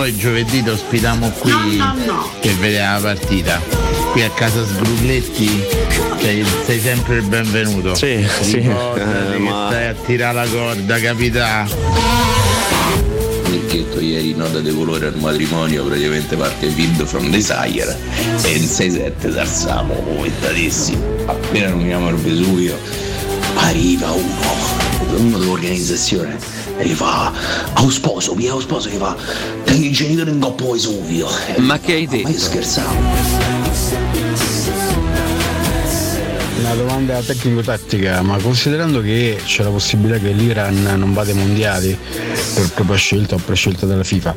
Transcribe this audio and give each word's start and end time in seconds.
vuoi 0.00 0.16
giovedì 0.16 0.62
ti 0.62 0.68
ospitiamo 0.70 1.28
qui 1.28 1.50
No, 1.76 1.92
no, 1.94 2.04
no. 2.06 2.30
per 2.40 2.54
vedere 2.54 2.84
la 2.92 2.98
partita. 3.02 3.60
Qui 4.12 4.22
a 4.22 4.30
casa 4.30 4.64
Sgrulletti 4.64 5.62
sei, 6.20 6.44
sei 6.64 6.80
sempre 6.80 7.16
il 7.16 7.22
benvenuto. 7.24 7.94
Sì, 7.94 8.26
sì. 8.40 8.56
Ricordati 8.60 9.00
Eh, 9.00 9.32
che 9.32 9.38
ma- 9.38 9.66
stai 9.68 9.86
a 9.88 9.94
tirare 9.94 10.34
la 10.34 10.46
corda, 10.46 10.98
capità. 11.00 11.66
Nicchetto 13.50 14.00
ieri 14.00 14.34
nota 14.34 14.60
di 14.60 14.72
colore 14.74 15.06
al 15.08 15.16
matrimonio 15.18 15.84
praticamente 15.84 16.34
parte 16.34 16.68
Field 16.70 17.04
from 17.04 17.28
Desire 17.30 17.94
e 18.42 18.50
in 18.56 18.62
6-7 18.64 19.32
salsiamo 19.34 19.92
commentatissimi 19.92 21.02
appena 21.26 21.68
nominiamo 21.68 22.08
il 22.08 22.14
Vesuvio 22.16 22.78
arriva 23.56 24.10
uno 24.12 24.78
uno 25.16 25.38
dell'organizzazione 25.38 26.38
e 26.80 26.86
gli 26.86 26.94
fa 26.94 27.30
a 27.74 27.82
un 27.82 27.90
sposo 27.90 28.34
via 28.34 28.54
un 28.54 28.60
sposo 28.62 28.88
gli 28.88 28.96
fa 28.96 29.14
tengo 29.64 29.84
i 29.84 29.92
genitori 29.92 30.30
in 30.30 30.40
coppa 30.40 30.64
Vesuvio 30.64 31.28
Ma 31.58 31.78
che 31.78 31.92
hai 31.92 32.06
detto? 32.06 32.22
ma 32.22 32.30
io 32.30 32.38
scherzavo 32.38 32.98
Una 36.60 36.74
domanda 36.74 37.20
tecnico-tattica, 37.20 38.20
ma 38.22 38.36
considerando 38.36 39.00
che 39.00 39.40
c'è 39.44 39.62
la 39.62 39.70
possibilità 39.70 40.18
che 40.18 40.30
l'Iran 40.30 40.92
non 40.98 41.12
vada 41.14 41.30
ai 41.30 41.36
mondiali 41.36 41.98
per 42.54 42.70
propria 42.74 42.96
scelta 42.96 43.34
o 43.34 43.38
prescelta 43.38 43.86
della 43.86 44.04
FIFA, 44.04 44.34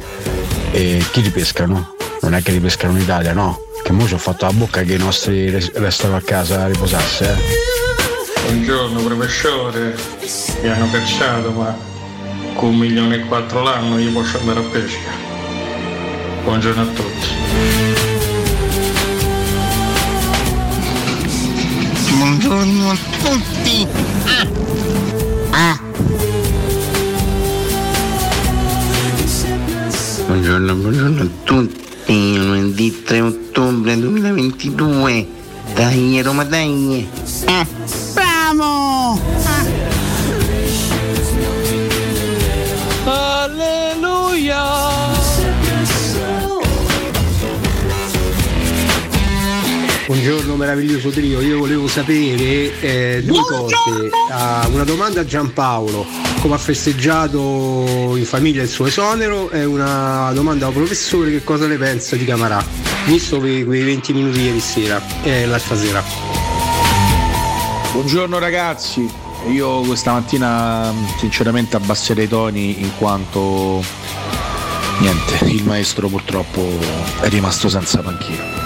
e 0.71 1.03
chi 1.11 1.21
li 1.21 1.29
pescano? 1.29 1.95
Non 2.21 2.33
è 2.33 2.41
che 2.41 2.51
li 2.51 2.59
pescano 2.59 2.95
in 2.95 3.01
Italia, 3.03 3.33
no? 3.33 3.59
Che 3.83 3.91
mo 3.91 4.07
ci 4.07 4.13
ho 4.13 4.17
fatto 4.17 4.45
la 4.45 4.53
bocca 4.53 4.81
che 4.83 4.93
i 4.93 4.97
nostri 4.97 5.49
res- 5.49 5.73
restano 5.73 6.15
a 6.15 6.21
casa 6.21 6.63
a 6.63 6.67
riposarsi, 6.67 7.23
eh? 7.23 7.35
Buongiorno 8.45 9.01
professore, 9.03 9.95
mi 10.61 10.69
hanno 10.69 10.89
cacciato 10.89 11.51
ma 11.51 11.91
con 12.53 12.69
un 12.69 12.77
milione 12.77 13.15
e 13.15 13.19
quattro 13.25 13.61
l'anno 13.61 13.97
io 13.97 14.11
posso 14.11 14.39
andare 14.39 14.59
a 14.59 14.63
pesca. 14.63 15.11
Buongiorno 16.43 16.81
a 16.81 16.85
tutti. 16.85 17.27
Buongiorno 22.17 22.89
a 22.89 22.97
tutti. 23.21 23.87
Ah. 25.51 25.79
Buongiorno, 30.25 30.75
buongiorno 30.75 31.21
a 31.21 31.27
tutti. 31.43 32.37
Lunedì 32.37 33.03
3 33.03 33.21
ottobre 33.21 33.99
2022. 33.99 35.27
Dai 35.73 36.21
Roma, 36.21 36.43
dai. 36.43 37.07
Eh. 37.45 37.67
Bravo. 38.13 39.42
Buongiorno 50.05 50.57
meraviglioso 50.57 51.11
trio, 51.11 51.39
io 51.39 51.59
volevo 51.59 51.87
sapere 51.87 52.77
eh, 52.81 53.21
due 53.23 53.39
cose. 53.39 54.09
Ah, 54.29 54.67
una 54.69 54.83
domanda 54.83 55.21
a 55.21 55.25
Giampaolo, 55.25 56.05
come 56.41 56.55
ha 56.55 56.57
festeggiato 56.57 58.13
in 58.17 58.25
famiglia 58.25 58.61
il 58.61 58.67
suo 58.67 58.85
esonero 58.85 59.49
e 59.49 59.63
una 59.63 60.29
domanda 60.33 60.67
al 60.67 60.73
professore 60.73 61.31
che 61.31 61.45
cosa 61.45 61.67
ne 61.67 61.77
pensa 61.77 62.17
di 62.17 62.25
Camarà, 62.25 62.61
visto 63.05 63.39
que- 63.39 63.63
quei 63.63 63.83
20 63.83 64.13
minuti 64.13 64.41
ieri 64.41 64.59
sera 64.59 65.01
e 65.23 65.45
l'altra 65.45 65.77
sera. 65.77 66.03
Buongiorno 67.93 68.39
ragazzi, 68.39 69.09
io 69.51 69.81
questa 69.81 70.11
mattina 70.11 70.91
mh, 70.91 71.17
sinceramente 71.19 71.77
abbasserei 71.77 72.25
i 72.25 72.27
toni 72.27 72.81
in 72.81 72.91
quanto 72.97 73.81
niente, 74.99 75.45
il 75.45 75.63
maestro 75.63 76.09
purtroppo 76.09 76.77
è 77.21 77.29
rimasto 77.29 77.69
senza 77.69 78.01
panchina. 78.01 78.62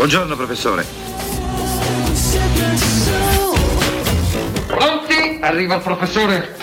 Buongiorno 0.00 0.34
professore. 0.34 0.86
Pronti? 4.66 5.38
Arriva 5.42 5.74
il 5.74 5.82
professore. 5.82 6.56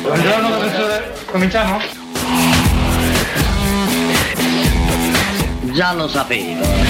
Buongiorno 0.00 0.48
professore, 0.48 1.16
cominciamo? 1.26 1.80
Già 5.64 5.92
lo 5.92 6.08
sapevo. 6.08 6.85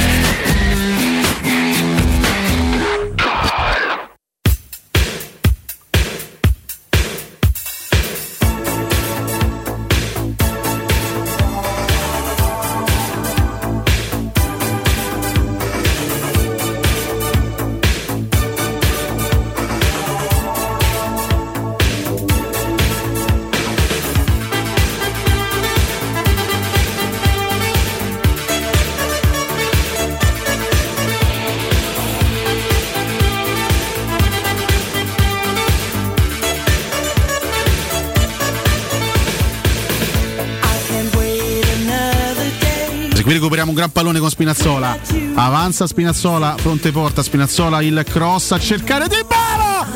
Recuperiamo 43.66 43.71
un 43.71 43.75
gran 43.75 43.91
pallone 43.91 44.21
con 44.21 44.31
Spinazzola. 44.31 44.99
Avanza 45.34 45.87
Spinazzola, 45.87 46.54
fronte 46.56 46.93
porta 46.93 47.22
Spinazzola, 47.22 47.82
il 47.82 48.04
cross 48.09 48.53
a 48.53 48.59
cercare 48.59 49.09
di 49.09 49.25
Bala! 49.27 49.87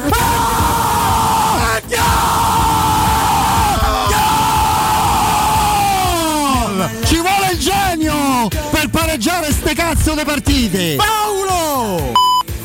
Gol! 6.66 6.91
Ci 7.04 7.16
vuole 7.16 7.53
il 7.53 7.59
genio 7.59 8.48
per 8.71 8.89
pareggiare 8.91 9.53
ste 9.53 9.74
cazzo 9.74 10.15
di 10.15 10.24
partite! 10.24 10.97
Paolo! 10.97 12.12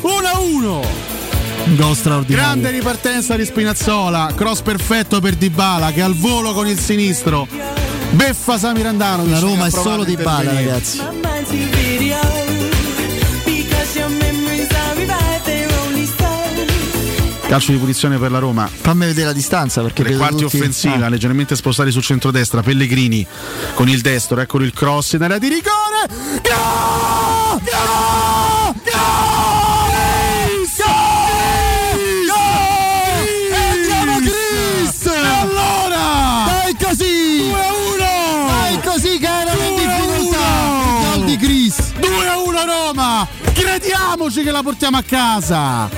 1-1! 0.02 0.86
Gol 1.76 1.96
straordinario. 1.96 2.50
Grande 2.50 2.70
ripartenza 2.70 3.36
di 3.36 3.44
Spinazzola, 3.44 4.32
cross 4.34 4.60
perfetto 4.62 5.20
per 5.20 5.34
Dybala 5.34 5.92
che 5.92 6.02
al 6.02 6.14
volo 6.14 6.52
con 6.52 6.66
il 6.66 6.78
sinistro 6.78 7.75
beffa 8.16 8.58
Samirandano. 8.58 9.26
La 9.26 9.38
Roma 9.38 9.66
è 9.66 9.70
solo 9.70 10.02
di 10.04 10.16
bala, 10.16 10.52
ragazzi. 10.52 11.00
Calcio 17.48 17.70
di 17.70 17.78
punizione 17.78 18.18
per 18.18 18.32
la 18.32 18.38
Roma. 18.40 18.68
Fammi 18.68 19.06
vedere 19.06 19.26
la 19.28 19.32
distanza 19.32 19.80
perché 19.80 20.02
vedo 20.02 20.16
quarti 20.18 20.42
tutti- 20.42 20.56
offensiva, 20.56 21.06
Ah. 21.06 21.08
leggermente 21.08 21.54
spostati 21.54 21.92
sul 21.92 22.02
centrodestra. 22.02 22.60
Pellegrini 22.60 23.24
con 23.74 23.88
il 23.88 24.00
destro, 24.00 24.40
eccolo 24.40 24.64
il 24.64 24.72
cross 24.72 25.12
in 25.12 25.22
area 25.22 25.38
di 25.38 25.48
rigore. 25.48 26.40
Gol! 26.42 27.60
Gol! 27.62 28.74
Gol! 28.82 29.65
Crediamoci 44.26 44.42
che 44.42 44.50
la 44.50 44.62
portiamo 44.64 44.96
a 44.96 45.02
casa! 45.02 45.88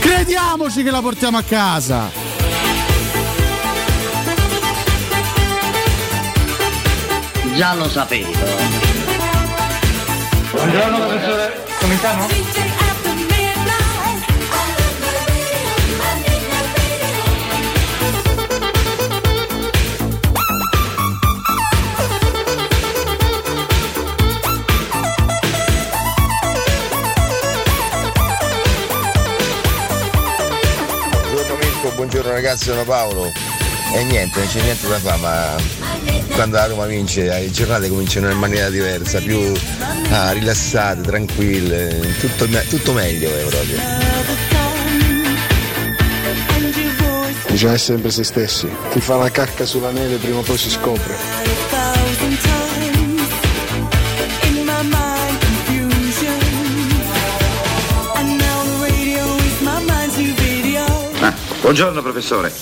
Crediamoci 0.00 0.82
che 0.82 0.90
la 0.90 1.02
portiamo 1.02 1.36
a 1.36 1.42
casa! 1.42 2.10
Già 7.54 7.74
lo 7.74 7.86
sapevo. 7.90 8.30
Buongiorno 10.52 10.96
professore, 11.00 11.64
cominciamo? 11.78 12.75
Buongiorno 32.16 32.32
ragazzi, 32.32 32.64
sono 32.64 32.84
Paolo. 32.84 33.30
E 33.94 34.04
niente, 34.04 34.38
non 34.38 34.48
c'è 34.48 34.62
niente 34.62 34.88
da 34.88 34.98
fare, 34.98 35.20
ma 35.20 35.54
quando 36.34 36.56
la 36.56 36.66
Roma 36.66 36.86
vince 36.86 37.24
le 37.24 37.50
giornate 37.50 37.90
cominciano 37.90 38.30
in 38.30 38.38
maniera 38.38 38.70
diversa, 38.70 39.20
più 39.20 39.52
ah, 40.10 40.32
rilassate, 40.32 41.02
tranquille, 41.02 42.14
tutto, 42.18 42.46
tutto 42.70 42.92
meglio 42.94 43.28
eh, 43.28 43.42
proprio. 43.42 43.78
Bisogna 47.50 47.74
essere 47.74 47.78
sempre 47.78 48.10
se 48.10 48.24
stessi. 48.24 48.68
Chi 48.90 49.00
fa 49.00 49.16
la 49.16 49.30
cacca 49.30 49.66
sulla 49.66 49.90
neve 49.90 50.16
prima 50.16 50.38
o 50.38 50.42
poi 50.42 50.56
si 50.56 50.70
scopre. 50.70 51.65
Buongiorno 61.66 62.00
professore. 62.00 62.52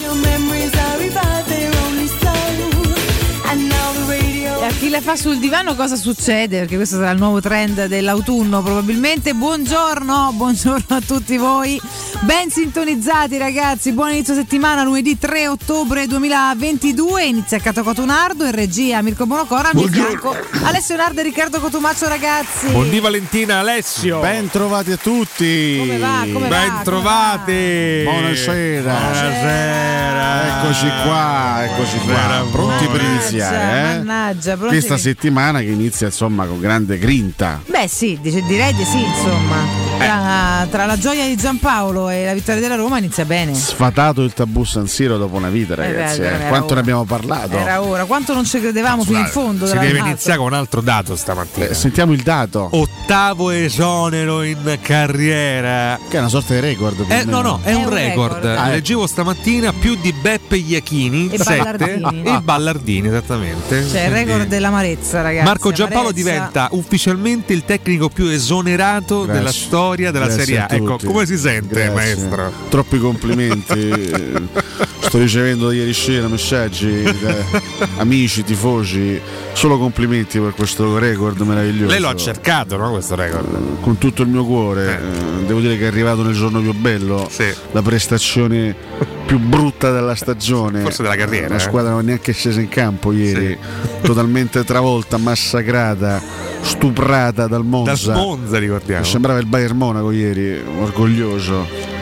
E 4.61 4.65
a 4.65 4.71
chi 4.79 4.89
la 4.89 5.03
fa 5.03 5.15
sul 5.15 5.39
divano 5.39 5.75
cosa 5.75 5.95
succede? 5.95 6.61
Perché 6.61 6.77
questo 6.77 6.97
sarà 6.97 7.11
il 7.11 7.19
nuovo 7.19 7.39
trend 7.39 7.85
dell'autunno 7.85 8.63
probabilmente. 8.63 9.35
Buongiorno, 9.35 10.33
buongiorno 10.33 10.97
a 10.97 11.01
tutti 11.03 11.37
voi. 11.37 11.79
Ben 12.21 12.51
sintonizzati 12.51 13.37
ragazzi, 13.37 13.93
buon 13.93 14.11
inizio 14.11 14.35
settimana, 14.35 14.83
lunedì 14.83 15.19
3 15.19 15.47
ottobre 15.49 16.07
2022. 16.07 17.25
Inizia 17.25 17.59
Cato 17.59 17.83
Cotunardo 17.83 18.45
in 18.45 18.53
regia 18.53 19.03
Mirko 19.03 19.27
Bonocora, 19.27 19.69
al 19.69 19.75
mio 19.75 19.89
fianco 19.89 20.35
Alessio 20.63 20.97
Nardo 20.97 21.21
e 21.21 21.23
Riccardo 21.25 21.61
Cotumaccio 21.61 22.09
ragazzi. 22.09 22.69
Buondì 22.69 22.99
Valentina 23.01 23.59
Alessio. 23.59 24.21
Ben 24.21 24.49
trovati 24.49 24.93
a 24.93 24.97
tutti. 24.97 25.77
Come 25.79 25.99
va? 25.99 26.27
Come 26.33 26.49
va? 26.49 26.57
Ben 26.57 26.81
trovati. 26.83 28.01
Buonasera. 28.05 28.93
Buonasera. 28.95 30.63
Eccoci 30.65 30.87
qua, 31.05 31.65
eccoci 31.65 31.99
qua, 31.99 32.47
pronti 32.51 32.87
per 32.87 33.03
iniziare. 33.03 33.57
Eh? 33.57 34.03
Mannaggia, 34.03 34.55
pronti 34.57 34.75
Questa 34.75 34.97
settimana 34.97 35.59
che 35.61 35.67
inizia 35.67 36.07
insomma 36.07 36.47
con 36.47 36.59
grande 36.59 36.99
grinta. 36.99 37.61
Beh 37.67 37.87
sì, 37.89 38.19
direi 38.21 38.73
di 38.73 38.85
sì, 38.85 39.03
insomma. 39.03 39.94
Tra, 39.99 40.67
tra 40.71 40.87
la 40.87 40.99
gioia 40.99 41.27
di 41.27 41.37
Giampaolo 41.37 42.09
e 42.09 42.25
la 42.25 42.35
vittoria 42.35 42.61
della 42.61 42.75
Roma 42.75 42.99
inizia 42.99 43.25
bene. 43.25 43.55
Sfatato 43.55 44.23
il 44.23 44.33
tabù 44.33 44.65
San 44.65 44.87
Siro 44.87 45.17
dopo 45.17 45.37
una 45.37 45.49
vita, 45.49 45.75
ragazzi. 45.75 46.21
beh, 46.21 46.47
eh. 46.47 46.49
Quanto 46.49 46.67
ora. 46.67 46.75
ne 46.77 46.81
abbiamo 46.81 47.05
parlato? 47.05 47.57
Era 47.57 47.83
ora, 47.83 48.05
quanto 48.05 48.35
non 48.35 48.45
ci 48.45 48.61
credevamo 48.61 49.05
fino 49.05 49.19
in 49.19 49.27
fondo. 49.27 49.67
Si 49.67 49.77
deve 49.79 49.99
iniziare 49.99 50.39
con 50.39 50.49
un 50.49 50.55
altro 50.55 50.81
dato 50.81 51.17
stamattina. 51.17 51.67
Eh, 51.67 51.75
sentiamo 51.75 52.13
il 52.13 52.23
dato. 52.23 52.69
Ottavo 52.73 53.51
esonero 53.51 54.43
in 54.43 54.79
carriera. 54.81 55.99
Che 56.09 56.17
è 56.17 56.21
una 56.21 56.29
sorta 56.29 56.55
di 56.55 56.61
record. 56.61 57.05
Eh, 57.09 57.25
no, 57.25 57.41
no, 57.41 57.61
è, 57.63 57.73
un 57.75 57.89
record. 57.89 58.45
Ah, 58.45 58.69
eh. 58.69 58.73
Leggevo 58.73 59.07
stamattina 59.07 59.73
più 59.73 59.97
di 60.01 60.13
Beppe 60.13 60.57
Iachini, 60.57 61.31
E 61.31 61.39
7 61.39 61.57
Ballardini. 61.57 62.23
e 62.23 62.41
Ballardini, 62.41 63.09
esattamente. 63.09 63.87
Cioè, 63.89 64.03
il 64.03 64.11
record 64.11 64.47
dell'amarezza, 64.47 65.23
ragazzi. 65.23 65.45
Marco 65.45 65.73
Giampaolo 65.73 66.13
diventa 66.13 66.69
ufficialmente 66.73 67.53
il 67.53 67.65
tecnico 67.65 68.09
più 68.09 68.27
esonerato 68.27 69.23
Grazie. 69.23 69.33
della 69.33 69.53
storia 69.53 69.94
della 69.97 70.27
Grazie 70.27 70.45
Serie 70.45 70.61
A. 70.61 70.67
a 70.69 70.75
Ecco, 70.75 70.99
come 71.05 71.27
si 71.27 71.37
sente, 71.39 71.75
Grazie. 71.75 71.95
maestro? 71.95 72.53
Troppi 72.69 72.99
complimenti. 72.99 74.13
Sto 75.05 75.19
ricevendo 75.19 75.69
da 75.69 75.75
ieri 75.75 75.93
sera 75.93 76.27
messaggi 76.29 77.03
da 77.03 77.35
amici, 77.99 78.43
tifosi. 78.43 79.21
Solo 79.53 79.79
complimenti 79.79 80.41
per 80.41 80.55
questo 80.55 80.99
record 80.99 81.41
meraviglioso. 81.43 81.91
Lei 81.93 82.01
lo 82.01 82.09
ha 82.09 82.17
cercato, 82.17 82.77
no? 82.77 82.91
Questo 82.91 83.15
record. 83.15 83.81
Con 83.81 83.99
tutto 83.99 84.23
il 84.23 84.29
mio 84.29 84.45
cuore. 84.45 84.99
Eh, 85.01 85.45
Devo 85.45 85.61
dire 85.61 85.77
che 85.77 85.85
è 85.85 85.87
arrivato 85.87 86.23
nel 86.23 86.35
giorno 86.35 86.61
più 86.61 86.73
bello. 86.73 87.31
La 87.73 87.83
prestazione 87.83 88.75
più 89.25 89.39
brutta 89.39 89.91
della 89.91 90.15
stagione. 90.15 90.81
Forse 90.81 91.03
della 91.03 91.17
carriera, 91.17 91.49
La 91.49 91.57
eh. 91.57 91.61
squadra 91.61 91.91
non 91.91 92.01
è 92.01 92.05
neanche 92.05 92.33
scesa 92.33 92.61
in 92.61 92.69
campo 92.69 93.13
ieri. 93.13 93.57
Totalmente 94.03 94.65
travolta, 94.65 95.17
massacrata, 95.17 96.21
stuprata 96.61 97.47
dal 97.47 97.65
Monza. 97.65 98.13
Dal 98.13 98.17
Monza, 98.21 98.59
ricordiamo. 98.59 99.05
Sembrava 99.05 99.39
il 99.39 99.47
Bayern 99.47 99.77
Monaco 99.77 100.11
ieri, 100.11 100.63
orgoglioso. 100.79 101.94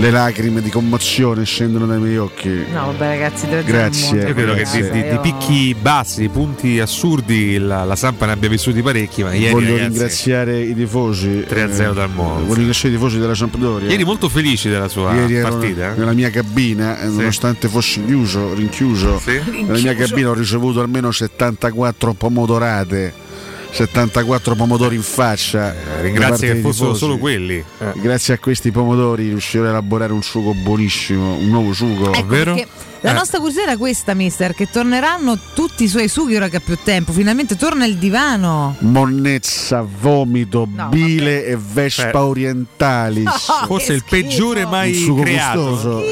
Le 0.00 0.10
lacrime 0.10 0.62
di 0.62 0.70
commozione 0.70 1.44
scendono 1.44 1.84
dai 1.84 1.98
miei 1.98 2.18
occhi. 2.18 2.48
No, 2.72 2.86
vabbè, 2.86 3.08
ragazzi, 3.08 3.48
Grazie. 3.64 4.26
Io 4.28 4.32
credo 4.34 4.54
che 4.54 4.62
di, 4.64 4.78
Grazie. 4.78 4.90
di- 4.90 5.08
di 5.10 5.18
picchi 5.20 5.74
bassi, 5.80 6.20
di 6.20 6.28
punti 6.28 6.78
assurdi, 6.78 7.58
la, 7.58 7.82
la 7.82 7.96
Sampa 7.96 8.26
ne 8.26 8.32
abbia 8.32 8.48
vissuti 8.48 8.80
parecchi, 8.80 9.24
ma 9.24 9.34
ieri 9.34 9.52
Voglio 9.52 9.70
ragazzi, 9.72 9.88
ringraziare 9.88 10.60
i 10.60 10.74
tifosi. 10.74 11.44
3-0 11.48 11.92
dal 11.94 12.10
Monza. 12.14 12.42
Voglio 12.44 12.54
ringraziare 12.54 12.94
i 12.94 12.98
tifosi 12.98 13.18
della 13.18 13.34
Sampdoria. 13.34 13.90
Ieri 13.90 14.04
molto 14.04 14.28
felici 14.28 14.68
della 14.68 14.88
sua 14.88 15.14
Ieri 15.14 15.34
ero 15.34 15.48
partita. 15.48 15.92
eh? 15.94 15.98
nella 15.98 16.12
mia 16.12 16.30
cabina, 16.30 17.00
eh, 17.00 17.06
nonostante 17.08 17.66
fossi 17.68 18.04
chiuso, 18.04 18.54
rinchiuso, 18.54 19.20
nella 19.66 19.78
mia 19.80 19.94
cabina 19.96 20.28
ho 20.30 20.34
ricevuto 20.34 20.80
almeno 20.80 21.10
74 21.10 22.12
pomodorate. 22.12 23.26
74 23.70 24.54
pomodori 24.54 24.96
in 24.96 25.02
faccia. 25.02 25.74
ringrazio 26.00 26.46
parte 26.46 26.54
che 26.54 26.60
fossero 26.60 26.94
solo 26.94 27.18
quelli. 27.18 27.56
Eh. 27.56 27.92
Grazie 27.96 28.34
a 28.34 28.38
questi 28.38 28.70
pomodori 28.70 29.28
riuscirò 29.28 29.66
a 29.66 29.68
elaborare 29.70 30.12
un 30.12 30.22
sugo 30.22 30.54
buonissimo, 30.54 31.34
un 31.36 31.48
nuovo 31.48 31.72
sugo. 31.72 32.12
Ecco, 32.12 32.26
perché 32.26 32.66
la 33.02 33.12
nostra 33.12 33.38
curiosità 33.38 33.64
era 33.70 33.76
questa, 33.76 34.14
mister, 34.14 34.54
che 34.54 34.68
torneranno 34.70 35.38
tutti 35.54 35.84
i 35.84 35.88
suoi 35.88 36.08
sughi 36.08 36.36
ora 36.36 36.48
che 36.48 36.56
ha 36.56 36.60
più 36.60 36.76
tempo. 36.82 37.12
Finalmente 37.12 37.56
torna 37.56 37.84
il 37.86 37.96
divano. 37.96 38.76
Monnezza, 38.80 39.86
vomito, 40.00 40.66
bile 40.88 41.44
e 41.46 41.56
vespa 41.56 42.10
Eh. 42.10 42.16
orientalis. 42.16 43.28
Forse 43.66 43.92
il 43.92 44.04
peggiore 44.08 44.66
mai 44.66 44.90
Un 44.92 44.98
sugo 44.98 45.22
creato. 45.22 45.68
gustoso. 45.70 46.02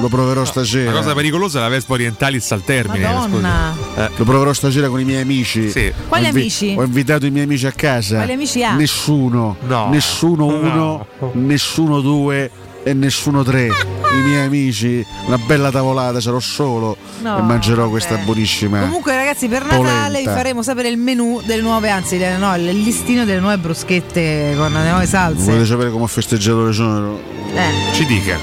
Lo 0.00 0.08
proverò 0.08 0.44
stasera. 0.44 0.90
La 0.92 0.98
cosa 1.00 1.14
pericolosa 1.14 1.58
è 1.58 1.62
la 1.62 1.68
Vespa 1.68 1.92
Orientalis 1.94 2.50
al 2.52 2.64
termine. 2.64 3.04
Madonna. 3.04 3.74
scusi. 3.76 4.00
Eh. 4.00 4.10
Lo 4.16 4.24
proverò 4.24 4.52
stasera 4.52 4.88
con 4.88 5.00
i 5.00 5.04
miei 5.04 5.20
amici. 5.22 5.70
Quali 6.08 6.24
Ho 6.24 6.28
invi- 6.28 6.40
amici? 6.40 6.74
Ho 6.76 6.82
invitato 6.82 7.26
i 7.26 7.30
miei 7.30 7.44
amici 7.44 7.66
a 7.66 7.72
casa. 7.72 8.16
Quali 8.16 8.32
amici 8.32 8.64
ha? 8.64 8.74
Nessuno. 8.74 9.56
No. 9.66 9.88
Nessuno 9.90 10.46
uno, 10.46 11.06
nessuno 11.32 12.00
due 12.00 12.50
e 12.84 12.92
nessuno 12.94 13.42
tre. 13.42 13.66
I 13.66 14.22
miei 14.24 14.44
amici, 14.44 15.04
una 15.26 15.38
bella 15.38 15.70
tavolata, 15.70 16.20
sarò 16.20 16.38
solo 16.40 16.96
No, 17.22 17.38
e 17.38 17.42
mangerò 17.42 17.80
vabbè. 17.82 17.90
questa 17.90 18.16
buonissima. 18.16 18.80
Comunque, 18.80 19.14
ragazzi, 19.14 19.48
per 19.48 19.62
Natale 19.64 19.78
vi 20.18 20.24
polenta. 20.24 20.32
faremo 20.34 20.62
sapere 20.62 20.88
il 20.88 20.98
menù 20.98 21.40
delle 21.44 21.62
nuove, 21.62 21.88
anzi, 21.90 22.18
le- 22.18 22.36
no, 22.36 22.54
il 22.56 22.64
listino 22.64 23.24
delle 23.24 23.40
nuove 23.40 23.58
bruschette 23.58 24.54
con 24.56 24.72
le 24.72 24.90
nuove 24.90 25.06
salse. 25.06 25.44
Volete 25.44 25.64
sapere 25.66 25.90
come 25.90 26.04
ho 26.04 26.08
festeggiato 26.08 26.64
l'esonero? 26.66 27.18
Eh. 27.54 27.94
Ci 27.94 28.04
dica. 28.06 28.36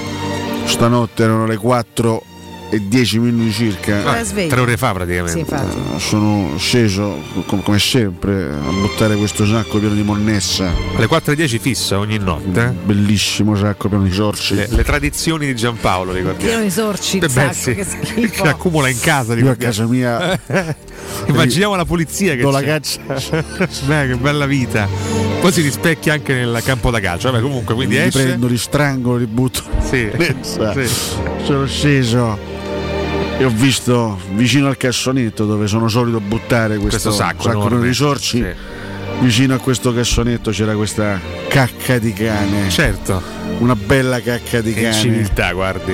Stanotte 0.64 1.22
erano 1.24 1.46
le 1.46 1.56
4 1.56 2.22
e 2.70 2.86
10 2.88 3.18
minuti 3.18 3.52
circa. 3.52 4.22
Svegli. 4.22 4.48
Tre 4.48 4.60
ore 4.60 4.76
fa 4.76 4.92
praticamente. 4.92 5.44
Sì. 5.46 5.54
Eh, 5.54 5.98
Sono 5.98 6.54
sceso 6.56 7.18
com- 7.46 7.62
come 7.62 7.78
sempre 7.78 8.50
a 8.50 8.70
buttare 8.70 9.16
questo 9.16 9.44
sacco 9.46 9.78
pieno 9.78 9.94
di 9.94 10.02
monnessa. 10.02 10.72
Alle 10.96 11.06
4.10 11.06 11.58
fissa 11.60 11.98
ogni 11.98 12.18
notte. 12.18 12.74
Bellissimo 12.84 13.56
sacco 13.56 13.88
pieno 13.88 14.04
di 14.04 14.12
sorci. 14.12 14.54
Le, 14.54 14.68
le 14.70 14.84
tradizioni 14.84 15.46
di 15.46 15.54
Giampaolo, 15.54 16.12
Pieno 16.12 16.30
ricordiamo. 16.30 16.62
di 16.62 16.70
sorci, 16.70 17.16
il 17.18 17.24
Eh 17.24 17.26
beh, 17.26 17.32
sacco, 17.32 17.52
sì. 17.54 17.74
che 17.74 17.84
schifo. 17.84 18.28
Che 18.42 18.48
accumula 18.48 18.88
in 18.88 18.98
casa, 19.00 19.34
Io 19.34 19.50
a 19.50 19.54
casa 19.56 19.84
mia 19.86 20.38
Immaginiamo 21.26 21.74
la 21.74 21.84
polizia 21.84 22.34
che 22.34 22.42
do 22.42 22.50
la 22.50 22.62
caccia. 22.62 23.00
Beh, 23.86 24.06
che 24.08 24.16
bella 24.16 24.46
vita. 24.46 24.86
Poi 25.40 25.52
si 25.52 25.60
rispecchia 25.62 26.12
anche 26.12 26.34
nel 26.34 26.60
campo 26.64 26.90
da 26.90 27.00
calcio. 27.00 27.30
Vabbè, 27.30 27.42
comunque, 27.42 27.74
quindi 27.74 27.96
li 27.96 28.02
esce. 28.02 28.22
prendo, 28.22 28.46
li 28.46 28.56
strangolo, 28.58 29.16
li 29.16 29.26
butto. 29.26 29.62
Sì. 29.88 30.10
Sì. 30.42 30.88
Sono 31.42 31.66
sceso 31.66 32.38
e 33.40 33.44
ho 33.46 33.48
visto 33.48 34.18
vicino 34.34 34.68
al 34.68 34.76
cassonetto 34.76 35.46
dove 35.46 35.66
sono 35.66 35.88
solito 35.88 36.20
buttare 36.20 36.76
questo, 36.76 37.08
Questo 37.08 37.12
sacco 37.12 37.50
enorme. 37.50 37.86
di 37.88 37.94
sorci. 37.94 38.44
Vicino 39.20 39.54
a 39.54 39.58
questo 39.58 39.94
cassonetto 39.94 40.50
c'era 40.50 40.74
questa 40.74 41.18
cacca 41.48 41.98
di 41.98 42.12
cane. 42.12 42.68
Certo. 42.68 43.22
Una 43.58 43.74
bella 43.74 44.20
cacca 44.20 44.60
di 44.60 44.74
Che 44.74 44.82
cane. 44.82 44.92
civiltà, 44.94 45.52
guardi. 45.52 45.92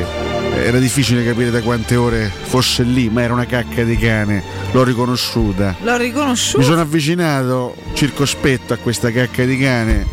Era 0.56 0.78
difficile 0.78 1.24
capire 1.24 1.50
da 1.50 1.60
quante 1.60 1.94
ore 1.96 2.30
fosse 2.44 2.82
lì, 2.82 3.08
ma 3.10 3.22
era 3.22 3.32
una 3.32 3.46
cacca 3.46 3.84
di 3.84 3.96
cane. 3.96 4.42
L'ho 4.72 4.82
riconosciuta. 4.82 5.76
L'ho 5.82 5.96
riconosciuto. 5.96 6.58
Mi 6.58 6.64
sono 6.64 6.80
avvicinato 6.80 7.76
circospetto 7.94 8.72
a 8.72 8.76
questa 8.76 9.10
cacca 9.12 9.44
di 9.44 9.56
cane, 9.58 10.04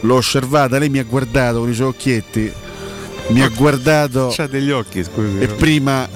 l'ho 0.00 0.16
osservata, 0.16 0.78
lei 0.78 0.88
mi 0.88 0.98
ha 0.98 1.04
guardato 1.04 1.60
con 1.60 1.70
i 1.70 1.74
suoi 1.74 1.88
occhietti, 1.88 2.52
mi 3.28 3.40
ha 3.42 3.48
guardato 3.48 4.32
C'ha 4.34 4.46
degli 4.48 4.70
occhi, 4.70 5.02
scusi. 5.04 5.38
e 5.38 5.46
prima, 5.48 6.08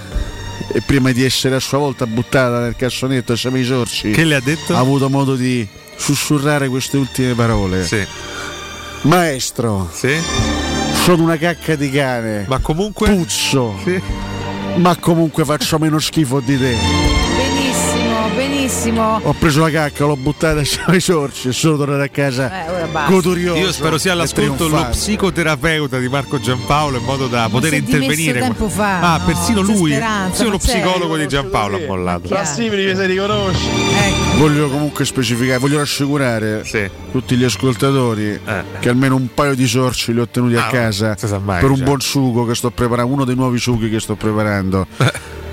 e 0.73 0.81
prima 0.83 1.13
di 1.13 1.23
essere 1.25 1.55
a 1.57 1.61
sua 1.61 1.79
volta 1.79 2.07
buttata 2.07 2.61
nel 2.61 2.77
cassonetto 2.77 3.33
assieme 3.33 3.59
ai 3.59 3.65
sorci, 3.65 4.11
Che 4.11 4.25
le 4.25 4.35
ha 4.37 4.41
detto? 4.41 4.75
ha 4.75 4.79
avuto 4.79 5.09
modo 5.09 5.35
di 5.37 5.67
sussurrare 5.97 6.69
queste 6.69 6.97
ultime 6.97 7.35
parole. 7.35 7.85
Sì. 7.85 8.05
Maestro, 9.03 9.89
Sì. 9.93 10.15
sono 11.05 11.23
una 11.23 11.37
cacca 11.37 11.77
di 11.77 11.91
cane, 11.91 12.45
Ma 12.49 12.59
comunque. 12.59 13.09
puzzo, 13.09 13.77
Sì. 13.85 14.01
ma 14.77 14.97
comunque 14.97 15.45
faccio 15.45 15.79
meno 15.79 15.99
schifo 15.99 16.41
di 16.41 16.59
te. 16.59 17.16
Benissimo. 18.37 19.19
Ho 19.23 19.33
preso 19.33 19.61
la 19.61 19.71
cacca, 19.71 20.05
l'ho 20.05 20.17
buttata 20.17 20.61
ai 20.87 21.01
sorci 21.01 21.49
e 21.49 21.53
sono 21.53 21.77
tornato 21.79 22.03
a 22.03 22.09
casa 22.09 22.67
Eh, 22.85 22.89
godurioso. 23.09 23.59
Io 23.59 23.73
spero 23.73 23.97
sia 23.97 24.13
all'ascolto 24.13 24.69
lo 24.69 24.87
psicoterapeuta 24.91 25.99
di 25.99 26.09
Marco 26.09 26.39
Giampaolo 26.39 26.99
in 26.99 27.05
modo 27.05 27.27
da 27.29 27.49
poter 27.51 27.73
intervenire. 27.75 28.41
tempo 28.41 28.69
fa, 28.69 29.15
ah, 29.15 29.19
no, 29.19 29.25
persino 29.25 29.61
lui, 29.63 29.93
speranza, 29.93 30.29
persino 30.29 30.51
lo 30.51 30.59
psicologo 30.59 31.17
di 31.17 31.27
Giampaolo 31.27 31.77
ha 31.77 31.87
mollato. 31.87 32.29
Classifili 32.29 32.95
se 32.95 33.07
riconosci. 33.07 33.69
Voglio 34.37 34.69
comunque 34.69 35.05
specificare, 35.07 35.59
voglio 35.59 35.79
rassicurare 35.79 36.63
tutti 37.11 37.37
gli 37.37 37.45
ascoltatori 37.45 38.39
che 38.81 38.89
almeno 38.89 39.17
un 39.17 39.29
paio 39.33 39.55
di 39.55 39.67
sorci 39.67 40.13
li 40.13 40.21
ho 40.21 40.29
tenuti 40.29 40.55
Eh. 40.55 40.59
Ah, 40.59 40.67
a 40.67 40.71
casa 40.71 41.39
mai, 41.43 41.61
per 41.61 41.71
un 41.71 41.77
cioè. 41.77 41.85
buon 41.87 42.01
sugo 42.01 42.45
che 42.45 42.55
sto 42.55 42.71
preparando, 42.71 43.13
uno 43.13 43.25
dei 43.25 43.35
nuovi 43.35 43.59
sughi 43.59 43.89
che 43.89 43.99
sto 44.01 44.15
preparando. 44.15 44.87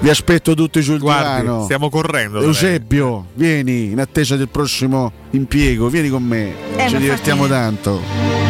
Vi 0.03 0.09
aspetto 0.09 0.53
tutti 0.53 0.81
sul 0.81 0.99
Guardi, 0.99 1.43
divano. 1.43 1.63
stiamo 1.63 1.89
correndo. 1.89 2.41
Eusebio, 2.41 3.27
vieni 3.35 3.91
in 3.91 4.01
attesa 4.01 4.35
del 4.35 4.49
prossimo 4.49 5.09
impiego, 5.29 5.87
vieni 5.87 6.09
con 6.09 6.23
me. 6.23 6.53
Eh, 6.75 6.89
Ci 6.89 6.97
divertiamo 6.97 7.47
tanto. 7.47 8.42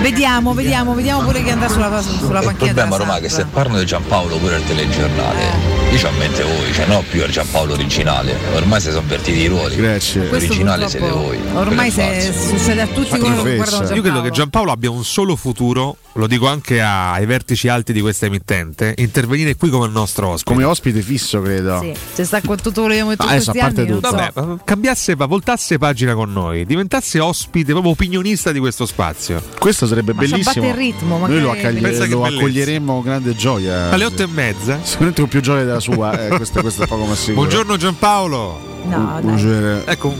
Vediamo, 0.00 0.54
vediamo, 0.54 0.94
vediamo 0.94 1.22
pure 1.22 1.42
che 1.42 1.50
andrà 1.50 1.68
sulla, 1.68 2.00
sulla 2.00 2.38
Il 2.38 2.44
panchina 2.46 2.72
problema 2.72 2.84
della 2.84 2.96
Roma 2.96 3.16
è 3.18 3.20
che 3.20 3.28
se 3.28 3.44
parlano 3.44 3.78
di 3.78 3.84
Giampaolo 3.84 4.38
pure 4.38 4.54
al 4.54 4.64
telegiornale, 4.64 5.38
io 5.90 5.98
ci 5.98 6.06
ammetto 6.06 6.42
voi, 6.42 6.72
cioè 6.72 6.86
no 6.86 7.04
più 7.08 7.22
il 7.22 7.30
Giampaolo 7.30 7.74
originale, 7.74 8.34
ormai 8.54 8.80
si 8.80 8.90
sono 8.90 9.06
vertiti 9.06 9.40
i 9.40 9.46
ruoli. 9.46 9.76
Grazie. 9.76 10.30
L'originale 10.30 10.88
siete 10.88 11.08
voi. 11.08 11.38
Ormai 11.52 11.92
quello 11.92 12.20
se 12.20 12.32
succede 12.32 12.80
a 12.80 12.86
tutti 12.86 13.18
coloro 13.18 13.42
che 13.42 13.56
guardano 13.56 13.94
Io 13.94 14.02
credo 14.02 14.22
che 14.22 14.30
Giampaolo 14.30 14.72
abbia 14.72 14.90
un 14.90 15.04
solo 15.04 15.36
futuro, 15.36 15.96
lo 16.14 16.26
dico 16.26 16.48
anche 16.48 16.80
ai 16.80 17.26
vertici 17.26 17.68
alti 17.68 17.92
di 17.92 18.00
questa 18.00 18.24
emittente, 18.24 18.94
intervenire 18.96 19.54
qui 19.56 19.68
come 19.68 19.84
il 19.84 19.92
nostro 19.92 20.28
ospite. 20.28 20.50
Come 20.50 20.64
ospite 20.64 21.02
fisso, 21.02 21.42
credo. 21.42 21.78
Sì, 21.80 21.94
se 22.14 22.24
sta 22.24 22.40
con 22.40 22.56
tutto 22.56 22.82
quello 22.82 22.94
che 22.94 23.00
abbiamo 23.00 23.10
detto 23.10 23.24
in 23.24 23.30
adesso, 23.30 23.50
a 23.50 23.54
parte 23.54 23.80
anni, 23.82 23.90
tutto. 23.90 24.08
so. 24.08 24.16
Vabbè, 24.16 24.62
cambiasse, 24.64 25.14
voltasse 25.14 25.76
pagina 25.76 26.14
con 26.14 26.32
noi, 26.32 26.64
diventasse 26.64 27.20
ospite, 27.20 27.72
proprio 27.72 27.92
opinionista 27.92 28.50
di 28.50 28.58
questo 28.58 28.86
spazio. 28.86 29.42
Questo 29.58 29.86
sarebbe 29.90 30.12
Ma 30.14 30.20
bellissimo. 30.22 30.66
il 30.66 30.74
ritmo, 30.74 31.18
ma 31.18 31.26
Noi 31.26 31.40
lo, 31.40 31.50
che 31.52 31.70
lo 31.70 31.80
bellezza. 31.80 32.04
accoglieremo 32.04 32.92
con 32.94 33.02
grande 33.02 33.34
gioia. 33.34 33.90
Alle 33.90 34.04
otto 34.04 34.22
e 34.22 34.26
mezza. 34.26 34.78
Sicuramente 34.82 35.20
con 35.20 35.30
più 35.30 35.40
gioia 35.40 35.64
della 35.64 35.80
sua, 35.80 36.26
eh, 36.26 36.28
questo, 36.36 36.60
questo 36.62 36.82
è 36.84 36.86
poco 36.86 37.04
ma 37.04 37.14
sicuro. 37.14 37.34
Buongiorno 37.46 37.76
Giampaolo. 37.76 38.60
No, 38.84 39.10
dai. 39.12 39.20
Buonasera. 39.22 39.82
Ecco, 39.86 40.14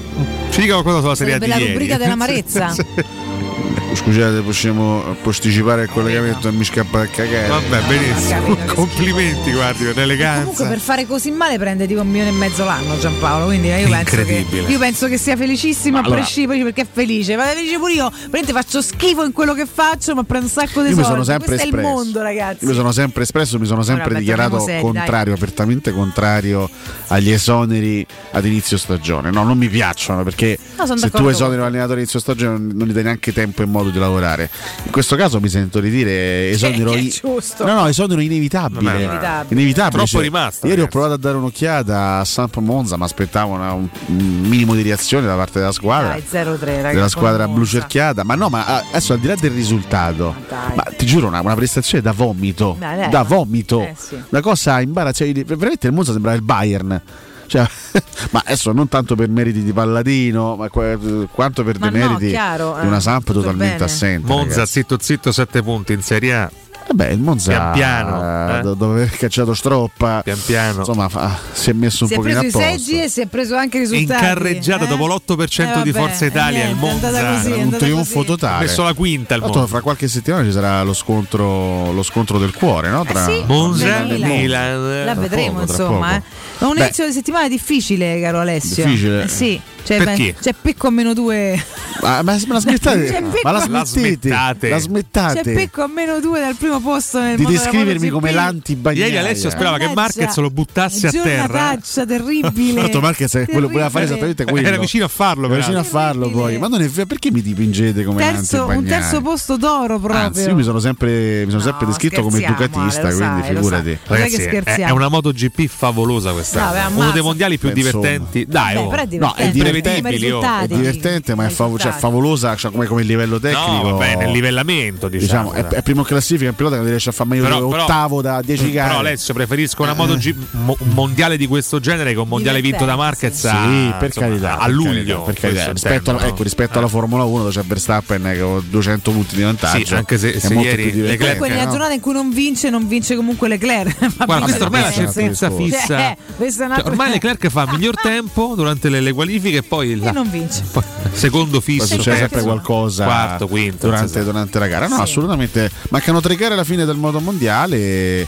ci 0.50 0.60
dica 0.60 0.72
qualcosa 0.74 1.00
sulla 1.00 1.14
serie 1.14 1.32
Sarebbe 1.34 1.46
di 1.46 1.50
la 1.52 1.58
ieri. 1.58 1.72
rubrica 1.72 1.96
dell'amarezza. 1.96 2.74
Scusate, 3.92 4.40
possiamo 4.42 5.02
posticipare 5.22 5.82
il 5.82 5.88
collegamento 5.90 6.48
e 6.48 6.52
mi 6.52 6.64
scappa 6.64 7.00
a 7.00 7.06
cagare. 7.06 7.48
Vabbè, 7.48 7.80
benissimo. 7.88 8.56
Complimenti, 8.74 9.52
guardi, 9.52 9.84
per 9.84 9.94
Comunque 9.94 10.02
l'eleganza. 10.06 10.68
per 10.68 10.78
fare 10.78 11.06
così 11.06 11.30
male 11.32 11.58
prende 11.58 11.86
tipo 11.86 12.00
un 12.00 12.08
milione 12.08 12.30
e 12.30 12.32
mezzo 12.32 12.64
l'anno 12.64 12.96
Giampaolo, 12.98 13.46
quindi 13.46 13.68
io 13.68 13.74
penso, 13.88 13.92
che, 14.16 14.20
Incredibile. 14.20 14.68
io 14.68 14.78
penso 14.78 15.06
che 15.08 15.18
sia 15.18 15.36
felicissimo 15.36 15.98
a 15.98 16.00
Allora- 16.00 16.16
prescindere 16.16 16.62
perché 16.62 16.82
è 16.82 16.86
felice, 16.90 17.34
vado 17.34 17.52
felice 17.54 17.78
pure 17.78 17.92
io, 17.92 18.10
veramente 18.10 18.52
faccio 18.52 18.80
schifo 18.80 19.24
in 19.24 19.32
quello 19.32 19.54
che 19.54 19.66
faccio 19.66 20.14
ma 20.14 20.22
prendo 20.22 20.46
un 20.46 20.52
sacco 20.52 20.82
di 20.82 20.90
Io 20.90 20.96
mi 20.96 21.02
soldi, 21.02 21.10
sono 21.10 21.24
sempre 21.24 21.46
questo 21.46 21.64
è 21.64 21.68
il 21.68 21.74
espresso. 21.74 21.94
mondo 21.94 22.22
ragazzi. 22.22 22.64
Io 22.64 22.70
mi 22.70 22.76
sono 22.76 22.92
sempre 22.92 23.22
espresso, 23.24 23.58
mi 23.58 23.66
sono 23.66 23.82
sempre 23.82 24.04
Ora, 24.06 24.14
beh, 24.14 24.20
dichiarato 24.20 24.58
seri, 24.60 24.80
contrario, 24.80 25.34
apertamente 25.34 25.92
contrario 25.92 26.70
agli 27.08 27.30
esoneri 27.30 28.06
ad 28.30 28.44
inizio 28.46 28.78
stagione. 28.78 29.30
No, 29.30 29.42
non 29.42 29.58
mi 29.58 29.68
piacciono 29.68 30.22
perché 30.22 30.56
No, 30.78 30.86
se 30.96 31.10
tu 31.10 31.26
esoneri 31.26 31.56
con 31.56 31.60
un 31.60 31.66
allenatore 31.66 31.98
inizio 32.00 32.18
stagione 32.20 32.58
non 32.72 32.86
gli 32.86 32.92
dai 32.92 33.02
neanche 33.02 33.32
tempo 33.32 33.62
e 33.62 33.66
modo 33.66 33.79
di 33.88 33.98
lavorare. 33.98 34.50
In 34.84 34.90
questo 34.90 35.16
caso 35.16 35.40
mi 35.40 35.48
sento 35.48 35.80
di 35.80 35.88
dire 35.88 36.50
esonero, 36.50 36.90
Sì, 36.92 36.96
è 36.96 37.00
i- 37.00 37.08
giusto. 37.08 37.64
no, 37.64 37.72
no, 37.72 37.86
esonero 37.86 38.20
inevitabile. 38.20 38.80
Inevitabile. 38.80 39.46
Inevitabile. 39.60 39.90
Troppo 39.90 40.06
Cioè, 40.06 40.22
rimasto, 40.22 40.66
Ieri 40.66 40.80
ho 40.80 40.84
ragazzi. 40.84 40.98
provato 40.98 41.14
a 41.14 41.18
dare 41.22 41.36
un'occhiata 41.38 42.18
a 42.18 42.24
Samp 42.24 42.56
Monza, 42.58 42.96
ma 42.98 43.06
aspettavo 43.06 43.54
una- 43.54 43.72
un, 43.72 43.88
un 44.06 44.40
minimo 44.42 44.74
di 44.74 44.82
reazione 44.82 45.26
da 45.26 45.36
parte 45.36 45.60
della 45.60 45.72
squadra. 45.72 46.08
Dai, 46.10 46.22
0-3 46.28 46.76
ragazzi. 46.76 46.94
della 46.94 47.08
squadra 47.08 47.48
blu 47.48 47.64
cerchiata, 47.64 48.22
ma 48.24 48.34
no, 48.34 48.48
ma 48.50 48.66
ah, 48.66 48.84
adesso 48.90 49.12
al 49.14 49.20
di 49.20 49.26
là 49.28 49.34
del 49.36 49.52
risultato, 49.52 50.34
dai. 50.48 50.58
ma 50.74 50.82
ti 50.96 51.06
giuro, 51.06 51.28
una, 51.28 51.40
una 51.40 51.54
prestazione 51.54 52.02
da 52.02 52.12
vomito, 52.12 52.76
Dai, 52.78 52.96
dai. 52.98 53.08
da 53.08 53.22
vomito, 53.22 53.80
Eh, 53.82 53.94
sì. 53.96 54.16
una 54.28 54.40
cosa 54.40 54.80
imbarazzante. 54.80 55.44
Veramente 55.44 55.86
il 55.86 55.92
Monza 55.92 56.12
sembrava 56.12 56.36
il 56.36 56.42
Bayern. 56.42 57.00
Cioè, 57.50 57.66
ma 58.30 58.42
adesso 58.46 58.70
non 58.70 58.86
tanto 58.86 59.16
per 59.16 59.28
meriti 59.28 59.64
di 59.64 59.72
Palladino, 59.72 60.54
ma 60.54 60.68
qua- 60.68 60.96
quanto 61.32 61.64
per 61.64 61.80
Ma 61.80 61.90
dei 61.90 62.00
no, 62.00 62.06
meriti 62.10 62.28
chiaro, 62.30 62.76
di 62.80 62.86
una 62.86 62.98
eh, 62.98 63.00
Samp 63.00 63.32
totalmente 63.32 63.72
bene. 63.72 63.84
assente. 63.84 64.26
Monza, 64.28 64.50
ragazzi. 64.50 64.72
zitto 64.72 64.96
zitto, 65.00 65.32
sette 65.32 65.60
punti 65.60 65.92
in 65.92 66.00
Serie 66.00 66.34
A. 66.36 66.50
Vabbè, 66.92 67.08
il 67.12 67.20
Monza 67.20 67.50
Pian 67.52 67.72
piano, 67.72 68.20
eh, 68.54 68.58
eh. 68.58 68.62
do- 68.62 68.74
dopo 68.74 68.90
aver 68.92 69.10
cacciato 69.10 69.54
Stroppa, 69.54 70.22
Pian 70.24 70.38
piano. 70.44 70.78
insomma, 70.80 71.08
fa- 71.08 71.38
si 71.52 71.70
è 71.70 71.72
messo 71.72 72.02
un 72.04 72.10
Si 72.10 72.16
è 72.16 72.18
preso 72.20 72.38
a 72.38 72.42
i 72.42 72.50
posto. 72.50 72.68
seggi 72.68 73.00
e 73.02 73.08
si 73.08 73.20
è 73.20 73.26
preso 73.26 73.54
anche 73.54 73.76
i 73.76 73.80
È 73.80 73.82
risultati. 73.84 74.24
incarreggiata 74.24 74.84
eh? 74.84 74.88
dopo 74.88 75.06
l'8% 75.06 75.78
Eh, 75.78 75.82
di 75.84 75.90
vabbè, 75.92 76.04
Forza 76.06 76.24
Italia. 76.26 76.64
eh, 76.64 76.70
il 76.70 76.76
niente, 76.76 76.88
è 77.06 77.06
andata 77.06 77.24
Monza 77.30 77.42
così, 77.48 77.60
è 77.60 77.62
un 77.62 77.70
trionfo 77.70 78.12
così. 78.14 78.18
ha 78.18 78.24
totale. 78.24 78.64
messo 78.64 78.82
la 78.82 78.92
quinta 78.94 79.34
il 79.34 79.40
Tra 79.42 79.50
Monza. 79.50 79.66
fra 79.68 79.80
qualche 79.82 80.08
settimana 80.08 80.44
ci 80.44 80.52
sarà 80.52 80.82
lo 80.82 80.92
scontro, 80.92 81.92
lo 81.92 82.02
scontro 82.02 82.38
del 82.38 82.52
cuore, 82.54 82.88
no? 82.90 83.04
Tra 83.04 83.24
Eh 83.28 83.32
sì, 83.36 83.44
Monza 83.46 84.00
e 84.00 84.02
Milan. 84.12 84.28
Milan. 84.28 85.04
La 85.04 85.12
Tra 85.12 85.20
vedremo 85.20 85.52
poco, 85.60 85.64
tra 85.66 85.72
insomma. 85.84 86.16
Eh. 86.16 86.22
Ma 86.58 86.66
un 86.66 86.74
Beh. 86.74 86.80
inizio 86.80 87.06
di 87.06 87.12
settimana 87.12 87.46
difficile, 87.48 88.20
caro 88.20 88.40
Alessio. 88.40 88.84
Difficile? 88.84 89.22
Eh 89.24 89.28
sì. 89.28 89.60
Cioè, 89.82 89.98
Perché? 89.98 90.34
C'è 90.40 90.54
Pecco 90.60 90.86
a 90.88 90.90
meno 90.90 91.14
due. 91.14 91.62
Ma, 92.02 92.22
ma- 92.22 92.38
ma 92.46 92.54
la 92.54 92.60
smettate? 92.60 93.04
C'è 93.04 93.20
ma 93.42 93.50
la 93.50 93.58
La 93.58 93.84
smettete? 93.84 94.28
smettate. 94.28 94.68
La 94.68 94.76
C'è 94.76 94.82
smettate 94.82 95.52
Pecco 95.52 95.82
a 95.82 95.86
meno 95.88 96.20
due 96.20 96.40
dal 96.40 96.54
primo 96.56 96.80
posto 96.80 97.20
nel 97.20 97.36
di 97.36 97.44
descrivermi 97.44 98.08
come 98.08 98.30
l'anti-bagnaia. 98.32 99.06
Ieri 99.06 99.18
Alessio 99.18 99.50
sperava 99.50 99.78
che 99.78 99.90
Marquez 99.94 100.36
lo 100.36 100.50
buttasse 100.50 101.08
a 101.08 101.10
terra. 101.10 101.46
giornataccia 101.46 102.06
terribile. 102.06 102.72
Tra 102.72 102.80
l'altro 102.82 103.00
Marquez 103.00 103.34
è 103.34 103.46
quello 103.46 103.68
voleva 103.68 103.90
fare 103.90 104.06
Terribile. 104.06 104.30
esattamente 104.30 104.44
quello. 104.44 104.66
Era 104.68 104.78
vicino 104.78 105.04
a 105.04 105.08
farlo, 105.08 105.46
Era 105.46 105.56
vicino 105.56 105.78
a 105.78 105.82
farlo 105.82 106.30
poi. 106.30 106.58
Ma 106.58 106.68
non 106.68 106.80
è 106.82 106.88
vero, 106.88 107.06
perché 107.06 107.30
mi 107.30 107.42
dipingete 107.42 108.04
come 108.04 108.22
Terzo, 108.22 108.66
un 108.66 108.84
terzo 108.84 109.20
posto 109.20 109.56
d'oro 109.56 109.98
proprio. 109.98 110.20
Anzi, 110.20 110.42
io 110.48 110.54
mi 110.54 110.62
sono 110.62 110.78
sempre, 110.78 111.44
mi 111.44 111.50
sono 111.50 111.62
sempre 111.62 111.86
No, 111.86 111.90
descritto 111.92 112.22
come 112.22 112.38
scherziamo, 112.38 112.66
ducatista, 112.68 113.00
Ale, 113.00 113.10
lo 113.10 113.16
quindi 113.18 113.42
sai, 113.42 113.54
figurati. 113.54 113.98
Ragazzi, 114.04 114.42
è, 114.42 114.86
è 114.86 114.90
una 114.90 115.08
MotoGP 115.08 115.66
favolosa 115.66 116.32
quest'anno. 116.32 116.72
Vabbè, 116.72 116.94
Uno 116.94 117.10
dei 117.10 117.22
mondiali 117.22 117.58
più 117.58 117.70
divertenti. 117.72 118.46
Dai, 118.46 118.74
Beh, 118.74 118.80
oh. 118.80 118.88
però 118.88 119.02
è 119.02 119.06
No, 119.16 119.34
è 119.34 119.50
divertente. 119.50 119.69
Imprevedibile, 119.78 120.32
Ma 120.32 120.38
i 120.38 120.60
oh. 120.60 120.60
È 120.60 120.66
divertente, 120.66 121.34
ma 121.34 121.46
è 121.46 121.50
fav- 121.50 121.78
cioè, 121.78 121.92
favolosa 121.92 122.54
cioè, 122.56 122.70
come, 122.70 122.86
come 122.86 123.02
livello 123.02 123.38
tecnico. 123.38 123.88
No, 123.88 123.96
vabbè, 123.96 124.16
nel 124.16 124.30
livellamento, 124.30 125.08
diciamo. 125.08 125.50
Diciamo, 125.52 125.68
è, 125.70 125.74
è 125.76 125.82
primo 125.82 126.00
in 126.00 126.06
classifica, 126.06 126.46
è 126.46 126.48
un 126.50 126.54
pilota 126.54 126.74
che 126.74 126.80
non 126.82 126.90
riesce 126.90 127.08
a 127.10 127.12
fare 127.12 127.28
meglio 127.30 127.44
Però- 127.44 127.82
ottavo 127.82 128.22
da 128.22 128.40
10 128.42 128.70
gare. 128.70 128.88
Però 128.88 129.00
Alessio 129.00 129.34
preferisco 129.34 129.82
una 129.82 129.94
MotoGP, 129.94 130.36
mo- 130.52 130.76
un 130.78 130.88
mondiale 130.90 131.36
di 131.36 131.46
questo 131.46 131.80
genere 131.80 132.12
che 132.12 132.18
un 132.18 132.28
mondiale 132.28 132.60
vinto 132.60 132.84
da 132.84 132.96
Marquez 132.96 133.38
Sì, 133.38 133.46
a, 133.46 133.94
per 133.98 134.06
insomma, 134.08 134.26
carità, 134.26 134.58
a 134.58 134.64
per 134.66 134.74
luglio. 134.74 134.90
carità, 134.92 135.18
per 135.20 135.34
carità. 135.34 135.72
Rispetto, 135.72 136.10
alla, 136.10 136.26
ecco, 136.26 136.42
rispetto 136.42 136.78
alla 136.78 136.88
Formula 136.88 137.24
1 137.24 137.38
dove 137.38 137.50
c'è 137.50 137.62
Verstappen 137.62 138.22
che 138.22 138.40
con 138.40 138.64
200 138.68 139.10
punti 139.10 139.36
di 139.36 139.42
vantaggio. 139.42 139.84
Sì, 139.86 139.94
anche 139.94 140.18
se- 140.18 140.38
se 140.40 140.54
ieri 140.54 140.90
divertente, 140.92 141.24
Comunque 141.24 141.48
nella 141.48 141.70
giornata 141.70 141.92
in 141.92 142.00
cui 142.00 142.12
non 142.12 142.30
vince, 142.30 142.70
non 142.70 142.86
vince 142.88 143.16
comunque 143.16 143.48
Leclerc. 143.48 143.98
Va 144.16 144.24
Guarda, 144.24 144.26
bene, 144.26 144.44
questa 144.44 144.64
ormai 144.64 144.80
è 144.80 144.84
la 144.84 144.90
certezza 144.92 145.48
Cioè, 145.48 145.56
fissa. 145.56 145.98
Eh, 146.10 146.16
Cioè, 146.50 146.82
ormai 146.84 147.10
Leclerc 147.12 147.48
fa 147.48 147.66
miglior 147.70 147.96
tempo 148.00 148.52
durante 148.56 148.88
le, 148.88 149.00
le 149.00 149.12
qualifiche 149.12 149.59
e 149.60 149.62
poi 149.62 149.92
E 149.92 149.96
la- 149.96 150.10
non 150.12 150.30
vince. 150.30 150.62
poi 150.70 150.82
secondo 151.12 151.60
Poi 151.60 151.74
fisso. 151.74 151.86
succede 151.94 152.16
sempre 152.18 152.42
qualcosa 152.42 153.04
quarto, 153.04 153.46
quinto, 153.48 153.86
durante, 153.86 154.22
durante 154.24 154.58
la 154.58 154.66
gara. 154.66 154.88
No, 154.88 154.96
Sì. 154.96 155.00
assolutamente. 155.02 155.70
Mancano 155.90 156.20
tre 156.20 156.34
gare 156.36 156.54
alla 156.54 156.64
fine 156.64 156.84
del 156.84 156.96
modo 156.96 157.20
mondiale. 157.20 157.76
E, 157.76 158.26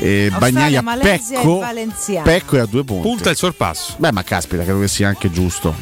e 0.00 0.32
Bagnaia 0.36 0.82
Malesia 0.82 1.40
Pecco, 1.40 1.62
e. 1.64 2.20
Pecco 2.22 2.56
è 2.56 2.60
a 2.60 2.66
due 2.66 2.84
punti. 2.84 3.02
Punta 3.08 3.30
il 3.30 3.36
sorpasso. 3.36 3.94
Beh, 3.98 4.12
ma 4.12 4.22
caspita, 4.24 4.62
credo 4.64 4.80
che 4.80 4.88
sia 4.88 5.08
anche 5.08 5.30
giusto. 5.30 5.74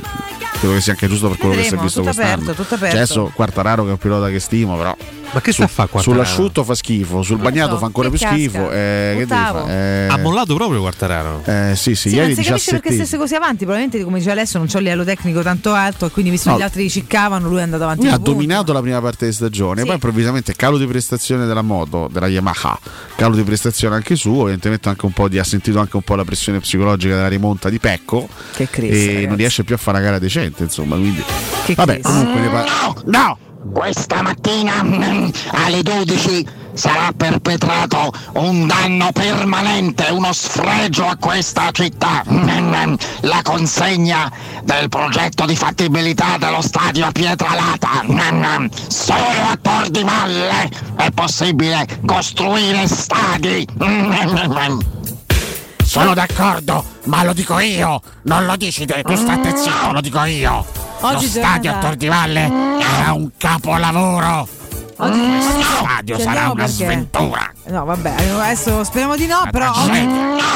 Credo 0.63 0.77
che 0.77 0.81
sia 0.81 0.93
anche 0.93 1.09
giusto 1.09 1.27
per 1.29 1.39
quello 1.39 1.55
che 1.57 1.63
si 1.63 1.67
è 1.67 1.71
Vedremo, 1.71 1.83
visto 1.87 2.01
tutto 2.03 2.15
quest'anno. 2.15 2.43
aperto, 2.43 2.63
tutto 2.63 2.75
aperto. 2.77 2.95
Cioè, 2.95 3.03
adesso 3.05 3.33
Quartararo 3.35 3.83
che 3.83 3.89
è 3.89 3.93
un 3.93 3.99
pilota 3.99 4.29
che 4.29 4.39
stimo, 4.39 4.77
però. 4.77 4.97
Ma 5.35 5.41
che 5.41 5.51
sta 5.53 5.65
a 5.65 5.67
fare 5.67 5.89
qua? 5.89 6.01
Sull'asciutto 6.03 6.63
fa 6.63 6.75
schifo, 6.75 7.23
sul 7.23 7.37
Non 7.37 7.45
bagnato 7.47 7.73
so, 7.73 7.79
fa 7.79 7.87
ancora 7.87 8.11
più 8.11 8.19
casca. 8.19 8.35
schifo. 8.35 8.71
Eh, 8.71 9.15
che 9.19 9.27
devi 9.27 9.41
fare? 9.41 9.73
Eh, 9.73 10.07
Ha 10.11 10.19
mollato 10.19 10.55
proprio 10.55 10.81
Quartararo. 10.81 11.43
eh, 11.47 11.73
sì, 11.75 11.95
sì, 11.97 12.11
Sì, 12.11 12.15
ieri 12.17 12.35
non 12.35 12.43
si 12.45 12.49
capisce 12.51 12.71
perché 12.73 12.91
17 12.91 12.95
stesse 13.07 13.17
così 13.17 13.35
avanti. 13.35 13.65
Probabilmente, 13.65 14.05
come 14.05 14.19
dice 14.19 14.31
adesso, 14.31 14.59
non 14.59 14.67
c'è 14.69 14.77
un 14.77 14.83
livello 14.85 15.05
tecnico 15.05 15.43
tanto 15.43 15.73
alto. 15.73 16.07
E 16.07 16.11
quindi, 16.11 16.31
visto 16.31 16.49
No. 16.51 16.55
che 16.57 16.61
gli 16.61 16.65
altri 16.65 16.91
ciccavano, 16.91 17.49
lui 17.49 17.59
è 17.59 17.63
andato 17.63 17.83
avanti. 17.83 18.07
Ha 18.09 18.19
dominato 18.19 18.73
la 18.75 18.81
prima 18.83 19.01
parte 19.01 19.27
di 19.27 19.33
stagione, 19.33 19.81
Sì. 19.81 19.85
poi 19.87 19.95
improvvisamente 19.95 20.55
calo 20.55 20.77
di 20.79 20.87
prestazione 20.87 21.47
della 21.47 21.63
moto, 21.63 22.09
della 22.13 22.29
Yamaha, 22.29 22.79
calo 23.17 23.35
di 23.35 23.43
prestazione 23.43 23.95
anche 23.97 24.15
suo, 24.17 24.43
evidentemente 24.43 24.89
anche 24.91 25.07
un 25.07 25.13
po' 25.13 25.29
di, 25.29 25.39
ha 25.39 25.45
sentito 25.45 25.81
anche 25.81 25.97
un 25.97 26.03
po' 26.03 26.15
la 26.15 26.25
pressione 26.25 26.61
psicologica 26.61 27.15
della 27.17 27.29
rimonta 27.29 27.69
di 27.71 27.79
Pecco 27.79 28.29
Che 28.55 28.69
crisi, 28.69 28.93
e 28.93 29.07
ragazzi. 29.07 29.27
non 29.29 29.37
riesce 29.37 29.65
più 29.65 29.75
a 29.75 29.79
fare 29.79 29.97
una 29.97 30.07
gara 30.07 30.19
decente, 30.19 30.52
insomma, 30.59 30.97
quindi 30.97 31.23
Che 31.65 31.75
vabbè, 31.75 32.01
crisi. 32.01 32.09
comunque 32.09 32.41
ne 32.41 32.49
par- 32.49 33.03
No! 33.07 33.39
Questa 33.73 34.23
mattina 34.23 34.83
mm, 34.83 35.29
alle 35.53 35.83
12 35.85 36.45
sarà 36.73 37.13
perpetrato 37.17 38.13
un 38.35 38.67
danno 38.67 39.13
permanente, 39.13 40.09
uno 40.11 40.33
sfregio 40.33 41.07
a 41.07 41.15
questa 41.17 41.71
città. 41.71 42.25
Mm, 42.29 42.95
La 43.21 43.41
consegna 43.45 44.29
del 44.65 44.89
progetto 44.89 45.45
di 45.47 45.55
fattibilità 45.55 46.39
dello 46.39 46.61
stadio 46.61 47.07
a 47.07 47.13
Pietralata. 47.13 48.03
Mm, 48.05 48.67
Solo 48.89 49.21
a 49.49 49.57
Tor 49.63 49.89
di 49.91 50.03
Valle 50.03 50.69
è 50.97 51.11
possibile 51.13 51.87
costruire 52.05 52.89
stadi. 52.89 53.65
Sono 55.93 56.15
d'accordo, 56.15 56.83
ma 57.05 57.23
lo 57.23 57.35
dico 57.35 57.59
io. 57.59 58.01
Non 58.23 58.47
lo 58.47 58.57
dici 58.57 58.87
te, 58.87 59.03
tu 59.03 59.15
state 59.15 59.55
zitto, 59.55 59.93
lo 59.93 60.01
dico 60.01 60.25
io. 60.25 60.65
Oggi 61.01 61.27
lo 61.27 61.31
stadio 61.31 61.71
a 61.71 61.79
Tor 61.81 61.97
di 61.97 62.09
Valle 62.09 62.51
era 62.81 63.13
un 63.13 63.29
capolavoro. 63.37 64.49
Oggi, 65.03 65.19
Lo 65.19 65.25
oggi- 65.25 65.63
stadio 65.63 66.17
ci 66.17 66.21
sarà 66.23 66.31
andiamo 66.31 66.53
una 66.53 66.65
perché- 66.65 66.85
sventura. 66.85 67.53
No, 67.65 67.85
vabbè, 67.85 68.15
adesso 68.41 68.83
speriamo 68.85 69.17
di 69.17 69.27
no, 69.27 69.49
però 69.51 69.73
oggi, 69.75 70.07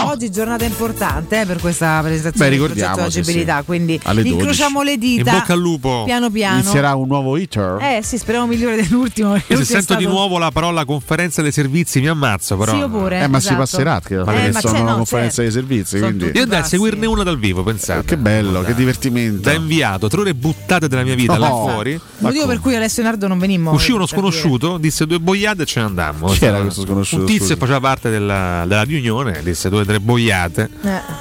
oggi 0.07 0.31
giornata 0.31 0.65
importante 0.65 1.41
eh, 1.43 1.47
per 1.47 1.59
questa 1.61 2.01
presentazione 2.03 2.49
Beh, 2.49 2.55
ricordiamoci, 2.55 3.19
agibilità, 3.19 3.59
sì. 3.61 3.65
quindi 3.65 4.01
Alle 4.05 4.23
12. 4.23 4.39
incrociamo 4.39 4.83
le 4.83 4.99
dita. 4.99 5.31
In 5.31 5.39
bocca 5.39 5.53
al 5.53 5.59
lupo. 5.61 6.03
Piano 6.05 6.31
piano. 6.31 6.59
Inizierà 6.59 6.95
un 6.95 7.07
nuovo 7.07 7.37
iter. 7.37 7.79
Eh 7.81 8.01
sì, 8.03 8.19
speriamo 8.19 8.47
migliore 8.47 8.77
dell'ultimo. 8.77 9.35
Se 9.37 9.45
l'ultimo 9.49 9.61
è 9.61 9.65
sento 9.65 9.95
di 9.95 10.03
stato- 10.03 10.17
nuovo 10.17 10.39
la 10.39 10.51
parola 10.51 10.85
conferenza 10.85 11.43
dei 11.43 11.53
servizi 11.53 12.01
mi 12.01 12.09
ammazzo 12.09 12.57
però. 12.57 12.73
Sì, 12.73 12.79
io 12.79 12.89
pure. 12.89 13.21
Eh, 13.23 13.29
ma 13.29 13.39
si 13.41 13.47
esatto. 13.47 13.61
passerà 13.61 14.01
che 14.05 14.15
Eh, 14.15 14.51
ma 14.53 14.61
sono 14.61 14.83
no, 14.83 14.95
conferenza 14.97 15.43
dei 15.43 15.51
servizi. 15.53 15.99
Sono 15.99 16.11
Quindi. 16.13 16.37
Io 16.37 16.43
andai 16.43 16.61
a 16.61 16.65
seguirne 16.65 17.07
una 17.07 17.23
dal 17.23 17.39
vivo, 17.39 17.63
pensate. 17.63 18.05
Che 18.05 18.17
bello, 18.17 18.63
che 18.63 18.75
divertimento. 18.75 19.43
Da 19.49 19.53
inviato, 19.53 20.09
tre 20.09 20.21
ore 20.21 20.35
buttate 20.35 20.89
della 20.89 21.03
mia 21.05 21.15
vita 21.15 21.39
là 21.39 21.49
No. 21.49 21.69
fuori. 21.69 21.99
Motivo 22.19 22.47
per 22.47 22.61
cui 22.61 22.75
Alessio 22.75 23.03
Nardo 23.05 23.27
non 23.29 23.39
venimmo. 23.39 23.71
Uscì 23.73 23.93
uno 23.93 24.05
dire. 24.05 24.15
Sconosciuto, 24.41 24.79
disse 24.79 25.07
due 25.07 25.19
boiate 25.21 25.63
e 25.63 25.67
ce 25.67 25.81
ne 25.81 25.87
andammo. 25.87 26.27
Chi 26.29 26.45
era 26.45 26.59
Insomma, 26.59 26.63
questo 26.63 26.83
sconosciuto, 26.83 27.23
Un 27.23 27.27
tizio 27.29 27.57
faceva 27.57 27.81
parte 27.81 28.11
della, 28.11 28.65
della 28.67 28.83
riunione, 28.83 29.41
disse 29.43 29.69
due 29.69 29.81
o 29.81 29.85
tre 29.85 30.01
boiate 30.01 30.69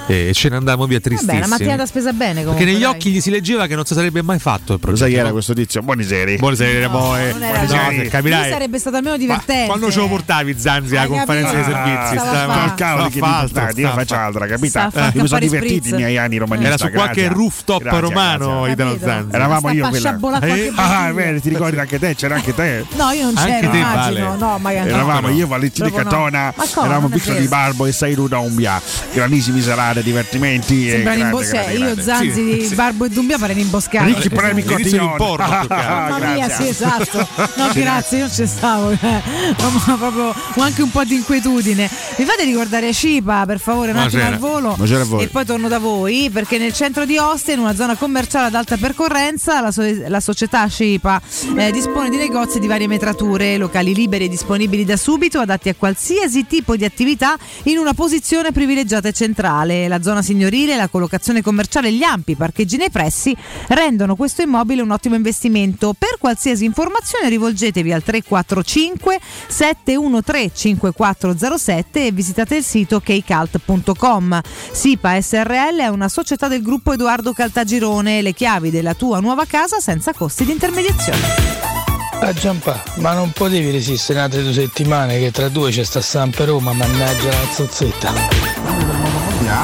Eh. 0.07 0.29
e 0.29 0.33
ce 0.33 0.49
ne 0.49 0.55
andammo 0.57 0.85
via 0.85 0.97
Vabbè, 0.99 1.07
tristissimi. 1.09 1.39
la 1.39 1.47
mattinata 1.47 1.85
spesa 1.85 2.11
bene 2.13 2.41
comunque. 2.43 2.57
Perché 2.57 2.71
negli 2.71 2.83
dai. 2.83 2.91
occhi 2.93 3.11
gli 3.11 3.21
si 3.21 3.29
leggeva 3.29 3.67
che 3.67 3.75
non 3.75 3.85
si 3.85 3.93
sarebbe 3.93 4.21
mai 4.21 4.39
fatto 4.39 4.63
il 4.63 4.69
Lo 4.73 4.77
progetto. 4.79 5.03
sai 5.05 5.11
chi 5.13 5.17
era 5.19 5.31
questo 5.31 5.53
tizio? 5.53 5.81
Buonasera. 5.81 6.35
Buonasera, 6.35 6.87
No, 6.87 6.97
poi. 6.97 7.31
non 7.33 7.43
era 7.43 7.61
No, 7.63 8.09
capirai. 8.09 8.51
Sarebbe 8.51 8.79
stato 8.79 8.95
almeno 8.97 9.17
divertente. 9.17 9.67
Quando 9.67 9.91
ce 9.91 9.99
lo 9.99 10.07
portavi 10.07 10.55
Zanzi 10.57 10.95
alla 10.95 11.07
conferenza 11.07 11.53
dei 11.53 11.63
servizi? 11.63 12.17
Stava 12.17 12.73
cavolo 12.75 13.05
che 13.09 13.17
stava 13.17 13.27
mi 13.27 13.35
a 13.35 13.39
portate, 13.41 13.71
fare, 13.71 13.81
io 13.81 13.89
faccio 13.91 14.15
altra, 14.15 14.47
capita? 14.47 14.89
fare 14.89 15.11
Mi 15.15 15.27
sono 15.27 15.39
divertiti 15.39 15.89
i 15.89 15.93
miei 15.93 16.17
anni 16.17 16.37
romanista. 16.37 16.73
Era 16.73 16.77
su 16.77 16.89
qualche 16.91 17.27
rooftop 17.27 17.83
romano. 17.99 18.67
Italo? 18.67 18.97
Zanzi. 19.01 19.35
Eravamo 19.35 19.71
io 19.71 19.87
quella. 19.89 20.39
Eh, 20.41 20.71
Ah, 20.75 21.11
vero, 21.13 21.39
ti 21.39 21.49
ricordi 21.49 21.77
anche 21.79 21.99
te? 21.99 22.15
C'era 22.15 22.35
anche 22.35 22.53
te. 22.53 22.85
No, 22.95 23.04
io 23.11 23.25
non 23.25 23.37
Anche 23.37 23.51
c'ero, 23.51 23.71
te, 23.71 23.77
immagino. 23.77 24.25
Vale. 24.27 24.37
No, 24.37 24.57
magari 24.59 24.89
no. 24.89 24.95
Eravamo 24.95 25.29
io, 25.29 25.47
Valentino 25.47 25.87
no. 25.87 25.93
Catona, 25.95 26.53
Ma 26.55 26.63
come? 26.73 26.85
eravamo 26.87 27.09
piccoli 27.09 27.37
vero. 27.37 27.49
Barbo 27.49 27.85
e 27.85 27.91
Sairu 27.91 28.27
Dombia. 28.27 28.81
Grandissimi 29.13 29.61
serate, 29.61 30.03
divertimenti. 30.03 30.87
e 30.87 30.91
Sembra 30.91 31.15
grande, 31.15 31.33
un'imboscata. 31.35 31.71
grande, 31.71 31.77
Io 31.87 31.93
grande. 31.95 32.03
Zanzi 32.03 32.43
di 32.43 32.75
Barbo 32.75 33.05
e 33.05 33.09
Dumbia 33.09 33.37
pare 33.37 33.53
un'imboscata. 33.53 34.05
Ricchi 34.05 34.29
premi 34.29 34.61
di 34.61 34.67
cotillon. 34.67 35.15
Mamma 35.37 36.17
mia, 36.33 36.47
Grazie. 36.47 36.63
sì, 36.65 36.69
esatto. 36.69 37.27
No, 37.55 37.69
grazie, 37.73 38.17
io 38.17 38.25
non 38.25 38.33
ci 38.33 38.47
stavo. 38.47 38.89
Ma 38.99 39.95
proprio 39.97 40.33
anche 40.57 40.81
un 40.81 40.91
po' 40.91 41.03
di 41.03 41.15
inquietudine. 41.15 41.89
Mi 42.17 42.25
fate 42.25 42.43
ricordare 42.43 42.93
Cipa, 42.93 43.45
per 43.45 43.59
favore, 43.59 43.91
un 43.91 43.97
attimo 43.97 44.23
al 44.25 44.37
volo. 44.37 44.69
Buonasera 44.75 45.01
a 45.01 45.05
voi. 45.05 45.23
E 45.23 45.27
poi 45.27 45.45
torno 45.45 45.67
da 45.67 45.79
voi, 45.79 46.29
perché 46.31 46.57
nel 46.57 46.73
centro 46.73 47.05
di 47.05 47.17
Ostia, 47.17 47.53
in 47.53 47.59
una 47.59 47.75
zona 47.75 47.95
commerciale 47.95 48.47
ad 48.47 48.55
alta 48.55 48.77
percorrenza, 48.77 49.61
la, 49.61 49.71
so- 49.71 49.83
la 50.07 50.19
società 50.19 50.67
Cipa 50.67 51.21
eh, 51.55 51.71
dispone 51.71 52.09
di 52.09 52.17
negozi 52.17 52.59
di 52.59 52.67
varie 52.67 52.84
metrature, 52.87 53.57
locali 53.57 53.93
liberi 53.93 54.25
e 54.25 54.29
disponibili 54.29 54.85
da 54.85 54.97
subito, 54.97 55.39
adatti 55.39 55.69
a 55.69 55.75
qualsiasi 55.75 56.45
tipo 56.45 56.75
di 56.75 56.85
attività 56.85 57.37
in 57.63 57.77
una 57.77 57.93
posizione 57.93 58.51
privilegiata 58.51 59.07
e 59.07 59.13
centrale. 59.13 59.87
La 59.87 60.01
zona 60.01 60.21
signorile, 60.21 60.75
la 60.75 60.87
collocazione 60.87 61.41
commerciale 61.41 61.87
e 61.87 61.93
gli 61.93 62.03
ampi 62.03 62.35
parcheggi 62.35 62.77
nei 62.77 62.89
pressi 62.89 63.35
rendono 63.67 64.15
questo 64.15 64.41
immobile 64.41 64.81
un 64.81 64.91
ottimo 64.91 65.15
investimento. 65.15 65.93
Per 65.97 66.17
qualsiasi 66.19 66.65
informazione 66.65 67.29
rivolgetevi 67.29 67.91
al 67.91 68.03
345 68.03 69.19
713 69.47 70.65
5407 70.75 72.07
e 72.07 72.11
visitate 72.11 72.55
il 72.57 72.63
sito 72.63 72.99
kcalt.com. 72.99 74.41
SIPA 74.71 75.21
SRL 75.21 75.79
è 75.79 75.87
una 75.87 76.09
società 76.09 76.47
del 76.47 76.61
gruppo 76.61 76.93
Edoardo 76.93 77.33
Caltagirone, 77.33 78.21
le 78.21 78.33
chiavi 78.33 78.69
della 78.71 78.93
tua 78.93 79.19
nuova 79.19 79.45
casa 79.45 79.79
senza 79.79 80.13
costi 80.13 80.45
di 80.45 80.51
intermediazione. 80.51 81.84
A 82.19 82.33
Giampa, 82.33 82.81
ma 82.95 83.13
non 83.13 83.31
potevi 83.31 83.71
resistere 83.71 84.19
altre 84.19 84.41
due 84.41 84.53
settimane 84.53 85.19
che 85.19 85.31
tra 85.31 85.47
due 85.49 85.69
c'è 85.71 85.83
sta 85.83 86.01
Sampa 86.01 86.45
Roma, 86.45 86.73
mannaggia 86.73 87.29
la 87.29 87.47
zozzetta. 87.51 88.13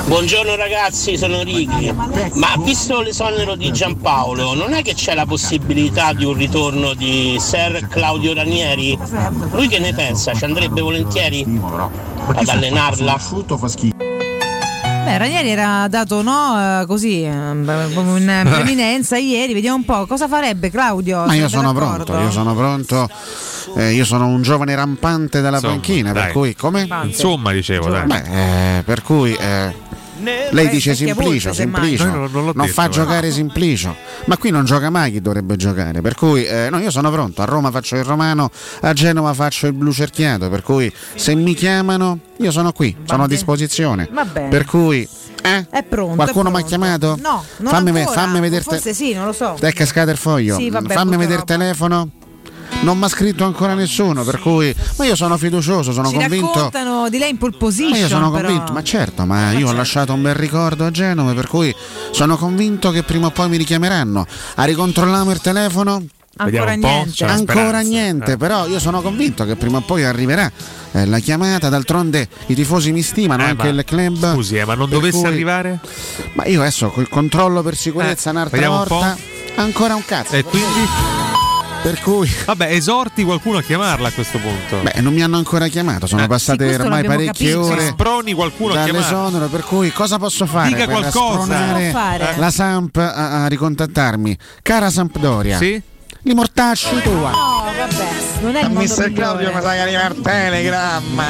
Buongiorno 0.06 0.56
ragazzi, 0.56 1.18
sono 1.18 1.42
Righi. 1.42 1.92
Ma 2.34 2.56
visto 2.64 3.02
l'esonero 3.02 3.56
di 3.56 3.72
Giampaolo, 3.72 4.54
non 4.54 4.74
è 4.74 4.84
che 4.84 4.94
c'è 4.94 5.16
la 5.16 5.26
possibilità 5.26 6.14
di 6.14 6.26
un 6.26 6.34
ritorno 6.34 6.94
di 6.94 7.38
Ser 7.40 7.88
Claudio 7.88 8.34
Ranieri? 8.34 8.98
Lui 9.52 9.68
che 9.68 9.80
ne 9.80 9.94
pensa? 9.94 10.34
Ci 10.34 10.44
andrebbe 10.44 10.82
volentieri 10.82 11.46
ad 12.28 12.48
allenarla? 12.48 13.20
Beh, 15.04 15.18
Ranieri 15.18 15.50
era 15.50 15.88
dato 15.88 16.22
no, 16.22 16.82
eh, 16.82 16.86
così 16.86 17.24
eh, 17.24 17.32
come 17.94 18.20
in 18.20 18.42
preminenza 18.44 19.18
ieri, 19.18 19.54
vediamo 19.54 19.78
un 19.78 19.84
po' 19.86 20.06
cosa 20.06 20.28
farebbe 20.28 20.70
Claudio. 20.70 21.26
Ma 21.26 21.34
io 21.34 21.48
sono 21.50 21.74
d'accordo? 21.74 22.04
pronto, 22.04 22.24
io 22.24 22.32
sono 22.32 22.56
pronto. 22.56 23.10
Eh, 23.78 23.94
io 23.94 24.06
sono 24.06 24.28
un 24.28 24.42
giovane 24.42 24.76
rampante 24.76 25.42
dalla 25.42 25.56
Insomma, 25.58 25.74
panchina, 25.74 26.12
per 26.12 26.22
dai. 26.24 26.32
cui 26.32 26.56
come? 26.56 26.88
Insomma, 27.04 27.52
dicevo, 27.52 27.90
dai. 27.90 28.06
Beh, 28.06 28.78
eh, 28.78 28.84
per 28.84 29.02
cui 29.02 29.34
eh, 29.34 29.74
lei 30.52 30.70
dice 30.70 30.96
Simplicio, 30.96 31.54
semmai. 31.54 31.82
Simplicio, 31.98 32.06
No, 32.06 32.12
no, 32.12 32.28
non 32.28 32.46
l'ho 32.46 32.54
non 32.54 32.66
detto, 32.66 32.74
fa 32.74 32.86
eh. 32.86 32.90
giocare 32.90 33.32
Simplicio, 33.32 33.96
ma 34.26 34.38
qui 34.38 34.50
non 34.50 34.66
gioca 34.66 34.90
mai 34.90 35.12
chi 35.12 35.22
dovrebbe 35.22 35.56
giocare, 35.56 36.02
per 36.02 36.16
cui 36.16 36.44
eh, 36.46 36.70
no, 36.70 36.80
io 36.80 36.92
sono 36.92 37.10
pronto, 37.12 37.42
a 37.42 37.46
Roma 37.46 37.72
faccio 37.72 37.96
il 37.96 38.04
romano, 38.04 38.50
a 38.82 38.94
Genova 38.94 39.34
faccio 39.34 39.68
il 39.68 39.74
blu 39.74 39.92
cerchiato, 39.92 40.50
per 40.50 40.62
cui 40.64 40.92
se 41.16 41.36
mi 41.36 41.54
chiamano 41.54 42.20
io 42.38 42.52
sono 42.52 42.72
qui, 42.72 42.96
sono 43.06 43.24
a 43.24 43.26
bene. 43.26 43.28
disposizione, 43.38 44.10
Va 44.12 44.26
bene. 44.26 44.50
per 44.50 44.66
cui 44.66 45.08
eh? 45.44 45.66
È 45.72 45.84
pronto. 45.84 46.16
qualcuno 46.16 46.52
mi 46.52 46.58
ha 46.60 46.62
chiamato? 46.62 47.18
No, 47.20 47.44
non 47.58 47.72
fammi, 47.74 47.90
ancora. 48.00 48.20
fammi 48.22 48.40
vedere 48.40 48.62
Forse 48.62 48.94
sì, 48.94 49.14
non 49.14 49.26
lo 49.26 49.34
so. 49.34 49.56
è 49.60 49.74
cascato 49.74 50.12
il 50.12 50.18
foglio. 50.18 50.56
Sì, 50.56 50.70
vabbè, 50.70 50.94
Fammi 50.94 51.12
vedere 51.18 51.42
il 51.42 51.46
roba. 51.48 51.54
telefono. 51.58 52.10
Non 52.82 52.98
mi 52.98 53.04
ha 53.04 53.08
scritto 53.10 53.44
ancora 53.46 53.76
nessuno, 53.76 54.24
per 54.24 54.40
cui. 54.40 54.74
Ma 54.98 55.06
io 55.06 55.16
sono 55.16 55.38
fiducioso, 55.38 55.92
sono 55.92 56.10
Ci 56.10 56.16
convinto. 56.16 56.48
raccontano 56.54 57.10
di 57.10 57.18
lei 57.20 57.30
in 57.30 57.38
pole 57.38 57.56
position. 57.56 57.92
Ma 57.92 57.98
io 57.98 58.08
sono 58.08 58.32
però. 58.32 58.48
convinto, 58.48 58.74
ma 58.74 58.84
certo, 58.84 59.26
ma 59.26 59.52
io 59.52 59.68
ho 59.70 59.74
lasciato 59.74 60.14
un 60.14 60.22
bel 60.24 60.34
ricordo 60.34 60.86
a 60.86 60.90
Genova, 60.92 61.34
per 61.34 61.48
cui 61.48 61.74
sono 62.12 62.38
convinto 62.38 62.90
che 62.90 63.04
prima 63.04 63.28
o 63.28 63.30
poi 63.32 63.50
mi 63.50 63.58
richiameranno. 63.58 64.26
A 64.56 64.64
ricontrolliamo 64.64 65.30
il 65.32 65.40
telefono? 65.42 66.04
Ancora 66.38 66.74
niente. 66.74 67.26
Ancora 67.26 67.82
niente, 67.82 68.38
però 68.38 68.66
io 68.66 68.80
sono 68.80 69.02
convinto 69.02 69.44
che 69.46 69.56
prima 69.58 69.78
o 69.78 69.82
poi 69.82 70.04
arriverà 70.06 70.50
eh, 70.94 71.06
la 71.06 71.20
chiamata. 71.20 71.70
D'altronde 71.70 72.28
i 72.48 72.56
tifosi 72.56 72.92
mi 72.92 73.04
stimano, 73.04 73.44
Eh, 73.44 73.48
anche 73.50 73.72
ma- 73.72 73.80
il 73.80 73.84
club. 73.86 74.34
Scusi, 74.34 74.56
eh, 74.58 74.66
ma 74.66 74.74
non 74.74 74.90
dovesse 74.90 75.20
cui- 75.20 75.28
arrivare? 75.28 75.80
Ma 76.34 76.46
io 76.46 76.62
adesso 76.62 76.90
col 76.90 77.10
controllo 77.10 77.62
per 77.62 77.76
sicurezza 77.76 78.30
Eh, 78.30 78.34
un'altra 78.34 78.58
vediamo 78.58 78.82
un 78.82 78.86
volta. 78.88 79.18
Ancora 79.58 79.94
un 79.94 80.04
cazzo. 80.06 80.34
E 80.36 80.44
quindi? 80.44 81.31
Per 81.82 82.00
cui. 82.02 82.30
Vabbè, 82.46 82.72
esorti 82.72 83.24
qualcuno 83.24 83.58
a 83.58 83.62
chiamarla 83.64 84.10
a 84.10 84.12
questo 84.12 84.38
punto. 84.38 84.78
Beh, 84.84 85.02
non 85.02 85.14
mi 85.14 85.24
hanno 85.24 85.38
ancora 85.38 85.68
chiamato, 85.68 86.06
sono 86.06 86.24
Eh, 86.24 86.28
passate 86.28 86.72
sì, 86.74 86.80
ormai 86.80 87.04
parecchie 87.04 87.54
capito. 87.54 87.74
ore. 87.74 87.88
Sproni 87.88 88.34
qualcuno 88.34 88.74
dall'esonero, 88.74 89.48
per 89.48 89.64
cui 89.64 89.92
cosa 89.92 90.20
posso 90.20 90.46
fare 90.46 90.68
Dica 90.68 90.86
per 90.86 91.00
qualcosa. 91.00 91.56
fare? 91.92 92.34
la 92.38 92.52
Samp 92.52 92.98
a, 92.98 93.44
a 93.44 93.48
ricontattarmi? 93.48 94.38
Cara 94.62 94.92
Sampdoria, 94.92 95.58
Sì? 95.58 95.82
li 96.24 96.34
mortacci 96.36 97.02
tua. 97.02 97.32
No, 97.32 97.64
vabbè, 97.76 98.06
non 98.42 98.56
è 98.56 98.64
il 98.64 98.70
Mister 98.70 99.12
Claudio 99.12 99.48
mi 99.52 99.62
sa 99.62 99.72
che 99.72 99.80
arriva 99.80 100.06
il 100.08 100.22
telegramma. 100.22 101.26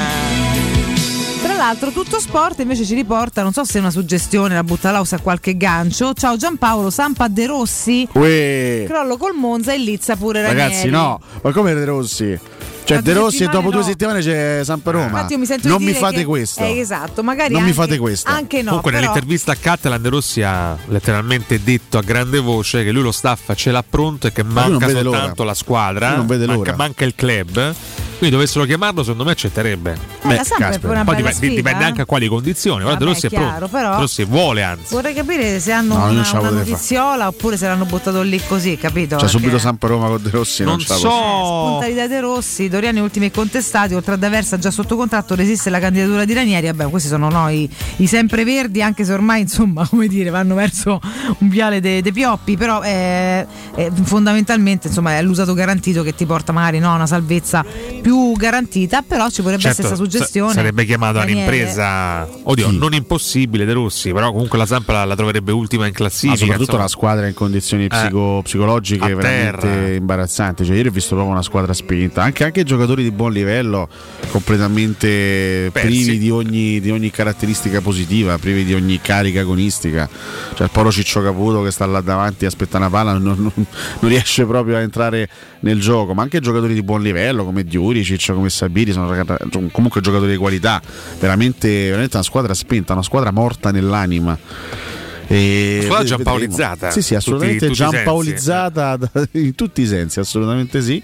Tra 1.42 1.56
l'altro 1.56 1.90
tutto 1.92 2.20
sport 2.20 2.60
invece 2.60 2.86
ci 2.86 2.94
riporta, 2.94 3.42
non 3.42 3.52
so 3.52 3.64
se 3.64 3.78
è 3.78 3.82
una 3.82 3.90
suggestione, 3.90 4.54
la 4.54 4.64
butta 4.64 4.92
là 4.92 5.00
o 5.00 5.04
se 5.04 5.16
ha 5.16 5.20
qualche 5.20 5.58
gancio. 5.58 6.14
Ciao 6.14 6.38
Giampaolo, 6.38 6.90
Sampa 6.92 7.28
De 7.28 7.48
Rossi, 7.48 8.08
Uè, 8.14 8.84
crollo 8.88 9.18
col 9.18 9.34
Monza 9.34 9.74
e 9.74 9.78
Lizza 9.80 10.16
pure 10.16 10.42
Ranieri. 10.42 10.60
ragazzi, 10.70 10.90
no, 10.90 11.20
ma 11.42 11.52
come 11.52 11.74
De 11.74 11.84
Rossi? 11.86 12.40
Cioè, 12.84 12.98
De 13.02 13.14
due 13.14 13.22
Rossi 13.22 13.44
e 13.44 13.48
dopo 13.48 13.70
due 13.70 13.80
no. 13.82 13.86
settimane 13.86 14.22
c'è 14.22 14.62
Sampa 14.64 14.92
Roma. 14.92 15.06
Infatti 15.06 15.34
io 15.34 15.40
mi 15.40 15.46
sento 15.46 15.68
non 15.68 15.82
mi 15.82 15.94
fate 15.94 16.18
che- 16.18 16.26
questo. 16.26 16.62
Eh, 16.62 16.80
esatto, 16.80 17.24
magari 17.24 17.54
Non 17.54 17.62
mi 17.64 17.70
anche- 17.70 17.82
fate 17.82 17.98
questo. 17.98 18.30
Anche 18.30 18.58
no, 18.62 18.66
Comunque 18.68 18.92
però- 18.92 19.04
nell'intervista 19.04 19.52
a 19.54 19.56
Catalan 19.56 20.02
De 20.02 20.10
Rossi 20.10 20.42
ha 20.42 20.78
letteralmente 20.88 21.62
detto 21.64 21.98
a 21.98 22.02
grande 22.02 22.40
voce 22.40 22.84
che 22.84 22.92
lui 22.92 23.04
lo 23.04 23.12
staff 23.12 23.54
ce 23.56 23.72
l'ha 23.72 23.84
pronto 23.88 24.28
e 24.28 24.32
che 24.34 24.44
manca 24.44 24.90
soltanto 24.90 25.34
l'ora. 25.36 25.44
la 25.46 25.54
squadra, 25.54 26.16
non 26.16 26.26
vede 26.28 26.46
manca, 26.48 26.72
l'ora. 26.72 26.76
manca 26.76 27.06
il 27.06 27.14
club. 27.16 27.74
Quindi 28.22 28.38
dovessero 28.38 28.66
chiamarlo, 28.66 29.02
secondo 29.02 29.24
me 29.24 29.32
accetterebbe. 29.32 29.98
Eh, 30.22 30.36
la 30.36 30.44
Samp 30.44 30.62
è 30.62 30.78
pure 30.80 30.94
una 30.94 31.04
Poi 31.04 31.16
dipende, 31.16 31.38
sfiga, 31.38 31.56
dipende 31.56 31.84
eh. 31.84 31.88
anche 31.88 32.02
a 32.02 32.06
quali 32.06 32.28
condizioni. 32.28 32.84
Guarda, 32.84 33.00
De 33.00 33.06
Vabbè, 33.06 33.14
Rossi 33.16 33.26
è 33.26 33.30
chiaro, 33.30 33.48
pronto. 33.68 33.68
però- 33.76 33.90
De 33.96 34.02
Rossi 34.02 34.24
vuole, 34.26 34.62
anzi. 34.64 34.94
Vorrei 34.94 35.14
capire 35.16 35.60
se 35.60 35.72
hanno 35.72 35.98
No, 35.98 36.04
una, 36.12 36.30
una 36.34 36.50
notiziola 36.52 37.28
oppure 37.28 37.58
se 37.58 37.66
l'hanno 37.66 37.86
buttato 37.86 38.22
lì 38.22 38.40
così, 38.48 38.78
capito? 38.78 39.18
Cioè, 39.18 39.28
subito 39.28 39.58
Sampa 39.58 39.88
Roma 39.88 40.08
con 40.08 40.22
De 40.22 40.30
Rossi 40.30 40.62
non, 40.64 40.74
Non 40.74 40.82
so. 40.82 40.94
posso. 40.94 41.08
Spontanità 41.10 42.06
De 42.08 42.20
Rossi, 42.20 42.70
Doriani 42.72 43.00
ultimi 43.00 43.28
e 43.28 43.32
contestati, 43.32 43.94
oltre 43.94 44.14
ad 44.16 44.24
Aversa 44.24 44.58
già 44.58 44.72
sotto 44.72 44.96
contratto, 44.96 45.36
resiste 45.36 45.70
la 45.70 45.80
candidatura 45.80 46.26
di 46.26 46.34
Ranieri. 46.34 46.66
Vabbè, 46.68 46.90
questi 46.90 47.08
sono 47.10 47.30
noi 47.30 47.70
i 47.98 48.08
sempreverdi, 48.08 48.82
anche 48.82 49.04
se 49.06 49.14
ormai 49.14 49.42
insomma, 49.42 49.86
come 49.90 50.08
dire, 50.08 50.30
vanno 50.32 50.56
verso 50.56 51.00
un 51.40 51.50
viale 51.50 51.80
dei 51.80 52.02
de 52.02 52.12
pioppi, 52.12 52.58
però 52.58 52.82
eh, 52.82 53.46
eh, 53.76 53.92
fondamentalmente 54.04 54.88
insomma 54.88 55.18
è 55.18 55.22
l'usato 55.22 55.54
garantito 55.54 56.02
che 56.04 56.16
ti 56.16 56.26
porta 56.26 56.52
magari 56.52 56.80
no, 56.80 56.92
a 56.92 56.96
una 56.96 57.06
salvezza 57.08 57.64
più 58.02 58.32
garantita, 58.34 59.02
però 59.04 59.30
ci 59.30 59.42
potrebbe 59.42 59.62
Certo, 59.62 59.82
essere 59.82 59.96
questa 59.96 60.04
suggestione. 60.18 60.50
sa- 60.54 60.60
sarebbe 60.60 60.86
chiamata 60.86 61.20
Daniele. 61.20 61.42
un'impresa, 61.42 62.28
oddio, 62.44 62.72
non 62.72 62.94
impossibile 62.94 63.66
De 63.66 63.74
Rossi, 63.74 64.12
però 64.12 64.32
comunque 64.32 64.58
la 64.58 64.66
Samp 64.66 64.88
la, 64.90 65.06
la 65.06 65.16
troverebbe 65.16 65.52
ultima 65.52 65.84
in 65.86 65.92
Ma 65.92 65.98
classifica. 65.98 66.36
soprattutto 66.38 66.62
insomma. 66.64 66.80
una 66.80 66.88
squadra 66.90 67.28
in 67.28 67.34
condizioni 67.34 67.86
Eh, 67.86 67.88
psico- 67.90 68.42
psicologiche 68.44 69.04
a 69.04 69.16
veramente 69.16 69.60
terra. 69.68 69.88
imbarazzanti. 69.94 70.66
Cioè, 70.66 70.76
ieri 70.76 70.88
ho 70.88 70.92
visto 70.92 71.10
proprio 71.16 71.34
una 71.34 71.44
squadra 71.44 71.74
spinta. 71.74 72.24
Anche, 72.24 72.44
anche 72.46 72.61
giocatori 72.64 73.04
di 73.04 73.12
buon 73.12 73.32
livello, 73.32 73.88
completamente 74.32 75.70
Persi. 75.72 75.88
privi 75.88 76.18
di 76.18 76.30
ogni, 76.30 76.80
di 76.80 76.92
ogni 76.92 77.12
caratteristica 77.12 77.82
positiva, 77.82 78.38
privi 78.38 78.64
di 78.64 78.74
ogni 78.74 79.00
carica 79.02 79.42
agonistica. 79.42 80.08
Cioè, 80.54 80.64
il 80.64 80.70
Poro 80.72 80.92
Ciccio 80.92 81.22
Caputo 81.22 81.62
che 81.64 81.72
sta 81.72 81.86
là 81.86 82.02
davanti 82.02 82.46
aspetta 82.46 82.78
una 82.78 82.90
palla, 82.90 83.14
non, 83.14 83.24
non- 83.38 83.52
non 83.56 84.10
riesce 84.10 84.46
proprio 84.46 84.78
a 84.78 84.80
entrare 84.82 85.28
nel 85.62 85.80
gioco. 85.80 86.14
Ma 86.14 86.22
anche 86.24 86.40
giocatori 86.40 86.74
di 86.74 86.84
buon 86.84 87.02
livello 87.02 87.46
come 87.46 87.64
Diuricic, 87.64 88.34
come 88.34 88.50
Sabiri, 88.50 88.92
sono 88.92 89.08
comunque 89.72 90.02
giocatori 90.02 90.32
di 90.32 90.38
qualità. 90.38 90.82
Veramente, 91.20 91.86
veramente 91.86 92.16
una 92.16 92.26
squadra 92.26 92.54
spenta, 92.54 92.94
una 92.94 93.04
squadra 93.04 93.32
morta 93.32 93.72
nell'anima. 93.72 94.38
E 95.28 95.82
squadra 95.86 96.04
giampaolizzata. 96.06 96.92
Sì, 96.92 97.02
sì, 97.02 97.16
assolutamente 97.16 97.68
tutti 97.68 97.78
giampaolizzata 97.78 98.98
da- 98.98 99.10
in 99.40 99.56
tutti 99.56 99.82
i 99.82 99.88
sensi, 99.88 100.20
assolutamente 100.20 100.82
sì. 100.82 101.02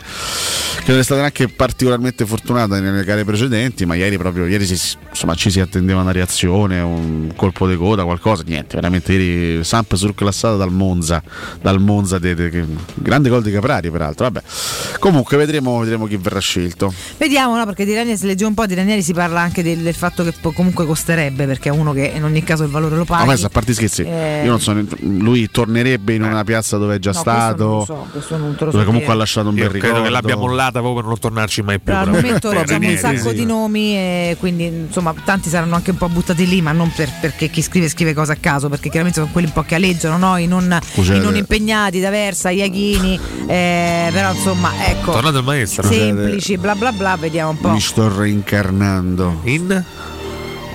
Che 0.87 0.93
non 0.93 1.01
è 1.01 1.03
stata 1.03 1.19
neanche 1.19 1.49
particolarmente 1.49 2.25
fortunata 2.25 2.79
nelle 2.79 3.03
gare 3.03 3.25
precedenti, 3.25 3.85
ma 3.85 3.95
ieri 3.95 4.17
proprio 4.17 4.45
ieri 4.45 4.65
si- 4.65 4.95
insomma, 5.09 5.35
ci 5.35 5.51
si 5.51 5.59
attendeva 5.59 5.99
una 5.99 6.13
reazione, 6.13 6.79
un 6.79 7.33
colpo 7.35 7.67
di 7.67 7.75
coda, 7.75 8.05
qualcosa, 8.05 8.43
niente, 8.45 8.75
veramente 8.75 9.11
ieri 9.11 9.65
Samp 9.65 9.95
surclassata 9.95 10.55
dal 10.55 10.71
Monza, 10.71 11.21
dal 11.61 11.81
Monza 11.81 12.19
de- 12.19 12.35
de- 12.35 12.49
che- 12.49 12.63
grande 12.93 13.27
gol 13.27 13.41
di 13.43 13.51
Caprari 13.51 13.91
peraltro, 13.91 14.29
vabbè. 14.29 14.41
Comunque 14.99 15.35
vedremo, 15.35 15.77
vedremo 15.79 16.05
chi 16.07 16.15
verrà 16.15 16.39
scelto. 16.39 16.93
Vediamo, 17.17 17.57
no? 17.57 17.65
Perché 17.65 17.83
di 17.83 17.93
Ranieri, 17.93 18.17
se 18.17 18.25
legge 18.25 18.45
un 18.45 18.53
po' 18.53 18.65
di 18.65 18.73
Ranieri 18.73 19.01
si 19.03 19.11
parla 19.11 19.41
anche 19.41 19.61
del, 19.61 19.79
del 19.79 19.93
fatto 19.93 20.23
che 20.23 20.31
po- 20.39 20.53
comunque 20.53 20.85
costerebbe, 20.85 21.45
perché 21.45 21.67
è 21.67 21.71
uno 21.73 21.91
che 21.91 22.13
in 22.15 22.23
ogni 22.23 22.43
caso 22.45 22.63
il 22.63 22.69
valore 22.69 22.95
lo 22.95 23.03
Ma 23.05 23.13
paga. 23.17 23.25
questo 23.25 23.47
a 23.47 23.49
parte 23.49 23.73
scherzi, 23.73 24.03
Eh. 24.03 24.43
io 24.45 24.49
non 24.51 24.61
so, 24.61 24.73
lui 25.01 25.49
tornerebbe 25.51 26.13
in 26.13 26.23
una 26.23 26.45
piazza 26.45 26.77
dove 26.77 26.95
è 26.95 26.99
già 26.99 27.11
No, 27.11 27.21
questo 27.23 27.39
stato, 27.41 27.63
non 27.65 27.77
lo 27.79 27.83
so, 27.83 28.07
questo 28.09 28.37
non 28.37 28.55
te 28.55 28.63
lo 28.63 28.71
so 28.71 28.77
dove 28.77 28.85
comunque 28.85 28.99
dire. 28.99 29.11
ha 29.11 29.15
lasciato 29.15 29.49
un 29.49 29.55
Io 29.57 29.61
bel 29.63 29.71
credo 29.71 29.85
ricordo. 29.87 30.05
che 30.05 30.09
l'abbia 30.13 30.35
mollata 30.37 30.75
proprio 30.79 31.01
per 31.01 31.09
non 31.09 31.19
tornarci 31.19 31.61
mai 31.61 31.79
più. 31.79 31.85
Però 31.85 31.99
al 31.99 32.09
momento 32.09 32.51
leggiamo 32.51 32.87
un 32.87 32.97
sacco 32.97 33.29
sì. 33.29 33.35
di 33.35 33.45
nomi 33.45 33.95
e 33.95 34.37
quindi 34.39 34.65
insomma 34.65 35.13
tanti 35.23 35.49
saranno 35.49 35.75
anche 35.75 35.91
un 35.91 35.97
po' 35.97 36.09
buttati 36.09 36.47
lì, 36.47 36.61
ma 36.61 36.71
non 36.71 36.91
per- 36.93 37.11
perché 37.19 37.49
chi 37.49 37.61
scrive 37.61 37.89
scrive 37.89 38.13
cose 38.13 38.33
a 38.33 38.37
caso, 38.39 38.69
perché 38.69 38.89
chiaramente 38.89 39.19
sono 39.19 39.31
quelli 39.31 39.47
un 39.47 39.53
po' 39.53 39.63
che 39.63 39.75
aleggiano, 39.75 40.17
no? 40.17 40.37
I, 40.37 40.47
non, 40.47 40.79
i 40.95 41.19
non 41.19 41.35
impegnati, 41.35 41.99
D'Aversa, 41.99 42.49
Iachini, 42.49 43.19
eh, 43.47 44.09
però 44.11 44.33
insomma 44.33 44.71
ecco. 44.87 45.11
Tornato 45.11 45.37
il 45.39 45.43
maestro. 45.43 45.87
Semplici, 45.87 46.57
bla 46.57 46.75
bla 46.75 46.91
bla, 46.91 47.15
vediamo 47.17 47.51
un 47.51 47.59
po'. 47.59 47.69
Mi 47.71 47.81
sto 47.81 48.13
reincarnando. 48.15 49.41
In? 49.43 49.83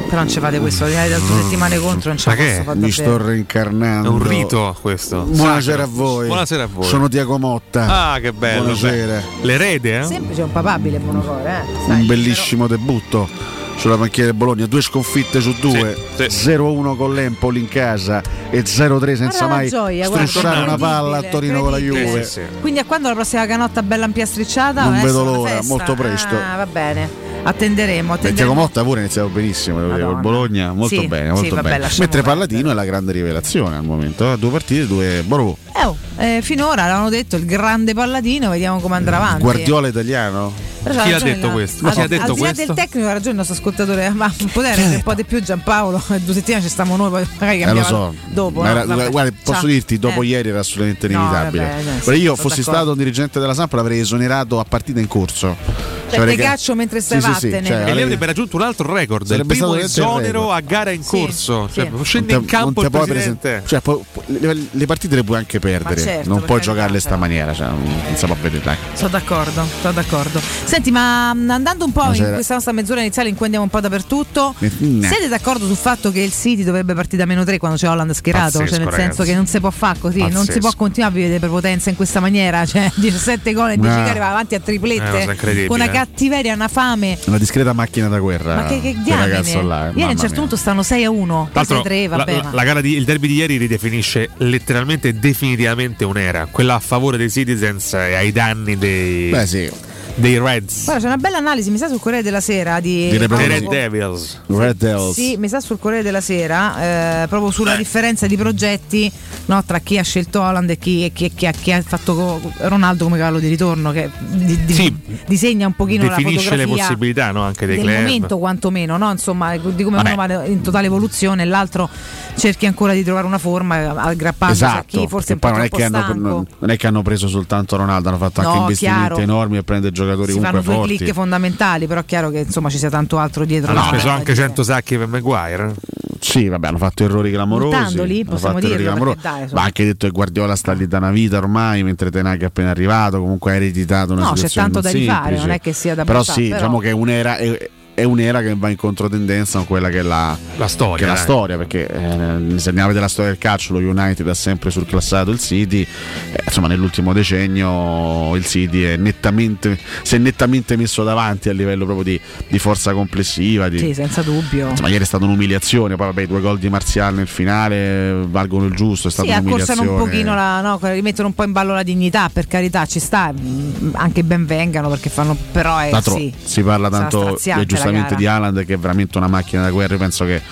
Però 0.04 0.16
non 0.16 0.28
ci 0.28 0.40
fate 0.40 0.58
questo, 0.60 0.84
di 0.84 0.92
da 0.92 1.18
due 1.18 1.42
settimane 1.42 1.78
contro 1.78 2.08
non 2.10 2.18
ce 2.18 2.30
la 2.30 2.36
Ma 2.36 2.42
che 2.42 2.48
posso 2.48 2.60
è? 2.60 2.64
fare 2.64 2.78
Mi 2.78 2.90
sto 2.90 3.16
reincarnando. 3.16 4.08
È 4.08 4.12
un 4.12 4.22
rito 4.26 4.76
questo. 4.80 5.22
Buonasera 5.22 5.82
a 5.84 5.88
voi. 5.90 6.26
Buonasera 6.26 6.62
a 6.64 6.66
voi. 6.66 6.84
Sono 6.86 7.08
Diaco 7.08 7.38
Motta. 7.38 8.12
Ah, 8.12 8.18
che 8.18 8.32
bello. 8.32 8.62
Buonasera. 8.62 9.22
beh. 9.40 9.46
L'erede, 9.46 10.00
eh? 10.00 10.02
Semplice, 10.04 10.42
un 10.42 10.52
papabile 10.52 10.98
monocore, 10.98 11.48
eh. 11.48 11.86
Sai, 11.86 12.00
Un 12.00 12.06
bellissimo 12.06 12.66
debutto 12.66 13.28
sulla 13.76 13.96
panchina 13.96 14.26
del 14.26 14.34
Bologna, 14.34 14.66
due 14.66 14.80
sconfitte 14.80 15.40
su 15.40 15.54
due, 15.58 15.96
0-1 16.16 16.94
con 16.94 17.14
l'Empoli 17.14 17.58
in 17.58 17.68
casa 17.68 18.22
e 18.50 18.62
0-3 18.62 19.14
senza 19.16 19.48
mai 19.48 19.68
gioia, 19.68 20.06
guarda, 20.06 20.26
strusciare 20.26 20.60
una 20.62 20.76
palla 20.76 21.16
a 21.16 21.22
Torino 21.22 21.62
con 21.62 21.70
la. 21.72 21.78
Juve. 21.78 22.22
Sì, 22.22 22.30
sì. 22.30 22.40
Quindi 22.60 22.78
a 22.78 22.84
quando 22.84 23.08
la 23.08 23.14
prossima 23.14 23.44
canotta 23.46 23.82
bella 23.82 24.04
ampiastricciata? 24.04 24.84
Non 24.84 24.92
Adesso 24.94 25.06
vedo 25.06 25.24
l'ora, 25.24 25.60
molto 25.64 25.94
presto. 25.94 26.36
Ah, 26.36 26.56
va 26.56 26.66
bene. 26.66 27.31
Attenderemo, 27.44 28.12
attenderemo. 28.12 28.54
Motta 28.54 28.82
pure 28.84 29.00
ha 29.00 29.02
iniziato 29.02 29.28
benissimo 29.28 29.78
Madonna. 29.78 30.20
Bologna, 30.20 30.72
molto 30.72 31.00
Sì, 31.00 31.08
bene, 31.08 31.26
sì, 31.28 31.32
molto 31.40 31.54
vabbè, 31.56 31.68
bene. 31.68 31.78
lasciamo 31.80 32.08
Mentre. 32.08 32.22
Palladino 32.22 32.70
è 32.70 32.74
la 32.74 32.84
grande 32.84 33.12
rivelazione 33.12 33.76
al 33.76 33.84
momento, 33.84 34.32
eh. 34.32 34.38
due 34.38 34.50
partite, 34.50 34.86
due 34.86 35.22
boh, 35.26 35.56
Eh, 35.74 35.84
oh, 35.84 35.96
eh, 36.18 36.40
finora 36.42 36.86
l'hanno 36.86 37.08
detto 37.08 37.34
il 37.36 37.44
grande 37.44 37.94
palladino, 37.94 38.50
vediamo 38.50 38.78
come 38.78 38.94
andrà 38.94 39.16
avanti. 39.16 39.42
Guardiola 39.42 39.88
italiano. 39.88 40.52
Però 40.82 41.02
Chi 41.04 41.12
ha 41.12 41.18
detto 41.20 41.50
questo? 41.50 41.86
Al, 41.86 41.92
Chi 41.92 42.00
ha 42.00 42.06
detto 42.08 42.22
al 42.22 42.34
di 42.34 42.40
là 42.40 42.46
questo? 42.52 42.64
del 42.72 42.74
tecnico 42.84 43.06
ha 43.08 43.12
ragione 43.12 43.30
il 43.30 43.36
nostro 43.36 43.54
ascoltatore, 43.54 44.08
ma 44.10 44.32
potere 44.52 44.82
un 44.82 45.02
po' 45.02 45.14
di 45.14 45.24
più 45.24 45.40
Giampaolo, 45.42 46.02
due 46.24 46.34
settimane 46.34 46.62
ci 46.64 46.68
stiamo 46.68 46.96
noi, 46.96 47.10
poi 47.10 47.26
magari 47.38 47.62
Eh 47.62 47.66
lo 47.66 47.80
cambiamo 47.80 47.88
so, 47.88 48.14
dopo. 48.30 48.60
Ma 48.62 48.72
no? 48.72 48.78
era- 48.80 48.84
Vabbè. 48.86 49.10
guarda, 49.10 49.32
posso 49.44 49.60
Ciao. 49.60 49.68
dirti, 49.68 49.98
dopo 49.98 50.22
Eh. 50.22 50.26
ieri 50.26 50.48
era 50.48 50.60
assolutamente 50.60 51.08
No, 51.08 51.20
inevitabile. 51.20 51.62
vabbè, 51.64 51.82
dai, 51.84 51.98
Però 52.04 52.16
sì, 52.16 52.22
io 52.22 52.34
fossi 52.36 52.48
d'accordo. 52.60 52.70
stato 52.72 52.90
un 52.90 52.98
dirigente 52.98 53.38
della 53.40 53.54
Samp 53.54 53.72
l'avrei 53.74 54.00
esonerato 54.00 54.58
a 54.58 54.64
partita 54.64 54.98
in 55.00 55.06
corso. 55.08 56.00
Cioè, 56.12 56.26
te 56.26 56.36
ca- 56.36 56.42
caccio 56.42 56.74
mentre 56.74 57.00
stai 57.00 57.22
Sì, 57.22 57.32
sì, 57.38 57.50
cioè, 57.50 57.84
E 57.86 57.94
lei 57.94 58.02
avrebbe 58.02 58.26
raggiunto 58.26 58.56
un 58.56 58.62
altro 58.62 58.92
record, 58.92 59.30
il 59.30 59.46
primo 59.46 59.74
esonero 59.76 60.52
a 60.52 60.60
gara 60.60 60.90
in 60.90 61.02
corso. 61.02 61.68
sì. 61.68 61.74
Cioè, 61.80 61.90
scende 62.02 62.32
Non 62.34 62.42
in 62.42 62.48
te- 62.48 62.52
campo 62.54 62.82
il 62.82 62.90
te 62.90 62.98
presidente. 62.98 63.38
presen- 63.40 63.66
cioè, 63.66 63.80
po- 63.80 64.04
le, 64.26 64.66
le 64.72 64.86
partite 64.86 65.14
le 65.14 65.24
puoi 65.24 65.38
anche 65.38 65.58
perdere, 65.58 65.94
Ma 65.94 66.00
certo, 66.06 66.28
non 66.28 66.42
puoi 66.42 66.60
giocarle 66.60 66.96
in 66.96 67.00
sta 67.00 67.08
però. 67.10 67.20
maniera, 67.20 67.54
cioè, 67.54 67.68
non 67.68 67.80
non 67.82 68.16
si 68.16 68.26
può 68.26 68.36
vedere. 68.42 68.76
Sono 68.92 69.08
d'accordo, 69.08 69.64
sono 69.80 69.92
d'accordo. 69.94 70.40
Senti, 70.72 70.90
ma 70.90 71.34
mh, 71.34 71.50
andando 71.50 71.84
un 71.84 71.92
po' 71.92 72.00
in 72.00 72.06
Buonasera. 72.12 72.32
questa 72.32 72.54
nostra 72.54 72.72
mezz'ora 72.72 73.00
iniziale 73.00 73.28
in 73.28 73.34
cui 73.34 73.44
andiamo 73.44 73.66
un 73.66 73.70
po' 73.70 73.80
dappertutto, 73.80 74.54
Eh, 74.58 74.70
no. 74.78 75.06
siete 75.06 75.28
d'accordo 75.28 75.66
sul 75.66 75.76
fatto 75.76 76.10
che 76.10 76.20
il 76.20 76.32
City 76.32 76.64
dovrebbe 76.64 76.94
partire 76.94 77.18
da 77.18 77.26
meno 77.26 77.44
3 77.44 77.58
quando 77.58 77.76
c'è 77.76 77.90
Holland 77.90 78.12
schierato? 78.12 78.44
Pazzesco, 78.60 78.66
cioè, 78.68 78.78
nel 78.78 78.86
ragazzi. 78.88 79.02
senso 79.16 79.22
che 79.24 79.34
non 79.34 79.46
si 79.46 79.60
può 79.60 79.70
fare 79.70 79.98
così, 79.98 80.20
non 80.20 80.30
si 80.30 80.36
Pazzesco. 80.46 80.58
può 80.60 80.70
continuare 80.74 81.12
a 81.12 81.16
vivere 81.18 81.38
prepotenza 81.40 81.90
in 81.90 81.96
questa 81.96 82.20
maniera. 82.20 82.64
Cioè, 82.64 82.90
17 82.96 83.52
gol 83.52 83.72
e 83.72 83.76
10 83.76 83.96
No. 83.98 84.02
gare 84.02 84.18
va 84.18 84.30
avanti 84.30 84.54
a 84.54 84.58
Eh, 84.58 84.62
triplette 84.62 85.22
incredibile, 85.30 85.66
con 85.66 85.76
una 85.76 85.90
eh. 85.90 85.92
cattiveria, 85.92 86.54
una 86.54 86.68
fame. 86.68 87.18
Una 87.26 87.38
discreta 87.38 87.74
macchina 87.74 88.08
da 88.08 88.18
guerra. 88.18 88.54
Ma 88.54 88.64
che, 88.64 88.80
che 88.80 89.14
ragazzo 89.14 89.60
là. 89.60 89.88
eh, 89.88 89.90
Ieri 89.90 90.02
a 90.04 90.06
un 90.06 90.10
certo 90.16 90.26
mia. 90.30 90.40
punto 90.40 90.56
stanno 90.56 90.82
6 90.82 91.04
a 91.04 91.10
1, 91.10 91.48
Tra 91.52 91.60
l'altro, 91.60 91.82
3 91.82 92.08
la, 92.08 92.16
vabbè. 92.16 92.32
la- 92.44 92.50
la 92.50 92.64
gara 92.64 92.80
di, 92.80 92.96
il 92.96 93.04
derby 93.04 93.26
di 93.28 93.34
ieri 93.34 93.58
ridefinisce 93.58 94.30
letteralmente 94.38 95.12
definitivamente 95.18 96.06
un'era, 96.06 96.48
quella 96.50 96.76
a 96.76 96.80
favore 96.80 97.18
dei 97.18 97.30
Citizens 97.30 97.92
e 97.92 98.14
ai 98.14 98.32
danni 98.32 98.78
dei, 98.78 99.28
Beh, 99.28 99.46
sì. 99.46 99.70
Dei 100.14 100.38
Reds, 100.38 100.84
Guarda, 100.84 101.00
c'è 101.00 101.06
una 101.06 101.16
bella 101.16 101.38
analisi, 101.38 101.70
mi 101.70 101.78
sa 101.78 101.88
sul 101.88 101.98
Corriere 101.98 102.22
della 102.22 102.40
Sera 102.40 102.80
di, 102.80 103.08
Di 103.10 103.16
dei 103.16 103.18
Red 103.18 103.28
proprio- 103.28 103.68
Devils. 103.68 104.40
Red 104.46 104.76
Devils. 104.76 105.12
Sì, 105.14 105.36
mi 105.38 105.48
sa 105.48 105.60
sul 105.60 105.78
Corriere 105.78 106.02
della 106.04 106.20
Sera, 106.20 107.22
eh, 107.22 107.28
proprio 107.28 107.50
sulla 107.50 107.76
differenza 107.76 108.26
di 108.26 108.36
progetti 108.36 109.10
no, 109.46 109.64
tra 109.64 109.78
chi 109.78 109.98
ha 109.98 110.02
scelto 110.02 110.40
Holland 110.42 110.68
e 110.70 110.78
chi, 110.78 111.04
e 111.04 111.12
chi- 111.12 111.24
e 111.24 111.30
chi 111.34 111.46
ha, 111.46 111.50
chi 111.52 111.72
ha 111.72 111.80
fatto 111.82 112.40
Ronaldo 112.58 113.04
come 113.04 113.16
cavallo 113.16 113.38
di 113.38 113.48
ritorno, 113.48 113.90
che 113.90 114.10
di- 114.18 114.64
di- 114.64 114.72
Sì. 114.74 114.94
disegna 115.26 115.66
un 115.66 115.74
pochino 115.74 116.04
la 116.08 116.16
Definisce 116.16 116.56
le 116.56 116.66
possibilità 116.66 117.30
no, 117.32 117.42
anche 117.42 117.64
dei 117.66 117.76
del 117.76 117.86
club. 117.86 117.98
momento 118.00 118.38
quantomeno, 118.38 118.96
no? 118.98 119.10
insomma, 119.10 119.56
di 119.56 119.82
come 119.82 119.96
Vabbè. 119.96 120.12
uno 120.12 120.26
va 120.26 120.44
in 120.44 120.60
totale 120.60 120.86
evoluzione 120.86 121.42
e 121.42 121.46
l'altro 121.46 121.88
cerchi 122.36 122.66
ancora 122.66 122.92
di 122.92 123.02
trovare 123.02 123.26
una 123.26 123.38
forma 123.38 123.94
aggrappandosi 124.02 124.62
a 124.64 124.66
Esatto, 124.68 124.84
chi 125.00 125.06
forse 125.08 125.32
un 125.34 125.38
po' 125.38 125.48
non 125.50 125.60
è, 125.62 125.68
hanno, 125.82 126.46
non 126.58 126.70
è 126.70 126.76
che 126.76 126.86
hanno 126.86 127.02
preso 127.02 127.28
soltanto 127.28 127.76
Ronaldo, 127.76 128.08
hanno 128.08 128.18
fatto 128.18 128.40
anche 128.40 128.52
No, 128.54 128.60
investimenti 128.62 128.98
chiaro. 129.06 129.18
enormi 129.18 129.56
e 129.56 129.62
prende 129.62 129.86
giocatori 129.88 130.00
si 130.26 130.40
fanno 130.40 130.60
due 130.60 130.74
forti. 130.74 130.96
click 130.96 131.12
fondamentali, 131.12 131.86
però 131.86 132.00
è 132.00 132.04
chiaro 132.04 132.30
che 132.30 132.38
insomma 132.40 132.68
ci 132.70 132.78
sia 132.78 132.90
tanto 132.90 133.18
altro 133.18 133.44
dietro. 133.44 133.70
Hanno 133.72 133.82
speso 133.84 134.08
anche 134.08 134.32
dire. 134.32 134.46
100 134.46 134.62
sacchi 134.62 134.96
per 134.98 135.06
Maguire. 135.06 135.74
Sì, 136.20 136.46
vabbè, 136.48 136.68
hanno 136.68 136.78
fatto 136.78 137.02
errori 137.02 137.32
clamorosi. 137.32 137.74
Hanno 137.74 138.24
possiamo 138.26 138.60
dirlo, 138.60 138.76
clamorosi. 138.90 139.18
dai. 139.20 139.46
Ma 139.52 139.62
anche 139.62 139.84
detto 139.84 140.06
che 140.06 140.12
Guardiola 140.12 140.54
sta 140.54 140.72
lì 140.72 140.86
da 140.86 140.98
una 140.98 141.10
vita 141.10 141.36
ormai, 141.38 141.82
mentre 141.82 142.10
Tenag 142.10 142.42
è 142.42 142.44
appena 142.44 142.70
arrivato, 142.70 143.18
comunque 143.18 143.50
ha 143.52 143.54
ereditato 143.56 144.12
una 144.12 144.22
No, 144.22 144.28
c'è 144.30 144.36
situazione 144.36 144.70
tanto 144.70 144.80
non 144.88 144.92
da 144.92 144.98
rifare, 144.98 145.20
semplice. 145.22 145.46
non 145.46 145.54
è 145.54 145.60
che 145.60 145.72
sia 145.72 145.94
da 145.96 146.04
Però 146.04 146.18
buttare, 146.20 146.40
sì, 146.40 146.44
però- 146.48 146.56
diciamo 146.60 146.78
che 146.78 146.88
è 146.88 146.92
un'era, 146.92 147.36
è, 147.38 147.70
è 148.02 148.04
un'era 148.04 148.42
che 148.42 148.54
va 148.56 148.68
in 148.68 148.76
controtendenza 148.76 149.58
con 149.58 149.66
quella 149.68 149.88
che 149.88 150.00
è 150.00 150.02
la, 150.02 150.36
La 150.56 150.66
storia. 150.66 150.96
che 150.96 151.04
è 151.04 151.06
la 151.06 151.14
storia, 151.20 151.56
perché 151.56 151.86
eh, 151.86 152.58
se 152.58 152.68
andiamo 152.68 152.82
a 152.82 152.86
vedere 152.88 153.00
la 153.00 153.08
storia 153.08 153.30
del 153.30 153.38
calcio, 153.38 153.72
lo 153.72 153.78
United 153.78 154.26
ha 154.28 154.34
sempre 154.34 154.70
surclassato 154.70 155.30
il 155.30 155.38
City, 155.38 155.82
eh, 155.82 156.42
insomma 156.44 156.66
nell'ultimo 156.66 157.12
decennio 157.12 158.34
il 158.34 158.44
City 158.44 158.82
è 158.82 158.96
nettamente, 158.96 159.78
si 160.02 160.16
è 160.16 160.18
nettamente 160.18 160.76
messo 160.76 161.04
davanti 161.04 161.48
a 161.48 161.52
livello 161.52 161.84
proprio 161.84 162.04
di, 162.04 162.20
di 162.48 162.58
forza 162.58 162.92
complessiva, 162.92 163.68
di, 163.68 163.78
Sì, 163.78 163.94
senza 163.94 164.22
dubbio. 164.22 164.70
Insomma, 164.70 164.88
ieri 164.88 165.04
è 165.04 165.06
stata 165.06 165.24
un'umiliazione. 165.24 165.94
Poi, 165.94 166.06
vabbè, 166.06 166.22
i 166.22 166.26
due 166.26 166.40
gol 166.40 166.58
di 166.58 166.68
Marzial 166.68 167.14
nel 167.14 167.28
finale 167.28 167.76
eh, 167.76 168.24
valgono 168.26 168.66
il 168.66 168.74
giusto. 168.74 169.08
È 169.08 169.10
stata 169.12 169.28
Sì, 169.32 169.38
un'umiliazione. 169.38 169.88
un 169.88 169.96
pochino 169.98 170.34
la, 170.34 170.60
no, 170.60 170.78
rimettono 170.82 171.28
un 171.28 171.34
po' 171.34 171.44
in 171.44 171.52
ballo 171.52 171.72
la 171.74 171.82
dignità, 171.84 172.28
per 172.32 172.48
carità, 172.48 172.84
ci 172.86 172.98
sta, 172.98 173.30
mh, 173.32 173.92
anche 173.94 174.24
ben 174.24 174.44
vengano 174.44 174.88
perché 174.88 175.08
fanno 175.08 175.36
però 175.52 175.76
l'altro, 175.88 176.16
sì. 176.16 176.32
si 176.42 176.62
parla 176.62 176.88
tanto 176.90 177.36
eh, 177.38 177.64
giustamente 177.66 177.91
la 178.00 178.14
di. 178.16 178.26
Haaland, 178.26 178.64
che 178.64 178.74
è 178.74 178.78
veramente 178.78 179.18
una 179.18 179.28
macchina 179.28 179.62
da 179.62 179.70
guerra. 179.70 179.94
Io 179.94 180.00
penso 180.00 180.24
che. 180.24 180.42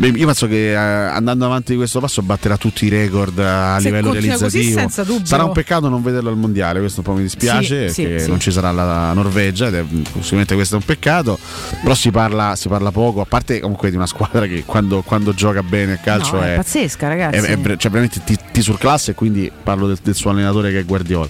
Io 0.00 0.24
penso 0.24 0.46
che 0.46 0.70
eh, 0.70 0.74
andando 0.74 1.44
avanti 1.44 1.72
di 1.72 1.76
questo 1.76 2.00
passo 2.00 2.22
batterà 2.22 2.56
tutti 2.56 2.86
i 2.86 2.88
record 2.88 3.38
a 3.40 3.76
Se 3.78 3.84
livello 3.88 4.08
continua 4.08 4.38
così, 4.38 4.56
realizzativo. 4.56 4.78
senza 4.78 5.02
dubbio. 5.04 5.26
Sarà 5.26 5.44
un 5.44 5.52
peccato 5.52 5.90
non 5.90 6.02
vederlo 6.02 6.30
al 6.30 6.36
mondiale, 6.38 6.78
questo 6.80 7.00
un 7.00 7.04
po' 7.06 7.12
mi 7.12 7.20
dispiace, 7.20 7.88
Sì, 7.88 7.94
sì, 7.94 8.02
che 8.06 8.20
sì. 8.20 8.28
non 8.30 8.40
ci 8.40 8.50
sarà 8.50 8.72
la 8.72 9.12
Norvegia, 9.12 9.66
ed 9.66 9.74
è, 9.74 9.84
sicuramente 10.20 10.54
questo 10.54 10.76
è 10.76 10.78
un 10.78 10.84
peccato. 10.86 11.38
Però 11.82 11.92
si 11.92 12.10
parla, 12.10 12.56
si 12.56 12.68
parla 12.68 12.90
poco, 12.90 13.20
a 13.20 13.26
parte 13.26 13.60
comunque 13.60 13.90
di 13.90 13.96
una 13.96 14.06
squadra 14.06 14.46
che 14.46 14.62
quando, 14.64 15.02
quando 15.02 15.34
gioca 15.34 15.62
bene 15.62 15.92
a 15.92 15.96
calcio 15.98 16.36
No, 16.36 16.42
è 16.42 16.54
è, 16.54 16.56
pazzesca, 16.56 17.08
ragazzi. 17.08 17.36
è- 17.36 17.58
è 17.58 17.76
cioè, 17.76 17.90
veramente 17.90 18.22
ti, 18.24 18.38
Pisur 18.52 18.76
classe 18.78 19.12
e 19.12 19.14
quindi 19.14 19.50
parlo 19.62 19.86
del, 19.86 19.98
del 20.02 20.14
suo 20.14 20.30
allenatore 20.30 20.70
che 20.70 20.80
è 20.80 20.84
Guardiola. 20.84 21.28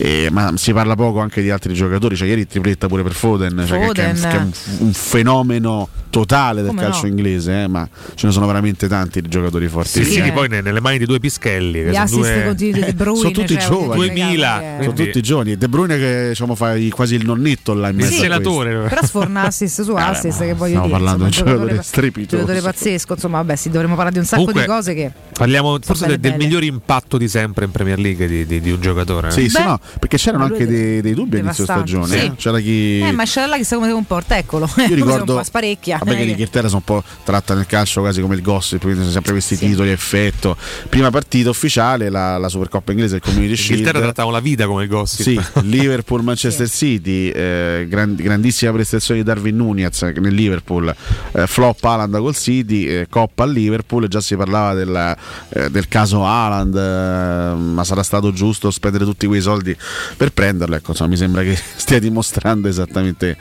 Eh, 0.00 0.28
ma 0.30 0.52
si 0.56 0.72
parla 0.72 0.94
poco 0.94 1.18
anche 1.20 1.42
di 1.42 1.50
altri 1.50 1.74
giocatori, 1.74 2.16
cioè 2.16 2.28
ieri 2.28 2.46
tripletta 2.46 2.86
pure 2.86 3.02
per 3.02 3.12
Foden, 3.12 3.64
cioè 3.66 3.78
che- 3.86 3.92
che, 3.92 4.02
è 4.04 4.08
un- 4.10 4.14
Foden. 4.16 4.30
che 4.30 4.36
è 4.36 4.40
un, 4.40 4.50
un 4.86 4.92
fenomeno 4.92 5.88
totale 6.10 6.60
del 6.62 6.70
Come 6.70 6.82
calcio 6.82 7.02
no? 7.02 7.08
inglese, 7.08 7.62
eh, 7.64 7.66
ma 7.68 7.86
ce 8.14 8.26
ne 8.26 8.32
sono 8.32 8.46
veramente 8.46 8.86
tanti 8.88 9.20
di 9.20 9.28
giocatori 9.28 9.66
forti. 9.68 10.04
Sì, 10.04 10.12
sì, 10.12 10.22
che 10.22 10.32
poi 10.32 10.48
ne- 10.48 10.60
nelle 10.62 10.80
mani 10.80 10.98
di 10.98 11.04
due 11.04 11.18
pischelli. 11.18 11.82
Che 11.84 11.90
sono 11.92 12.02
assist 12.22 12.42
due... 12.44 12.54
di 12.54 12.70
De 12.72 12.92
Bruyne. 12.94 13.18
sono 13.18 13.30
tutti 13.32 13.54
cioè, 13.54 13.68
giovani. 13.68 13.86
voglio 13.88 14.12
dire, 14.12 14.24
2000. 14.26 14.58
che- 14.78 14.82
Sono 14.84 14.94
tutti 14.94 15.20
giovani. 15.22 15.56
De 15.56 15.68
Bruyne 15.68 15.98
che 15.98 16.26
diciamo, 16.28 16.54
fa 16.54 16.74
quasi 16.90 17.14
il 17.16 17.24
nonnetto 17.26 17.74
là 17.74 17.88
in 17.88 17.96
mezzo. 17.96 18.08
questi. 18.38 18.88
Però 18.88 19.02
sforna 19.04 19.42
assist 19.42 19.82
su 19.82 19.92
assist, 19.94 20.38
che 20.38 20.54
voglio 20.54 20.78
stiamo 20.78 20.86
dire. 20.86 20.98
parlando 20.98 21.24
insomma, 21.26 21.44
di 21.44 21.50
un 21.50 21.56
giocatore 21.58 21.74
pa- 21.74 21.82
strepitoso. 21.82 22.36
giocatore 22.42 22.60
pazzesco. 22.62 23.12
Insomma, 23.14 23.36
vabbè, 23.38 23.56
sì, 23.56 23.70
dovremmo 23.70 23.94
parlare 23.94 24.12
di 24.14 24.20
un 24.20 24.24
sacco 24.26 24.44
Comunque, 24.44 24.62
di 24.62 24.68
cose 24.72 24.94
che. 24.94 25.12
Parliamo 25.32 25.78
forse 25.82 26.06
del, 26.06 26.18
del. 26.20 26.36
Miglior 26.38 26.64
impatto 26.64 27.18
di 27.18 27.28
sempre 27.28 27.64
in 27.64 27.70
Premier 27.70 27.98
League 27.98 28.26
di, 28.26 28.46
di- 28.46 28.60
di 28.60 28.70
un 28.70 28.80
giocatore. 28.80 29.28
eh. 29.28 29.30
Sì, 29.32 29.48
sì, 29.48 29.58
Beh, 29.58 29.64
no, 29.64 29.80
perché 29.98 30.16
c'erano 30.16 30.44
anche 30.44 30.66
dei, 30.66 31.00
dei 31.00 31.14
dubbi 31.14 31.36
a 31.36 31.40
inizio 31.40 31.64
devastante. 31.64 31.90
stagione. 32.06 32.18
Sì. 32.20 32.26
eh. 32.26 32.36
C'era 32.36 32.58
chi. 32.60 33.00
Eh, 33.00 33.12
ma 33.12 33.24
Sciarella 33.24 33.56
chissà 33.56 33.74
come 33.76 33.88
si 33.88 33.92
comporta, 33.92 34.36
eccolo. 34.36 34.68
Io 34.88 34.94
ricordo, 34.94 35.32
un 35.32 35.38
po' 35.38 35.44
sparecchia. 35.44 35.98
vabbè 35.98 36.14
che 36.16 36.22
Eh, 36.22 36.24
l'Inghilterra 36.24 36.68
sono 36.68 36.82
un 36.86 36.94
po' 36.96 37.04
tratta 37.24 37.54
nel 37.54 37.66
calcio 37.66 38.00
quasi 38.00 38.20
come 38.20 38.34
il 38.34 38.42
gossip, 38.42 38.80
quindi 38.80 39.00
sono 39.00 39.12
sempre 39.12 39.32
questi 39.32 39.56
titoli 39.56 39.88
a 39.90 39.92
effetto. 39.92 40.56
Prima 40.88 41.10
partita 41.10 41.50
ufficiale, 41.50 42.08
la, 42.08 42.38
la 42.38 42.48
Supercoppa 42.48 42.92
inglese, 42.92 43.16
il 43.16 43.22
Community 43.22 43.54
Shield. 43.56 43.70
L'Inghilterra 43.76 44.00
trattava 44.04 44.30
la 44.30 44.40
vita 44.40 44.66
come 44.66 44.82
il 44.84 44.88
gossip. 44.88 45.22
Sì, 45.22 45.40
Liverpool, 45.66 46.22
Manchester 46.22 46.68
City, 46.68 47.28
eh, 47.30 47.86
gran- 47.88 48.14
grandissima 48.14 48.72
prestazione 48.72 49.20
di 49.20 49.26
Darwin 49.26 49.56
Nunez 49.56 50.02
nel 50.02 50.34
Liverpool, 50.34 50.94
eh, 51.32 51.46
flop 51.46 51.82
Haaland 51.84 52.16
col 52.18 52.36
City, 52.36 52.84
eh, 52.86 53.06
Coppa 53.08 53.44
al 53.44 53.52
Liverpool, 53.52 54.06
già 54.08 54.20
si 54.20 54.36
parlava 54.36 54.74
del, 54.74 55.16
eh, 55.50 55.70
del 55.70 55.88
caso 55.88 56.24
Haaland, 56.28 56.74
eh, 56.76 57.54
ma 57.58 57.84
sarà 57.84 58.02
stato 58.02 58.32
giusto 58.32 58.70
spendere 58.70 59.04
tutti 59.04 59.26
quei 59.26 59.40
soldi 59.40 59.76
per 60.16 60.32
prenderlo, 60.32 60.76
ecco, 60.76 60.90
insomma, 60.90 61.10
mi 61.10 61.16
sembra 61.16 61.42
che 61.42 61.56
stia 61.76 61.98
dimostrando 61.98 62.68
esattamente 62.68 63.36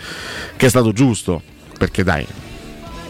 che 0.56 0.66
è 0.66 0.70
stato 0.70 0.92
giusto, 0.94 1.42
perché 1.78 2.04
dai, 2.04 2.26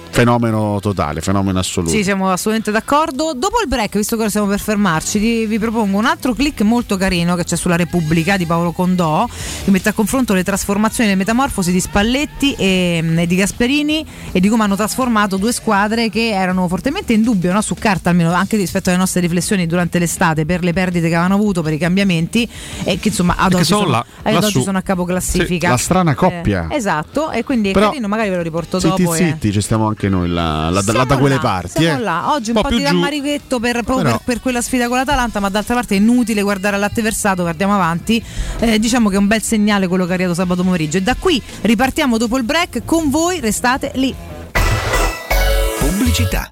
fenomeno 0.10 0.80
totale, 0.82 1.22
fenomeno 1.22 1.60
assoluto. 1.60 1.94
Sì, 1.94 2.04
siamo 2.04 2.30
assolutamente 2.30 2.72
d'accordo. 2.72 3.34
Dopo 3.36 3.62
il 3.62 3.68
break, 3.68 3.98
visto 3.98 4.16
che 4.16 4.22
ora 4.22 4.30
stiamo 4.30 4.48
per 4.48 4.60
fermarci, 4.60 5.46
vi, 5.46 5.60
propongo 5.60 5.98
un 5.98 6.06
altro 6.06 6.34
click 6.34 6.62
molto 6.62 6.98
carino 6.98 7.36
che 7.36 7.44
c'è 7.44 7.56
sulla 7.56 7.76
Repubblica 7.76 8.38
di 8.38 8.46
Paolo 8.46 8.72
Condò, 8.72 9.28
che 9.64 9.72
mette 9.72 9.90
a 9.90 9.94
confronto 9.94 10.34
le 10.34 10.44
trasformazioni 10.44 11.10
e 11.10 11.14
le 11.14 11.18
metamorfosi 11.18 11.72
di 11.72 11.80
Spalletti 11.80 12.54
e, 12.54 13.04
e 13.18 13.28
di 13.28 13.36
Gasperini 13.36 14.06
e 14.32 14.40
di 14.40 14.50
come 14.50 14.64
hanno 14.64 14.76
trasformato 14.76 15.38
due 15.38 15.52
squadre 15.52 16.10
che 16.10 16.30
erano 16.30 16.68
fortemente 16.68 17.14
in 17.14 17.22
dubbio, 17.24 17.52
no? 17.52 17.62
su 17.62 17.76
carta 17.76 18.10
almeno, 18.10 18.32
anche 18.34 18.58
rispetto 18.58 18.90
alle 18.90 18.98
nostre 18.98 19.22
riflessioni 19.22 19.66
durante 19.68 20.00
l'estate 20.00 20.46
per 20.46 20.64
le 20.64 20.74
perdite 20.74 21.08
che 21.08 21.16
avevano 21.16 21.36
avuto, 21.36 21.62
per 21.62 21.74
i 21.74 21.78
cambiamenti 21.78 22.48
e 22.84 23.00
che 23.00 23.10
insomma 23.10 23.36
ad 23.38 23.50
che 23.52 23.56
oggi 23.58 23.66
sono 23.66 23.82
sono, 23.82 23.92
là- 23.92 24.06
ad 24.24 24.44
oggi 24.44 24.62
sono 24.62 24.78
a 24.78 24.82
capo 24.82 25.04
classifica. 25.04 25.68
Sì, 25.68 25.72
la 25.74 25.78
strana 25.78 26.16
coppia. 26.16 26.68
Eh, 26.70 26.76
esatto, 26.76 27.32
e 27.32 27.44
quindi 27.44 27.70
è 27.70 27.74
Però- 27.74 27.88
carino, 27.90 28.08
magari 28.08 28.30
ve 28.30 28.38
lo 28.38 28.42
riporto 28.42 28.80
Zitti 28.80 29.04
dopo. 29.04 29.16
e- 29.16 29.18
zitti, 29.18 29.52
ci 29.52 29.62
stiamo 29.62 29.88
anche 29.88 29.97
noi 30.04 30.30
là, 30.30 30.70
là- 30.70 30.70
là 30.70 30.82
siamo 30.82 31.06
da 31.06 31.18
quelle 31.18 31.36
là, 31.36 31.42
parti. 31.42 31.82
siamo 31.82 32.00
eh. 32.00 32.04
là. 32.04 32.32
Oggi 32.34 32.52
un, 32.52 32.56
Un 32.58 32.62
po', 32.62 32.68
po' 32.70 32.76
di 32.76 32.82
più 32.82 32.86
giù. 32.86 32.94
rammarichetto 32.94 33.60
per, 33.60 33.84
per, 33.84 34.20
per 34.24 34.40
quella 34.42 34.62
sfida 34.62 34.88
con 34.88 34.98
l'Atalanta, 34.98 35.40
ma 35.40 35.50
d'altra 35.50 35.74
parte 35.74 35.96
è 35.96 35.98
inutile 35.98 36.42
guardare 36.44 36.76
al 36.76 36.82
latte 36.82 37.02
versato, 37.02 37.42
guardiamo 37.42 37.74
avanti. 37.74 38.24
Eh, 38.60 38.78
diciamo 38.80 39.10
che 39.10 39.16
è 39.16 39.20
un 39.20 39.28
bel 39.28 39.42
segnale 39.42 39.88
quello 39.88 40.06
che 40.06 40.12
è 40.12 40.14
arrivato 40.14 40.36
sabato 40.36 40.64
pomeriggio. 40.64 40.98
E 40.98 41.02
da 41.02 41.16
qui 41.16 41.42
ripartiamo 41.62 42.18
dopo 42.18 42.38
il 42.38 42.44
break. 42.44 42.82
Con 42.86 43.10
voi 43.10 43.40
restate 43.40 43.92
lì. 43.96 44.14
Pubblicità. 45.80 46.52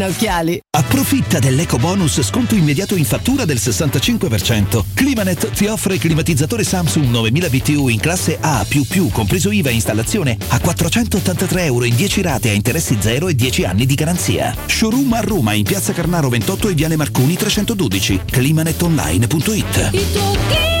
Occhiali. 0.07 0.59
Approfitta 0.77 1.39
dell'eco 1.39 1.77
bonus 1.77 2.21
sconto 2.21 2.55
immediato 2.55 2.95
in 2.95 3.05
fattura 3.05 3.45
del 3.45 3.57
65%. 3.57 4.83
Climanet 4.93 5.51
ti 5.51 5.65
offre 5.65 5.97
climatizzatore 5.97 6.63
Samsung 6.63 7.07
9000 7.07 7.49
BTU 7.49 7.87
in 7.87 7.99
classe 7.99 8.37
A++, 8.39 8.65
compreso 9.11 9.51
IVA 9.51 9.69
e 9.69 9.73
installazione, 9.73 10.37
a 10.49 10.59
483 10.59 11.65
euro 11.65 11.85
in 11.85 11.95
10 11.95 12.21
rate 12.21 12.49
a 12.49 12.53
interessi 12.53 12.97
zero 12.99 13.27
e 13.27 13.35
10 13.35 13.65
anni 13.65 13.85
di 13.85 13.95
garanzia. 13.95 14.55
Showroom 14.65 15.13
a 15.13 15.21
Roma 15.21 15.53
in 15.53 15.63
piazza 15.63 15.93
Carnaro 15.93 16.29
28 16.29 16.69
e 16.69 16.73
Viale 16.73 16.95
Marconi 16.95 17.35
312. 17.35 18.21
climanetonline.it 18.25 20.80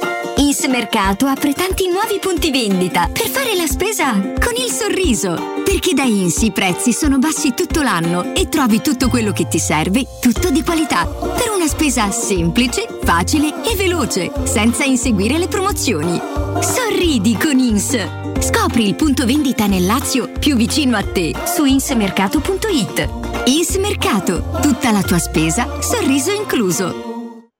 Ins 0.41 0.65
Mercato 0.65 1.27
apre 1.27 1.53
tanti 1.53 1.87
nuovi 1.87 2.17
punti 2.19 2.49
vendita 2.49 3.07
per 3.13 3.29
fare 3.29 3.53
la 3.55 3.67
spesa 3.67 4.13
con 4.13 4.55
il 4.55 4.71
sorriso. 4.71 5.61
Perché 5.63 5.93
da 5.93 6.01
Ins 6.01 6.41
i 6.41 6.51
prezzi 6.51 6.93
sono 6.93 7.19
bassi 7.19 7.53
tutto 7.53 7.83
l'anno 7.83 8.33
e 8.33 8.49
trovi 8.49 8.81
tutto 8.81 9.07
quello 9.07 9.33
che 9.33 9.47
ti 9.47 9.59
serve, 9.59 10.03
tutto 10.19 10.49
di 10.49 10.63
qualità. 10.63 11.05
Per 11.05 11.51
una 11.55 11.67
spesa 11.67 12.09
semplice, 12.09 12.87
facile 13.03 13.53
e 13.61 13.75
veloce, 13.75 14.31
senza 14.45 14.83
inseguire 14.83 15.37
le 15.37 15.47
promozioni. 15.47 16.19
Sorridi 16.59 17.37
con 17.37 17.59
Ins. 17.59 17.95
Scopri 18.39 18.87
il 18.87 18.95
punto 18.95 19.27
vendita 19.27 19.67
nel 19.67 19.85
Lazio 19.85 20.27
più 20.39 20.55
vicino 20.55 20.97
a 20.97 21.03
te 21.03 21.35
su 21.45 21.65
insmercato.it. 21.65 23.09
Ins 23.45 23.75
Mercato, 23.75 24.57
tutta 24.59 24.89
la 24.89 25.03
tua 25.03 25.19
spesa, 25.19 25.79
sorriso 25.79 26.31
incluso. 26.31 27.10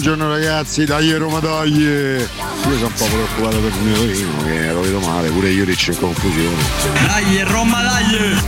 Buongiorno 0.00 0.28
ragazzi, 0.28 0.84
dai 0.84 1.12
Roma 1.14 1.40
dai! 1.40 1.72
Io 1.72 2.28
sono 2.62 2.86
un 2.86 2.92
po' 2.92 3.04
preoccupato 3.06 3.58
per 3.58 3.72
il 3.72 3.80
mio 3.80 3.96
Torino 3.96 4.44
che 4.44 4.72
lo 4.72 4.80
vedo 4.80 5.00
male, 5.00 5.28
pure 5.30 5.50
io 5.50 5.64
riccio 5.64 5.90
in 5.90 5.98
confusione. 5.98 6.62
Dai, 7.04 7.42
Roma, 7.42 7.82
dai! 7.82 8.40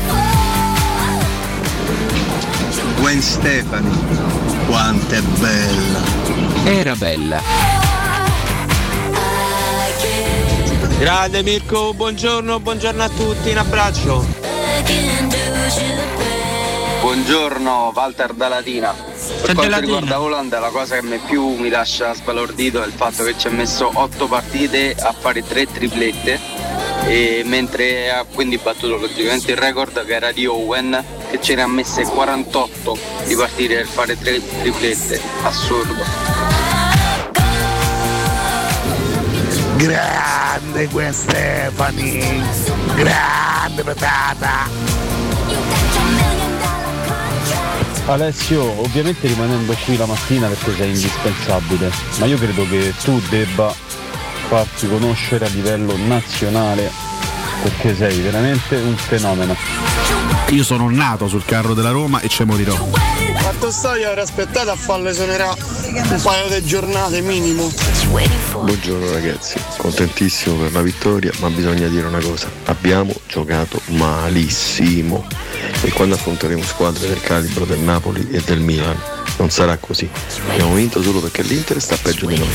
Gwen 3.01 3.21
Stefani, 3.21 3.99
quanto 4.67 5.13
è 5.13 5.21
bella! 5.21 6.01
Era 6.67 6.95
bella. 6.95 7.43
Grande 11.01 11.43
Mirko, 11.43 11.95
buongiorno, 11.95 12.61
buongiorno 12.61 13.03
a 13.03 13.09
tutti, 13.09 13.51
un 13.51 13.57
abbraccio. 13.57 14.25
Buongiorno 17.01 17.93
Walter 17.93 18.35
da 18.35 18.47
Latina. 18.47 19.10
Per 19.41 19.49
C'è 19.49 19.55
quanto 19.55 19.81
riguarda 19.81 20.21
Holland 20.21 20.61
la 20.61 20.69
cosa 20.69 20.95
che 20.95 21.01
a 21.01 21.09
me 21.09 21.19
più 21.19 21.57
mi 21.57 21.71
lascia 21.71 22.15
sbalordito 22.15 22.83
è 22.83 22.87
il 22.87 22.93
fatto 22.93 23.25
che 23.25 23.37
ci 23.39 23.47
ha 23.47 23.51
messo 23.51 23.91
8 23.93 24.27
partite 24.27 24.95
a 24.99 25.15
fare 25.19 25.43
3 25.43 25.67
triplette 25.67 26.39
e 27.07 27.43
mentre 27.47 28.11
ha 28.11 28.25
quindi 28.25 28.59
battuto 28.59 28.97
logicamente 28.99 29.53
il 29.53 29.57
record 29.57 30.05
che 30.05 30.15
era 30.15 30.31
di 30.33 30.47
Owen 30.47 31.05
che 31.31 31.41
ce 31.41 31.55
ne 31.55 31.63
ha 31.63 31.67
messe 31.67 32.03
48 32.03 32.99
di 33.25 33.35
partite 33.35 33.77
per 33.77 33.87
fare 33.87 34.19
3 34.19 34.41
triplette. 34.61 35.21
Assurdo. 35.43 36.05
Grande 39.77 40.87
Gwen 40.89 41.13
Stefani! 41.13 42.43
Grande 42.95 43.83
patata! 43.83 44.90
Alessio, 48.07 48.81
ovviamente 48.81 49.29
rimanendo 49.29 49.75
qui 49.85 49.97
la 49.97 50.07
mattina 50.07 50.49
perché 50.49 50.75
sei 50.75 50.89
indispensabile, 50.89 51.91
ma 52.19 52.27
io 52.27 52.37
credo 52.39 52.67
che 52.69 52.93
tu 53.03 53.21
debba 53.29 53.73
farti 54.49 54.89
conoscere 54.89 55.47
a 55.47 55.49
livello 55.49 55.97
nazionale 55.97 56.91
perché 57.63 57.95
sei 57.95 58.21
veramente 58.21 58.77
un 58.77 58.97
fenomeno. 58.97 59.57
Io 60.49 60.65
sono 60.65 60.91
nato 60.91 61.29
sul 61.29 61.45
carro 61.45 61.75
della 61.75 61.91
Roma 61.91 62.21
e 62.21 62.29
ci 62.29 62.43
morirò. 62.43 62.75
Fatto 63.37 63.71
sta, 63.71 63.97
io 63.97 64.09
avrei 64.09 64.25
aspettato 64.25 64.71
a 64.71 64.77
farle 64.77 65.15
suonerà 65.15 65.55
un 65.55 66.21
paio 66.23 66.49
di 66.49 66.67
giornate 66.67 67.21
minimo. 67.21 67.71
Buongiorno 68.53 69.13
ragazzi, 69.13 69.61
contentissimo 69.77 70.57
per 70.57 70.73
la 70.73 70.83
vittoria, 70.83 71.31
ma 71.39 71.49
bisogna 71.49 71.87
dire 71.87 72.07
una 72.07 72.21
cosa, 72.21 72.49
abbiamo 72.65 73.15
giocato 73.29 73.81
malissimo 73.91 75.27
e 75.83 75.91
quando 75.93 76.15
affronteremo 76.15 76.63
squadre 76.63 77.09
del 77.09 77.21
calibro 77.21 77.65
del 77.65 77.79
Napoli 77.79 78.29
e 78.31 78.41
del 78.45 78.61
Milan 78.61 78.97
non 79.39 79.51
sarà 79.51 79.77
così. 79.79 80.09
Abbiamo 80.51 80.75
vinto 80.75 81.03
solo 81.03 81.21
perché 81.21 81.43
l'Inter 81.43 81.81
sta 81.81 81.97
peggio 82.01 82.27
di 82.27 82.39
noi. 82.39 82.49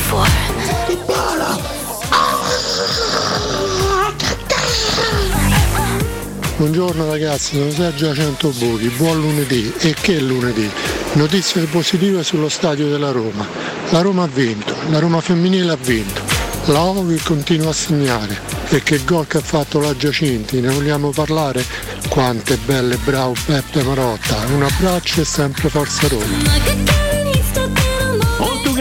Buongiorno 6.56 7.10
ragazzi, 7.10 7.56
sono 7.56 7.70
Sergio 7.70 8.14
Cento 8.14 8.48
Buchi, 8.50 8.88
buon 8.88 9.20
lunedì. 9.20 9.72
E 9.78 9.94
che 10.00 10.20
lunedì? 10.20 10.70
Notizie 11.14 11.64
positive 11.64 12.22
sullo 12.22 12.48
stadio 12.48 12.88
della 12.88 13.10
Roma. 13.10 13.46
La 13.90 14.00
Roma 14.00 14.22
ha 14.22 14.28
vinto, 14.28 14.74
la 14.90 14.98
Roma 14.98 15.20
femminile 15.20 15.72
ha 15.72 15.78
vinto, 15.80 16.22
la 16.66 16.80
Ovi 16.80 17.18
continua 17.18 17.70
a 17.70 17.74
segnare. 17.74 18.40
E 18.68 18.82
che 18.82 19.04
gol 19.04 19.26
che 19.26 19.36
ha 19.36 19.42
fatto 19.42 19.80
la 19.80 19.94
Giacinti, 19.94 20.60
ne 20.60 20.70
vogliamo 20.70 21.10
parlare? 21.10 21.64
Quante 22.08 22.56
belle, 22.64 22.96
bravo 22.98 23.34
Beppe 23.46 23.82
Marotta. 23.82 24.36
Un 24.54 24.62
abbraccio 24.62 25.20
e 25.20 25.24
sempre 25.24 25.68
Forza 25.68 26.08
Roma. 26.08 27.15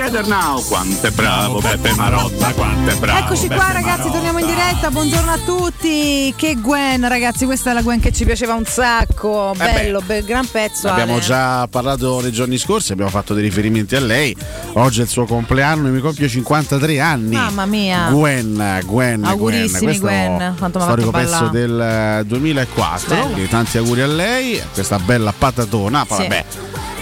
Together 0.05 0.27
now, 0.27 0.63
quanto 0.67 1.07
è 1.07 1.09
bravo 1.09 1.59
Beppe 1.61 1.91
Marotta, 1.95 2.53
quanto 2.53 2.91
è 2.91 2.95
bravo. 2.95 3.17
Eccoci 3.25 3.47
qua 3.47 3.55
Beppe 3.55 3.73
ragazzi, 3.73 3.87
Marotta. 3.97 4.11
torniamo 4.11 4.37
in 4.39 4.45
diretta, 4.45 4.91
buongiorno 4.91 5.31
a 5.31 5.37
tutti. 5.39 6.31
Che 6.37 6.55
Gwen 6.61 7.07
ragazzi, 7.09 7.45
questa 7.45 7.71
è 7.71 7.73
la 7.73 7.81
Gwen 7.81 7.99
che 7.99 8.11
ci 8.11 8.23
piaceva 8.23 8.53
un 8.53 8.65
sacco, 8.65 9.53
Eh 9.53 9.57
beh. 9.57 9.71
bello, 9.73 10.01
bel 10.05 10.23
gran 10.23 10.47
pezzo. 10.47 10.89
Abbiamo 10.89 11.13
Ale. 11.13 11.21
già 11.23 11.67
parlato 11.67 12.21
nei 12.21 12.31
giorni 12.31 12.59
scorsi, 12.59 12.91
abbiamo 12.91 13.09
fatto 13.09 13.33
dei 13.33 13.41
riferimenti 13.41 13.95
a 13.95 13.99
lei. 13.99 14.35
Oggi 14.73 14.99
è 14.99 15.03
il 15.03 15.09
suo 15.09 15.25
compleanno 15.25 15.89
mi 15.89 15.99
compie 16.01 16.29
53 16.29 16.99
anni. 16.99 17.35
Mamma 17.35 17.65
mia. 17.65 18.07
Gwen, 18.11 18.81
Gwen, 18.85 19.23
Augurissimi, 19.23 19.97
Gwen. 19.97 20.35
Gwen. 20.35 20.55
Quanto 20.59 20.79
storico 20.81 21.09
pezzo 21.09 21.47
del 21.47 22.21
2004. 22.27 23.07
Bello. 23.15 23.23
Quindi 23.29 23.49
tanti 23.49 23.79
auguri 23.79 24.01
a 24.01 24.07
lei, 24.07 24.61
questa 24.71 24.99
bella 24.99 25.33
patatona. 25.35 26.05
Poi 26.05 26.17
Sì. 26.21 26.27
vabbè, 26.27 26.45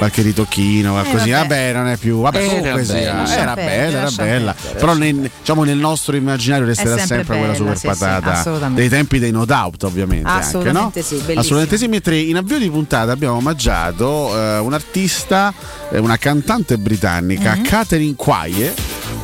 qualche 0.04 0.22
ritocchino, 0.22 0.92
qualcosina. 0.92 1.40
vabbè. 1.40 1.72
vabbè. 1.72 1.74
non 1.74 1.88
è 1.88 1.98
più. 1.98 2.22
Vabbè, 2.22 2.38
Era 2.38 2.48
comunque 2.48 2.82
bella. 2.84 2.98
era 3.00 3.14
Lascia 3.14 3.54
bella, 3.54 3.98
era 4.00 4.12
bella. 4.12 4.56
Però 4.74 4.94
nel, 4.94 5.32
diciamo, 5.40 5.64
nel 5.64 5.78
nostro 5.78 6.16
immaginario 6.16 6.66
resterà 6.66 6.98
sempre 6.98 7.16
sempre, 7.18 7.38
quella 7.38 7.52
bella, 7.54 7.58
super 7.58 7.74
sì, 7.76 7.82
sì, 7.82 7.88
patata 7.88 8.32
assolutamente. 8.40 8.82
dei 8.82 8.90
tempi 8.90 9.20
dei 9.20 9.32
no 9.32 9.46
doubt, 9.46 9.84
ovviamente. 9.84 10.28
Assolutamente 10.28 11.00
anche, 11.00 11.00
no? 11.00 11.06
sì, 11.06 11.16
bellissima. 11.16 11.40
Assolutamente 11.40 11.78
sì, 11.78 11.88
mentre 11.88 12.18
in 12.20 12.38
avvio 12.38 12.58
di 12.60 12.70
puntata 12.70 13.12
abbiamo 13.12 13.36
omaggiato 13.36 14.38
eh, 14.38 14.58
un 14.60 14.74
artista, 14.74 15.54
eh, 15.92 16.00
una 16.00 16.18
cantante 16.18 16.78
britannica, 16.78 17.56
Mhm. 17.56 17.64
Catherine 17.64 18.16
Quaye, 18.16 18.74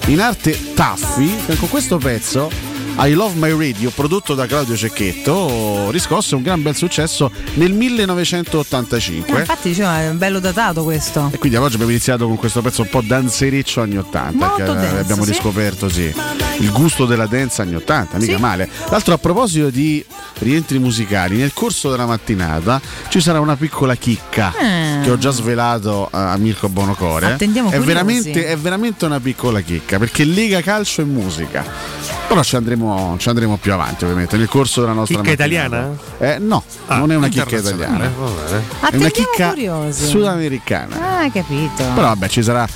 in 0.07 0.19
arte 0.21 0.73
Taffy, 0.73 1.35
che 1.45 1.55
con 1.57 1.69
questo 1.69 1.97
pezzo. 1.97 2.68
I 3.01 3.13
Love 3.13 3.35
My 3.37 3.51
Radio, 3.57 3.91
prodotto 3.91 4.33
da 4.35 4.45
Claudio 4.45 4.75
Cecchetto, 4.75 5.89
riscosse 5.89 6.35
un 6.35 6.41
gran 6.41 6.61
bel 6.61 6.75
successo 6.75 7.31
nel 7.53 7.71
1985. 7.71 9.35
Eh, 9.37 9.39
infatti 9.39 9.69
diceva, 9.69 10.01
è 10.01 10.09
bello 10.11 10.39
datato 10.39 10.83
questo. 10.83 11.29
E 11.31 11.37
quindi 11.37 11.57
oggi 11.57 11.75
abbiamo 11.75 11.91
iniziato 11.91 12.27
con 12.27 12.35
questo 12.35 12.61
pezzo 12.61 12.81
un 12.81 12.89
po' 12.89 13.01
danzericcio 13.01 13.81
anni 13.81 13.97
80, 13.97 14.45
Molto 14.45 14.55
che 14.55 14.63
eh, 14.63 14.65
dance, 14.75 14.97
abbiamo 14.97 15.23
sì. 15.23 15.29
riscoperto 15.31 15.87
sì, 15.87 16.13
il 16.59 16.71
gusto 16.73 17.05
della 17.05 17.25
dance 17.25 17.61
anni 17.61 17.75
80, 17.75 18.17
mica 18.17 18.35
Sì. 18.35 18.41
male. 18.41 18.69
L'altro 18.89 19.13
a 19.13 19.17
proposito 19.17 19.69
di 19.69 20.03
rientri 20.39 20.77
musicali, 20.77 21.37
nel 21.37 21.53
corso 21.53 21.89
della 21.89 22.05
mattinata 22.05 22.81
ci 23.07 23.21
sarà 23.21 23.39
una 23.39 23.55
piccola 23.55 23.95
chicca 23.95 24.53
Ah. 24.59 24.99
che 25.03 25.09
ho 25.09 25.17
già 25.17 25.31
svelato 25.31 26.09
a 26.11 26.35
Mirko 26.35 26.67
Bonocore. 26.67 27.27
Attendiamo 27.27 27.71
è 27.71 27.79
veramente, 27.79 28.45
è 28.45 28.57
veramente 28.57 29.05
una 29.05 29.21
piccola 29.21 29.61
chicca 29.61 29.97
perché 29.97 30.25
lega 30.25 30.59
calcio 30.61 30.99
e 31.01 31.05
musica. 31.05 31.97
Però 32.29 32.43
ci 32.43 32.55
andremo, 32.55 33.15
ci 33.17 33.27
andremo 33.27 33.57
più 33.57 33.73
avanti, 33.73 34.03
ovviamente, 34.03 34.37
nel 34.37 34.47
corso 34.47 34.81
della 34.81 34.93
nostra 34.93 35.19
Chicca 35.21 35.31
mattinata. 35.31 35.77
italiana? 35.77 36.35
Eh, 36.35 36.37
no, 36.39 36.63
Ah, 36.85 36.97
non 36.99 37.11
è 37.11 37.15
una 37.15 37.27
chicca 37.27 37.57
italiana. 37.57 38.07
va 38.15 38.29
bene. 38.29 38.63
È 38.91 38.95
una 38.97 39.09
chicca 39.09 39.49
curiosi. 39.49 40.05
sudamericana. 40.05 40.95
Ah, 40.95 41.08
capito. 41.31 41.83
Però 41.93 42.07
vabbè, 42.07 42.27
ci 42.29 42.41
sarà 42.41 42.67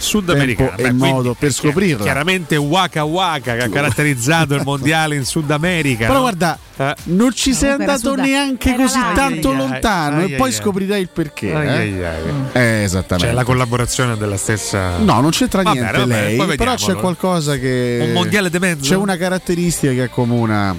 Beh, 0.75 0.83
e 0.83 0.91
modo 0.91 1.33
per 1.37 1.51
scoprirla. 1.51 2.03
Chiaramente 2.03 2.55
Waka 2.57 3.03
Waka 3.03 3.55
che 3.55 3.63
ha 3.63 3.69
caratterizzato 3.69 4.55
il 4.55 4.61
mondiale 4.65 5.15
in 5.15 5.25
Sud 5.25 5.49
America. 5.51 6.01
Però 6.07 6.13
no? 6.15 6.19
guarda, 6.21 6.57
Eh. 6.75 6.95
non 7.05 7.31
ci 7.33 7.53
sei 7.53 7.71
andato 7.71 8.09
Suda- 8.09 8.21
neanche 8.23 8.69
era 8.73 8.83
così 8.83 8.99
là. 8.99 9.11
tanto 9.15 9.49
Ai, 9.49 9.55
ai, 9.55 9.59
lontano 9.67 10.17
ai, 10.17 10.33
e 10.33 10.35
poi 10.35 10.47
ai, 10.49 10.53
scoprirai 10.53 11.01
il 11.01 11.09
perché. 11.09 11.53
Ai, 11.53 11.67
eh. 11.67 11.71
ai, 11.71 12.03
ai. 12.05 12.21
Eh, 12.51 12.83
esattamente. 12.83 13.29
C'è 13.29 13.33
la 13.33 13.43
collaborazione 13.43 14.17
della 14.17 14.37
stessa. 14.37 14.97
No, 14.97 15.21
non 15.21 15.29
c'entra 15.31 15.61
Vabbè, 15.61 15.79
niente 15.79 15.97
vabbè, 15.99 16.35
lei, 16.45 16.55
però 16.57 16.75
c'è 16.75 16.85
allora. 16.85 16.99
qualcosa 16.99 17.57
che... 17.57 17.99
Un 18.01 18.11
mondiale 18.11 18.49
di 18.49 18.59
mezzo? 18.59 18.89
C'è 18.89 18.95
una 18.95 19.15
caratteristica 19.17 19.93
che 19.93 20.01
accomuna, 20.03 20.75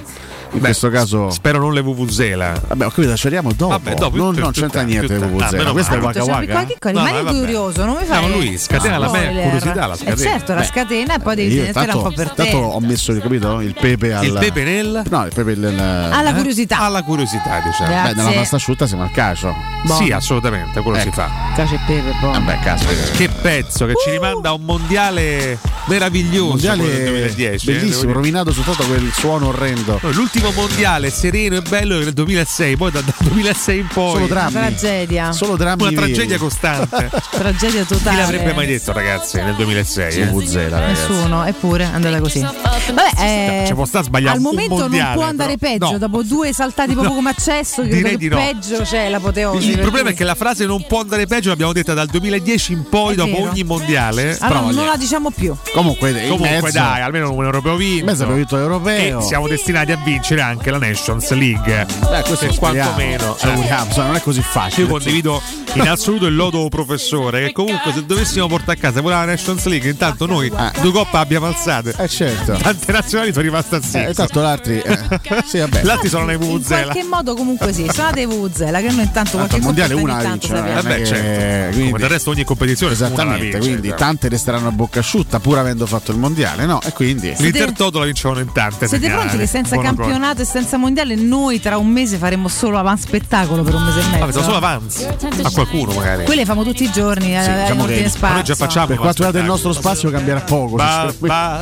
in 0.54 0.60
Beh, 0.60 0.66
questo 0.66 0.88
caso... 0.90 1.30
Spero 1.30 1.58
non 1.58 1.72
le 1.74 1.80
Vuvuzela. 1.80 2.52
Vabbè, 2.68 2.86
ho 2.86 2.88
capito, 2.88 3.08
la 3.08 3.16
scegliamo 3.16 3.52
dopo. 3.52 3.70
Vabbè, 3.72 3.94
dopo, 3.94 4.16
non, 4.16 4.32
più- 4.34 4.42
non 4.42 4.52
più 4.52 4.60
c'entra 4.62 4.82
niente. 4.82 5.14
Ah, 5.14 5.18
Vuvuzela. 5.18 5.56
meno 5.58 5.72
Questo 5.72 5.94
è. 5.94 5.98
Waka 6.00 6.24
Waka. 6.24 6.66
rimani 6.80 7.22
no, 7.22 7.32
curioso, 7.32 7.84
non 7.84 7.96
mi 7.98 8.04
fai. 8.06 8.28
No, 8.28 8.34
lui 8.36 8.56
scatena 8.58 8.98
la 8.98 9.08
spoiler. 9.08 9.42
curiosità, 9.42 9.86
la 9.86 9.94
Eh 9.94 9.96
scatena. 9.96 10.16
certo, 10.16 10.54
la 10.54 10.60
Beh. 10.60 10.66
scatena 10.66 11.14
e 11.14 11.18
poi 11.18 11.34
devi 11.34 11.48
Io 11.54 11.56
tenertela 11.60 11.84
tanto, 11.86 11.98
un 11.98 12.02
po' 12.04 12.12
per 12.14 12.30
te. 12.30 12.42
tanto 12.44 12.56
ho 12.56 12.80
messo, 12.80 13.18
capito? 13.18 13.60
Il 13.60 13.74
pepe 13.78 14.12
al... 14.14 14.24
Il 14.24 14.36
pepe 14.38 14.62
nel? 14.64 15.02
No, 15.10 15.24
il 15.26 15.32
pepe 15.34 15.54
nel... 15.56 15.78
Alla 15.78 16.30
Eh? 16.30 16.34
curiosità. 16.34 16.78
Alla 16.80 17.02
curiosità, 17.02 17.60
diciamo. 17.64 17.88
Grazie. 17.90 18.14
Beh, 18.14 18.22
nella 18.22 18.32
pasta 18.34 18.56
asciutta 18.56 18.86
siamo 18.86 19.02
al 19.02 19.10
cacio. 19.10 19.54
Sì, 19.98 20.10
assolutamente, 20.12 20.80
quello 20.80 20.98
si 20.98 21.08
Ecco. 21.08 21.16
fa. 21.16 21.30
Cacio 21.56 21.74
e 21.74 21.80
pepe. 21.86 22.12
Vabbè, 22.20 22.58
caspita. 22.60 23.10
Che 23.16 23.28
pezzo 23.28 23.86
che 23.86 23.94
ci 24.04 24.10
rimanda 24.10 24.50
a 24.50 24.52
un 24.52 24.62
mondiale 24.62 25.58
meraviglioso 25.86 26.48
mondiale 26.50 27.04
2010. 27.04 27.68
eh, 27.68 27.72
devo 27.72 27.80
bellissimo, 27.84 28.12
rovinato 28.12 28.52
soltanto 28.52 28.84
quel 28.86 29.10
suono 29.12 29.48
orrendo. 29.48 29.98
L'ultimo 30.12 30.43
mondiale 30.52 31.10
sereno 31.10 31.56
e 31.56 31.62
bello 31.62 31.98
è 31.98 32.04
nel 32.04 32.12
2006, 32.12 32.76
poi 32.76 32.90
da- 32.90 33.00
dal 33.00 33.14
2006 33.18 33.78
in 33.78 33.86
poi 33.86 34.10
Solo 34.12 34.24
Una 34.24 34.26
drammi. 34.34 34.52
tragedia. 34.52 35.32
Solo 35.32 35.56
drammi 35.56 35.82
una 35.82 35.90
veri. 35.90 36.12
tragedia 36.12 36.38
costante. 36.38 37.10
Tragedia 37.30 37.82
Chi 37.82 37.86
totale. 37.94 38.16
l'avrebbe 38.18 38.52
mai 38.52 38.66
detto, 38.66 38.92
ragazzi, 38.92 39.36
nel 39.40 39.54
2006? 39.54 40.20
eh? 40.20 40.26
Vuvuzela, 40.26 40.78
ragazzi. 40.80 41.10
Nessuno, 41.10 41.44
eppure 41.44 41.84
è 41.84 41.88
andata 41.92 42.20
così. 42.20 42.40
Vabbè, 42.40 43.20
eh, 43.22 43.64
Ci 43.66 43.74
può 43.74 43.84
sta 43.84 44.02
sbagliare 44.02 44.36
al 44.36 44.42
momento 44.42 44.74
non 44.74 44.80
mondiale, 44.88 45.14
può 45.14 45.24
andare 45.24 45.56
però. 45.56 45.72
peggio. 45.72 45.92
No. 45.92 45.98
Dopo 45.98 46.22
due 46.22 46.52
saltati 46.52 46.92
proprio 46.92 47.10
No. 47.10 47.14
come 47.16 47.30
accesso, 47.30 47.82
Direi 47.82 48.02
che 48.12 48.16
di 48.16 48.28
no. 48.28 48.36
peggio 48.36 48.82
c'è 48.82 49.08
l'apoteosi. 49.08 49.70
Il 49.70 49.78
problema 49.78 50.08
è 50.08 50.10
cui- 50.10 50.18
che 50.18 50.24
la 50.24 50.34
frase 50.34 50.66
non 50.66 50.84
può 50.86 51.00
andare 51.00 51.26
peggio 51.26 51.48
l'abbiamo 51.50 51.72
detta 51.72 51.94
dal 51.94 52.06
2010 52.08 52.72
in 52.72 52.84
poi, 52.88 53.12
È 53.12 53.16
dopo 53.16 53.36
vero. 53.36 53.50
ogni 53.50 53.62
mondiale. 53.64 54.36
Allora, 54.40 54.60
Però, 54.60 54.72
non 54.72 54.86
la 54.86 54.96
diciamo 54.96 55.30
più. 55.30 55.54
Comunque, 55.72 56.12
Comunque 56.28 56.48
mezzo, 56.60 56.70
dai, 56.78 57.00
almeno 57.00 57.32
un 57.32 57.44
europeo 57.44 57.76
vinto. 57.76 57.98
in 58.00 58.04
mezzo 58.04 58.22
abbiamo 58.22 58.36
vinto 58.40 58.56
l'europeo. 58.56 59.18
E 59.20 59.22
siamo 59.22 59.48
destinati 59.48 59.92
a 59.92 59.98
vincere 60.02 60.33
anche 60.40 60.70
la 60.70 60.78
Nations 60.78 61.30
League. 61.32 61.86
Beh, 61.86 62.22
questo 62.22 62.50
speriamo. 62.52 62.58
quantomeno. 62.58 63.36
Ci 63.38 63.46
auguriamo, 63.46 63.84
insomma, 63.86 64.06
non 64.06 64.16
è 64.16 64.20
così 64.22 64.42
facile. 64.42 64.82
Io 64.82 64.88
condivido 64.88 65.42
in 65.74 65.88
assoluto 65.88 66.26
il 66.26 66.36
lodo 66.36 66.68
professore 66.68 67.46
che 67.46 67.52
comunque 67.52 67.92
se 67.92 68.04
dovessimo 68.06 68.46
portare 68.46 68.78
a 68.78 68.80
casa 68.80 69.00
quella 69.00 69.18
la 69.20 69.24
Nations 69.24 69.64
League 69.64 69.90
intanto 69.90 70.24
noi 70.26 70.48
due 70.80 70.92
coppe 70.92 71.16
abbiamo 71.16 71.46
alzate 71.46 71.92
Eh 71.98 72.06
certo. 72.08 72.52
tante 72.52 72.92
nazionali 72.92 73.32
sono 73.32 73.42
rimaste 73.44 73.74
a 73.74 73.78
Eh, 73.78 73.82
zero 73.82 74.12
tanto 74.12 74.40
l'altri 74.40 74.78
eh, 74.80 74.98
sì, 75.44 75.58
vabbè. 75.58 75.82
L'altri 75.82 76.08
sono 76.08 76.26
nei 76.26 76.36
In 76.36 76.40
Vuvuzela 76.42 76.92
qualche 76.92 77.02
modo, 77.02 77.34
comunque 77.34 77.72
sì, 77.72 77.88
suonate 77.92 78.20
i 78.20 78.26
Vuvuzela 78.26 78.80
che 78.80 78.90
noi 78.90 79.02
intanto 79.02 79.36
Tanto 79.36 79.36
qualche 79.36 79.56
al 79.56 79.62
mondiale 79.62 79.94
una 79.94 80.22
vince, 80.22 80.54
è 80.54 80.74
Vabbè, 80.74 80.96
che- 80.98 81.06
certo. 81.06 81.70
quindi- 81.72 81.90
Come 81.90 81.98
del 82.02 82.08
resto 82.10 82.30
ogni 82.30 82.44
competizione 82.44 82.92
Esattamente, 82.92 83.42
vince, 83.42 83.58
quindi 83.58 83.88
cioè. 83.88 83.96
tante 83.96 84.28
resteranno 84.28 84.68
a 84.68 84.72
bocca 84.72 85.00
asciutta 85.00 85.40
pur 85.40 85.58
avendo 85.58 85.86
fatto 85.86 86.12
il 86.12 86.18
mondiale, 86.18 86.66
no? 86.66 86.80
E 86.82 86.92
quindi 86.92 87.34
L'Inter 87.36 87.72
Toto 87.72 87.98
la 87.98 88.04
vincevano 88.04 88.38
in 88.38 88.52
tante 88.52 88.86
Siete 88.86 89.08
pronti 89.10 89.36
che 89.38 89.46
senza 89.48 89.74
Buono 89.74 90.23
campionato 90.24 90.42
e 90.42 90.44
senza 90.44 90.78
mondiale 90.78 91.14
noi 91.14 91.60
tra 91.60 91.76
un 91.76 91.88
mese 91.88 92.16
faremo 92.16 92.48
solo 92.48 92.78
avanti 92.78 93.02
spettacolo 93.02 93.62
per 93.62 93.74
un 93.74 93.82
mese 93.84 94.00
e 94.00 94.02
mezzo? 94.04 94.18
Vabbè, 94.18 94.32
solo 94.32 94.56
avanti 94.56 95.04
a 95.04 95.50
qualcuno 95.50 95.92
magari 95.92 96.24
Quelle 96.24 96.44
famo 96.46 96.62
tutti 96.64 96.84
i 96.84 96.90
giorni, 96.90 97.36
eh, 97.36 97.42
Sì, 97.42 97.50
eh, 97.50 97.60
diciamo 97.60 97.86
sparso. 97.86 98.18
Ma 98.20 98.32
noi 98.32 98.42
già 98.44 98.54
facciamo 98.54 98.86
per 98.86 98.96
quanto 98.96 99.24
riguarda 99.24 99.38
il 99.40 99.44
nostro 99.44 99.72
spazio 99.72 100.10
cambierà 100.10 100.40
poco. 100.40 100.76
Ma 100.76 101.60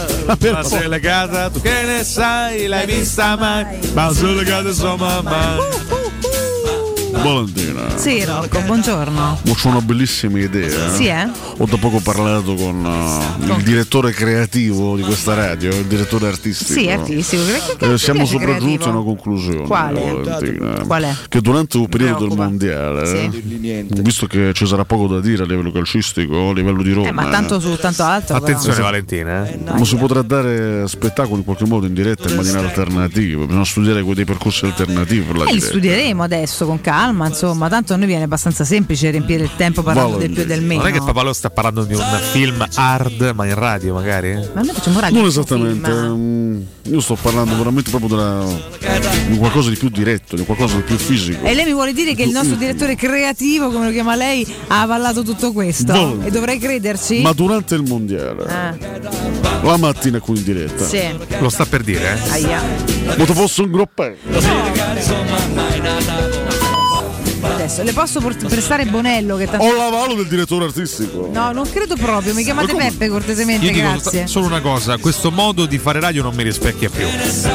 sei 0.62 0.88
legata, 0.88 1.50
tu 1.50 1.60
che 1.60 1.82
ne 1.84 2.04
sai, 2.04 2.66
l'hai 2.66 2.86
vista 2.86 3.36
mai, 3.36 3.66
ma 3.94 4.12
sono 4.12 4.34
legata 4.34 4.72
sua 4.72 4.96
mamma. 4.96 6.10
Valentina. 7.23 7.97
Sì, 7.97 8.25
Rocco, 8.25 8.61
buongiorno. 8.61 9.39
Ho 9.47 9.68
una 9.68 9.81
bellissima 9.81 10.41
idea. 10.41 10.91
Sì, 10.91 11.07
eh? 11.07 11.29
Ho 11.59 11.66
da 11.66 11.77
poco 11.77 12.01
parlato 12.01 12.55
con 12.55 12.85
uh, 12.85 13.57
il 13.57 13.62
direttore 13.62 14.12
creativo 14.12 14.97
di 14.97 15.03
questa 15.03 15.35
radio, 15.35 15.70
il 15.70 15.85
direttore 15.85 16.27
artistico. 16.27 16.73
Sì, 16.73 16.91
artistico. 16.91 17.43
Eh, 17.79 17.99
siamo 17.99 18.27
sopraggiunti 18.27 18.89
a 18.89 18.91
una 18.91 19.03
conclusione. 19.03 19.66
Quale? 19.66 20.23
Valentina. 20.23 20.85
Qual 20.85 21.03
è? 21.05 21.14
Che 21.29 21.41
durante 21.41 21.79
il 21.79 21.89
periodo 21.89 22.27
del 22.27 22.37
mondiale, 22.37 23.07
Sì. 23.07 23.43
visto 24.01 24.27
che 24.27 24.53
ci 24.53 24.66
sarà 24.66 24.85
poco 24.85 25.07
da 25.07 25.20
dire 25.20 25.45
a 25.45 25.47
livello 25.47 25.70
calcistico, 25.70 26.51
a 26.51 26.53
livello 26.53 26.83
di 26.83 26.93
Roma, 26.93 27.09
Eh, 27.09 27.12
ma 27.12 27.29
tanto 27.29 27.61
su 27.61 27.77
tanto 27.77 28.03
altro. 28.03 28.37
Attenzione 28.37 28.75
però. 28.75 28.87
Valentina, 28.87 29.47
eh. 29.49 29.59
non 29.64 29.87
si 29.87 29.97
potrà 29.97 30.23
dare 30.23 30.89
spettacolo 30.89 31.37
in 31.37 31.45
qualche 31.45 31.66
modo 31.66 31.87
in 31.87 31.95
diretta 31.95 32.29
in 32.29 32.37
maniera 32.37 32.59
alternativa, 32.61 33.45
bisogna 33.45 33.64
studiare 33.64 34.03
quei 34.03 34.14
dei 34.14 34.25
percorsi 34.25 34.64
alternativi 34.64 35.20
per 35.20 35.37
la 35.37 35.45
Eh, 35.45 35.53
li 35.55 35.61
studieremo 35.61 36.23
adesso 36.23 36.66
con 36.66 36.81
calma. 36.81 37.11
Calma, 37.12 37.26
insomma, 37.28 37.68
tanto 37.68 37.92
a 37.92 37.96
noi 37.96 38.06
viene 38.06 38.24
abbastanza 38.24 38.64
semplice 38.64 39.10
riempire 39.10 39.44
il 39.44 39.50
tempo 39.56 39.82
parlando 39.82 40.16
del 40.16 40.30
più 40.30 40.42
e 40.42 40.46
del 40.46 40.62
meno. 40.62 40.80
Non 40.82 40.90
è 40.90 40.92
che 40.92 41.00
Papaleo 41.00 41.32
sta 41.32 41.50
parlando 41.50 41.84
di 41.84 41.94
un 41.94 42.02
film 42.32 42.66
hard, 42.74 43.32
ma 43.34 43.46
in 43.46 43.54
radio 43.54 43.94
magari? 43.94 44.34
Ma 44.54 44.62
noi 44.62 44.72
facciamo 44.74 44.98
radio. 45.00 45.18
Non 45.18 45.28
esattamente, 45.28 45.90
film. 45.90 46.14
mm, 46.14 46.60
io 46.92 47.00
sto 47.00 47.16
parlando 47.20 47.56
veramente 47.56 47.90
proprio 47.90 48.08
della- 48.16 48.44
di 49.28 49.36
qualcosa 49.38 49.68
di 49.70 49.76
più 49.76 49.88
diretto, 49.90 50.36
di 50.36 50.44
qualcosa 50.44 50.76
di 50.76 50.82
più 50.82 50.96
fisico. 50.96 51.44
E 51.44 51.54
lei 51.54 51.64
mi 51.66 51.72
vuole 51.72 51.92
dire 51.92 52.14
che 52.14 52.22
il 52.22 52.30
nostro 52.30 52.56
direttore 52.56 52.96
creativo, 52.96 53.70
come 53.70 53.86
lo 53.86 53.92
chiama 53.92 54.16
lei, 54.16 54.46
ha 54.68 54.80
avallato 54.80 55.22
tutto 55.22 55.52
questo? 55.52 55.92
No. 55.92 56.18
E 56.24 56.30
dovrei 56.30 56.58
crederci? 56.58 57.20
Ma 57.20 57.32
durante 57.32 57.74
il 57.74 57.82
mondiale, 57.82 58.44
Ah, 58.48 58.74
la 59.62 59.76
mattina 59.76 60.18
qui 60.20 60.36
in 60.38 60.44
diretta, 60.44 60.84
sì. 60.86 61.00
Lo 61.38 61.48
sta 61.48 61.64
per 61.66 61.82
dire, 61.82 62.14
eh? 62.14 62.30
Aia. 62.30 62.60
ma 63.16 63.24
tu 63.24 63.32
fossi 63.34 63.60
un 63.60 63.70
groppello. 63.70 64.16
Bye. 67.43 67.61
Adesso 67.62 67.82
le 67.84 67.92
posso 67.92 68.20
port- 68.20 68.48
prestare 68.48 68.84
Bonello 68.86 69.36
che 69.36 69.46
tanto. 69.48 69.64
Ho 69.64 69.76
l'avalo 69.76 70.14
del 70.14 70.26
direttore 70.26 70.64
artistico. 70.64 71.28
No, 71.32 71.52
non 71.52 71.70
credo 71.70 71.94
proprio. 71.94 72.34
Mi 72.34 72.42
chiamate 72.42 72.74
Peppe 72.74 73.08
cortesemente, 73.08 73.64
Io 73.66 73.72
dico 73.72 73.88
grazie. 73.88 74.26
solo 74.26 74.46
una 74.46 74.60
cosa, 74.60 74.96
questo 74.98 75.30
modo 75.30 75.64
di 75.66 75.78
fare 75.78 76.00
radio 76.00 76.22
non 76.24 76.34
mi 76.34 76.42
rispecchia 76.42 76.90
più. 76.90 77.06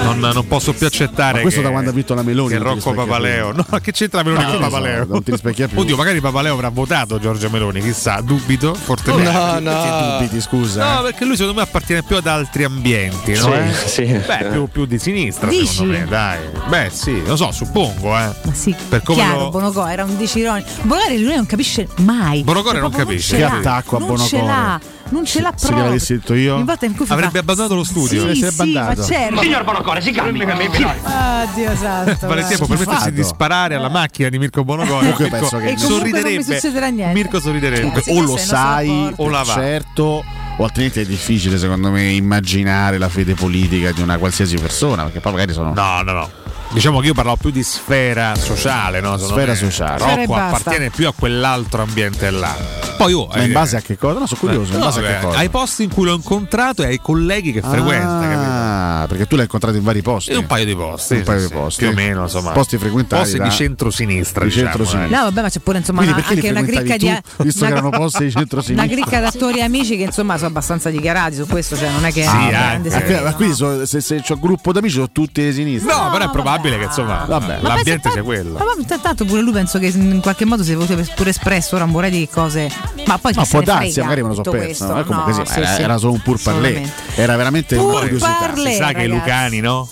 Non, 0.03 0.19
non 0.19 0.47
posso 0.47 0.71
più 0.73 0.85
accettare 0.87 1.33
Ma 1.35 1.41
questo 1.41 1.59
che, 1.59 1.65
da 1.65 1.71
quando 1.71 1.89
ha 1.89 1.93
vinto 1.93 2.13
la 2.13 2.21
Meloni. 2.23 2.49
che 2.53 2.57
Rocco 2.57 2.93
Papaleo. 2.93 3.51
più. 3.51 3.63
No, 3.69 3.79
che 3.79 3.91
c'entra 3.91 4.23
Meloni 4.23 4.43
No, 4.43 4.49
con 4.51 4.57
so, 4.57 4.63
Papaleo? 4.69 5.05
non 5.09 5.23
ti 5.23 5.31
rispecchia 5.31 5.67
più. 5.67 5.79
Oddio, 5.79 5.97
magari 5.97 6.21
Papaleo 6.21 6.53
avrà 6.53 6.69
votato 6.69 7.19
Giorgia 7.19 7.49
Meloni, 7.49 7.81
chissà, 7.81 8.21
dubito 8.21 8.73
fortemente. 8.75 9.29
No, 9.29 9.59
no. 9.59 9.59
Perché 9.59 10.17
dubiti, 10.19 10.41
scusa? 10.41 10.95
No, 10.95 11.01
perché 11.01 11.25
lui 11.25 11.35
secondo 11.35 11.57
me 11.59 11.63
appartiene 11.63 12.03
più 12.03 12.15
ad 12.15 12.27
altri 12.27 12.63
ambienti, 12.63 13.33
no? 13.33 13.41
Sì, 13.41 13.51
Eh? 13.51 13.73
sì. 13.87 14.03
Beh, 14.25 14.47
più, 14.51 14.67
più 14.69 14.85
di 14.85 14.97
sinistra, 14.99 15.49
Dici? 15.49 15.65
secondo 15.67 15.97
me, 15.97 16.05
dai. 16.05 16.37
Beh, 16.69 16.89
sì, 16.93 17.21
lo 17.25 17.35
so, 17.35 17.51
suppongo, 17.51 18.17
eh. 18.17 18.29
Ma 18.43 18.53
sì, 18.53 18.73
Per 18.87 19.01
come 19.03 19.17
chiaro, 19.17 19.39
lo- 19.39 19.49
Bonoco 19.49 19.85
era 19.85 20.03
un 20.03 20.06
dicirone. 20.15 20.63
Bonogore 20.83 21.17
lui 21.17 21.35
non 21.35 21.45
capisce 21.45 21.87
mai. 21.97 22.43
Bonocore 22.43 22.79
non 22.79 22.91
capisce. 22.91 23.29
ce 23.31 23.37
Che 23.37 23.43
attacco 23.43 23.97
a 23.97 23.99
Non 23.99 24.17
ce 24.17 24.37
Bonocore. 24.37 24.45
l'ha, 24.45 24.79
non 25.09 25.25
ce 25.25 25.41
l'ha 25.41 25.51
Se 25.55 25.65
proprio. 25.67 25.85
l'avessi 25.85 26.13
detto 26.13 26.33
io, 26.33 26.55
Ogni 26.55 26.63
volta 26.65 26.85
in 26.85 26.95
cui 26.95 27.05
fa- 27.05 27.13
Avrebbe 27.13 27.39
abbandonato 27.39 27.75
lo 27.75 27.83
studio. 27.83 28.33
Sì, 28.33 28.39
Se 28.41 28.51
sì, 28.51 28.71
ma 28.73 28.95
certo. 28.95 29.41
Signor 29.41 29.63
Bonocore, 29.63 30.01
si 30.01 30.11
calmi. 30.11 30.41
Oddio 30.43 31.75
santo. 31.75 32.27
Vale 32.27 32.45
tempo 32.47 32.65
per 32.67 32.77
mettersi 32.79 33.11
di 33.11 33.23
sparare 33.23 33.75
alla 33.75 33.89
macchina 33.89 34.29
di 34.29 34.37
Mirko 34.39 34.63
Bonocore. 34.63 34.99
Comunque 34.99 35.23
Mirko 35.25 35.37
penso 35.39 35.57
che- 35.57 35.69
E 35.69 35.73
comunque 35.75 35.87
non 35.89 36.01
mi 36.01 36.09
sorriderebbe. 36.11 36.59
succederà 36.59 36.87
niente. 36.87 37.13
Mirko 37.13 37.39
sorriderebbe. 37.39 38.03
O 38.07 38.21
lo 38.21 38.37
sai. 38.37 39.11
O 39.17 39.29
la 39.29 39.43
va. 39.43 39.53
certo, 39.53 40.23
o 40.57 40.63
altrimenti 40.63 40.99
è 41.01 41.05
difficile 41.05 41.57
secondo 41.57 41.89
me 41.91 42.03
immaginare 42.11 42.97
la 42.97 43.09
fede 43.09 43.33
politica 43.33 43.91
di 43.91 44.01
una 44.01 44.17
qualsiasi 44.17 44.57
persona, 44.57 45.03
perché 45.03 45.19
poi 45.19 45.31
magari 45.33 45.53
sono... 45.53 45.73
No, 45.73 46.01
no, 46.03 46.11
no. 46.11 46.29
Diciamo 46.69 46.99
che 46.99 47.07
io 47.07 47.13
parlavo 47.13 47.37
più 47.37 47.49
di 47.49 47.63
sfera 47.63 48.35
sociale, 48.35 48.99
no? 48.99 49.17
Sfera 49.17 49.53
me 49.53 49.55
sociale. 49.55 49.97
Rocco 50.17 50.35
appartiene 50.35 50.89
più 50.89 51.07
a 51.07 51.13
quell'altro 51.13 51.81
ambiente 51.81 52.29
là. 52.29 52.55
Poi 52.97 53.13
oh, 53.13 53.27
Ma 53.33 53.43
in 53.43 53.51
base 53.51 53.77
a 53.77 53.81
che 53.81 53.95
cosa? 53.97 54.19
No, 54.19 54.25
sono 54.25 54.39
curioso, 54.39 54.73
in 54.73 54.79
No, 54.79 54.85
base 54.85 54.99
a 54.99 55.01
beh, 55.03 55.07
che 55.07 55.25
cosa? 55.25 55.37
ai 55.37 55.49
posti 55.49 55.83
in 55.83 55.93
cui 55.93 56.05
l'ho 56.05 56.15
incontrato 56.15 56.81
e 56.83 56.87
ai 56.87 56.99
colleghi 56.99 57.51
che 57.51 57.61
frequenta, 57.61 58.19
capito? 58.21 58.41
Ah, 58.41 59.05
perché 59.07 59.27
tu 59.27 59.35
l'hai 59.35 59.45
incontrato 59.45 59.77
in 59.77 59.83
vari 59.83 60.01
posti. 60.01 60.31
E 60.31 60.35
un 60.35 60.45
paio 60.47 60.65
di 60.65 60.75
posti. 60.75 61.13
Un 61.13 61.19
sì, 61.19 61.25
paio 61.25 61.39
sì, 61.39 61.47
di 61.47 61.53
posti. 61.53 61.79
Più 61.83 61.89
o 61.89 61.93
meno, 61.93 62.21
insomma. 62.23 62.51
Posti 62.51 62.77
frequentati 62.77 63.21
Posti 63.21 63.37
da- 63.37 63.43
di 63.43 63.51
centro-sinistra. 63.51 64.43
di 64.43 64.49
diciamo, 64.49 64.67
centro-sinistra. 64.69 65.17
No, 65.17 65.23
vabbè, 65.25 65.41
ma 65.43 65.49
c'è 65.49 65.59
pure 65.59 65.77
insomma 65.77 66.01
Quindi 66.01 66.19
una- 66.19 66.27
anche 66.29 66.49
una 66.49 66.63
cricca 66.63 66.97
di 66.97 67.21
tu, 67.37 67.43
visto 67.43 67.59
una- 67.63 67.71
che 67.73 67.77
erano 67.79 67.97
posti 67.97 68.17
di 68.17 68.23
una 68.31 68.39
centro-sinistra? 68.39 68.93
cricca 68.95 69.19
d'attori 69.19 69.59
e 69.59 69.61
amici 69.61 69.95
che 69.97 70.03
insomma 70.03 70.35
sono 70.35 70.47
abbastanza 70.49 70.89
dichiarati 70.89 71.35
su 71.35 71.45
questo, 71.47 71.77
cioè 71.77 71.91
non 71.91 72.03
è 72.03 72.11
che 72.11 72.23
Sì, 72.23 72.27
è 72.27 72.31
un 72.31 72.35
anche. 72.39 72.49
grande 72.51 72.89
Ma 72.89 72.97
segreto, 72.97 73.33
qui- 73.35 73.47
ma 73.59 73.67
no? 73.75 73.85
se, 73.85 74.21
c'ho 74.21 74.33
un 74.33 74.39
gruppo 74.39 74.71
d'amici 74.71 74.95
sono 74.95 75.09
tutti 75.11 75.43
di 75.43 75.53
sinistra. 75.53 75.93
No, 76.05 76.09
però 76.11 76.23
è 76.23 76.25
No, 76.25 76.31
probabile 76.57 76.77
che 76.77 76.83
insomma 76.85 77.25
Vabbè. 77.25 77.59
L'ambiente 77.61 78.09
sia 78.11 78.23
quello. 78.23 78.57
Ma 78.57 78.97
tanto 79.01 79.25
pure 79.25 79.41
lui 79.41 79.51
penso 79.53 79.79
che 79.79 79.87
in 79.87 80.19
qualche 80.21 80.45
modo 80.45 80.63
si 80.63 80.73
voluto 80.73 80.95
pure 81.15 81.29
espresso, 81.29 81.75
ora 81.75 81.85
vorrei 81.85 82.11
di 82.11 82.27
cose. 82.31 82.69
Ma 83.05 83.17
poi 83.17 83.33
se 83.33 83.41
può 83.49 83.61
darsi, 83.61 83.99
magari 84.01 84.21
me 84.23 84.29
lo 84.29 84.35
so 84.35 84.41
perso. 84.41 84.95
è 84.95 85.03
comunque 85.03 85.33
No, 85.33 85.45
sì, 85.45 85.59
era, 85.59 85.67
sì. 85.73 85.81
era 85.81 85.97
solo 85.97 86.13
un 86.13 86.21
pur. 86.21 86.35
Assolutamente. 86.35 86.91
Era 87.15 87.35
veramente 87.35 87.75
Pur 87.75 87.85
una 87.91 87.99
curiosità. 88.01 88.35
parler. 88.39 88.71
Si 88.71 88.77
sa 88.77 88.91
che 88.93 89.03
i. 89.03 89.07
Lucani, 89.07 89.59
no? 89.59 89.87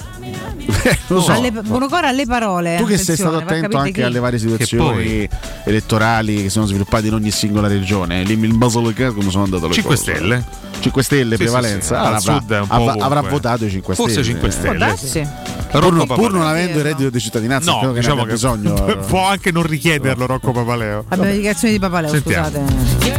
Lo 1.08 1.22
so. 1.22 1.32
Alle, 1.32 1.52
Bonocora 1.52 2.08
alle 2.10 2.26
parole. 2.26 2.78
Tu 2.78 2.86
che 2.86 2.98
sei 2.98 3.16
stato 3.16 3.38
attento 3.38 3.78
anche 3.78 3.92
chi. 3.92 4.02
alle 4.02 4.20
varie 4.20 4.40
Che 4.40 4.46
situazioni 4.48 5.28
elettorali 5.64 6.44
che 6.44 6.50
sono 6.50 6.66
sviluppate 6.66 7.08
in 7.08 7.14
ogni 7.14 7.32
singola 7.32 7.68
regione, 7.68 8.24
lì 8.24 8.34
il 8.34 8.54
Basilicata 8.56 9.14
come 9.14 9.30
sono 9.30 9.44
andato 9.44 9.68
le 9.68 9.74
5 9.74 9.96
cose? 9.96 10.14
Stelle. 10.16 10.44
5 10.80 11.04
Stelle 11.04 11.36
Sì, 11.38 11.44
prevalenza, 11.44 12.18
sì, 12.20 12.22
sì. 12.24 12.30
Avrà, 12.30 12.66
avrà- 12.68 13.06
avrà 13.06 13.22
votato 13.22 13.66
i 13.66 13.70
5 13.70 13.94
Stelle. 13.94 14.10
Forse 14.14 14.24
5 14.30 14.50
Può 14.50 14.96
Stelle. 14.96 15.44
Pur, 15.72 15.92
non- 15.94 16.08
pur 16.08 16.32
non 16.32 16.46
avendo 16.46 16.78
il 16.78 16.84
reddito 16.84 17.10
di 17.10 17.20
cittadinanza, 17.20 17.72
No, 17.72 17.92
che 17.92 18.00
diciamo 18.00 18.22
ne 18.22 18.28
che 18.28 18.34
bisogno. 18.34 18.88
eh. 18.88 18.96
può 18.98 19.26
anche 19.28 19.52
non 19.52 19.64
richiederlo 19.64 20.26
Rocco 20.26 20.52
Papaleo. 20.52 21.00
Abbiamo 21.08 21.24
le 21.30 21.36
dichiarazioni 21.36 21.74
di 21.74 21.80
Papaleo, 21.80 22.10
Sentiamo. 22.12 22.50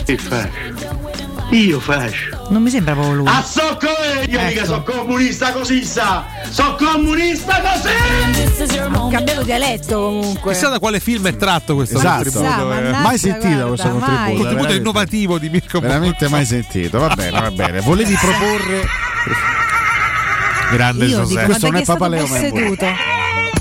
scusate. 0.05 0.47
Io 1.51 1.81
faccio. 1.81 2.36
Non 2.49 2.62
mi 2.62 2.70
sembra 2.70 2.94
proprio 2.94 3.14
lui. 3.14 3.26
A 3.28 3.42
socco 3.42 3.86
io 4.28 4.40
mica 4.40 4.64
sono 4.64 4.82
comunista 4.82 5.53
così 5.53 5.84
sa! 5.84 6.24
Sono 6.49 6.76
comunista 6.76 7.61
così! 7.61 8.78
Ha 8.78 9.09
cambiato 9.11 9.42
dialetto 9.42 10.01
comunque. 10.01 10.53
Chissà 10.53 10.68
da 10.68 10.78
quale 10.78 11.01
film 11.01 11.26
è 11.26 11.36
tratto 11.36 11.74
questo 11.74 11.99
Esatto. 11.99 12.22
contributo. 12.22 12.44
Chissà, 12.55 12.78
eh. 12.78 13.03
Mai 13.03 13.18
sentito 13.18 13.47
guarda, 13.49 13.66
questo 13.66 13.86
mai. 13.88 13.99
contributo. 13.99 14.16
contributo 14.26 14.44
veramente- 14.44 14.74
innovativo 14.76 15.38
di 15.38 15.49
Mirko 15.49 15.80
Veramente 15.80 16.28
mai 16.28 16.44
sentito. 16.44 16.99
Va 16.99 17.14
bene, 17.14 17.40
va 17.40 17.51
bene. 17.51 17.80
Volevi 17.80 18.14
proporre. 18.20 18.86
Grande 20.72 21.05
Io 21.07 21.18
José. 21.18 21.28
dico, 21.34 21.44
Questo 21.47 21.66
non 21.66 21.76
è 21.76 21.80
è 21.80 21.84
stato 21.84 21.99
Papaleo, 21.99 22.26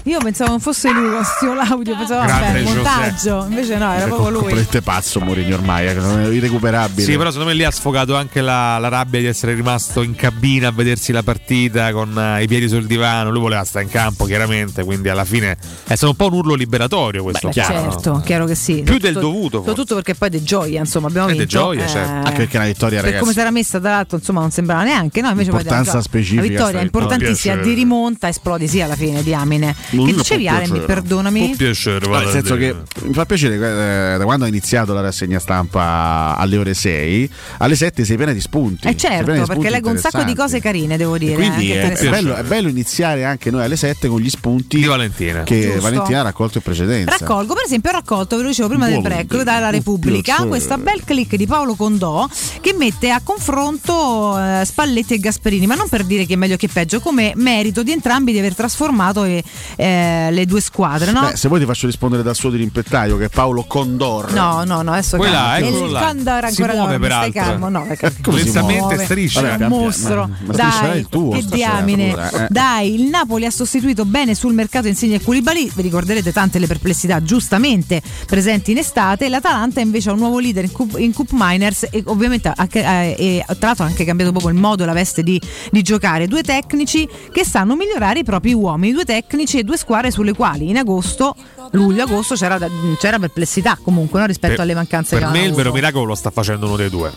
Io 0.08 0.20
pensavo 0.20 0.52
non 0.52 0.60
fosse 0.60 0.92
lui 0.92 1.10
con 1.10 1.24
sto 1.24 1.54
l'audio, 1.56 1.98
pensavo 1.98 2.26
Grande 2.28 2.46
vabbè, 2.46 2.60
José. 2.62 2.76
montaggio. 2.76 3.46
Invece 3.50 3.78
no, 3.78 3.92
era 3.92 4.04
È 4.04 4.08
proprio 4.08 4.30
lui. 4.30 4.40
completamente 4.42 4.82
pazzo 4.84 5.20
Mourinho 5.20 5.56
ormai, 5.56 5.88
eh, 5.88 5.94
non 5.96 6.20
è 6.20 6.28
irrecuperabile. 6.28 7.02
Sì, 7.08 7.18
però 7.18 7.30
secondo 7.32 7.50
me 7.50 7.56
lì 7.56 7.64
ha 7.64 7.72
sfogato 7.72 8.16
anche 8.16 8.42
la, 8.42 8.78
la 8.78 8.88
rabbia 8.88 9.20
di 9.20 9.26
essere 9.26 9.56
rimasto 9.56 10.04
in 10.04 10.14
cabina 10.16 10.68
a 10.68 10.72
vedersi 10.72 11.12
la 11.12 11.24
partita 11.24 11.92
con 11.92 12.16
eh, 12.18 12.44
i 12.44 12.48
piedi 12.48 12.68
sul 12.70 12.86
divano. 12.86 13.32
Lui 13.32 13.40
voleva 13.42 13.64
stare 13.64 13.86
in 13.86 13.90
campo, 13.92 14.26
chiaramente. 14.26 14.84
Quindi 14.84 15.10
alla 15.10 15.26
fine 15.26 15.58
è 15.88 15.96
stato 15.96 16.10
un 16.12 16.16
po' 16.16 16.28
un 16.28 16.34
urlo 16.34 16.54
liberatorio 16.54 17.24
questo. 17.24 17.48
Beh, 17.48 17.54
chiaro, 17.54 17.74
no? 17.86 17.92
certo, 17.92 18.22
chiaro 18.24 18.46
che 18.46 18.54
sì. 18.56 18.84
Più 18.84 19.00
del 19.00 19.14
Soprattutto- 19.14 19.20
dovuto. 19.22 19.58
Soprattutto 19.58 19.96
perché 19.96 20.14
poi 20.14 20.30
De 20.30 20.44
Gioia, 20.44 20.80
insomma, 20.82 21.08
abbiamo 21.08 21.30
Eh, 21.30 21.32
De 21.32 21.38
vinto. 21.40 21.52
Gioia, 21.52 21.88
certo. 21.88 22.12
Anche 22.28 22.32
perché 22.32 22.54
è 22.54 22.58
una 22.58 22.68
vittoria, 22.68 22.96
Per 22.98 23.06
ragazzi. 23.06 23.22
come 23.22 23.34
si 23.34 23.40
era 23.40 23.50
messa, 23.50 23.80
tra 23.80 23.90
l'altro, 23.90 24.18
insomma, 24.18 24.42
non 24.42 24.52
sembrava 24.52 24.84
neanche. 24.84 25.22
No, 25.22 25.30
invece 25.30 25.50
poi 25.50 25.62
Importanza 25.62 25.94
la 25.96 26.02
specifica 26.02 26.42
La 26.44 26.48
vittoria 26.48 26.80
è 26.80 26.84
importantissima, 26.84 27.56
di 27.56 27.74
rimonta, 27.74 28.28
esplodi 28.28 28.68
sì 28.68 28.82
alla 28.82 28.96
fine, 28.96 29.24
diamine. 29.24 29.76
Che 30.04 30.12
può 30.12 30.22
dicevi, 30.22 30.48
Ale, 30.48 30.60
mi 30.62 30.66
piacere. 30.68 30.86
perdonami? 30.86 31.46
Può 31.48 31.56
piacere, 31.56 32.06
No, 32.06 32.12
vale 32.12 32.24
nel 32.26 32.34
senso 32.34 32.54
a 32.54 32.58
che 32.58 32.66
dire. 32.74 33.08
mi 33.08 33.14
fa 33.14 33.26
piacere 33.26 33.56
eh, 33.56 34.18
da 34.18 34.24
quando 34.24 34.46
ha 34.46 34.48
iniziato 34.48 34.94
la 34.94 35.02
rassegna 35.02 35.40
stampa 35.40 36.36
alle 36.38 36.58
ore 36.58 36.74
6, 36.74 37.30
alle 37.60 37.76
7 37.76 38.06
sei 38.06 38.16
piena 38.18 38.32
di 38.32 38.42
spunti. 38.42 38.88
Eh 38.88 38.98
certo, 38.98 39.32
di 39.32 39.42
perché 39.46 39.70
leggo 39.70 39.90
un 39.90 39.98
sacco 39.98 40.24
di 40.24 40.36
cose 40.36 40.60
carine, 40.60 40.98
devo 40.98 41.18
dire. 41.18 41.34
E 41.34 41.36
quindi 41.36 41.72
anche 41.78 41.94
è, 41.94 42.10
bello, 42.10 42.36
è 42.36 42.44
bello 42.44 42.68
iniziare 42.70 43.26
anche 43.26 43.52
noi 43.52 43.64
alle 43.64 43.76
7 43.76 44.08
con 44.08 44.20
gli 44.20 44.30
spunti 44.30 44.78
Di 44.78 44.86
Valentina. 44.86 45.44
che 45.44 45.62
Giusto. 45.62 45.82
Valentina 45.82 46.20
ha 46.20 46.24
raccolto 46.24 46.58
in 46.58 46.64
precedenza. 46.64 47.16
Raccolgo, 47.18 47.54
per 47.54 47.64
esempio, 47.66 47.90
ho 47.90 47.94
raccolto, 47.94 48.36
ve 48.38 48.44
lo 48.44 48.48
dicevo 48.50 48.68
prima 48.70 48.86
del 48.88 49.00
Buono, 49.00 49.16
break, 49.16 49.42
dalla 49.44 49.70
Repubblica, 49.70 50.44
questa 50.46 50.78
bel 50.78 51.04
click 51.04 51.36
di 51.36 51.46
Paolo 51.46 51.76
Condò 51.76 52.28
che 52.62 52.74
mette 52.74 53.10
a 53.12 53.22
confronto 53.24 54.38
eh, 54.40 54.64
Spalletti 54.66 55.14
e 55.16 55.20
Gasperini, 55.20 55.68
ma 55.68 55.76
non 55.76 55.88
per 55.90 56.04
dire 56.04 56.26
chi 56.26 56.34
è 56.34 56.36
meglio 56.36 56.56
è 56.60 56.68
peggio, 56.68 57.00
come 57.00 57.34
merito 57.36 57.84
di 57.84 57.92
entrambi 57.92 58.32
di 58.32 58.40
aver 58.40 58.56
trasformato 58.56 59.24
eh, 59.24 59.44
eh, 59.86 60.32
le 60.32 60.46
due 60.46 60.62
squadre, 60.62 61.12
no? 61.12 61.22
Beh, 61.22 61.36
se 61.36 61.48
vuoi 61.48 61.60
ti 61.60 61.66
faccio 61.66 61.86
rispondere 61.86 62.24
dal 62.24 62.36
suo 62.36 62.50
dirimpettaio 62.50 63.18
che 63.18 63.26
è 63.26 63.30
Paolo 63.30 63.64
Condor. 63.66 64.32
No, 64.34 64.64
no, 64.64 64.82
no, 64.82 64.92
adesso 64.92 65.18
Quella, 65.18 65.56
calmo. 65.58 65.68
eccolo 65.68 65.86
il 65.86 65.92
là. 65.92 66.00
Condor 66.06 66.40
Si 66.50 66.62
ancora 66.62 66.74
muove, 66.78 66.92
dorme, 66.98 67.06
stai 67.08 67.32
peraltro. 67.32 67.42
calmo, 67.60 67.70
no, 67.70 67.86
si 67.96 68.44
Lentamente 68.44 68.80
muove. 68.82 69.04
striscia. 69.06 69.42
Vabbè, 69.42 69.58
È 69.58 69.64
un 69.64 69.70
mostro, 69.70 70.16
ma- 70.28 70.38
ma 70.46 70.54
dai, 70.54 71.00
il 71.00 71.08
tuo 71.10 71.30
che 71.32 71.44
diamine. 71.46 72.10
pure, 72.10 72.30
eh. 72.44 72.48
Dai, 72.50 72.94
il 72.96 73.04
Napoli 73.10 73.46
ha 73.46 73.52
sostituito 73.52 74.06
bene 74.06 74.36
sul 74.36 74.54
mercato 74.54 74.88
Insigne 74.88 75.16
e 75.16 75.22
Koulibaly, 75.22 75.72
vi 75.76 75.82
ricorderete 75.82 76.32
tante 76.32 76.60
le 76.60 76.68
perplessità 76.68 77.22
giustamente 77.22 78.02
presenti 78.26 78.72
in 78.72 78.78
estate, 78.80 79.30
l'Atalanta 79.30 79.80
invece 79.82 80.10
ha 80.10 80.14
un 80.14 80.20
nuovo 80.20 80.40
leader 80.40 80.64
in 80.64 80.72
Cup, 80.72 80.98
in 80.98 81.14
Cup 81.14 81.30
Miners 81.32 81.88
e 81.92 82.02
ovviamente 82.08 82.52
anche, 82.56 82.82
eh, 82.84 83.16
e 83.18 83.46
tra 83.46 83.68
l'altro 83.68 83.84
ha 83.86 83.88
anche 83.88 84.04
cambiato 84.06 84.32
proprio 84.32 84.52
il 84.52 84.60
modo 84.60 84.84
e 84.84 84.86
la 84.86 84.94
veste 84.94 85.24
di, 85.24 85.40
di 85.72 85.82
giocare, 85.82 86.28
due 86.28 86.42
tecnici 86.44 87.08
che 87.32 87.46
sanno 87.46 87.76
migliorare 87.76 88.20
i 88.20 88.24
propri 88.24 88.54
uomini, 88.54 88.94
due 88.94 89.06
tecnici 89.06 89.60
e 89.60 89.64
due 89.64 89.75
squadre 89.78 90.12
sulle 90.12 90.34
quali 90.34 90.70
in 90.70 90.78
agosto, 90.78 91.36
luglio-agosto 91.72 92.36
c'era, 92.36 92.58
c'era 93.00 93.20
perplessità 93.20 93.78
comunque 93.82 94.20
no, 94.20 94.26
rispetto 94.26 94.54
Per- 94.54 94.62
alle 94.62 94.74
mancanze 94.74 95.16
Per 95.18 95.20
che 95.20 95.26
me 95.26 95.30
avevano 95.40 95.50
il 95.58 95.64
vero 95.64 95.74
miracolo 95.74 96.06
lo 96.06 96.16
sta 96.16 96.32
facendo 96.32 96.66
uno 96.66 96.76
dei 96.76 96.90
due. 96.90 97.12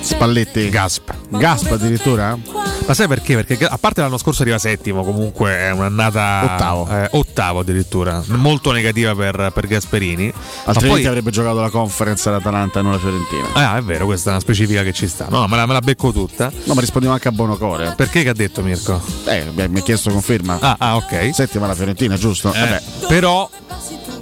Spalletti. 0.00 0.68
Gasp. 0.68 1.10
Gasp 1.28 1.70
addirittura? 1.72 2.36
Ma 2.86 2.92
sai 2.94 3.08
perché? 3.08 3.34
Perché 3.42 3.64
a 3.64 3.78
parte 3.78 4.00
l'anno 4.02 4.18
scorso 4.18 4.42
arriva 4.42 4.58
settimo, 4.58 5.02
comunque 5.04 5.56
è 5.56 5.70
un'annata 5.70 6.42
Ottavo. 6.44 6.88
eh, 6.90 7.08
ottavo 7.12 7.60
addirittura, 7.60 8.22
molto 8.26 8.72
negativa 8.72 9.14
per, 9.14 9.50
per 9.54 9.66
Gasperini. 9.66 10.30
Altrimenti 10.64 11.00
poi, 11.02 11.08
avrebbe 11.08 11.30
giocato 11.30 11.60
la 11.60 11.70
conference 11.70 12.28
all'Atalanta 12.28 12.80
e 12.80 12.82
non 12.82 12.92
la 12.92 12.98
Fiorentina. 12.98 13.48
ah, 13.54 13.76
è 13.78 13.82
vero, 13.82 14.04
questa 14.04 14.28
è 14.28 14.32
una 14.32 14.40
specifica 14.40 14.82
che 14.82 14.92
ci 14.92 15.08
sta. 15.08 15.26
No, 15.30 15.46
me 15.46 15.56
la, 15.56 15.66
me 15.66 15.72
la 15.72 15.80
becco 15.80 16.12
tutta. 16.12 16.52
No, 16.64 16.74
ma 16.74 16.80
rispondiamo 16.80 17.14
anche 17.14 17.28
a 17.28 17.32
Bonocore. 17.32 17.94
Perché 17.96 18.22
che 18.22 18.28
ha 18.28 18.34
detto 18.34 18.62
Mirko? 18.62 19.00
Eh, 19.24 19.50
mi 19.54 19.68
mi 19.68 19.78
ha 19.78 19.82
chiesto 19.82 20.10
conferma. 20.10 20.58
Ah, 20.60 20.76
ah, 20.78 20.96
ok. 20.96 21.30
Settima 21.32 21.66
la 21.66 21.74
Fiorentina, 21.74 22.16
giusto? 22.16 22.52
Eh, 22.52 22.58
Vabbè. 22.60 22.82
però 23.08 23.48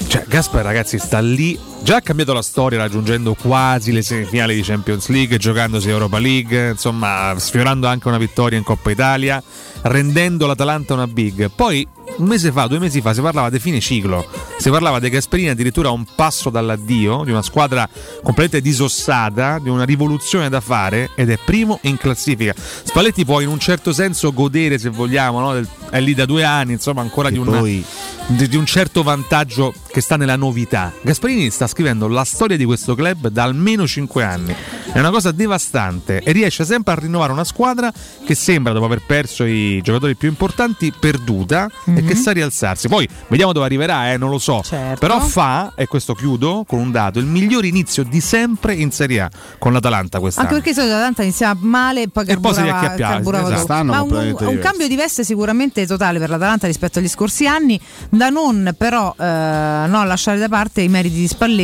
Cioè, 0.06 0.24
Gasper, 0.28 0.62
ragazzi, 0.62 0.98
sta 0.98 1.18
lì. 1.20 1.58
Già 1.82 1.96
ha 1.96 2.00
cambiato 2.00 2.32
la 2.32 2.42
storia 2.42 2.78
raggiungendo 2.78 3.34
quasi 3.34 3.90
le 3.90 4.02
semifinali 4.02 4.54
di 4.54 4.62
Champions 4.62 5.08
League, 5.08 5.36
giocandosi 5.36 5.88
Europa 5.88 6.20
League, 6.20 6.70
insomma, 6.70 7.34
sfiorando 7.36 7.88
anche 7.88 8.06
una 8.06 8.18
vittoria 8.18 8.56
in 8.56 8.62
Coppa 8.62 8.92
Italia, 8.92 9.42
rendendo 9.82 10.46
l'Atalanta 10.46 10.94
una 10.94 11.08
big. 11.08 11.50
Poi, 11.50 11.86
un 12.18 12.26
mese 12.26 12.52
fa, 12.52 12.68
due 12.68 12.78
mesi 12.78 13.00
fa, 13.00 13.12
si 13.12 13.20
parlava 13.20 13.50
di 13.50 13.58
fine 13.58 13.80
ciclo. 13.80 14.24
Si 14.58 14.70
parlava 14.70 15.00
di 15.00 15.08
Gasperini 15.08 15.48
addirittura 15.48 15.88
a 15.88 15.92
un 15.92 16.04
passo 16.14 16.50
dall'addio, 16.50 17.24
di 17.24 17.32
una 17.32 17.42
squadra 17.42 17.88
completamente 18.22 18.60
disossata, 18.60 19.58
di 19.58 19.68
una 19.68 19.84
rivoluzione 19.84 20.48
da 20.48 20.60
fare, 20.60 21.10
ed 21.16 21.30
è 21.30 21.38
primo 21.44 21.80
in 21.82 21.96
classifica. 21.96 22.54
Spalletti 22.56 23.24
può 23.24 23.40
in 23.40 23.48
un 23.48 23.58
certo 23.58 23.92
senso 23.92 24.32
godere, 24.32 24.78
se 24.78 24.88
vogliamo, 24.88 25.40
no? 25.40 25.52
Del- 25.52 25.68
è 25.90 26.00
lì 26.00 26.14
da 26.14 26.26
due 26.26 26.44
anni, 26.44 26.72
insomma, 26.72 27.00
ancora 27.02 27.28
di 27.28 27.38
un, 27.38 27.44
poi- 27.44 27.84
di, 28.28 28.48
di 28.48 28.56
un 28.56 28.64
certo 28.66 29.02
vantaggio 29.02 29.74
che 29.90 30.00
sta 30.00 30.16
nella 30.16 30.36
novità. 30.36 30.92
Gasparini 31.02 31.50
sta 31.50 31.66
scrivendo 31.72 32.06
la 32.06 32.24
storia 32.24 32.58
di 32.58 32.66
questo 32.66 32.94
club 32.94 33.28
da 33.28 33.44
almeno 33.44 33.86
5 33.86 34.22
anni. 34.22 34.54
È 34.92 34.98
una 34.98 35.10
cosa 35.10 35.32
devastante 35.32 36.20
e 36.20 36.32
riesce 36.32 36.66
sempre 36.66 36.92
a 36.92 36.96
rinnovare 36.96 37.32
una 37.32 37.44
squadra 37.44 37.90
che 38.24 38.34
sembra, 38.34 38.74
dopo 38.74 38.84
aver 38.84 39.00
perso 39.06 39.44
i 39.44 39.80
giocatori 39.82 40.14
più 40.14 40.28
importanti, 40.28 40.92
perduta 40.92 41.68
e 41.86 42.04
che 42.04 42.14
sa 42.14 42.32
rialzarsi. 42.32 42.88
Poi 42.88 43.08
vediamo 43.28 43.52
dove 43.52 43.64
arriverà, 43.64 44.12
eh, 44.12 44.18
non 44.18 44.28
lo 44.28 44.38
so. 44.38 44.60
Certo. 44.62 44.98
Però 45.00 45.18
fa, 45.20 45.72
e 45.74 45.86
questo 45.86 46.14
chiudo 46.14 46.64
con 46.66 46.78
un 46.78 46.90
dato, 46.90 47.18
il 47.18 47.24
miglior 47.24 47.64
inizio 47.64 48.04
di 48.04 48.20
sempre 48.20 48.74
in 48.74 48.90
Serie 48.92 49.20
A 49.20 49.30
con 49.58 49.72
l'Atalanta 49.72 50.20
quest'anno. 50.20 50.48
Anche 50.48 50.60
perché 50.60 50.78
l'Atalanta 50.78 51.22
iniziava 51.22 51.58
male 51.62 52.02
e 52.02 52.08
poi 52.08 52.26
E 52.26 52.38
poi 52.38 52.54
si 52.54 52.62
carburava 52.62 53.54
esatto. 53.54 53.84
Ma 53.84 54.02
un, 54.02 54.12
un 54.12 54.34
diversi. 54.36 54.58
cambio 54.58 54.88
di 54.88 54.96
veste 54.96 55.24
sicuramente 55.24 55.86
totale 55.86 56.18
per 56.18 56.28
l'Atalanta 56.28 56.66
rispetto 56.66 56.98
agli 56.98 57.08
scorsi 57.08 57.46
anni, 57.46 57.80
da 58.10 58.28
non 58.28 58.74
però 58.76 59.14
eh, 59.18 59.86
no, 59.86 60.04
lasciare 60.04 60.38
da 60.38 60.48
parte 60.48 60.82
i 60.82 60.88
meriti 60.88 61.16
di 61.16 61.26
Spalletti, 61.28 61.61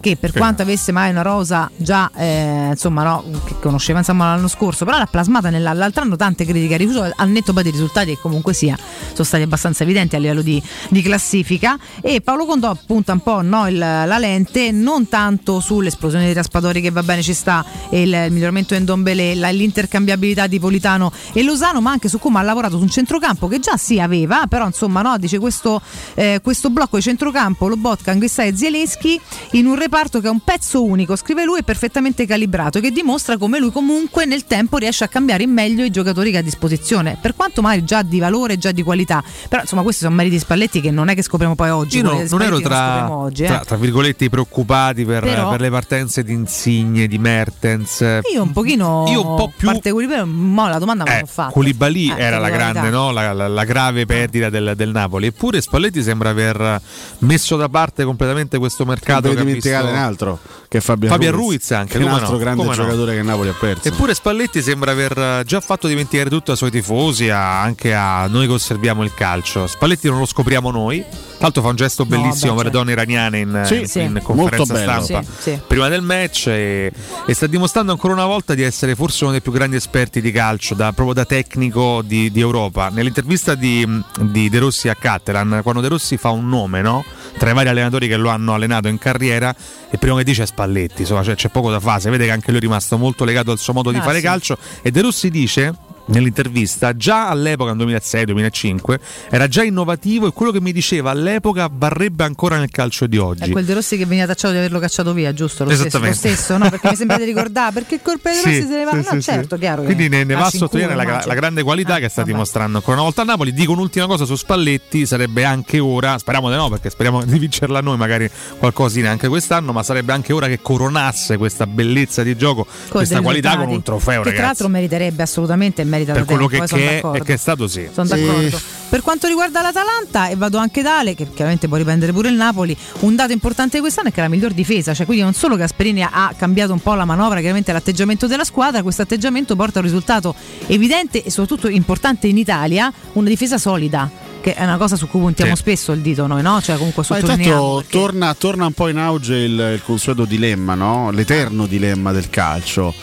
che 0.00 0.16
per 0.16 0.32
che 0.32 0.38
quanto 0.38 0.62
avesse 0.62 0.92
mai 0.92 1.10
una 1.10 1.22
rosa 1.22 1.70
già 1.76 2.10
eh, 2.16 2.68
insomma 2.70 3.02
no, 3.04 3.24
che 3.44 3.54
conosceva 3.60 3.98
insomma 3.98 4.34
l'anno 4.34 4.48
scorso, 4.48 4.84
però 4.84 4.98
l'ha 4.98 5.06
plasmata 5.06 5.50
nella- 5.50 5.72
l'altro 5.72 6.02
anno 6.02 6.16
tante 6.16 6.44
critiche 6.44 6.74
ha 6.74 6.78
rifiuto 6.78 7.12
al 7.14 7.28
netto 7.28 7.52
poi 7.52 7.62
dei 7.62 7.72
risultati 7.72 8.10
che 8.14 8.18
comunque 8.20 8.52
sia 8.54 8.76
sono 9.12 9.24
stati 9.24 9.42
abbastanza 9.42 9.82
evidenti 9.84 10.16
a 10.16 10.18
livello 10.18 10.42
di, 10.42 10.62
di 10.88 11.02
classifica. 11.02 11.76
E 12.00 12.20
Paolo 12.20 12.46
Condò 12.46 12.76
punta 12.86 13.12
un 13.12 13.20
po' 13.20 13.42
no, 13.42 13.68
il- 13.68 13.78
la 13.78 14.18
lente 14.18 14.70
non 14.72 15.08
tanto 15.08 15.60
sull'esplosione 15.60 16.24
dei 16.24 16.34
Raspadori 16.34 16.80
che 16.80 16.90
va 16.90 17.02
bene 17.02 17.22
ci 17.22 17.34
sta 17.34 17.64
e 17.90 18.02
il, 18.02 18.12
il 18.26 18.32
miglioramento 18.32 18.74
di 18.74 18.80
Ndombele, 18.80 19.34
la- 19.34 19.50
l'intercambiabilità 19.50 20.46
di 20.46 20.58
Politano 20.58 21.12
e 21.32 21.42
Lozano 21.42 21.80
ma 21.80 21.90
anche 21.90 22.08
su 22.08 22.18
come 22.18 22.38
ha 22.38 22.42
lavorato 22.42 22.76
su 22.76 22.82
un 22.82 22.88
centrocampo 22.90 23.46
che 23.48 23.60
già 23.60 23.76
sì 23.76 24.00
aveva 24.00 24.46
però 24.48 24.66
insomma 24.66 25.02
no, 25.02 25.16
dice 25.18 25.38
questo, 25.38 25.80
eh, 26.14 26.40
questo 26.42 26.70
blocco 26.70 26.96
di 26.96 27.02
centrocampo 27.02 27.68
Lobotka, 27.68 28.10
Anguissa 28.10 28.42
e 28.42 28.56
Zielinski 28.56 29.19
in 29.52 29.66
un 29.66 29.76
reparto 29.76 30.20
che 30.20 30.26
è 30.26 30.30
un 30.30 30.40
pezzo 30.40 30.84
unico 30.84 31.16
scrive 31.16 31.44
lui 31.44 31.58
è 31.60 31.62
perfettamente 31.62 32.26
calibrato 32.26 32.80
che 32.80 32.90
dimostra 32.90 33.36
come 33.36 33.58
lui 33.58 33.70
comunque 33.72 34.24
nel 34.26 34.44
tempo 34.46 34.76
riesce 34.78 35.04
a 35.04 35.08
cambiare 35.08 35.42
in 35.42 35.50
meglio 35.52 35.84
i 35.84 35.90
giocatori 35.90 36.30
che 36.30 36.36
ha 36.38 36.40
a 36.40 36.42
disposizione 36.42 37.18
per 37.20 37.34
quanto 37.34 37.62
magari 37.62 37.84
già 37.84 38.02
di 38.02 38.18
valore 38.18 38.58
già 38.58 38.70
di 38.72 38.82
qualità 38.82 39.22
però 39.48 39.62
insomma 39.62 39.82
questi 39.82 40.02
sono 40.04 40.14
meriti 40.14 40.38
Spalletti 40.38 40.80
che 40.80 40.90
non 40.90 41.08
è 41.08 41.14
che 41.14 41.22
scopriamo 41.22 41.54
poi 41.54 41.70
oggi 41.70 41.98
Io 41.98 42.02
no- 42.04 42.22
di 42.22 42.28
non 42.28 42.42
ero 42.42 42.60
tra, 42.60 43.10
oggi, 43.12 43.44
eh. 43.44 43.46
tra, 43.46 43.58
tra 43.64 43.76
virgolette 43.76 44.28
preoccupati 44.28 45.04
per, 45.04 45.22
Però- 45.22 45.50
per 45.50 45.60
le 45.60 45.70
partenze 45.70 46.22
di 46.22 46.32
Insigne, 46.32 47.06
di 47.06 47.18
Mertens. 47.18 48.00
io 48.32 48.42
un 48.42 48.52
pochino 48.52 49.04
Io 49.08 49.26
un 49.26 49.36
po' 49.36 49.52
più- 49.56 49.66
parte 49.68 49.90
Koulibaly, 49.90 50.24
mo 50.30 50.68
la 50.68 50.78
domanda 50.78 51.04
me 51.04 51.16
Eh, 51.16 51.20
l'ho 51.20 51.26
fatta 51.26 51.52
Koulibaly 51.52 52.10
Eh, 52.12 52.20
era 52.22 52.38
la 52.38 52.50
grande, 52.50 52.90
no? 52.90 53.10
la, 53.10 53.32
la- 53.32 53.48
la 53.48 53.64
grave 53.64 54.06
perdita 54.06 54.48
del, 54.50 54.74
del 54.76 54.90
Napoli. 54.90 55.26
Eppure 55.26 55.60
Spalletti 55.60 56.02
sembra 56.02 56.30
aver 56.30 56.80
messo 57.18 57.56
da 57.56 57.68
parte 57.68 58.04
completamente 58.04 58.58
questo 58.58 58.84
mercato. 58.84 59.09
Non 59.12 59.22
che 59.22 59.28
ha 59.28 59.34
dimenticate 59.44 59.82
visto- 59.84 59.96
un 59.98 60.02
altro 60.02 60.38
che 60.70 60.78
è 60.78 60.80
Fabian, 60.80 61.10
Fabian 61.10 61.32
Ruiz 61.32 61.70
anche, 61.72 61.98
che 61.98 62.04
è 62.04 62.06
un 62.06 62.12
altro 62.12 62.32
no, 62.32 62.38
grande 62.38 62.62
come 62.62 62.76
no. 62.76 62.82
giocatore 62.84 63.16
che 63.16 63.22
Napoli 63.22 63.48
ha 63.48 63.54
perso. 63.58 63.88
Eppure 63.88 64.14
Spalletti 64.14 64.62
sembra 64.62 64.92
aver 64.92 65.42
già 65.44 65.60
fatto 65.60 65.88
dimenticare 65.88 66.30
tutto 66.30 66.52
ai 66.52 66.56
suoi 66.56 66.70
tifosi, 66.70 67.28
a- 67.28 67.60
anche 67.60 67.92
a 67.92 68.26
noi 68.28 68.46
che 68.46 68.52
osserviamo 68.52 69.02
il 69.02 69.12
calcio. 69.12 69.66
Spalletti 69.66 70.08
non 70.08 70.18
lo 70.20 70.26
scopriamo 70.26 70.70
noi. 70.70 71.00
Tra 71.40 71.48
l'altro 71.48 71.62
fa 71.62 71.68
un 71.70 71.76
gesto 71.76 72.04
No, 72.08 72.10
bellissimo 72.10 72.54
vabbè, 72.54 72.62
per 72.64 72.64
le 72.66 72.70
donne 72.78 72.92
iraniane 72.92 73.38
in, 73.40 73.62
Sì, 73.64 73.80
in- 73.80 73.86
sì. 73.88 74.00
in 74.02 74.20
conferenza 74.22 74.76
stampa 74.76 75.22
Sì, 75.22 75.28
sì. 75.40 75.60
prima 75.66 75.88
del 75.88 76.02
match 76.02 76.46
e, 76.48 76.92
e 77.26 77.34
sta 77.34 77.46
dimostrando 77.48 77.90
ancora 77.92 78.12
una 78.12 78.26
volta 78.26 78.54
di 78.54 78.62
essere 78.62 78.94
forse 78.94 79.24
uno 79.24 79.32
dei 79.32 79.40
più 79.40 79.50
grandi 79.50 79.74
esperti 79.76 80.20
di 80.20 80.30
calcio, 80.30 80.74
da- 80.74 80.92
proprio 80.92 81.14
da 81.14 81.24
tecnico 81.24 82.02
di, 82.04 82.30
di 82.30 82.40
Europa. 82.40 82.90
Nell'intervista 82.90 83.54
di, 83.56 83.84
di 84.20 84.48
De 84.50 84.58
Rossi 84.60 84.88
a 84.88 84.94
Catalan, 84.94 85.60
quando 85.64 85.80
De 85.80 85.88
Rossi 85.88 86.16
fa 86.16 86.28
un 86.30 86.48
nome, 86.48 86.80
no? 86.82 87.04
tra 87.38 87.50
i 87.50 87.54
vari 87.54 87.68
allenatori 87.70 88.06
che 88.06 88.16
lo 88.16 88.28
hanno 88.28 88.52
allenato 88.52 88.88
in 88.88 88.98
carriera, 89.00 89.52
il 89.90 89.98
primo 89.98 90.14
che 90.16 90.22
dice 90.24 90.46
Spalletti, 90.46 91.00
insomma 91.02 91.24
cioè, 91.24 91.34
c'è 91.34 91.48
poco 91.48 91.70
da 91.72 91.80
fare, 91.80 92.00
si 92.00 92.08
vede 92.10 92.26
che 92.26 92.30
anche 92.30 92.50
lui 92.50 92.58
è 92.58 92.62
rimasto 92.62 92.96
molto 92.96 93.24
legato 93.24 93.50
al 93.50 93.58
suo 93.58 93.72
modo 93.72 93.90
di 93.90 93.98
Ah, 93.98 94.02
fare 94.02 94.18
sì. 94.18 94.22
calcio 94.24 94.56
e 94.82 94.92
De 94.92 95.00
Rossi 95.00 95.28
dice 95.30 95.74
nell'intervista 96.06 96.96
già 96.96 97.28
all'epoca 97.28 97.72
nel 97.72 97.86
2006-2005 97.86 98.98
era 99.30 99.46
già 99.48 99.62
innovativo 99.62 100.26
e 100.26 100.32
quello 100.32 100.50
che 100.52 100.60
mi 100.60 100.72
diceva 100.72 101.10
all'epoca 101.10 101.68
varrebbe 101.72 102.24
ancora 102.24 102.58
nel 102.58 102.70
calcio 102.70 103.06
di 103.06 103.16
oggi 103.16 103.42
È 103.44 103.50
quel 103.50 103.64
De 103.64 103.74
Rossi 103.74 103.96
che 103.96 104.06
veniva 104.06 104.26
tacciato 104.26 104.52
di 104.52 104.58
averlo 104.58 104.78
cacciato 104.78 105.12
via, 105.12 105.32
giusto? 105.32 105.64
Lo 105.64 105.70
stesso, 105.74 105.98
lo 105.98 106.12
stesso, 106.12 106.56
no? 106.56 106.68
Perché 106.68 106.88
mi 106.90 106.96
sembra 106.96 107.16
di 107.18 107.24
ricordare, 107.24 107.72
perché 107.72 107.94
il 107.96 108.00
colpo 108.02 108.28
di 108.28 108.34
De 108.36 108.42
Rossi 108.42 108.60
Sì, 108.62 108.66
se 108.66 108.76
ne 108.76 108.84
va. 108.84 108.90
sì, 108.90 108.96
no, 108.96 109.20
sì, 109.20 109.22
certo, 109.22 109.54
sì. 109.54 109.60
chiaro. 109.60 109.82
Quindi 109.82 110.08
ne, 110.08 110.24
ne 110.24 110.34
va 110.34 110.46
a 110.46 110.50
sottolineare 110.50 110.94
la, 110.96 111.22
la 111.24 111.34
grande 111.34 111.62
qualità 111.62 111.98
che 111.98 112.08
sta 112.08 112.22
dimostrando 112.22 112.78
ancora 112.78 112.94
una 112.96 113.04
volta 113.04 113.22
a 113.22 113.24
Napoli. 113.24 113.52
Dico 113.52 113.72
un'ultima 113.72 114.06
cosa 114.06 114.24
su 114.24 114.34
Spalletti: 114.36 115.06
sarebbe 115.06 115.44
anche 115.44 115.78
ora, 115.78 116.18
speriamo 116.18 116.50
di 116.50 116.56
no, 116.56 116.68
perché 116.68 116.90
speriamo 116.90 117.22
di 117.24 117.38
vincerla 117.38 117.80
noi, 117.80 117.96
magari 117.96 118.28
qualcosina 118.58 119.10
anche 119.10 119.28
quest'anno, 119.28 119.72
ma 119.72 119.82
sarebbe 119.82 120.12
anche 120.12 120.32
ora 120.32 120.46
che 120.48 120.60
coronasse 120.60 121.36
questa 121.36 121.66
bellezza 121.66 122.22
di 122.22 122.36
gioco, 122.36 122.64
Con 122.64 122.74
questa 122.90 123.20
qualità 123.20 123.50
con 123.56 123.66
risultati. 123.66 123.74
un 123.76 123.82
trofeo, 123.82 124.22
Che 124.22 124.30
tra 124.30 124.30
ragazzi. 124.30 124.46
l'altro 124.46 124.68
meriterebbe 124.68 125.22
assolutamente 125.22 125.84
merita 125.90 126.12
Per 126.12 126.24
quello 126.24 126.48
tempo, 126.48 126.76
che, 126.76 126.96
eh, 126.96 127.00
è 127.00 127.16
e 127.16 127.22
che 127.22 127.34
è 127.34 127.36
stato 127.36 127.68
sì. 127.68 127.88
Sono 127.92 128.08
d'accordo. 128.08 128.60
Per 128.88 129.02
quanto 129.02 129.26
riguarda 129.28 129.60
l'Atalanta, 129.60 130.28
e 130.28 130.36
vado 130.36 130.58
anche 130.58 130.82
da 130.82 130.98
Ale, 130.98 131.14
che 131.14 131.28
chiaramente 131.32 131.68
può 131.68 131.76
riprendere 131.76 132.12
pure 132.12 132.28
il 132.28 132.34
Napoli, 132.34 132.76
un 133.00 133.14
dato 133.14 133.32
importante 133.32 133.76
di 133.76 133.82
quest'anno 133.82 134.08
è 134.08 134.12
che 134.12 134.20
è 134.20 134.22
la 134.22 134.28
miglior 134.28 134.52
difesa, 134.52 134.94
cioè 134.94 135.04
quindi 135.04 135.22
non 135.22 135.34
solo 135.34 135.56
Gasperini 135.56 136.02
ha- 136.02 136.10
ha 136.12 136.34
cambiato 136.36 136.72
un 136.72 136.80
po' 136.80 136.94
la 136.94 137.04
manovra, 137.04 137.38
chiaramente 137.38 137.72
l'atteggiamento 137.72 138.26
della 138.26 138.44
squadra, 138.44 138.82
questo 138.82 139.02
atteggiamento 139.02 139.54
porta 139.54 139.78
a 139.78 139.82
un 139.82 139.88
risultato 139.88 140.34
evidente 140.66 141.22
e 141.22 141.30
soprattutto 141.30 141.68
importante 141.68 142.26
in 142.26 142.38
Italia, 142.38 142.92
una 143.12 143.28
difesa 143.28 143.58
solida, 143.58 144.10
che 144.40 144.54
è 144.54 144.62
una 144.64 144.76
cosa 144.76 144.96
su 144.96 145.06
cui 145.08 145.20
puntiamo 145.20 145.54
Sì. 145.54 145.60
spesso 145.60 145.92
il 145.92 146.00
dito 146.00 146.26
noi, 146.26 146.42
no? 146.42 146.60
Cioè 146.60 146.76
comunque 146.76 147.04
sottolineiamo. 147.04 147.80
intanto 147.80 147.84
torna, 147.88 148.34
torna 148.34 148.66
un 148.66 148.72
po' 148.72 148.88
in 148.88 148.96
auge 148.98 149.36
il, 149.36 149.52
il 149.74 149.82
consueto 149.84 150.24
dilemma, 150.24 150.74
no? 150.74 151.10
l'eterno 151.10 151.66
dilemma 151.66 152.12
del 152.12 152.30
calcio. 152.30 152.94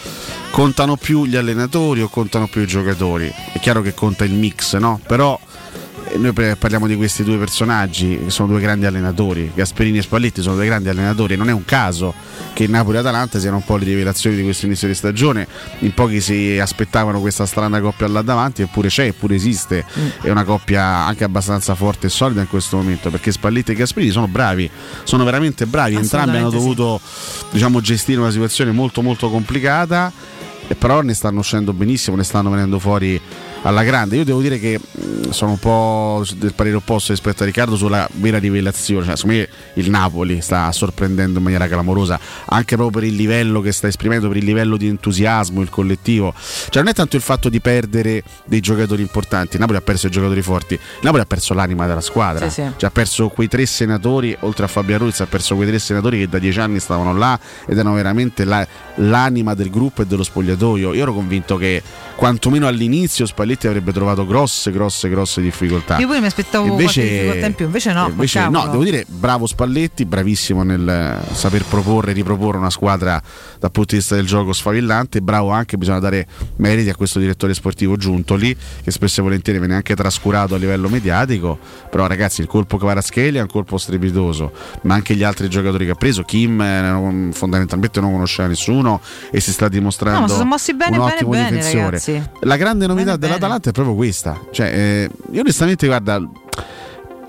Contano 0.52 0.96
più 0.96 1.26
gli 1.26 1.36
allenatori 1.36 2.02
o 2.02 2.08
contano 2.08 2.48
più 2.48 2.62
i 2.62 2.68
giocatori? 2.68 3.32
È 3.54 3.60
chiaro 3.60 3.82
che 3.82 3.94
conta 3.94 4.24
il 4.24 4.34
mix, 4.34 4.76
no? 4.78 5.00
Però 5.06 5.40
noi 6.18 6.34
parliamo 6.34 6.88
di 6.88 6.96
questi 6.96 7.24
due 7.24 7.38
personaggi 7.38 8.20
che 8.26 8.30
sono 8.30 8.50
due 8.50 8.60
grandi 8.60 8.86
allenatori. 8.86 9.52
Gasperini 9.54 10.00
e 10.00 10.02
Spalletti 10.02 10.42
sono 10.42 10.56
due 10.56 10.66
grandi 10.66 10.90
allenatori. 10.90 11.36
Non 11.36 11.50
è 11.50 11.52
un 11.52 11.66
caso 11.66 12.14
che 12.54 12.68
Napoli 12.68 12.98
e 12.98 13.00
Atalanta 13.00 13.40
siano 13.40 13.58
un 13.58 13.64
po' 13.64 13.78
le 13.78 13.86
rivelazioni 13.86 14.36
di 14.36 14.44
questo 14.44 14.66
inizio 14.66 14.88
di 14.88 14.94
stagione. 14.94 15.48
In 15.80 15.94
pochi 15.94 16.22
si 16.22 16.58
aspettavano 16.60 17.20
questa 17.20 17.46
strana 17.46 17.80
coppia 17.80 18.08
là 18.08 18.22
davanti, 18.22 18.62
eppure 18.62 18.90
c'è, 18.90 19.06
eppure 19.06 19.36
esiste. 19.36 19.86
È 20.22 20.30
una 20.30 20.44
coppia 20.44 20.84
anche 20.84 21.24
abbastanza 21.24 21.76
forte 21.76 22.08
e 22.08 22.10
solida 22.10 22.42
in 22.42 22.48
questo 22.48 22.78
momento 22.78 23.10
perché 23.10 23.32
Spalletti 23.32 23.72
e 23.72 23.76
Gasperini 23.76 24.12
sono 24.12 24.28
bravi, 24.28 24.70
sono 25.04 25.24
veramente 25.24 25.66
bravi. 25.66 25.96
Entrambi 25.96 26.38
hanno 26.38 26.50
dovuto 26.50 27.00
diciamo, 27.52 27.82
gestire 27.82 28.20
una 28.20 28.32
situazione 28.32 28.72
molto 28.72 29.02
molto 29.02 29.30
complicata 29.30 30.12
e 30.68 30.76
però 30.76 31.02
ne 31.02 31.14
stanno 31.14 31.40
uscendo 31.40 31.74
benissimo, 31.74 32.16
ne 32.18 32.24
stanno 32.24 32.50
venendo 32.50 32.78
fuori 32.80 33.20
alla 33.64 33.84
grande. 33.84 34.16
Io 34.16 34.24
devo 34.24 34.42
dire 34.42 34.60
che 34.60 34.80
sono 35.30 35.52
un 35.52 35.60
po' 35.60 36.24
del 36.38 36.54
parere 36.54 36.76
opposto 36.78 37.12
rispetto 37.12 37.44
a 37.44 37.46
Riccardo 37.46 37.76
sulla 37.76 38.08
vera 38.14 38.38
rivelazione. 38.38 39.06
Cioè, 39.06 39.16
secondo 39.16 39.38
me 39.40 39.50
il 39.74 39.90
Napoli 39.90 40.42
sta 40.42 40.72
sorprendendo 40.72 41.38
in 41.40 41.44
maniera 41.44 41.68
clamorosa, 41.68 42.20
anche 42.46 42.76
proprio 42.76 43.02
per 43.02 43.10
il 43.10 43.16
livello 43.16 43.62
che 43.62 43.72
sta 43.72 43.88
esprimendo, 43.88 44.28
per 44.28 44.38
il 44.38 44.46
livello 44.46 44.78
di 44.78 44.88
entusiasmo, 44.88 45.62
il 45.62 45.70
collettivo. 45.70 46.34
Cioè, 46.70 46.82
non 46.82 46.92
è 46.92 46.96
tanto 46.96 47.16
il 47.16 47.22
fatto 47.22 47.50
di 47.50 47.60
perdere 47.60 48.24
dei 48.46 48.60
giocatori 48.62 49.02
importanti. 49.02 49.56
Il 49.56 49.60
Napoli 49.60 49.78
ha 49.78 49.82
perso 49.82 50.08
i 50.08 50.12
giocatori 50.12 50.42
forti, 50.42 50.74
il 50.76 50.80
Napoli 51.02 51.24
ha 51.24 51.26
perso 51.26 51.54
l'anima 51.54 51.86
della 51.88 52.02
squadra. 52.02 52.50
Sì, 52.50 52.62
sì. 52.62 52.72
Cioè, 52.78 52.90
ha 52.90 52.92
perso 52.92 53.28
quei 53.30 53.48
tre 53.48 53.66
senatori, 53.66 54.36
oltre 54.42 54.66
a 54.66 54.68
Fabian 54.68 55.00
Ruiz, 55.00 55.20
ha 55.20 55.26
perso 55.26 55.56
quei 55.56 55.68
tre 55.68 55.80
senatori 55.80 56.20
che 56.20 56.30
da 56.30 56.40
dieci 56.40 56.60
anni 56.60 56.80
stavano 56.80 57.16
là 57.16 57.38
ed 57.66 57.78
erano 57.78 57.96
veramente 57.96 58.46
la- 58.46 58.66
l'anima 58.96 59.54
del 59.54 59.70
gruppo 59.70 60.04
e 60.04 60.06
dello 60.06 60.24
spogliatoio. 60.24 60.94
Io 60.94 61.02
ero 61.02 61.14
convinto 61.14 61.58
che 61.58 61.82
quantomeno 62.16 62.68
all'inizio 62.68 63.26
Spalletti 63.26 63.47
Spalletti 63.48 63.68
avrebbe 63.68 63.94
trovato 63.94 64.26
grosse, 64.26 64.72
grosse, 64.72 65.08
grosse 65.10 65.40
difficoltà. 65.42 65.98
Io 66.00 66.08
poi 66.08 66.20
mi 66.20 66.26
aspettavo 66.26 66.68
qualche 66.68 67.02
difficoltà 67.02 67.46
in 67.46 67.54
più, 67.56 67.66
invece 67.66 67.94
no. 67.94 68.08
Invece 68.10 68.50
no, 68.50 68.68
devo 68.70 68.84
dire 68.84 69.06
bravo 69.08 69.46
Spalletti, 69.46 70.06
bravissimo 70.06 70.64
nel 70.64 70.88
eh, 70.88 71.34
saper 71.34 71.64
proporre 71.64 72.12
e 72.12 72.14
riproporre 72.14 72.58
una 72.58 72.70
squadra 72.70 73.22
dal 73.60 73.72
punto 73.72 73.92
di 73.92 73.98
vista 73.98 74.16
del 74.16 74.26
gioco 74.26 74.52
sfavillante, 74.52 75.22
bravo 75.22 75.52
anche, 75.52 75.78
bisogna 75.78 76.00
dare 76.00 76.28
meriti 76.58 76.90
a 76.90 76.96
questo 76.96 77.20
direttore 77.20 77.54
sportivo 77.54 77.96
Giuntoli, 77.96 78.56
che 78.84 78.92
spesso 78.92 79.22
e 79.22 79.24
volentieri 79.24 79.60
viene 79.60 79.76
anche 79.76 79.96
trascurato 79.96 80.56
a 80.56 80.58
livello 80.58 80.90
mediatico, 80.90 81.58
però 81.90 82.06
ragazzi 82.06 82.42
il 82.42 82.48
colpo 82.48 82.78
Kvaratskhelia 82.78 83.40
è 83.40 83.44
un 83.44 83.50
colpo 83.50 83.78
strepitoso, 83.78 84.52
ma 84.82 84.96
anche 84.96 85.16
gli 85.16 85.24
altri 85.24 85.48
giocatori 85.48 85.86
che 85.86 85.92
ha 85.92 85.96
preso, 85.96 86.24
Kim 86.24 86.60
eh, 86.60 86.82
non- 86.82 87.30
fondamentalmente 87.32 88.02
non 88.02 88.12
conosceva 88.12 88.50
nessuno 88.50 89.00
e 89.32 89.40
si 89.40 89.54
sta 89.54 89.70
dimostrando 89.70 90.16
No, 90.20 90.26
ma 90.28 90.34
sono 90.34 90.46
mossi 90.46 90.74
bene, 90.74 90.98
un 90.98 91.04
bene, 91.06 91.16
ottimo 91.16 91.30
bene, 91.30 91.50
difensore. 91.52 91.84
ragazzi. 91.84 92.22
La 92.42 92.58
grande 92.58 92.88
novità 92.88 93.18
Bene, 93.18 93.18
bene. 93.18 93.34
dell'Atalanta 93.38 93.70
è 93.70 93.74
proprio 93.74 93.96
questa. 93.96 94.40
Cioè, 94.52 94.66
eh, 94.68 95.10
io 95.32 95.42
onestamente, 95.42 95.88
guarda, 95.88 96.20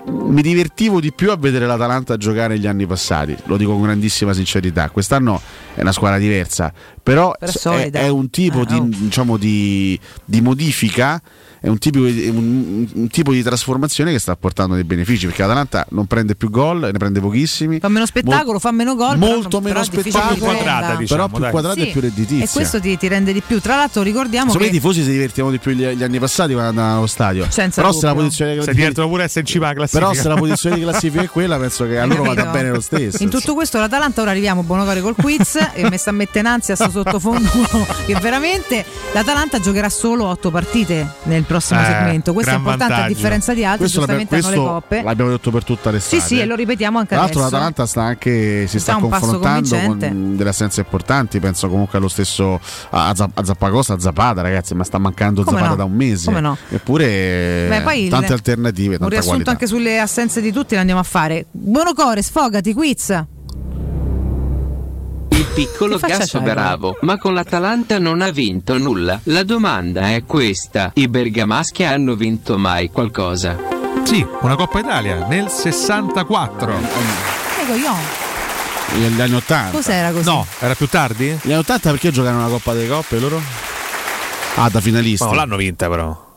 mi 0.09 0.41
divertivo 0.41 0.99
di 0.99 1.13
più 1.13 1.31
a 1.31 1.35
vedere 1.37 1.65
l'Atalanta 1.65 2.17
giocare 2.17 2.55
negli 2.55 2.67
anni 2.67 2.85
passati, 2.85 3.35
lo 3.45 3.57
dico 3.57 3.71
con 3.73 3.83
grandissima 3.83 4.33
sincerità. 4.33 4.89
Quest'anno 4.89 5.41
è 5.73 5.81
una 5.81 5.91
squadra 5.91 6.17
diversa, 6.17 6.73
però, 7.09 7.33
Però 7.39 7.75
è 7.75 7.89
è, 7.89 8.07
un 8.07 8.29
tipo 8.29 8.61
Eh, 8.61 8.65
di, 8.65 8.75
oh. 8.75 8.87
diciamo, 8.87 9.37
di, 9.37 9.99
di 10.25 10.41
modifica. 10.41 11.21
È 11.61 11.67
un 11.67 11.77
tipo, 11.77 11.99
di- 12.05 12.29
un- 12.29 12.87
un 12.93 13.07
tipo 13.09 13.33
di 13.33 13.43
trasformazione 13.43 14.13
che 14.13 14.19
sta 14.19 14.33
portando 14.37 14.75
dei 14.75 14.85
benefici 14.85 15.25
perché 15.25 15.41
l'Atalanta 15.41 15.85
non 15.89 16.05
prende 16.05 16.33
più 16.35 16.49
gol, 16.49 16.79
ne 16.79 16.97
prende 16.97 17.19
pochissimi. 17.19 17.79
Fa 17.79 17.89
meno 17.89 18.05
spettacolo, 18.05 18.59
fa 18.59 18.71
meno 18.71 18.95
gol. 18.95 19.17
molto 19.17 19.59
però 19.59 19.81
meno 19.81 19.83
spettacolo, 19.83 20.35
che 20.53 20.57
prenda. 20.57 20.97
però 21.05 21.27
più 21.27 21.45
quadrata 21.49 21.81
Sì, 21.81 21.89
e 21.89 21.91
più 21.91 21.99
redditizia. 21.99 22.45
E 22.45 22.47
questo 22.49 22.79
ti, 22.79 22.97
ti 22.97 23.09
rende 23.09 23.33
di 23.33 23.41
più. 23.45 23.59
Tra 23.59 23.75
l'altro 23.75 24.03
ricordiamo 24.03 24.53
me 24.53 24.57
che 24.57 24.65
i 24.67 24.69
tifosi 24.69 25.03
si 25.03 25.11
divertivano 25.11 25.51
di 25.51 25.59
più 25.59 25.73
gli, 25.73 25.85
gli 25.85 26.01
anni 26.03 26.17
passati 26.19 26.53
quando 26.53 26.69
andavano 26.69 26.97
allo 26.99 27.07
stadio. 27.07 27.45
Senza 27.49 27.81
però 27.81 27.91
se 27.93 28.05
la 28.05 28.13
posizione 28.13 28.61
Se 28.61 28.73
diventano 28.73 29.09
pure 29.09 29.23
essere 29.23 29.41
in 29.41 29.45
cima 29.47 29.65
alla 29.65 29.73
classifica. 29.75 30.07
però 30.07 30.21
se 30.21 30.27
la 30.29 30.35
posizione 30.35 30.75
di 30.77 30.81
classifica 30.83 31.23
è 31.23 31.27
quella, 31.29 31.57
penso 31.57 31.85
che 31.87 31.99
a 31.99 32.05
loro 32.05 32.23
vada 32.23 32.45
bene 32.45 32.69
lo 32.69 32.79
stesso. 32.79 33.21
In 33.21 33.29
tutto 33.29 33.53
questo 33.53 33.79
l'Atalanta 33.79 34.21
ora 34.21 34.31
arriviamo 34.31 34.63
buonocore 34.63 35.01
col 35.01 35.15
quiz 35.15 35.57
e 35.73 35.89
mi 35.89 35.97
sta 35.97 36.11
mettendo 36.11 36.37
in 36.39 36.45
ansia 36.55 36.75
sto 36.75 36.89
sottofondo 37.03 37.49
che 38.05 38.15
veramente 38.21 38.85
l'Atalanta 39.13 39.59
giocherà 39.59 39.89
solo 39.89 40.25
otto 40.25 40.51
partite 40.51 41.07
nel 41.23 41.43
prossimo 41.43 41.79
Eh, 41.81 41.85
segmento. 41.85 42.33
Questo 42.33 42.51
è 42.51 42.55
importante 42.55 42.93
a 42.93 42.95
vantaggio. 42.97 43.13
differenza 43.15 43.53
di 43.53 43.63
altri, 43.65 43.79
Questo, 43.79 43.97
giustamente 43.99 44.35
hanno 44.35 44.49
le 44.49 44.55
coppe. 44.55 45.01
l'abbiamo 45.03 45.31
detto 45.31 45.51
per 45.51 45.63
tutta 45.63 45.91
l'estate. 45.91 46.21
Sì, 46.21 46.27
sì, 46.27 46.39
e 46.39 46.45
lo 46.45 46.55
ripetiamo 46.55 46.97
anche 46.97 47.09
Tra 47.15 47.19
l'altro 47.19 47.39
adesso. 47.39 47.53
l'Atalanta 47.53 47.85
sta 47.85 48.01
anche, 48.03 48.67
si 48.67 48.79
Sta 48.79 48.93
sta 48.93 49.03
un 49.03 49.09
confrontando 49.09 49.79
con 49.79 50.35
delle 50.35 50.49
assenze 50.49 50.81
importanti, 50.81 51.39
penso 51.39 51.67
comunque 51.69 51.97
allo 51.97 52.07
stesso 52.07 52.59
a, 52.91 53.09
a 53.09 53.29
a 53.33 53.43
Zappacosta, 53.45 53.93
a 53.93 53.99
Zapata 53.99 54.41
ragazzi, 54.41 54.73
ma 54.75 54.83
sta 54.83 54.97
mancando 54.97 55.43
Come 55.43 55.57
Zapata 55.57 55.75
no? 55.75 55.77
da 55.77 55.83
un 55.85 55.93
mese. 55.95 56.25
Come 56.25 56.39
no? 56.41 56.57
Eppure 56.69 57.65
Beh, 57.69 57.81
poi 57.81 58.09
tante 58.09 58.27
le- 58.27 58.33
alternative, 58.33 58.93
Un 58.93 58.99
tanta 58.99 59.07
riassunto 59.07 59.29
qualità. 59.43 59.51
anche 59.51 59.67
sulle 59.67 59.99
assenze 59.99 60.41
di 60.41 60.51
tutti 60.51 60.73
lo 60.75 60.79
andiamo 60.81 60.99
a 61.01 61.03
fare. 61.03 61.45
Buonocore, 61.51 62.21
sfogati, 62.21 62.73
quiz. 62.73 63.23
Il 65.39 65.45
piccolo 65.53 65.97
Gasso 65.97 66.41
Bravo, 66.41 66.97
ma 67.03 67.17
con 67.17 67.33
l'Atalanta 67.33 67.97
non 67.97 68.19
ha 68.19 68.29
vinto 68.29 68.77
nulla. 68.77 69.21
La 69.23 69.43
domanda 69.43 70.09
è 70.09 70.25
questa: 70.25 70.91
i 70.95 71.07
bergamaschi 71.07 71.85
hanno 71.85 72.15
vinto 72.15 72.57
mai 72.57 72.89
qualcosa? 72.89 73.57
Sì, 74.03 74.27
una 74.41 74.57
Coppa 74.57 74.79
Italia 74.79 75.25
nel 75.27 75.47
64. 75.47 76.73
Prego, 77.55 77.73
io. 77.73 77.93
Negli 78.97 79.21
anni 79.21 79.35
80. 79.35 79.71
Cos'era 79.71 80.11
così? 80.11 80.25
No, 80.25 80.45
era 80.59 80.75
più 80.75 80.89
tardi? 80.89 81.27
Negli 81.27 81.53
anni 81.53 81.61
80 81.61 81.89
perché 81.89 82.11
giocano 82.11 82.39
una 82.39 82.49
Coppa 82.49 82.73
delle 82.73 82.89
Coppe 82.89 83.19
loro? 83.19 83.41
Ah, 84.55 84.67
da 84.69 84.81
finalisti. 84.81 85.23
No, 85.23 85.35
l'hanno 85.35 85.55
vinta 85.55 85.87
però. 85.87 86.27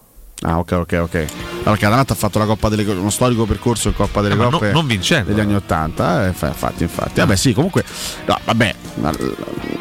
Ah, 0.43 0.59
ok, 0.59 0.73
ok, 0.73 0.99
ok. 1.03 1.15
No, 1.15 1.71
perché 1.71 1.85
l'Atalanta 1.85 2.13
ha 2.15 2.17
fatto 2.17 2.39
la 2.39 2.47
Coppa 2.47 2.69
delle 2.69 2.83
uno 2.93 3.11
storico 3.11 3.45
percorso 3.47 3.89
in 3.89 3.95
Coppa 3.95 4.21
delle 4.23 4.35
Eh, 4.35 4.39
Coppe 4.39 4.65
non- 4.67 4.75
non 4.75 4.87
vincendo. 4.87 5.31
degli 5.31 5.41
anni 5.41 5.55
80. 5.55 6.27
eh, 6.29 6.33
fa- 6.33 6.49
infatti, 6.49 6.83
infatti. 6.83 7.21
Vabbè, 7.21 7.37
sì, 7.37 7.53
comunque. 7.53 7.85
No, 8.27 8.39
vabbè. 8.45 8.75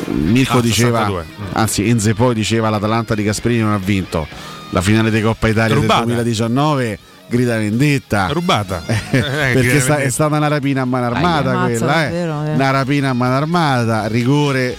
Mirko 0.07 0.57
Ah, 0.57 0.61
diceva, 0.61 0.99
62. 0.99 1.25
anzi, 1.53 1.87
Enze 1.89 2.13
poi 2.13 2.33
diceva 2.33 2.69
l'Atalanta 2.69 3.15
di 3.15 3.23
Gasperini 3.23 3.61
non 3.61 3.73
ha 3.73 3.77
vinto 3.77 4.27
la 4.71 4.81
finale 4.81 5.09
di 5.11 5.21
Coppa 5.21 5.47
Italia 5.47 5.75
Rubata. 5.75 5.99
del 5.99 6.05
2019. 6.15 6.99
Grida 7.27 7.57
vendetta. 7.57 8.27
Rubata. 8.27 8.83
Eh, 9.11 9.19
grida 9.19 9.53
perché 9.53 9.79
sta- 9.79 9.97
è 9.97 10.09
stata 10.09 10.35
una 10.35 10.47
rapina 10.49 10.81
a 10.81 10.85
mano 10.85 11.05
armata 11.05 11.41
quella, 11.43 11.59
Ammazza, 11.61 11.85
eh. 12.07 12.09
davvero, 12.11 12.43
eh. 12.45 12.53
Una 12.53 12.71
rapina 12.71 13.09
a 13.09 13.13
mano 13.13 13.35
armata, 13.35 14.07
rigore 14.07 14.75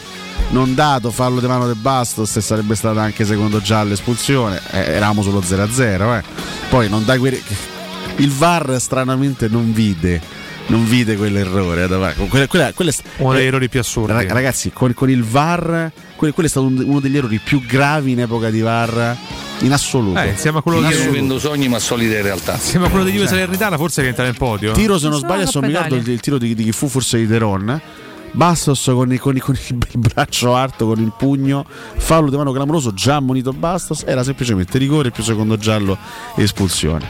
non 0.52 0.74
dato, 0.74 1.10
fallo 1.10 1.40
di 1.40 1.46
mano 1.46 1.66
del 1.66 1.76
Bastos 1.76 2.36
e 2.36 2.40
sarebbe 2.40 2.74
stata 2.74 3.00
anche 3.00 3.24
secondo 3.24 3.60
giallo 3.60 3.92
espulsione. 3.94 4.60
Eh, 4.70 4.78
eravamo 4.92 5.22
sullo 5.22 5.40
0-0, 5.42 6.14
eh. 6.18 6.22
Poi 6.68 6.88
non 6.88 7.04
dai 7.04 7.18
quei- 7.18 7.42
il 8.16 8.30
VAR 8.30 8.76
stranamente 8.78 9.48
non 9.48 9.72
vide. 9.72 10.20
Non 10.66 10.86
vide 10.86 11.16
quell'errore. 11.16 11.84
eh, 11.84 11.88
da- 11.88 12.12
quella- 12.28 12.46
quella- 12.46 12.72
quella 12.72 12.92
Uno 13.18 13.32
degli 13.32 13.42
eh, 13.42 13.46
errori 13.46 13.68
più 13.68 13.80
assurdi. 13.80 14.12
Rag- 14.12 14.30
Ragazzi, 14.30 14.70
con, 14.72 14.94
con 14.94 15.10
il 15.10 15.24
VAR, 15.24 15.90
quello, 16.16 16.32
quello 16.32 16.48
è 16.48 16.50
stato 16.50 16.66
un- 16.66 16.82
uno 16.86 17.00
degli 17.00 17.16
errori 17.16 17.40
più 17.42 17.64
gravi 17.66 18.12
in 18.12 18.20
epoca 18.20 18.48
di 18.48 18.60
VAR 18.60 19.16
in 19.60 19.72
assoluto. 19.72 20.20
Eh, 20.20 20.28
insieme 20.28 20.58
a 20.58 20.62
quello 20.62 20.78
In 20.80 20.88
che- 20.88 20.96
vivendo 20.98 21.38
sogni 21.40 21.68
ma 21.68 21.78
solide 21.80 22.16
in 22.18 22.22
realtà. 22.22 22.56
Sembra 22.58 22.90
quello 22.90 23.04
di 23.04 23.10
Juve 23.12 23.26
Salernitana, 23.26 23.76
forse 23.76 24.00
diventa 24.02 24.22
nel 24.22 24.36
podio. 24.36 24.72
Tiro 24.72 24.98
se 24.98 25.08
non 25.08 25.18
sbaglio, 25.18 25.50
ricordo 25.60 25.96
il, 25.96 26.08
il 26.08 26.20
tiro 26.20 26.38
di, 26.38 26.54
di 26.54 26.64
chi 26.64 26.72
fu 26.72 26.88
forse 26.88 27.18
di 27.18 27.26
Deron. 27.26 27.80
Bastos 28.32 28.90
con, 28.92 29.12
il- 29.12 29.20
con 29.20 29.38
con 29.38 29.54
il 29.68 29.98
braccio 29.98 30.54
alto, 30.54 30.86
con 30.86 31.00
il 31.00 31.12
pugno, 31.16 31.64
fallo 31.96 32.30
di 32.30 32.36
mano 32.36 32.52
clamoroso, 32.52 32.92
già 32.94 33.16
ammonito 33.16 33.52
Bastos, 33.52 34.04
era 34.06 34.22
semplicemente 34.22 34.78
rigore, 34.78 35.10
più 35.10 35.22
secondo 35.22 35.56
giallo 35.56 35.96
espulsione. 36.36 37.06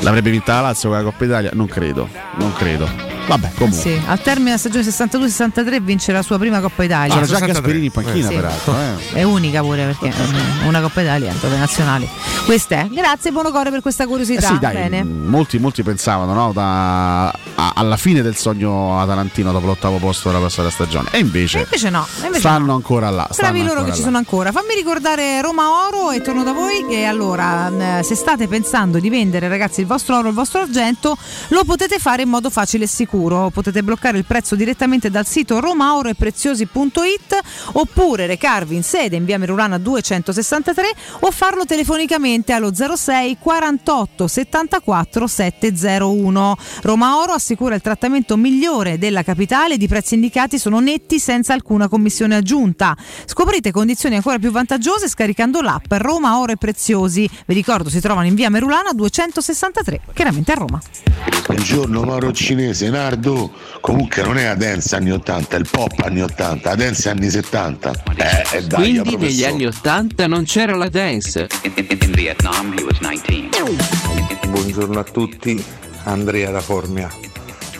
L'avrebbe 0.00 0.30
vinta 0.30 0.54
la 0.54 0.60
Lazio 0.62 0.88
con 0.88 0.98
la 0.98 1.04
Coppa 1.04 1.24
Italia? 1.24 1.50
Non 1.54 1.66
credo, 1.66 2.08
non 2.38 2.52
credo. 2.54 3.11
Vabbè, 3.26 3.46
Eh 3.46 3.54
comunque. 3.56 3.80
sì, 3.80 4.00
al 4.06 4.20
termine 4.20 4.56
della 4.56 4.58
stagione 4.58 4.84
62-63 4.84 5.80
vince 5.80 6.12
la 6.12 6.22
sua 6.22 6.38
prima 6.38 6.60
Coppa 6.60 6.82
Italia. 6.82 7.14
C'era 7.14 7.26
già 7.26 7.38
Gasperini 7.46 7.86
in 7.86 7.90
panchina, 7.92 8.28
Sì. 8.28 8.34
peraltro. 8.34 8.74
eh. 8.76 9.12
È 9.12 9.22
unica 9.22 9.60
pure 9.62 9.84
perché 9.84 10.08
è 10.62 10.66
una 10.66 10.80
Coppa 10.80 11.00
Italia, 11.02 11.32
dove 11.40 11.56
nazionali. 11.56 12.08
Questa 12.44 12.74
è. 12.80 12.88
Grazie 12.90 13.30
Buonocore 13.30 13.70
per 13.70 13.80
questa 13.80 14.02
Eh 14.02 14.06
curiosità. 14.06 14.48
sì, 14.48 14.58
dai, 14.58 14.74
Bene. 14.74 15.04
molti, 15.04 15.58
molti 15.58 15.82
pensavano 15.84 16.34
no, 16.34 16.52
da- 16.52 17.28
a- 17.28 17.72
alla 17.74 17.96
fine 17.96 18.22
del 18.22 18.34
sogno 18.36 19.00
atalantino 19.00 19.52
dopo 19.52 19.66
l'ottavo 19.66 19.98
posto 19.98 20.28
della 20.28 20.40
passata 20.40 20.68
stagione. 20.68 21.08
E 21.12 21.18
invece, 21.18 21.60
Invece 21.60 21.90
no, 21.90 22.04
invece 22.22 22.40
stanno 22.40 22.66
no. 22.66 22.74
ancora 22.74 23.08
là. 23.10 23.28
Bravi 23.34 23.58
loro 23.60 23.70
ancora 23.70 23.84
che 23.86 23.92
ci 23.92 23.98
là. 23.98 24.04
sono 24.06 24.16
ancora. 24.18 24.50
Fammi 24.52 24.74
ricordare 24.74 25.40
Roma 25.40 25.86
Oro 25.86 26.10
e 26.10 26.20
torno 26.22 26.42
da 26.42 26.52
voi. 26.52 26.84
Che 26.88 27.04
allora, 27.04 27.98
eh, 27.98 28.02
se 28.02 28.16
state 28.16 28.48
pensando 28.48 28.98
di 28.98 29.08
vendere, 29.08 29.46
ragazzi, 29.48 29.80
il 29.80 29.86
vostro 29.86 30.16
oro, 30.18 30.28
il 30.28 30.34
vostro 30.34 30.60
argento, 30.60 31.16
lo 31.48 31.64
potete 31.64 31.98
fare 32.00 32.22
in 32.22 32.28
modo 32.28 32.50
facile 32.50 32.84
e 32.84 32.88
sicuro. 32.88 33.10
Potete 33.12 33.82
bloccare 33.82 34.16
il 34.16 34.24
prezzo 34.24 34.54
direttamente 34.54 35.10
dal 35.10 35.26
sito 35.26 35.60
romaoroepreziosi.it 35.60 37.40
oppure 37.72 38.26
recarvi 38.26 38.74
in 38.74 38.82
sede 38.82 39.16
in 39.16 39.26
via 39.26 39.36
Merulana 39.36 39.76
263 39.76 40.90
o 41.20 41.30
farlo 41.30 41.66
telefonicamente 41.66 42.52
allo 42.54 42.72
06 42.72 43.36
48 43.38 44.26
74 44.26 45.26
701. 45.26 46.56
Roma 46.82 47.18
Oro 47.20 47.32
assicura 47.32 47.74
il 47.74 47.82
trattamento 47.82 48.38
migliore 48.38 48.96
della 48.96 49.22
capitale, 49.22 49.74
i 49.74 49.88
prezzi 49.88 50.14
indicati 50.14 50.58
sono 50.58 50.80
netti 50.80 51.18
senza 51.18 51.52
alcuna 51.52 51.88
commissione 51.88 52.36
aggiunta. 52.36 52.96
Scoprite 53.26 53.72
condizioni 53.72 54.14
ancora 54.14 54.38
più 54.38 54.50
vantaggiose 54.50 55.06
scaricando 55.08 55.60
l'app 55.60 55.92
Roma 55.98 56.38
Oro 56.38 56.52
e 56.52 56.56
Preziosi. 56.56 57.28
Vi 57.44 57.54
ricordo 57.54 57.90
si 57.90 58.00
trovano 58.00 58.26
in 58.26 58.34
via 58.34 58.48
Merulana 58.48 58.92
263, 58.94 60.00
chiaramente 60.14 60.52
a 60.52 60.54
Roma. 60.54 60.80
Buongiorno 61.46 62.02
Mauro 62.04 62.32
Cinese, 62.32 62.90
Nardo. 63.02 63.50
Comunque 63.80 64.22
non 64.22 64.38
è 64.38 64.44
la 64.44 64.54
dance 64.54 64.94
anni 64.94 65.10
80, 65.10 65.56
è 65.56 65.58
il 65.58 65.66
pop 65.68 65.98
anni 66.04 66.22
80, 66.22 66.68
la 66.68 66.76
dance 66.76 67.08
anni 67.08 67.28
70. 67.28 67.90
Eh, 68.14 68.56
e 68.56 68.62
dai, 68.62 68.98
Quindi 68.98 69.16
negli 69.16 69.44
anni 69.44 69.66
80 69.66 70.28
non 70.28 70.44
c'era 70.44 70.76
la 70.76 70.88
dance. 70.88 71.48
Buongiorno 74.46 75.00
a 75.00 75.02
tutti, 75.02 75.62
Andrea 76.04 76.52
da 76.52 76.60
Formia. 76.60 77.10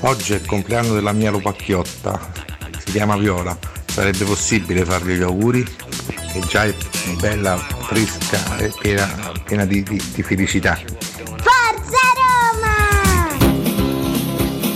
Oggi 0.01 0.33
è 0.33 0.37
il 0.37 0.45
compleanno 0.45 0.93
della 0.95 1.13
mia 1.13 1.31
lupacchiotta, 1.31 2.33
si 2.85 2.91
chiama 2.91 3.17
Viola. 3.17 3.57
Sarebbe 3.87 4.25
possibile 4.25 4.85
fargli 4.85 5.13
gli 5.13 5.23
auguri? 5.23 5.65
È 6.33 6.39
già 6.49 6.65
è 6.65 6.75
bella, 7.21 7.57
fresca 7.59 8.57
e 8.57 8.73
piena, 8.77 9.07
piena 9.45 9.65
di, 9.67 9.85
di- 9.85 10.03
di 10.15 10.23
felicità. 10.25 10.81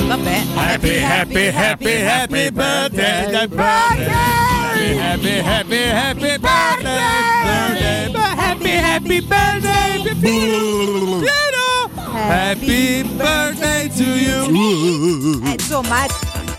Vabbè. 0.06 0.42
Happy, 0.54 0.98
happy, 1.00 1.46
happy, 1.52 2.00
happy 2.00 2.50
birthday, 2.50 3.34
happy 3.34 3.46
birthday. 3.48 4.96
Happy, 4.96 5.40
happy, 5.42 5.82
happy 5.90 6.38
birthday, 6.38 6.98
happy, 8.36 8.70
happy 8.70 9.20
birthday. 9.20 9.66
Happy 12.28 13.02
birthday 13.02 13.88
to 13.96 14.04
you. 14.04 15.42
Eh, 15.44 15.52
insomma, 15.52 16.04
eh, 16.04 16.08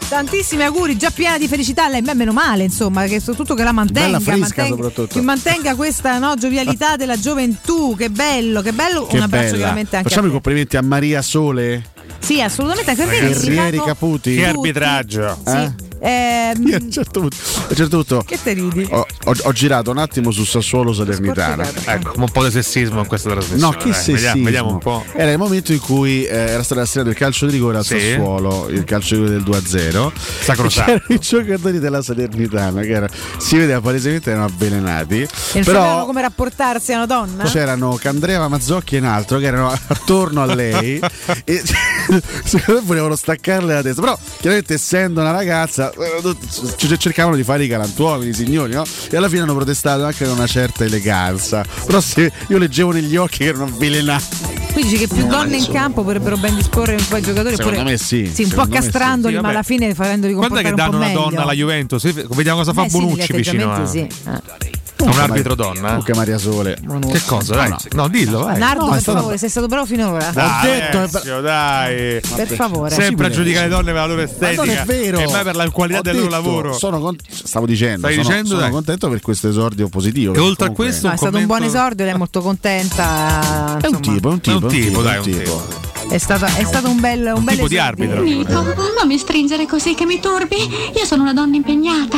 Tantissimi 0.09 0.63
auguri, 0.63 0.95
già 0.97 1.09
piena 1.09 1.37
di 1.37 1.49
felicità, 1.49 1.89
lei, 1.89 2.01
meno 2.01 2.31
male, 2.31 2.63
insomma, 2.63 3.05
che 3.07 3.19
soprattutto 3.19 3.55
che 3.55 3.63
la 3.63 3.73
mantenga, 3.73 4.21
fresca 4.21 4.65
mantenga- 4.69 5.05
che 5.05 5.21
mantenga 5.21 5.75
questa 5.75 6.17
no, 6.17 6.35
giovialità 6.35 6.95
della 6.95 7.19
gioventù, 7.19 7.93
che 7.97 8.09
bello, 8.09 8.61
che 8.61 8.71
bello. 8.71 9.05
Che 9.05 9.17
Un 9.17 9.23
abbraccio 9.23 9.45
bella. 9.47 9.57
chiaramente 9.57 9.95
anche 9.97 10.07
Facciamo 10.07 10.27
a 10.27 10.29
i 10.29 10.33
complimenti 10.33 10.77
a 10.77 10.81
Maria 10.81 11.21
Sole, 11.21 11.83
Sì, 12.19 12.41
assolutamente, 12.41 12.95
fanno- 12.95 13.85
Caputi. 13.85 14.35
Che 14.35 14.45
arbitraggio. 14.45 15.37
Eh? 15.45 15.86
Ehm, 15.99 16.67
Io 16.67 16.75
a 16.77 16.79
un 16.81 16.91
certo 16.91 17.19
punto, 17.21 17.35
a 17.69 17.73
certo 17.75 17.97
punto 17.97 18.23
che 18.25 18.37
te 18.41 18.53
ridi? 18.53 18.87
ho, 18.89 19.05
ho- 19.25 19.35
ho 19.43 19.51
girato 19.51 19.91
un 19.91 19.97
attimo 19.97 20.31
su 20.31 20.43
Sassuolo 20.45 20.93
Salernitana. 20.93 21.67
Ecco, 21.85 22.13
un 22.17 22.29
po' 22.31 22.43
di 22.43 22.51
sessismo 22.51 22.99
in 22.99 23.07
questa 23.07 23.29
trasmissione. 23.31 23.61
No, 23.61 23.71
che 23.81 23.89
dai, 23.89 23.93
sessismo. 23.93 24.15
Vediamo, 24.15 24.43
vediamo 24.43 24.69
un 24.71 24.77
po'. 24.79 25.03
Era 25.13 25.31
il 25.31 25.37
momento 25.37 25.71
in 25.73 25.79
cui 25.79 26.23
eh, 26.25 26.35
era 26.35 26.63
stata 26.63 26.81
assegnata 26.81 27.09
il 27.11 27.15
calcio 27.17 27.45
di 27.45 27.51
rigore 27.53 27.77
al 27.77 27.85
Sì. 27.85 27.99
Sassuolo, 27.99 28.67
il 28.69 28.83
calcio 28.83 29.15
di 29.15 29.21
rigore 29.35 29.61
del 29.61 29.81
2-0. 29.81 30.11
Sacrosanto. 30.41 30.91
C'erano 30.91 31.03
i 31.07 31.19
giocatori 31.19 31.79
della 31.79 32.01
Salernitana 32.01 32.81
che 32.81 32.89
erano, 32.91 33.13
si 33.37 33.57
vedeva 33.57 33.81
palesemente 33.81 34.29
erano 34.31 34.45
avvelenati. 34.45 35.21
E 35.21 35.27
non 35.53 35.63
però 35.63 35.79
sapevano 35.79 36.05
come 36.05 36.21
rapportarsi 36.21 36.93
a 36.93 36.97
una 36.97 37.05
donna? 37.05 37.43
c'erano 37.45 37.97
Candreva 37.99 38.47
Mazzocchi 38.47 38.95
e 38.95 38.99
un 38.99 39.05
altro 39.05 39.37
che 39.39 39.45
erano 39.45 39.69
attorno 39.87 40.41
a 40.41 40.53
lei 40.53 40.99
e 41.43 41.61
secondo 42.43 42.81
me 42.81 42.85
volevano 42.85 43.15
staccarle 43.15 43.73
la 43.73 43.81
testa. 43.81 44.01
Però 44.01 44.17
chiaramente 44.39 44.73
essendo 44.75 45.21
una 45.21 45.31
ragazza 45.31 45.86
c- 45.91 46.97
cercavano 46.97 47.35
di 47.35 47.43
fare 47.43 47.63
i 47.63 47.67
galantuomini, 47.67 48.29
i 48.31 48.33
signori, 48.33 48.73
no? 48.73 48.83
E 49.09 49.17
alla 49.17 49.29
fine 49.29 49.41
hanno 49.41 49.55
protestato 49.55 50.03
anche 50.03 50.25
con 50.25 50.35
una 50.35 50.47
certa 50.47 50.83
eleganza. 50.85 51.65
Però 51.85 51.99
se 51.99 52.31
io 52.47 52.57
leggevo 52.57 52.91
negli 52.91 53.15
occhi 53.15 53.39
che 53.39 53.45
erano 53.45 53.65
avvelenati. 53.65 54.55
Quindi 54.73 54.91
dici 54.91 55.07
che 55.07 55.13
più 55.13 55.25
donne 55.25 55.57
in 55.57 55.67
campo 55.71 56.03
potrebbero 56.03 56.37
ben 56.37 56.53
disporre 56.55 56.93
un 56.95 57.07
po' 57.07 57.17
i 57.17 57.21
giocatori. 57.21 57.55
Secondo 57.55 57.79
oppure- 57.79 57.91
me 57.91 57.97
sì, 57.97 58.29
Sì, 58.31 58.43
un 58.43 58.49
po' 58.51 58.63
sì. 58.65 58.69
castrandoli, 58.69 59.35
Sì, 59.35 59.41
ma 59.41 59.49
alla 59.49 59.63
fine 59.63 59.93
facendoli 59.95 60.33
Quando 60.33 60.57
è 60.57 60.61
comportare 60.61 60.63
che 60.63 60.69
un 60.69 60.75
danno 60.75 60.97
una 60.97 61.05
meglio. 61.07 61.29
donna 61.29 61.41
alla 61.43 61.53
Juventus? 61.53 62.03
Vediamo 62.35 62.57
cosa 62.59 62.73
fa 62.73 62.83
Eh 62.85 62.89
sì, 62.89 62.97
Bonucci 62.99 63.33
gli 63.33 63.35
vicino 63.37 63.73
a, 63.73 63.85
sì. 63.85 63.99
Eh. 63.99 64.85
Un 64.99 65.19
arbitro 65.19 65.55
donna. 65.55 65.79
eh? 65.79 65.87
Comunque 65.87 66.13
Maria 66.15 66.37
Sole. 66.37 66.77
Che 67.11 67.21
cosa? 67.25 67.55
Dai. 67.55 67.75
No, 67.91 68.07
dillo, 68.07 68.43
vai. 68.43 68.57
Nardo, 68.57 68.81
No, 68.85 68.87
è 68.89 68.91
per 68.93 69.01
stato- 69.01 69.17
favore, 69.19 69.37
sei 69.37 69.49
stato 69.49 69.67
bravo 69.67 69.85
finora. 69.85 70.29
Dai, 70.31 70.67
detto, 70.79 70.97
Alessio, 70.97 71.41
dai. 71.41 72.19
Per 72.35 72.47
favore. 72.53 72.95
Sempre 72.95 73.27
a 73.27 73.29
giudicare 73.29 73.67
le 73.67 73.71
donne 73.75 73.85
per 73.91 73.95
la 73.95 74.05
loro 74.05 74.21
Ma 74.21 74.23
estetica 74.27 74.63
non 74.63 74.69
è 74.75 74.83
vero. 74.85 75.19
e 75.19 75.27
mai 75.31 75.43
per 75.43 75.55
la 75.55 75.69
qualità 75.69 75.99
Ho 75.99 76.01
del 76.03 76.15
loro 76.15 76.25
detto, 76.27 76.35
lavoro. 76.41 76.73
Sono 76.73 76.99
con- 76.99 77.15
stavo 77.29 77.65
dicendo, 77.65 77.99
Stai 77.99 78.13
sono, 78.15 78.27
dicendo, 78.27 78.47
sono 78.49 78.59
dai. 78.61 78.71
contento 78.71 79.09
per 79.09 79.21
questo 79.21 79.47
esordio 79.49 79.87
positivo. 79.89 80.33
E 80.33 80.39
oltre 80.39 80.67
a 80.67 80.71
questo, 80.71 81.07
No, 81.07 81.13
è 81.13 81.17
stato 81.17 81.37
un 81.37 81.45
buon 81.45 81.63
esordio, 81.63 82.05
lei 82.05 82.13
è 82.13 82.17
molto 82.17 82.41
contenta. 82.41 83.77
È 83.81 83.87
un 83.87 84.01
tipo, 84.01 84.29
è 84.29 84.31
un 84.33 84.41
tipo, 84.41 84.59
È 84.59 84.63
un 84.63 84.67
tipo, 84.67 85.01
dai, 85.01 85.15
è 85.15 85.17
un 85.17 85.23
tipo. 85.23 85.85
È 86.09 86.17
stato, 86.19 86.45
è 86.45 86.63
stato 86.63 86.89
un 86.89 86.99
bel, 86.99 87.33
un 87.35 87.43
bel 87.43 87.55
tipo 87.55 87.67
di 87.67 87.77
arbitro. 87.77 88.21
Nico, 88.21 88.53
non 88.53 89.05
mi 89.07 89.17
stringere 89.17 89.65
così 89.65 89.93
che 89.93 90.05
mi 90.05 90.19
turbi. 90.19 90.55
Io 90.95 91.05
sono 91.05 91.23
una 91.23 91.33
donna 91.33 91.55
impegnata. 91.55 92.17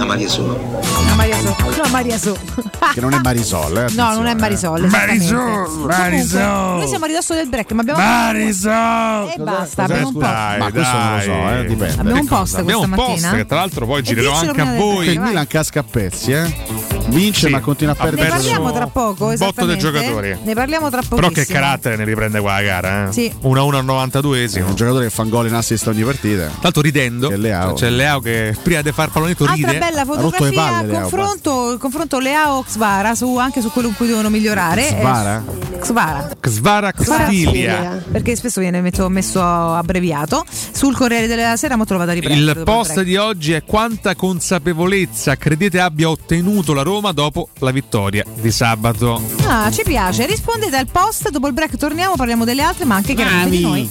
A 0.00 0.04
Maria 0.04 0.28
Sole. 0.28 0.58
No, 1.06 1.14
Maria 1.14 1.36
So. 1.38 1.56
No, 1.82 1.88
Maria 1.90 2.18
So. 2.18 2.36
Che 2.92 3.00
non 3.00 3.12
è 3.14 3.18
Marisol, 3.22 3.76
eh, 3.78 3.86
No, 3.94 4.14
non 4.14 4.26
è 4.26 4.32
attenzione. 4.32 4.86
Marisol. 4.88 4.90
Marisol. 4.90 5.86
Marisol. 5.86 6.40
Comunque, 6.40 6.78
Noi 6.78 6.88
siamo 6.88 7.04
a 7.04 7.08
ridosso 7.08 7.34
del 7.34 7.48
break, 7.48 7.72
ma 7.72 7.80
abbiamo. 7.82 7.98
Marisol. 8.00 8.72
E 8.72 9.34
basta, 9.38 9.82
Cos'è, 9.82 9.82
abbiamo 9.82 10.06
un 10.08 10.12
scusa? 10.12 10.26
po'. 10.26 10.32
Dai, 10.32 10.58
Ma 10.58 10.70
questo 10.72 10.96
non 10.96 11.10
lo 11.10 11.16
dai. 11.16 11.24
so, 11.24 11.30
eh, 11.30 11.66
dipende. 11.66 12.00
Abbiamo 12.00 12.20
un 12.20 12.26
post 12.26 12.54
Abbiamo 12.58 12.80
questa 12.80 13.00
un 13.00 13.06
post 13.06 13.22
mattina? 13.22 13.30
che 13.42 13.46
tra 13.46 13.56
l'altro 13.56 13.86
poi 13.86 14.02
girerò 14.02 14.32
anche 14.34 14.60
a 14.60 14.64
voi. 14.76 14.94
Break, 15.04 15.14
il. 15.14 15.20
Milan 15.20 15.46
casca 15.46 15.80
a 15.80 15.84
pezzi, 15.88 16.32
eh? 16.32 16.56
Vince 17.10 17.46
Sì. 17.46 17.52
ma 17.52 17.60
continua 17.60 17.92
a 17.92 17.96
Ne 17.96 18.10
perdere. 18.10 18.28
perso 18.28 18.46
parliamo 18.48 18.72
tra 18.72 18.86
poco, 18.86 19.32
botto 19.36 19.64
dei 19.66 19.78
giocatori. 19.78 20.38
Ne 20.42 20.54
parliamo 20.54 20.90
tra 20.90 21.00
poco. 21.02 21.16
Però 21.16 21.28
che 21.28 21.44
carattere 21.46 21.96
ne 21.96 22.04
riprende 22.04 22.40
qua 22.40 22.52
la 22.54 22.62
gara, 22.62 23.08
eh? 23.08 23.12
Sì. 23.12 23.32
1-1 23.42 23.76
al 23.78 23.84
È 23.84 23.86
92esimo. 23.86 24.66
un 24.68 24.74
giocatore 24.74 25.04
che 25.06 25.10
fa 25.10 25.22
un 25.22 25.28
gol 25.28 25.46
in 25.48 25.54
assist 25.54 25.86
ogni 25.88 26.02
partita. 26.02 26.48
Tanto 26.60 26.80
ridendo, 26.80 27.28
Che 27.28 27.36
Leao. 27.36 27.74
c'è 27.74 27.90
Leao 27.90 28.20
che 28.20 28.56
prima 28.62 28.82
di 28.82 28.92
far 28.92 29.10
pallonetto 29.10 29.44
Altra 29.44 29.70
ride. 29.70 29.78
bella 29.78 30.02
rotto 30.02 30.14
le 30.16 30.22
fotografia, 30.30 30.62
palle, 30.62 30.86
Leao, 30.86 31.00
confronto, 31.08 31.72
il 31.72 31.78
confronto 31.78 32.18
Leao-Xvara 32.18 33.14
su, 33.14 33.36
anche 33.36 33.60
su 33.60 33.70
quello 33.72 33.88
in 33.88 33.94
cui 33.96 34.06
devono 34.06 34.28
migliorare. 34.30 34.82
Svara? 35.00 35.42
Eh, 35.72 35.78
Xvara. 35.78 36.28
Svara 36.46 36.92
Xfilia. 36.92 38.02
Perché 38.10 38.36
spesso 38.36 38.60
viene 38.60 38.80
messo, 38.80 39.08
messo 39.08 39.40
abbreviato. 39.42 40.44
Sul 40.72 40.94
Corriere 40.94 41.26
della 41.26 41.56
Sera, 41.56 41.76
ma 41.76 41.84
te 41.84 41.92
lo 41.92 41.98
vado 41.98 42.10
a 42.10 42.14
riprendere. 42.14 42.58
Il 42.60 42.64
post 42.64 43.00
di 43.02 43.16
oggi 43.16 43.52
è 43.52 43.64
quanta 43.64 44.14
consapevolezza 44.14 45.36
credete 45.36 45.80
abbia 45.80 46.08
ottenuto 46.10 46.72
la 46.74 46.82
Roma 46.82 46.99
dopo 47.12 47.48
la 47.58 47.70
vittoria 47.70 48.24
di 48.34 48.50
sabato. 48.50 49.20
Ah, 49.46 49.70
ci 49.70 49.82
piace. 49.82 50.26
Rispondete 50.26 50.76
al 50.76 50.86
post, 50.86 51.30
dopo 51.30 51.46
il 51.46 51.52
break 51.52 51.76
torniamo, 51.76 52.14
parliamo 52.16 52.44
delle 52.44 52.62
altre, 52.62 52.84
ma 52.84 52.96
anche 52.96 53.14
chiaramente 53.14 53.56
di 53.56 53.62
noi. 53.62 53.90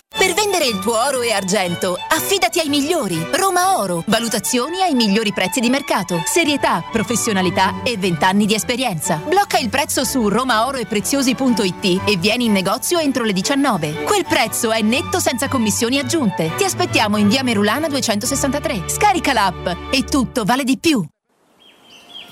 Vendere 0.43 0.65
il 0.65 0.79
tuo 0.79 0.97
oro 0.97 1.21
e 1.21 1.31
argento, 1.31 1.95
affidati 2.09 2.57
ai 2.57 2.67
migliori. 2.67 3.27
Roma 3.33 3.77
Oro. 3.77 4.03
Valutazioni 4.07 4.81
ai 4.81 4.95
migliori 4.95 5.31
prezzi 5.31 5.59
di 5.59 5.69
mercato. 5.69 6.23
Serietà, 6.25 6.83
professionalità 6.91 7.83
e 7.83 7.95
20 7.95 8.23
anni 8.23 8.45
di 8.47 8.55
esperienza. 8.55 9.17
Blocca 9.17 9.59
il 9.59 9.69
prezzo 9.69 10.03
su 10.03 10.27
romaoroepreziosi.it 10.27 12.01
e 12.05 12.17
vieni 12.17 12.45
in 12.45 12.53
negozio 12.53 12.97
entro 12.97 13.23
le 13.23 13.33
19. 13.33 14.01
Quel 14.03 14.25
prezzo 14.25 14.71
è 14.71 14.81
netto 14.81 15.19
senza 15.19 15.47
commissioni 15.47 15.99
aggiunte. 15.99 16.51
Ti 16.57 16.63
aspettiamo 16.63 17.17
in 17.17 17.27
via 17.27 17.43
Merulana 17.43 17.87
263. 17.87 18.85
Scarica 18.87 19.33
l'app 19.33 19.67
e 19.91 20.03
tutto 20.05 20.43
vale 20.43 20.63
di 20.63 20.79
più. 20.79 21.05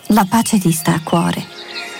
La 0.07 0.26
pace 0.28 0.57
ti 0.57 0.72
sta 0.72 0.95
a 0.95 1.01
cuore, 1.03 1.45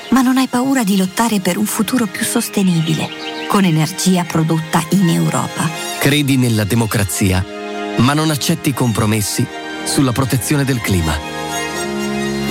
ma 0.10 0.22
non 0.22 0.38
hai 0.38 0.48
paura 0.48 0.84
di 0.84 0.98
lottare 0.98 1.40
per 1.40 1.58
un 1.58 1.68
futuro 1.68 2.08
più 2.08 2.26
sostenibile, 2.26 3.08
con 3.48 3.64
energia 3.64 4.24
prodotta 4.24 4.84
in 4.94 5.08
Europa. 5.10 5.89
Credi 6.00 6.38
nella 6.38 6.64
democrazia, 6.64 7.46
ma 7.98 8.14
non 8.14 8.30
accetti 8.30 8.74
compromessi 8.74 9.46
sulla 9.84 10.12
protezione 10.12 10.64
del 10.64 10.80
clima. 10.82 11.14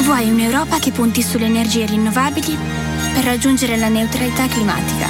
Vuoi 0.02 0.30
un'Europa 0.30 0.78
che 0.78 0.92
punti 0.92 1.22
sulle 1.22 1.46
energie 1.46 1.86
rinnovabili 1.86 2.56
per 3.14 3.24
raggiungere 3.24 3.76
la 3.76 3.88
neutralità 3.88 4.46
climatica? 4.46 5.08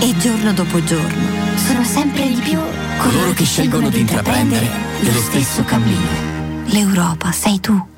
E 0.00 0.16
giorno 0.18 0.52
dopo 0.52 0.82
giorno 0.82 1.56
sono 1.56 1.84
sempre 1.84 2.26
di 2.28 2.40
più 2.40 2.58
Coloro 2.98 3.32
che 3.32 3.44
scelgono 3.44 3.90
di 3.90 4.00
intraprendere 4.00 4.68
lo 5.00 5.20
stesso 5.20 5.62
cammino. 5.62 6.64
L'Europa 6.66 7.30
sei 7.30 7.60
tu. 7.60 7.97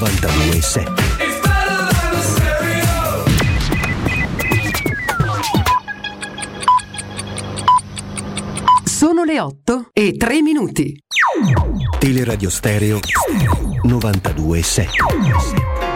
92.7 0.00 0.92
Sono 8.84 9.24
le 9.24 9.40
8 9.40 9.88
e 9.92 10.16
3 10.16 10.40
minuti. 10.40 10.98
Teleradio 11.98 12.48
Stereo 12.48 13.00
92.7 13.84 15.89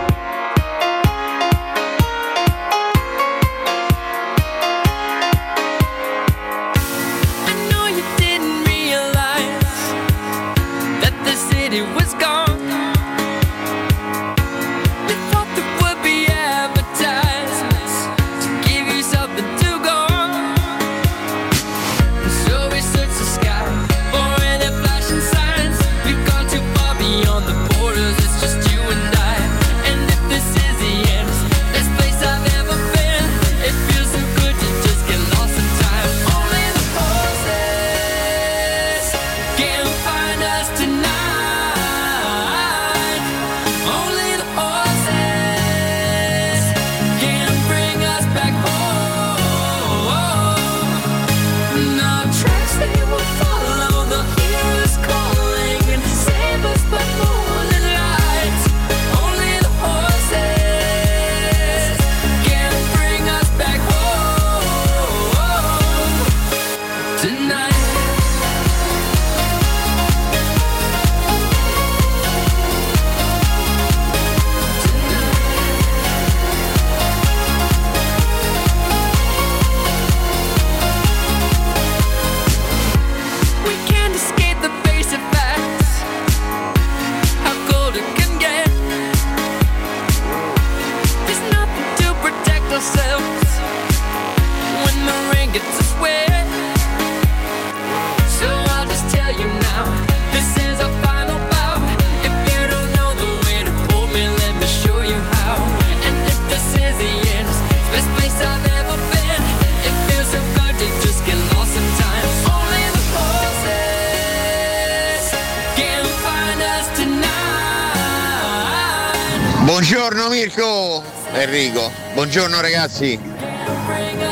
buongiorno 122.35 122.61
ragazzi. 122.61 123.17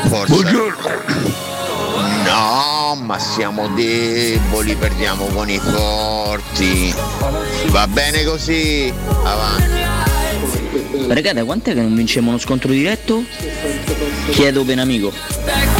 Forza. 0.09 0.33
Buongiorno. 0.33 0.89
No, 2.25 2.95
ma 3.01 3.17
siamo 3.17 3.69
deboli, 3.69 4.75
perdiamo 4.75 5.27
con 5.27 5.49
i 5.49 5.57
forti. 5.57 6.93
Va 7.67 7.87
bene 7.87 8.25
così, 8.25 8.93
avanti. 9.23 9.85
Ragazzi, 11.07 11.43
quant'è 11.43 11.73
che 11.73 11.79
non 11.81 11.95
vinciamo 11.95 12.27
uno 12.27 12.39
scontro 12.39 12.73
diretto? 12.73 13.23
Chiedo 14.31 14.65
ben 14.65 14.79
amico. 14.79 15.13
Dai 15.45 15.77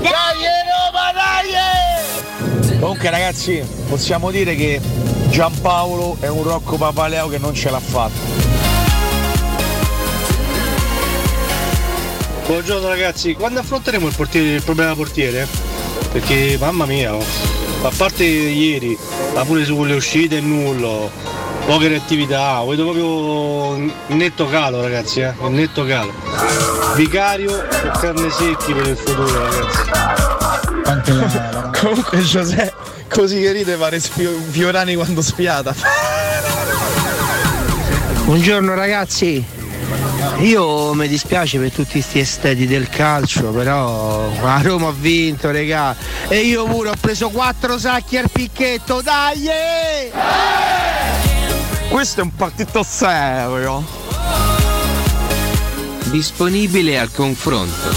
Roma, 0.00 1.12
dai! 1.12 2.78
Comunque 2.78 3.10
ragazzi, 3.10 3.62
possiamo 3.86 4.30
dire 4.30 4.54
che 4.54 4.80
Giampaolo 5.28 6.16
è 6.20 6.28
un 6.28 6.42
Rocco 6.42 6.78
Papaleo 6.78 7.28
che 7.28 7.36
non 7.36 7.52
ce 7.52 7.68
l'ha 7.68 7.80
fatta. 7.80 8.39
Buongiorno 12.50 12.88
ragazzi, 12.88 13.34
quando 13.34 13.60
affronteremo 13.60 14.08
il, 14.08 14.14
portiere- 14.16 14.54
il 14.56 14.62
problema 14.64 14.96
portiere? 14.96 15.46
Perché 16.10 16.56
mamma 16.58 16.84
mia, 16.84 17.14
oh, 17.14 17.24
a 17.82 17.92
parte 17.96 18.24
ieri, 18.24 18.98
ma 19.34 19.44
pure 19.44 19.64
sulle 19.64 19.94
uscite 19.94 20.38
è 20.38 20.40
nullo, 20.40 21.12
poche 21.64 21.86
reattività, 21.86 22.60
vedo 22.64 22.82
proprio 22.82 23.06
un 23.06 23.92
netto 24.08 24.48
calo 24.48 24.80
ragazzi, 24.80 25.20
eh? 25.20 25.32
un 25.38 25.54
netto 25.54 25.86
calo. 25.86 26.12
Vicario 26.96 27.70
e 27.70 27.90
carne 28.00 28.28
secchi 28.30 28.72
per 28.72 28.86
il 28.88 28.96
futuro 28.96 29.44
ragazzi. 29.44 29.78
Comunque 31.80 32.20
Giuseppe, 32.20 32.74
così 33.08 33.40
che 33.40 33.52
ride 33.52 33.76
pare 33.76 34.00
Fio- 34.00 34.36
Fiorani 34.50 34.96
quando 34.96 35.22
spiata. 35.22 35.72
Buongiorno 38.24 38.74
ragazzi, 38.74 39.59
io 40.38 40.94
mi 40.94 41.06
dispiace 41.06 41.58
per 41.58 41.70
tutti 41.70 41.92
questi 41.92 42.18
esteti 42.18 42.66
del 42.66 42.88
calcio, 42.88 43.50
però 43.50 44.30
la 44.40 44.60
Roma 44.62 44.88
ha 44.88 44.94
vinto, 44.96 45.50
regà. 45.50 45.94
E 46.28 46.38
io 46.38 46.64
pure 46.64 46.90
ho 46.90 46.94
preso 46.98 47.28
quattro 47.28 47.78
sacchi 47.78 48.16
al 48.16 48.30
picchetto, 48.30 49.00
dai! 49.02 49.46
eh! 49.46 50.10
Questo 51.88 52.20
è 52.20 52.22
un 52.22 52.34
partito 52.34 52.82
serio. 52.82 53.84
Disponibile 56.04 56.98
al 56.98 57.10
confronto. 57.12 57.92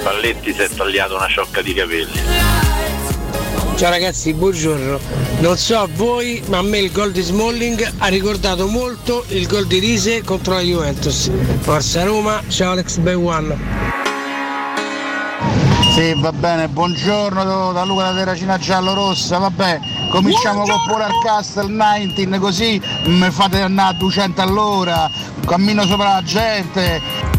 Spalletti 0.00 0.52
si 0.52 0.60
è 0.60 0.68
tagliato 0.68 1.14
una 1.16 1.28
ciocca 1.28 1.62
di 1.62 1.74
capelli. 1.74 2.51
Ciao 3.82 3.90
ragazzi, 3.90 4.32
buongiorno. 4.32 4.96
Non 5.40 5.56
so 5.56 5.76
a 5.76 5.88
voi, 5.92 6.40
ma 6.46 6.58
a 6.58 6.62
me 6.62 6.78
il 6.78 6.92
gol 6.92 7.10
di 7.10 7.20
Smalling 7.20 7.94
ha 7.98 8.06
ricordato 8.06 8.68
molto 8.68 9.24
il 9.30 9.48
gol 9.48 9.66
di 9.66 9.80
Rise 9.80 10.22
contro 10.22 10.54
la 10.54 10.60
Juventus. 10.60 11.28
Forza 11.58 12.04
Roma, 12.04 12.40
ciao 12.46 12.70
Alex 12.70 12.98
Bewan. 12.98 13.52
Sì, 15.96 16.14
va 16.16 16.30
bene, 16.30 16.68
buongiorno 16.68 17.72
da 17.72 17.82
Luca 17.82 18.12
da 18.12 18.18
Terracina 18.18 18.56
Giallo 18.56 18.94
Rossa, 18.94 19.38
vabbè, 19.38 19.80
cominciamo 20.12 20.62
con 20.62 20.78
Polar 20.86 21.10
Castle 21.24 21.66
19 21.66 22.38
così 22.38 22.80
mi 23.06 23.30
fate 23.32 23.62
andare 23.62 23.96
a 23.96 23.98
200 23.98 24.42
all'ora, 24.42 25.10
cammino 25.44 25.84
sopra 25.86 26.12
la 26.12 26.22
gente. 26.22 27.31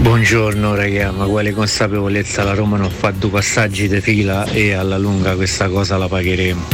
Buongiorno 0.00 0.74
raga, 0.74 1.10
ma 1.12 1.26
quale 1.26 1.52
consapevolezza 1.52 2.42
la 2.42 2.54
Roma 2.54 2.78
non 2.78 2.90
fa 2.90 3.10
due 3.10 3.28
passaggi 3.28 3.86
di 3.86 4.00
fila 4.00 4.44
e 4.46 4.72
alla 4.72 4.96
lunga 4.96 5.34
questa 5.34 5.68
cosa 5.68 5.98
la 5.98 6.08
pagheremo. 6.08 6.64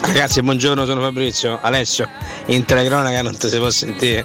Ragazzi, 0.00 0.40
buongiorno, 0.40 0.86
sono 0.86 1.02
Fabrizio. 1.02 1.58
Alessio, 1.60 2.08
in 2.46 2.64
telecronaca 2.64 3.20
non 3.20 3.36
ti 3.36 3.48
si 3.48 3.58
può 3.58 3.68
sentire. 3.68 4.24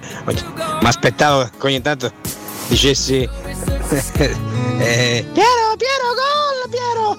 Ma 0.82 0.88
aspettavo 0.88 1.50
che 1.60 1.68
ogni 1.68 1.82
tanto 1.82 2.12
dicessi. 2.70 3.18
eh, 4.08 5.26
Piero, 5.34 5.76
Piero, 5.78 6.14
gol, 6.16 6.70
Piero! 6.70 7.18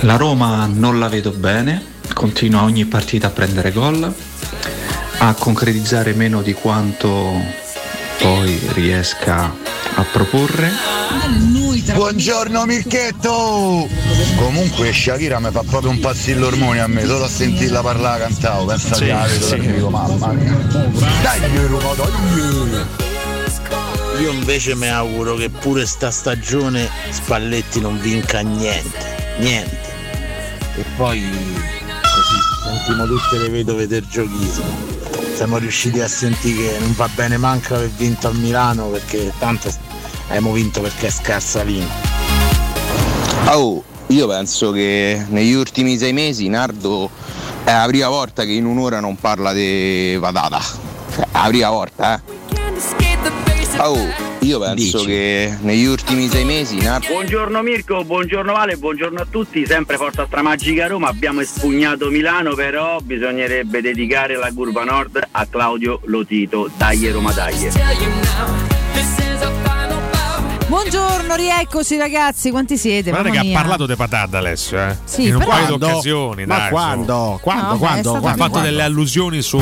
La 0.00 0.16
Roma 0.16 0.66
non 0.66 0.98
la 0.98 1.08
vedo 1.08 1.30
bene, 1.30 1.82
continua 2.12 2.64
ogni 2.64 2.84
partita 2.84 3.28
a 3.28 3.30
prendere 3.30 3.72
gol, 3.72 4.14
a 5.18 5.34
concretizzare 5.34 6.12
meno 6.14 6.42
di 6.42 6.52
quanto 6.52 7.40
poi 8.18 8.58
riesca 8.74 9.52
a 9.94 10.02
proporre. 10.12 10.70
Buongiorno 11.94 12.64
Mirchetto! 12.66 13.88
Comunque 14.36 14.92
Shakira 14.92 15.40
mi 15.40 15.50
fa 15.50 15.62
proprio 15.68 15.90
un 15.90 15.98
passillo 16.00 16.46
ormone 16.46 16.80
a 16.80 16.86
me, 16.86 17.04
solo 17.04 17.24
a 17.24 17.28
sentirla 17.28 17.80
parlare 17.80 18.22
cantavo, 18.24 18.66
pensa 18.66 18.94
Sì, 18.94 19.04
che 19.04 19.12
la 19.12 19.26
vedo 19.26 19.46
sì. 19.46 19.60
dico 19.60 19.90
mamma 19.90 20.32
mia. 20.32 20.52
Dai! 21.22 21.40
Io 24.20 24.30
invece 24.32 24.74
mi 24.74 24.88
auguro 24.88 25.34
che 25.36 25.48
pure 25.48 25.86
sta 25.86 26.10
stagione 26.10 26.88
Spalletti 27.10 27.80
non 27.80 28.00
vinca 28.00 28.40
niente, 28.40 29.36
niente. 29.38 29.78
E 30.76 30.84
poi 30.96 31.20
così 32.02 32.36
sentiamo 32.64 33.06
tutte 33.06 33.38
le 33.38 33.48
vedove 33.48 33.86
del 33.86 34.04
giochismo. 34.08 34.97
Siamo 35.38 35.58
riusciti 35.58 36.00
a 36.00 36.08
sentire 36.08 36.72
che 36.72 36.78
non 36.80 36.94
va 36.96 37.08
bene 37.14 37.36
manca 37.36 37.76
aver 37.76 37.90
vinto 37.90 38.26
al 38.26 38.34
Milano 38.34 38.88
perché 38.88 39.32
tanto 39.38 39.72
abbiamo 40.26 40.50
vinto 40.50 40.80
perché 40.80 41.06
è 41.06 41.10
scarsa 41.10 41.62
linea. 41.62 41.86
Oh, 43.50 43.84
io 44.08 44.26
penso 44.26 44.72
che 44.72 45.24
negli 45.28 45.52
ultimi 45.52 45.96
sei 45.96 46.12
mesi 46.12 46.48
Nardo 46.48 47.08
è 47.62 47.70
la 47.70 47.86
prima 47.86 48.08
volta 48.08 48.42
che 48.42 48.50
in 48.50 48.66
un'ora 48.66 48.98
non 48.98 49.14
parla 49.14 49.52
di 49.52 50.18
patata. 50.20 50.60
Cioè, 51.14 51.22
è 51.22 51.28
la 51.30 51.46
prima 51.46 51.70
volta, 51.70 52.16
eh. 52.16 53.78
Oh, 53.78 54.27
io 54.40 54.60
penso 54.60 55.04
che 55.04 55.56
negli 55.60 55.84
ultimi 55.84 56.28
sei 56.28 56.44
mesi 56.44 56.76
Nardo. 56.76 57.08
Buongiorno 57.08 57.62
Mirko, 57.62 58.04
buongiorno 58.04 58.52
Vale, 58.52 58.76
buongiorno 58.76 59.20
a 59.20 59.26
tutti, 59.28 59.66
sempre 59.66 59.96
Forza 59.96 60.26
Stramagica 60.26 60.86
Roma, 60.86 61.08
abbiamo 61.08 61.40
espugnato 61.40 62.10
Milano 62.10 62.54
però 62.54 62.98
bisognerebbe 63.00 63.80
dedicare 63.80 64.36
la 64.36 64.50
curva 64.52 64.84
nord 64.84 65.20
a 65.30 65.46
Claudio 65.46 66.00
Lotito, 66.04 66.70
dai 66.76 67.10
Roma 67.10 67.32
dai. 67.32 68.67
Buongiorno, 70.68 71.34
rieccoci 71.34 71.96
ragazzi, 71.96 72.50
quanti 72.50 72.76
siete? 72.76 73.08
Guarda 73.08 73.30
che 73.30 73.38
ha 73.38 73.52
parlato 73.54 73.86
di 73.86 73.96
patate 73.96 74.36
Alessio, 74.36 74.78
eh? 74.78 74.96
Sì, 75.04 75.28
in 75.28 75.36
un 75.36 75.44
paio 75.44 75.76
di 75.78 75.84
occasioni. 75.84 76.44
Ma 76.44 76.58
dai, 76.58 76.70
quando? 76.70 77.38
Quando? 77.40 77.62
No, 77.62 77.68
vabbè, 77.68 77.78
quando? 77.78 78.10
Ha 78.10 78.20
fatto 78.20 78.36
quando? 78.36 78.60
delle 78.60 78.82
allusioni 78.82 79.40
su 79.40 79.58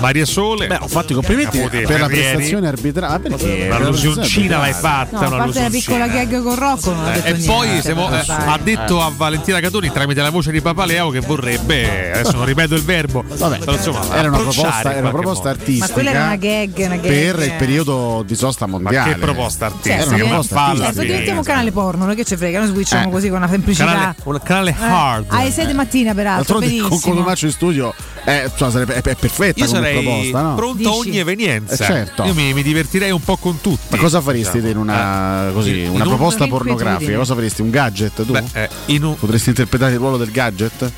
Maria 0.00 0.26
Sole. 0.26 0.66
Beh, 0.66 0.78
ho 0.82 0.88
fatto 0.88 1.12
i 1.12 1.14
complimenti 1.14 1.56
Capote, 1.56 1.82
per 1.86 1.98
la 2.00 2.06
prestazione 2.06 2.68
arbitrale. 2.68 3.28
Ma 3.30 3.36
perché? 3.36 3.66
Un'allusioncina 3.70 4.58
l'hai 4.58 4.74
fatta, 4.74 5.20
No, 5.28 5.34
a 5.34 5.38
parte 5.38 5.62
la 5.62 5.70
piccola 5.70 6.08
gag 6.08 6.42
con 6.42 6.54
Rocco 6.54 6.92
detto 6.92 7.26
E 7.26 7.32
niente. 7.32 7.46
poi 7.46 7.80
siamo- 7.80 8.10
eh, 8.12 8.24
ha 8.28 8.58
detto 8.62 9.00
a 9.00 9.10
Valentina 9.16 9.60
Catoni 9.60 9.90
tramite 9.90 10.20
la 10.20 10.30
voce 10.30 10.50
di 10.52 10.60
Papaleo 10.60 11.08
che 11.08 11.20
vorrebbe, 11.20 12.12
adesso 12.12 12.36
non 12.36 12.44
ripeto 12.44 12.74
il 12.74 12.82
verbo, 12.84 13.22
però 13.22 13.48
insomma, 13.72 14.14
Era 14.14 14.28
una 14.28 14.38
proposta, 14.38 14.90
era 14.90 15.00
una 15.00 15.10
proposta 15.10 15.48
artistica 15.48 15.86
Ma 15.86 15.92
quella 15.92 16.10
era 16.10 16.24
una 16.24 16.36
gag, 16.36 16.72
una 16.76 16.96
gag. 16.96 17.00
per 17.06 17.38
il 17.46 17.52
periodo 17.56 18.22
di 18.26 18.34
sosta 18.34 18.66
mondiale. 18.66 19.14
che 19.14 19.18
proposta 19.18 19.66
artistica? 19.66 20.32
Proposta 20.40 20.54
falla. 20.54 20.84
Certo, 20.86 21.00
diventiamo 21.02 21.38
un 21.40 21.44
canale 21.44 21.72
porno, 21.72 22.04
noi 22.06 22.14
che 22.16 22.24
ci 22.24 22.36
frega, 22.36 22.58
noi 22.60 22.68
switchiamo 22.68 23.08
Eh. 23.08 23.10
così 23.10 23.28
con 23.28 23.38
una 23.38 23.48
semplicità. 23.48 23.84
Canale- 23.86 24.14
un 24.24 24.40
canale 24.42 24.70
Eh, 24.70 24.84
hard. 24.84 25.24
Alle 25.28 25.50
6 25.50 25.66
di 25.66 25.72
mattina, 25.72 26.14
peraltro. 26.14 26.58
D'altronde 26.58 26.78
con 26.80 26.88
benissimo. 26.90 27.14
Codomaccio 27.14 27.46
in 27.46 27.52
studio 27.52 27.94
è, 28.24 28.44
insomma, 28.50 28.70
sarebbe, 28.70 28.94
è, 28.94 29.02
è 29.02 29.14
perfetta 29.16 29.60
Io 29.60 29.66
come 29.66 29.78
sarei 29.78 30.02
proposta, 30.02 30.40
no? 30.42 30.54
pronto 30.54 30.88
a 30.88 30.94
ogni 30.94 31.18
evenienza. 31.18 31.74
Eh, 31.74 31.86
certo. 31.86 32.24
Io 32.24 32.34
mi, 32.34 32.52
mi 32.52 32.62
divertirei 32.62 33.10
un 33.10 33.20
po' 33.22 33.36
con 33.36 33.60
tutti. 33.60 33.86
Ma 33.90 33.96
cosa 33.98 34.20
faresti 34.20 34.60
te 34.60 34.68
in 34.70 34.76
una, 34.76 35.48
Eh, 35.48 35.52
così, 35.52 35.80
in 35.82 35.90
una 35.90 36.02
un- 36.04 36.08
proposta 36.08 36.44
Che 36.44 36.50
pornografica? 36.50 37.16
Cosa 37.16 37.34
faresti? 37.34 37.62
Un 37.62 37.70
gadget 37.70 38.24
tu? 38.24 38.32
Beh, 38.32 38.44
eh, 38.52 38.68
in 38.86 39.04
un- 39.04 39.16
Potresti 39.16 39.48
interpretare 39.50 39.92
il 39.92 39.98
ruolo 39.98 40.16
del 40.16 40.30
gadget? 40.30 40.90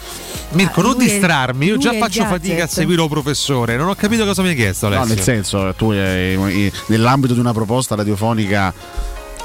Mirko, 0.51 0.80
non 0.80 0.93
lui 0.93 1.07
è- 1.07 1.11
distrarmi, 1.11 1.66
io 1.66 1.76
già 1.76 1.93
faccio 1.95 2.24
fatica 2.24 2.64
a 2.64 2.66
seguire 2.68 3.01
un 3.01 3.09
professore. 3.09 3.76
Non 3.76 3.89
ho 3.89 3.95
capito 3.95 4.24
cosa 4.24 4.43
mi 4.43 4.49
hai 4.51 4.55
chiesto, 4.55 4.87
Alessio. 4.87 5.07
No, 5.07 5.12
nel 5.14 5.22
senso, 5.22 5.74
tu 5.76 5.91
nell'ambito 5.91 7.34
di 7.34 7.41
una 7.41 7.53
proposta 7.53 7.95
radiofonica 7.97 8.72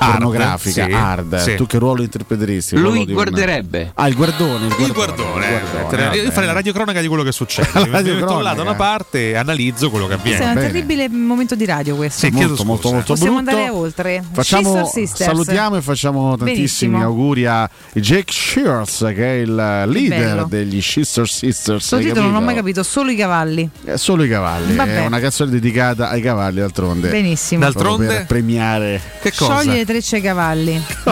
pornografica, 0.05 0.85
sì, 0.85 0.91
hard, 0.91 1.35
sì. 1.37 1.55
tu 1.55 1.65
che 1.67 1.77
ruolo 1.77 2.01
interpreteresti? 2.01 2.75
Il 2.75 2.81
Lui 2.81 3.05
guarderebbe. 3.05 3.91
Ah, 3.95 4.07
il 4.07 4.15
guardone. 4.15 4.65
Il 4.67 4.75
Il 4.79 4.91
guardone. 4.93 5.61
guardone, 5.71 6.11
eh, 6.13 6.17
io 6.23 6.31
farei 6.31 6.47
la 6.47 6.53
radiocronaca 6.53 7.01
di 7.01 7.07
quello 7.07 7.23
che 7.23 7.31
succede. 7.31 7.69
La 7.91 8.53
da 8.53 8.61
una 8.61 8.75
parte 8.75 9.29
e 9.31 9.35
analizzo 9.35 9.89
quello 9.89 10.07
che 10.07 10.15
Questo 10.17 10.41
è 10.43 10.45
avviene. 10.45 10.65
un 10.67 10.71
terribile 10.71 11.09
momento 11.09 11.55
di 11.55 11.65
radio 11.65 11.95
questo. 11.95 12.25
Sì, 12.25 12.31
molto, 12.31 12.63
molto, 12.63 12.91
molto 12.91 13.13
Possiamo 13.13 13.35
brutto. 13.41 13.49
andare 13.51 13.69
oltre. 13.69 14.23
Facciamo, 14.31 14.89
salutiamo 15.13 15.75
e 15.77 15.81
facciamo 15.81 16.35
tantissimi 16.37 16.91
Benissimo. 16.91 17.03
auguri 17.03 17.45
a 17.45 17.69
Jake 17.93 18.31
Shears, 18.31 18.99
che 19.15 19.25
è 19.25 19.41
il 19.41 19.53
leader 19.55 20.35
bello. 20.35 20.45
degli 20.49 20.81
Sister 20.81 21.27
Sisters. 21.27 21.87
Questo 21.87 21.97
titolo 21.99 22.27
non 22.27 22.35
ho 22.35 22.41
mai 22.41 22.55
capito, 22.55 22.83
solo 22.83 23.11
i 23.11 23.15
cavalli. 23.15 23.69
Eh, 23.85 23.97
Solo 23.97 24.23
i 24.23 24.29
cavalli, 24.29 24.75
Vabbè. 24.75 25.03
è 25.03 25.05
una 25.05 25.19
canzone 25.19 25.51
dedicata 25.51 26.09
ai 26.09 26.21
cavalli 26.21 26.59
d'altronde. 26.59 27.09
Benissimo. 27.09 27.61
D'altronde? 27.61 28.07
Per 28.07 28.25
premiare 28.25 28.99
Che 29.21 29.31
Scioglie 29.31 29.73
le 29.77 29.85
trecce 29.99 30.33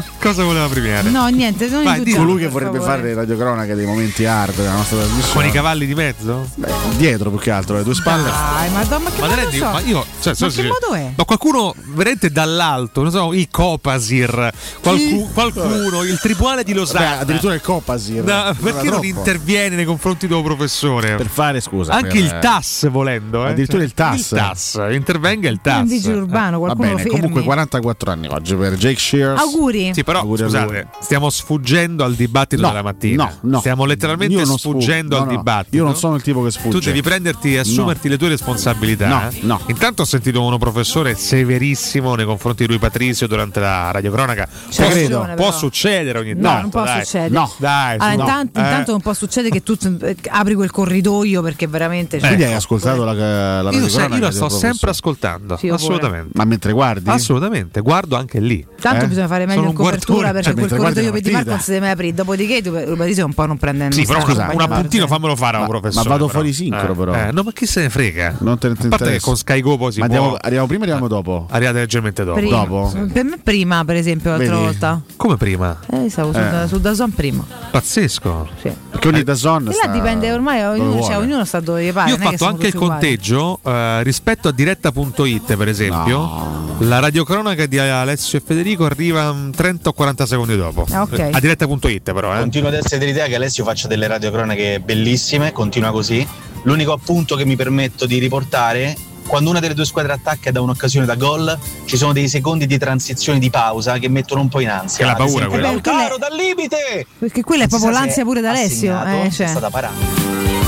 Cosa 0.19 0.43
voleva 0.43 0.67
premiare? 0.67 1.09
No, 1.09 1.27
niente, 1.27 1.69
sono 1.69 1.83
Vai, 1.83 2.03
di 2.03 2.13
colui 2.13 2.41
che 2.41 2.49
vorrebbe 2.49 2.79
favore. 2.79 2.97
fare 2.97 3.13
radiocronaca 3.13 3.73
dei 3.73 3.85
momenti 3.85 4.25
hard 4.25 4.53
della 4.53 4.73
nostra 4.73 4.97
trasmissione. 4.97 5.33
Con 5.33 5.45
i 5.45 5.51
cavalli 5.51 5.85
di 5.85 5.95
mezzo? 5.95 6.49
Beh, 6.55 6.71
dietro 6.97 7.29
più 7.29 7.39
che 7.39 7.51
altro, 7.51 7.77
le 7.77 7.83
due 7.83 7.95
spalle. 7.95 8.29
Dai, 8.29 8.69
ma, 8.69 8.83
do, 8.83 8.99
ma 8.99 9.09
che 9.11 9.21
ma 9.21 9.27
modo, 9.27 9.51
so? 9.51 9.65
ma 9.65 9.79
io, 9.79 10.05
cioè, 10.19 10.35
so 10.35 10.47
ma 10.47 10.51
che 10.51 10.63
modo 10.63 10.93
è? 10.93 11.13
Ma 11.15 11.23
qualcuno 11.23 11.73
veramente 11.93 12.31
dall'alto, 12.31 13.01
non 13.01 13.11
so, 13.11 13.33
i 13.33 13.47
Copasir, 13.49 14.51
qualcu- 14.81 15.31
qualcuno, 15.31 16.03
il 16.03 16.19
tribunale 16.19 16.65
di 16.65 16.73
Losanna. 16.73 17.15
Beh, 17.15 17.21
addirittura 17.21 17.53
il 17.53 17.61
Copasir. 17.61 18.21
No, 18.21 18.55
perché 18.61 18.89
non 18.89 19.05
interviene 19.05 19.77
nei 19.77 19.85
confronti 19.85 20.27
del 20.27 20.35
tuo 20.35 20.43
professore? 20.43 21.15
Per 21.15 21.27
fare 21.27 21.61
scusa. 21.61 21.93
Anche 21.93 22.09
per... 22.09 22.17
il 22.17 22.39
TAS 22.41 22.89
volendo, 22.89 23.45
eh? 23.45 23.51
Addirittura 23.51 23.83
il 23.83 23.93
TAS. 23.93 24.31
Il 24.31 24.37
TAS, 24.37 24.85
intervenga 24.91 25.47
il 25.47 25.61
TAS. 25.61 25.79
Un 25.79 25.87
vigile 25.87 26.15
urbano, 26.17 26.57
eh, 26.57 26.59
qualcuno 26.59 26.87
Va 26.89 26.95
bene, 26.95 27.09
comunque 27.09 27.41
44 27.41 28.11
anni 28.11 28.27
oggi 28.27 28.53
per 28.55 28.73
Jake 28.73 28.99
Shears. 28.99 29.39
Auguri. 29.39 29.91
Sì, 29.93 30.03
però 30.09 30.23
scusate, 30.23 30.87
stiamo 31.01 31.29
sfuggendo 31.29 32.03
al 32.03 32.15
dibattito 32.15 32.63
no, 32.63 32.69
della 32.69 32.81
mattina. 32.81 33.25
No, 33.25 33.51
no. 33.51 33.59
Stiamo 33.59 33.85
letteralmente 33.85 34.43
sfuggendo 34.43 35.15
sfug- 35.15 35.29
al 35.29 35.33
no, 35.33 35.37
dibattito. 35.37 35.75
Io 35.75 35.83
non 35.83 35.95
sono 35.95 36.15
il 36.15 36.23
tipo 36.23 36.41
che 36.41 36.49
sfugge. 36.49 36.79
Tu 36.79 36.85
devi 36.85 37.03
prenderti 37.03 37.53
e 37.53 37.59
assumerti 37.59 38.09
le 38.09 38.17
tue 38.17 38.29
responsabilità. 38.29 39.07
No, 39.07 39.29
eh. 39.29 39.37
no. 39.41 39.61
Intanto 39.67 40.01
ho 40.01 40.05
sentito 40.05 40.43
uno 40.43 40.57
professore 40.57 41.13
severissimo 41.13 42.15
nei 42.15 42.25
confronti 42.25 42.63
di 42.63 42.69
lui 42.69 42.79
Patrizio 42.79 43.27
durante 43.27 43.59
la 43.59 43.91
radiocronaca. 43.91 44.47
Cioè, 44.69 44.85
può, 44.85 44.95
credo, 44.95 45.29
può 45.35 45.51
succedere 45.51 46.17
ogni 46.17 46.33
tanto. 46.33 46.49
No, 46.49 46.61
non 46.61 46.69
può 46.71 46.83
dai. 46.83 47.05
succedere. 47.05 47.29
No. 47.29 47.53
Dai, 47.57 47.97
ah, 47.99 48.13
intanto, 48.13 48.59
eh. 48.59 48.63
intanto, 48.63 48.91
non 48.91 49.01
può 49.01 49.13
succedere 49.13 49.53
che 49.53 49.61
tu 49.61 49.77
eh, 50.01 50.17
apri 50.29 50.55
quel 50.55 50.71
corridoio 50.71 51.43
perché 51.43 51.67
veramente. 51.67 52.17
Cioè, 52.17 52.29
Quindi 52.29 52.45
hai 52.45 52.53
ascoltato 52.53 53.03
la, 53.03 53.13
la 53.61 53.69
eh. 53.69 53.75
io, 53.75 53.81
io 53.81 53.89
cioè, 53.89 54.07
la 54.07 54.31
sto 54.31 54.49
sempre 54.49 54.89
ascoltando. 54.89 55.55
Sì, 55.57 55.69
assolutamente. 55.69 56.31
Ma 56.33 56.45
mentre 56.45 56.73
guardi? 56.73 57.07
Assolutamente, 57.11 57.81
guardo 57.81 58.15
anche 58.15 58.39
lì. 58.39 58.65
Tanto 58.81 59.05
eh? 59.05 59.07
bisogna 59.07 59.27
fare 59.27 59.45
meglio 59.45 59.57
Sono 59.59 59.69
il 59.71 59.98
l'apertura 59.99 60.31
perché 60.31 60.43
cioè, 60.43 60.67
quel 60.67 60.79
corridoio 60.79 61.11
per 61.11 61.21
Di 61.21 61.31
Marco 61.31 61.49
non 61.49 61.59
si 61.59 61.71
deve 61.71 61.89
aprire. 61.89 62.13
Dopodiché, 62.13 62.61
Patrizio 62.61 63.23
eh, 63.23 63.25
un 63.25 63.33
po' 63.33 63.45
non 63.45 63.57
prende 63.57 63.91
Sì, 63.91 64.05
però 64.05 64.21
scusa, 64.21 64.49
un 64.51 64.61
appuntino 64.61 65.07
fammelo 65.07 65.35
fare 65.35 65.57
a 65.57 65.61
un 65.61 65.67
professore. 65.67 66.07
Ma 66.07 66.15
vado 66.15 66.27
fuori 66.27 66.53
sincro, 66.53 66.91
eh. 66.91 66.95
però. 66.95 67.13
Eh, 67.13 67.31
no, 67.31 67.43
ma 67.43 67.51
chi 67.51 67.65
se 67.65 67.81
ne 67.81 67.89
frega? 67.89 68.35
Non 68.39 68.57
te 68.57 68.69
ne 68.69 68.75
A 68.79 68.87
parte 68.87 69.11
che 69.11 69.19
con 69.19 69.35
Sky 69.35 69.61
Go 69.61 69.77
poi 69.77 69.91
si 69.91 69.99
può. 69.99 70.37
Arriviamo 70.39 70.65
prima 70.67 70.81
o 70.81 70.87
arriviamo 70.87 71.05
ah, 71.05 71.09
dopo? 71.09 71.47
Arrivate 71.49 71.79
leggermente 71.79 72.23
dopo. 72.23 72.39
Dopo? 72.39 72.93
Per 73.11 73.23
me 73.23 73.37
prima, 73.41 73.83
per 73.85 73.95
esempio, 73.95 74.31
l'altra 74.31 74.57
volta. 74.57 75.01
Come 75.15 75.37
prima? 75.37 75.77
Eh, 75.91 76.09
stavo 76.09 76.33
su 76.67 76.79
Dazon 76.79 77.11
prima. 77.13 77.45
Pazzesco. 77.71 78.47
Sì. 78.61 78.71
Perché 78.89 79.07
ogni 79.07 79.23
Dazon 79.23 79.67
e 79.67 79.85
là 79.85 79.91
dipende 79.91 80.31
ormai 80.31 80.63
ognuno, 80.63 81.01
cioè, 81.03 81.17
ognuno 81.17 81.45
sta 81.45 81.59
dove 81.59 81.91
pare. 81.91 82.09
Io 82.09 82.15
ho 82.15 82.19
fatto 82.19 82.45
anche 82.45 82.67
il 82.67 82.75
conteggio 82.75 83.59
rispetto 84.01 84.47
a 84.47 84.51
diretta.it 84.51 85.55
per 85.55 85.67
esempio. 85.67 86.17
No. 86.17 86.75
La 86.79 86.99
radiocronaca 86.99 87.65
di 87.65 87.77
Alessio 87.77 88.37
e 88.37 88.41
Federico 88.45 88.85
arriva 88.85 89.27
a 89.27 89.35
38 89.53 89.88
o 89.89 89.93
40 89.93 90.25
secondi 90.25 90.55
dopo. 90.55 90.85
Ah, 90.91 91.01
okay. 91.01 91.31
A 91.31 91.39
diretta.it 91.39 92.13
però. 92.13 92.35
Eh. 92.35 92.39
Continuo 92.39 92.69
ad 92.69 92.75
essere 92.75 92.97
dell'idea 92.97 93.27
che 93.27 93.35
Alessio 93.35 93.63
faccia 93.63 93.87
delle 93.87 94.07
radiocronache 94.07 94.79
bellissime, 94.79 95.51
continua 95.51 95.91
così. 95.91 96.25
L'unico 96.63 96.91
appunto 96.91 97.35
che 97.35 97.45
mi 97.45 97.55
permetto 97.55 98.05
di 98.05 98.17
riportare 98.17 98.95
quando 99.29 99.51
una 99.51 99.59
delle 99.59 99.75
due 99.75 99.85
squadre 99.85 100.13
attacca 100.13 100.51
da 100.51 100.59
un'occasione 100.59 101.05
da 101.05 101.13
gol, 101.13 101.57
ci 101.85 101.97
sono 101.97 102.13
dei 102.13 102.27
secondi 102.27 102.65
di 102.65 102.79
transizione 102.79 103.37
di 103.37 103.51
pausa 103.51 103.99
che 103.99 104.09
mettono 104.09 104.41
un 104.41 104.49
po' 104.49 104.59
in 104.59 104.69
ansia. 104.69 105.05
È 105.05 105.07
la 105.07 105.15
paura 105.15 105.45
quella. 105.45 105.69
Lautaro 105.69 106.17
dal 106.17 106.35
limite! 106.35 107.05
Perché 107.19 107.43
quella 107.43 107.65
è 107.65 107.67
proprio 107.67 107.91
l'ansia 107.91 108.23
pure 108.23 108.41
da 108.41 108.49
Alessio. 108.49 108.99
Eh, 109.05 109.29
cioè. 109.31 109.45
È 109.45 109.49
stata 109.49 109.69
parata 109.69 110.58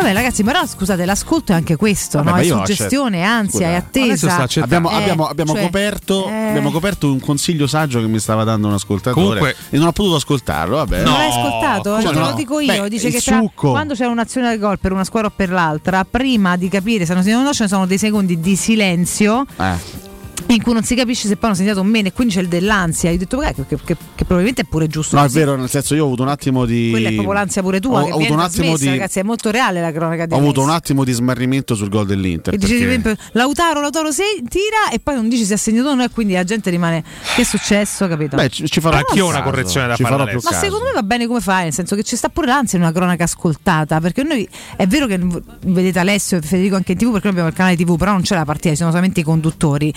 vabbè, 0.00 0.12
ragazzi, 0.12 0.42
però 0.42 0.66
scusate, 0.66 1.04
l'ascolto 1.04 1.52
è 1.52 1.54
anche 1.54 1.76
questo, 1.76 2.22
vabbè, 2.22 2.30
no? 2.30 2.36
È 2.36 2.44
suggestione, 2.44 3.24
accetto. 3.24 3.38
ansia, 3.38 3.68
è 3.68 3.72
eh. 3.72 3.76
attesa. 3.76 4.46
Abbiamo, 4.60 4.90
eh, 4.90 4.94
abbiamo, 4.94 5.26
abbiamo, 5.26 5.52
cioè, 5.52 5.62
coperto, 5.62 6.28
eh... 6.28 6.48
abbiamo, 6.48 6.70
coperto, 6.70 7.12
un 7.12 7.20
consiglio 7.20 7.66
saggio 7.66 8.00
che 8.00 8.06
mi 8.06 8.18
stava 8.18 8.44
dando 8.44 8.68
un 8.68 8.74
ascoltatore 8.74 9.38
Comunque... 9.40 9.56
e 9.70 9.78
non 9.78 9.88
ho 9.88 9.92
potuto 9.92 10.16
ascoltarlo. 10.16 10.76
Vabbè. 10.76 11.02
No. 11.02 11.10
Non 11.10 11.18
l'hai 11.18 11.28
ascoltato? 11.28 12.00
Cioè, 12.00 12.12
te 12.12 12.18
lo 12.18 12.32
dico 12.34 12.60
io. 12.60 12.82
Beh, 12.82 12.88
Dice 12.88 13.10
che 13.10 13.20
tra, 13.20 13.42
quando 13.54 13.94
c'è 13.94 14.06
un'azione 14.06 14.48
del 14.48 14.58
gol 14.58 14.78
per 14.78 14.92
una 14.92 15.04
squadra 15.04 15.28
o 15.28 15.32
per 15.34 15.50
l'altra, 15.50 16.06
prima 16.08 16.56
di 16.56 16.68
capire 16.68 17.04
se 17.04 17.14
non 17.14 17.22
si 17.22 17.32
conosce 17.32 17.68
sono 17.68 17.86
dei 17.86 17.98
secondi 17.98 18.40
di 18.40 18.56
silenzio. 18.56 19.44
Eh 19.58 20.14
in 20.48 20.62
cui 20.62 20.72
non 20.72 20.84
si 20.84 20.94
capisce 20.94 21.28
se 21.28 21.36
poi 21.36 21.50
hanno 21.50 21.58
segnato 21.58 21.80
o 21.80 21.84
meno 21.84 22.08
e 22.08 22.12
quindi 22.12 22.34
c'è 22.34 22.40
il 22.40 22.48
dell'ansia. 22.48 23.10
Io 23.10 23.16
ho 23.16 23.18
detto 23.18 23.38
che, 23.38 23.54
che, 23.54 23.76
che, 23.84 23.96
che, 24.14 24.24
probabilmente 24.24 24.62
è 24.62 24.64
pure 24.64 24.86
giusto. 24.86 25.16
No, 25.16 25.22
così. 25.22 25.36
è 25.36 25.40
vero, 25.40 25.56
nel 25.56 25.68
senso 25.68 25.94
io 25.94 26.02
ho 26.02 26.06
avuto 26.06 26.22
un 26.22 26.28
attimo 26.28 26.64
di. 26.64 26.88
Quella 26.90 27.08
è 27.08 27.12
proprio 27.12 27.34
l'ansia 27.34 27.62
pure 27.62 27.80
tua. 27.80 28.02
Ho, 28.02 28.10
ho 28.10 28.14
avuto 28.14 28.32
un 28.32 28.40
attimo 28.40 28.76
di. 28.76 28.88
Ragazzi, 28.88 29.18
è 29.18 29.22
molto 29.22 29.50
reale 29.50 29.80
la 29.80 29.92
cronaca 29.92 30.26
di. 30.26 30.34
Ho 30.34 30.38
avuto 30.38 30.62
un 30.62 30.70
attimo 30.70 31.04
di 31.04 31.12
smarrimento 31.12 31.74
sul 31.74 31.88
gol 31.88 32.06
dell'Inter. 32.06 32.54
E 32.54 32.58
perché... 32.58 32.98
dici, 32.98 33.16
Lautaro, 33.32 33.80
Lautaro 33.80 34.12
se 34.12 34.24
tira 34.48 34.90
e 34.92 35.00
poi 35.00 35.14
non 35.14 35.28
dici 35.28 35.44
se 35.44 35.54
ha 35.54 35.58
segnato 35.58 35.88
o 35.88 35.94
no, 35.94 36.04
e 36.04 36.10
quindi 36.10 36.34
la 36.34 36.44
gente 36.44 36.70
rimane. 36.70 37.02
Che 37.34 37.42
è 37.42 37.44
successo, 37.44 38.06
capito? 38.06 38.36
Beh, 38.36 38.48
ci, 38.48 38.80
farò 38.80 38.96
anch'io 38.96 39.26
caso. 39.26 39.36
una 39.36 39.42
correzione 39.42 39.86
da 39.88 39.96
fare. 39.96 40.38
Ma 40.42 40.52
secondo 40.52 40.84
me 40.84 40.92
va 40.92 41.02
bene 41.02 41.26
come 41.26 41.40
fai, 41.40 41.64
nel 41.64 41.72
senso 41.72 41.96
che 41.96 42.02
ci 42.02 42.16
sta 42.16 42.28
pure 42.28 42.46
l'ansia 42.46 42.78
in 42.78 42.84
una 42.84 42.92
cronaca 42.92 43.24
ascoltata. 43.24 44.00
Perché 44.00 44.22
noi 44.22 44.48
è 44.76 44.86
vero 44.86 45.06
che 45.06 45.18
vedete 45.64 45.98
Alessio 45.98 46.38
e 46.38 46.40
Federico 46.42 46.76
anche 46.76 46.92
in 46.92 46.98
tv, 46.98 47.10
perché 47.10 47.24
noi 47.24 47.30
abbiamo 47.30 47.48
il 47.48 47.54
canale 47.54 47.76
TV, 47.76 47.96
però 47.96 48.12
non 48.12 48.22
c'è 48.22 48.34
la 48.34 48.44
partita, 48.44 48.70
ci 48.70 48.76
sono 48.76 48.90
solamente 48.90 49.20
i 49.20 49.22
conduttori 49.24 49.92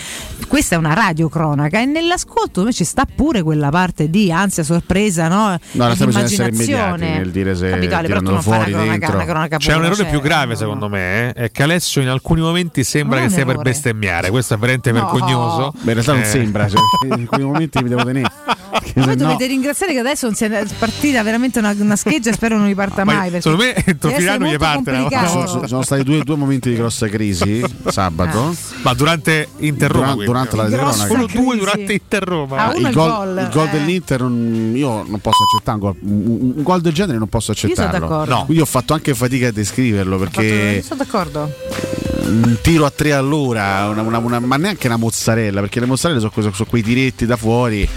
questa 0.47 0.75
è 0.75 0.77
una 0.77 0.93
radiocronaca 0.93 1.79
e 1.79 1.85
nell'ascolto 1.85 2.71
ci 2.71 2.83
sta 2.83 3.05
pure 3.05 3.43
quella 3.43 3.69
parte 3.69 4.09
di 4.09 4.31
ansia, 4.31 4.63
sorpresa, 4.63 5.27
no? 5.27 5.57
No, 5.71 5.87
la 5.87 5.93
bisogna 5.93 6.23
essere 6.23 6.49
immediati 6.49 7.01
nel 7.01 7.31
dire 7.31 7.55
se 7.55 7.69
Capitale, 7.69 8.07
fuori 8.41 8.73
una 8.73 8.97
cronaca, 8.97 9.13
una 9.13 9.25
cronaca 9.25 9.57
C'è 9.57 9.75
un 9.75 9.85
errore 9.85 10.05
più 10.05 10.21
grave 10.21 10.55
secondo 10.55 10.89
me, 10.89 11.29
eh? 11.29 11.33
è 11.33 11.51
che 11.51 11.63
Alessio 11.63 12.01
in 12.01 12.09
alcuni 12.09 12.41
momenti 12.41 12.83
sembra 12.83 13.21
che 13.21 13.29
stia 13.29 13.45
per 13.45 13.57
bestemmiare, 13.57 14.29
questo 14.29 14.55
è 14.55 14.57
veramente 14.57 14.91
no. 14.91 15.01
vergognoso. 15.01 15.73
Beh, 15.81 15.91
in 15.91 15.93
realtà 15.93 16.13
eh. 16.13 16.15
non 16.15 16.25
sembra, 16.25 16.69
cioè, 16.69 16.81
in 17.05 17.11
alcuni 17.11 17.43
momenti 17.43 17.83
mi 17.83 17.89
devo 17.89 18.03
tenere. 18.03 18.31
Voi 18.95 19.05
no. 19.05 19.15
dovete 19.15 19.47
ringraziare 19.47 19.93
che 19.93 19.99
adesso 19.99 20.25
non 20.25 20.35
sia 20.35 20.65
partita 20.77 21.23
veramente 21.23 21.59
una, 21.59 21.75
una 21.77 21.95
scheggia, 21.95 22.31
spero 22.31 22.57
non 22.57 22.67
riparta 22.67 23.03
Ma 23.05 23.13
mai. 23.13 23.41
Secondo 23.41 23.63
me 23.63 23.75
entro 23.75 24.11
Pirano 24.11 24.47
gli 24.47 24.57
parte. 24.57 25.07
Sono, 25.27 25.67
sono, 25.67 25.81
stati 25.81 26.03
due, 26.03 26.23
due, 26.23 26.35
momenti 26.35 26.69
di 26.69 26.75
grossa 26.75 27.07
crisi 27.07 27.63
sabato. 27.87 28.47
Ah. 28.47 28.53
Ma 28.83 28.93
durante 28.93 29.49
interrogato 29.57 30.18
durante 30.25 30.55
la 30.55 30.65
cross 30.67 31.05
solo 31.05 31.25
due 31.25 31.57
durante 31.57 31.93
Inter 31.93 32.23
Roma. 32.23 32.67
Ah, 32.67 32.73
il, 32.75 32.91
gol, 32.91 33.37
il 33.37 33.49
gol 33.51 33.67
eh. 33.67 33.71
dell'Inter 33.71 34.21
non, 34.21 34.71
io 34.75 35.03
non 35.07 35.19
posso 35.19 35.43
accettare 35.43 35.77
un 35.77 35.83
gol, 35.83 35.95
un, 36.01 36.53
un 36.55 36.63
gol, 36.63 36.81
del 36.81 36.93
genere 36.93 37.17
non 37.17 37.27
posso 37.27 37.51
accettarlo. 37.51 38.07
Io, 38.07 38.25
no. 38.25 38.45
io 38.49 38.61
ho 38.61 38.65
fatto 38.65 38.93
anche 38.93 39.13
fatica 39.13 39.47
a 39.47 39.51
descriverlo 39.51 40.17
perché 40.17 40.81
sono 40.81 41.03
d'accordo. 41.03 41.51
Un 42.25 42.57
tiro 42.61 42.85
a 42.85 42.91
tre 42.91 43.13
all'ora, 43.13 43.87
una, 43.89 44.01
una, 44.01 44.17
una, 44.19 44.39
ma 44.39 44.57
neanche 44.57 44.85
una 44.87 44.97
mozzarella, 44.97 45.61
perché 45.61 45.79
le 45.79 45.87
mozzarelle 45.87 46.19
sono, 46.19 46.31
sono 46.35 46.69
quei 46.69 46.83
diretti 46.83 47.25
da 47.25 47.37
fuori 47.37 47.89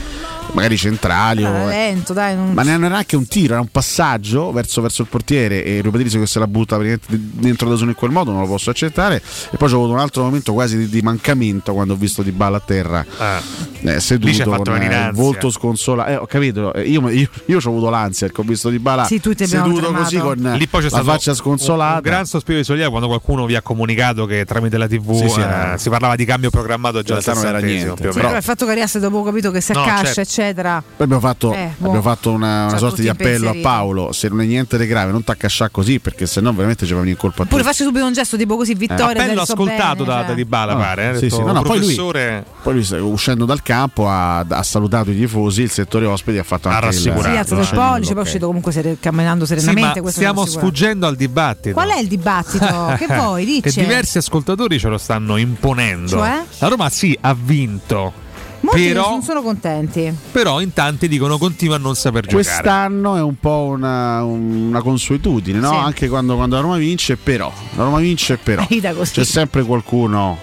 magari 0.52 0.76
centrali. 0.76 1.44
Ah, 1.44 1.50
o, 1.50 1.66
lento, 1.68 2.12
dai, 2.12 2.34
non... 2.34 2.52
Ma 2.52 2.62
non 2.62 2.84
era 2.84 2.88
neanche 2.88 3.16
un 3.16 3.26
tiro, 3.26 3.54
era 3.54 3.62
un 3.62 3.68
passaggio 3.70 4.52
verso, 4.52 4.80
verso 4.80 5.02
il 5.02 5.08
portiere 5.08 5.64
e 5.64 5.80
Rubedrizio 5.82 6.20
che 6.20 6.26
se 6.26 6.38
la 6.38 6.46
butta 6.46 6.78
dentro 6.78 7.68
da 7.68 7.76
solo 7.76 7.90
in 7.90 7.96
quel 7.96 8.10
modo, 8.10 8.30
non 8.30 8.40
lo 8.40 8.46
posso 8.46 8.70
accettare. 8.70 9.16
E 9.50 9.56
poi 9.56 9.68
c'è 9.68 9.74
avuto 9.74 9.92
un 9.92 9.98
altro 9.98 10.24
momento 10.24 10.52
quasi 10.52 10.76
di, 10.76 10.88
di 10.88 11.00
mancamento 11.02 11.72
quando 11.72 11.94
ho 11.94 11.96
visto 11.96 12.22
Di 12.22 12.32
Balla 12.32 12.58
a 12.58 12.62
terra 12.64 13.04
ah. 13.18 13.40
eh, 13.80 14.00
seduto 14.00 14.50
con 14.50 14.76
eh, 14.76 15.06
il 15.08 15.10
volto 15.14 15.50
sconsolato. 15.50 16.10
Eh, 16.10 16.16
ho 16.16 16.26
capito, 16.26 16.72
eh, 16.74 16.82
io, 16.82 17.08
io, 17.08 17.28
io 17.46 17.56
ho 17.56 17.68
avuto 17.68 17.90
l'ansia 17.90 18.26
perché 18.26 18.42
ho 18.42 18.44
visto 18.44 18.68
Di 18.68 18.78
Balla 18.78 19.04
sì, 19.04 19.20
seduto 19.22 19.92
così 19.92 20.18
con 20.18 20.54
Lì 20.56 20.66
poi 20.66 20.82
c'è 20.82 20.88
la 20.90 21.02
faccia 21.02 21.34
sconsolata. 21.34 21.90
Un, 21.90 21.96
un 21.96 22.02
gran 22.02 22.26
sospiro 22.26 22.58
di 22.58 22.64
solia 22.64 22.88
quando 22.88 23.08
qualcuno 23.08 23.46
vi 23.46 23.54
ha 23.54 23.62
comunicato 23.62 24.26
che 24.26 24.44
tramite 24.44 24.78
la 24.78 24.86
TV 24.86 25.14
sì, 25.14 25.28
sì, 25.28 25.40
eh, 25.40 25.72
eh, 25.74 25.78
si 25.78 25.88
parlava 25.88 26.16
di 26.16 26.24
cambio 26.24 26.50
programmato 26.50 27.02
già 27.02 27.20
da 27.20 27.32
non 27.32 27.46
era 27.46 27.58
niente. 27.58 28.00
Più 28.00 28.10
o. 28.10 28.12
Però 28.12 28.34
il 28.34 28.42
fatto 28.42 28.64
che 28.64 28.72
Arias 28.72 28.98
dopo 28.98 29.18
ho 29.18 29.22
capito 29.22 29.50
che 29.50 29.60
si 29.60 29.72
accascia 29.72 30.02
no, 30.02 30.12
certo 30.14 30.31
eccetera. 30.32 30.82
Poi 30.82 31.04
abbiamo 31.04 31.20
fatto, 31.20 31.52
eh, 31.52 31.74
boh. 31.76 32.00
fatto 32.00 32.30
una, 32.30 32.62
una 32.62 32.70
cioè, 32.70 32.78
sorta 32.78 33.02
di 33.02 33.08
appello 33.08 33.50
a 33.50 33.56
Paolo, 33.60 34.12
se 34.12 34.28
non 34.28 34.40
è 34.40 34.44
niente 34.44 34.78
di 34.78 34.86
grave 34.86 35.12
non 35.12 35.22
t'accascià 35.22 35.68
così 35.68 36.00
perché 36.00 36.26
sennò 36.26 36.50
no 36.50 36.56
veramente 36.56 36.86
ci 36.86 36.92
va 36.92 37.00
venire 37.00 37.16
in 37.16 37.20
colpa. 37.20 37.44
Pure 37.44 37.62
faccio 37.62 37.84
subito 37.84 38.06
un 38.06 38.12
gesto 38.12 38.36
tipo 38.36 38.56
così, 38.56 38.74
Vittorio. 38.74 39.20
Eh, 39.20 39.24
appello 39.24 39.42
ascoltato 39.42 40.04
bene, 40.04 40.06
da, 40.06 40.18
cioè. 40.18 40.26
da 40.28 40.34
Di 40.34 40.44
Bala, 40.44 40.72
ah, 40.72 40.76
pare. 40.76 41.10
Eh, 41.10 41.14
sì, 41.14 41.20
detto, 41.20 41.36
sì, 41.36 41.42
no, 41.42 41.52
no, 41.52 41.62
professore... 41.62 42.44
poi, 42.62 42.74
lui, 42.74 42.84
poi 42.84 43.00
lui 43.00 43.10
uscendo 43.10 43.44
dal 43.44 43.62
campo 43.62 44.08
ha, 44.08 44.38
ha, 44.38 44.62
salutato 44.62 45.10
i 45.10 45.16
tifosi, 45.16 45.62
il 45.62 45.70
settore 45.70 46.06
ospiti 46.06 46.38
ha 46.38 46.42
fatto 46.42 46.68
ha 46.68 46.78
rassicurato. 46.78 47.28
Il, 47.28 47.32
sì, 47.32 47.38
alzato 47.38 47.60
il 47.60 47.68
pollice, 47.68 48.12
poi 48.12 48.22
è 48.22 48.26
uscito 48.26 48.46
comunque 48.46 48.96
camminando 49.00 49.44
serenamente. 49.44 50.10
Stiamo 50.10 50.46
sfuggendo 50.46 51.06
al 51.06 51.16
dibattito. 51.16 51.74
Qual 51.74 51.90
è 51.90 51.98
il 51.98 52.08
dibattito? 52.08 52.94
che 52.96 53.06
voi 53.06 53.44
dice? 53.44 53.70
Che 53.70 53.80
diversi 53.80 54.18
ascoltatori 54.18 54.78
ce 54.78 54.88
lo 54.88 54.98
stanno 54.98 55.36
imponendo. 55.36 56.08
Cioè? 56.08 56.42
La 56.58 56.68
Roma 56.68 56.88
sì 56.88 57.16
ha 57.20 57.34
vinto 57.34 58.30
Molti 58.62 58.86
però, 58.86 59.10
non 59.10 59.22
sono 59.22 59.42
contenti. 59.42 60.14
Però 60.30 60.60
in 60.60 60.72
tanti 60.72 61.08
dicono 61.08 61.36
continua 61.36 61.76
a 61.76 61.78
non 61.78 61.94
saper 61.94 62.26
giocare. 62.26 62.42
Quest'anno 62.42 63.16
è 63.16 63.22
un 63.22 63.36
po' 63.38 63.68
una, 63.70 64.22
una 64.22 64.80
consuetudine, 64.82 65.58
no? 65.58 65.70
Sì. 65.70 65.76
Anche 65.76 66.08
quando, 66.08 66.36
quando, 66.36 66.56
la 66.56 66.62
Roma 66.62 66.76
vince, 66.76 67.16
però. 67.16 67.52
La 67.74 67.84
Roma 67.84 67.98
vince, 67.98 68.36
però. 68.36 68.64
C'è 68.70 69.24
sempre 69.24 69.64
qualcuno 69.64 70.38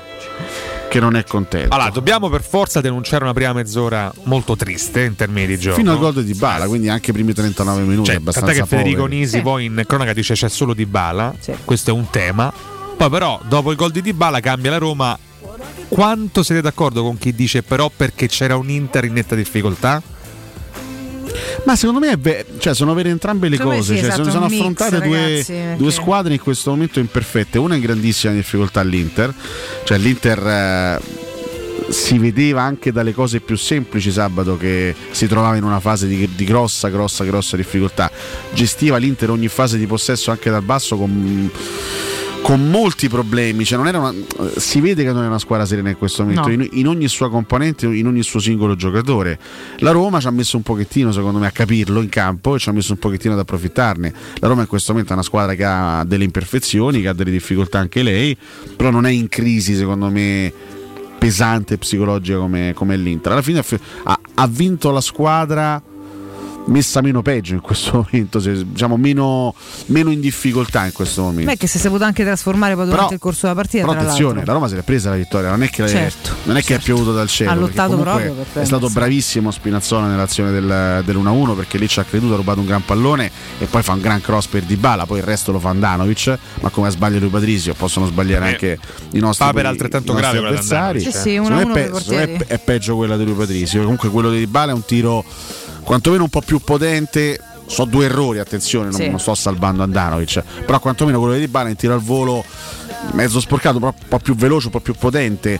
che 0.90 1.00
non 1.00 1.16
è 1.16 1.24
contento. 1.24 1.74
Allora, 1.74 1.92
dobbiamo 1.92 2.28
per 2.28 2.42
forza 2.42 2.82
denunciare 2.82 3.24
una 3.24 3.34
prima 3.34 3.54
mezz'ora 3.54 4.12
molto 4.24 4.58
triste 4.58 5.04
in 5.04 5.16
termini 5.16 5.48
di 5.48 5.58
gioco. 5.58 5.78
Fino 5.78 5.92
al 5.92 6.00
gol 6.00 6.24
di 6.24 6.34
Bala, 6.34 6.68
quindi 6.68 6.90
anche 6.90 7.12
i 7.12 7.14
primi 7.14 7.34
39 7.34 7.82
minuti. 7.84 8.12
Cioè, 8.12 8.22
tant'è 8.22 8.54
che 8.54 8.66
Federico 8.66 9.04
poveri. 9.04 9.20
Nisi 9.20 9.38
sì. 9.38 9.42
poi 9.42 9.66
in 9.66 9.84
cronaca 9.88 10.12
dice 10.12 10.34
c'è 10.34 10.50
solo 10.50 10.74
di 10.74 10.86
Bala, 10.86 11.34
sì. 11.40 11.54
questo 11.64 11.92
è 11.92 11.94
un 11.94 12.10
tema. 12.10 12.52
Poi 12.98 13.10
però 13.10 13.40
dopo 13.48 13.72
il 13.72 13.78
gol 13.78 13.92
di 13.92 14.02
Dybala 14.02 14.42
cambia 14.42 14.72
la 14.72 14.78
Roma 14.78 15.18
quanto 15.88 16.44
siete 16.44 16.62
d'accordo 16.62 17.02
con 17.04 17.18
chi 17.18 17.34
dice 17.34 17.64
però 17.64 17.92
perché 17.96 18.28
c'era 18.28 18.56
un 18.56 18.70
Inter 18.70 19.06
in 19.06 19.14
netta 19.14 19.36
difficoltà? 19.36 20.02
Ma 21.66 21.76
secondo 21.76 22.00
me 22.00 22.12
è 22.12 22.18
ve- 22.18 22.46
cioè, 22.58 22.74
sono 22.74 22.94
vere 22.94 23.10
entrambe 23.10 23.50
le 23.50 23.58
Secondo 23.58 23.78
cose. 23.80 23.96
sì, 23.96 24.02
cioè, 24.02 24.10
esatto, 24.12 24.30
sono, 24.30 24.48
mix, 24.48 24.60
affrontate 24.60 25.00
due, 25.02 25.22
ragazzi, 25.22 25.52
perché- 25.54 25.76
due 25.78 25.92
squadre 25.92 26.34
in 26.34 26.40
questo 26.40 26.70
momento 26.72 27.00
imperfette. 27.00 27.58
Una 27.58 27.76
in 27.76 27.82
grandissima 27.82 28.34
difficoltà 28.34 28.82
l'Inter. 28.82 29.34
Cioè 29.84 29.98
l'Inter 29.98 30.48
eh, 30.48 31.00
si 31.92 32.18
vedeva 32.18 32.62
anche 32.62 32.92
dalle 32.92 33.14
cose 33.14 33.40
più 33.42 33.58
semplici 33.58 34.12
sabato 34.12 34.58
che 34.58 34.96
si 35.12 35.28
trovava 35.28 35.56
in 35.56 35.64
una 35.64 35.80
fase 35.80 36.08
di, 36.08 36.30
di 36.36 36.44
grossa, 36.46 36.90
grossa, 36.90 37.24
grossa 37.26 37.56
difficoltà. 37.56 38.10
Gestiva 38.54 38.98
l'Inter 38.98 39.30
ogni 39.30 39.48
fase 39.50 39.78
di 39.78 39.86
possesso 39.86 40.32
anche 40.32 40.50
dal 40.50 40.64
basso 40.64 40.98
con 40.98 41.52
con 42.42 42.70
molti 42.70 43.10
problemi, 43.10 43.64
cioè 43.64 43.78
non 43.78 43.88
era 43.88 44.00
una- 44.00 44.14
si 44.58 44.80
vede 44.82 45.04
che 45.04 45.12
non 45.12 45.24
è 45.24 45.28
una 45.28 45.38
squadra 45.38 45.66
serena 45.68 45.90
in 45.90 45.98
questo 45.98 46.24
momento, 46.24 46.48
No. 46.48 46.54
in, 46.54 46.68
in 46.72 46.88
ogni 46.88 47.08
sua 47.08 47.30
componente, 47.30 47.86
in 47.86 48.08
ogni 48.08 48.24
suo 48.24 48.40
singolo 48.40 48.76
giocatore. 48.76 49.38
La 49.80 49.92
Roma 49.92 50.20
ci 50.20 50.28
ha 50.28 50.32
messo 50.32 50.58
un 50.58 50.64
pochettino, 50.64 51.12
secondo 51.12 51.38
me, 51.38 51.48
a 51.48 51.52
capirlo 51.52 52.02
in 52.02 52.10
campo 52.10 52.56
e 52.56 52.60
ci 52.60 52.70
ha 52.70 52.72
messo 52.72 52.94
un 52.94 52.98
pochettino 53.00 53.34
ad 53.34 53.40
approfittarne. 53.40 54.14
La 54.40 54.48
Roma 54.48 54.62
in 54.62 54.68
questo 54.68 54.92
momento 54.92 55.12
è 55.12 55.16
una 55.16 55.24
squadra 55.24 55.54
che 55.54 55.64
ha 55.64 56.04
delle 56.08 56.24
imperfezioni, 56.24 57.02
che 57.02 57.10
ha 57.10 57.14
delle 57.14 57.32
difficoltà 57.32 57.78
anche 57.80 58.02
lei, 58.02 58.36
però 58.76 58.90
non 58.90 59.06
è 59.06 59.12
in 59.12 59.28
crisi, 59.28 59.76
secondo 59.76 60.10
me, 60.10 60.52
pesante 61.20 61.78
psicologica 61.78 62.38
come, 62.38 62.72
come 62.74 62.98
l'Inter. 62.98 63.34
Alla 63.34 63.42
fine 63.42 63.60
ha 63.60 63.64
fi- 63.64 63.78
ha, 64.04 64.20
ha 64.36 64.48
vinto 64.48 64.90
la 64.92 65.02
squadra 65.02 65.82
messa 66.70 67.02
meno 67.02 67.22
peggio 67.22 67.54
in 67.54 67.62
questo 67.62 68.06
momento, 68.12 68.40
se- 68.40 68.66
diciamo 68.66 68.98
meno, 68.98 69.54
meno 69.88 70.10
in 70.12 70.20
difficoltà 70.20 70.86
in 70.86 70.92
questo 70.92 71.22
momento. 71.24 71.52
Beh, 71.52 71.58
che 71.58 71.68
si 71.68 71.78
è 71.78 71.80
saputo 71.80 72.04
anche 72.04 72.24
trasformare 72.24 72.76
poi 72.76 72.86
durante 72.86 73.04
Però- 73.06 73.16
il 73.16 73.22
corso 73.22 73.40
della 73.48 73.56
partita. 73.56 73.86
Però 73.86 74.00
attenzione, 74.00 74.34
l'altro. 74.36 74.46
la 74.46 74.54
Roma 74.54 74.68
se 74.70 74.76
l'è 74.76 74.82
presa 74.84 75.10
la 75.10 75.16
vittoria, 75.16 75.50
non 75.50 75.64
è 75.64 75.70
che, 75.70 75.88
Certo, 75.88 76.32
non 76.44 76.58
è, 76.58 76.62
che 76.64 76.76
è 76.76 76.80
piovuto 76.80 77.12
dal 77.14 77.28
cielo. 77.28 77.50
Ha 77.52 77.54
perché 77.54 77.68
lottato 77.70 77.90
comunque 77.98 78.22
proprio 78.24 78.46
per 78.54 78.64
È 78.64 78.66
stato 78.66 78.90
bravissimo 78.90 79.52
Spinazzola 79.52 80.08
nell'azione 80.08 80.52
del, 80.52 81.02
dell'1-1 81.06 81.56
perché 81.56 81.78
lì 81.78 81.88
ci 81.88 82.00
ha 82.00 82.04
creduto, 82.04 82.34
ha 82.34 82.38
rubato 82.38 82.60
un 82.60 82.66
gran 82.66 82.84
pallone 82.86 83.32
e 83.60 83.66
poi 83.66 83.82
fa 83.84 83.94
un 83.94 84.02
gran 84.02 84.22
cross 84.22 84.48
per 84.48 84.64
Dybala, 84.64 85.06
poi 85.06 85.20
il 85.20 85.24
resto 85.26 85.52
lo 85.52 85.60
fa 85.60 85.70
Andanovic, 85.70 86.38
ma 86.62 86.70
come 86.70 86.90
sbaglia 86.90 87.20
lui 87.20 87.30
Patrizio 87.30 87.74
possono 87.74 88.06
sbagliare 88.06 88.46
Eh, 88.46 88.50
anche 88.52 88.80
i 89.12 89.20
nostri, 89.20 89.46
Faber 89.46 89.64
i 89.66 89.68
altrettanto 89.68 90.14
nostri 90.14 90.32
grave 90.32 90.48
avversari. 90.48 91.00
Sì, 91.02 91.12
sì, 91.12 91.18
Secondo 91.40 91.56
me 91.56 91.64
1-1 91.64 91.70
è, 91.70 91.74
per 91.74 91.86
i 91.86 91.90
portieri. 91.90 92.38
è 92.48 92.60
peggio 92.60 92.96
quella 92.96 93.18
di 93.18 93.26
lui 93.26 93.34
Patrizio. 93.34 93.82
Comunque 93.82 94.10
quello 94.10 94.30
di 94.32 94.38
Dybala 94.40 94.72
è 94.72 94.74
un 94.76 94.86
tiro 94.86 95.24
quantomeno 95.90 96.22
un 96.22 96.30
po' 96.30 96.42
più 96.42 96.60
potente. 96.60 97.40
So 97.66 97.86
due 97.86 98.06
errori, 98.06 98.38
attenzione, 98.38 98.90
non, 98.90 99.00
Sì. 99.00 99.10
non 99.10 99.20
sto 99.20 99.34
salvando 99.34 99.82
Andanovic, 99.82 100.44
però 100.66 100.80
quantomeno 100.80 101.18
quello 101.20 101.34
di 101.34 101.40
Dybala 101.42 101.68
è 101.68 101.72
un 101.72 101.76
tiro 101.76 101.94
al 101.94 102.00
volo 102.00 102.44
mezzo 103.14 103.40
sporcato, 103.40 103.80
però 103.80 103.94
un 104.00 104.08
po' 104.08 104.20
più 104.20 104.36
veloce, 104.36 104.68
un 104.68 104.72
po' 104.72 104.80
più 104.82 104.94
potente. 104.94 105.60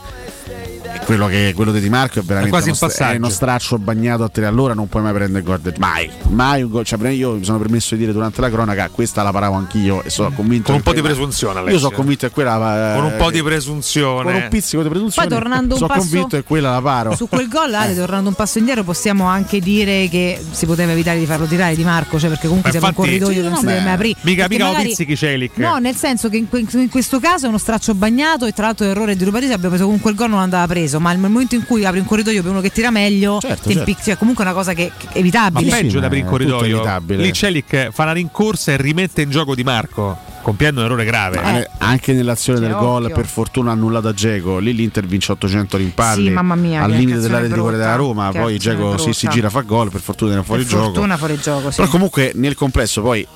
E 0.92 0.98
quello, 1.04 1.26
che, 1.28 1.52
quello 1.54 1.70
di 1.72 1.80
Di 1.80 1.88
Marco 1.88 2.18
è 2.18 2.22
veramente 2.22 2.50
quasi 2.50 2.70
uno, 2.70 2.92
è 3.12 3.16
uno 3.16 3.28
straccio 3.28 3.78
bagnato 3.78 4.24
a 4.24 4.28
tre 4.28 4.46
all'ora, 4.46 4.74
non 4.74 4.88
puoi 4.88 5.02
mai 5.02 5.12
prendere 5.12 5.44
gol. 5.44 5.60
del- 5.60 5.74
Mai, 5.78 6.10
mai 6.30 6.62
un 6.62 6.70
gol. 6.70 6.84
Cioè, 6.84 7.08
io 7.10 7.34
mi 7.34 7.44
sono 7.44 7.58
permesso 7.58 7.94
di 7.94 8.00
dire 8.00 8.12
durante 8.12 8.40
la 8.40 8.50
cronaca, 8.50 8.88
questa 8.90 9.22
la 9.22 9.30
paravo 9.30 9.54
anch'io 9.56 10.02
e 10.02 10.10
sono 10.10 10.30
convinto. 10.32 10.66
Con 10.66 10.74
un 10.76 10.82
po' 10.82 10.92
di 10.92 11.00
presunzione, 11.00 11.54
Io 11.54 11.60
Alessio. 11.60 11.78
sono 11.80 11.94
convinto 11.96 12.26
che 12.26 12.32
quella. 12.32 12.92
eh, 12.92 12.94
Con 12.96 13.04
un 13.04 13.16
po' 13.16 13.30
di 13.30 13.38
Con 13.38 13.48
presunzione. 13.48 14.32
un 14.32 14.46
pizzico 14.50 14.82
di 14.82 14.88
presunzione. 14.88 15.28
Poi 15.28 15.38
tornando 15.38 15.74
un 15.74 15.80
sono 15.80 15.92
passo- 15.92 16.00
convinto 16.08 16.36
che 16.36 16.42
quella 16.42 16.70
la 16.72 16.80
paro. 16.80 17.14
Su 17.14 17.28
quel 17.28 17.48
gol, 17.48 17.72
Ale, 17.74 17.94
tornando 17.94 18.28
un 18.28 18.34
passo 18.34 18.58
indietro, 18.58 18.82
possiamo 18.82 19.24
anche 19.26 19.60
dire 19.60 20.08
che 20.08 20.40
si 20.50 20.66
poteva 20.66 20.92
evitare 20.92 21.18
di 21.18 21.26
farlo 21.26 21.46
tirare 21.46 21.74
di 21.76 21.84
Marco, 21.84 22.18
cioè 22.18 22.28
perché 22.30 22.46
comunque 22.48 22.72
Ma 22.72 22.78
siamo 22.78 22.94
un 22.96 23.04
infatti- 23.04 23.18
corridoio 23.18 23.36
sì, 23.36 23.42
che 23.42 23.48
non 23.48 23.58
si 23.58 23.66
deve 23.66 23.80
mai 23.84 23.92
aprire. 23.94 24.18
Mica, 24.22 24.46
mica 24.48 24.64
magari- 24.66 24.88
pizzichi 24.88 25.16
Celic. 25.16 25.56
No, 25.58 25.78
nel 25.78 25.94
senso 25.94 26.28
che 26.28 26.36
in, 26.36 26.46
in 26.50 26.88
questo 26.88 27.20
caso 27.20 27.46
è 27.46 27.48
uno 27.48 27.58
straccio 27.58 27.94
bagnato 27.94 28.46
e 28.46 28.52
tra 28.52 28.66
l'altro 28.66 28.86
l'errore 28.86 29.14
di 29.16 29.24
Rupatisi 29.24 29.52
abbiamo 29.52 29.68
preso 29.70 29.84
comunque 29.84 30.10
il 30.10 30.16
gol 30.16 30.30
non 30.30 30.40
andava 30.40 30.66
preso, 30.66 30.78
ma 31.00 31.10
nel 31.12 31.20
momento 31.20 31.54
in 31.54 31.64
cui 31.64 31.84
apri 31.84 31.98
un 32.00 32.04
corridoio 32.06 32.42
per 32.42 32.50
uno 32.50 32.60
che 32.60 32.70
tira 32.70 32.90
meglio, 32.90 33.38
Certo, 33.40 33.68
ti 33.68 33.74
certo. 33.74 33.96
cioè, 34.02 34.16
comunque 34.16 34.44
è 34.44 34.46
una 34.48 34.56
cosa 34.56 34.72
che, 34.72 34.86
è 34.86 34.90
Ma 35.06 35.14
evitabile. 35.14 35.70
peggio 35.70 36.00
da 36.00 36.06
aprire 36.06 36.22
tutto 36.24 36.36
corridoio. 36.36 36.76
evitabile. 36.76 37.22
Lì 37.22 37.32
Celic 37.32 37.88
fa 37.90 38.02
una 38.04 38.12
rincorsa 38.12 38.72
e 38.72 38.76
rimette 38.76 39.22
in 39.22 39.30
gioco 39.30 39.54
Di 39.54 39.62
Marco, 39.64 40.16
compiendo 40.42 40.80
un 40.80 40.86
errore 40.86 41.04
grave. 41.04 41.40
Ma 41.40 41.64
Anche 41.78 42.12
nell'azione 42.12 42.60
del 42.60 42.72
gol, 42.72 43.10
per 43.12 43.26
fortuna 43.26 43.72
annullata 43.72 44.10
a 44.10 44.14
Geco. 44.14 44.58
Lì 44.58 44.74
l'Inter 44.74 45.04
vince 45.06 45.32
800 45.32 45.76
rimpalli 45.76 46.26
Sì, 46.26 46.30
mamma 46.30 46.54
mia, 46.54 46.82
al 46.82 46.90
limite 46.90 47.18
dell'area 47.20 47.48
di 47.48 47.54
rigore 47.54 47.76
della 47.76 47.96
Roma. 47.96 48.30
Poi 48.30 48.58
Geco 48.58 48.96
si, 48.98 49.12
si 49.12 49.28
gira, 49.28 49.50
fa 49.50 49.60
gol. 49.62 49.90
Per 49.90 50.00
fortuna 50.00 50.30
viene 50.30 50.44
fuori 50.44 50.62
Per 50.62 50.70
gioco. 50.72 50.84
fortuna 50.84 51.16
fuori 51.16 51.38
gioco, 51.40 51.70
sì. 51.70 51.76
Però 51.76 51.88
comunque 51.88 52.32
nel 52.34 52.54
complesso 52.54 53.02
poi 53.02 53.26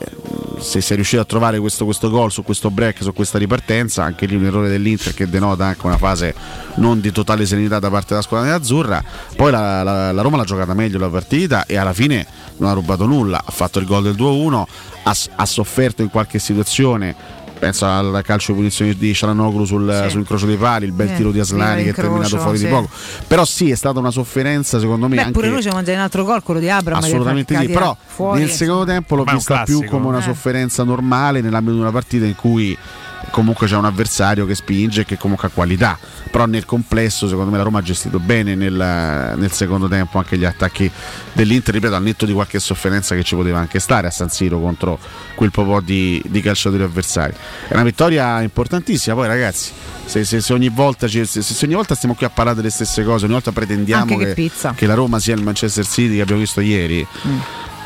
se 0.59 0.81
sei 0.81 0.97
riuscito 0.97 1.21
a 1.21 1.25
trovare 1.25 1.59
questo, 1.59 1.85
questo 1.85 2.11
gol 2.11 2.31
su 2.31 2.43
questo 2.43 2.71
break, 2.71 3.03
su 3.03 3.13
questa 3.13 3.39
ripartenza, 3.39 4.03
anche 4.05 4.27
lì 4.27 4.35
un 4.37 4.45
errore 4.45 4.69
dell'Inter 4.69 5.15
che 5.15 5.29
denota 5.29 5.67
anche 5.67 5.87
una 5.87 5.99
fase 5.99 6.35
non 6.77 7.01
di 7.01 7.13
totale 7.13 7.47
serenità 7.47 7.79
da 7.79 7.91
parte 7.91 8.09
della 8.11 8.23
squadra 8.23 8.49
nerazzurra. 8.49 9.03
Poi 9.37 9.51
la, 9.51 9.83
la- 9.83 10.13
la 10.13 10.23
Roma 10.23 10.37
l'ha 10.37 10.45
giocata 10.45 10.75
meglio 10.75 10.99
la 10.99 11.09
partita 11.09 11.67
e 11.67 11.77
alla 11.77 11.93
fine 11.93 12.27
non 12.59 12.71
ha 12.71 12.73
rubato 12.73 13.07
nulla, 13.07 13.43
ha 13.45 13.51
fatto 13.51 13.79
il 13.79 13.87
gol 13.87 14.03
del 14.03 14.15
2-1, 14.15 14.63
ha, 15.05 15.15
ha 15.37 15.47
sofferto 15.47 16.03
in 16.03 16.11
qualche 16.11 16.39
situazione. 16.39 17.43
Penso 17.65 17.87
al 17.87 18.21
calcio 18.25 18.53
di 18.53 18.59
punizione 18.59 18.95
di 18.95 19.15
Cialanoglu 19.15 19.65
sul, 19.65 20.01
Sì. 20.05 20.11
sul 20.11 20.21
incrocio 20.21 20.45
dei 20.45 20.57
pali, 20.57 20.85
il 20.85 20.93
bel 20.93 21.09
Eh, 21.09 21.15
tiro 21.17 21.31
di 21.31 21.41
Aslani 21.41 21.83
che 21.85 21.91
è 21.91 21.95
terminato 21.95 22.37
fuori 22.39 22.59
sì. 22.59 22.65
di 22.65 22.71
poco. 22.71 22.91
Però 23.27 23.45
sì, 23.47 23.71
è 23.71 23.75
stata 23.75 23.99
una 23.99 24.11
sofferenza 24.11 24.79
secondo 24.79 25.09
me 25.09 25.15
Beh, 25.17 25.21
anche 25.23 25.33
pure 25.33 25.49
noi 25.49 25.63
ci 25.63 25.69
mangiato 25.71 25.97
un 25.97 26.03
altro 26.05 26.25
gol, 26.25 26.43
quello 26.43 26.61
di 26.61 26.69
Abram. 26.69 27.01
che 27.01 27.07
Assolutamente 27.07 27.57
sì, 27.59 27.69
però 27.69 27.97
fuori. 28.05 28.41
nel 28.41 28.51
secondo 28.51 28.85
tempo 28.85 29.17
l'ho 29.17 29.25
vista 29.25 29.63
più 29.65 29.83
come 29.87 30.07
una 30.09 30.19
Eh. 30.19 30.23
sofferenza 30.23 30.85
normale 30.85 31.41
nell'ambito 31.41 31.75
di 31.77 31.81
una 31.81 31.91
partita 31.91 32.27
in 32.27 32.35
cui 32.37 32.77
comunque 33.35 33.67
c'è 33.67 33.75
un 33.75 33.85
avversario 33.85 34.47
che 34.47 34.55
spinge 34.55 35.01
e 35.01 35.05
che 35.05 35.19
comunque 35.19 35.49
ha 35.49 35.51
qualità. 35.53 35.99
Però 36.31 36.47
nel 36.47 36.65
complesso 36.65 37.27
secondo 37.27 37.51
me 37.51 37.57
la 37.57 37.65
Roma 37.65 37.81
ha 37.81 37.83
gestito 37.83 38.21
bene 38.21 38.55
nel, 38.55 38.73
nel 38.73 39.51
secondo 39.51 39.89
tempo 39.89 40.19
anche 40.19 40.39
gli 40.39 40.45
attacchi 40.45 40.89
dell'Inter. 41.33 41.75
Ripeto 41.75 41.97
al 41.97 42.03
netto 42.03 42.27
di 42.27 42.33
qualche 42.33 42.61
sofferenza 42.61 43.17
che 43.17 43.25
ci 43.25 43.35
poteva 43.35 43.59
anche 43.59 43.81
stare 43.81 44.07
a 44.07 44.11
San 44.11 44.31
Siro 44.31 44.61
contro 44.61 45.01
quel 45.35 45.51
po' 45.51 45.81
di, 45.81 46.23
di 46.27 46.41
calciatori 46.41 46.85
avversari. 46.85 47.35
È 47.67 47.73
una 47.75 47.83
vittoria 47.83 48.41
importantissima. 48.41 49.17
Poi 49.17 49.27
ragazzi 49.27 49.73
se, 50.05 50.23
se- 50.25 50.41
se 50.41 50.53
ogni 50.53 50.69
volta 50.69 51.09
ci- 51.09 51.27
se- 51.27 51.65
ogni 51.65 51.75
volta 51.75 51.97
stiamo 51.97 52.15
qui 52.15 52.27
a 52.27 52.31
parlare 52.31 52.57
delle 52.59 52.71
stesse 52.71 53.03
cose 53.03 53.25
ogni 53.25 53.33
volta 53.33 53.51
pretendiamo 53.51 54.17
che 54.17 54.35
che, 54.35 54.77
che 54.77 54.87
la 54.87 54.95
Roma 54.95 55.19
sia 55.19 55.35
il 55.35 55.43
Manchester 55.43 55.85
City 55.87 56.17
che 56.17 56.21
abbiamo 56.21 56.41
visto 56.41 56.61
ieri 56.61 57.05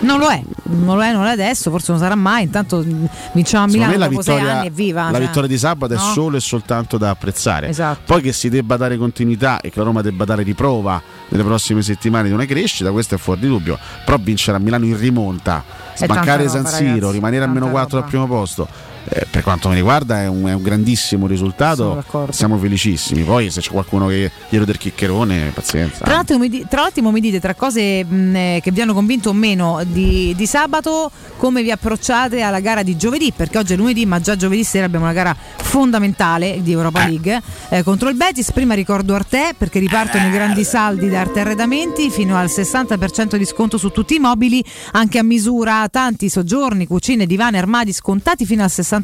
Non 0.00 0.18
lo 0.18 0.28
è, 0.28 0.42
non 0.64 0.96
lo 0.96 1.02
è, 1.02 1.12
non 1.12 1.26
è 1.26 1.30
adesso, 1.30 1.70
forse 1.70 1.90
non 1.92 2.00
sarà 2.00 2.14
mai. 2.14 2.44
Intanto 2.44 2.84
mm, 2.84 3.04
vinciamo 3.32 3.64
a 3.64 3.66
Milano 3.66 3.96
dopo 3.96 4.22
sei 4.22 4.34
vittoria, 4.34 4.58
anni 4.58 4.66
e 4.66 4.70
viva. 4.70 5.04
la 5.10 5.12
cioè. 5.12 5.20
vittoria 5.26 5.48
di 5.48 5.58
sabato 5.58 5.94
No? 5.94 6.00
è 6.00 6.02
solo 6.12 6.36
e 6.36 6.40
soltanto 6.40 6.98
da 6.98 7.10
apprezzare. 7.10 7.68
Esatto. 7.68 8.00
Poi 8.04 8.22
che 8.22 8.32
si 8.32 8.48
debba 8.48 8.76
dare 8.76 8.96
continuità 8.96 9.60
e 9.60 9.70
che 9.70 9.78
la 9.78 9.84
Roma 9.84 10.02
debba 10.02 10.24
dare 10.24 10.42
riprova 10.42 11.00
nelle 11.28 11.42
prossime 11.42 11.82
settimane 11.82 12.28
di 12.28 12.34
una 12.34 12.44
crescita, 12.44 12.90
questo 12.92 13.16
è 13.16 13.18
fuori 13.18 13.40
di 13.40 13.48
dubbio. 13.48 13.78
Però 14.04 14.16
vincere 14.20 14.56
a 14.56 14.60
Milano 14.60 14.84
in 14.84 14.96
rimonta, 14.96 15.64
tanta 15.96 16.48
San 16.48 16.66
Siro, 16.66 16.92
ragazzi, 16.92 17.12
rimanere 17.12 17.44
a 17.44 17.48
meno 17.48 17.68
4 17.68 17.96
roba. 17.96 18.04
al 18.04 18.10
primo 18.10 18.26
posto. 18.26 18.68
Eh, 19.10 19.26
per 19.30 19.42
quanto 19.42 19.68
mi 19.68 19.74
riguarda 19.74 20.22
è 20.22 20.26
un, 20.26 20.44
è 20.46 20.52
un 20.52 20.62
grandissimo 20.62 21.26
risultato, 21.26 22.04
siamo 22.30 22.56
felicissimi. 22.58 23.22
Poi 23.22 23.50
se 23.50 23.60
c'è 23.60 23.70
qualcuno 23.70 24.06
che 24.06 24.30
glielo 24.48 24.64
del 24.64 24.78
chiccherone, 24.78 25.50
pazienza. 25.54 26.04
Tra 26.04 26.14
l'altro, 26.14 26.38
mi 26.38 26.66
tra 26.68 26.82
l'attimo 26.82 27.10
mi 27.10 27.20
dite 27.20 27.40
tra 27.40 27.54
cose 27.54 28.04
mh, 28.04 28.36
eh, 28.36 28.60
che 28.62 28.70
vi 28.70 28.80
hanno 28.80 28.94
convinto 28.94 29.30
o 29.30 29.32
meno 29.32 29.80
di, 29.86 30.34
di 30.36 30.46
sabato, 30.46 31.10
come 31.36 31.62
vi 31.62 31.70
approcciate 31.70 32.42
alla 32.42 32.60
gara 32.60 32.82
di 32.82 32.96
giovedì, 32.96 33.32
perché 33.34 33.58
oggi 33.58 33.74
è 33.74 33.76
lunedì, 33.76 34.04
ma 34.06 34.20
già 34.20 34.36
giovedì 34.36 34.64
sera 34.64 34.86
abbiamo 34.86 35.04
una 35.04 35.14
gara 35.14 35.36
fondamentale 35.56 36.60
di 36.62 36.72
Europa 36.72 37.06
League 37.06 37.42
eh, 37.68 37.82
contro 37.82 38.08
il 38.08 38.16
Betis. 38.16 38.52
Prima 38.52 38.74
ricordo 38.74 39.14
Arte, 39.14 39.54
perché 39.56 39.78
ripartono 39.78 40.26
i 40.26 40.30
grandi 40.30 40.64
saldi 40.64 41.08
da 41.08 41.20
Arte 41.20 41.40
Arredamenti 41.40 42.10
fino 42.10 42.36
al 42.36 42.46
60% 42.46 43.36
di 43.36 43.44
sconto 43.44 43.78
su 43.78 43.90
tutti 43.90 44.14
i 44.14 44.18
mobili, 44.18 44.64
anche 44.92 45.18
a 45.18 45.22
misura, 45.22 45.88
tanti 45.88 46.28
soggiorni, 46.28 46.86
cucine, 46.86 47.26
divani, 47.26 47.58
armadi 47.58 47.92
scontati 47.92 48.44
fino 48.44 48.62
al 48.62 48.70
60%, 48.72 48.97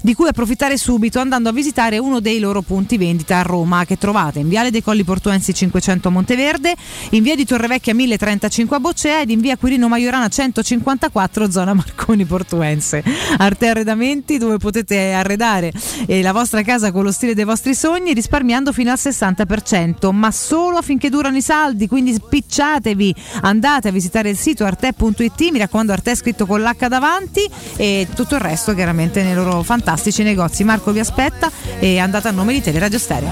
di 0.00 0.14
cui 0.14 0.28
approfittare 0.28 0.76
subito 0.76 1.18
andando 1.18 1.48
a 1.48 1.52
visitare 1.52 1.98
uno 1.98 2.20
dei 2.20 2.38
loro 2.38 2.62
punti 2.62 2.96
vendita 2.96 3.38
a 3.38 3.42
Roma 3.42 3.84
che 3.84 3.98
trovate 3.98 4.40
in 4.40 4.48
Viale 4.48 4.70
dei 4.70 4.82
Colli 4.82 5.04
Portuensi 5.04 5.54
500 5.54 6.08
a 6.08 6.10
Monteverde, 6.10 6.74
in 7.10 7.22
Via 7.22 7.34
di 7.34 7.44
Torrevecchia 7.44 7.94
1035 7.94 8.76
a 8.76 8.80
Boccea 8.80 9.20
ed 9.20 9.30
in 9.30 9.40
Via 9.40 9.56
Quirino 9.56 9.88
Maiorana 9.88 10.28
154 10.28 11.50
zona 11.50 11.74
Marconi 11.74 12.24
Portuense. 12.24 13.02
Arte 13.38 13.68
Arredamenti 13.68 14.38
dove 14.38 14.56
potete 14.58 15.12
arredare 15.12 15.72
eh, 16.06 16.22
la 16.22 16.32
vostra 16.32 16.62
casa 16.62 16.92
con 16.92 17.04
lo 17.04 17.12
stile 17.12 17.34
dei 17.34 17.44
vostri 17.44 17.74
sogni 17.74 18.12
risparmiando 18.12 18.72
fino 18.72 18.90
al 18.90 18.98
60%, 19.00 20.12
ma 20.12 20.30
solo 20.30 20.82
finché 20.82 21.08
durano 21.08 21.36
i 21.36 21.42
saldi, 21.42 21.88
quindi 21.88 22.12
spicciatevi, 22.12 23.14
andate 23.42 23.88
a 23.88 23.90
visitare 23.90 24.30
il 24.30 24.36
sito 24.36 24.64
arte.it, 24.64 25.50
mi 25.50 25.58
raccomando 25.58 25.92
Arte 25.92 26.12
è 26.12 26.14
scritto 26.14 26.46
con 26.46 26.60
l'H 26.62 26.88
davanti 26.88 27.48
e 27.76 28.06
tutto 28.14 28.34
il 28.34 28.40
resto 28.40 28.71
chiaramente 28.74 29.22
nei 29.22 29.34
loro 29.34 29.62
fantastici 29.62 30.22
negozi. 30.22 30.64
Marco 30.64 30.92
vi 30.92 31.00
aspetta 31.00 31.50
e 31.78 31.98
andate 31.98 32.28
a 32.28 32.30
nome 32.30 32.52
di 32.52 32.60
Teleradio 32.60 32.98
Stereo. 32.98 33.30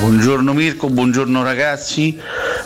Buongiorno 0.00 0.52
Mirko, 0.52 0.88
buongiorno 0.88 1.42
ragazzi. 1.42 2.18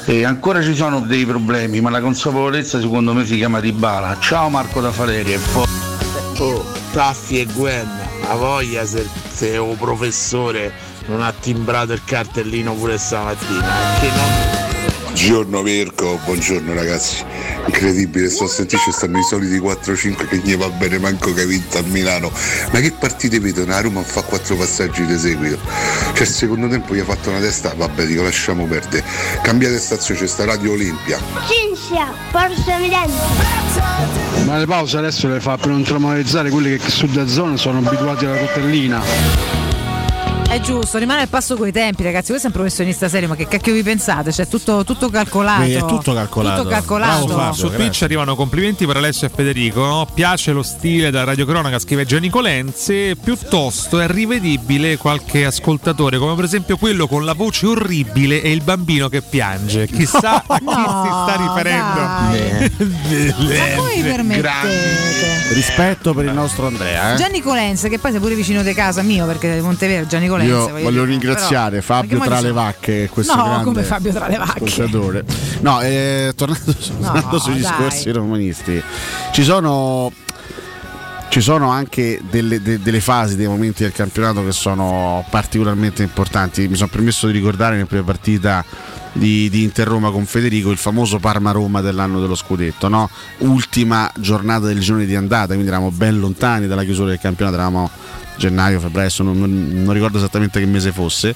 Eh, 0.07 0.25
ancora 0.25 0.63
ci 0.63 0.75
sono 0.75 1.01
dei 1.01 1.27
problemi, 1.27 1.81
ma 1.81 1.91
la 1.91 2.01
consapevolezza 2.01 2.81
secondo 2.81 3.13
me 3.13 3.27
si 3.27 3.37
chiama 3.37 3.61
Dybala. 3.61 4.17
Ciao 4.21 4.49
Marco 4.49 4.81
da 4.81 4.91
Faleri 4.91 5.35
e 5.35 5.39
poi... 5.53 5.65
Oh, 6.39 6.65
Taffi 6.93 7.41
e 7.41 7.47
Gwen, 7.47 7.89
a 8.29 8.35
voglia 8.35 8.85
se, 8.87 9.07
se 9.33 9.57
un 9.57 9.77
professore 9.77 10.73
non 11.07 11.23
ha 11.23 11.33
timbrato 11.33 11.93
il 11.93 12.03
cartellino 12.05 12.75
pure 12.75 12.99
stamattina. 12.99 13.69
Che 14.01 14.09
non... 14.09 14.66
Buongiorno 15.17 15.63
Mirko, 15.63 16.21
buongiorno 16.27 16.75
ragazzi. 16.75 17.25
Incredibile, 17.65 18.29
sto 18.29 18.45
a 18.45 18.49
sentire 18.49 18.83
ci 18.83 18.93
stanno 18.93 19.19
i 19.19 19.23
soliti 19.23 19.57
4-5 19.59 20.29
che 20.29 20.37
gli 20.45 20.55
va 20.59 20.69
bene 20.69 20.99
manco 20.99 21.33
che 21.33 21.41
ha 21.41 21.47
vinto 21.47 21.79
a 21.79 21.83
Milano. 21.87 22.31
Ma 22.71 22.81
che 22.81 22.93
partite 22.93 23.41
vedono? 23.41 23.73
A 23.73 23.81
Roma 23.81 24.03
fa 24.03 24.21
quattro 24.21 24.57
passaggi 24.57 25.07
di 25.07 25.17
seguito. 25.17 25.59
Cioè 26.13 26.21
il 26.21 26.29
secondo 26.29 26.69
tempo 26.69 26.95
gli 26.95 26.99
ha 26.99 27.05
fatto 27.05 27.31
una 27.31 27.41
testa, 27.41 27.73
vabbè 27.75 28.05
dico 28.05 28.25
lasciamo 28.25 28.67
perdere. 28.67 29.03
Cambiate 29.43 29.79
stazione, 29.79 30.21
c'è 30.21 30.27
sta 30.27 30.45
Radio 30.45 30.73
Olimpia. 30.73 31.19
Cinzia, 31.49 32.13
portami 32.31 32.91
dentro. 32.91 34.45
Ma 34.45 34.59
le 34.59 34.67
pause 34.67 34.99
adesso 34.99 35.29
le 35.29 35.41
fa 35.41 35.57
per 35.57 35.69
non 35.69 35.83
traumatizzare 35.83 36.51
quelli 36.51 36.77
che 36.77 36.91
su 36.91 37.07
da 37.07 37.27
zona 37.27 37.57
sono 37.57 37.79
abituati 37.79 38.27
alla 38.27 38.39
rotellina. 38.39 39.66
È 40.48 40.60
giusto, 40.60 40.97
rimane 40.98 41.23
al 41.23 41.28
passo 41.28 41.55
coi 41.56 41.70
tempi, 41.73 42.02
ragazzi. 42.02 42.28
Questo 42.28 42.47
è 42.47 42.51
un 42.51 42.56
professionista 42.56 43.09
serio, 43.09 43.28
ma 43.28 43.35
che 43.36 43.47
cacchio 43.47 43.73
vi 43.74 43.82
pensate? 43.82 44.32
Cioè, 44.32 44.47
tutto, 44.48 44.85
tutto 44.85 45.10
calcolato. 45.10 45.62
È 45.64 45.78
tutto 45.85 46.14
calcolato. 46.14 46.62
Tutto 46.62 46.70
calcolato. 46.73 47.24
Bravo, 47.27 47.39
Fabio, 47.40 47.52
Su 47.52 47.66
grazie. 47.66 47.77
Twitch 47.85 48.02
arrivano 48.02 48.36
complimenti 48.36 48.86
per 48.86 48.97
Alessio 48.97 49.27
e 49.27 49.31
Federico. 49.35 49.85
no? 49.85 50.09
Piace 50.14 50.52
lo 50.52 50.62
stile 50.62 51.10
da 51.10 51.24
Radio 51.24 51.44
Cronaca, 51.47 51.78
scrive 51.78 52.06
Gianni 52.06 52.31
Colenze. 52.31 53.16
Piuttosto 53.16 54.01
è 54.01 54.06
rivedibile 54.09 54.97
qualche 54.97 55.44
ascoltatore, 55.44 56.16
come 56.16 56.35
per 56.36 56.44
esempio 56.44 56.77
quello 56.78 57.06
con 57.06 57.24
la 57.24 57.35
voce 57.35 57.66
orribile 57.66 58.40
e 58.40 58.51
il 58.52 58.62
bambino 58.62 59.09
che 59.10 59.20
piange. 59.23 59.86
Chissà 59.86 60.43
a 60.47 60.59
chi 60.59 60.64
No, 60.64 61.02
si 61.05 61.09
sta 61.10 61.36
riferendo. 61.39 62.01
Ma 63.48 63.74
voi 63.77 64.01
permettete? 64.01 65.55
Rispetto 65.55 66.14
per 66.14 66.24
il 66.24 66.32
nostro 66.32 66.66
Andrea. 66.66 67.12
Eh? 67.12 67.16
Gianni 67.16 67.40
Colenza, 67.43 67.89
che 67.89 67.98
poi 67.98 68.12
sei 68.12 68.20
pure 68.20 68.35
vicino 68.35 68.62
di 68.62 68.73
casa 68.74 69.02
mio, 69.02 69.27
perché 69.27 69.60
Monteverde, 69.60 70.06
Gianni 70.09 70.27
Colenza. 70.28 70.35
Io 70.36 70.45
voglio 70.51 70.82
voglio 70.82 71.05
ringraziare 71.05 71.81
però- 71.81 72.01
Fabio 72.01 72.20
tra 72.20 72.40
le 72.40 72.52
vacche, 72.52 73.09
questo 73.12 73.35
No, 73.35 73.44
grande 73.44 73.64
come 73.64 73.82
Fabio 73.82 74.12
tra 74.12 74.28
le 74.28 74.36
vacche. 74.39 74.89
No, 75.60 75.81
eh, 75.81 76.32
tornando, 76.35 76.73
tornando 76.74 77.39
sugli 77.39 77.60
dai. 77.60 77.70
discorsi 77.73 78.10
romanisti, 78.10 78.82
ci 79.32 79.43
sono 79.44 80.12
ci 81.28 81.40
sono 81.43 81.68
anche 81.70 82.20
delle, 82.31 82.62
de- 82.62 82.81
delle 82.81 83.01
fasi, 83.01 83.36
dei 83.36 83.47
momenti 83.47 83.82
del 83.82 83.93
campionato 83.93 84.43
che 84.44 84.52
sono 84.52 85.23
particolarmente 85.28 86.02
importanti. 86.02 86.66
Mi 86.66 86.77
sono 86.77 86.89
permesso 86.89 87.27
di 87.27 87.32
ricordare 87.35 87.74
nella 87.74 87.86
prima 87.86 88.05
partita 88.05 88.64
di, 89.12 89.51
di 89.51 89.62
Inter-Roma 89.64 90.10
con 90.10 90.24
Federico 90.24 90.70
il 90.70 90.78
famoso 90.78 91.18
Parma-Roma 91.18 91.81
dell'anno 91.82 92.20
dello 92.20 92.36
scudetto, 92.36 92.89
no? 92.89 93.10
ultima 93.39 94.10
giornata 94.16 94.66
del 94.66 94.78
girone 94.81 95.05
di 95.05 95.14
andata, 95.14 95.48
quindi 95.48 95.66
eravamo 95.66 95.90
ben 95.90 96.18
lontani 96.18 96.66
dalla 96.66 96.85
chiusura 96.85 97.10
del 97.10 97.18
campionato, 97.18 97.56
eravamo 97.56 97.90
gennaio, 98.37 98.81
febbraio, 98.81 99.11
non, 99.19 99.39
non- 99.39 99.93
ricordo 99.93 100.19
esattamente 100.19 100.59
che 100.61 100.67
mese 100.67 100.93
fosse. 100.93 101.35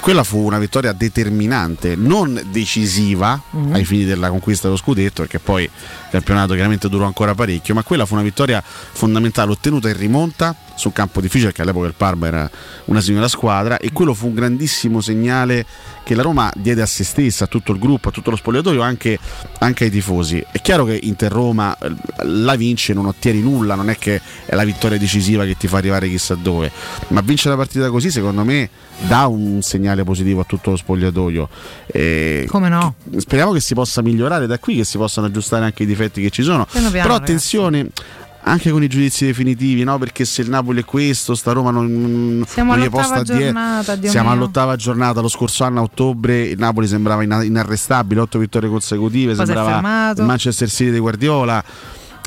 Quella 0.00 0.22
fu 0.24 0.38
una 0.38 0.58
vittoria 0.58 0.92
determinante, 0.92 1.96
non 1.96 2.40
decisiva 2.50 3.40
Mhm. 3.50 3.72
ai 3.74 3.84
fini 3.84 4.04
della 4.04 4.28
conquista 4.28 4.66
dello 4.66 4.78
scudetto, 4.78 5.22
perché 5.22 5.38
poi 5.38 5.64
il 5.64 5.70
campionato 6.10 6.52
chiaramente 6.54 6.88
durò 6.88 7.06
ancora 7.06 7.34
parecchio, 7.34 7.74
ma 7.74 7.82
quella 7.82 8.04
fu 8.06 8.14
una 8.14 8.22
vittoria 8.22 8.62
fondamentale 8.62 9.50
ottenuta 9.50 9.88
in 9.88 9.96
rimonta 9.96 10.54
su 10.74 10.88
un 10.88 10.92
campo 10.92 11.20
difficile, 11.22 11.46
perché 11.46 11.62
all'epoca 11.62 11.86
il 11.86 11.94
Parma 11.94 12.26
era 12.26 12.50
una 12.86 13.00
signora 13.00 13.28
squadra, 13.28 13.78
e 13.78 13.92
quello 13.92 14.12
fu 14.12 14.26
un 14.26 14.34
grandissimo 14.34 15.00
segnale 15.00 15.64
che 16.04 16.14
la 16.14 16.22
Roma 16.22 16.52
diede 16.54 16.82
a 16.82 16.86
se 16.86 17.02
stessa, 17.02 17.44
a 17.44 17.46
tutto 17.46 17.72
il 17.72 17.78
gruppo, 17.78 18.08
a 18.08 18.12
tutto 18.12 18.30
lo 18.30 18.36
spogliatoio, 18.36 18.82
anche, 18.82 19.18
anche 19.60 19.84
ai 19.84 19.90
tifosi. 19.90 20.44
È 20.52 20.60
chiaro 20.60 20.84
che 20.84 20.98
Inter-Roma 21.02 21.76
eh, 21.78 21.94
la 22.24 22.54
vince, 22.56 22.92
non 22.92 23.06
ottieni 23.06 23.40
nulla, 23.40 23.74
non 23.74 23.88
è 23.88 23.96
che 23.96 24.20
è 24.44 24.54
la 24.54 24.64
vittoria 24.64 24.98
decisiva 24.98 25.44
che 25.46 25.56
ti 25.56 25.66
fa 25.66 25.78
arrivare 25.78 26.08
chissà 26.08 26.25
dove, 26.34 26.70
ma 27.08 27.20
vincere 27.20 27.50
la 27.50 27.60
partita 27.62 27.88
così 27.90 28.10
secondo 28.10 28.44
me 28.44 28.68
dà 29.06 29.26
un 29.26 29.62
segnale 29.62 30.04
positivo 30.04 30.40
a 30.40 30.44
tutto 30.44 30.70
lo 30.70 30.76
spogliatoio. 30.76 31.48
E 31.86 32.46
Come 32.48 32.68
no? 32.68 32.94
speriamo 33.16 33.52
che 33.52 33.60
si 33.60 33.74
possa 33.74 34.02
migliorare 34.02 34.46
da 34.46 34.58
qui, 34.58 34.76
che 34.76 34.84
si 34.84 34.96
possano 34.98 35.26
aggiustare 35.28 35.64
anche 35.64 35.82
i 35.84 35.86
difetti 35.86 36.20
che 36.20 36.30
ci 36.30 36.42
sono. 36.42 36.64
Piano 36.70 36.90
piano, 36.90 37.06
Però 37.06 37.14
ragazzi. 37.14 37.32
attenzione. 37.32 37.88
Anche 38.48 38.70
con 38.70 38.80
i 38.80 38.86
giudizi 38.86 39.26
definitivi, 39.26 39.82
no? 39.82 39.98
Perché 39.98 40.24
se 40.24 40.42
il 40.42 40.48
Napoli 40.48 40.82
è 40.82 40.84
questo, 40.84 41.34
sta 41.34 41.50
Roma 41.50 41.72
non, 41.72 42.44
Siamo 42.46 42.76
non 42.76 42.78
gli 42.80 42.84
all'ottava 42.86 43.14
posta 43.18 43.34
giornata, 43.36 43.96
Dio 43.96 44.08
Siamo 44.08 44.28
mio. 44.28 44.36
all'ottava 44.38 44.76
giornata. 44.76 45.20
Lo 45.20 45.26
scorso 45.26 45.64
anno 45.64 45.80
a 45.80 45.82
ottobre 45.82 46.42
il 46.42 46.56
Napoli 46.56 46.86
sembrava 46.86 47.24
ina- 47.24 47.42
inarrestabile, 47.42 48.20
otto 48.20 48.38
vittorie 48.38 48.68
consecutive, 48.68 49.34
Poi 49.34 49.42
è 49.42 49.46
sembrava 49.46 50.12
il 50.16 50.22
Manchester 50.22 50.68
City 50.70 50.92
di 50.92 50.98
Guardiola. 51.00 51.64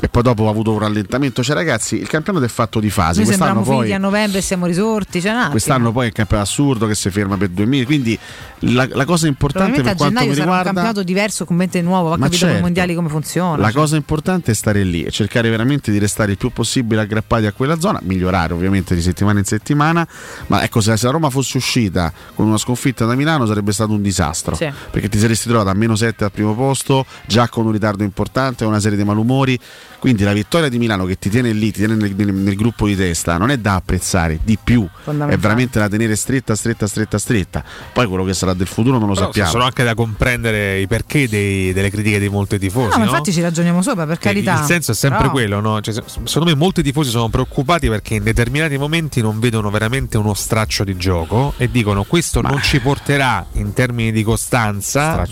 E 0.02 0.08
poi 0.08 0.22
dopo 0.22 0.46
ha 0.46 0.50
avuto 0.50 0.72
un 0.72 0.78
rallentamento. 0.78 1.42
Cioè, 1.42 1.54
ragazzi, 1.54 1.96
il 1.96 2.08
campionato 2.08 2.44
è 2.46 2.48
fatto 2.48 2.80
di 2.80 2.88
fasi. 2.88 3.18
Noi 3.18 3.26
Quest'anno 3.26 3.60
poi 3.60 3.92
a 3.92 3.98
novembre 3.98 4.38
e 4.38 4.42
siamo 4.42 4.64
risorti. 4.64 5.20
Cioè, 5.20 5.32
un. 5.32 5.50
Quest'anno 5.50 5.92
poi 5.92 6.04
è 6.04 6.06
un 6.06 6.12
campionato 6.12 6.48
assurdo 6.48 6.86
che 6.86 6.94
si 6.94 7.10
ferma 7.10 7.36
per 7.36 7.48
due 7.48 7.66
mesi. 7.66 7.84
Quindi 7.84 8.18
la, 8.60 8.88
la 8.90 9.04
cosa 9.04 9.26
importante 9.26 9.82
per 9.82 9.96
quanto 9.96 10.20
mi 10.20 10.28
sarà 10.28 10.30
un 10.30 10.34
riguarda. 10.36 10.62
campionato 10.64 11.02
diverso, 11.02 11.44
completamente 11.44 11.86
nuovo. 11.86 12.08
Va 12.08 12.16
Ma 12.16 12.24
capire 12.24 12.38
dopo 12.38 12.46
i 12.46 12.48
certo. 12.52 12.62
mondiali 12.64 12.94
come 12.94 13.08
funziona. 13.10 13.56
La 13.58 13.70
cioè. 13.70 13.80
cosa 13.80 13.96
importante 13.96 14.50
è 14.52 14.54
stare 14.54 14.82
lì 14.84 15.02
e 15.04 15.10
cercare 15.10 15.50
veramente 15.50 15.90
di 15.90 15.98
restare 15.98 16.30
il 16.32 16.38
più 16.38 16.50
possibile 16.50 17.02
aggrappati 17.02 17.44
a 17.44 17.52
quella 17.52 17.78
zona, 17.78 18.00
migliorare 18.02 18.54
ovviamente 18.54 18.94
di 18.94 19.02
settimana 19.02 19.38
in 19.40 19.44
settimana, 19.44 20.06
ma 20.46 20.62
ecco 20.62 20.80
se 20.80 20.96
la 20.98 21.10
Roma 21.10 21.28
fosse 21.28 21.58
uscita 21.58 22.10
con 22.34 22.46
una 22.46 22.56
sconfitta 22.58 23.04
da 23.04 23.14
Milano 23.14 23.44
sarebbe 23.44 23.72
stato 23.72 23.92
un 23.92 24.00
disastro, 24.02 24.54
Sì. 24.54 24.70
perché 24.90 25.08
ti 25.10 25.18
saresti 25.18 25.48
trovato 25.48 25.68
a 25.68 25.74
meno 25.74 25.94
7 25.94 26.24
al 26.24 26.32
primo 26.32 26.54
posto, 26.54 27.04
già 27.26 27.48
con 27.48 27.66
un 27.66 27.72
ritardo 27.72 28.02
importante, 28.02 28.64
una 28.64 28.80
serie 28.80 28.96
di 28.96 29.04
malumori, 29.04 29.58
quindi 29.98 30.22
la 30.24 30.32
vittoria 30.32 30.68
di 30.68 30.78
Milano 30.78 31.04
che 31.04 31.18
ti 31.18 31.28
tiene 31.28 31.52
lì, 31.52 31.70
ti 31.72 31.78
tiene 31.80 31.94
nel, 31.94 32.14
nel- 32.16 32.32
nel 32.32 32.54
gruppo 32.54 32.86
di 32.86 32.96
testa, 32.96 33.36
non 33.36 33.50
è 33.50 33.58
da 33.58 33.74
apprezzare, 33.74 34.38
di 34.42 34.58
più, 34.62 34.86
è 35.04 35.36
veramente 35.36 35.78
da 35.78 35.88
tenere 35.88 36.16
stretta, 36.16 36.54
stretta, 36.54 36.86
stretta, 36.86 37.18
stretta, 37.18 37.64
poi 37.92 38.06
quello 38.06 38.24
che 38.24 38.34
sarà 38.34 38.54
del 38.54 38.66
futuro 38.66 38.98
non 38.98 39.08
lo 39.08 39.14
Però 39.14 39.26
sappiamo. 39.26 39.50
sono 39.50 39.64
anche 39.64 39.84
da 39.84 39.94
comprendere 39.94 40.80
i 40.80 40.86
perché 40.86 41.28
dei- 41.28 41.72
delle 41.72 41.90
critiche 41.90 42.18
di 42.18 42.28
molti 42.28 42.58
tifosi. 42.58 42.90
No, 42.90 42.98
ma 42.98 43.04
no? 43.04 43.10
infatti 43.10 43.32
ci 43.32 43.40
ragioniamo 43.40 43.82
sopra, 43.82 44.06
per 44.06 44.18
Che 44.18 44.28
carità. 44.28 44.60
Il 44.60 44.64
senso 44.66 44.92
è 44.92 44.94
sempre 44.94 45.18
Però- 45.20 45.30
quello, 45.32 45.60
no? 45.60 45.80
Cioè, 45.80 45.94
se- 45.94 46.02
secondo 46.24 46.50
me 46.50 46.56
molti 46.56 46.82
tifosi 46.82 47.10
sono 47.10 47.28
preoccupati 47.28 47.88
perché 47.88 48.14
in 48.14 48.22
determinati 48.22 48.76
momenti 48.78 49.20
non 49.20 49.38
vedono 49.40 49.70
veramente 49.70 50.16
uno 50.18 50.34
straccio 50.34 50.84
di 50.84 50.96
gioco 50.96 51.52
e 51.56 51.70
dicono 51.70 52.04
questo 52.04 52.40
non 52.40 52.60
ci 52.62 52.80
porterà 52.80 53.44
in 53.52 53.72
termini 53.72 54.12
di 54.12 54.22
costanza 54.22 55.22
a- 55.22 55.26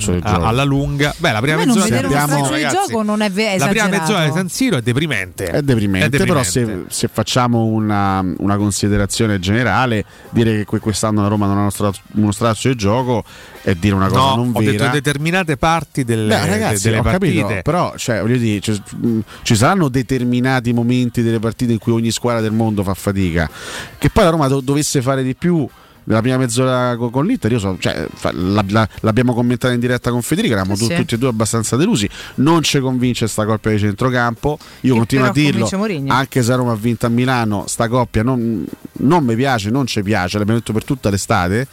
alla 0.46 0.64
lunga. 0.64 1.14
Beh, 1.16 1.32
la 1.32 1.40
prima 1.40 1.64
non 1.64 1.76
mezz'ora 1.76 1.98
uno 1.98 2.06
abbiamo- 2.06 2.58
gioco 2.70 3.02
non 3.02 3.20
è 3.22 3.30
ve- 3.30 3.56
la 3.58 3.68
prima 3.68 3.86
mezz'ora 3.88 4.24
San 4.48 4.56
Siro 4.56 4.76
è 4.78 4.82
deprimente. 4.82 5.46
È 5.46 5.62
deprimente, 5.62 6.16
però 6.24 6.42
se, 6.42 6.84
se 6.88 7.08
facciamo 7.08 7.64
una, 7.64 8.24
una 8.38 8.56
considerazione 8.56 9.38
generale, 9.38 10.04
dire 10.30 10.56
che 10.58 10.64
que- 10.64 10.78
quest'anno 10.80 11.22
la 11.22 11.28
Roma 11.28 11.46
non 11.46 11.56
ha 11.58 11.60
uno, 11.60 11.70
stra- 11.70 11.92
uno 12.14 12.32
straccio 12.32 12.68
di 12.68 12.74
gioco 12.76 13.24
è 13.62 13.74
dire 13.74 13.94
una 13.94 14.08
cosa 14.08 14.20
No, 14.20 14.36
non 14.36 14.50
ho 14.54 14.58
vera. 14.60 14.70
detto 14.72 14.88
determinate 14.90 15.56
parti 15.56 16.04
delle, 16.04 16.28
Beh, 16.34 16.46
ragazzi, 16.46 16.84
delle 16.84 16.98
ho 16.98 17.02
partite. 17.02 17.40
capito, 17.42 17.60
però 17.62 17.94
cioè, 17.96 18.20
voglio 18.20 18.38
dire, 18.38 18.60
ci, 18.60 18.80
mh, 18.96 19.18
ci 19.42 19.54
saranno 19.56 19.88
determinati 19.88 20.72
momenti 20.72 21.22
delle 21.22 21.38
partite 21.38 21.72
in 21.72 21.78
cui 21.78 21.92
ogni 21.92 22.10
squadra 22.10 22.40
del 22.40 22.52
mondo 22.52 22.82
fa 22.82 22.94
fatica. 22.94 23.48
Che 23.98 24.10
poi 24.10 24.24
la 24.24 24.30
Roma 24.30 24.48
do- 24.48 24.60
dovesse 24.60 25.02
fare 25.02 25.22
di 25.22 25.34
più 25.34 25.68
nella 26.08 26.20
prima 26.22 26.38
mezz'ora 26.38 26.96
co- 26.96 27.10
con 27.10 27.26
l'Inter, 27.26 27.52
io 27.52 27.58
so, 27.58 27.76
cioè, 27.78 28.06
la- 28.32 28.64
la- 28.68 28.88
l'abbiamo 29.00 29.34
commentato 29.34 29.72
in 29.74 29.78
diretta 29.80 30.10
con 30.10 30.22
Federico, 30.22 30.54
eravamo 30.54 30.74
Sì, 30.74 30.86
tu- 30.86 30.90
sì. 30.90 30.96
tutti 30.96 31.14
e 31.14 31.18
due 31.18 31.28
abbastanza 31.28 31.76
delusi. 31.76 32.08
Non 32.36 32.62
ci 32.62 32.80
convince 32.80 33.26
sta 33.28 33.44
coppia 33.44 33.70
di 33.72 33.78
centrocampo. 33.78 34.58
Io 34.80 34.92
Che 34.94 34.98
continuo 34.98 35.26
a 35.26 35.30
dirlo, 35.32 35.68
anche 36.08 36.42
se 36.42 36.48
la 36.48 36.56
Roma 36.56 36.72
ha 36.72 36.76
vinto 36.76 37.06
a 37.06 37.10
Milano, 37.10 37.64
sta 37.66 37.88
coppia 37.88 38.22
non, 38.22 38.64
non 38.92 39.24
mi 39.24 39.36
piace, 39.36 39.68
non 39.70 39.86
ci 39.86 40.02
piace, 40.02 40.38
l'abbiamo 40.38 40.58
detto 40.58 40.72
per 40.72 40.84
tutta 40.84 41.10
l'estate 41.10 41.66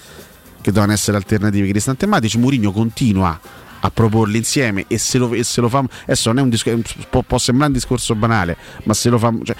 che 0.61 0.71
devono 0.71 0.91
essere 0.91 1.15
alternative 1.17 1.67
Cristante 1.69 2.05
e 2.05 2.07
Matic. 2.07 2.35
Mourinho 2.35 2.71
continua 2.71 3.39
a 3.81 3.91
proporli 3.91 4.37
insieme 4.37 4.85
e 4.87 4.97
se 4.97 5.17
lo, 5.19 5.31
e 5.33 5.43
se 5.43 5.61
lo 5.61 5.69
fa 5.69 5.83
adesso 6.03 6.29
non 6.29 6.39
è 6.39 6.41
un 6.41 6.49
discorso 6.49 6.81
può, 7.07 7.21
può 7.21 7.37
sembrare 7.37 7.71
un 7.71 7.77
discorso 7.77 8.15
banale 8.15 8.57
ma 8.85 8.95
se 8.95 9.09
lo 9.09 9.19
fa 9.19 9.31
cioè, 9.43 9.55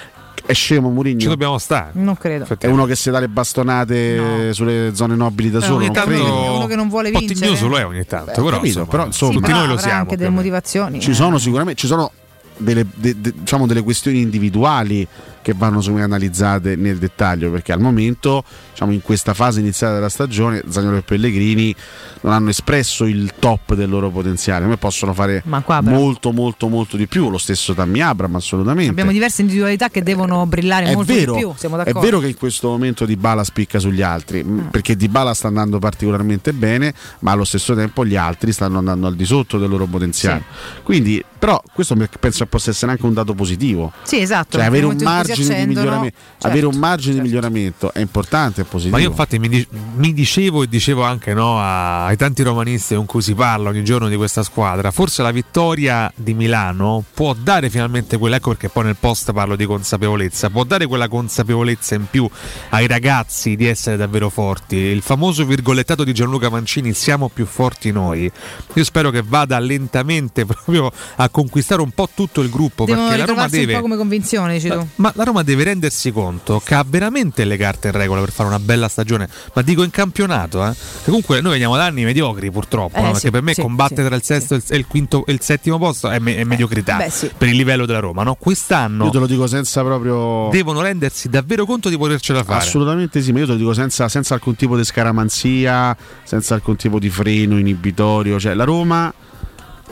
è 0.46 0.54
scemo 0.54 0.90
Mourinho 0.90 1.20
Ci 1.20 1.28
dobbiamo 1.28 1.58
stare. 1.58 1.90
Non 1.94 2.16
credo. 2.16 2.46
è 2.58 2.68
uno 2.68 2.86
che 2.86 2.96
si 2.96 3.10
dà 3.10 3.20
le 3.20 3.28
bastonate 3.28 4.54
sulle 4.54 4.92
zone 4.94 5.16
nobili 5.16 5.50
da 5.50 5.60
Eh, 5.60 5.62
solo 5.62 5.76
ogni 5.78 5.86
non 5.86 5.94
tanto 5.94 6.10
credo 6.12 6.26
è 6.46 6.50
uno 6.50 6.66
che 6.68 6.76
non 6.76 6.90
vuole 6.90 7.10
vincere. 7.12 7.34
tignoso 7.40 7.68
lo 7.68 7.78
è 7.78 7.86
ogni 7.86 8.06
tanto, 8.06 8.26
Beh, 8.28 8.32
però, 8.34 8.50
capito, 8.50 8.66
insomma, 8.68 8.86
però, 8.88 9.06
insomma, 9.06 9.32
Sì, 9.32 9.38
tutti 9.38 9.52
però 9.52 9.60
noi 9.66 9.74
lo 9.74 9.78
siamo. 9.78 10.00
anche 10.00 10.18
delle 10.18 10.30
motivazioni. 10.30 11.00
ci 11.00 11.12
eh. 11.12 11.14
sono 11.14 11.38
sicuramente 11.38 11.80
ci 11.80 11.88
sono 11.88 12.12
delle, 12.58 12.86
de- 12.94 13.20
de- 13.20 13.34
diciamo 13.36 13.66
delle 13.68 13.82
questioni 13.82 14.22
individuali 14.22 15.06
che 15.46 15.54
vanno 15.56 15.80
analizzate 16.02 16.76
nel 16.76 16.98
dettaglio 16.98 17.52
perché 17.52 17.72
al 17.72 17.80
momento 17.80 18.44
diciamo, 18.72 18.92
in 18.92 19.04
questa 19.04 19.36
fase 19.36 19.60
iniziale 19.60 19.94
della 19.94 20.10
stagione 20.10 20.64
Zagnolo 20.68 20.98
e 20.98 21.02
Pellegrini 21.04 21.76
non 22.22 22.34
hanno 22.34 22.50
espresso 22.50 23.06
il 23.06 23.32
top 23.38 23.76
del 23.76 23.88
loro 23.88 24.10
potenziale 24.10 24.66
ma 24.66 24.76
possono 24.78 25.14
fare 25.14 25.44
qua 25.64 25.82
molto 25.82 26.32
molto 26.32 26.68
molto 26.68 26.98
di 26.98 27.06
più 27.06 27.30
lo 27.30 27.38
stesso 27.38 27.76
Tammy 27.76 28.00
Abram 28.02 28.36
assolutamente 28.36 28.90
Abbiamo 28.90 29.12
diverse 29.12 29.42
individualità 29.42 29.90
che 29.90 30.02
devono 30.02 30.48
brillare 30.48 30.88
è 30.88 30.96
molto 30.96 31.14
vero, 31.14 31.34
di 31.34 31.40
più. 31.42 31.54
Siamo 31.56 31.76
è 31.76 31.78
d'accordo. 31.84 32.00
vero 32.00 32.20
che 32.20 32.28
in 32.28 32.38
questo 32.38 32.70
momento 32.70 33.06
Dybala 33.06 33.44
spicca 33.44 33.78
sugli 33.78 34.02
altri 34.02 34.44
mh, 34.44 34.70
perché 34.72 34.96
Dybala 34.96 35.36
sta 35.36 35.48
andando 35.48 35.78
particolarmente 35.78 36.54
bene 36.54 36.92
ma 37.20 37.34
allo 37.34 37.44
stesso 37.44 37.76
tempo 37.76 38.04
gli 38.04 38.16
altri 38.16 38.52
stanno 38.52 38.80
andando 38.80 39.06
al 39.06 39.16
di 39.16 39.26
sotto 39.26 39.60
del 39.60 39.70
loro 39.70 39.86
potenziale 39.86 40.42
quindi 40.82 41.24
però 41.46 41.62
questo 41.72 41.96
penso 42.20 42.48
possa 42.48 42.72
essere 42.72 42.94
anche 42.94 43.06
un 43.06 43.14
dato 43.14 43.36
positivo. 43.36 43.92
Sì, 44.02 44.20
esatto. 44.20 44.58
Cioè, 44.58 44.66
avere 44.66 44.88
un, 44.88 44.98
si 44.98 45.35
margine 45.44 45.60
di 45.60 45.68
miglioramento, 45.68 46.18
certo. 46.32 46.48
avere 46.48 46.66
un 46.66 46.76
margine 46.76 47.14
di 47.16 47.22
miglioramento 47.22 47.94
è 47.94 48.00
importante, 48.00 48.62
è 48.62 48.64
positivo. 48.66 48.96
Ma 48.96 49.02
io 49.02 49.10
infatti 49.10 49.40
mi, 49.40 49.50
di- 49.50 49.68
mi 49.96 50.14
dicevo 50.14 50.64
e 50.64 50.68
dicevo 50.68 51.04
anche 51.04 51.34
no, 51.34 51.60
a- 51.60 52.06
ai 52.06 52.18
tanti 52.18 52.44
romanisti 52.44 52.96
con 52.96 53.06
cui 53.06 53.22
si 53.22 53.34
parla 53.34 53.70
ogni 53.70 53.84
giorno 53.84 54.08
di 54.08 54.16
questa 54.16 54.44
squadra, 54.44 54.92
forse 54.92 55.22
la 55.22 55.32
vittoria 55.32 56.12
di 56.16 56.34
Milano 56.34 57.04
può 57.14 57.34
dare 57.34 57.70
finalmente 57.70 58.18
quella, 58.18 58.38
ecco 58.38 58.50
perché 58.50 58.70
poi 58.70 58.86
nel 58.86 58.98
post 59.00 59.32
parlo 59.34 59.56
di 59.56 59.66
consapevolezza, 59.66 60.50
può 60.50 60.64
dare 60.64 60.86
quella 60.88 61.08
consapevolezza 61.08 61.96
in 61.96 62.06
più 62.10 62.28
ai 62.70 62.88
ragazzi 62.88 63.56
di 63.56 63.66
essere 63.66 63.98
davvero 63.98 64.30
forti. 64.30 64.76
Il 64.76 65.02
famoso 65.02 65.46
virgolettato 65.46 66.04
di 66.04 66.14
Gianluca 66.14 66.50
Mancini, 66.50 66.94
siamo 66.94 67.30
più 67.30 67.46
forti 67.46 67.92
noi. 67.92 68.32
Io 68.74 68.84
spero 68.84 69.10
che 69.12 69.24
vada 69.26 69.60
lentamente 69.60 70.46
proprio 70.48 70.92
a 71.16 71.30
conquistare 71.30 71.82
un 71.82 71.92
po' 71.92 72.10
tutto 72.14 72.42
il 72.42 72.50
gruppo, 72.50 72.86
Devono 72.86 73.08
perché 73.08 73.20
la 73.20 73.26
Roma 73.26 73.48
deve... 73.48 73.74
un 73.74 73.80
po' 73.80 73.84
come 73.84 73.98
convinzione, 73.98 74.54
dici 74.54 74.70
tu. 74.70 74.88
Ma 74.96 75.12
la 75.16 75.24
Roma 75.26 75.44
deve 75.44 75.66
rendersi 75.66 76.12
conto 76.12 76.62
che 76.64 76.74
ha 76.76 76.86
veramente 76.88 77.44
le 77.46 77.58
carte 77.58 77.88
in 77.88 77.94
regola 77.94 78.22
per 78.22 78.32
fare 78.32 78.48
una 78.48 78.60
bella 78.60 78.88
stagione, 78.88 79.28
ma 79.54 79.62
dico 79.62 79.84
in 79.84 79.90
campionato, 79.90 80.66
eh? 80.66 80.74
Comunque 81.04 81.42
noi 81.42 81.52
veniamo 81.54 81.76
da 81.76 81.86
anni 81.86 82.04
mediocri 82.06 82.50
purtroppo, 82.52 82.98
Eh, 82.98 83.02
no? 83.02 83.08
sì, 83.08 83.14
perché 83.14 83.32
per 83.32 83.42
me 83.42 83.54
sì, 83.54 83.62
combattere 83.62 84.02
sì, 84.04 84.08
tra 84.08 84.16
il 84.16 84.24
sesto 84.24 84.54
e 84.54 84.58
il- 84.58 84.64
e 84.68 84.78
il 84.78 84.86
quinto 84.88 85.26
e 85.26 85.32
il 85.34 85.42
settimo 85.42 85.78
posto 85.78 86.10
è, 86.10 86.20
me- 86.20 86.38
è 86.38 86.44
mediocrità 86.44 86.98
beh, 86.98 87.10
sì. 87.10 87.32
per 87.38 87.50
il 87.50 87.56
livello 87.56 87.86
della 87.86 88.00
Roma, 88.00 88.24
no? 88.24 88.36
Quest'anno 88.36 89.06
Io 89.06 89.12
te 89.12 89.20
lo 89.20 89.28
dico 89.28 89.48
senza 89.48 89.84
proprio. 89.84 90.50
devono 90.52 90.82
rendersi 90.82 91.28
davvero 91.30 91.66
conto 91.66 91.90
di 91.90 91.98
potercela 91.98 92.44
fare. 92.44 92.60
Assolutamente 92.64 93.22
sì, 93.22 93.32
ma 93.32 93.40
io 93.40 93.46
te 93.46 93.52
lo 93.54 93.58
dico 93.58 93.74
senza, 93.74 94.08
senza 94.08 94.34
alcun 94.36 94.56
tipo 94.56 94.78
di 94.78 94.84
scaramanzia, 94.84 95.96
senza 96.24 96.54
alcun 96.56 96.76
tipo 96.76 97.00
di 97.00 97.10
freno 97.10 97.58
inibitorio. 97.58 98.40
Cioè, 98.40 98.54
la 98.54 98.64
Roma, 98.64 99.14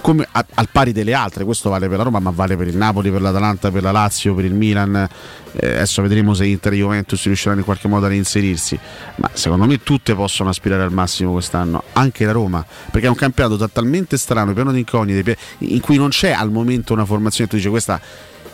come 0.04 0.28
a- 0.30 0.46
al 0.56 0.68
pari 0.70 0.92
delle 0.92 1.14
altre, 1.14 1.46
questo 1.46 1.70
vale 1.70 1.88
per 1.88 1.96
la 1.98 2.04
Roma, 2.04 2.20
ma 2.20 2.30
vale 2.30 2.58
per 2.58 2.68
il 2.68 2.76
Napoli, 2.76 3.10
per 3.10 3.22
l'Atalanta, 3.22 3.72
per 3.72 3.84
la 3.84 3.92
Lazio, 3.92 4.36
per 4.36 4.44
il 4.44 4.54
Milan. 4.54 5.08
Eh, 5.54 5.68
adesso 5.76 6.02
vedremo 6.02 6.34
se 6.34 6.46
Inter 6.46 6.74
e 6.74 6.76
Juventus 6.76 7.24
riusciranno 7.24 7.60
in 7.60 7.64
qualche 7.66 7.88
modo 7.88 8.06
a 8.06 8.10
reinserirsi. 8.10 8.78
Ma 9.16 9.30
secondo 9.32 9.66
me 9.66 9.82
tutte 9.82 10.14
possono 10.14 10.50
aspirare 10.50 10.84
al 10.84 10.92
massimo 10.92 11.32
quest'anno, 11.32 11.84
anche 11.94 12.26
la 12.26 12.34
Roma, 12.34 12.66
perché 12.92 13.08
è 13.08 13.10
un 13.10 13.16
campionato 13.16 13.70
talmente 13.70 14.18
strano, 14.18 14.52
pieno 14.54 14.74
di 14.74 14.80
incognite, 14.80 15.38
in 15.60 15.80
cui 15.80 15.96
non 15.96 16.10
c'è 16.10 16.32
al 16.32 16.52
momento 16.52 16.92
una 16.92 17.06
formazione. 17.06 17.50
Tu 17.50 17.56
dici 17.56 17.70
questa, 17.70 18.00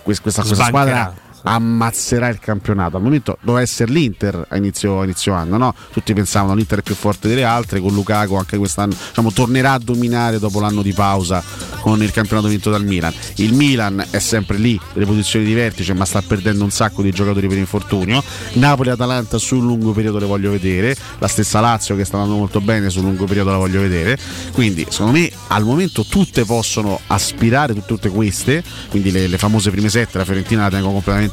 questa, 0.03 0.21
questa- 0.21 0.43
squadra 0.67 1.13
ammazzerà 1.43 2.27
il 2.29 2.39
campionato. 2.39 2.97
Al 2.97 3.03
momento 3.03 3.37
doveva 3.41 3.61
essere 3.61 3.91
l'Inter 3.91 4.45
a 4.47 4.57
inizio, 4.57 5.03
inizio 5.03 5.33
anno, 5.33 5.57
no? 5.57 5.73
Tutti 5.91 6.13
pensavano 6.13 6.55
l'Inter 6.55 6.79
è 6.79 6.81
più 6.81 6.95
forte 6.95 7.27
delle 7.27 7.43
altre, 7.43 7.79
con 7.79 7.93
Lukaku 7.93 8.35
anche 8.35 8.57
quest'anno 8.57 8.95
diciamo, 9.07 9.31
tornerà 9.31 9.73
a 9.73 9.79
dominare 9.79 10.39
dopo 10.39 10.59
l'anno 10.59 10.81
di 10.81 10.93
pausa 10.93 11.43
con 11.79 12.01
il 12.03 12.11
campionato 12.11 12.47
vinto 12.47 12.69
dal 12.69 12.83
Milan. 12.83 13.13
Il 13.35 13.53
Milan 13.53 14.05
è 14.09 14.19
sempre 14.19 14.57
lì, 14.57 14.79
nelle 14.93 15.05
posizioni 15.05 15.45
di 15.45 15.53
vertice, 15.53 15.93
ma 15.93 16.05
sta 16.05 16.21
perdendo 16.21 16.63
un 16.63 16.71
sacco 16.71 17.01
di 17.01 17.11
giocatori 17.11 17.47
per 17.47 17.57
infortunio. 17.57 18.23
Napoli 18.53 18.89
e 18.89 18.91
Atalanta 18.93 19.37
sul 19.37 19.63
lungo 19.63 19.91
periodo 19.91 20.19
le 20.19 20.25
voglio 20.25 20.51
vedere, 20.51 20.95
la 21.19 21.27
stessa 21.27 21.59
Lazio 21.59 21.95
che 21.95 22.05
sta 22.05 22.17
andando 22.17 22.37
molto 22.37 22.61
bene 22.61 22.89
sul 22.89 23.03
lungo 23.03 23.25
periodo 23.25 23.51
la 23.51 23.57
voglio 23.57 23.81
vedere. 23.81 24.17
Quindi 24.51 24.85
secondo 24.89 25.17
me 25.17 25.31
al 25.47 25.63
momento 25.63 26.03
tutte 26.03 26.45
possono 26.45 26.99
aspirare, 27.07 27.73
tutte, 27.73 27.87
tutte 27.87 28.09
queste, 28.09 28.63
quindi 28.89 29.11
le, 29.11 29.27
le 29.27 29.37
famose 29.37 29.71
prime 29.71 29.89
sette, 29.89 30.17
la 30.17 30.25
Fiorentina 30.25 30.63
la 30.63 30.69
tengo 30.69 30.91
completamente 30.91 31.28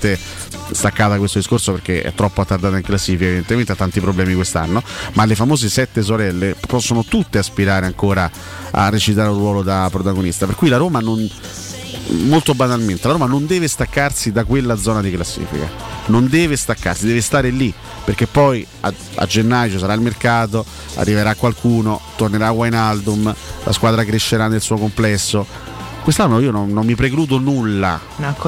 staccata 0.70 1.12
da 1.12 1.18
questo 1.18 1.38
discorso 1.38 1.72
perché 1.72 2.02
è 2.02 2.12
troppo 2.14 2.40
attardata 2.40 2.76
in 2.76 2.82
classifica, 2.82 3.24
evidentemente 3.24 3.72
ha 3.72 3.76
tanti 3.76 4.00
problemi 4.00 4.34
quest'anno, 4.34 4.82
ma 5.14 5.24
le 5.24 5.34
famose 5.34 5.68
sette 5.68 6.02
sorelle 6.02 6.56
possono 6.66 7.04
tutte 7.04 7.38
aspirare 7.38 7.86
ancora 7.86 8.30
a 8.70 8.88
recitare 8.88 9.28
un 9.28 9.38
ruolo 9.38 9.62
da 9.62 9.88
protagonista, 9.90 10.46
per 10.46 10.54
cui 10.54 10.68
la 10.68 10.76
Roma 10.76 11.00
non 11.00 11.28
molto 12.08 12.54
banalmente, 12.54 13.06
la 13.06 13.14
Roma 13.14 13.26
non 13.26 13.46
deve 13.46 13.68
staccarsi 13.68 14.30
da 14.32 14.44
quella 14.44 14.76
zona 14.76 15.00
di 15.00 15.10
classifica, 15.10 15.68
non 16.06 16.28
deve 16.28 16.56
staccarsi, 16.56 17.06
deve 17.06 17.20
stare 17.20 17.50
lì, 17.50 17.72
perché 18.04 18.26
poi 18.26 18.66
a, 18.80 18.92
a 19.16 19.26
gennaio 19.26 19.72
ci 19.72 19.78
sarà 19.78 19.92
il 19.94 20.00
mercato, 20.00 20.64
arriverà 20.94 21.34
qualcuno, 21.34 22.00
tornerà 22.16 22.50
Wijnaldum, 22.50 23.34
la 23.64 23.72
squadra 23.72 24.04
crescerà 24.04 24.48
nel 24.48 24.60
suo 24.60 24.76
complesso. 24.76 25.74
Quest'anno 26.06 26.38
io 26.38 26.52
non, 26.52 26.70
non 26.72 26.86
mi 26.86 26.94
precludo 26.94 27.38
nulla, 27.40 28.00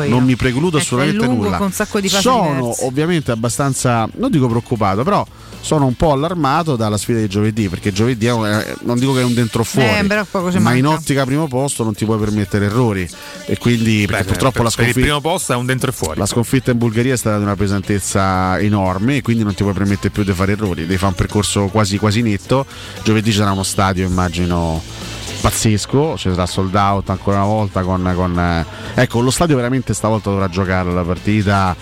io. 0.04 0.14
non 0.14 0.22
mi 0.22 0.36
precludo 0.36 0.76
È- 0.76 0.80
è 0.80 0.82
assolutamente 0.84 1.24
lungo, 1.26 1.42
nulla. 1.46 1.56
con 1.56 1.66
un 1.66 1.72
sacco 1.72 1.98
di 1.98 2.08
fasi 2.08 2.22
sono 2.22 2.52
diverse. 2.60 2.84
ovviamente 2.84 3.30
abbastanza, 3.32 4.08
non 4.14 4.30
dico 4.30 4.46
preoccupato, 4.46 5.02
però 5.02 5.26
sono 5.60 5.86
un 5.86 5.94
po' 5.94 6.12
allarmato 6.12 6.76
dalla 6.76 6.96
sfida 6.96 7.18
di 7.18 7.26
giovedì, 7.26 7.68
perché 7.68 7.90
giovedì 7.92 8.26
è 8.26 8.32
un- 8.32 8.46
eh, 8.46 8.76
non 8.82 8.96
dico 8.96 9.12
che 9.12 9.22
è 9.22 9.24
un 9.24 9.34
dentro 9.34 9.64
fuori, 9.64 9.88
Eh, 9.88 10.04
però 10.04 10.24
poco 10.30 10.52
ci 10.52 10.58
ma 10.60 10.72
in 10.72 10.84
manca. 10.84 11.00
ottica 11.00 11.24
primo 11.24 11.48
posto 11.48 11.82
non 11.82 11.94
ti 11.94 12.04
puoi 12.04 12.16
permettere 12.20 12.66
errori 12.66 13.08
e 13.46 13.58
quindi 13.58 14.04
perché 14.06 14.22
Beh, 14.22 14.28
purtroppo 14.28 14.62
per, 14.62 14.62
la 14.62 14.70
per 14.70 14.78
il 14.86 14.92
sconfitta 14.92 15.00
primo 15.00 15.20
posto 15.20 15.52
è 15.52 15.56
un 15.56 15.66
dentro 15.66 15.90
e 15.90 15.92
fuori. 15.92 16.16
la 16.20 16.26
sconfitta 16.26 16.70
in 16.70 16.78
Bulgaria 16.78 17.14
è 17.14 17.16
stata 17.16 17.38
di 17.38 17.42
una 17.42 17.56
pesantezza 17.56 18.56
enorme 18.60 19.16
e 19.16 19.22
quindi 19.22 19.42
non 19.42 19.54
ti 19.54 19.64
puoi 19.64 19.74
permettere 19.74 20.10
più 20.10 20.22
di 20.22 20.32
fare 20.32 20.52
errori, 20.52 20.82
devi 20.82 20.96
fare 20.96 21.08
un 21.10 21.14
percorso 21.14 21.64
quasi 21.66 21.98
quasi 21.98 22.22
netto. 22.22 22.64
Giovedì 23.02 23.32
ci 23.32 23.38
sarà 23.38 23.50
uno 23.50 23.64
stadio, 23.64 24.06
immagino 24.06 24.80
pazzesco, 25.40 26.16
ci 26.16 26.30
sarà 26.30 26.46
sold 26.46 26.74
out 26.74 27.10
ancora 27.10 27.38
una 27.38 27.46
volta 27.46 27.82
con, 27.82 28.12
con, 28.14 28.38
eh, 28.38 28.64
ecco 28.94 29.20
lo 29.20 29.30
stadio 29.30 29.56
veramente 29.56 29.94
stavolta 29.94 30.30
dovrà 30.30 30.48
giocare 30.48 30.92
la 30.92 31.02
partita 31.02 31.76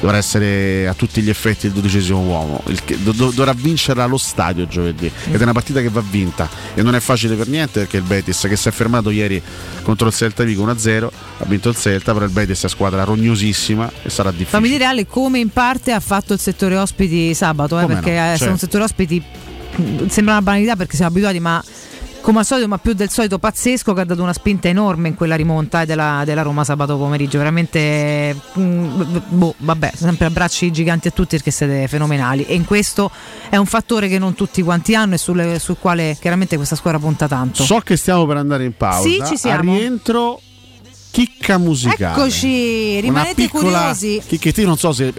dovrà 0.00 0.18
essere 0.18 0.86
a 0.86 0.92
tutti 0.94 1.22
gli 1.22 1.30
effetti 1.30 1.66
il 1.66 1.72
dodicesimo 1.72 2.20
uomo 2.20 2.60
il 2.66 2.78
do- 2.98 3.12
do- 3.12 3.30
dovrà 3.30 3.52
vincerla 3.54 4.04
lo 4.04 4.18
stadio 4.18 4.66
giovedì 4.66 5.10
ed 5.30 5.40
è 5.40 5.42
una 5.42 5.52
partita 5.52 5.80
che 5.80 5.88
va 5.88 6.02
vinta 6.06 6.48
e 6.74 6.82
non 6.82 6.94
è 6.94 7.00
facile 7.00 7.36
per 7.36 7.48
niente 7.48 7.80
perché 7.80 7.98
il 7.98 8.02
Betis 8.02 8.46
che 8.48 8.56
si 8.56 8.68
è 8.68 8.70
fermato 8.70 9.10
ieri 9.10 9.40
contro 9.82 10.08
il 10.08 10.14
Celta 10.14 10.42
Vigo 10.44 10.66
1-0 10.66 11.08
ha 11.38 11.44
vinto 11.46 11.68
il 11.70 11.76
Celta 11.76 12.12
però 12.12 12.24
il 12.24 12.32
Betis 12.32 12.64
è 12.64 12.68
squadra 12.68 13.04
rognosissima 13.04 13.90
e 14.02 14.10
sarà 14.10 14.30
difficile 14.30 14.50
Fammi 14.50 14.68
dire 14.68 14.84
Ale 14.84 15.06
come 15.06 15.38
in 15.38 15.48
parte 15.48 15.92
ha 15.92 16.00
fatto 16.00 16.32
il 16.32 16.38
settore 16.38 16.76
ospiti 16.76 17.32
sabato, 17.32 17.78
eh, 17.78 17.86
perché 17.86 18.12
no, 18.12 18.16
è 18.16 18.36
stato 18.36 18.36
certo. 18.36 18.52
un 18.52 18.58
settore 18.58 18.84
ospiti 18.84 19.22
mh, 19.76 20.06
sembra 20.08 20.34
una 20.34 20.42
banalità 20.42 20.76
perché 20.76 20.96
siamo 20.96 21.12
abituati, 21.12 21.40
ma 21.40 21.62
come 22.24 22.38
al 22.38 22.46
solito, 22.46 22.68
ma 22.68 22.78
più 22.78 22.94
del 22.94 23.10
solito 23.10 23.38
pazzesco 23.38 23.92
che 23.92 24.00
ha 24.00 24.04
dato 24.04 24.22
una 24.22 24.32
spinta 24.32 24.66
enorme 24.68 25.08
in 25.08 25.14
quella 25.14 25.36
rimonta 25.36 25.82
eh, 25.82 25.86
della, 25.86 26.22
della 26.24 26.40
Roma 26.40 26.64
sabato 26.64 26.96
pomeriggio. 26.96 27.36
Veramente, 27.36 28.34
mh, 28.54 29.20
boh, 29.28 29.54
vabbè, 29.58 29.92
sempre 29.94 30.24
abbracci 30.24 30.72
giganti 30.72 31.08
a 31.08 31.10
tutti 31.10 31.36
perché 31.36 31.50
siete 31.50 31.86
fenomenali. 31.86 32.46
E 32.46 32.54
in 32.54 32.64
questo 32.64 33.10
è 33.50 33.56
un 33.56 33.66
fattore 33.66 34.08
che 34.08 34.18
non 34.18 34.32
tutti 34.32 34.62
quanti 34.62 34.94
hanno 34.94 35.16
e 35.16 35.18
sulle- 35.18 35.58
sul 35.58 35.76
quale 35.78 36.16
chiaramente 36.18 36.56
questa 36.56 36.76
squadra 36.76 36.98
punta 36.98 37.28
tanto. 37.28 37.62
So 37.62 37.80
che 37.80 37.94
stiamo 37.98 38.24
per 38.24 38.38
andare 38.38 38.64
in 38.64 38.74
pausa. 38.74 39.06
Sì, 39.06 39.22
ci 39.26 39.36
siamo. 39.36 39.72
A 39.72 39.76
rientro 39.76 40.40
chicca 41.10 41.58
musicale. 41.58 42.18
Eccoci, 42.18 42.92
Una 42.92 43.00
rimanete 43.02 43.34
piccola 43.34 43.78
curiosi. 43.80 44.22
Chicca, 44.26 44.50
io 44.62 44.66
non 44.66 44.78
so 44.78 44.92
se 44.92 45.12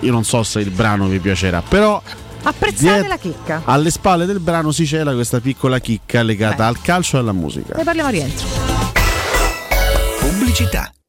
io 0.00 0.12
non 0.12 0.24
so 0.24 0.42
se 0.42 0.60
il 0.60 0.70
brano 0.70 1.06
vi 1.06 1.20
piacerà, 1.20 1.62
però 1.66 2.02
Apprezzate 2.42 2.92
diet- 3.00 3.06
la 3.08 3.16
chicca. 3.18 3.62
alle 3.64 3.90
spalle 3.90 4.26
del 4.26 4.40
brano 4.40 4.70
si 4.72 4.86
cela 4.86 5.12
questa 5.12 5.40
piccola 5.40 5.78
chicca 5.78 6.22
legata 6.22 6.66
al 6.66 6.80
calcio 6.80 7.16
e 7.16 7.20
alla 7.20 7.32
musica. 7.32 7.74
Ne 7.76 7.84
parliamo 7.84 8.08
a 8.08 8.12
rientro. 8.12 8.46
Pubblicità. 10.20 10.90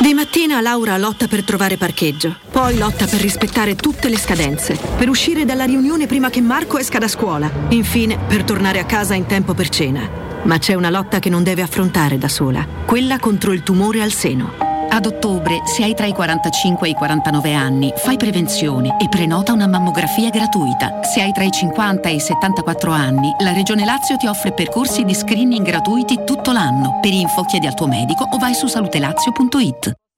Di 0.00 0.14
mattina 0.14 0.62
Laura 0.62 0.96
lotta 0.96 1.28
per 1.28 1.44
trovare 1.44 1.76
parcheggio, 1.76 2.36
poi 2.50 2.78
lotta 2.78 3.06
per 3.06 3.20
rispettare 3.20 3.76
tutte 3.76 4.08
le 4.08 4.16
scadenze, 4.16 4.78
per 4.96 5.10
uscire 5.10 5.44
dalla 5.44 5.64
riunione 5.64 6.06
prima 6.06 6.30
che 6.30 6.40
Marco 6.40 6.78
esca 6.78 6.98
da 6.98 7.08
scuola, 7.08 7.50
infine 7.68 8.18
per 8.18 8.42
tornare 8.42 8.78
a 8.78 8.86
casa 8.86 9.12
in 9.12 9.26
tempo 9.26 9.52
per 9.52 9.68
cena. 9.68 10.08
Ma 10.44 10.56
c'è 10.56 10.72
una 10.72 10.88
lotta 10.88 11.18
che 11.18 11.28
non 11.28 11.42
deve 11.42 11.60
affrontare 11.60 12.16
da 12.16 12.28
sola, 12.28 12.66
quella 12.86 13.18
contro 13.18 13.52
il 13.52 13.62
tumore 13.62 14.00
al 14.00 14.12
seno. 14.12 14.71
Ad 14.94 15.06
ottobre, 15.06 15.62
se 15.64 15.84
hai 15.84 15.94
tra 15.94 16.04
i 16.04 16.12
45 16.12 16.86
e 16.86 16.90
i 16.90 16.94
49 16.94 17.54
anni, 17.54 17.90
fai 17.96 18.18
prevenzione 18.18 18.98
e 19.00 19.08
prenota 19.08 19.52
una 19.52 19.66
mammografia 19.66 20.28
gratuita. 20.28 21.00
Se 21.02 21.22
hai 21.22 21.32
tra 21.32 21.44
i 21.44 21.50
50 21.50 22.10
e 22.10 22.14
i 22.16 22.20
74 22.20 22.92
anni, 22.92 23.34
la 23.38 23.54
Regione 23.54 23.86
Lazio 23.86 24.18
ti 24.18 24.26
offre 24.26 24.52
percorsi 24.52 25.04
di 25.04 25.14
screening 25.14 25.64
gratuiti 25.64 26.24
tutto 26.26 26.52
l'anno. 26.52 26.98
Per 27.00 27.10
info 27.10 27.42
chiedi 27.44 27.66
al 27.66 27.74
tuo 27.74 27.86
medico 27.86 28.28
o 28.30 28.36
vai 28.36 28.52
su 28.52 28.66
salutelazio.it. 28.66 29.94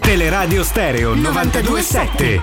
Teleradio 0.00 0.64
Stereo 0.64 1.16
927. 1.16 2.42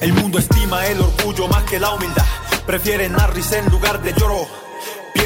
El 0.00 0.12
mundo 0.14 0.38
estima 0.38 0.86
el 0.86 1.00
orgullo 1.00 1.48
más 1.48 1.64
que 1.64 1.78
la 1.78 1.90
humildad. 1.90 2.24
Prefieren 2.66 3.18
a 3.20 3.26
risa 3.26 3.58
en 3.58 3.66
lugar 3.66 4.00
de 4.00 4.14
lloro. 4.14 4.59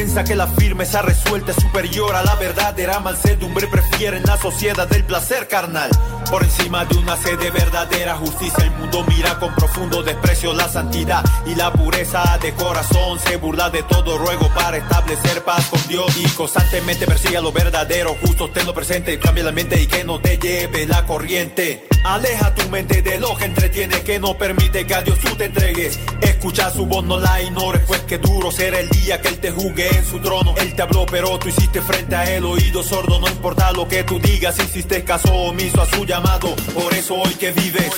Piensa 0.05 0.23
que 0.23 0.37
la 0.37 0.47
firmeza 0.47 1.01
resuelta 1.01 1.53
es 1.53 1.57
superior 1.57 2.15
a 2.15 2.23
la 2.23 2.35
verdadera 2.35 3.01
mansedumbre. 3.01 3.67
Prefieren 3.69 4.23
la 4.25 4.37
sociedad 4.37 4.87
del 4.87 5.03
placer 5.03 5.49
carnal. 5.49 5.89
Por 6.31 6.45
encima 6.45 6.85
de 6.85 6.99
una 6.99 7.17
sede 7.17 7.51
verdadera 7.51 8.15
justicia, 8.15 8.65
el 8.65 8.71
mundo 8.73 9.03
mira 9.09 9.39
con 9.39 9.55
profundo 9.55 10.03
desprecio 10.03 10.53
la 10.53 10.69
santidad 10.69 11.25
y 11.47 11.55
la 11.55 11.73
pureza 11.73 12.37
de 12.43 12.53
corazón. 12.53 13.19
Se 13.19 13.39
burla 13.39 13.71
de 13.71 13.83
todo 13.85 14.19
ruego 14.19 14.51
para 14.55 14.77
establecer 14.77 15.43
paz 15.43 15.71
con 15.71 15.81
Dios 15.89 16.15
y 16.19 16.29
constantemente 16.33 17.07
persigue 17.07 17.41
lo 17.41 17.51
verdadero. 17.51 18.15
Justo 18.21 18.51
tenlo 18.51 18.75
presente, 18.75 19.19
cambia 19.19 19.45
la 19.45 19.53
mente 19.53 19.81
y 19.81 19.87
que 19.87 20.05
no 20.05 20.21
te 20.21 20.37
lleve 20.37 20.87
la 20.87 21.07
corriente. 21.07 21.89
Aleja 22.05 22.55
tu 22.55 22.69
mente 22.69 23.01
de 23.01 23.19
lo 23.19 23.35
que 23.35 23.47
entretiene, 23.47 24.03
que 24.03 24.19
no 24.19 24.37
permite 24.37 24.87
que 24.87 24.95
a 24.95 25.01
Dios 25.01 25.19
tú 25.21 25.35
te 25.37 25.47
entregues. 25.47 25.99
Escucha 26.21 26.71
su 26.71 26.85
voz, 26.85 27.03
no 27.03 27.19
la 27.19 27.41
ignores, 27.41 27.81
pues 27.87 28.01
que 28.03 28.19
duro 28.19 28.53
será 28.53 28.79
el 28.79 28.91
día 28.91 29.23
que 29.23 29.29
Él 29.29 29.39
te 29.39 29.51
juzgue 29.51 29.89
en 29.89 30.05
su 30.05 30.21
trono. 30.21 30.55
Él 30.59 30.75
te 30.77 30.83
habló, 30.83 31.07
pero 31.07 31.39
tú 31.39 31.49
hiciste 31.49 31.81
frente 31.81 32.15
a 32.15 32.31
Él 32.31 32.45
oído 32.45 32.83
sordo. 32.83 33.19
No 33.19 33.27
importa 33.27 33.73
lo 33.73 33.89
que 33.89 34.05
tú 34.05 34.19
digas, 34.19 34.59
hiciste 34.59 35.03
caso 35.03 35.33
omiso 35.33 35.81
a 35.81 35.87
su 35.87 36.05
llamado. 36.05 36.55
Por 36.75 36.93
eso 36.93 37.15
hoy 37.15 37.33
que 37.37 37.53
vives, 37.53 37.91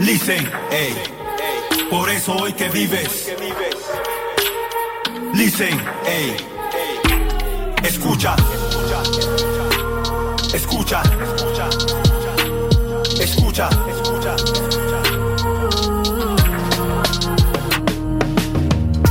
listen, 0.00 0.50
ey. 0.70 0.94
Por 1.90 2.08
eso 2.08 2.32
hoy 2.34 2.54
que 2.54 2.70
vives, 2.70 3.30
listen, 5.34 5.78
ey. 6.06 6.36
Escucha, 7.82 8.34
escucha, 10.54 11.02
escucha, 13.20 13.68
escucha. 13.90 14.36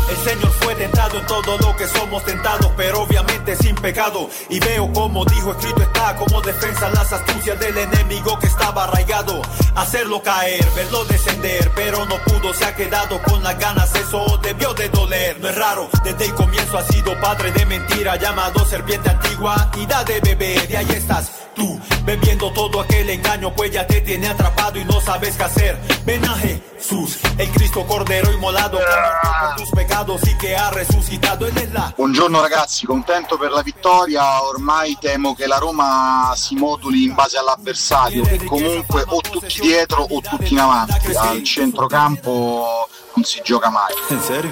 El 0.09 0.17
Señor 0.17 0.51
tentado 0.83 1.17
en 1.17 1.25
todo 1.27 1.57
lo 1.59 1.75
que 1.77 1.87
somos 1.87 2.25
tentados, 2.25 2.69
pero 2.75 3.03
obviamente 3.03 3.55
sin 3.55 3.73
pecado. 3.75 4.29
Y 4.49 4.59
veo 4.59 4.91
como 4.91 5.23
dijo 5.23 5.51
escrito 5.51 5.81
está, 5.81 6.13
como 6.17 6.41
defensa 6.41 6.89
las 6.89 7.13
astucias 7.13 7.57
del 7.57 7.77
enemigo 7.77 8.37
que 8.37 8.47
estaba 8.47 8.83
arraigado. 8.83 9.41
Hacerlo 9.75 10.21
caer, 10.21 10.65
verlo 10.75 11.05
descender, 11.05 11.71
pero 11.73 12.05
no 12.05 12.17
pudo, 12.25 12.53
se 12.53 12.65
ha 12.65 12.75
quedado 12.75 13.21
con 13.21 13.41
las 13.43 13.57
ganas, 13.57 13.95
eso 13.95 14.37
debió 14.43 14.73
de 14.73 14.89
doler. 14.89 15.39
No 15.39 15.47
es 15.47 15.55
raro, 15.55 15.87
desde 16.03 16.25
el 16.25 16.33
comienzo 16.33 16.77
ha 16.77 16.83
sido 16.83 17.17
padre 17.21 17.53
de 17.53 17.65
mentira, 17.65 18.17
llamado 18.17 18.65
serpiente 18.65 19.09
antigua 19.09 19.71
y 19.77 19.85
da 19.85 20.03
de 20.03 20.19
beber. 20.19 20.69
Y 20.69 20.75
ahí 20.75 20.91
estás 20.91 21.31
tú, 21.55 21.79
bebiendo 22.03 22.51
todo 22.51 22.81
aquel 22.81 23.09
engaño, 23.09 23.53
pues 23.53 23.71
ya 23.71 23.85
te 23.87 24.01
tiene 24.01 24.27
atrapado 24.27 24.79
y 24.79 24.85
no 24.85 24.99
sabes 25.01 25.35
qué 25.35 25.43
hacer. 25.43 25.79
Ven 26.05 26.23
a 26.25 26.35
Jesús, 26.35 27.19
el 27.37 27.49
Cristo 27.51 27.85
Cordero 27.87 28.33
muerto 28.43 28.77
por 28.77 29.55
tus 29.55 29.69
pecados 29.71 30.21
y 30.27 30.37
que 30.37 30.55
ha 30.55 30.69
resucitado. 30.71 31.47
Él 31.47 31.57
es 31.57 31.71
la 31.71 31.93
Buongiorno 31.95 32.41
ragazzi, 32.41 32.85
contento 32.85 33.37
per 33.37 33.51
la 33.51 33.61
vittoria, 33.61 34.43
ormai 34.43 34.97
temo 34.99 35.33
che 35.33 35.47
la 35.47 35.57
Roma 35.57 36.33
si 36.35 36.55
moduli 36.55 37.05
in 37.05 37.13
base 37.13 37.37
all'avversario 37.37 38.23
comunque 38.45 39.03
o 39.07 39.21
tutti 39.21 39.59
dietro 39.61 40.05
o 40.09 40.21
tutti 40.21 40.53
in 40.53 40.59
avanti, 40.59 41.15
al 41.15 41.43
centrocampo 41.43 42.87
non 43.15 43.23
si 43.23 43.41
gioca 43.43 43.69
mai. 43.69 43.93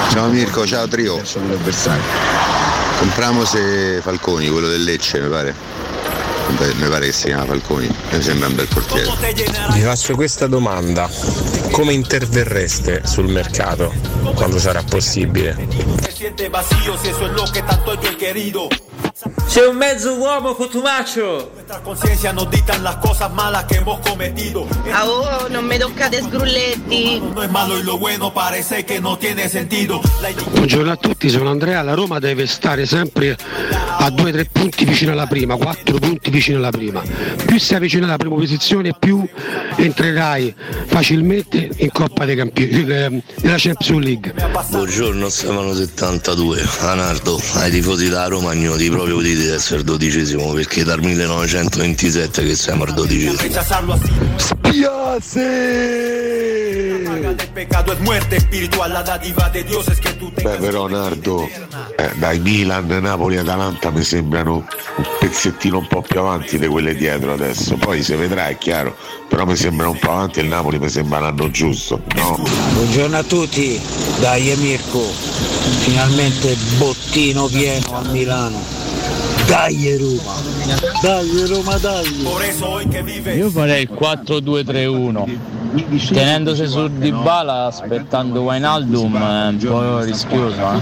Ciao 0.10 0.28
Mirko, 0.28 0.66
ciao 0.66 0.88
Trio. 0.88 1.22
Compramos 3.00 3.56
eh, 3.56 4.00
Falconi, 4.02 4.48
quello 4.50 4.68
del 4.68 4.84
Lecce, 4.84 5.20
mi 5.20 5.30
pare. 5.30 5.81
Mi 6.52 6.90
pare 6.90 7.06
che 7.08 7.12
si 7.12 7.26
chiama 7.26 7.46
Falconi, 7.46 7.88
mi 8.12 8.22
sembra 8.22 8.48
un 8.48 8.56
bel 8.56 8.68
portiere. 8.68 9.10
Vi 9.74 9.82
faccio 9.82 10.16
questa 10.16 10.48
domanda. 10.48 11.10
Come 11.72 11.94
interverreste 11.94 13.02
sul 13.06 13.28
mercato 13.28 13.94
quando 14.36 14.60
sarà 14.60 14.84
possibile? 14.84 16.11
Siente 16.22 16.50
vacío 16.50 16.96
si 17.00 17.10
eso 17.10 17.26
es 17.26 17.32
lo 17.32 17.52
que 17.52 17.64
tanto 17.64 18.00
yo 18.00 18.10
he 18.12 18.16
querido. 18.16 18.70
Sei 19.48 19.68
un 19.68 19.76
mezzo 19.76 20.14
uomo 20.14 20.56
cotumaccio! 20.56 21.52
Nuestra 21.54 21.82
conciencia 21.82 22.32
nos 22.32 22.50
dictan 22.50 22.84
las 22.84 22.96
cosas 22.98 23.32
malas 23.34 23.66
que 23.66 23.76
hemos 23.76 24.00
cometido. 24.00 24.66
Ah, 24.94 25.06
oh, 25.06 25.50
non 25.50 25.66
mi 25.66 25.78
toccate 25.78 26.22
sgrulletti. 26.22 27.20
No 27.20 27.44
es 27.44 27.52
malo 27.52 27.78
y 27.78 27.84
lo 27.84 27.98
bueno 27.98 28.34
parece 28.34 28.86
que 28.86 29.02
no 29.02 29.18
tiene 29.18 29.50
sentido. 29.50 30.00
La 30.22 30.30
Buongiorno 30.54 30.92
a 30.92 30.96
tutti, 30.96 31.30
sono 31.30 31.50
Andrea. 31.50 31.84
La 31.84 31.94
Roma 31.94 32.20
deve 32.20 32.48
stare 32.48 32.86
sempre 32.86 33.36
a 33.98 34.08
2-3 34.08 34.46
punti 34.52 34.86
vicino 34.86 35.12
alla 35.12 35.28
prima, 35.28 35.58
4 35.58 36.00
punti 36.00 36.30
vicino 36.30 36.58
alla 36.60 36.72
prima. 36.72 37.02
Più 37.46 37.60
si 37.60 37.76
avvicina 37.76 38.06
alla 38.06 38.18
prima 38.18 38.36
posizione, 38.36 38.96
più 38.98 39.28
entrerai 39.76 40.56
facilmente 40.86 41.70
in 41.76 41.92
Coppa 41.92 42.26
dei 42.26 42.38
Campioni, 42.38 42.90
eh, 42.90 43.24
nella 43.42 43.58
Champions 43.58 44.04
League. 44.04 44.34
Buongiorno 44.70 45.28
Stefano 45.28 45.74
72, 46.20 46.68
Anardo, 46.82 47.40
ai 47.54 47.72
tifosi 47.72 48.10
della 48.10 48.28
Roma 48.28 48.54
ignoti 48.54 48.90
proprio 48.90 49.22
di 49.22 49.48
essere 49.48 49.80
il 49.80 49.86
dodicesimo 49.86 50.52
perché 50.52 50.84
dal 50.84 51.00
1927 51.00 52.44
che 52.44 52.56
siamo 52.56 52.84
al 52.84 52.94
dodicesimo. 52.94 53.50
Tú 60.22 60.32
Beh 60.42 60.58
però 60.58 60.88
Nardo, 60.88 61.48
eh, 61.96 62.12
dai 62.16 62.40
Milan, 62.40 62.88
Napoli, 62.88 63.38
Atalanta 63.38 63.92
mi 63.92 64.04
sembrano 64.04 64.66
un 64.96 65.04
pezzettino 65.20 65.80
un 65.80 65.88
po' 65.88 66.02
più 66.02 66.20
avanti 66.20 66.58
di 66.58 66.68
quelle 66.68 66.96
dietro 66.96 67.34
adesso. 67.34 67.76
Poi 67.76 68.02
si 68.04 68.14
vedrà, 68.16 68.48
è 68.48 68.58
chiaro, 68.58 68.96
però 69.28 69.46
mi 69.46 69.56
sembra 69.56 69.90
un 69.90 69.98
po' 70.00 70.12
avanti 70.12 70.40
e 70.40 70.44
il 70.44 70.50
Napoli 70.50 70.80
mi 70.80 70.90
sembra 70.90 71.20
l'anno 71.20 71.50
giusto, 71.50 72.02
no? 72.16 72.40
Buongiorno 72.74 73.18
a 73.18 73.24
tutti, 73.24 73.80
dai 74.20 74.56
Mirko, 74.58 75.12
finalmente 76.02 76.58
bottino 76.78 77.46
pieno 77.46 77.96
a 77.96 78.02
Milano. 78.10 78.60
Dai 79.46 79.98
Roma, 79.98 80.34
dai 81.02 81.48
Roma, 81.48 81.78
dai. 81.78 82.26
Io 83.38 83.50
farei 83.50 83.84
il 83.84 83.92
4-2-3-1. 83.92 86.10
Tenendosi 86.12 86.68
su 86.68 86.90
Di 86.98 87.12
Bala 87.12 87.66
aspettando 87.66 88.42
Wijnaldum 88.42 89.18
è 89.18 89.48
un 89.48 89.58
po' 89.60 90.00
rischioso. 90.00 90.74
Eh? 90.74 90.80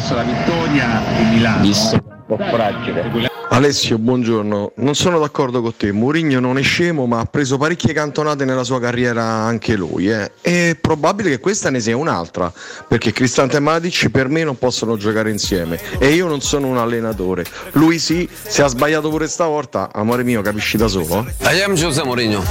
Visto 1.59 1.95
un 1.95 2.01
po' 2.25 2.37
fragile. 2.37 3.28
Alessio, 3.51 3.97
buongiorno. 3.97 4.73
Non 4.75 4.93
sono 4.93 5.17
d'accordo 5.17 5.61
con 5.61 5.75
te. 5.75 5.91
Mourinho 5.91 6.39
non 6.39 6.59
è 6.59 6.61
scemo, 6.61 7.07
ma 7.07 7.19
ha 7.19 7.25
preso 7.25 7.57
parecchie 7.57 7.93
cantonate 7.93 8.45
nella 8.45 8.63
sua 8.63 8.79
carriera 8.79 9.23
anche 9.23 9.75
lui. 9.75 10.07
Eh. 10.09 10.31
È 10.39 10.77
probabile 10.79 11.31
che 11.31 11.39
questa 11.39 11.71
ne 11.71 11.79
sia 11.79 11.97
un'altra, 11.97 12.53
perché 12.87 13.11
Cristante 13.11 13.57
e 13.57 13.59
Matic 13.59 14.09
per 14.09 14.29
me 14.29 14.43
non 14.43 14.57
possono 14.57 14.97
giocare 14.97 15.31
insieme. 15.31 15.79
E 15.97 16.13
io 16.13 16.27
non 16.27 16.41
sono 16.41 16.67
un 16.67 16.77
allenatore. 16.77 17.43
Lui 17.71 17.97
sì, 17.97 18.29
se 18.31 18.61
ha 18.61 18.67
sbagliato 18.67 19.09
pure 19.09 19.27
stavolta, 19.27 19.89
amore 19.91 20.23
mio, 20.23 20.41
capisci 20.41 20.77
da 20.77 20.87
solo? 20.87 21.25
I 21.41 21.61
am 21.61 21.73
José 21.73 22.03
Mourinho. 22.03 22.43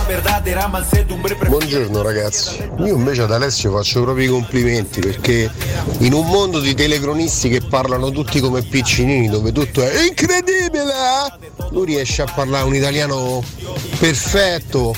Buongiorno 1.47 2.03
ragazzi, 2.03 2.69
io 2.79 2.97
invece 2.97 3.23
ad 3.23 3.33
Alessio 3.33 3.71
faccio 3.71 4.03
proprio 4.03 4.27
i 4.27 4.29
complimenti 4.29 5.01
perché 5.01 5.51
in 5.99 6.13
un 6.13 6.27
mondo 6.27 6.61
di 6.61 6.75
telecronisti 6.75 7.49
che 7.49 7.61
parlano 7.61 8.11
tutti 8.11 8.41
come 8.41 8.63
piccinini 8.63 9.29
dove 9.29 9.53
tutto 9.53 9.83
è 9.83 10.05
incredibile? 10.07 10.88
Lui 11.71 11.87
riesce 11.87 12.23
a 12.23 12.33
parlare 12.33 12.65
un 12.65 12.75
italiano 12.75 13.43
perfetto 13.99 14.95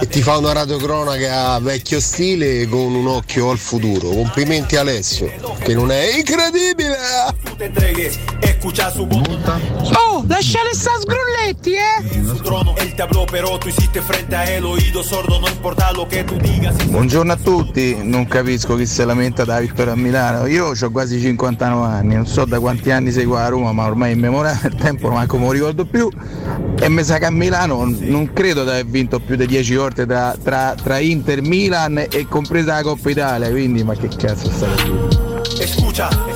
e 0.00 0.06
ti 0.08 0.22
fa 0.22 0.36
una 0.36 0.52
radiocronaca 0.52 1.58
vecchio 1.60 2.00
stile 2.00 2.66
con 2.68 2.94
un 2.94 3.06
occhio 3.06 3.50
al 3.50 3.58
futuro. 3.58 4.08
Complimenti 4.08 4.76
Alessio, 4.76 5.32
che 5.62 5.74
non 5.74 5.90
è 5.90 6.16
incredibile! 6.16 6.96
Voz. 9.06 9.90
Oh, 9.96 10.24
lasciare 10.26 10.74
sta 10.74 10.92
sgrulletti, 11.00 11.72
eh! 11.72 12.18
A. 16.66 16.72
Buongiorno 16.84 17.32
a 17.32 17.36
tutti, 17.36 17.96
non 18.02 18.26
capisco 18.26 18.76
chi 18.76 18.86
si 18.86 19.04
lamenta 19.04 19.44
da 19.44 19.60
vittoria 19.60 19.92
a 19.92 19.96
Milano. 19.96 20.46
Io 20.46 20.66
ho 20.66 20.90
quasi 20.90 21.20
59 21.20 21.86
anni, 21.86 22.14
non 22.14 22.26
so 22.26 22.44
da 22.44 22.60
quanti 22.60 22.90
anni 22.90 23.12
seguo 23.12 23.36
la 23.36 23.48
Roma, 23.48 23.72
ma 23.72 23.86
ormai 23.86 24.12
è 24.12 24.14
immemorabile, 24.14 24.68
il 24.68 24.74
tempo 24.76 25.08
manco 25.30 25.36
lo 25.38 25.52
ricordo 25.52 25.84
più. 25.84 26.08
E 26.80 26.88
mi 26.88 27.04
sa 27.04 27.18
che 27.18 27.26
a 27.26 27.30
Milano 27.30 27.84
non 27.98 28.32
credo 28.32 28.64
di 28.64 28.70
aver 28.70 28.86
vinto 28.86 29.20
più 29.20 29.36
di 29.36 29.46
10 29.46 29.74
volte 29.76 30.06
tra, 30.06 30.36
tra, 30.42 30.74
tra 30.82 30.98
Inter, 30.98 31.42
Milan 31.42 31.98
e 31.98 32.26
compresa 32.28 32.74
la 32.74 32.82
Coppa 32.82 33.10
Italia, 33.10 33.50
quindi 33.50 33.84
ma 33.84 33.94
che 33.94 34.08
cazzo 34.08 34.50
sta 34.50 34.66
a 34.66 36.29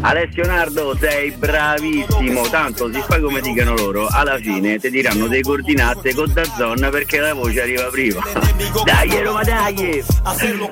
Alessio 0.00 0.44
Nardo 0.44 0.96
sei 0.98 1.30
bravissimo, 1.32 2.48
tanto 2.48 2.90
si 2.92 3.02
fa 3.06 3.20
come 3.20 3.40
dicono 3.40 3.74
loro, 3.74 4.06
alla 4.08 4.36
fine 4.38 4.78
ti 4.78 4.90
diranno 4.90 5.26
dei 5.26 5.42
coordinate 5.42 6.14
con 6.14 6.32
Dazzon 6.32 6.88
perché 6.90 7.18
la 7.18 7.34
voce 7.34 7.62
arriva 7.62 7.88
prima. 7.90 8.20
Dai 8.84 9.22
Roma 9.22 9.42
dai! 9.42 10.04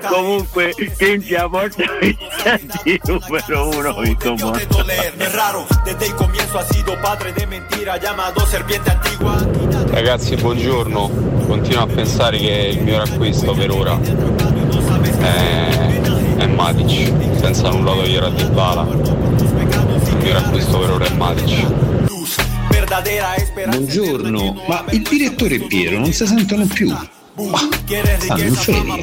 Comunque 0.08 0.74
chi 0.74 1.22
ci 1.22 1.34
ha 1.34 1.48
portato 1.48 2.04
il 2.84 3.00
numero 3.04 3.68
uno 3.68 4.02
in 4.04 4.16
comune. 4.16 4.66
Doler, 4.68 5.14
no 5.16 5.24
es 5.24 5.32
raro, 5.32 5.66
desde 5.84 6.06
el 6.06 6.14
comienzo 6.14 6.58
ha 6.58 6.64
sido 6.64 6.96
padre 7.00 7.32
de 7.32 7.46
mentira, 7.46 7.98
llamado 7.98 8.44
serpiente 8.46 8.90
antigua. 8.90 9.36
Ragazzi, 9.90 10.36
buongiorno. 10.36 11.44
Continuo 11.46 11.82
a 11.82 11.86
pensare 11.86 12.38
che 12.38 12.70
il 12.72 12.82
mio 12.82 13.00
acquisto 13.00 13.54
per 13.54 13.70
ora 13.70 13.98
è, 15.20 15.75
è 16.46 16.54
Matic, 16.54 17.12
senza 17.40 17.68
nulla 17.70 17.92
togliere 17.92 18.26
a 18.26 18.30
Dybala. 18.30 18.86
Il 18.88 20.16
mio 20.22 20.36
acquisto 20.36 20.78
per 20.78 20.90
ora 20.90 21.04
è 21.06 21.12
Matic. 21.14 21.66
Buongiorno, 23.66 24.62
ma 24.68 24.84
il 24.90 25.02
direttore 25.02 25.56
e 25.56 25.60
Piero 25.60 25.98
non 25.98 26.12
si 26.12 26.26
sentono 26.26 26.66
più. 26.66 26.94
Quieres 27.84 28.24
stanno 28.24 28.42
in 28.42 28.54
ferie. 28.54 29.02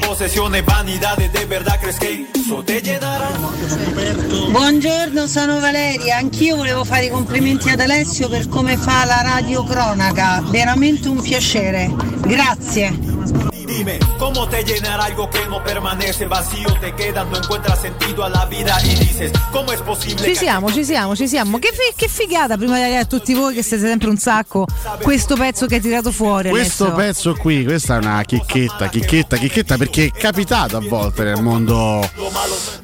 Buongiorno, 4.50 5.28
sono 5.28 5.60
Valeria. 5.60 6.18
Anch'io 6.18 6.56
volevo 6.56 6.84
fare 6.84 7.06
i 7.06 7.10
complimenti 7.10 7.70
ad 7.70 7.80
Alessio 7.80 8.30
per 8.30 8.48
come 8.48 8.78
fa 8.78 9.06
la 9.06 9.22
radiocronaca. 9.22 10.44
Veramente 10.48 11.10
un 11.10 11.22
piacere. 11.22 11.94
Grazie. 12.22 13.53
Dime, 13.76 13.98
¿cómo 14.20 14.48
te 14.48 14.64
llenará 14.64 15.06
algo 15.06 15.28
que 15.32 15.48
no 15.48 15.64
permanece 15.64 16.28
vacío? 16.28 16.68
Te 16.80 16.94
quedas, 16.94 17.28
no 17.28 17.38
encuentras 17.38 17.82
sentido 17.82 18.24
a 18.24 18.30
la 18.30 18.46
vida 18.46 18.78
y 18.86 18.90
dices, 18.90 19.32
¿cómo 19.52 19.72
es 19.72 19.82
posible 19.82 20.24
Ci 20.24 20.36
siamo, 20.36 20.72
ci 20.72 20.86
siamo, 20.86 21.16
ci 21.16 21.28
siamo. 21.28 21.58
Che, 21.58 21.72
fi- 21.72 21.96
che 21.96 22.08
figata 22.08 22.56
prima 22.56 22.76
di 22.78 22.84
dire 22.84 23.00
a 23.00 23.06
tutti 23.06 23.34
voi 23.34 23.56
che 23.56 23.64
siete 23.64 23.88
sempre 23.88 24.10
un 24.10 24.18
sacco 24.18 24.68
questo 25.02 25.36
pezzo 25.36 25.66
che 25.66 25.76
hai 25.76 25.82
tirato 25.82 26.12
fuori. 26.12 26.50
Questo 26.50 26.84
Alessio. 26.84 27.04
pezzo 27.04 27.36
qui, 27.36 27.64
questa 27.64 27.96
è 27.96 27.98
una 27.98 28.22
chicchetta, 28.24 28.90
chicchetta, 28.90 29.38
chicchetta 29.38 29.78
perché 29.78 30.06
è 30.06 30.12
capitato 30.12 30.78
a 30.78 30.82
volte 30.82 31.24
nel 31.24 31.42
mondo, 31.42 32.08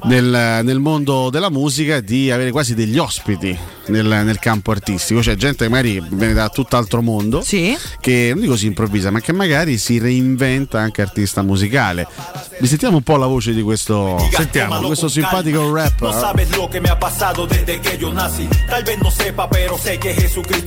nel, 0.04 0.60
nel 0.64 0.80
mondo 0.80 1.30
della 1.30 1.50
musica 1.50 2.00
di 2.00 2.32
avere 2.32 2.50
quasi 2.50 2.74
degli 2.74 2.98
ospiti 2.98 3.56
nel, 3.86 4.06
nel 4.06 4.38
campo 4.40 4.72
artistico, 4.72 5.22
cioè 5.22 5.36
gente 5.36 5.64
che 5.64 5.70
magari 5.70 6.02
viene 6.10 6.32
da 6.32 6.48
tutt'altro 6.48 7.00
mondo, 7.00 7.44
che 8.00 8.30
non 8.32 8.40
dico 8.40 8.56
si 8.56 8.66
improvvisa, 8.66 9.10
ma 9.10 9.20
che 9.20 9.32
magari 9.32 9.78
si 9.78 9.98
reinventa 9.98 10.79
è 10.79 10.79
anche 10.80 11.02
artista 11.02 11.42
musicale. 11.42 12.06
Vi 12.58 12.66
sentiamo 12.66 12.96
un 12.96 13.02
po' 13.02 13.16
la 13.16 13.26
voce 13.26 13.52
di 13.54 13.62
questo, 13.62 14.18
Sentiamo. 14.32 14.80
questo 14.80 15.08
simpatico 15.08 15.72
rap. 15.72 15.98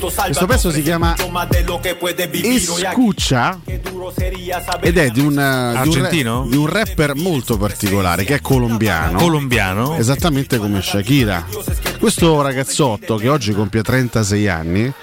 Salva. 0.10 0.26
Questo 0.28 0.46
pezzo 0.48 0.72
si 0.72 0.82
chiama. 0.82 1.14
Escuccia 2.90 3.60
ed 4.82 4.98
è 4.98 5.10
di 5.10 5.20
un, 5.20 5.38
eh, 5.40 5.82
di 5.84 5.88
un 5.88 5.96
Argentino? 5.96 6.46
di 6.48 6.58
un 6.58 6.68
rapper 6.68 7.16
molto 7.16 7.58
particolare 7.58 8.24
che 8.24 8.36
è 8.36 8.42
colombiano. 8.42 9.18
Colombiano? 9.18 9.96
Esattamente 9.98 10.58
come 10.58 10.82
Shakira. 10.82 11.46
Questo 12.00 12.42
ragazzotto 12.42 13.16
che 13.16 13.30
oggi 13.30 13.54
compie 13.54 13.82
36 13.82 14.48
anni. 14.48 14.94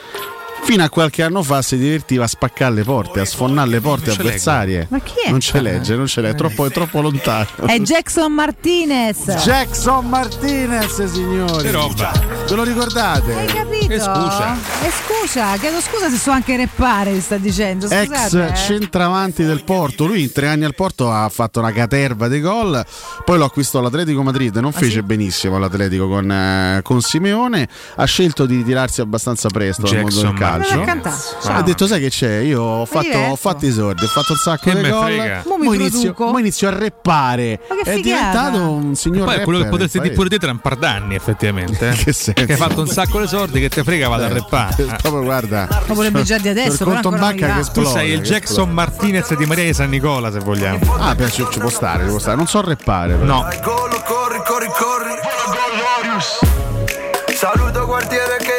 Fino 0.62 0.84
a 0.84 0.88
qualche 0.88 1.24
anno 1.24 1.42
fa 1.42 1.62
si 1.62 1.76
divertiva 1.76 2.24
a 2.24 2.26
spaccare 2.28 2.72
le 2.74 2.84
porte, 2.84 3.18
a 3.20 3.24
sfonnare 3.24 3.68
le 3.68 3.80
porte 3.80 4.10
avversarie. 4.12 4.86
Ma 4.90 5.00
chi 5.00 5.14
è? 5.26 5.30
Non 5.30 5.40
ce 5.40 5.60
legge, 5.60 5.96
non 5.96 6.06
ce 6.06 6.20
legge, 6.20 6.34
è 6.34 6.38
troppo, 6.38 6.66
è 6.66 6.70
troppo 6.70 7.00
lontano. 7.00 7.46
È 7.66 7.78
Jackson 7.80 8.32
Martinez. 8.32 9.24
Jackson 9.42 10.08
Martinez, 10.08 11.04
signori. 11.06 11.62
Che 11.64 11.70
roba. 11.72 12.12
Ve 12.48 12.54
lo 12.54 12.62
ricordate? 12.62 13.34
Hai 13.34 13.46
capito? 13.46 13.92
E 13.92 13.98
scusa. 13.98 14.54
E 14.54 14.90
scusa, 14.90 15.56
chiedo 15.56 15.80
scusa 15.80 16.08
se 16.08 16.16
so 16.16 16.30
anche 16.30 16.56
reppare, 16.56 17.18
sta 17.20 17.36
dicendo. 17.36 17.86
Ex 17.88 18.04
Scusate. 18.06 18.52
eh. 18.52 18.54
centravanti 18.56 19.44
del 19.44 19.64
Porto, 19.64 20.06
lui 20.06 20.22
in 20.22 20.30
tre 20.32 20.46
anni 20.48 20.64
al 20.64 20.74
Porto 20.76 21.10
ha 21.10 21.28
fatto 21.30 21.58
una 21.58 21.72
caterva 21.72 22.28
di 22.28 22.40
gol, 22.40 22.84
poi 23.24 23.38
lo 23.38 23.44
acquistò 23.46 23.80
l'Atletico 23.80 24.22
Madrid, 24.22 24.54
non 24.58 24.70
fece 24.72 25.02
benissimo 25.02 25.56
all'Atletico 25.56 26.06
con, 26.08 26.30
eh, 26.30 26.80
con 26.84 27.00
Simeone, 27.00 27.68
ha 27.96 28.04
scelto 28.04 28.46
di 28.46 28.56
ritirarsi 28.56 29.00
abbastanza 29.00 29.48
presto 29.48 29.82
dal 29.82 29.94
mondo 29.96 30.08
del 30.10 30.14
Jackson 30.14 30.34
calcio. 30.58 30.80
Cantato. 30.82 31.16
Ha 31.48 31.62
detto 31.62 31.86
sai 31.86 32.00
che 32.00 32.08
c'è, 32.10 32.38
io 32.38 32.62
ho 32.62 32.84
fatto, 32.86 33.16
ho 33.18 33.36
fatto 33.36 33.66
i 33.66 33.70
sordi, 33.72 34.04
ho 34.04 34.08
fatto 34.08 34.32
un 34.32 34.38
sacco 34.38 34.68
Che 34.70 34.74
di 34.74 34.80
me 34.82 34.90
gol, 34.90 35.02
frega. 35.04 35.42
Mo 35.46 35.72
inizio, 35.74 36.14
mo 36.18 36.38
inizio 36.38 36.68
a 36.68 36.70
reppare, 36.76 37.60
è 37.84 37.98
diventato 38.00 38.58
un 38.70 38.94
signor 38.94 39.24
Poi 39.26 39.36
è 39.36 39.40
quello 39.42 39.58
che 39.60 39.68
potresti 39.68 40.00
dire 40.00 40.14
pure 40.14 40.28
te 40.28 40.38
tra 40.38 40.50
un 40.50 40.58
par 40.58 40.76
d'anni, 40.76 41.14
effettivamente. 41.14 41.88
eh. 41.88 41.92
Che 42.00 42.12
senso? 42.12 42.44
Che 42.46 42.52
hai 42.52 42.58
fatto 42.58 42.80
un 42.80 42.86
sacco 42.88 43.20
di 43.20 43.26
soldi 43.26 43.60
che 43.60 43.68
te 43.68 43.82
frega, 43.84 44.08
vado 44.08 44.24
a 44.24 44.28
Eh, 44.28 44.32
reppare. 44.32 44.84
Proprio 45.00 45.22
guarda. 45.22 45.66
Ma 45.86 45.94
vorrebbe 45.94 46.22
già 46.22 46.38
di 46.38 46.48
adesso, 46.48 46.84
conto 46.84 47.08
ancora 47.08 47.18
banca 47.18 47.34
che 47.36 47.44
arriva. 47.44 47.66
Tu 47.66 47.80
esplode, 47.80 47.88
sei 47.90 48.10
il 48.12 48.20
che 48.20 48.26
Jackson 48.28 48.68
esplode. 48.68 48.72
Martinez 48.72 49.34
di 49.36 49.46
Maria 49.46 49.64
di 49.64 49.74
San 49.74 49.88
Nicola, 49.90 50.30
se 50.32 50.38
vogliamo. 50.40 50.96
Ah, 50.98 51.14
beh, 51.14 51.30
ci, 51.30 51.46
ci 51.50 51.58
può 51.58 51.68
stare, 51.68 52.04
ci 52.04 52.08
può 52.10 52.18
stare. 52.18 52.36
Non 52.36 52.46
so 52.46 52.60
reppare. 52.60 53.14
però. 53.14 53.24
No. 53.24 53.48
Corri, 53.62 54.00
corri, 54.04 54.68
corri. 54.68 55.18
Saluto 57.34 57.86
quartiere 57.86 58.36
che 58.38 58.49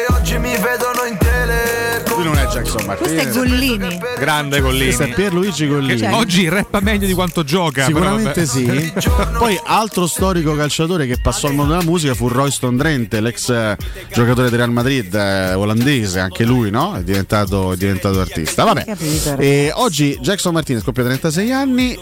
Questo 2.84 3.06
è. 3.06 3.28
Gollini. 3.30 3.98
Grande 4.18 4.60
Collini. 4.60 4.84
Questo 4.84 5.02
è 5.04 5.14
Pierluigi 5.14 5.66
Gollini. 5.66 5.98
Cioè, 5.98 6.12
Oggi 6.14 6.48
rappa 6.48 6.80
meglio 6.80 7.06
di 7.06 7.12
quanto 7.12 7.44
gioca. 7.44 7.84
Sicuramente 7.84 8.46
sì. 8.46 8.92
Poi 9.38 9.58
altro 9.64 10.06
storico 10.06 10.54
calciatore 10.54 11.06
che 11.06 11.18
passò 11.20 11.48
al 11.48 11.54
mondo 11.54 11.72
della 11.72 11.84
musica 11.84 12.14
fu 12.14 12.28
Royston 12.28 12.76
Drenthe, 12.76 13.20
l'ex 13.20 13.48
eh, 13.50 13.76
giocatore 14.12 14.48
del 14.48 14.58
Real 14.58 14.70
Madrid 14.72 15.14
eh, 15.14 15.54
olandese, 15.54 16.20
anche 16.20 16.44
lui, 16.44 16.70
no? 16.70 16.94
È 16.94 17.02
diventato, 17.02 17.72
è 17.72 17.76
diventato 17.76 18.20
artista. 18.20 18.64
Vabbè. 18.64 18.84
Capito, 18.84 19.36
E 19.38 19.70
oggi 19.74 20.18
Jackson 20.20 20.52
Martinez 20.52 20.82
compie 20.82 21.04
36 21.04 21.52
anni. 21.52 21.98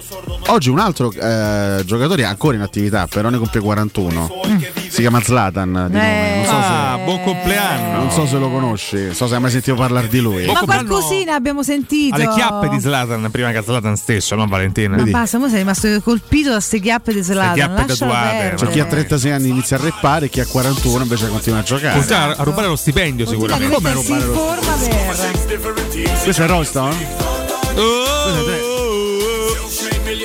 Oggi 0.47 0.70
un 0.70 0.78
altro 0.78 1.12
eh, 1.12 1.82
giocatore 1.85 2.23
è 2.23 2.27
ancora 2.27 2.57
in 2.57 2.62
attività, 2.62 3.07
però 3.07 3.28
ne 3.28 3.39
compie 3.39 3.61
41. 3.61 4.80
Si 4.90 5.00
chiama 5.02 5.20
Zlatan 5.22 5.86
di 5.88 5.96
nome. 5.96 6.34
Non 6.36 6.44
so 6.44 6.50
se, 6.50 6.68
Ah, 6.90 6.98
buon 7.04 7.22
compleanno. 7.22 7.98
non 7.98 8.10
so 8.10 8.26
se 8.26 8.36
lo 8.38 8.50
conosci, 8.50 9.04
non 9.04 9.14
so 9.14 9.28
se 9.28 9.34
hai 9.36 9.40
mai 9.40 9.50
sentito 9.52 9.76
parlare 9.76 10.08
di 10.08 10.18
lui. 10.18 10.46
Ma 10.46 10.60
qualcosina 10.64 11.34
abbiamo 11.36 11.62
sentito. 11.62 12.16
Alle 12.16 12.28
chiappe 12.28 12.68
di 12.68 12.80
Zlatan 12.80 13.28
prima 13.30 13.52
che 13.52 13.62
Zlatan 13.62 13.94
stesso, 13.96 14.34
non 14.34 14.48
Valentina. 14.48 14.96
Ma 14.96 15.04
basta, 15.04 15.38
mo 15.38 15.48
sei 15.48 15.58
rimasto 15.58 15.88
colpito 16.02 16.50
da 16.50 16.58
ste 16.60 16.80
chiappe 16.80 17.12
di 17.14 17.22
Zlatan. 17.22 17.54
chiappe 17.54 17.84
tatuate. 17.86 18.54
C'è 18.56 18.66
chi 18.68 18.80
ha 18.80 18.84
36 18.84 19.30
anni 19.30 19.48
inizia 19.50 19.76
a 19.76 19.80
reppare, 19.80 20.28
chi 20.28 20.40
ha 20.40 20.46
41 20.46 21.02
invece 21.02 21.28
continua 21.28 21.60
a 21.60 21.62
giocare. 21.62 21.94
Continua 21.96 22.36
a 22.36 22.42
rubare 22.42 22.66
lo 22.66 22.76
stipendio 22.76 23.26
sicuramente. 23.26 23.76
rimettersi 23.76 24.12
in 24.12 24.20
forma 24.20 24.72
per. 24.76 26.20
Questo 26.24 26.42
è 26.42 26.46
Royston? 26.48 26.96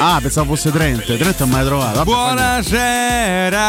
Ah, 0.07 0.19
pensavo 0.22 0.53
fosse 0.53 0.69
Trent. 0.72 1.03
Trent 1.03 1.40
non 1.40 1.49
mai 1.49 1.65
trovato. 1.65 2.03
Vabbè, 2.03 2.11
Buonasera. 2.11 3.64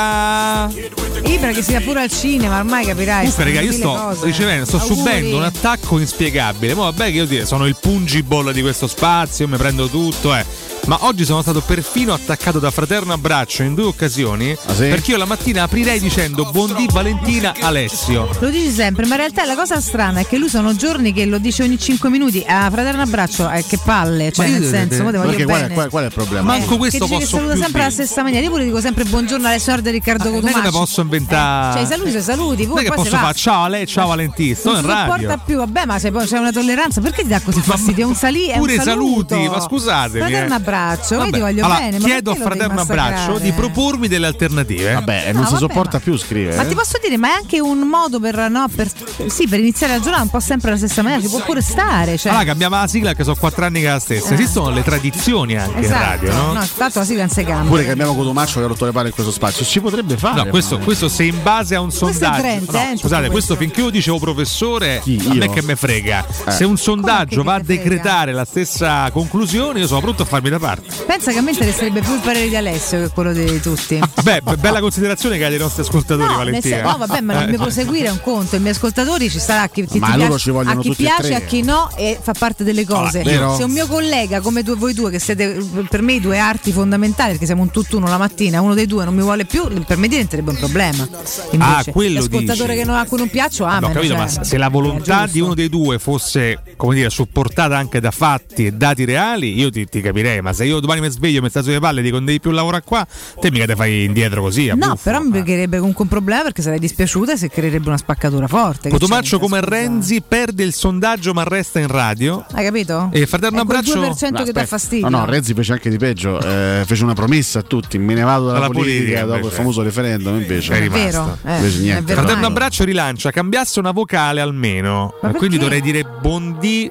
Ibra 1.24 1.50
che 1.52 1.62
si 1.62 1.72
va 1.72 1.80
pure 1.80 2.02
al 2.02 2.10
cinema, 2.10 2.58
ormai 2.58 2.84
capirai. 2.84 3.20
Comunque, 3.20 3.44
raga, 3.44 3.60
io 3.62 3.72
sto 3.72 3.94
cose. 3.94 4.26
ricevendo, 4.26 4.66
sto 4.66 4.76
Auguri. 4.76 4.96
subendo 4.96 5.36
un 5.38 5.44
attacco 5.44 5.98
inspiegabile. 5.98 6.74
Ma 6.74 6.82
vabbè, 6.82 7.04
che 7.06 7.16
io 7.16 7.24
dire, 7.24 7.46
sono 7.46 7.64
il 7.64 7.74
pungiball 7.80 8.50
di 8.52 8.60
questo 8.60 8.86
spazio, 8.86 9.48
mi 9.48 9.56
prendo 9.56 9.88
tutto, 9.88 10.34
eh. 10.34 10.44
Ma 10.86 10.98
oggi 11.00 11.24
sono 11.24 11.42
stato 11.42 11.62
perfino 11.62 12.12
attaccato 12.14 12.60
da 12.60 12.70
fraterno 12.70 13.12
abbraccio 13.12 13.64
in 13.64 13.74
due 13.74 13.86
occasioni. 13.86 14.52
Ah, 14.66 14.72
sì? 14.72 14.82
Perché 14.82 15.10
io 15.10 15.16
la 15.16 15.24
mattina 15.24 15.64
aprirei 15.64 15.98
dicendo 15.98 16.44
buondì 16.52 16.86
Valentina 16.92 17.52
Alessio. 17.60 18.28
Lo 18.38 18.48
dici 18.50 18.70
sempre, 18.70 19.04
ma 19.06 19.14
in 19.16 19.20
realtà 19.22 19.44
la 19.46 19.56
cosa 19.56 19.80
strana 19.80 20.20
è 20.20 20.26
che 20.28 20.38
lui 20.38 20.48
sono 20.48 20.76
giorni 20.76 21.12
che 21.12 21.24
lo 21.26 21.38
dice 21.38 21.64
ogni 21.64 21.76
5 21.76 22.08
minuti. 22.08 22.44
Ah, 22.46 22.70
fraterno 22.70 23.02
abbraccio, 23.02 23.50
eh, 23.50 23.64
che 23.66 23.78
palle, 23.82 24.30
cioè 24.30 24.46
Ma 24.46 24.52
io- 24.54 24.60
nel 24.60 24.68
senso, 24.70 24.96
te 24.96 25.02
voglio 25.02 25.20
Perché 25.22 25.44
qual 25.44 25.70
qual, 25.72 25.88
qual 25.90 26.02
è 26.04 26.06
il 26.06 26.12
problema? 26.12 26.44
Manco 26.52 26.74
Eh, 26.74 26.78
questo 26.78 26.98
che 26.98 27.04
dice 27.04 27.18
che 27.18 27.24
posso 27.24 27.36
saluta 27.36 27.52
più 27.54 27.62
sempre 27.62 27.80
alla 27.80 27.90
dire. 27.90 28.04
stessa 28.04 28.22
maniera. 28.22 28.44
Io 28.44 28.50
pure 28.52 28.64
dico 28.64 28.80
sempre 28.80 29.04
buongiorno 29.04 29.46
Alessio 29.48 29.72
Arde 29.72 29.90
Riccardo 29.90 30.24
Non 30.30 30.34
è 30.36 30.40
che 30.40 30.46
Cotumaccio. 30.52 30.78
posso 30.78 31.00
inventare. 31.00 31.72
Cioè, 31.74 31.82
i 31.82 31.86
saluti 31.86 32.20
saluti, 32.22 32.62
Non 32.64 32.72
poi 32.74 32.80
è 32.84 32.88
che 32.88 32.94
poi 32.94 33.04
posso 33.04 33.16
fare 33.16 33.34
ciao 33.34 33.64
a 33.64 33.68
lei, 33.68 33.86
ciao 33.88 34.06
Valentina. 34.06 34.54
Sto 34.54 34.68
non 34.72 34.78
in 34.84 34.84
si 34.84 34.96
sopporta 34.96 35.26
radio. 35.26 35.42
più, 35.44 35.56
vabbè, 35.56 35.84
ma 35.84 35.98
c'è 35.98 36.38
una 36.38 36.52
tolleranza, 36.52 37.00
perché 37.00 37.22
ti 37.22 37.28
dà 37.28 37.40
così 37.40 37.60
fastidio? 37.60 38.04
È 38.04 38.08
un 38.08 38.14
salì, 38.14 38.46
è 38.46 38.56
Pure 38.58 38.74
un 38.74 38.80
i 38.80 38.84
saluto. 38.84 39.26
saluti, 39.34 39.48
ma 39.48 39.60
scusatemi. 39.60 40.18
Fraterno 40.20 40.54
eh. 40.54 40.56
Abbraccio, 40.76 41.14
io 41.14 41.20
Vabbè, 41.20 41.32
ti 41.32 41.40
voglio 41.40 41.64
allora, 41.64 41.78
bene. 41.80 41.98
ma 41.98 42.04
Chiedo 42.06 42.30
a 42.30 42.34
fraterno 42.34 42.80
abbraccio 42.80 43.38
di 43.38 43.52
propormi 43.52 44.08
delle 44.08 44.26
alternative. 44.26 44.92
Vabbè, 44.94 45.24
e 45.28 45.32
non 45.32 45.42
No, 45.42 45.46
si 45.48 45.52
vabbè, 45.54 45.66
sopporta 45.66 45.96
ma- 45.98 46.02
più 46.02 46.16
scrivere. 46.16 46.56
Ma 46.56 46.64
ti 46.64 46.74
posso 46.74 46.98
dire, 47.02 47.16
ma 47.16 47.28
è 47.28 47.32
anche 47.32 47.60
un 47.60 47.78
modo 47.80 48.20
per, 48.20 48.48
no, 48.50 48.66
per, 48.74 48.90
sì, 49.26 49.46
per 49.48 49.60
iniziare 49.60 49.94
la 49.94 50.00
giornata 50.00 50.22
un 50.22 50.30
po' 50.30 50.40
sempre 50.40 50.68
alla 50.70 50.78
stessa 50.78 51.02
maniera, 51.02 51.22
ci 51.22 51.28
può 51.28 51.40
pure 51.42 51.60
stare. 51.62 52.16
Cioè, 52.16 52.30
Allora 52.32 52.46
cambiamo 52.46 52.76
la 52.76 52.86
sigla 52.86 53.14
che 53.14 53.22
sono 53.22 53.36
quattro 53.36 53.64
anni 53.64 53.80
che 53.80 53.86
è 53.86 53.90
la 53.90 53.98
stessa. 53.98 54.34
Esistono 54.34 54.70
le 54.70 54.82
tradizioni 54.82 55.56
anche 55.56 55.78
esatto, 55.80 55.94
in 55.94 56.30
radio, 56.30 56.32
no? 56.32 56.52
no, 56.54 56.66
tanto 56.76 56.98
la 56.98 57.04
sigla 57.04 57.20
non 57.24 57.30
si 57.30 57.44
cambia. 57.44 57.68
Pure 57.70 57.84
che 57.84 57.90
abbiamo 57.90 58.14
Cotomaccio 58.14 58.58
che 58.58 58.64
ha 58.64 58.68
rotto 58.68 58.84
le 58.84 58.92
palle 58.92 59.08
in 59.08 59.14
questo 59.14 59.32
spazio. 59.32 59.64
Si 59.64 59.80
potrebbe 59.80 60.16
fare. 60.16 60.42
No, 60.44 60.46
questo, 60.46 60.78
questo 60.78 61.08
se 61.08 61.24
in 61.24 61.42
base 61.42 61.74
a 61.74 61.80
un 61.80 61.88
Questo 61.88 62.08
è 62.08 62.12
sondaggio. 62.12 62.40
Trent, 62.42 62.70
no, 62.70 62.78
eh, 62.78 62.96
scusate, 62.96 63.30
questo 63.30 63.30
questo. 63.30 63.56
finché 63.56 63.80
io 63.80 63.90
dicevo 63.90 64.18
professore, 64.18 65.00
Chi, 65.02 65.22
a 65.28 65.34
me 65.34 65.44
io? 65.46 65.50
che 65.52 65.62
me 65.62 65.76
frega. 65.76 66.24
Eh. 66.46 66.50
Se 66.50 66.64
un 66.64 66.76
sondaggio 66.76 67.42
va 67.42 67.54
a 67.54 67.60
decretare 67.60 68.32
la 68.32 68.44
stessa 68.44 69.10
conclusione, 69.10 69.80
io 69.80 69.86
sono 69.86 70.00
pronto 70.00 70.22
a 70.22 70.26
farmi 70.26 70.48
da 70.50 70.58
parte. 70.58 70.65
Pensa 71.06 71.32
che 71.32 71.38
a 71.38 71.42
me 71.42 71.50
interesserebbe 71.50 72.00
più 72.00 72.14
il 72.14 72.20
parere 72.20 72.48
di 72.48 72.56
Alessio 72.56 73.00
che 73.02 73.08
quello 73.10 73.32
di 73.32 73.60
tutti. 73.60 73.98
Beh, 74.22 74.40
be- 74.42 74.56
bella 74.56 74.80
considerazione 74.80 75.38
che 75.38 75.44
ha 75.44 75.48
dei 75.48 75.58
nostri 75.58 75.82
ascoltatori, 75.82 76.28
No, 76.30 76.36
Valentina. 76.36 76.76
sen- 76.76 76.84
no, 76.84 76.96
vabbè, 76.98 77.20
ma 77.20 77.42
il 77.42 77.48
mio 77.50 77.58
proseguire 77.58 78.08
è 78.08 78.10
un 78.10 78.20
conto. 78.20 78.56
I 78.56 78.60
miei 78.60 78.72
ascoltatori 78.72 79.30
ci 79.30 79.38
sarà 79.38 79.68
chi, 79.68 79.84
chi 79.86 79.98
Ma 79.98 80.06
ti 80.08 80.12
loro 80.16 80.28
piace, 80.28 80.42
ci 80.42 80.50
vogliono 80.50 80.78
a 80.78 80.82
chi 80.82 80.88
tutti 80.88 81.02
e 81.02 81.04
piace, 81.06 81.34
a 81.34 81.40
chi 81.40 81.62
no, 81.62 81.90
e 81.96 82.18
fa 82.20 82.32
parte 82.38 82.64
delle 82.64 82.84
cose. 82.84 83.22
vero. 83.22 83.54
Se 83.56 83.64
un 83.64 83.70
mio 83.70 83.86
collega, 83.86 84.40
come 84.40 84.62
due, 84.62 84.74
voi 84.76 84.92
due, 84.94 85.10
che 85.10 85.18
siete 85.18 85.58
per 85.88 86.02
me 86.02 86.14
i 86.14 86.20
due 86.20 86.38
arti 86.38 86.72
fondamentali, 86.72 87.30
perché 87.30 87.46
siamo 87.46 87.62
un 87.62 87.70
tutt'uno 87.70 88.06
la 88.08 88.18
mattina, 88.18 88.60
uno 88.60 88.74
dei 88.74 88.86
due 88.86 89.04
non 89.04 89.14
mi 89.14 89.22
vuole 89.22 89.44
più, 89.44 89.66
per 89.84 89.96
me 89.96 90.08
diventerebbe 90.08 90.50
un 90.50 90.56
problema. 90.56 91.06
Invece, 91.50 91.90
Ah, 91.90 91.92
quello 91.92 92.20
l'ascoltatore 92.20 92.72
dici. 92.74 92.78
che 92.80 92.84
non, 92.84 92.96
a 92.96 93.04
cui 93.06 93.18
non 93.18 93.28
piaccio, 93.28 93.64
ah, 93.64 93.78
No, 93.78 93.90
capito, 93.90 94.16
ma 94.16 94.26
se 94.28 94.56
la 94.56 94.68
volontà 94.68 95.26
di 95.26 95.40
uno 95.40 95.54
dei 95.54 95.68
due 95.68 95.98
fosse, 95.98 96.60
come 96.76 96.94
dire, 96.94 97.10
supportata 97.10 97.76
anche 97.76 98.00
da 98.00 98.10
fatti 98.10 98.66
e 98.66 98.72
dati 98.72 99.04
reali, 99.04 99.58
io 99.58 99.70
ti, 99.70 99.84
ti 99.86 100.00
capirei. 100.00 100.40
Ma 100.40 100.52
se 100.56 100.64
io 100.64 100.80
domani 100.80 101.00
mi 101.00 101.10
sveglio, 101.10 101.40
mi 101.42 101.48
sta 101.48 101.62
sulle 101.62 101.78
palle 101.78 102.00
e 102.00 102.02
dico 102.02 102.16
non 102.16 102.24
devi 102.24 102.40
più 102.40 102.50
lavorare 102.50 102.82
qua, 102.84 103.06
te 103.40 103.50
mica 103.52 103.66
te 103.66 103.76
fai 103.76 104.02
indietro 104.04 104.42
così. 104.42 104.68
a 104.68 104.74
No, 104.74 104.88
buffo. 104.88 105.00
però 105.04 105.20
mi 105.20 105.42
creerebbe 105.42 105.78
comunque 105.78 106.02
un 106.04 106.10
problema 106.10 106.42
perché 106.42 106.62
sarei 106.62 106.78
dispiaciuta 106.80 107.32
e 107.32 107.36
si 107.36 107.48
creerebbe 107.48 107.86
una 107.88 107.96
spaccatura 107.98 108.48
forte. 108.48 108.88
Che 108.90 108.96
c'entra, 108.98 109.38
come 109.38 109.58
scusa? 109.60 109.70
Renzi 109.70 110.22
perde 110.26 110.64
il 110.64 110.72
sondaggio 110.72 111.32
ma 111.32 111.44
resta 111.44 111.78
in 111.78 111.86
radio. 111.88 112.44
Hai 112.52 112.64
capito? 112.64 113.10
E 113.12 113.22
È 113.22 113.28
quel 113.28 113.44
abbraccio- 113.54 114.00
2% 114.00 114.18
che 114.18 114.52
dà 114.52 114.60
Aspetta. 114.62 114.66
fastidio. 114.66 115.08
No, 115.08 115.18
no, 115.18 115.24
Renzi 115.26 115.54
fece 115.54 115.72
anche 115.72 115.90
di 115.90 115.96
peggio. 115.98 116.40
eh, 116.40 116.82
fece 116.86 117.04
una 117.04 117.14
promessa 117.14 117.58
a 117.60 117.62
tutti. 117.62 117.98
Me 117.98 118.14
ne 118.14 118.22
vado 118.22 118.46
dalla 118.46 118.58
Dalla 118.60 118.68
politica, 118.72 119.00
politica, 119.02 119.24
dopo 119.24 119.46
il 119.46 119.52
famoso 119.52 119.82
referendum. 119.82 120.36
Invece 120.36 120.72
È 120.72 120.76
è 120.76 120.80
rimasto. 120.80 121.04
vero, 121.04 121.38
eh, 121.44 121.56
Invece 121.56 121.78
niente. 121.80 121.98
è 122.00 122.02
vero. 122.04 122.14
Fraterno 122.20 122.32
ormai. 122.46 122.50
abbraccio 122.50 122.84
rilancia, 122.84 123.30
cambiasse 123.30 123.78
una 123.78 123.90
vocale 123.92 124.40
almeno. 124.40 125.14
Ma 125.22 125.32
quindi 125.32 125.58
dovrei 125.58 125.80
dire 125.80 126.04
Bondi 126.20 126.90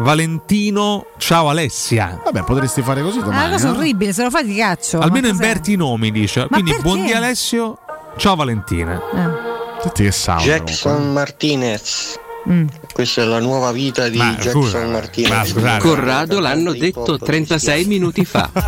Valentino, 0.00 1.06
ciao 1.18 1.48
Alessia. 1.50 2.20
Vabbè, 2.24 2.42
potresti 2.44 2.80
fare 2.82 3.02
così 3.02 3.18
È 3.18 3.22
una 3.22 3.30
domani. 3.30 3.52
cosa 3.52 3.70
no? 3.70 3.76
orribile, 3.78 4.12
se 4.12 4.22
lo 4.22 4.30
fai 4.30 4.46
ti 4.46 4.56
caccio. 4.56 4.98
Almeno 4.98 5.26
Ma 5.26 5.32
inverti 5.34 5.72
i 5.72 5.76
nomi, 5.76 6.10
dice. 6.10 6.46
Quindi 6.46 6.70
perché? 6.70 6.86
Bondi 6.88 7.12
Alessio, 7.12 7.78
ciao 8.16 8.34
Valentina. 8.34 8.94
Eh. 8.96 9.82
Senti 9.82 10.02
che 10.04 10.12
sound. 10.12 10.40
Jackson 10.42 11.12
Martinez. 11.12 12.18
Mm. 12.48 12.66
Questa 12.92 13.22
è 13.22 13.24
la 13.26 13.38
nuova 13.38 13.70
vita 13.70 14.08
di 14.08 14.16
Ma, 14.16 14.32
Jackson 14.34 14.62
scusa, 14.62 14.86
Martinez. 14.86 15.30
ma 15.30 15.44
scusate. 15.44 15.78
Corrado 15.82 16.40
l'hanno 16.40 16.72
detto 16.72 17.18
36 17.18 17.84
minuti 17.84 18.24
fa. 18.24 18.50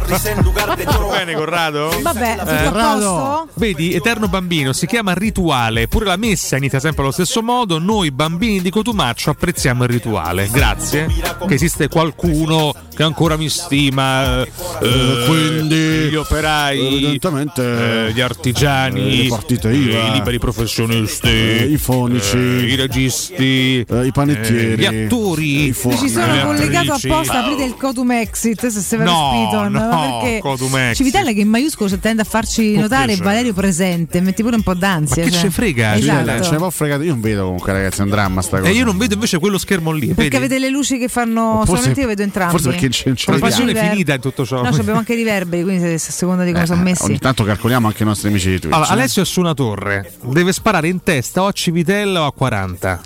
Bene, 1.11 1.35
Corrado? 1.35 1.91
Vabbè, 2.01 2.39
Eh, 2.45 2.71
posto? 2.71 3.49
Vedi, 3.55 3.95
Eterno 3.95 4.29
Bambino 4.29 4.73
si 4.73 4.87
chiama 4.87 5.13
rituale, 5.15 5.89
pure 5.89 6.05
la 6.07 6.17
messa 6.17 6.57
inizia 6.57 6.81
sempre 6.81 7.03
allo 7.03 7.13
stesso 7.13 7.43
modo. 7.43 7.79
Noi 7.79 8.11
bambini 8.11 8.61
di 8.61 8.71
Cotumaccio 8.71 9.31
apprezziamo 9.31 9.85
il 9.85 9.89
rituale. 9.91 10.49
Grazie. 10.51 11.07
Che 11.47 11.55
esiste 11.55 11.89
qualcuno 11.89 12.75
che 12.95 13.03
ancora 13.03 13.37
mi 13.37 13.49
stima, 13.49 14.43
eh, 14.43 15.25
quindi, 15.27 16.09
gli 16.11 16.15
operai, 16.15 16.87
evidentemente, 16.87 18.07
eh, 18.09 18.13
gli 18.13 18.21
artigiani, 18.21 19.21
eh, 19.21 19.23
le 19.23 19.29
partite 19.29 19.71
IVA, 19.73 20.07
i 20.09 20.13
liberi 20.13 20.39
professionisti, 20.39 21.29
eh, 21.29 21.65
i 21.71 21.79
fonici, 21.79 22.37
eh, 22.37 22.63
i 22.65 22.75
registi, 22.75 23.45
eh, 23.89 24.07
i 24.07 24.13
panettieri, 24.13 24.77
gli 24.77 24.85
attori, 24.85 25.67
i 25.69 25.73
Ci 25.75 26.09
sono 26.09 26.33
le 26.33 26.43
collegato 26.45 26.93
apposta, 26.93 27.43
aprite 27.45 27.65
il 27.65 27.75
Codum 27.77 28.11
Exit 28.13 28.67
se 28.67 28.81
Severo 28.81 29.11
No, 29.11 29.49
Spiton. 29.49 29.73
no, 29.73 30.19
perché 30.21 30.39
Codum 30.41 30.77
Exit. 30.77 30.97
Civitella 30.97 31.33
che 31.33 31.41
in 31.41 31.49
maiuscolo 31.49 31.89
si 31.89 31.99
tende 31.99 32.23
a 32.23 32.25
farci 32.25 32.77
notare. 32.77 33.17
Valerio 33.17 33.53
presente, 33.53 34.21
metti 34.21 34.43
pure 34.43 34.57
un 34.57 34.63
po' 34.63 34.75
d'ansia. 34.75 35.23
Ma 35.23 35.29
che 35.29 35.35
cioè. 35.35 35.43
ce 35.45 35.51
frega? 35.51 35.97
Esatto. 35.97 36.43
Ce 36.43 36.51
ne 36.51 36.57
può 36.57 36.71
fregare. 36.71 37.05
Io 37.05 37.13
non 37.13 37.21
vedo 37.21 37.45
comunque, 37.45 37.73
ragazzi, 37.73 38.01
è 38.01 38.05
un 38.05 38.11
dramma 38.11 38.43
sta 38.43 38.59
cosa. 38.59 38.71
E 38.71 38.75
io 38.75 38.85
non 38.85 38.97
vedo 38.97 39.15
invece 39.15 39.39
quello 39.39 39.59
schermo 39.59 39.93
lì. 39.93 40.07
Perché 40.09 40.23
vedi? 40.23 40.37
avete 40.37 40.59
le 40.59 40.71
luci 40.71 40.99
che 40.99 41.09
fanno. 41.09 41.63
Forse- 41.65 41.75
solamente 41.75 42.01
io 42.01 42.07
vedo 42.07 42.23
entrambi. 42.23 42.51
forse 42.53 42.69
perché 42.71 42.89
c'è- 42.89 43.13
c'è 43.13 43.33
La 43.33 43.39
passione 43.39 43.75
finita 43.75 44.15
in 44.15 44.21
tutto 44.21 44.45
ciò. 44.45 44.63
No, 44.63 44.69
abbiamo 44.69 44.99
anche 44.99 45.13
i 45.13 45.17
riverberi, 45.17 45.63
quindi 45.63 45.93
a 45.93 45.99
seconda 45.99 46.45
di 46.45 46.53
come 46.53 46.67
sono 46.67 46.83
messi. 46.83 47.03
Eh, 47.03 47.07
Ogni 47.07 47.19
tanto 47.19 47.45
calcoliamo 47.45 47.87
anche 47.87 48.03
i 48.03 48.07
nostri 48.07 48.29
amici 48.29 48.51
di 48.51 48.59
Twitch. 48.61 48.75
Allora, 48.75 48.91
eh. 48.91 48.93
Alessio 48.93 49.23
è 49.23 49.25
su 49.25 49.41
una 49.41 49.55
torre, 49.55 50.13
deve 50.23 50.53
sparare 50.53 50.89
in 50.89 51.03
testa 51.03 51.43
o 51.43 51.47
a 51.47 51.53
Civitella 51.53 52.23
o 52.23 52.27
a 52.27 52.33
40. 52.33 53.01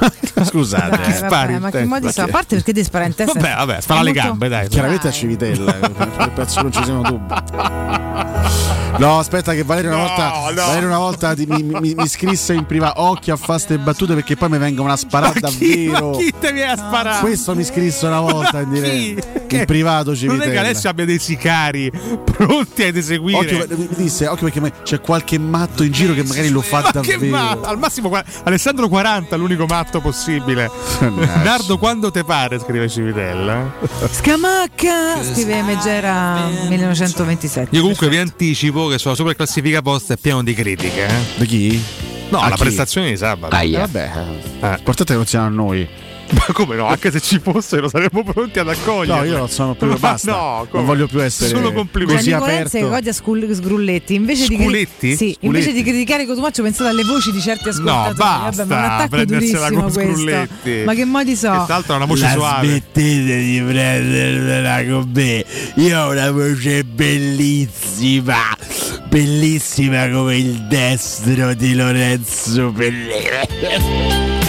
Scusate, 0.42 0.96
Dai, 0.96 1.16
eh. 1.16 1.28
vabbè, 1.28 1.58
ma 1.58 1.70
che 1.70 1.84
modi 1.84 2.10
sono? 2.12 2.26
A 2.26 2.30
parte 2.30 2.54
perché 2.56 2.72
devi 2.72 2.86
sparare 2.86 3.10
in 3.10 3.14
testa. 3.16 3.32
Vabbè, 3.38 3.54
vabbè, 3.56 3.80
spara 3.80 4.00
alle 4.00 4.12
molto- 4.12 4.26
gambe, 4.28 4.48
dai. 4.48 4.68
Chiaramente 4.68 5.08
a 5.08 5.10
Civitella, 5.10 5.72
per 6.16 6.30
penso 6.34 6.62
non 6.62 6.72
ci 6.72 6.82
siano 6.84 7.02
dubbi. 7.02 7.34
No, 8.98 9.18
aspetta, 9.18 9.54
che 9.54 9.62
Valerio 9.62 9.90
una 9.90 9.98
volta, 10.06 10.32
Valerio 10.54 10.88
una 10.88 10.98
volta 10.98 11.34
ti- 11.34 11.46
mi, 11.46 11.62
mi- 11.62 11.94
mi 11.94 12.06
scrisse 12.08 12.52
in 12.52 12.66
privato 12.66 13.00
occhio 13.00 13.32
a 13.34 13.36
fare 13.36 13.58
ste 13.58 13.78
battute 13.78 14.14
perché 14.14 14.36
poi 14.36 14.50
mi 14.50 14.58
vengono 14.58 14.92
a 14.92 14.96
sparare 14.96 15.40
Ma 15.40 15.48
chi, 15.48 15.86
ma 15.86 15.92
davvero. 16.00 16.16
chi 16.18 16.34
te 16.38 16.52
viene 16.52 16.72
a 16.72 16.76
sparare? 16.76 17.20
Questo 17.20 17.54
mi 17.54 17.64
scrisse 17.64 18.06
una 18.06 18.20
volta 18.20 18.60
in 18.60 18.70
diretta. 18.70 19.56
In 19.56 19.64
privato 19.64 20.06
Non 20.10 20.16
Civitella. 20.16 20.44
è 20.44 20.50
che 20.50 20.58
Alessio 20.58 20.90
abbia 20.90 21.04
dei 21.06 21.18
sicari 21.18 21.90
pronti 22.24 22.82
ad 22.82 22.96
eseguire. 22.96 23.38
Occhio, 23.62 23.66
mi 23.76 23.88
disse, 23.96 24.26
occhio 24.26 24.50
perché 24.50 24.72
c'è 24.82 25.00
qualche 25.00 25.38
matto 25.38 25.82
in 25.82 25.92
giro 25.92 26.12
che 26.12 26.22
magari 26.24 26.50
lo 26.50 26.60
fa 26.60 26.80
Ma 26.82 27.00
che 27.00 27.12
davvero. 27.12 27.36
matto? 27.36 27.68
Al 27.68 27.78
massimo 27.78 28.10
Alessandro 28.44 28.88
40, 28.88 29.34
l'unico 29.36 29.64
matto 29.66 29.89
possibile. 29.98 30.70
Nardo 31.42 31.76
quando 31.78 32.12
te 32.12 32.22
pare, 32.22 32.60
scrive 32.60 32.88
Civitella. 32.88 33.72
Scamacca! 34.08 35.24
Scrive 35.24 35.62
Megera 35.62 36.46
1927. 36.68 37.74
Io 37.74 37.80
comunque 37.80 38.08
vi 38.08 38.18
anticipo 38.18 38.86
che 38.86 38.98
sulla 38.98 39.16
super 39.16 39.34
classifica 39.34 39.82
posta 39.82 40.14
è 40.14 40.16
pieno 40.16 40.44
di 40.44 40.54
critiche. 40.54 41.06
Eh? 41.06 41.12
Da 41.38 41.44
chi? 41.44 41.82
No, 42.28 42.38
A 42.38 42.48
la 42.50 42.54
chi? 42.54 42.62
prestazione 42.62 43.08
di 43.10 43.16
sabato. 43.16 43.56
Eh, 43.56 43.70
vabbè, 43.72 44.10
l'importante 44.60 45.02
è 45.02 45.06
che 45.06 45.14
non 45.14 45.26
siano 45.26 45.46
a 45.46 45.48
noi. 45.48 45.88
Ma 46.32 46.52
come 46.52 46.76
no? 46.76 46.86
Anche 46.86 47.10
se 47.10 47.20
ci 47.20 47.38
fossero 47.40 47.88
saremmo 47.88 48.22
pronti 48.22 48.58
ad 48.60 48.68
accogliere. 48.68 49.18
No, 49.20 49.24
io 49.24 49.36
non 49.38 49.48
sono 49.48 49.74
più 49.74 49.86
Ma 49.88 49.96
basta. 49.98 50.30
no, 50.32 50.56
non 50.56 50.68
come? 50.68 50.84
voglio 50.84 51.06
più 51.06 51.20
essere 51.22 51.48
Solo 51.50 51.72
complimenti. 51.72 52.16
così 52.16 52.30
Gianni 52.30 52.42
Colenza 52.42 52.70
che 52.70 52.78
aperto. 52.78 52.96
odia 52.96 53.12
Scul- 53.12 53.54
Sgrulletti. 53.54 54.14
Invece 54.14 54.46
di, 54.48 54.56
cri- 54.56 55.16
sì, 55.16 55.36
invece 55.40 55.72
di 55.72 55.82
criticare 55.82 56.26
Cotumaccio, 56.26 56.62
pensate 56.62 56.90
alle 56.90 57.02
voci 57.04 57.32
di 57.32 57.40
certi 57.40 57.68
ascoltatori. 57.70 58.14
basta 58.14 58.64
Vabbè, 58.64 58.74
ma 58.74 58.78
un 58.78 58.84
attacco 58.92 59.08
prendersela 59.08 59.68
durissimo 59.68 59.82
con 59.82 59.92
questo. 59.92 60.12
Sgrulletti. 60.12 60.82
Ma 60.84 60.94
che 60.94 61.04
modi 61.04 61.36
so? 61.36 61.50
Che 61.50 61.56
tra 61.64 61.74
l'altro 61.74 61.92
ha 61.92 61.96
una 61.96 62.04
voce 62.06 62.22
La 62.22 62.30
suave. 62.30 62.66
Smettete 62.68 63.38
di 63.38 63.62
prendermela 63.66 64.84
con 64.84 65.10
me. 65.12 65.44
Io 65.76 66.00
ho 66.00 66.10
una 66.10 66.30
voce 66.30 66.84
bellissima. 66.84 68.36
Bellissima 69.08 70.08
come 70.10 70.36
il 70.36 70.66
destro 70.68 71.54
di 71.54 71.74
Lorenzo 71.74 72.70
Pellere. 72.72 74.39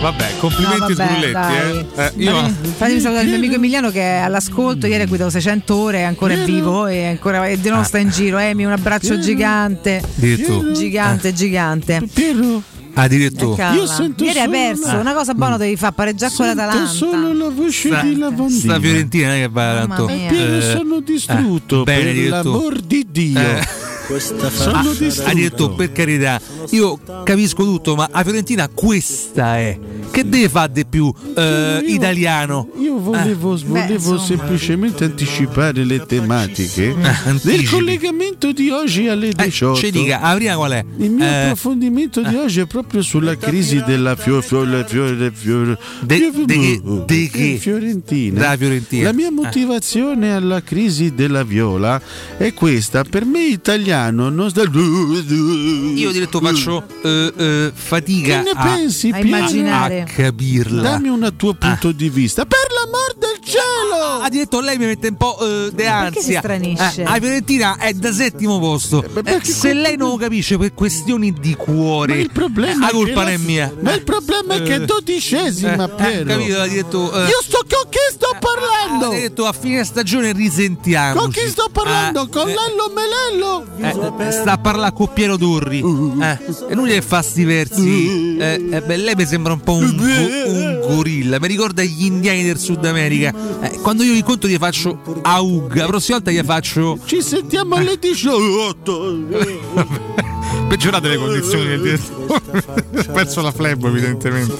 Vabbè, 0.00 0.36
complimenti 0.38 0.78
No, 0.78 0.94
vabbè, 0.94 1.08
Sgrulletti. 1.08 1.96
Eh. 1.96 2.02
Eh, 2.02 2.12
io... 2.16 2.54
Fatemi- 2.76 3.00
salutare 3.00 3.24
il 3.24 3.28
mio 3.30 3.38
amico 3.38 3.54
Emiliano 3.54 3.90
che 3.90 4.00
è 4.00 4.18
all'ascolto. 4.18 4.86
Ieri 4.86 5.02
ha 5.02 5.06
guidato 5.06 5.30
600 5.30 5.74
ore, 5.74 5.98
è 5.98 6.02
ancora 6.02 6.34
vivo 6.34 6.86
e 6.86 7.06
ancora 7.06 7.46
e 7.46 7.58
di 7.58 7.68
nuovo 7.68 7.84
sta 7.84 7.98
in 7.98 8.10
giro. 8.10 8.38
Emi, 8.38 8.64
un 8.64 8.72
abbraccio 8.72 9.18
gigante. 9.18 10.02
Addirittura. 10.16 10.72
Gigante, 10.72 11.32
gigante. 11.32 12.08
Addirittura. 12.94 13.56
Calma. 13.56 14.14
Ieri 14.18 14.38
hai 14.38 14.48
perso, 14.48 14.96
una 14.96 15.12
cosa 15.12 15.34
buona 15.34 15.56
devi 15.58 15.76
fare, 15.76 15.92
pareggiare 15.94 16.32
con 16.34 16.46
l'Atalanta. 16.46 16.86
solo 16.86 17.32
la 17.34 17.50
voce 17.50 17.88
Sta, 17.88 18.00
di 18.00 18.16
lavandina. 18.16 18.58
sta 18.60 18.80
Fiorentina 18.80 19.32
che 19.34 19.48
va 19.50 19.84
tanto. 19.86 20.06
Piero, 20.06 20.56
eh, 20.56 20.62
sono 20.62 21.00
distrutto 21.00 21.80
eh, 21.82 21.84
per 21.84 22.16
l'amor 22.28 22.80
di 22.80 23.06
Dio. 23.10 23.38
Eh. 23.38 23.85
Sono 24.06 24.78
Ah, 24.90 24.94
distrutto. 24.96 25.30
ha 25.30 25.34
detto 25.34 25.70
per 25.74 25.90
carità, 25.90 26.40
io 26.70 26.98
capisco 27.24 27.64
tutto, 27.64 27.96
ma 27.96 28.08
a 28.12 28.22
Fiorentina 28.22 28.68
questa 28.68 29.58
è. 29.58 29.76
Che 30.12 30.28
deve 30.28 30.48
fare 30.48 30.70
di 30.72 30.86
più 30.86 31.12
eh, 31.34 31.82
italiano? 31.86 32.68
Io 32.78 32.98
volevo, 33.00 33.58
volevo 33.66 34.16
semplicemente 34.18 35.04
anticipare 35.04 35.84
le 35.84 36.06
tematiche 36.06 36.94
del 36.94 37.12
anticipi. 37.24 37.64
collegamento 37.66 38.52
di 38.52 38.70
oggi 38.70 39.08
alle 39.08 39.32
18. 39.32 39.74
Ci 39.80 39.90
dica, 39.90 40.20
la 40.22 40.34
prima 40.36 40.54
qual 40.54 40.70
è? 40.72 40.84
Il 40.98 41.10
mio 41.10 41.24
Eh, 41.24 41.28
approfondimento 41.42 42.22
di 42.22 42.34
oggi 42.36 42.60
è 42.60 42.66
proprio 42.66 43.02
sulla 43.02 43.36
crisi 43.36 43.82
della 43.84 44.14
fio, 44.14 44.40
fio, 44.40 44.64
fio, 44.86 45.30
fio, 45.34 45.78
De- 46.00 46.30
de 46.46 46.80
de 47.06 47.28
che? 47.28 47.56
Fiorentina. 47.60 48.56
Fiorentina. 48.56 49.02
La 49.04 49.12
mia 49.12 49.32
motivazione 49.32 50.32
alla 50.32 50.62
crisi 50.62 51.12
della 51.14 51.42
viola 51.42 52.00
è 52.38 52.54
questa. 52.54 53.02
Per 53.02 53.24
me 53.24 53.44
italiano 53.46 53.94
non 54.10 54.48
sta... 54.50 54.62
io 54.62 56.10
diretto 56.12 56.40
faccio 56.40 56.86
eh, 57.02 57.32
eh, 57.36 57.72
fatica 57.74 58.38
Che 58.38 58.42
ne 58.42 58.50
a, 58.54 58.62
pensi, 58.62 59.10
A 59.12 59.18
immaginare. 59.18 60.02
a 60.02 60.04
capirla. 60.04 60.82
Dammi 60.82 61.08
un 61.08 61.32
tuo 61.36 61.54
punto 61.54 61.92
di 61.92 62.08
vista. 62.08 62.44
Per 62.44 62.66
l'amor 62.70 63.14
del 63.18 63.25
cielo! 63.56 64.22
Ha 64.22 64.28
detto 64.28 64.60
lei 64.60 64.76
mi 64.78 64.86
mette 64.86 65.08
un 65.08 65.16
po' 65.16 65.38
eh, 65.40 65.70
de 65.72 65.84
perché 65.84 66.20
si 66.20 66.34
ansia. 66.36 66.38
stranisce? 66.40 67.00
Eh, 67.02 67.04
la 67.04 67.14
Fiorentina 67.20 67.76
è 67.78 67.92
da 67.92 68.12
settimo 68.12 68.58
posto. 68.58 69.04
Eh, 69.24 69.40
se 69.44 69.72
lei 69.72 69.96
non 69.96 70.10
lo 70.10 70.16
capisce 70.16 70.56
per 70.58 70.74
questioni 70.74 71.32
di 71.32 71.54
cuore, 71.54 72.14
Ma 72.14 72.20
il 72.20 72.30
problema 72.32 72.86
la 72.86 72.92
colpa 72.92 73.22
non 73.22 73.32
è 73.32 73.36
mia. 73.38 73.72
Ma 73.80 73.92
il 73.94 74.02
problema 74.02 74.54
è 74.54 74.62
che 74.62 74.74
è 74.76 74.80
Eh, 74.80 74.84
dodicesima, 74.84 75.84
eh, 75.84 75.88
Piero. 75.88 76.24
capito? 76.30 76.60
Ha 76.60 76.66
detto, 76.66 77.12
eh, 77.12 77.28
Io 77.28 77.42
sto 77.42 77.58
con 77.68 77.88
chi 77.90 77.98
sto 78.12 78.36
parlando? 78.38 79.14
ha 79.16 79.18
detto 79.18 79.46
a 79.46 79.52
fine 79.52 79.84
stagione 79.84 80.32
risentiamo. 80.32 81.20
Con 81.20 81.30
chi 81.30 81.46
sto 81.48 81.68
parlando? 81.72 82.28
con 82.28 82.46
Lello 82.46 82.92
Melello? 82.94 83.64
Eh, 83.78 84.30
sta 84.32 84.52
a 84.52 84.58
parlare 84.58 84.92
con 84.94 85.12
Piero 85.12 85.36
Turri 85.38 85.78
eh, 85.80 86.38
e 86.68 86.74
lui 86.74 86.90
gli 86.90 87.00
fa 87.00 87.22
sti 87.22 87.44
versi 87.44 88.36
eh, 88.38 88.68
eh, 88.70 88.82
beh, 88.82 88.96
lei 88.96 89.14
mi 89.14 89.26
sembra 89.26 89.52
un 89.52 89.60
po' 89.60 89.74
un, 89.74 89.84
un 89.98 90.80
gorilla 90.86 91.38
mi 91.40 91.46
ricorda 91.48 91.82
gli 91.82 92.04
indiani 92.04 92.42
del 92.42 92.58
Sud 92.58 92.84
America 92.84 93.32
Eh, 93.62 93.78
quando 93.80 94.02
io 94.02 94.14
incontro 94.14 94.48
gli 94.48 94.56
faccio 94.56 95.00
aug 95.22 95.74
la 95.74 95.86
prossima 95.86 96.16
volta 96.18 96.32
gli 96.32 96.44
faccio 96.44 96.98
Ci 97.04 97.22
sentiamo 97.22 97.74
alle 97.76 97.98
18. 97.98 99.18
peggiorate 100.68 101.08
le 101.08 101.16
condizioni 101.16 101.66
del 101.66 101.80
direttore 101.80 102.64
ha 102.96 103.12
perso 103.12 103.40
la 103.40 103.52
flebo 103.52 103.86
evidentemente 103.88 104.54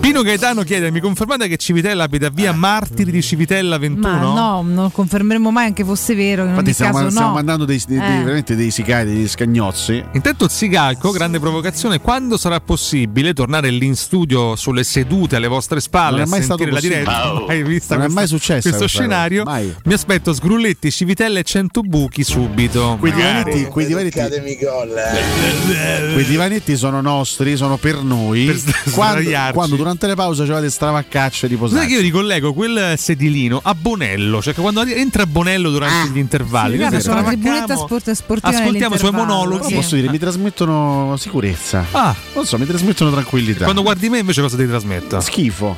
Pino 0.00 0.22
Gaetano 0.22 0.62
chiede 0.62 0.90
mi 0.90 1.00
confermate 1.00 1.48
che 1.48 1.56
Civitella 1.58 2.04
abita 2.04 2.30
via 2.30 2.52
Martiri 2.52 3.10
di 3.10 3.20
Civitella 3.22 3.76
21? 3.78 4.08
Ma 4.08 4.20
no, 4.20 4.62
non 4.62 4.90
confermeremo 4.90 5.50
mai 5.50 5.66
anche 5.66 5.84
fosse 5.84 6.14
vero. 6.14 6.44
In 6.44 6.50
Infatti 6.50 6.72
stiamo, 6.72 6.98
caso, 6.98 7.10
stiamo 7.10 7.28
no. 7.28 7.34
mandando 7.34 7.64
dei, 7.64 7.82
dei- 7.86 7.96
Eh. 7.98 8.00
veramente 8.22 8.54
dei 8.56 8.70
sicari, 8.70 9.10
degli 9.12 9.28
scagnozzi. 9.28 10.02
Intanto 10.12 10.48
Zicalco, 10.48 11.10
grande 11.10 11.38
provocazione, 11.40 12.00
quando 12.00 12.36
sarà 12.38 12.60
possibile 12.60 13.34
tornare 13.34 13.70
lì 13.70 13.86
in 13.86 13.96
studio 13.96 14.56
sulle 14.56 14.84
sedute 14.84 15.36
alle 15.36 15.48
vostre 15.48 15.80
spalle 15.80 16.10
Non 16.18 16.20
è 16.20 16.24
a 16.24 16.28
mai 16.28 16.42
stato 16.42 16.62
sentire 16.62 16.70
la 16.70 16.76
possibile. 16.80 17.00
diretta? 17.00 17.34
Oh. 17.34 17.46
Hai 17.46 17.62
visto 17.64 17.87
Non 17.94 18.04
è 18.04 18.12
questo- 18.12 18.20
mai 18.20 18.26
successo 18.28 18.68
questo 18.68 18.86
scenario? 18.88 19.44
Mai. 19.44 19.74
Mi 19.84 19.92
aspetto 19.92 20.32
Sgrulletti, 20.32 20.90
Civitella 20.90 21.38
e 21.38 21.42
100 21.42 21.80
buchi 21.82 22.22
subito. 22.24 22.96
Quei 22.98 23.12
divanetti, 23.12 23.64
quei 23.64 23.86
divanetti, 23.86 24.18
quei 26.12 26.24
divanetti 26.24 26.76
sono 26.76 27.00
nostri, 27.00 27.56
sono 27.56 27.76
per 27.76 28.02
noi. 28.02 28.46
Per 28.46 28.92
quando, 28.92 29.30
quando 29.52 29.76
durante 29.76 30.06
le 30.06 30.14
pause 30.14 30.46
c'avete 30.46 30.70
stravaccacce 30.70 31.46
di 31.48 31.54
Sai 31.54 31.62
posare. 31.62 31.86
che 31.86 31.92
io 31.94 32.00
ricollego 32.00 32.52
quel 32.52 32.94
sedilino 32.96 33.60
a 33.62 33.74
Bonello, 33.74 34.40
cioè 34.42 34.54
che 34.54 34.60
quando 34.60 34.82
entra 34.84 35.26
Bonello 35.26 35.70
durante 35.70 36.10
gli 36.12 36.18
intervalli, 36.18 36.76
Sì, 36.76 36.82
noi 36.82 37.02
ci 37.02 37.08
tribunetta 37.08 37.76
sport- 37.76 38.10
sportiva 38.10 38.56
ascoltiamo 38.58 38.94
i 38.94 38.98
suoi 38.98 39.12
monologhi. 39.12 39.64
sì. 39.68 39.74
Posso 39.74 39.94
dire, 39.94 40.10
mi 40.10 40.18
trasmettono 40.18 41.16
sicurezza. 41.18 41.84
Ah. 41.92 42.14
Non 42.34 42.44
so, 42.46 42.58
mi 42.58 42.66
trasmettono 42.66 43.10
tranquillità. 43.10 43.64
Quando 43.64 43.82
guardi 43.82 44.08
me 44.08 44.18
invece 44.18 44.40
cosa 44.40 44.56
ti 44.56 44.66
trasmetto? 44.66 45.20
Schifo. 45.20 45.76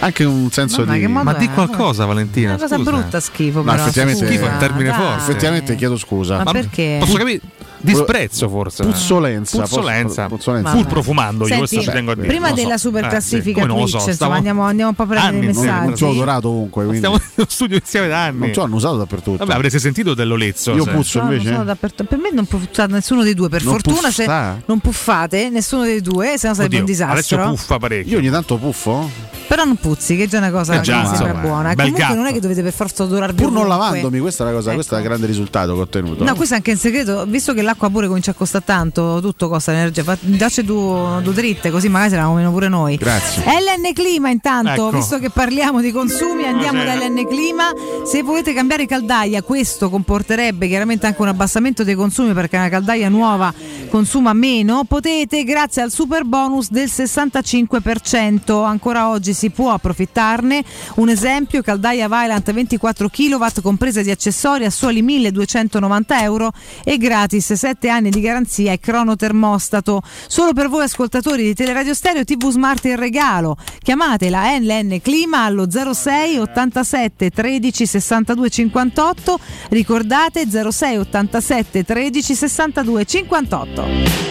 Anche 0.00 0.24
un 0.24 0.50
senso 0.50 0.84
di. 0.84 1.01
Che 1.02 1.08
modo 1.12 1.24
Ma 1.30 1.34
di 1.34 1.46
è? 1.46 1.50
qualcosa 1.52 2.04
Valentina, 2.04 2.50
Una 2.54 2.58
cosa 2.58 2.76
scusa. 2.76 2.90
brutta 2.90 3.20
schifo, 3.20 3.58
No, 3.62 3.70
però. 3.70 3.82
effettivamente- 3.82 4.26
Schifo 4.26 4.46
è 4.46 4.50
un 4.50 4.58
termine 4.58 4.88
dai. 4.90 4.98
forte. 4.98 5.30
Effettivamente 5.30 5.74
chiedo 5.76 5.96
scusa. 5.96 6.42
Ma 6.42 6.52
perché? 6.52 6.96
Posso 7.00 7.16
capire? 7.16 7.40
Disprezzo 7.82 8.48
forse. 8.48 8.84
Puzzolenza. 8.84 9.62
Puzzolenza. 9.62 10.26
Puzzolenza. 10.28 10.70
Pur 10.72 10.86
profumando, 10.86 11.46
io 11.48 11.58
questo 11.58 11.80
ci 11.80 11.90
tengo 11.90 12.12
a 12.12 12.14
dire. 12.14 12.26
prima 12.28 12.48
so. 12.48 12.54
della 12.54 12.78
super 12.78 13.04
Eh, 13.04 13.08
classifica 13.08 13.60
sì, 13.60 13.66
non 13.66 13.76
lo 13.78 13.84
Twitch, 13.86 14.00
so, 14.02 14.08
insomma, 14.10 14.36
andiamo, 14.36 14.62
andiamo 14.62 14.90
un 14.90 14.96
po' 14.96 15.02
a 15.02 15.06
prendere 15.06 15.36
anni, 15.36 15.44
i 15.50 15.52
non- 15.52 15.62
messaggi. 15.64 15.86
Non 15.86 15.96
ci 15.96 16.04
ho 16.04 16.08
odorato 16.08 16.48
ovunque. 16.48 16.84
Quindi. 16.84 16.98
Stiamo 17.06 17.16
nello 17.34 17.48
studio 17.50 17.76
insieme 17.76 18.08
da 18.08 18.24
anni. 18.24 18.38
Non 18.38 18.52
ci 18.52 18.60
hanno 18.60 18.74
usato 18.76 18.96
dappertutto. 18.96 19.36
Vabbè, 19.38 19.52
avrete 19.52 19.78
sentito 19.78 20.14
dell'olezzo. 20.14 20.72
Io 20.74 20.84
se- 20.84 20.90
puzzo 20.90 21.22
No, 21.22 21.32
invece. 21.32 21.64
dappertutto. 21.64 22.04
Per 22.04 22.18
me 22.18 22.30
non 22.32 22.46
puffate 22.46 22.86
nessuno 22.92 23.22
dei 23.22 23.34
due. 23.34 23.48
Per 23.48 23.62
Non 23.64 23.72
fortuna, 23.72 24.10
se 24.10 24.24
puffa? 24.24 24.62
non 24.66 24.78
puffate 24.78 25.50
nessuno 25.50 25.82
dei 25.82 26.00
due, 26.00 26.38
se 26.38 26.48
no 26.48 26.54
sarebbe 26.54 26.64
Oddio, 26.64 26.78
un 26.78 26.84
disastro. 26.84 27.36
Adesso 27.36 27.50
puffa 27.50 27.78
parecchio. 27.78 28.12
Io 28.12 28.18
ogni 28.18 28.30
tanto 28.30 28.56
puffo. 28.56 29.10
Però 29.48 29.64
non 29.64 29.76
puzzi, 29.76 30.16
che 30.16 30.22
è 30.24 30.26
già 30.28 30.38
una 30.38 30.50
cosa 30.50 30.74
Eh 30.76 30.80
che 30.80 30.94
mi 30.94 31.06
sembra 31.06 31.34
buona. 31.34 31.74
Comunque 31.74 32.14
non 32.14 32.24
è 32.26 32.32
che 32.32 32.40
dovete 32.40 32.62
per 32.62 32.72
forza 32.72 33.02
odorarvi 33.02 33.42
Pur 33.42 33.52
non 33.52 33.68
lavandomi, 33.68 34.18
questa 34.20 34.44
è 34.44 34.46
la 34.46 34.52
cosa, 34.54 34.72
questo 34.72 34.94
è 34.94 34.98
il 34.98 35.04
grande 35.04 35.26
risultato 35.26 35.74
che 35.74 35.78
ho 35.78 35.82
ottenuto. 35.82 36.24
No, 36.24 36.34
questo 36.34 36.54
è 36.54 36.56
anche 36.58 36.70
in 36.70 36.78
segreto, 36.78 37.24
visto 37.26 37.52
che 37.52 37.60
l'acqua 37.72 37.88
pure 37.90 38.06
comincia 38.06 38.32
a 38.32 38.34
costare 38.34 38.64
tanto, 38.64 39.18
tutto 39.20 39.48
costa 39.48 39.72
energia, 39.72 40.04
dacci 40.20 40.62
due, 40.62 41.20
due 41.22 41.32
dritte, 41.32 41.70
così 41.70 41.88
magari 41.88 42.10
ce 42.10 42.16
l'avamo 42.16 42.34
meno 42.36 42.50
pure 42.50 42.68
noi. 42.68 42.96
Grazie. 42.96 43.42
LN 43.44 43.92
Clima 43.94 44.28
intanto, 44.28 44.88
Ecco. 44.88 44.90
visto 44.90 45.18
che 45.18 45.30
parliamo 45.30 45.80
di 45.80 45.90
consumi, 45.90 46.44
andiamo 46.44 46.84
da. 46.84 46.94
LN 46.94 47.26
Clima. 47.26 47.70
Se 48.04 48.22
volete 48.22 48.52
cambiare 48.52 48.86
caldaia, 48.86 49.42
questo 49.42 49.88
comporterebbe 49.88 50.68
chiaramente 50.68 51.06
anche 51.06 51.20
un 51.22 51.28
abbassamento 51.28 51.82
dei 51.84 51.94
consumi 51.94 52.32
perché 52.32 52.56
una 52.56 52.68
caldaia 52.68 53.08
nuova 53.08 53.52
consuma 53.88 54.32
meno, 54.32 54.84
potete 54.84 55.44
grazie 55.44 55.82
al 55.82 55.90
super 55.90 56.24
bonus 56.24 56.70
del 56.70 56.88
65%. 56.88 58.64
Ancora 58.64 59.08
oggi 59.08 59.32
si 59.32 59.50
può 59.50 59.72
approfittarne. 59.72 60.64
Un 60.96 61.08
esempio, 61.08 61.62
caldaia 61.62 62.08
Vylant 62.08 62.50
24 62.52 63.08
kW 63.08 63.46
compresa 63.62 64.02
di 64.02 64.10
accessori 64.10 64.64
a 64.64 64.70
soli 64.70 65.02
1290 65.02 66.22
euro 66.22 66.52
e 66.84 66.96
gratis 66.96 67.52
7 67.62 67.88
anni 67.88 68.10
di 68.10 68.20
garanzia 68.20 68.72
e 68.72 68.80
cronotermostato. 68.80 70.02
Solo 70.26 70.52
per 70.52 70.68
voi 70.68 70.82
ascoltatori 70.82 71.44
di 71.44 71.54
Teleradio 71.54 71.94
Stereo 71.94 72.24
TV 72.24 72.50
Smart 72.50 72.84
in 72.86 72.96
regalo. 72.96 73.56
Chiamate 73.78 74.30
la 74.30 74.58
NLN 74.58 75.00
Clima 75.00 75.44
allo 75.44 75.68
06 75.70 76.38
87 76.38 77.30
13 77.30 77.86
62 77.86 78.50
58. 78.50 79.38
Ricordate 79.68 80.48
06 80.50 80.96
87 80.96 81.84
13 81.84 82.34
62 82.34 83.04
58. 83.04 83.86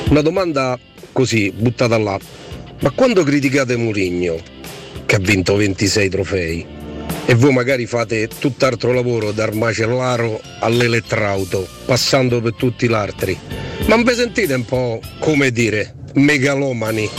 Una 0.10 0.22
domanda 0.22 0.78
così, 1.14 1.54
buttata 1.56 1.98
là. 1.98 2.20
Ma 2.82 2.90
quando 2.92 3.24
criticate 3.24 3.78
Mourinho, 3.78 4.36
che 5.06 5.16
ha 5.16 5.20
vinto 5.20 5.56
26 5.56 6.10
trofei, 6.10 6.66
e 7.26 7.36
voi 7.36 7.54
magari 7.54 7.86
fate 7.86 8.28
tutt'altro 8.40 8.92
lavoro 8.94 9.32
dal 9.32 9.56
macellaro 9.56 10.42
all'elettrauto, 10.60 11.68
passando 11.86 12.42
per 12.42 12.54
tutti 12.56 12.88
gli 12.88 12.94
altri, 12.94 13.38
ma 13.88 13.96
non 13.96 14.04
vi 14.04 14.14
sentite 14.14 14.54
un 14.54 14.66
po', 14.66 15.00
come 15.20 15.52
dire, 15.52 15.96
megalomani? 16.16 17.10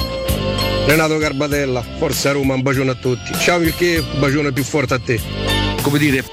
Renato 0.87 1.17
Garbatella, 1.17 1.83
forza 1.99 2.33
Roma, 2.33 2.55
un 2.55 2.63
bacione 2.63 2.91
a 2.91 2.95
tutti. 2.95 3.33
Ciao 3.39 3.59
Vilché, 3.61 3.99
un 3.99 4.19
bacione 4.19 4.53
più 4.53 4.65
forte 4.65 4.95
a 4.95 4.99
te. 4.99 5.21
Come 5.81 5.99
dire, 5.99 6.25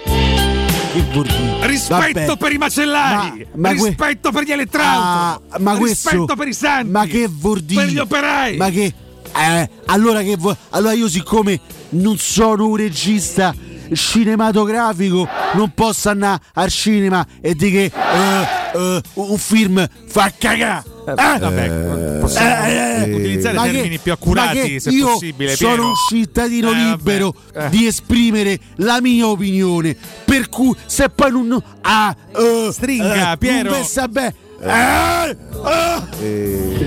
rispetto 1.62 1.96
Vabbè. 2.26 2.38
per 2.38 2.52
i 2.52 2.58
macellari, 2.58 3.48
Ma- 3.54 3.70
ma 3.70 3.76
que- 3.76 3.88
rispetto 3.90 4.32
per 4.32 4.44
gli 4.44 4.52
elettrauto, 4.52 5.44
Ah, 5.50 5.60
ma 5.60 5.78
questo- 5.78 6.10
rispetto 6.10 6.36
per 6.36 6.48
i 6.48 6.54
santi, 6.54 6.90
Ma 6.90 7.06
che 7.06 7.28
vuol 7.30 7.62
dire? 7.62 7.84
per 7.84 7.92
gli 7.94 7.98
operai. 8.00 8.58
Ma 8.58 8.70
che. 8.72 8.94
Eh, 9.36 9.70
allora 9.86 10.22
che 10.22 10.36
vuol- 10.38 10.58
Allora 10.70 10.94
io 10.94 11.08
siccome 11.10 11.60
non 11.90 12.18
sono 12.18 12.68
un 12.68 12.76
regista 12.76 13.54
cinematografico 13.92 15.28
non 15.56 15.72
posso 15.74 16.10
andare 16.10 16.40
al 16.54 16.70
cinema 16.70 17.26
e 17.42 17.56
dire 17.56 17.72
che 17.72 17.84
eh, 17.86 18.78
eh, 18.78 19.02
un 19.16 19.38
film 19.38 19.88
fa 20.08 20.32
cagare. 20.38 20.84
Eh? 21.08 21.14
Vabbè, 21.16 22.18
possiamo 22.20 22.66
Eh, 22.66 23.04
eh, 23.10 23.14
utilizzare 23.16 23.56
termini 23.58 23.90
che- 23.90 24.00
più 24.00 24.12
accurati 24.12 24.80
se 24.80 24.90
io 24.92 25.08
possibile. 25.08 25.56
sono 25.56 25.72
Piero. 25.74 25.88
un 25.88 25.94
cittadino 26.08 26.70
Eh, 26.70 26.74
libero 26.76 27.34
Eh. 27.56 27.70
di 27.70 27.88
esprimere 27.88 28.60
la 28.76 29.02
mia 29.02 29.26
opinione. 29.28 29.96
Per 30.26 30.50
cui 30.50 30.76
se 30.86 31.10
poi 31.10 31.32
non. 31.32 31.60
Ah, 31.82 32.16
eh, 32.36 32.70
Stringa, 32.72 33.32
eh, 33.32 33.38
Piero. 33.38 33.70
Non 33.70 33.80
pensa 33.80 34.08
bene. 34.08 34.36
Eh, 34.62 34.70
ah, 34.70 35.36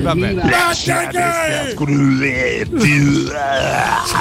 Vabbè. 0.02 0.34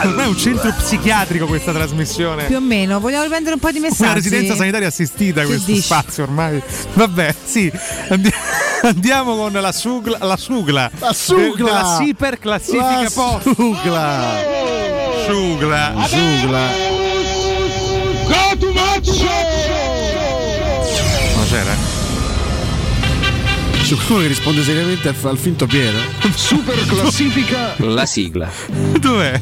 Ormai 0.03 0.23
è 0.23 0.27
un 0.27 0.37
centro 0.37 0.73
psichiatrico 0.77 1.45
questa 1.47 1.71
trasmissione. 1.73 2.45
Più 2.45 2.55
o 2.55 2.61
meno, 2.61 2.99
vogliamo 2.99 3.23
riprendere 3.23 3.55
un 3.55 3.59
po' 3.59 3.71
di 3.71 3.79
messaggi. 3.79 4.03
Una 4.03 4.13
residenza 4.13 4.55
sanitaria 4.55 4.87
assistita 4.87 5.41
Che 5.41 5.47
questo 5.47 5.71
dici? 5.71 5.81
spazio 5.81 6.23
ormai. 6.23 6.61
Vabbè, 6.93 7.35
sì. 7.43 7.71
Andi- 8.09 8.33
Andiamo 8.83 9.35
con 9.35 9.51
la 9.51 9.71
sugla. 9.71 10.17
La 10.21 10.37
sugla. 10.37 10.89
La 10.99 11.13
sugla. 11.13 11.65
Della 11.65 11.97
Super 11.99 12.39
classifica 12.39 13.01
La 13.01 13.11
post. 13.13 13.53
sugla. 13.53 14.37
Sugla. 15.27 15.93
Sugla. 16.07 16.69
Non 18.27 19.50
C'è 23.91 23.97
qualcuno 23.97 24.21
che 24.21 24.27
risponde 24.27 24.63
seriamente 24.63 25.09
al, 25.09 25.15
al 25.21 25.37
finto 25.37 25.65
Piero? 25.65 25.97
Super 26.33 26.77
classifica. 26.85 27.73
La 27.79 28.05
sigla. 28.05 28.49
Dov'è? 28.97 29.37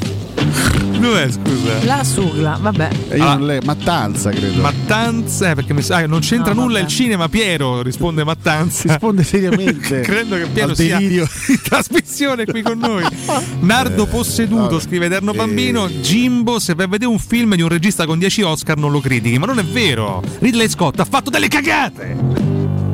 Dov'è, 1.00 1.30
scusa? 1.32 1.84
La 1.86 2.04
sugla, 2.04 2.58
vabbè. 2.60 2.90
E 3.10 3.18
io 3.18 3.26
Ah. 3.28 3.36
non 3.36 3.46
le- 3.46 3.62
Mattanza, 3.64 4.32
credo. 4.32 4.60
Mattanza, 4.60 5.52
eh, 5.52 5.54
perché 5.54 5.76
mi 5.76 5.84
sa- 5.84 6.04
non 6.08 6.22
c'entra 6.22 6.54
No, 6.54 6.62
nulla 6.62 6.80
vabbè. 6.80 6.86
il 6.90 6.96
cinema, 6.96 7.30
Piero, 7.30 7.84
risponde 7.84 8.24
Mattanza. 8.24 8.88
risponde 8.88 9.24
seriamente. 9.24 10.00
Credo 10.02 10.36
che 10.38 10.48
Piero 10.48 10.74
sia 10.74 10.98
delirio. 10.98 11.28
in 11.48 11.62
trasmissione 11.62 12.46
qui 12.46 12.64
con 12.64 12.80
noi. 12.80 13.06
Nardo 13.62 14.08
posseduto, 14.08 14.64
vabbè. 14.70 14.82
scrive 14.82 15.06
Eterno 15.06 15.32
Eh. 15.34 15.36
Bambino. 15.36 15.88
Jimbo, 15.90 16.58
se 16.58 16.74
vai 16.74 16.86
a 16.86 16.90
vedere 16.90 17.12
un 17.12 17.20
film 17.20 17.54
di 17.54 17.62
un 17.62 17.70
regista 17.70 18.08
con 18.08 18.18
10 18.18 18.42
Oscar 18.42 18.78
non 18.78 18.92
lo 18.92 19.00
critichi, 19.00 19.38
ma 19.38 19.46
non 19.46 19.60
è 19.60 19.64
vero. 19.64 20.24
Ridley 20.40 20.68
Scott 20.70 21.00
ha 21.00 21.06
fatto 21.06 21.30
delle 21.30 21.48
cagate. 21.48 22.49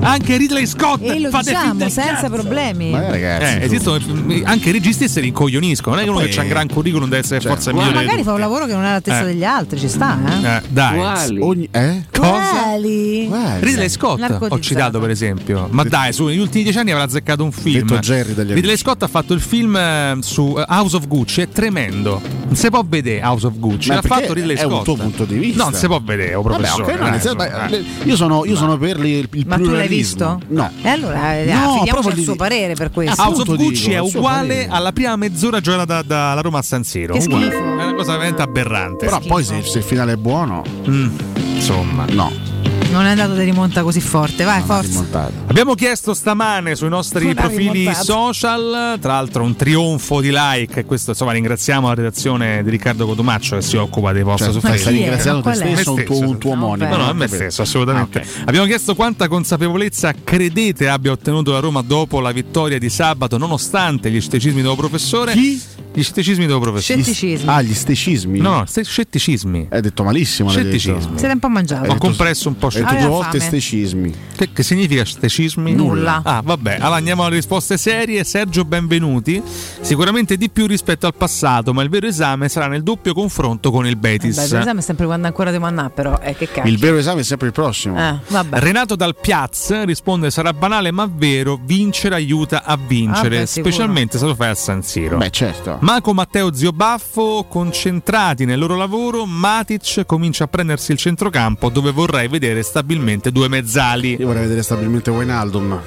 Anche 0.06 0.38
Ridley 0.38 0.66
Scott 0.68 1.02
E 1.02 1.20
lo 1.20 1.30
fa 1.30 1.40
diciamo 1.42 1.74
del 1.76 1.92
senza 1.92 2.14
cazzo. 2.22 2.30
problemi. 2.30 2.92
Ma 2.92 3.06
eh, 3.08 3.12
ragazzi, 3.12 3.58
Eh, 3.58 3.64
esistono 3.66 3.98
anche 4.44 4.70
i 4.70 4.72
registi 4.72 5.06
e 5.06 5.08
se 5.08 5.20
li 5.22 5.28
incoglioniscono. 5.28 5.96
Non 5.96 6.04
è 6.04 6.06
che 6.06 6.12
uno 6.12 6.20
poi- 6.22 6.30
che 6.30 6.40
ha 6.40 6.44
un 6.44 6.48
gran 6.50 6.68
curriculum 6.68 7.10
deve 7.10 7.22
essere 7.24 7.40
Cioè, 7.40 7.52
forza 7.52 7.72
migliore. 7.74 7.94
Magari 7.94 8.18
di 8.18 8.24
fa 8.24 8.34
un 8.34 8.40
lavoro 8.40 8.66
che 8.66 8.74
non 8.74 8.84
è 8.84 8.88
all'altezza 8.88 9.22
Eh. 9.22 9.26
degli 9.26 9.44
altri, 9.44 9.80
ci 9.80 9.90
sta, 9.90 10.18
eh? 10.28 10.48
Eh, 10.58 10.62
dai. 10.70 10.96
Quali? 10.98 11.40
Ogni, 11.42 11.68
eh? 11.72 12.04
Cosa? 12.12 12.50
Quali? 12.52 13.26
Guarda. 13.28 13.66
Ridley 13.66 13.90
Scott 13.90 14.38
ho 14.50 14.60
citato 14.60 15.00
per 15.00 15.10
esempio 15.10 15.68
ma 15.72 15.84
dai 15.84 16.14
su 16.14 16.26
negli 16.26 16.40
ultimi 16.40 16.64
dieci 16.64 16.78
anni 16.78 16.92
avrà 16.92 17.04
azzeccato 17.04 17.44
un 17.44 17.52
film 17.52 17.88
Detto 17.88 18.00
Jerry 18.00 18.34
dagli 18.34 18.54
Ridley. 18.54 18.78
Scott 18.78 19.04
ha 19.04 19.08
fatto 19.08 19.34
il 19.34 19.42
film 19.42 19.76
eh, 19.76 20.18
su 20.22 20.56
eh, 20.58 20.66
House 20.68 20.96
of 20.96 21.08
Gucci 21.08 21.42
è 21.42 21.50
tremendo 21.50 22.22
non 22.46 22.56
si 22.56 22.70
può 22.70 22.84
vedere 22.88 23.24
House 23.24 23.48
of 23.48 23.58
Gucci 23.58 23.88
Ma 23.90 23.96
l'ha 23.96 24.02
perché 24.02 24.20
fatto 24.22 24.34
Ridley 24.34 24.56
è 24.56 24.64
un 24.64 24.72
Scott 24.72 24.84
tuo 24.84 24.96
punto 24.96 25.26
di 25.26 25.38
vista. 25.38 25.64
no, 25.64 25.70
non 25.72 25.80
si 25.80 25.88
può 25.88 26.00
vedere 26.00 26.36
oh, 26.36 26.42
Vabbè, 26.44 26.56
professore 26.58 26.84
ok, 26.84 26.90
no, 26.92 26.98
dai, 27.04 27.12
nel 27.12 27.22
senso, 27.22 27.44
insomma, 27.44 27.68
beh, 27.68 27.76
eh. 27.76 27.84
io 28.04 28.16
sono, 28.16 28.46
io 28.46 28.56
sono 28.56 28.78
per 28.78 28.98
il, 29.06 29.28
il 29.32 29.46
Ma 29.48 29.56
tu 29.56 29.62
l'hai 29.64 29.70
pluralismo. 29.88 29.88
visto? 29.96 30.40
No. 30.50 30.72
E 30.82 30.90
allora 30.90 31.38
eh, 31.38 31.46
No, 31.46 31.54
affidiamoci 31.54 31.90
proprio 31.90 32.10
al 32.12 32.16
di- 32.18 32.24
suo 32.24 32.36
parere 32.36 32.74
per 32.76 32.92
questo. 32.92 33.22
House 33.22 33.42
of 33.42 33.56
Gucci 33.56 33.88
dico, 33.90 33.96
è 33.96 34.00
uguale 34.00 34.68
alla 34.70 34.92
prima 34.92 35.16
mezz'ora 35.16 35.60
giocata 35.60 35.86
da, 35.86 36.02
dalla 36.04 36.42
Roma 36.42 36.60
a 36.60 36.62
San 36.62 36.84
Siro 36.84 37.14
Che 37.18 37.24
Uguale. 37.24 37.46
schifo. 37.48 37.58
è 37.64 37.84
una 37.84 37.94
cosa 37.96 38.12
veramente 38.14 38.42
aberrante 38.42 39.06
Però 39.06 39.20
poi 39.20 39.44
se, 39.44 39.62
se 39.64 39.80
il 39.80 39.84
finale 39.84 40.14
è 40.14 40.18
buono, 40.18 40.64
Mm, 40.88 41.08
insomma 41.56 42.06
no. 42.10 42.32
Non 42.96 43.06
è 43.08 43.10
andato 43.10 43.34
di 43.34 43.44
rimonta 43.44 43.84
così 43.84 44.00
forte, 44.00 44.46
vai, 44.46 44.60
non 44.60 44.68
forza. 44.68 45.30
Abbiamo 45.48 45.74
chiesto 45.76 46.14
stamane 46.14 46.76
sui 46.76 46.88
nostri 46.88 47.26
Una 47.26 47.42
profili 47.42 47.94
social, 47.94 48.98
tra 49.02 49.14
l'altro 49.14 49.44
un 49.44 49.54
trionfo 49.56 50.22
di 50.22 50.32
like, 50.32 50.80
e 50.80 50.86
questo 50.86 51.12
insomma 51.12 51.34
ringraziamo 51.34 51.90
la 51.90 51.94
redazione 51.94 52.64
di 52.64 52.70
Riccardo 52.70 53.06
Cotumaccio 53.06 53.58
che 53.58 53.62
si 53.62 53.76
occupa 53.76 54.14
dei 54.14 54.24
post 54.24 54.46
Cioè, 54.46 54.54
su 54.54 54.60
stai 54.60 54.72
chi 54.72 54.78
Facebook. 54.78 54.96
è? 54.96 55.00
ringraziando 55.02 55.42
te 55.42 55.56
stesso 55.56 55.94
un 55.94 56.04
tuo, 56.06 56.20
un 56.20 56.38
tuo 56.38 56.56
No, 56.56 56.64
omonimo. 56.66 56.90
No, 56.90 56.96
no, 56.96 57.10
a 57.10 57.14
me 57.14 57.28
stesso, 57.28 57.62
assolutamente. 57.64 58.20
Ah, 58.20 58.22
ok. 58.22 58.42
Abbiamo 58.46 58.66
chiesto 58.66 58.96
quanta 58.96 59.28
consapevolezza 59.28 60.14
credete 60.24 60.88
abbia 60.88 61.12
ottenuto 61.12 61.52
la 61.52 61.60
Roma 61.60 61.82
dopo 61.82 62.22
la 62.22 62.32
vittoria 62.32 62.80
di 62.80 62.90
sabato, 62.90 63.38
nonostante 63.38 64.10
gli 64.10 64.22
scetticismi 64.22 64.62
del 64.62 64.74
professore. 64.78 65.34
Chi? 65.34 65.62
Gli 65.96 66.04
scetticismi 66.04 66.46
del 66.46 66.60
professore. 66.60 67.02
Scetticismo. 67.02 67.52
Ah, 67.52 67.62
gli 67.62 67.74
stecismi? 67.74 68.40
No, 68.40 68.66
ste- 68.68 68.84
scetticismi. 68.84 69.68
Hai 69.70 69.80
detto 69.82 70.04
malissimo. 70.04 70.50
Scetticismi. 70.50 71.18
Siete 71.18 71.34
un 71.34 71.40
po' 71.40 71.48
mangiati. 71.50 71.90
Ho 71.90 71.96
compresso 71.98 72.50
un 72.50 72.58
po' 72.58 72.68
Hai 72.68 72.74
detto 72.74 72.88
Aveva 72.88 73.02
due 73.06 73.10
volte 73.16 73.40
stecismi. 73.40 74.14
Che, 74.36 74.50
che 74.52 74.64
significa 74.64 75.06
stecismi? 75.06 75.74
Nulla. 75.74 76.22
Ah, 76.24 76.42
vabbè. 76.44 76.76
Allora 76.82 76.96
andiamo 76.98 77.24
alle 77.24 77.36
risposte 77.36 77.78
serie. 77.78 78.24
Sergio, 78.26 78.66
benvenuti. 78.66 79.42
Sicuramente 79.82 80.36
di 80.36 80.50
più 80.50 80.68
rispetto 80.68 81.08
al 81.08 81.16
passato, 81.16 81.74
ma 81.74 81.82
il 81.82 81.90
vero 81.90 82.08
esame 82.08 82.50
sarà 82.50 82.68
nel 82.68 82.84
doppio 82.84 83.14
confronto 83.14 83.72
con 83.72 83.88
il 83.88 83.96
Betis. 83.96 84.36
Beh, 84.36 84.48
per 84.50 84.60
esame 84.60 84.80
è 84.80 84.84
sempre 84.84 85.06
quando 85.06 85.28
ancora 85.28 85.52
devo 85.52 85.66
andare, 85.66 85.92
però. 85.92 86.20
Eh, 86.22 86.36
che 86.36 86.50
cazzo. 86.50 86.68
Il 86.68 86.78
vero 86.78 86.98
esame 86.98 87.22
è 87.22 87.24
sempre 87.24 87.48
il 87.48 87.54
prossimo. 87.54 87.98
Eh, 87.98 88.20
vabbè. 88.28 88.60
Renato 88.60 88.96
Dal 88.98 89.16
Piaz 89.16 89.84
risponde: 89.86 90.30
Sarà 90.30 90.52
banale 90.52 90.92
ma 90.92 91.10
vero, 91.10 91.58
vincere 91.64 92.16
aiuta 92.16 92.64
a 92.64 92.78
vincere, 92.78 93.38
Ah, 93.38 93.40
beh, 93.42 93.46
specialmente 93.46 94.18
se 94.18 94.26
lo 94.26 94.36
fai 94.36 94.50
a 94.50 94.56
San 94.56 94.84
Siro. 94.84 95.18
Beh, 95.18 95.30
certo. 95.30 95.78
Marco 95.86 96.16
Matteo 96.16 96.52
Zio 96.52 96.72
Baffo, 96.72 97.46
concentrati 97.48 98.44
nel 98.46 98.58
loro 98.58 98.76
lavoro, 98.76 99.28
Matic 99.28 100.04
comincia 100.08 100.46
a 100.46 100.48
prendersi 100.48 100.92
il 100.92 100.98
centrocampo 100.98 101.70
dove 101.70 101.92
vorrei 101.92 102.28
vedere 102.28 102.64
stabilmente 102.64 103.32
due 103.32 103.48
mezzali. 103.48 104.16
Io 104.20 104.26
vorrei 104.26 104.42
vedere 104.42 104.64
stabilmente 104.64 105.12
Wijnaldum. 105.12 105.80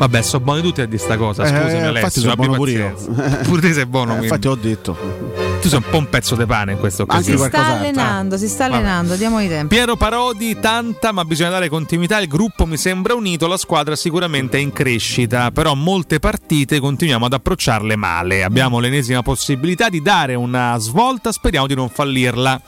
Vabbè, 0.00 0.22
sono 0.22 0.42
buoni 0.42 0.62
tutti 0.62 0.80
a 0.80 0.86
dire 0.86 0.96
sta 0.96 1.18
cosa. 1.18 1.42
Eh, 1.42 1.48
Scusami, 1.48 1.72
infatti 1.72 1.84
Alessio. 1.84 2.20
sono 2.22 2.32
abbi 2.32 2.46
buono 2.46 2.56
pure 2.56 2.72
io. 2.72 2.94
Pure 3.44 3.60
te 3.60 3.72
sei 3.74 3.84
buono. 3.84 4.16
Eh, 4.16 4.22
infatti 4.22 4.48
ho 4.48 4.54
detto. 4.54 4.96
Tu 5.60 5.68
sei 5.68 5.76
un 5.76 5.84
po' 5.90 5.98
un 5.98 6.08
pezzo 6.08 6.36
di 6.36 6.46
pane 6.46 6.72
in 6.72 6.78
questa 6.78 7.04
Anche 7.06 7.36
Si 7.36 7.36
sta 7.36 7.66
allenando, 7.66 8.38
si 8.38 8.48
sta 8.48 8.64
allenando, 8.64 9.14
diamo 9.16 9.40
i 9.40 9.48
tempi. 9.48 9.74
Piero 9.74 9.96
Parodi, 9.96 10.58
tanta, 10.58 11.12
ma 11.12 11.26
bisogna 11.26 11.50
dare 11.50 11.68
continuità. 11.68 12.18
Il 12.18 12.28
gruppo 12.28 12.64
mi 12.64 12.78
sembra 12.78 13.12
unito, 13.12 13.46
la 13.46 13.58
squadra 13.58 13.94
sicuramente 13.94 14.56
è 14.56 14.60
in 14.62 14.72
crescita, 14.72 15.50
però 15.50 15.74
molte 15.74 16.18
partite 16.18 16.80
continuiamo 16.80 17.26
ad 17.26 17.34
approcciarle 17.34 17.94
male. 17.94 18.42
Abbiamo 18.42 18.78
l'ennesima 18.78 19.20
possibilità 19.20 19.90
di 19.90 20.00
dare 20.00 20.34
una 20.34 20.78
svolta, 20.78 21.30
speriamo 21.30 21.66
di 21.66 21.74
non 21.74 21.90
fallirla. 21.90 22.58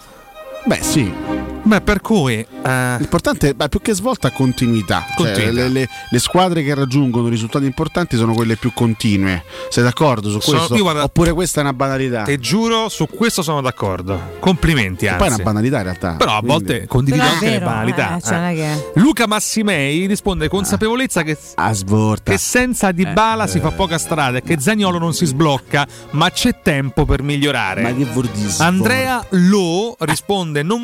Beh, 0.66 0.82
sì. 0.82 1.41
Beh, 1.64 1.80
per 1.80 2.00
cui. 2.00 2.34
eh, 2.64 2.96
L'importante 2.98 3.54
è 3.56 3.68
più 3.68 3.80
che 3.80 3.94
svolta 3.94 4.30
continuità. 4.30 5.04
Cioè, 5.06 5.14
Continuità. 5.32 5.50
le, 5.52 5.68
le- 5.68 5.88
le 6.10 6.18
squadre 6.18 6.62
che 6.64 6.74
raggiungono 6.74 7.28
risultati 7.28 7.64
importanti 7.66 8.16
sono 8.16 8.34
quelle 8.34 8.56
più 8.56 8.72
continue. 8.74 9.44
Sei 9.68 9.82
d'accordo 9.84 10.28
su 10.30 10.40
Sono- 10.40 10.56
questo? 10.58 10.74
io 10.76 10.82
guarda- 10.82 11.04
Oppure 11.04 11.32
questa 11.32 11.60
è 11.60 11.62
una 11.62 11.72
banalità? 11.72 12.22
Te 12.24 12.38
giuro, 12.40 12.88
su 12.88 13.06
questo 13.06 13.42
sono 13.42 13.60
d'accordo. 13.60 14.32
Complimenti, 14.40 15.04
Che 15.06 15.08
anzi. 15.08 15.18
poi 15.18 15.28
è 15.28 15.34
una 15.34 15.42
banalità 15.44 15.76
in 15.78 15.82
realtà. 15.84 16.12
Però 16.16 16.30
a 16.36 16.38
Quindi- 16.40 16.46
volte 16.64 16.86
condivido 16.86 17.22
anche 17.24 17.44
le 17.44 17.50
vero, 17.52 17.64
banalità. 17.64 18.16
eh, 18.16 18.20
cioè, 18.20 18.50
è 18.50 18.54
che- 18.54 19.00
Luca 19.00 19.26
Massimei 19.28 20.06
risponde 20.06 20.48
consapevolezza 20.48 21.22
che, 21.22 21.38
a 21.54 21.72
svolta. 21.72 22.32
che 22.32 22.38
senza 22.38 22.88
Eh, 22.88 22.92
Dybala 22.94 23.46
si 23.46 23.60
fa 23.60 23.70
poca 23.70 23.98
strada 23.98 24.38
e 24.38 24.42
che 24.42 24.58
Zagnolo 24.58 24.98
non 24.98 25.14
si 25.14 25.26
sblocca, 25.26 25.86
ma 26.10 26.28
c'è 26.30 26.60
tempo 26.62 27.04
per 27.04 27.22
migliorare. 27.22 27.82
Ma 27.82 27.94
che 27.94 28.04
vuol 28.04 28.26
dire? 28.28 28.52
Andrea 28.58 29.24
Lo 29.30 29.94
risponde 30.00 30.62
non 30.62 30.82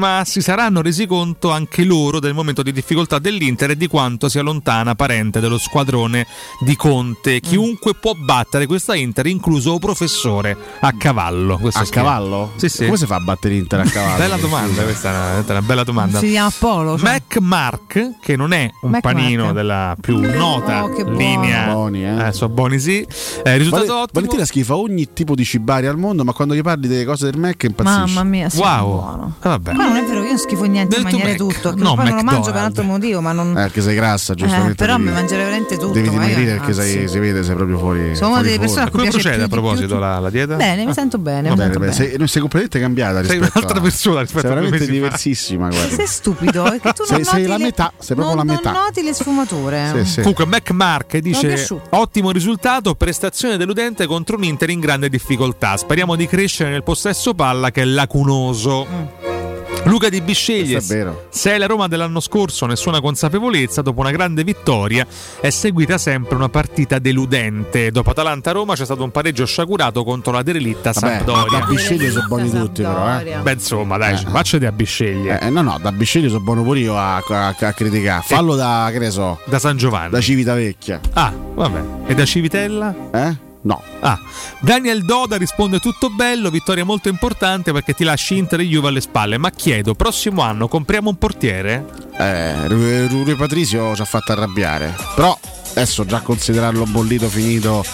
moltissima, 0.00 0.24
si 0.24 0.40
saranno 0.40 0.80
resi 0.82 1.06
conto 1.06 1.50
anche 1.50 1.84
loro 1.84 2.20
del 2.20 2.34
momento 2.34 2.62
di 2.62 2.72
difficoltà 2.72 3.18
dell'Inter 3.18 3.70
e 3.70 3.76
di 3.76 3.86
quanto 3.86 4.28
sia 4.28 4.42
lontana 4.42 4.94
parente 4.94 5.40
dello 5.40 5.58
squadrone 5.58 6.26
di 6.60 6.74
Conte. 6.76 7.34
Mm. 7.36 7.38
Chiunque 7.48 7.94
può 7.94 8.12
battere 8.14 8.66
questa 8.66 8.94
Inter, 8.94 9.26
incluso 9.26 9.78
professore 9.78 10.56
a 10.80 10.92
cavallo. 10.96 11.58
Questo 11.58 11.80
A 11.80 11.84
scrive. 11.84 12.02
cavallo? 12.06 12.52
Sì, 12.56 12.68
sì. 12.68 12.84
Come 12.86 12.96
si 12.96 13.06
fa 13.06 13.16
a 13.16 13.20
battere 13.20 13.54
Inter 13.56 13.80
a 13.80 13.84
cavallo? 13.90 14.16
Bella 14.18 14.36
domanda, 14.36 14.82
questa 14.82 15.08
è 15.08 15.12
una, 15.14 15.32
questa 15.34 15.52
è 15.52 15.56
una 15.56 15.66
bella 15.66 15.84
domanda. 15.84 16.18
Si 16.18 16.28
chiama 16.28 16.52
Polo. 16.58 16.98
cioè. 16.98 17.10
Mac 17.10 17.38
Mark, 17.38 18.10
che 18.20 18.36
non 18.36 18.52
è 18.52 18.70
un 18.82 18.90
Mac 18.90 19.00
panino 19.02 19.42
Mark. 19.44 19.54
della 19.54 19.96
più 20.00 20.18
nota 20.18 20.84
Oh, 20.84 20.88
che 20.94 21.02
buono. 21.04 21.18
linea, 21.18 21.72
Buoni, 21.72 22.04
eh. 22.04 22.28
eh, 22.28 22.32
so 22.32 22.48
buoni 22.48 22.78
sì. 22.78 23.04
Eh, 23.44 23.56
risultato 23.56 23.86
Vale- 23.86 24.00
ottimo. 24.02 24.08
Valentina 24.12 24.44
schifa 24.44 24.76
ogni 24.76 25.12
tipo 25.12 25.34
di 25.34 25.44
cibaria 25.44 25.90
al 25.90 25.98
mondo, 25.98 26.24
ma 26.24 26.32
quando 26.32 26.54
gli 26.54 26.62
parli 26.62 26.88
delle 26.88 27.04
cose 27.04 27.30
del 27.30 27.38
Mac 27.40 27.62
impazzisce. 27.62 27.98
Mamma 27.98 28.22
mia, 28.24 28.48
sì, 28.48 28.58
Wow. 28.58 28.86
buono. 28.86 29.34
Eh, 29.42 29.48
vabbè. 29.48 29.72
Ma 29.72 29.88
non 29.92 30.02
è 30.02 30.06
vero, 30.06 30.22
io 30.22 30.28
non 30.28 30.38
schifo 30.38 30.64
niente 30.64 30.96
di 30.96 31.02
Del 31.02 31.12
mangiare 31.12 31.36
Mac. 31.36 31.52
tutto. 31.54 31.74
No, 31.76 31.94
poi 31.94 32.04
non 32.06 32.16
lo 32.16 32.22
mangio 32.22 32.52
per 32.52 32.60
altro 32.62 32.82
motivo, 32.84 33.20
ma 33.20 33.32
non. 33.32 33.50
Eh, 33.50 33.54
perché 33.54 33.80
sei 33.80 33.94
grassa, 33.94 34.34
giustamente. 34.34 34.72
Eh, 34.72 34.74
però 34.76 34.96
devi- 34.96 35.08
mi 35.08 35.12
mangerei 35.14 35.44
veramente 35.44 35.76
tutto. 35.76 35.92
Devi 35.92 36.08
dimagrire 36.08 36.54
perché 36.56 36.72
sei- 36.72 37.08
si 37.08 37.18
vede, 37.18 37.42
sei 37.42 37.54
proprio 37.54 37.78
fuori. 37.78 38.14
Sono 38.16 38.32
una 38.32 38.42
delle 38.42 38.58
persone 38.58 38.80
a 38.80 38.84
cui 38.84 38.92
Come 38.92 39.02
piace 39.08 39.18
procede 39.22 39.42
a 39.44 39.48
proposito 39.48 39.86
più. 39.88 39.98
la, 39.98 40.18
la 40.18 40.30
dieta? 40.30 40.56
Bene, 40.56 40.84
mi 40.84 40.92
sento 40.94 41.18
bene. 41.18 41.48
Va 41.48 41.54
mi 41.54 41.56
bene, 41.56 41.62
sento 41.72 41.78
bene, 41.78 41.92
sei, 41.92 42.28
sei 42.28 42.40
completamente 42.40 42.80
cambiata 42.80 43.24
Sei 43.24 43.38
un'altra 43.38 43.78
a- 43.78 43.80
persona 43.80 44.20
rispetto 44.20 44.40
sei 44.40 44.50
a 44.50 44.54
veramente 44.54 44.84
fa. 44.86 44.90
diversissima, 44.92 45.68
guarda. 45.68 45.94
Sei 45.96 46.06
stupido, 46.06 46.64
è 46.72 46.80
che 46.80 46.92
tu 46.92 47.04
Sei- 47.04 47.16
non 47.16 47.24
sei 47.24 47.34
noti 47.40 47.46
la 47.48 47.56
le- 47.56 47.64
metà, 47.64 47.92
sei 47.98 48.16
proprio 48.16 48.36
non, 48.36 48.46
la 48.46 48.52
metà. 48.52 48.70
Non 48.72 48.82
noti 48.82 49.02
le 49.02 49.12
sfumature. 49.14 50.06
Comunque, 50.16 50.46
Mac 50.46 50.70
Mark 50.70 51.10
Sono 51.10 51.22
dice. 51.22 51.66
Ottimo 51.90 52.30
risultato, 52.30 52.94
prestazione 52.94 53.56
deludente 53.56 54.06
contro 54.06 54.36
un 54.36 54.44
Inter 54.44 54.70
in 54.70 54.80
grande 54.80 55.08
difficoltà. 55.08 55.76
Speriamo 55.76 56.16
di 56.16 56.26
crescere 56.26 56.70
nel 56.70 56.82
possesso 56.82 57.34
palla 57.34 57.70
che 57.70 57.82
è 57.82 57.84
lacunoso. 57.84 59.39
Luca 59.84 60.08
Di 60.08 60.20
Bisceglie, 60.20 60.80
se 60.80 61.52
è 61.52 61.58
la 61.58 61.66
Roma 61.66 61.88
dell'anno 61.88 62.20
scorso, 62.20 62.66
nessuna 62.66 63.00
consapevolezza, 63.00 63.82
dopo 63.82 64.00
una 64.00 64.10
grande 64.12 64.44
vittoria 64.44 65.04
è 65.40 65.50
seguita 65.50 65.98
sempre 65.98 66.36
una 66.36 66.48
partita 66.48 66.98
deludente. 67.00 67.90
Dopo 67.90 68.10
Atalanta-Roma 68.10 68.74
c'è 68.74 68.84
stato 68.84 69.02
un 69.02 69.10
pareggio 69.10 69.44
sciagurato 69.46 70.04
contro 70.04 70.32
la 70.32 70.42
derelitta 70.42 70.92
Vabbè, 70.92 71.14
Sampdoria. 71.16 71.58
da 71.58 71.64
Bisceglie 71.66 72.10
sono 72.10 72.26
buoni 72.28 72.50
tutti, 72.50 72.82
però. 72.82 73.18
Eh. 73.20 73.36
Beh, 73.42 73.52
insomma, 73.52 73.96
dai, 73.96 74.16
facciate 74.16 74.66
a 74.66 74.72
Bisceglie. 74.72 75.40
Eh, 75.40 75.50
no, 75.50 75.62
no, 75.62 75.78
da 75.82 75.90
Bisceglie 75.90 76.28
sono 76.28 76.40
buono 76.40 76.62
pure 76.62 76.78
io 76.80 76.96
a, 76.96 77.16
a- 77.16 77.56
a 77.58 77.72
criticare. 77.72 78.22
Fallo 78.24 78.54
da, 78.54 78.88
che 78.92 78.98
ne 79.00 79.10
so, 79.10 79.40
Da 79.46 79.58
San 79.58 79.76
Giovanni. 79.76 80.10
da 80.10 80.20
Civitavecchia. 80.20 81.00
Ah, 81.14 81.32
vabbè. 81.54 82.10
E 82.10 82.14
da 82.14 82.24
Civitella? 82.24 82.94
Eh? 83.12 83.48
No. 83.62 83.82
Ah, 84.00 84.18
Daniel 84.60 85.04
Doda 85.04 85.36
risponde 85.36 85.80
tutto 85.80 86.08
bello, 86.08 86.48
vittoria 86.50 86.84
molto 86.84 87.08
importante 87.08 87.72
perché 87.72 87.92
ti 87.92 88.04
lasci 88.04 88.38
Inter 88.38 88.60
e 88.60 88.64
Juve 88.64 88.88
alle 88.88 89.02
spalle, 89.02 89.36
ma 89.36 89.50
chiedo, 89.50 89.94
prossimo 89.94 90.40
anno 90.40 90.66
compriamo 90.66 91.10
un 91.10 91.16
portiere? 91.16 91.84
Eh, 92.16 92.68
Rui 92.68 93.34
Patrizio 93.36 93.94
ci 93.94 94.00
ha 94.00 94.06
fatto 94.06 94.32
arrabbiare. 94.32 94.94
Però 95.14 95.38
adesso 95.72 96.06
già 96.06 96.20
considerarlo 96.20 96.84
bollito 96.84 97.28
finito 97.28 97.84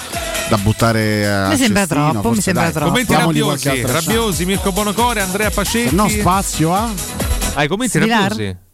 da 0.48 0.56
buttare 0.58 1.28
a 1.28 1.48
Mi 1.48 1.56
sembra 1.56 1.80
cestino, 1.80 2.10
troppo, 2.12 2.30
mi 2.30 2.40
sembra 2.40 2.62
dai, 2.64 2.72
troppo. 2.72 2.88
Commenti 2.88 3.14
rabbiosi, 3.14 3.82
rabbiosi, 3.82 4.44
Mirko 4.44 4.70
Bonocore, 4.70 5.20
Andrea 5.20 5.50
Pacetti. 5.50 5.94
No 5.94 6.08
spazio 6.08 6.72
a 6.72 6.88
Hai 7.54 7.66
commenti 7.66 7.98
Svilar? 7.98 8.28
rabbiosi? 8.28 8.64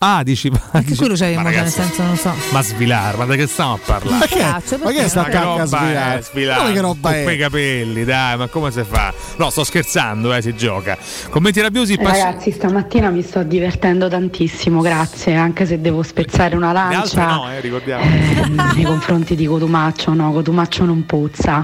Ah, 0.00 0.22
dici, 0.22 0.48
Che 0.48 0.58
dici 0.84 0.94
quello 0.94 1.14
c'è 1.14 1.34
ma 1.34 1.42
nel 1.42 1.52
ragazzi, 1.54 1.72
senso, 1.80 2.02
non 2.04 2.16
so. 2.16 2.32
ma 2.52 2.62
Svilar, 2.62 3.16
ma 3.16 3.24
da 3.24 3.34
che 3.34 3.48
stiamo 3.48 3.72
a 3.72 3.78
parlare? 3.84 4.18
Ma 4.18 4.26
che, 4.26 4.38
Cazzo, 4.38 4.78
ma 4.80 4.90
che 4.92 4.98
è 5.04 5.08
sta 5.08 5.22
Ma 5.22 5.26
che 5.26 5.32
cacca 5.32 5.42
a 5.42 5.56
roba 5.56 5.66
svilare? 5.66 6.18
è 6.18 6.22
svilare? 6.22 6.62
Ma 6.62 6.72
che 6.72 6.80
roba 6.80 7.08
Con 7.10 7.18
è? 7.18 7.22
quei 7.24 7.36
capelli, 7.38 8.04
dai, 8.04 8.36
ma 8.36 8.46
come 8.46 8.70
si 8.70 8.84
fa? 8.88 9.12
No, 9.38 9.50
sto 9.50 9.64
scherzando, 9.64 10.32
eh, 10.32 10.40
si 10.40 10.54
gioca. 10.54 10.96
Commenti 11.30 11.60
rabbiosi, 11.60 11.96
Pace- 11.98 12.22
Ragazzi, 12.22 12.52
stamattina 12.52 13.10
mi 13.10 13.22
sto 13.22 13.42
divertendo 13.42 14.06
tantissimo, 14.08 14.80
grazie, 14.82 15.34
anche 15.34 15.66
se 15.66 15.80
devo 15.80 16.04
spezzare 16.04 16.54
una 16.54 16.70
lancia 16.70 17.26
no, 17.26 17.50
eh, 17.50 17.58
ricordiamo. 17.60 18.04
eh, 18.04 18.46
nei 18.76 18.84
confronti 18.84 19.34
di 19.34 19.46
Cotumaccio, 19.46 20.14
no, 20.14 20.30
Cotumaccio 20.30 20.84
non 20.84 21.04
puzza. 21.06 21.60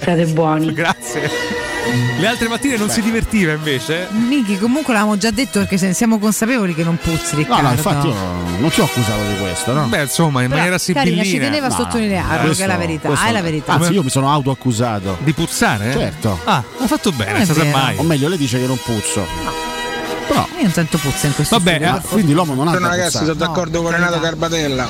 Siete 0.00 0.26
buoni. 0.26 0.72
Grazie. 0.74 1.30
Le 2.18 2.26
altre 2.26 2.48
mattine 2.48 2.76
non 2.76 2.90
si 2.90 3.00
divertiva 3.00 3.52
invece? 3.52 4.08
Miki, 4.10 4.58
comunque 4.58 4.92
l'avevamo 4.92 5.16
già 5.16 5.30
detto 5.30 5.60
perché 5.64 5.94
siamo 5.94 6.18
consapevoli 6.18 6.74
che 6.74 6.82
non 6.84 6.98
puzzi 6.98 7.32
No, 7.32 7.38
Riccardo. 7.38 7.62
no, 7.66 7.70
infatti 7.72 8.06
io 8.08 8.14
non 8.58 8.68
ti 8.70 8.80
ho 8.80 8.84
accusato 8.84 9.22
di 9.26 9.36
questo, 9.40 9.72
no? 9.72 9.86
Beh, 9.86 10.02
insomma, 10.02 10.42
in 10.42 10.48
Però, 10.50 10.60
maniera 10.60 10.76
Carina, 10.78 11.00
sibillina. 11.02 11.24
ci 11.24 11.38
teneva 11.38 11.66
a 11.66 11.70
No, 11.70 11.74
sottolinearlo 11.76 12.52
che 12.52 12.64
è 12.64 12.66
la 12.66 12.76
verità, 12.76 13.08
questo- 13.08 13.26
è 13.26 13.32
la 13.32 13.40
verità. 13.40 13.72
Anzi, 13.72 13.92
io 13.92 14.02
mi 14.02 14.10
sono 14.10 14.30
autoaccusato. 14.30 15.16
Di 15.20 15.32
puzzare? 15.32 15.92
Certo. 15.92 16.38
Ah, 16.44 16.62
ha 16.78 16.86
fatto 16.86 17.10
bene, 17.12 17.44
vero. 17.46 17.64
mai. 17.70 17.96
O 17.96 18.02
meglio, 18.02 18.28
lei 18.28 18.36
dice 18.38 18.58
che 18.60 18.66
non 18.66 18.78
puzzo. 18.84 19.24
Però, 20.26 20.46
Io 20.58 20.62
non 20.64 20.72
sento 20.72 20.98
puzza 20.98 21.26
in 21.26 21.34
questo 21.34 21.56
Vabbè, 21.56 21.74
studio. 21.76 21.90
ah, 21.94 22.00
quindi 22.06 22.32
l'uomo 22.34 22.52
non 22.52 22.68
ha 22.68 22.76
da 22.78 22.86
ragazzi, 22.88 23.16
sono 23.16 23.32
d'accordo 23.32 23.80
con 23.80 23.92
Renato 23.92 24.20
Garbatella. 24.20 24.86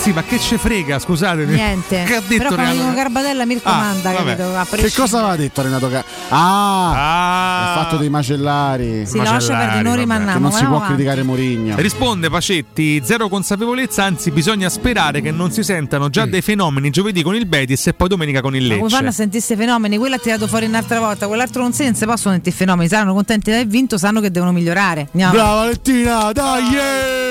Sì, 0.00 0.12
ma 0.12 0.22
che 0.22 0.38
ce 0.40 0.56
frega, 0.56 0.98
scusatemi. 0.98 1.52
Niente. 1.54 2.04
Che 2.08 2.14
ha 2.16 2.20
detto 2.26 2.42
Però 2.44 2.54
quando 2.54 2.72
Renato? 2.72 2.94
Garbatella 2.94 3.44
mi 3.44 3.54
Ah, 3.54 3.60
raccomanda, 3.62 4.10
vabbè. 4.12 4.36
capito? 4.36 4.56
A 4.56 4.66
Che 4.70 4.92
cosa 4.94 5.18
aveva 5.18 5.36
detto 5.36 5.62
Renato 5.62 5.90
Ca- 5.90 6.04
Ah, 6.30 6.90
Ah, 6.94 7.72
il 7.74 7.82
fatto 7.82 7.96
dei 7.98 8.08
macellari. 8.08 9.04
Sì, 9.06 9.18
lascia 9.18 9.32
Macellari, 9.32 9.82
perdere, 9.82 10.04
non. 10.06 10.32
Che 10.32 10.38
non 10.38 10.52
si 10.52 10.64
può 10.64 10.76
avanti. 10.76 10.94
criticare 10.94 11.22
Mourinho. 11.22 11.76
Risponde 11.76 12.30
Pacetti, 12.30 13.02
zero 13.04 13.28
consapevolezza, 13.28 14.04
anzi 14.04 14.30
bisogna 14.30 14.68
sperare 14.70 15.20
che 15.20 15.30
non 15.30 15.50
si 15.52 15.62
sentano 15.62 16.08
già 16.08 16.24
dei 16.26 16.40
fenomeni 16.40 16.88
giovedì 16.90 17.22
con 17.22 17.34
il 17.34 17.44
Betis 17.46 17.88
e 17.88 17.92
poi 17.94 18.08
domenica 18.08 18.40
con 18.40 18.56
il 18.56 18.66
Ma 18.68 18.76
come 18.76 18.88
fanno 18.88 19.02
a 19.02 19.04
Lecce. 19.06 19.16
sentire 19.16 19.56
fenomeni? 19.56 19.98
Quello 19.98 20.14
ha 20.14 20.18
tirato 20.18 20.46
fuori 20.46 20.64
un'altra 20.66 20.98
volta, 20.98 21.26
quell'altro 21.26 21.60
non 21.62 21.72
si 21.74 21.88
si 21.92 22.04
possono 22.06 22.34
sentire 22.34 22.56
fenomeni, 22.56 22.88
saranno 22.88 23.12
contenti 23.12 23.50
di 23.50 23.56
aver 23.56 23.66
vinto, 23.66 23.98
sanno 23.98 24.20
che 24.20 24.30
devono 24.30 24.52
migliorare. 24.52 25.08
Andiamo. 25.12 25.32
Brava 25.32 25.54
Valentina, 25.56 26.32
dai! 26.32 26.62
Pare. 26.64 27.29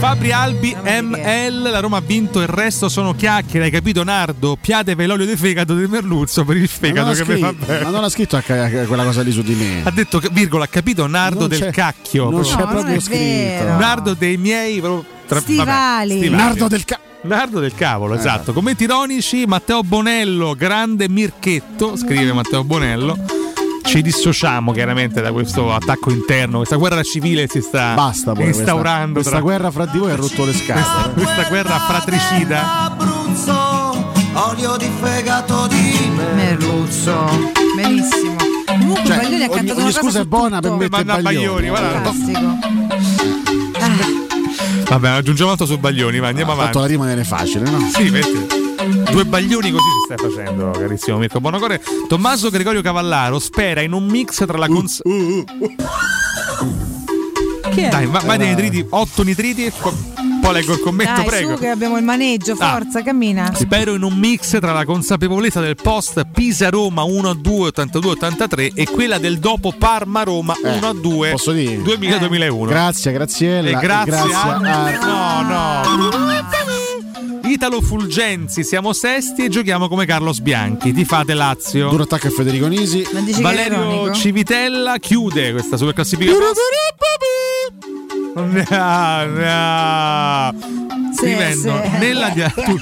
Fabri 0.00 0.32
Albi 0.32 0.74
ML, 0.82 1.70
la 1.70 1.78
Roma 1.80 1.98
ha 1.98 2.00
vinto, 2.00 2.40
il 2.40 2.46
resto 2.46 2.88
sono 2.88 3.14
chiacchiere, 3.14 3.66
hai 3.66 3.70
capito 3.70 4.02
Nardo? 4.02 4.56
Piatevi 4.58 5.04
l'olio 5.04 5.26
di 5.26 5.36
fegato 5.36 5.74
di 5.74 5.86
Merluzzo 5.86 6.42
per 6.44 6.56
il 6.56 6.68
fegato 6.68 7.08
non, 7.08 7.14
che 7.14 7.32
mi 7.34 7.38
fa 7.40 7.48
scritto, 7.50 7.66
bene. 7.66 7.84
ma 7.84 7.90
non 7.90 8.04
ha 8.04 8.08
scritto 8.08 8.36
a 8.36 8.40
ca- 8.40 8.64
a 8.64 8.68
quella 8.86 9.04
cosa 9.04 9.20
lì 9.20 9.30
su 9.30 9.42
di 9.42 9.54
me. 9.54 9.82
Ha 9.84 9.90
detto, 9.90 10.20
virgola, 10.32 10.64
ha 10.64 10.68
capito 10.68 11.06
Nardo 11.06 11.40
Non 11.40 11.48
del 11.48 11.58
c'è- 11.60 11.70
cacchio. 11.70 12.30
Non 12.30 12.40
proprio. 12.40 12.50
c'è 12.50 12.58
No, 12.58 12.64
non 12.64 12.74
proprio 12.74 12.96
è 12.96 13.00
scritto. 13.00 13.18
vero. 13.64 13.78
Nardo 13.78 14.14
dei 14.14 14.36
miei 14.38 14.82
tra- 15.26 15.40
Stivali. 15.40 16.28
vabbè, 16.28 16.42
Nardo 16.42 16.68
del 16.68 16.84
ca- 16.86 17.00
Nardo 17.22 17.60
del 17.60 17.74
cavolo, 17.74 18.14
Eh. 18.14 18.18
esatto. 18.18 18.52
Commenti 18.54 18.84
ironici, 18.84 19.44
Matteo 19.46 19.82
Bonello, 19.82 20.54
grande 20.54 21.10
Mirchetto, 21.10 21.94
scrive 21.96 22.32
Matteo 22.32 22.64
Bonello. 22.64 23.18
Ci 23.90 24.02
dissociamo 24.02 24.70
chiaramente 24.70 25.20
da 25.20 25.32
questo 25.32 25.74
attacco 25.74 26.10
interno, 26.10 26.58
questa 26.58 26.76
guerra 26.76 27.02
civile 27.02 27.48
si 27.48 27.60
sta 27.60 27.94
Basta 27.94 28.32
poi 28.34 28.46
instaurando. 28.46 29.14
Questa, 29.14 29.30
questa 29.30 29.30
tra- 29.30 29.40
guerra 29.40 29.70
fra 29.72 29.86
di 29.86 29.98
voi 29.98 30.12
ha 30.12 30.14
rotto 30.14 30.44
le 30.44 30.52
scatole. 30.54 31.12
questa 31.14 31.48
guerra 31.48 31.78
fratricida. 31.80 32.82
Abruzzo, 32.84 34.12
olio 34.34 34.76
di 34.76 34.88
fegato 35.02 35.66
di 35.66 36.08
Merluzzo. 36.36 37.50
Benissimo. 37.74 38.36
Comunque 38.64 39.04
Cioè, 39.04 39.16
Baglioni 39.16 39.34
ha 39.42 39.46
ogni- 39.46 39.48
cantato 39.48 39.72
ogni 39.80 39.82
una 39.82 39.82
cosa 39.82 40.00
scusa 40.00 40.20
è 40.20 40.24
buona 40.24 40.60
per 40.60 40.70
mettere 40.70 41.04
Manda 41.04 41.22
Baglioni, 41.22 41.68
Baglioni. 41.68 41.68
guarda. 41.68 42.12
Vabbè, 44.88 45.08
aggiungiamo 45.08 45.50
altro 45.50 45.66
su 45.66 45.78
Baglioni, 45.78 46.18
va, 46.20 46.28
andiamo 46.28 46.50
fatto 46.52 46.60
avanti. 46.62 46.78
la 46.78 46.86
rima 46.86 47.06
viene 47.06 47.24
facile, 47.24 47.68
no? 47.68 47.78
Sì, 47.92 48.08
vedi. 48.08 48.59
Due 49.10 49.24
baglioni 49.24 49.70
così 49.72 49.84
si 49.84 50.14
stai 50.14 50.30
facendo, 50.30 50.70
carissimo 50.70 51.18
Mirko 51.18 51.40
Bonocore. 51.40 51.80
Tommaso 52.08 52.48
Gregorio 52.50 52.80
Cavallaro 52.82 53.38
spera 53.38 53.80
in 53.80 53.92
un 53.92 54.04
mix 54.06 54.44
tra 54.46 54.56
la 54.58 54.68
cons- 54.68 55.02
Chi 57.70 57.80
è? 57.80 57.88
Dai, 57.88 58.06
va- 58.06 58.20
vai 58.24 58.38
dei 58.38 58.48
nitriti, 58.48 58.84
8 58.88 59.22
nitriti. 59.22 59.64
e 59.66 59.72
Poi 60.40 60.52
leggo 60.54 60.72
il 60.72 60.80
commento, 60.80 61.16
Dai, 61.20 61.24
prego. 61.26 61.54
su 61.54 61.60
che 61.60 61.68
abbiamo 61.68 61.98
il 61.98 62.04
maneggio, 62.04 62.56
Ah. 62.58 62.78
forza, 62.78 63.02
cammina. 63.02 63.52
Spero 63.54 63.94
in 63.94 64.02
un 64.02 64.14
mix 64.14 64.58
tra 64.58 64.72
la 64.72 64.84
consapevolezza 64.86 65.60
del 65.60 65.76
post 65.76 66.24
Pisa-Roma 66.32 67.02
1-2 67.04 67.66
82-83 67.68 68.72
e 68.74 68.86
quella 68.88 69.18
del 69.18 69.38
dopo 69.38 69.72
Parma-Roma 69.76 70.54
1-2 70.62 71.28
Eh, 71.28 71.32
posso 71.32 71.52
dire? 71.52 71.82
2000-2001. 71.82 72.70
Grazie, 72.70 73.12
Graziella. 73.12 73.68
E 73.68 73.74
grazie, 73.80 74.32
a- 74.34 74.56
a... 74.56 75.42
No, 75.44 75.96
no. 75.96 76.79
Italo 77.50 77.80
Fulgenzi, 77.80 78.62
siamo 78.62 78.92
sesti 78.92 79.44
e 79.44 79.48
giochiamo 79.48 79.88
come 79.88 80.06
Carlos 80.06 80.38
Bianchi. 80.38 80.92
Ti 80.92 81.04
fate 81.04 81.34
Lazio. 81.34 81.88
Duro 81.88 82.04
attacco 82.04 82.28
a 82.28 82.30
Federico 82.30 82.68
Nisi. 82.68 83.04
Valerio? 83.40 84.12
Civitella 84.12 84.98
chiude 84.98 85.50
questa 85.50 85.76
super 85.76 85.92
classifica. 85.92 86.30
No, 88.34 88.44
no. 89.26 90.78
Sì, 91.12 91.16
Scrivendo 91.26 91.82
sì. 91.82 91.98
nella, 91.98 92.28
dia- 92.30 92.50
tu- 92.54 92.78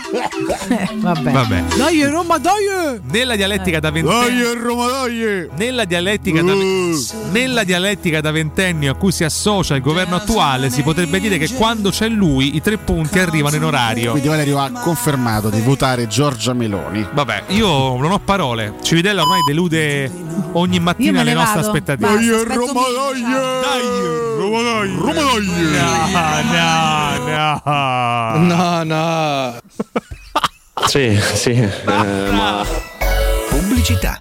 vabbè. 1.00 1.30
Vabbè. 1.30 1.62
Dai 1.76 2.04
Roma, 2.04 2.36
dai! 2.38 3.00
nella 3.10 3.36
dialettica 3.36 3.80
da 3.80 3.90
ventennio 3.90 4.52
Dai, 4.52 4.62
Roma, 4.62 4.86
dai! 4.86 5.48
nella 5.56 5.84
dialettica, 5.86 6.42
da, 6.42 6.52
nella 7.32 7.64
dialettica 7.64 8.20
da 8.20 8.30
ventennio 8.30 8.92
a 8.92 8.94
cui 8.96 9.12
si 9.12 9.24
associa 9.24 9.74
il 9.74 9.80
governo 9.80 10.16
attuale 10.16 10.68
si 10.68 10.82
potrebbe 10.82 11.18
dire 11.20 11.38
che 11.38 11.50
quando 11.54 11.88
c'è 11.90 12.08
lui 12.08 12.54
i 12.54 12.60
tre 12.60 12.76
punti 12.76 13.18
arrivano 13.18 13.56
in 13.56 13.64
orario 13.64 14.10
Quindi 14.10 14.28
Valerio 14.28 14.58
ha 14.58 14.70
confermato 14.72 15.48
di 15.48 15.60
votare 15.62 16.06
Giorgia 16.06 16.52
Meloni. 16.52 17.06
Vabbè, 17.10 17.44
io 17.48 17.96
non 17.96 18.10
ho 18.12 18.18
parole. 18.18 18.74
Civitella 18.82 19.22
ormai 19.22 19.40
delude 19.48 20.10
ogni 20.52 20.78
mattina 20.80 21.22
le 21.22 21.32
nostre 21.32 21.60
aspettative. 21.60 22.08
Aspetto 22.08 22.54
Roma, 22.54 22.72
Micia. 23.14 23.60
Roma 24.38 24.62
dai! 24.62 24.94
Roma, 24.94 25.12
dai! 25.12 25.37
No, 25.40 26.42
no, 26.42 27.62
no. 27.64 28.82
No, 28.82 28.82
no. 28.82 29.60
Sì, 30.86 31.16
sì, 31.34 31.50
eh, 31.50 32.30
ma 32.32 32.66
Pubblicità. 33.48 34.20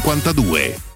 52. 0.00 0.95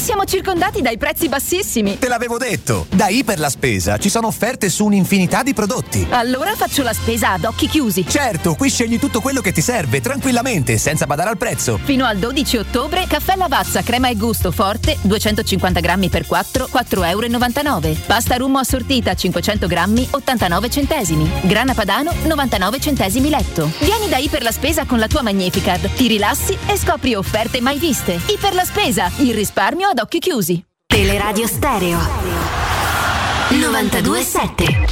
Siamo 0.00 0.24
circondati 0.24 0.80
dai 0.80 0.96
prezzi 0.96 1.28
bassissimi. 1.28 1.98
Te 1.98 2.08
l'avevo 2.08 2.38
detto! 2.38 2.86
Da 2.88 3.08
Iper 3.08 3.38
la 3.38 3.50
Spesa 3.50 3.98
ci 3.98 4.08
sono 4.08 4.28
offerte 4.28 4.70
su 4.70 4.86
un'infinità 4.86 5.42
di 5.42 5.52
prodotti. 5.52 6.06
Allora 6.08 6.54
faccio 6.54 6.82
la 6.82 6.94
spesa 6.94 7.32
ad 7.32 7.44
occhi 7.44 7.68
chiusi. 7.68 8.06
Certo, 8.08 8.54
qui 8.54 8.70
scegli 8.70 8.98
tutto 8.98 9.20
quello 9.20 9.42
che 9.42 9.52
ti 9.52 9.60
serve, 9.60 10.00
tranquillamente, 10.00 10.78
senza 10.78 11.06
badare 11.06 11.28
al 11.28 11.36
prezzo. 11.36 11.78
Fino 11.84 12.06
al 12.06 12.16
12 12.16 12.56
ottobre, 12.56 13.04
caffè 13.06 13.36
Lavazza 13.36 13.82
crema 13.82 14.08
e 14.08 14.16
gusto 14.16 14.50
forte, 14.50 14.96
250 15.02 15.80
grammi 15.80 16.08
per 16.08 16.26
4, 16.26 16.70
4,99 16.72 17.84
euro. 17.84 18.00
Pasta 18.06 18.36
rummo 18.36 18.58
assortita 18.58 19.12
500 19.12 19.66
grammi, 19.66 20.08
89 20.12 20.70
centesimi. 20.70 21.30
Grana 21.42 21.74
padano, 21.74 22.14
99 22.24 22.80
centesimi 22.80 23.28
letto. 23.28 23.70
Vieni 23.80 24.08
da 24.08 24.16
Iper 24.16 24.42
la 24.42 24.52
Spesa 24.52 24.86
con 24.86 24.98
la 24.98 25.08
tua 25.08 25.20
Magnificard, 25.20 25.92
ti 25.92 26.08
rilassi 26.08 26.56
e 26.66 26.78
scopri 26.78 27.14
offerte 27.14 27.60
mai 27.60 27.78
viste. 27.78 28.18
Iper 28.28 28.54
la 28.54 28.64
Spesa, 28.64 29.10
il 29.18 29.34
risparmio 29.34 29.88
ad 29.90 29.98
occhi 29.98 30.18
chiusi. 30.20 30.64
Teleradio 30.86 31.46
Stereo 31.46 31.98
927 33.50 34.86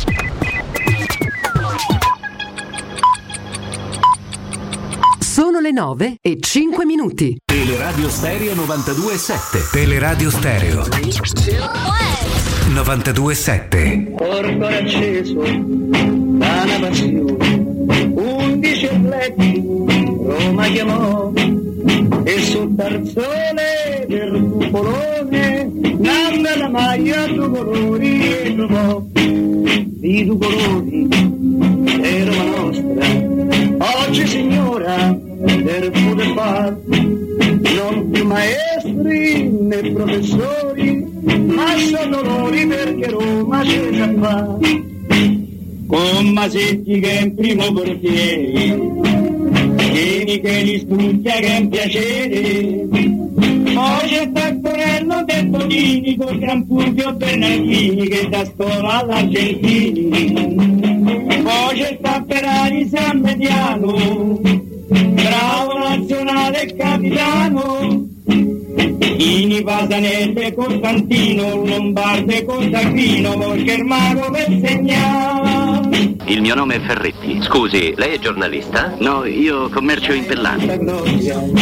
Sono 5.20 5.60
le 5.60 5.70
9 5.70 6.16
e 6.20 6.38
5 6.40 6.84
minuti. 6.84 7.36
Teleradio 7.44 8.08
Stereo 8.08 8.54
927. 8.54 9.68
Teleradio 9.70 10.30
Stereo 10.30 10.84
927. 12.68 14.14
Porto 14.16 14.66
acceso 14.66 15.40
da 15.40 16.62
una 16.64 16.78
passione, 16.80 18.12
undici 18.14 18.86
atleti 18.86 19.62
Roma 19.64 20.66
chiamò 20.66 21.32
e 22.28 22.42
sul 22.42 22.74
tarzone 22.74 24.04
del 24.06 24.50
cupolone 24.52 25.70
nanda 25.96 26.58
la 26.58 26.68
maglia 26.68 27.26
due 27.26 27.48
colori 27.48 28.20
e 28.20 28.54
trovò 28.54 29.02
di 29.14 30.24
due 30.26 30.36
colori 30.36 31.08
Roma 32.24 32.44
nostra. 32.44 34.06
Oggi 34.06 34.26
signora 34.26 35.18
del 35.18 35.90
poter 35.90 36.32
far 36.34 36.76
non 36.86 38.10
più 38.10 38.26
maestri 38.26 39.48
né 39.48 39.90
professori 39.92 41.06
ma 41.46 41.78
sono 41.78 42.22
dolori 42.22 42.66
perché 42.66 43.08
Roma 43.08 43.62
c'è 43.62 43.90
già 43.90 44.12
fa 44.20 44.58
con 45.86 46.28
Masetti 46.34 47.00
che 47.00 47.10
è 47.10 47.22
in 47.22 47.34
primo 47.34 47.72
portiere 47.72 49.17
Vieni 50.00 50.40
che 50.40 50.62
li 50.62 50.78
studia 50.78 51.32
che 51.32 51.46
è 51.46 51.58
un 51.58 51.68
piacere. 51.68 52.86
Poi 53.74 54.08
c'è 54.08 54.30
Taccorello 54.30 55.24
del 55.24 55.50
Tonini 55.50 56.16
con 56.16 56.38
Gran 56.38 56.64
Fulvio 56.66 57.12
Bernardini 57.14 58.06
che 58.06 58.28
da 58.28 58.44
scuola 58.44 59.00
all'Argentini. 59.00 60.08
Poi 61.42 61.78
c'è 61.78 61.98
sta 61.98 62.24
Ferrari 62.28 62.88
San 62.88 63.20
Mediano 63.20 64.66
bravo 64.88 65.78
nazionale 65.78 66.74
capitano 66.76 68.07
Ini 68.78 69.62
Pasanese 69.62 70.54
Costantino 70.54 71.64
Lombarde 71.64 72.44
mago 73.82 74.30
per 74.30 74.46
segnare 74.62 76.14
Il 76.26 76.40
mio 76.42 76.54
nome 76.54 76.76
è 76.76 76.80
Ferretti. 76.80 77.40
Scusi, 77.42 77.94
lei 77.96 78.14
è 78.14 78.18
giornalista? 78.18 78.94
No, 78.98 79.24
io 79.24 79.68
commercio 79.70 80.12
in 80.12 80.26
pellami. 80.26 80.66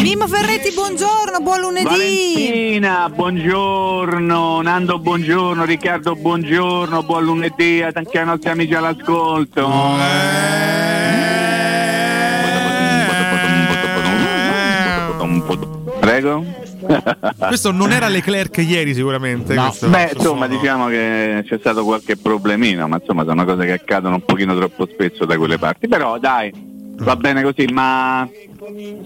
Mimmo 0.03 0.27
Ferretti, 0.27 0.73
buongiorno, 0.75 1.41
buon 1.41 1.61
lunedì. 1.61 1.85
Valentina, 1.85 3.09
buongiorno, 3.09 4.61
Nando, 4.61 4.99
buongiorno, 4.99 5.65
Riccardo, 5.65 6.15
buongiorno, 6.17 7.03
buon 7.05 7.25
lunedì 7.25 7.81
a 7.81 7.93
tanti 7.93 8.19
ai 8.19 8.27
nostri 8.27 8.51
amici 8.51 8.75
all'ascolto. 8.75 9.71
Prego? 16.01 16.66
Questo 17.49 17.71
non 17.73 17.93
era 17.93 18.09
Leclerc 18.09 18.57
ieri 18.59 18.95
sicuramente. 18.95 19.55
questo- 19.55 19.87
Beh, 19.89 19.97
questo 19.97 20.17
insomma, 20.19 20.47
suono. 20.47 20.61
diciamo 20.61 20.87
che 20.89 21.45
c'è 21.47 21.59
stato 21.59 21.85
qualche 21.85 22.17
problemino, 22.17 22.87
ma 22.89 22.99
insomma 23.01 23.25
sono 23.25 23.45
cose 23.45 23.65
che 23.67 23.73
accadono 23.73 24.15
un 24.17 24.25
pochino 24.25 24.57
troppo 24.57 24.87
spesso 24.91 25.25
da 25.25 25.37
quelle 25.37 25.59
parti. 25.59 25.89
Però 25.89 26.19
dai, 26.19 26.53
va 26.99 27.17
bene 27.17 27.43
così, 27.43 27.67
ma 27.73 28.29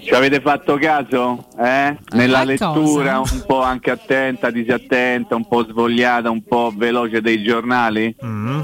ci 0.03 0.11
avete 0.15 0.41
fatto 0.41 0.77
caso? 0.81 1.47
Eh? 1.59 1.97
Nella 2.13 2.45
lettura 2.45 3.19
un 3.19 3.43
po' 3.47 3.63
anche 3.63 3.91
attenta, 3.91 4.51
disattenta, 4.51 5.35
un 5.35 5.47
po' 5.47 5.65
svogliata, 5.67 6.31
un 6.31 6.43
po' 6.45 6.73
veloce 6.75 7.21
dei 7.21 7.43
giornali? 7.43 8.15
Mm. 8.25 8.61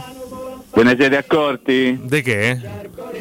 Ve 0.76 0.82
ne 0.82 0.94
siete 0.98 1.16
accorti? 1.16 1.98
De 2.02 2.20
che? 2.20 2.60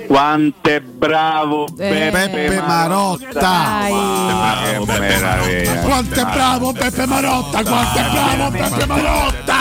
Quanto 0.07 0.69
è 0.69 0.81
bravo 0.81 1.65
Eh. 1.67 2.09
Beppe, 2.11 2.27
Beppe 2.29 2.61
Marotta! 2.61 3.49
Marotta. 3.49 4.33
Ma 4.33 4.55
che 4.65 4.99
meraviglia! 4.99 5.79
Quanto 5.79 6.19
è 6.19 6.23
bravo 6.25 6.71
Beppe 6.73 7.05
Marotta, 7.05 7.63
quanto 7.63 7.97
è 7.97 8.09
bravo 8.11 8.51
Beppe 8.51 8.85
Marotta! 8.85 9.53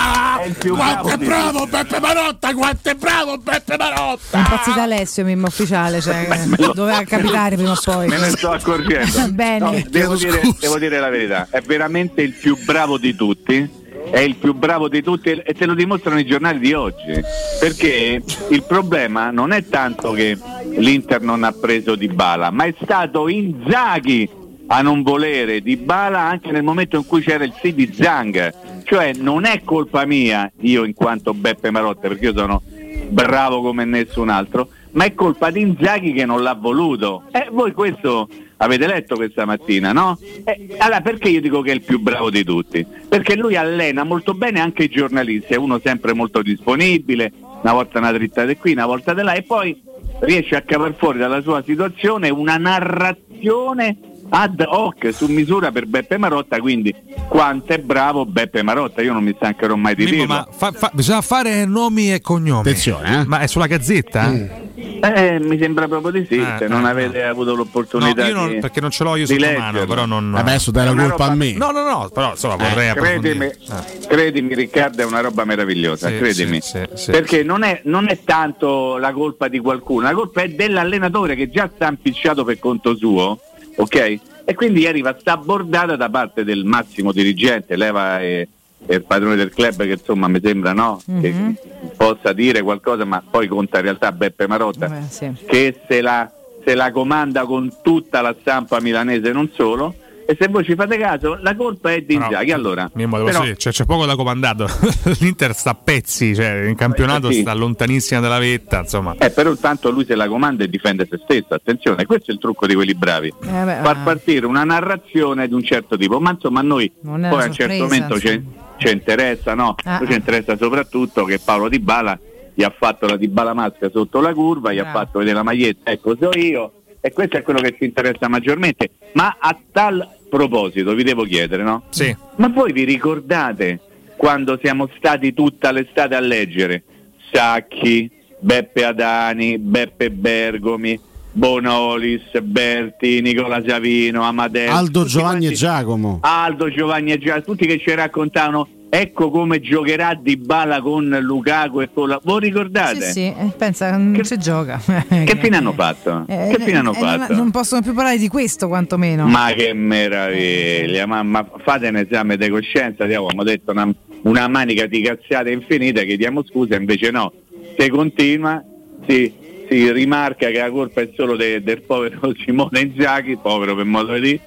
Quanto 0.74 1.08
è 1.08 1.16
bravo 1.18 1.66
Beppe 1.68 2.00
Marotta, 2.00 2.54
quanto 2.54 2.88
è 2.90 2.94
bravo 2.94 3.38
Beppe 3.38 3.76
Marotta! 3.76 4.38
Impazzita 4.38 4.82
Alessio, 4.82 5.24
Mimmo 5.24 5.46
ufficiale, 5.46 6.00
cioè, 6.00 6.26
doveva 6.74 7.04
capitare 7.04 7.54
prima 7.54 7.70
o 7.70 7.78
poi. 7.80 8.08
Me 8.08 8.18
ne 8.18 8.30
sto 8.30 8.50
accorgendo. 8.50 9.28
Bene. 9.30 9.58
No, 9.60 9.82
devo, 9.88 10.16
dire, 10.16 10.40
devo 10.58 10.78
dire 10.80 10.98
la 10.98 11.10
verità, 11.10 11.46
è 11.48 11.60
veramente 11.60 12.22
il 12.22 12.32
più 12.32 12.58
bravo 12.64 12.98
di 12.98 13.14
tutti. 13.14 13.82
È 14.14 14.20
il 14.20 14.36
più 14.36 14.54
bravo 14.54 14.86
di 14.86 15.02
tutti 15.02 15.30
e 15.30 15.54
te 15.54 15.66
lo 15.66 15.74
dimostrano 15.74 16.20
i 16.20 16.24
giornali 16.24 16.60
di 16.60 16.72
oggi. 16.72 17.20
Perché 17.58 18.22
il 18.48 18.62
problema 18.62 19.32
non 19.32 19.50
è 19.50 19.66
tanto 19.66 20.12
che 20.12 20.38
l'Inter 20.76 21.20
non 21.20 21.42
ha 21.42 21.50
preso 21.50 21.96
Di 21.96 22.06
Bala, 22.06 22.52
ma 22.52 22.62
è 22.62 22.72
stato 22.80 23.26
Inzaghi 23.26 24.30
a 24.68 24.82
non 24.82 25.02
volere 25.02 25.62
Di 25.62 25.76
Bala 25.76 26.20
anche 26.20 26.52
nel 26.52 26.62
momento 26.62 26.96
in 26.96 27.06
cui 27.06 27.22
c'era 27.22 27.42
il 27.42 27.54
sì 27.60 27.74
di 27.74 27.92
Zang. 27.92 28.82
Cioè 28.84 29.14
non 29.14 29.46
è 29.46 29.62
colpa 29.64 30.04
mia, 30.04 30.48
io 30.60 30.84
in 30.84 30.94
quanto 30.94 31.34
Beppe 31.34 31.72
Marotta, 31.72 32.06
perché 32.06 32.26
io 32.26 32.36
sono 32.36 32.62
bravo 33.08 33.62
come 33.62 33.84
nessun 33.84 34.28
altro, 34.28 34.68
ma 34.92 35.06
è 35.06 35.14
colpa 35.14 35.50
di 35.50 35.60
Inzaghi 35.60 36.12
che 36.12 36.24
non 36.24 36.40
l'ha 36.40 36.54
voluto. 36.54 37.24
E 37.32 37.48
voi 37.50 37.72
questo 37.72 38.28
avete 38.58 38.86
letto 38.86 39.14
questa 39.16 39.44
mattina, 39.44 39.92
no? 39.92 40.18
Eh, 40.44 40.76
allora 40.78 41.00
perché 41.00 41.28
io 41.28 41.40
dico 41.40 41.60
che 41.60 41.70
è 41.70 41.74
il 41.74 41.82
più 41.82 42.00
bravo 42.00 42.30
di 42.30 42.44
tutti? 42.44 42.86
Perché 43.08 43.36
lui 43.36 43.56
allena 43.56 44.04
molto 44.04 44.34
bene 44.34 44.60
anche 44.60 44.84
i 44.84 44.88
giornalisti, 44.88 45.54
è 45.54 45.56
uno 45.56 45.80
sempre 45.82 46.12
molto 46.14 46.42
disponibile, 46.42 47.32
una 47.62 47.72
volta 47.72 47.98
una 47.98 48.12
drittata 48.12 48.54
qui, 48.56 48.72
una 48.72 48.86
volta 48.86 49.14
di 49.14 49.22
là, 49.22 49.32
e 49.34 49.42
poi 49.42 49.80
riesce 50.20 50.56
a 50.56 50.62
cavar 50.62 50.94
fuori 50.96 51.18
dalla 51.18 51.40
sua 51.40 51.62
situazione 51.62 52.30
una 52.30 52.56
narrazione 52.56 53.96
ad 54.36 54.64
hoc 54.66 55.12
su 55.14 55.26
misura 55.26 55.70
per 55.70 55.86
Beppe 55.86 56.18
Marotta, 56.18 56.58
quindi 56.58 56.92
quanto 57.28 57.72
è 57.72 57.78
bravo 57.78 58.26
Beppe 58.26 58.62
Marotta, 58.62 59.00
io 59.00 59.12
non 59.12 59.22
mi 59.22 59.32
stancherò 59.36 59.76
mai 59.76 59.94
di 59.94 60.04
Mimmo, 60.06 60.16
dirlo. 60.18 60.34
ma 60.34 60.46
fa- 60.50 60.72
fa- 60.72 60.90
bisogna 60.92 61.20
fare 61.20 61.64
nomi 61.66 62.12
e 62.12 62.20
cognomi. 62.20 62.60
Attenzione, 62.60 63.20
eh. 63.20 63.24
Ma 63.26 63.38
è 63.38 63.46
sulla 63.46 63.66
gazzetta? 63.68 64.62
Eh, 64.74 65.38
mi 65.38 65.56
sembra 65.58 65.86
proprio 65.86 66.10
di 66.20 66.26
sì, 66.28 66.38
Eh, 66.40 66.56
se 66.58 66.66
non 66.66 66.84
eh, 66.84 66.90
avete 66.90 67.22
avuto 67.22 67.50
No, 67.50 67.56
l'opportunità 67.58 68.26
io 68.26 68.34
non- 68.34 68.48
di 68.54 68.58
perché 68.58 68.80
non 68.80 68.90
ce 68.90 69.04
l'ho 69.04 69.14
io 69.14 69.26
sotto 69.26 69.52
mano, 69.56 69.84
però 69.86 70.04
non. 70.04 70.34
Adesso 70.34 70.70
dai 70.72 70.86
la 70.92 70.94
colpa 70.94 71.26
a 71.26 71.34
me. 71.34 71.52
No, 71.52 71.70
no, 71.70 71.84
no, 71.88 72.10
però 72.12 72.30
insomma 72.30 72.56
vorrei 72.56 72.92
credimi, 72.92 73.44
approfondire. 73.46 74.06
credimi 74.08 74.54
Riccardo 74.54 75.02
è 75.02 75.04
una 75.04 75.20
roba 75.20 75.44
meravigliosa, 75.44 76.08
Sì, 76.08 76.16
credimi. 76.16 76.60
sì, 76.60 76.80
sì, 76.94 77.04
sì. 77.04 77.10
Perché 77.12 77.44
non 77.44 77.62
è, 77.62 77.82
non 77.84 78.08
è 78.08 78.18
tanto 78.24 78.96
la 78.96 79.12
colpa 79.12 79.46
di 79.46 79.60
qualcuno, 79.60 80.06
la 80.06 80.12
colpa 80.14 80.42
è 80.42 80.48
dell'allenatore 80.48 81.36
che 81.36 81.50
già 81.50 81.70
sta 81.72 81.86
impicciato 81.88 82.42
per 82.44 82.58
conto 82.58 82.96
suo, 82.96 83.38
ok? 83.76 84.18
E 84.44 84.54
quindi 84.54 84.86
arriva 84.86 85.16
sta 85.18 85.36
bordata 85.36 85.96
da 85.96 86.08
parte 86.10 86.44
del 86.44 86.64
massimo 86.64 87.12
dirigente, 87.12 87.76
Leva 87.76 88.20
e, 88.20 88.48
e 88.86 88.94
il 88.96 89.02
padrone 89.04 89.36
del 89.36 89.50
club 89.50 89.76
che 89.84 89.92
insomma 89.92 90.28
mi 90.28 90.40
sembra 90.42 90.72
no, 90.72 91.00
che 91.20 91.30
Mhm. 91.30 91.56
possa 91.96 92.32
dire 92.32 92.60
qualcosa, 92.62 93.04
ma 93.04 93.22
poi 93.28 93.46
conta 93.48 93.78
in 93.78 93.84
realtà 93.84 94.12
Beppe 94.12 94.46
Marotta 94.46 94.86
Beh, 94.88 95.02
sì. 95.08 95.30
che 95.46 95.80
se 95.88 96.00
la, 96.02 96.30
se 96.64 96.74
la 96.74 96.90
comanda 96.92 97.44
con 97.44 97.72
tutta 97.82 98.20
la 98.20 98.34
stampa 98.38 98.80
milanese 98.80 99.32
non 99.32 99.50
solo 99.54 99.94
E 100.26 100.36
se 100.38 100.48
voi 100.48 100.64
ci 100.64 100.74
fate 100.74 100.96
caso, 100.96 101.36
la 101.42 101.54
colpa 101.54 101.92
è 101.92 102.00
di 102.00 102.16
No, 102.16 102.24
Inzaghi. 102.26 102.52
Allora, 102.52 102.90
Mimmo, 102.94 103.16
devo 103.16 103.28
però- 103.28 103.42
dire, 103.42 103.56
cioè, 103.56 103.72
c'è 103.72 103.84
poco 103.84 104.06
da 104.06 104.16
comandato. 104.16 104.66
L'Inter 105.20 105.54
sta 105.54 105.70
a 105.70 105.74
pezzi, 105.74 106.34
cioè, 106.34 106.64
in 106.66 106.76
campionato 106.76 107.28
Eh, 107.28 107.34
sì. 107.34 107.40
sta 107.42 107.52
lontanissima 107.52 108.20
dalla 108.20 108.38
vetta. 108.38 108.80
Insomma, 108.80 109.14
Eh, 109.18 109.30
però 109.30 109.50
intanto 109.50 109.90
lui 109.90 110.04
se 110.06 110.14
la 110.14 110.26
comanda 110.28 110.64
e 110.64 110.68
difende 110.68 111.06
se 111.10 111.18
stesso, 111.22 111.52
attenzione, 111.54 112.06
questo 112.06 112.30
è 112.30 112.34
il 112.34 112.40
trucco 112.40 112.66
di 112.66 112.74
quelli 112.74 112.94
bravi. 112.94 113.28
Eh, 113.28 113.64
beh, 113.64 113.80
Far 113.82 114.02
partire 114.02 114.46
una 114.46 114.64
narrazione 114.64 115.46
di 115.46 115.54
un 115.54 115.62
certo 115.62 115.96
tipo, 115.96 116.18
ma 116.20 116.30
insomma 116.30 116.60
a 116.60 116.62
noi 116.62 116.90
poi 117.00 117.22
a 117.22 117.44
un 117.44 117.52
certo 117.52 117.82
momento 117.82 118.18
ci, 118.18 118.42
ci 118.78 118.90
interessa, 118.90 119.54
no? 119.54 119.74
Ah, 119.84 120.00
ci 120.06 120.12
ah. 120.12 120.16
interessa 120.16 120.56
soprattutto 120.56 121.24
che 121.24 121.38
Paolo 121.38 121.68
Di 121.68 121.78
Bala 121.80 122.18
gli 122.54 122.62
ha 122.62 122.72
fatto 122.76 123.06
la 123.06 123.16
Di 123.16 123.28
Bala 123.28 123.52
maschera 123.52 123.90
sotto 123.92 124.20
la 124.20 124.32
curva, 124.32 124.72
gli 124.72 124.78
ha 124.78 124.82
Bravo. 124.84 124.98
fatto 124.98 125.18
vedere 125.18 125.36
la 125.36 125.42
maglietta, 125.42 125.90
ecco 125.90 126.16
so 126.18 126.30
io, 126.38 126.72
e 127.06 127.12
questo 127.12 127.36
è 127.36 127.42
quello 127.42 127.60
che 127.60 127.74
ci 127.76 127.84
interessa 127.84 128.28
maggiormente. 128.28 128.92
Ma 129.12 129.36
a 129.38 129.54
tal 129.70 130.08
proposito 130.30 130.94
vi 130.94 131.02
devo 131.02 131.24
chiedere, 131.24 131.62
no? 131.62 131.82
Sì. 131.90 132.16
Ma 132.36 132.48
voi 132.48 132.72
vi 132.72 132.84
ricordate 132.84 133.78
quando 134.16 134.58
siamo 134.58 134.88
stati 134.96 135.34
tutta 135.34 135.70
l'estate 135.70 136.14
a 136.14 136.20
leggere 136.20 136.82
Sacchi, 137.30 138.10
Beppe 138.38 138.86
Adani, 138.86 139.58
Beppe 139.58 140.10
Bergomi, 140.10 140.98
Bonolis, 141.30 142.40
Berti, 142.40 143.20
Nicola 143.20 143.62
Savino, 143.66 144.22
Amadeo, 144.22 144.72
Aldo 144.72 145.04
Giovanni 145.04 145.40
quanti- 145.40 145.46
e 145.48 145.52
Giacomo. 145.52 146.18
Aldo 146.22 146.70
Giovanni 146.70 147.12
e 147.12 147.18
Giacomo, 147.18 147.44
tutti 147.44 147.66
che 147.66 147.78
ci 147.78 147.94
raccontavano 147.94 148.66
ecco 149.00 149.30
come 149.30 149.60
giocherà 149.60 150.14
Di 150.14 150.36
Bala 150.36 150.80
con 150.80 151.08
Lukaku 151.20 151.80
e 151.80 151.88
con 151.92 152.08
la... 152.08 152.20
Voi 152.22 152.40
ricordate? 152.40 153.00
Sì, 153.00 153.10
sì, 153.12 153.20
eh, 153.26 153.52
pensa, 153.56 153.96
non 153.96 154.22
si 154.22 154.38
gioca. 154.38 154.80
Che 155.24 155.36
fine 155.40 155.56
hanno 155.56 155.72
fatto? 155.72 156.24
Eh, 156.28 156.54
che 156.54 156.62
fine 156.62 156.78
hanno 156.78 156.92
eh, 156.94 157.00
non- 157.00 157.18
fatto? 157.18 157.34
Non, 157.34 157.50
possono 157.50 157.82
più 157.82 157.92
parlare 157.92 158.18
di 158.18 158.28
questo, 158.28 158.68
quantomeno. 158.68 159.26
Ma 159.26 159.52
che 159.52 159.72
meraviglia, 159.72 161.06
ma, 161.06 161.22
ma 161.22 161.48
fate 161.64 161.88
un 161.88 161.96
esame 161.96 162.36
di 162.36 162.48
coscienza, 162.48 163.04
diamo, 163.04 163.26
abbiamo 163.26 163.42
detto 163.42 163.72
una, 163.72 163.92
una 164.22 164.48
manica 164.48 164.86
di 164.86 165.02
cazzate 165.02 165.50
infinite, 165.50 166.04
chiediamo 166.04 166.44
scusa, 166.44 166.76
invece 166.76 167.10
no, 167.10 167.32
se 167.76 167.88
continua 167.88 168.62
si, 169.06 169.32
si 169.68 169.90
rimarca 169.92 170.48
che 170.50 170.58
la 170.58 170.70
colpa 170.70 171.00
è 171.00 171.10
solo 171.16 171.36
de- 171.36 171.62
del 171.62 171.82
povero 171.82 172.32
Simone 172.44 172.80
Inzaghi, 172.80 173.36
povero 173.36 173.74
per 173.74 173.84
modo 173.84 174.14
di 174.14 174.20
dire, 174.20 174.40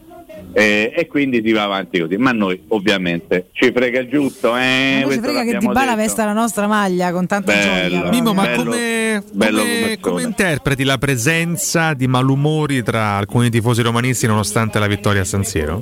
eh, 0.59 0.91
e 0.95 1.05
quindi 1.05 1.41
si 1.45 1.51
va 1.51 1.63
avanti 1.63 1.99
così. 1.99 2.17
Ma 2.17 2.31
noi 2.31 2.59
ovviamente 2.69 3.49
ci 3.51 3.71
frega 3.71 3.99
il 3.99 4.09
giusto, 4.09 4.57
eh? 4.57 5.05
ci 5.07 5.19
frega 5.19 5.43
che 5.43 5.57
Di 5.59 5.67
Bala 5.67 5.95
vesta 5.95 6.25
la 6.25 6.33
nostra 6.33 6.65
maglia 6.65 7.11
con 7.11 7.27
tanta 7.27 7.53
Bello. 7.53 7.89
gioia. 7.99 8.09
Mimmo, 8.09 8.33
ma 8.33 8.41
bello- 8.43 8.63
come, 8.63 9.23
bello 9.33 9.59
come- 9.61 9.97
come 9.99 10.21
interpreti 10.23 10.83
la 10.83 10.97
presenza 10.97 11.93
di 11.93 12.07
malumori 12.07 12.81
tra 12.81 13.17
alcuni 13.17 13.51
tifosi 13.51 13.83
romanisti 13.83 14.25
nonostante 14.25 14.79
la 14.79 14.87
vittoria 14.87 15.21
a 15.21 15.25
San 15.25 15.43
Siro? 15.43 15.81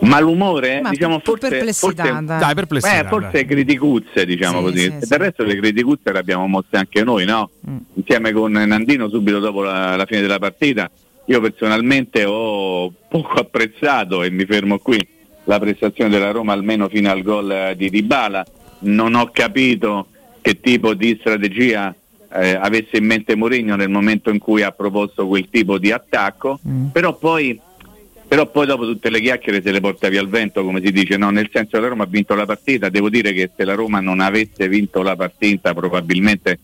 Malumore? 0.00 0.80
Ma 0.82 0.90
diciamo 0.90 1.20
forse, 1.22 1.48
perplessità, 1.48 2.04
forse- 2.04 2.24
dai. 2.24 2.38
Dai, 2.38 2.54
perplessità, 2.54 3.04
Eh, 3.04 3.08
forse 3.08 3.30
dai. 3.32 3.46
criticuzze, 3.46 4.26
diciamo 4.26 4.58
Sì, 4.58 4.64
così. 4.64 4.78
sì, 4.78 4.86
E 4.86 4.98
sì. 5.00 5.08
Del 5.08 5.18
resto 5.18 5.42
le 5.44 5.56
criticuzze 5.56 6.12
le 6.12 6.18
abbiamo 6.18 6.46
mosse 6.46 6.68
anche 6.76 7.02
noi, 7.04 7.24
no? 7.24 7.50
Mm. 7.68 7.76
Insieme 7.94 8.32
con 8.32 8.52
Nandino 8.52 9.08
subito 9.08 9.38
dopo 9.38 9.62
la, 9.62 9.96
la 9.96 10.04
fine 10.06 10.20
della 10.20 10.38
partita. 10.38 10.90
Io 11.26 11.40
personalmente 11.40 12.24
ho 12.24 12.92
poco 13.08 13.40
apprezzato, 13.40 14.22
e 14.22 14.30
mi 14.30 14.44
fermo 14.44 14.78
qui, 14.78 14.98
la 15.44 15.58
prestazione 15.58 16.10
della 16.10 16.30
Roma 16.30 16.52
almeno 16.52 16.88
fino 16.88 17.10
al 17.10 17.22
gol 17.22 17.50
eh, 17.50 17.74
di 17.76 17.90
Dybala. 17.90 18.44
Non 18.80 19.14
ho 19.14 19.30
capito 19.32 20.08
che 20.40 20.60
tipo 20.60 20.94
di 20.94 21.16
strategia 21.18 21.94
eh, 22.32 22.54
avesse 22.54 22.98
in 22.98 23.06
mente 23.06 23.36
Mourinho 23.36 23.76
nel 23.76 23.88
momento 23.88 24.30
in 24.30 24.38
cui 24.38 24.62
ha 24.62 24.72
proposto 24.72 25.26
quel 25.26 25.48
tipo 25.48 25.78
di 25.78 25.90
attacco, 25.90 26.60
Mm. 26.66 26.86
però 26.88 27.16
poi 27.16 27.58
però 28.26 28.50
poi 28.50 28.66
dopo 28.66 28.84
tutte 28.84 29.10
le 29.10 29.20
chiacchiere 29.20 29.62
se 29.62 29.70
le 29.70 29.80
porta 29.80 30.08
via 30.08 30.20
il 30.20 30.28
vento, 30.28 30.64
come 30.64 30.80
si 30.82 30.90
dice, 30.90 31.16
no? 31.16 31.30
nel 31.30 31.50
senso 31.52 31.72
che 31.72 31.80
la 31.80 31.88
Roma 31.88 32.04
ha 32.04 32.08
vinto 32.08 32.34
la 32.34 32.46
partita, 32.46 32.88
devo 32.88 33.08
dire 33.08 33.32
che 33.32 33.50
se 33.54 33.64
la 33.64 33.74
Roma 33.74 34.00
non 34.00 34.18
avesse 34.20 34.66
vinto 34.66 35.02
la 35.02 35.14
partita 35.14 35.72
probabilmente 35.74 36.58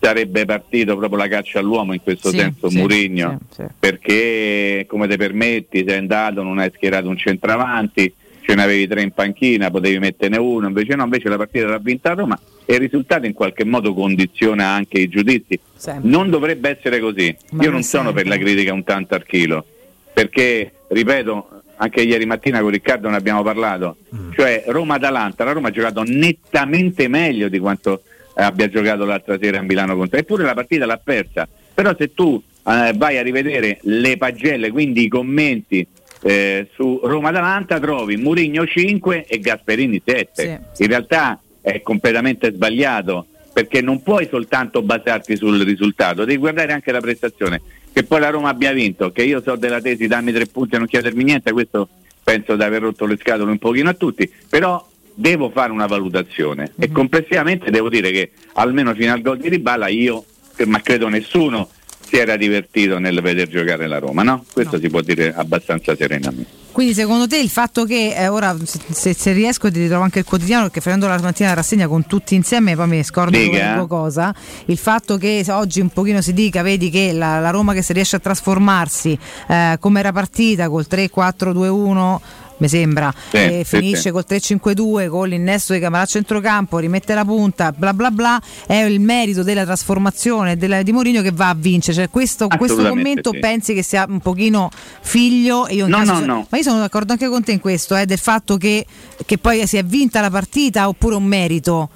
sarebbe 0.00 0.44
partito 0.44 0.96
proprio 0.96 1.18
la 1.18 1.28
caccia 1.28 1.58
all'uomo 1.58 1.92
in 1.92 2.02
questo 2.02 2.30
Sì, 2.30 2.38
senso 2.38 2.68
sì, 2.68 2.78
Murigno, 2.78 3.38
sì, 3.50 3.64
perché 3.78 4.84
come 4.88 5.06
te 5.08 5.16
permetti, 5.16 5.84
sei 5.86 5.98
andato, 5.98 6.42
non 6.42 6.58
hai 6.58 6.70
schierato 6.74 7.08
un 7.08 7.16
centravanti, 7.16 8.12
ce 8.40 8.54
ne 8.54 8.62
avevi 8.62 8.86
tre 8.86 9.02
in 9.02 9.10
panchina, 9.10 9.70
potevi 9.70 9.98
metterne 9.98 10.36
uno, 10.36 10.68
invece 10.68 10.94
no, 10.94 11.04
invece 11.04 11.28
la 11.28 11.36
partita 11.36 11.66
l'ha 11.66 11.78
vinta 11.78 12.12
Roma 12.12 12.38
e 12.64 12.74
il 12.74 12.80
risultato 12.80 13.26
in 13.26 13.32
qualche 13.32 13.64
modo 13.64 13.92
condiziona 13.94 14.68
anche 14.68 14.98
i 14.98 15.08
giudizi. 15.08 15.58
Sempre. 15.74 16.08
Non 16.08 16.30
dovrebbe 16.30 16.76
essere 16.76 17.00
così. 17.00 17.34
Ma 17.52 17.64
Io 17.64 17.70
non 17.70 17.82
sono 17.82 18.12
per 18.12 18.26
la 18.26 18.36
critica 18.36 18.72
un 18.72 18.84
tanto 18.84 19.14
al 19.14 19.24
chilo, 19.24 19.64
perché, 20.12 20.72
ripeto, 20.88 21.62
anche 21.78 22.02
ieri 22.02 22.24
mattina 22.24 22.60
con 22.60 22.70
Riccardo 22.70 23.08
ne 23.08 23.16
abbiamo 23.16 23.42
parlato, 23.42 23.96
cioè 24.34 24.64
Roma-Atalanta, 24.66 25.44
la 25.44 25.52
Roma 25.52 25.68
ha 25.68 25.72
giocato 25.72 26.02
nettamente 26.04 27.08
meglio 27.08 27.48
di 27.48 27.58
quanto 27.58 28.02
abbia 28.44 28.68
giocato 28.68 29.04
l'altra 29.04 29.38
sera 29.38 29.58
a 29.58 29.62
Milano 29.62 29.96
contro, 29.96 30.18
eppure 30.18 30.44
la 30.44 30.54
partita 30.54 30.86
l'ha 30.86 31.00
persa, 31.02 31.48
però 31.74 31.94
se 31.96 32.12
tu 32.14 32.42
eh, 32.66 32.92
vai 32.94 33.18
a 33.18 33.22
rivedere 33.22 33.78
le 33.82 34.16
pagelle, 34.16 34.70
quindi 34.70 35.04
i 35.04 35.08
commenti 35.08 35.86
eh, 36.22 36.68
su 36.74 37.00
Roma-Atalanta 37.02 37.78
trovi 37.78 38.16
Murigno 38.16 38.66
5 38.66 39.26
e 39.26 39.38
Gasperini 39.38 40.02
7, 40.04 40.60
in 40.78 40.86
realtà 40.86 41.40
è 41.60 41.80
completamente 41.82 42.52
sbagliato 42.52 43.26
perché 43.52 43.80
non 43.80 44.02
puoi 44.02 44.28
soltanto 44.30 44.82
basarti 44.82 45.34
sul 45.36 45.60
risultato, 45.62 46.24
devi 46.24 46.36
guardare 46.38 46.72
anche 46.72 46.92
la 46.92 47.00
prestazione. 47.00 47.62
Che 47.90 48.02
poi 48.02 48.20
la 48.20 48.28
Roma 48.28 48.50
abbia 48.50 48.72
vinto, 48.72 49.10
che 49.10 49.22
io 49.22 49.40
so 49.40 49.56
della 49.56 49.80
tesi 49.80 50.06
dammi 50.06 50.30
tre 50.30 50.44
punti 50.44 50.74
e 50.74 50.78
non 50.78 50.86
chiedermi 50.86 51.24
niente, 51.24 51.52
questo 51.52 51.88
penso 52.22 52.54
di 52.54 52.62
aver 52.62 52.82
rotto 52.82 53.06
le 53.06 53.16
scatole 53.16 53.50
un 53.50 53.56
pochino 53.56 53.88
a 53.88 53.94
tutti, 53.94 54.30
però 54.50 54.86
devo 55.18 55.50
fare 55.50 55.72
una 55.72 55.86
valutazione 55.86 56.72
e 56.78 56.92
complessivamente 56.92 57.70
devo 57.70 57.88
dire 57.88 58.10
che 58.10 58.30
almeno 58.54 58.94
fino 58.94 59.12
al 59.12 59.22
gol 59.22 59.38
di 59.38 59.48
Ribala 59.48 59.88
io, 59.88 60.24
ma 60.66 60.80
credo 60.80 61.08
nessuno, 61.08 61.68
si 62.06 62.16
era 62.16 62.36
divertito 62.36 62.98
nel 62.98 63.20
veder 63.20 63.48
giocare 63.48 63.86
la 63.88 63.98
Roma, 63.98 64.22
no? 64.22 64.44
Questo 64.52 64.78
si 64.78 64.88
può 64.88 65.00
dire 65.00 65.34
abbastanza 65.34 65.96
serenamente. 65.96 66.64
Quindi 66.70 66.92
secondo 66.92 67.26
te 67.26 67.38
il 67.38 67.48
fatto 67.48 67.86
che 67.86 68.14
eh, 68.14 68.28
ora 68.28 68.54
se, 68.62 69.14
se- 69.14 69.32
riesco 69.32 69.70
ti 69.70 69.80
ritrovo 69.80 70.02
anche 70.02 70.18
il 70.18 70.26
quotidiano 70.26 70.64
perché 70.64 70.82
facendo 70.82 71.06
la 71.08 71.18
mattina 71.18 71.48
la 71.48 71.54
rassegna 71.54 71.88
con 71.88 72.06
tutti 72.06 72.34
insieme 72.34 72.76
poi 72.76 72.86
mi 72.86 73.02
scordo 73.02 73.30
Dica, 73.30 73.44
dove 73.50 73.62
eh. 73.62 73.72
dico 73.72 73.86
cosa, 73.86 74.34
il 74.66 74.76
fatto 74.76 75.16
che 75.16 75.42
oggi 75.48 75.80
un 75.80 75.88
pochino 75.88 76.20
si 76.20 76.34
dica, 76.34 76.60
vedi 76.60 76.90
che 76.90 77.12
la, 77.12 77.40
la 77.40 77.48
Roma 77.48 77.72
che 77.72 77.80
si 77.80 77.94
riesce 77.94 78.16
a 78.16 78.18
trasformarsi 78.18 79.18
eh, 79.48 79.78
come 79.80 80.00
era 80.00 80.12
partita 80.12 80.68
col 80.68 80.84
3-4-2-1 80.86 82.18
mi 82.58 82.68
sembra, 82.68 83.12
Sì, 83.30 83.36
e 83.36 83.62
sì, 83.66 83.76
finisce 83.76 84.00
sì. 84.00 84.10
col 84.10 84.24
3-5-2 84.26 85.08
con 85.08 85.28
l'innesto 85.28 85.72
di 85.72 85.78
Camarà 85.80 86.04
a 86.04 86.06
centrocampo, 86.06 86.78
rimette 86.78 87.14
la 87.14 87.24
punta, 87.24 87.72
bla 87.72 87.92
bla 87.92 88.10
bla, 88.10 88.40
è 88.66 88.76
il 88.76 89.00
merito 89.00 89.42
della 89.42 89.64
trasformazione 89.64 90.56
della- 90.56 90.82
di 90.82 90.92
Mourinho 90.92 91.22
che 91.22 91.32
va 91.32 91.50
a 91.50 91.54
vincere. 91.54 91.96
Cioè, 91.96 92.10
questo, 92.10 92.46
questo 92.48 92.86
commento 92.88 93.30
pensi 93.38 93.74
che 93.74 93.82
sia 93.82 94.06
un 94.08 94.20
pochino 94.20 94.70
figlio? 95.00 95.66
E 95.66 95.74
io 95.74 95.86
No, 95.86 95.98
no, 95.98 96.04
so- 96.18 96.24
no. 96.24 96.46
Ma 96.48 96.56
io 96.56 96.62
sono 96.62 96.78
d'accordo 96.78 97.12
anche 97.12 97.28
con 97.28 97.42
te 97.42 97.52
in 97.52 97.60
questo, 97.60 97.94
eh, 97.96 98.06
del 98.06 98.18
fatto 98.18 98.56
che, 98.56 98.84
che 99.24 99.38
poi 99.38 99.66
si 99.66 99.76
è 99.76 99.84
vinta 99.84 100.20
la 100.20 100.30
partita 100.30 100.88
oppure 100.88 101.14
un 101.14 101.24
merito. 101.24 101.88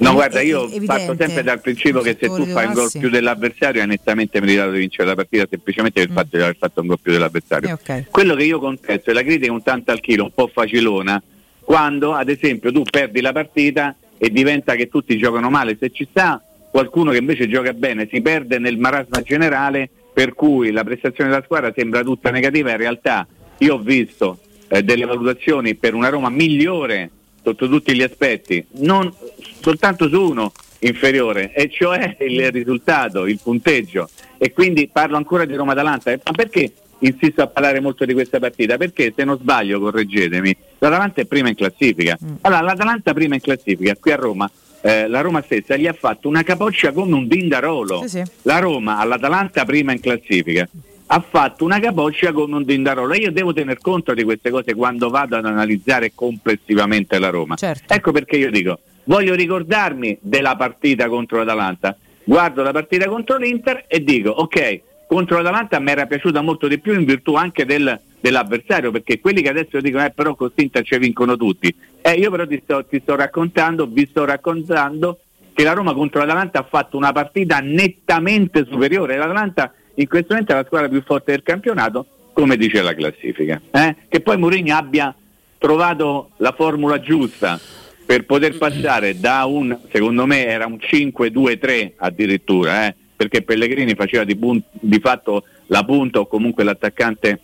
No, 0.00 0.12
guarda, 0.14 0.40
io 0.40 0.66
è 0.66 0.82
parto 0.84 1.12
evidente. 1.12 1.24
sempre 1.26 1.42
dal 1.42 1.60
principio 1.60 2.00
che 2.00 2.16
se 2.18 2.26
tu 2.26 2.46
fai 2.46 2.66
un 2.66 2.72
gol 2.72 2.90
più 2.90 3.10
dell'avversario 3.10 3.82
hai 3.82 3.86
nettamente 3.86 4.40
meritato 4.40 4.70
di 4.70 4.78
vincere 4.78 5.08
la 5.08 5.14
partita 5.14 5.46
semplicemente 5.48 6.00
per 6.00 6.08
il 6.08 6.14
fatto 6.14 6.36
di 6.36 6.42
aver 6.42 6.56
fatto 6.56 6.80
un 6.80 6.86
gol 6.86 6.98
più 7.00 7.12
dell'avversario. 7.12 7.68
Mm. 7.68 7.72
Eh, 7.72 7.98
ok. 7.98 8.10
Quello 8.10 8.34
che 8.34 8.44
io 8.44 8.58
contesto 8.58 9.10
è 9.10 9.12
la 9.12 9.22
critica 9.22 9.52
un 9.52 9.62
tanto 9.62 9.90
al 9.90 10.00
chilo, 10.00 10.24
un 10.24 10.32
po' 10.32 10.50
facilona, 10.52 11.22
quando 11.60 12.14
ad 12.14 12.30
esempio 12.30 12.72
tu 12.72 12.82
perdi 12.82 13.20
la 13.20 13.32
partita 13.32 13.94
e 14.16 14.30
diventa 14.30 14.74
che 14.74 14.88
tutti 14.88 15.18
giocano 15.18 15.50
male. 15.50 15.76
Se 15.78 15.90
ci 15.90 16.06
sta 16.10 16.42
qualcuno 16.70 17.10
che 17.10 17.18
invece 17.18 17.46
gioca 17.48 17.72
bene, 17.74 18.08
si 18.10 18.22
perde 18.22 18.58
nel 18.58 18.78
marasma 18.78 19.20
generale, 19.20 19.90
per 20.14 20.34
cui 20.34 20.70
la 20.70 20.82
prestazione 20.82 21.28
della 21.28 21.42
squadra 21.44 21.72
sembra 21.76 22.02
tutta 22.02 22.30
negativa. 22.30 22.70
In 22.70 22.78
realtà 22.78 23.26
io 23.58 23.74
ho 23.74 23.78
visto 23.78 24.38
eh, 24.68 24.82
delle 24.82 25.04
valutazioni 25.04 25.74
per 25.74 25.92
una 25.92 26.08
Roma 26.08 26.30
migliore 26.30 27.10
sotto 27.42 27.68
tutti 27.68 27.94
gli 27.94 28.02
aspetti, 28.02 28.64
non 28.78 29.12
soltanto 29.60 30.08
su 30.08 30.20
uno 30.20 30.52
inferiore, 30.80 31.52
e 31.52 31.68
cioè 31.70 32.16
il 32.20 32.50
risultato, 32.50 33.26
il 33.26 33.38
punteggio. 33.42 34.08
E 34.38 34.52
quindi 34.52 34.88
parlo 34.88 35.16
ancora 35.16 35.44
di 35.44 35.54
Roma-Atalanta. 35.54 36.10
Ma 36.24 36.32
perché 36.32 36.72
insisto 37.00 37.42
a 37.42 37.46
parlare 37.46 37.80
molto 37.80 38.04
di 38.04 38.12
questa 38.14 38.38
partita? 38.38 38.76
Perché 38.76 39.12
se 39.14 39.24
non 39.24 39.38
sbaglio, 39.38 39.80
correggetemi, 39.80 40.56
l'Atalanta 40.78 41.20
è 41.20 41.26
prima 41.26 41.48
in 41.48 41.54
classifica. 41.54 42.18
Allora, 42.40 42.62
l'Atalanta 42.62 43.12
prima 43.12 43.34
in 43.34 43.40
classifica 43.40 43.94
qui 43.96 44.12
a 44.12 44.16
Roma. 44.16 44.50
eh, 44.82 45.08
la 45.08 45.20
Roma 45.20 45.42
stessa 45.42 45.76
gli 45.76 45.86
ha 45.86 45.92
fatto 45.92 46.28
una 46.28 46.42
capoccia 46.42 46.92
come 46.92 47.14
un 47.14 47.28
dindarolo. 47.28 48.00
Sì, 48.02 48.08
sì. 48.08 48.22
La 48.42 48.58
Roma 48.58 48.98
all'Atalanta 48.98 49.64
prima 49.64 49.92
in 49.92 50.00
classifica 50.00 50.68
ha 51.12 51.20
fatto 51.28 51.64
una 51.64 51.80
capoccia 51.80 52.32
come 52.32 52.56
un 52.56 52.64
dindarolo. 52.64 53.14
Io 53.14 53.32
devo 53.32 53.52
tener 53.52 53.78
conto 53.78 54.14
di 54.14 54.22
queste 54.22 54.50
cose 54.50 54.74
quando 54.74 55.10
vado 55.10 55.36
ad 55.36 55.44
analizzare 55.44 56.12
complessivamente 56.14 57.18
la 57.18 57.30
Roma. 57.30 57.56
Certo. 57.56 57.92
Ecco 57.92 58.12
perché 58.12 58.36
io 58.36 58.50
dico, 58.50 58.78
voglio 59.04 59.34
ricordarmi 59.34 60.18
della 60.20 60.54
partita 60.54 61.08
contro 61.08 61.38
l'Atalanta, 61.38 61.96
guardo 62.22 62.62
la 62.62 62.70
partita 62.70 63.08
contro 63.08 63.38
l'Inter 63.38 63.86
e 63.88 64.04
dico, 64.04 64.30
ok, 64.30 64.80
contro 65.08 65.38
l'Atalanta 65.38 65.80
mi 65.80 65.90
era 65.90 66.06
piaciuta 66.06 66.42
molto 66.42 66.68
di 66.68 66.78
più 66.78 66.94
in 66.94 67.04
virtù 67.04 67.34
anche 67.34 67.64
del 67.64 68.00
dell'avversario, 68.20 68.90
perché 68.90 69.18
quelli 69.18 69.40
che 69.40 69.48
adesso 69.48 69.80
dicono 69.80 70.04
eh, 70.04 70.10
però 70.10 70.34
con 70.34 70.52
Inter 70.54 70.84
ci 70.84 70.96
vincono 70.98 71.36
tutti. 71.36 71.74
Eh, 72.02 72.12
io 72.12 72.30
però 72.30 72.46
ti 72.46 72.60
sto, 72.62 72.84
ti 72.84 73.00
sto 73.00 73.16
raccontando, 73.16 73.86
vi 73.86 74.06
sto 74.06 74.26
raccontando 74.26 75.20
che 75.54 75.64
la 75.64 75.72
Roma 75.72 75.94
contro 75.94 76.20
l'Atalanta 76.20 76.60
ha 76.60 76.66
fatto 76.68 76.98
una 76.98 77.12
partita 77.12 77.60
nettamente 77.60 78.66
superiore. 78.66 79.16
L'Atalanta 79.16 79.72
in 80.00 80.08
questo 80.08 80.28
momento 80.30 80.52
è 80.52 80.56
la 80.56 80.64
squadra 80.64 80.88
più 80.88 81.02
forte 81.02 81.32
del 81.32 81.42
campionato, 81.42 82.06
come 82.32 82.56
dice 82.56 82.80
la 82.80 82.94
classifica. 82.94 83.60
Eh? 83.70 83.96
Che 84.08 84.20
poi 84.20 84.38
Mourinho 84.38 84.74
abbia 84.74 85.14
trovato 85.58 86.30
la 86.38 86.52
formula 86.52 87.00
giusta 87.00 87.60
per 88.06 88.24
poter 88.24 88.56
passare 88.56 89.20
da 89.20 89.44
un, 89.44 89.78
secondo 89.92 90.26
me 90.26 90.46
era 90.46 90.66
un 90.66 90.78
5-2-3 90.80 91.92
addirittura, 91.96 92.86
eh? 92.86 92.94
perché 93.14 93.42
Pellegrini 93.42 93.94
faceva 93.94 94.24
di, 94.24 94.34
bun- 94.34 94.62
di 94.72 94.98
fatto 95.00 95.44
la 95.66 95.84
punta 95.84 96.20
o 96.20 96.26
comunque 96.26 96.64
l'attaccante 96.64 97.40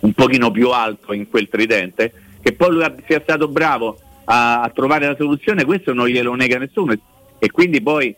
un 0.00 0.12
pochino 0.14 0.50
più 0.50 0.70
alto 0.70 1.12
in 1.12 1.28
quel 1.28 1.48
tridente, 1.48 2.12
che 2.42 2.52
poi 2.54 2.72
lui 2.72 2.84
sia 3.06 3.20
stato 3.22 3.46
bravo 3.46 3.98
a, 4.24 4.62
a 4.62 4.68
trovare 4.70 5.06
la 5.06 5.14
soluzione, 5.16 5.64
questo 5.64 5.94
non 5.94 6.08
glielo 6.08 6.34
nega 6.34 6.58
nessuno 6.58 6.92
e 7.38 7.50
quindi 7.50 7.80
poi 7.80 8.14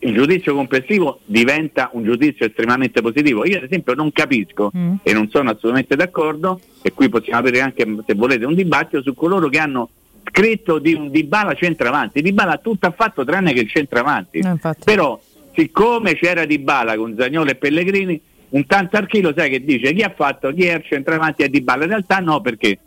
il 0.00 0.14
giudizio 0.14 0.54
complessivo 0.54 1.20
diventa 1.24 1.90
un 1.92 2.02
giudizio 2.04 2.46
estremamente 2.46 3.00
positivo. 3.00 3.44
Io 3.46 3.58
ad 3.58 3.64
esempio 3.64 3.94
non 3.94 4.10
capisco 4.12 4.72
Mm. 4.76 4.94
e 5.02 5.12
non 5.12 5.28
sono 5.28 5.50
assolutamente 5.50 5.94
d'accordo, 5.96 6.60
e 6.82 6.92
qui 6.92 7.08
possiamo 7.08 7.38
avere 7.38 7.60
anche 7.60 7.86
se 8.04 8.14
volete 8.14 8.44
un 8.44 8.54
dibattito 8.54 9.02
su 9.02 9.14
coloro 9.14 9.48
che 9.48 9.58
hanno 9.58 9.88
scritto 10.28 10.78
di 10.78 10.92
un 10.94 11.10
Dybala 11.10 11.54
centravanti. 11.54 12.20
Dybala 12.20 12.52
ha 12.54 12.58
tutto 12.58 12.86
affatto 12.86 13.24
tranne 13.24 13.52
che 13.52 13.60
il 13.60 13.68
centravanti. 13.70 14.38
Eh, 14.38 14.48
infatti. 14.48 14.82
Però 14.84 15.20
siccome 15.54 16.14
c'era 16.16 16.44
Dybala 16.44 16.96
con 16.96 17.14
Zagnolo 17.16 17.50
e 17.50 17.54
Pellegrini, 17.54 18.20
un 18.48 18.66
tanto 18.66 18.96
al 18.96 19.06
chilo 19.06 19.32
sai 19.36 19.50
che 19.50 19.64
dice 19.64 19.92
chi 19.92 20.02
ha 20.02 20.12
fatto 20.14 20.52
chi 20.52 20.64
è 20.66 20.74
il 20.74 20.82
centravanti 20.84 21.42
è 21.44 21.48
Dybala. 21.48 21.84
In 21.84 21.90
realtà 21.90 22.18
no 22.18 22.40
perché 22.40 22.78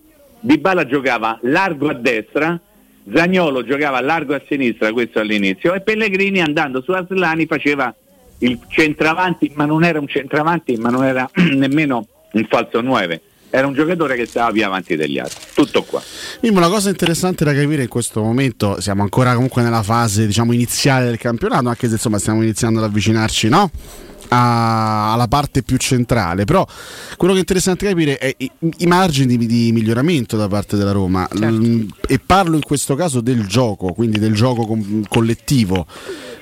Dybala 0.42 0.86
giocava 0.86 1.40
largo 1.44 1.90
a 1.90 1.94
destra, 1.94 2.60
Zagnolo 3.14 3.64
giocava 3.64 4.02
largo 4.02 4.34
a 4.34 4.42
sinistra, 4.48 4.92
questo 4.92 5.20
all'inizio, 5.20 5.74
e 5.74 5.82
Pellegrini 5.82 6.42
andando 6.42 6.82
su 6.82 6.92
Aslani 6.92 7.46
faceva 7.46 7.94
il 8.40 8.60
centravanti, 8.68 9.52
ma 9.56 9.66
non 9.66 9.84
era 9.84 10.00
un 10.00 10.08
centravanti, 10.08 10.76
ma 10.78 10.90
non 10.90 11.04
era 11.04 11.30
nemmeno 11.54 12.08
un 12.32 12.46
falso 12.50 12.82
9. 12.82 13.22
Era 13.52 13.66
un 13.66 13.74
giocatore 13.74 14.16
che 14.16 14.28
stava 14.28 14.52
più 14.52 14.64
avanti 14.64 14.96
degli 14.96 15.18
altri. 15.18 15.44
Tutto 15.56 15.82
qua. 15.84 16.02
Mimmo, 16.42 16.60
una 16.60 16.70
cosa 16.70 16.90
interessante 16.90 17.44
da 17.44 17.54
capire 17.54 17.82
in 17.82 17.88
questo 17.88 18.22
momento, 18.22 18.80
siamo 18.80 19.02
ancora 19.02 19.34
comunque 19.34 19.64
nella 19.64 19.82
fase 19.82 20.28
diciamo, 20.28 20.54
iniziale 20.54 21.06
del 21.06 21.18
campionato, 21.18 21.68
anche 21.68 21.88
se 21.88 21.94
insomma 21.94 22.20
stiamo 22.20 22.44
iniziando 22.44 22.78
ad 22.80 22.86
avvicinarci 22.86 23.50
no? 23.50 23.72
A- 24.32 25.14
alla 25.14 25.28
parte 25.28 25.64
più 25.64 25.78
centrale, 25.78 26.46
però 26.46 26.66
quello 27.18 27.34
che 27.34 27.40
è 27.40 27.42
interessante 27.42 27.88
capire 27.88 28.18
è 28.18 28.34
i, 28.38 28.52
i 28.78 28.86
margini 28.86 29.38
di, 29.38 29.48
di 29.48 29.72
miglioramento 29.72 30.38
da 30.38 30.48
parte 30.48 30.78
della 30.78 30.92
Roma. 30.92 31.28
L- 31.32 31.88
e 32.08 32.20
parlo 32.20 32.56
in 32.56 32.62
questo 32.64 32.96
caso 32.96 33.22
del 33.22 33.46
gioco, 33.48 33.94
quindi 33.94 34.20
del 34.20 34.36
gioco 34.36 34.66
com- 34.66 35.04
collettivo. 35.08 35.86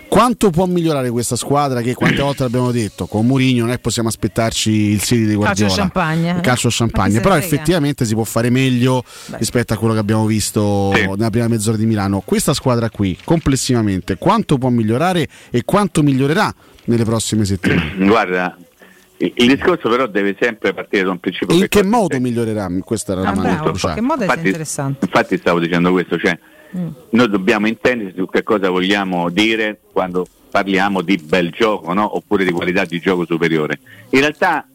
Quanto 0.07 0.49
può 0.49 0.65
migliorare 0.65 1.09
questa 1.09 1.35
squadra 1.35 1.81
che 1.81 1.93
quante 1.93 2.21
volte 2.21 2.43
l'abbiamo 2.43 2.71
detto, 2.71 3.05
con 3.05 3.25
Mourinho 3.25 3.61
non 3.61 3.69
è 3.71 3.75
che 3.75 3.81
possiamo 3.81 4.07
aspettarci 4.09 4.71
il 4.71 5.01
City 5.01 5.25
di 5.25 5.35
Guardiola. 5.35 5.73
champagne, 5.73 6.29
eh. 6.31 6.35
Il 6.35 6.41
calcio 6.41 6.67
Ma 6.67 6.71
chi 6.73 6.77
champagne, 6.79 7.19
però 7.21 7.35
effettivamente 7.35 8.05
si 8.05 8.13
può 8.13 8.23
fare 8.23 8.49
meglio 8.49 9.03
rispetto 9.37 9.73
a 9.73 9.77
quello 9.77 9.93
che 9.93 9.99
abbiamo 9.99 10.25
visto 10.25 10.91
nella 10.93 11.29
prima 11.29 11.47
mezz'ora 11.47 11.77
di 11.77 11.85
Milano. 11.85 12.21
Questa 12.25 12.53
squadra 12.53 12.89
qui, 12.89 13.17
complessivamente, 13.23 14.17
quanto 14.17 14.57
può 14.57 14.69
migliorare 14.69 15.27
e 15.51 15.63
quanto 15.65 16.01
migliorerà 16.01 16.53
nelle 16.85 17.03
prossime 17.03 17.45
settimane? 17.45 17.93
Guarda, 18.07 18.57
il, 19.17 19.31
il 19.35 19.47
discorso 19.55 19.89
però 19.89 20.07
deve 20.07 20.35
sempre 20.39 20.73
partire 20.73 21.03
da 21.03 21.11
un 21.11 21.19
principio. 21.19 21.53
In 21.53 21.61
che 21.61 21.67
che 21.67 21.83
modo 21.83 22.19
migliorerà? 22.19 22.67
Questa 22.83 23.11
era 23.11 23.21
la 23.21 23.29
Ah, 23.29 23.33
domanda 23.33 23.49
in 23.69 23.93
che 23.93 24.01
modo 24.01 24.21
è 24.21 24.23
Infatti- 24.25 24.45
interessante. 24.47 25.05
Infatti 25.05 25.37
stavo 25.37 25.59
dicendo 25.59 25.91
questo, 25.91 26.17
cioè 26.17 26.37
Noi 26.71 27.29
dobbiamo 27.29 27.67
intendere 27.67 28.13
su 28.15 28.27
che 28.27 28.43
cosa 28.43 28.69
vogliamo 28.69 29.29
dire 29.29 29.79
quando 29.91 30.25
parliamo 30.49 31.01
di 31.01 31.17
bel 31.17 31.51
gioco 31.51 31.93
no? 31.93 32.15
oppure 32.15 32.43
di 32.43 32.51
qualità 32.51 32.85
di 32.85 32.99
gioco 32.99 33.25
superiore. 33.25 33.79
In 34.09 34.19
realtà 34.19 34.67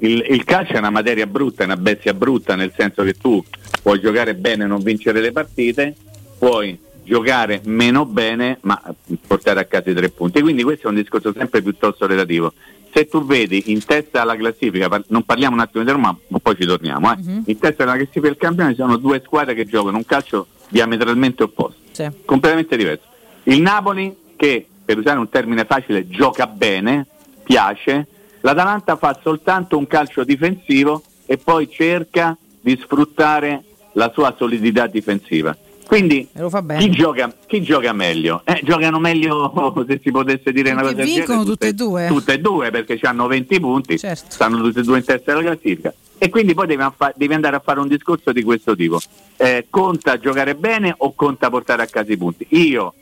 il, 0.00 0.24
il 0.28 0.44
calcio 0.44 0.74
è 0.74 0.78
una 0.78 0.90
materia 0.90 1.26
brutta, 1.26 1.62
è 1.62 1.66
una 1.66 1.76
bestia 1.76 2.14
brutta, 2.14 2.54
nel 2.54 2.72
senso 2.76 3.02
che 3.02 3.14
tu 3.14 3.42
puoi 3.82 4.00
giocare 4.00 4.34
bene 4.34 4.64
e 4.64 4.66
non 4.66 4.82
vincere 4.82 5.20
le 5.20 5.32
partite, 5.32 5.94
puoi 6.38 6.78
giocare 7.02 7.62
meno 7.64 8.04
bene 8.04 8.58
ma 8.62 8.80
portare 9.26 9.60
a 9.60 9.64
casa 9.64 9.90
i 9.90 9.94
tre 9.94 10.10
punti. 10.10 10.40
Quindi 10.40 10.62
questo 10.62 10.86
è 10.86 10.90
un 10.90 10.96
discorso 10.96 11.32
sempre 11.32 11.62
piuttosto 11.62 12.06
relativo. 12.06 12.52
Se 12.92 13.06
tu 13.06 13.24
vedi 13.24 13.64
in 13.66 13.84
testa 13.84 14.22
alla 14.22 14.36
classifica, 14.36 14.88
non 15.08 15.22
parliamo 15.24 15.54
un 15.54 15.60
attimo 15.60 15.84
di 15.84 15.90
Roma, 15.90 16.16
ma 16.28 16.38
poi 16.38 16.56
ci 16.56 16.66
torniamo, 16.66 17.12
eh. 17.12 17.16
in 17.46 17.58
testa 17.58 17.82
alla 17.82 17.94
classifica 17.94 18.26
del 18.28 18.36
campionato 18.36 18.74
ci 18.74 18.80
sono 18.80 18.96
due 18.96 19.22
squadre 19.24 19.54
che 19.54 19.66
giocano 19.66 19.96
un 19.98 20.04
calcio 20.04 20.46
diametralmente 20.68 21.42
opposto 21.42 21.78
Sì. 21.92 22.08
completamente 22.24 22.76
diverso. 22.76 23.06
Il 23.44 23.60
Napoli 23.60 24.16
che, 24.36 24.66
per 24.84 24.98
usare 24.98 25.18
un 25.18 25.28
termine 25.28 25.64
facile, 25.64 26.08
gioca 26.08 26.46
bene, 26.46 27.06
piace, 27.42 28.06
l'Atalanta 28.40 28.96
fa 28.96 29.18
soltanto 29.22 29.76
un 29.76 29.86
calcio 29.86 30.24
difensivo 30.24 31.02
e 31.26 31.36
poi 31.38 31.68
cerca 31.70 32.36
di 32.60 32.78
sfruttare 32.80 33.62
la 33.92 34.10
sua 34.14 34.34
solidità 34.36 34.86
difensiva. 34.86 35.56
Quindi 35.88 36.28
chi 36.76 36.90
gioca, 36.90 37.34
chi 37.46 37.62
gioca 37.62 37.94
meglio? 37.94 38.42
Eh, 38.44 38.60
giocano 38.62 38.98
meglio 38.98 39.50
se 39.88 39.98
si 40.02 40.10
potesse 40.10 40.52
dire 40.52 40.72
una 40.72 40.82
cosa 40.82 40.92
del 40.92 41.06
vincono 41.06 41.26
genere, 41.38 41.44
tutte 41.50 41.66
e 41.68 41.72
due. 41.72 42.00
Certo. 42.02 42.14
Tutte 42.14 42.32
e 42.34 42.38
due 42.40 42.70
perché 42.70 42.98
hanno 43.04 43.26
20 43.26 43.58
punti, 43.60 43.96
stanno 43.96 44.58
tutte 44.60 44.80
e 44.80 44.82
due 44.82 44.98
in 44.98 45.04
testa 45.04 45.32
della 45.34 45.44
classifica 45.50 45.94
e 46.18 46.28
quindi 46.28 46.52
poi 46.52 46.66
devi, 46.66 46.82
affa- 46.82 47.14
devi 47.16 47.32
andare 47.32 47.56
a 47.56 47.60
fare 47.60 47.80
un 47.80 47.88
discorso 47.88 48.32
di 48.32 48.42
questo 48.42 48.76
tipo. 48.76 49.00
Eh, 49.38 49.66
conta 49.70 50.18
giocare 50.18 50.54
bene 50.56 50.92
o 50.98 51.14
conta 51.14 51.48
portare 51.48 51.82
a 51.84 51.86
casa 51.86 52.12
i 52.12 52.18
punti? 52.18 52.46
Io 52.50 52.92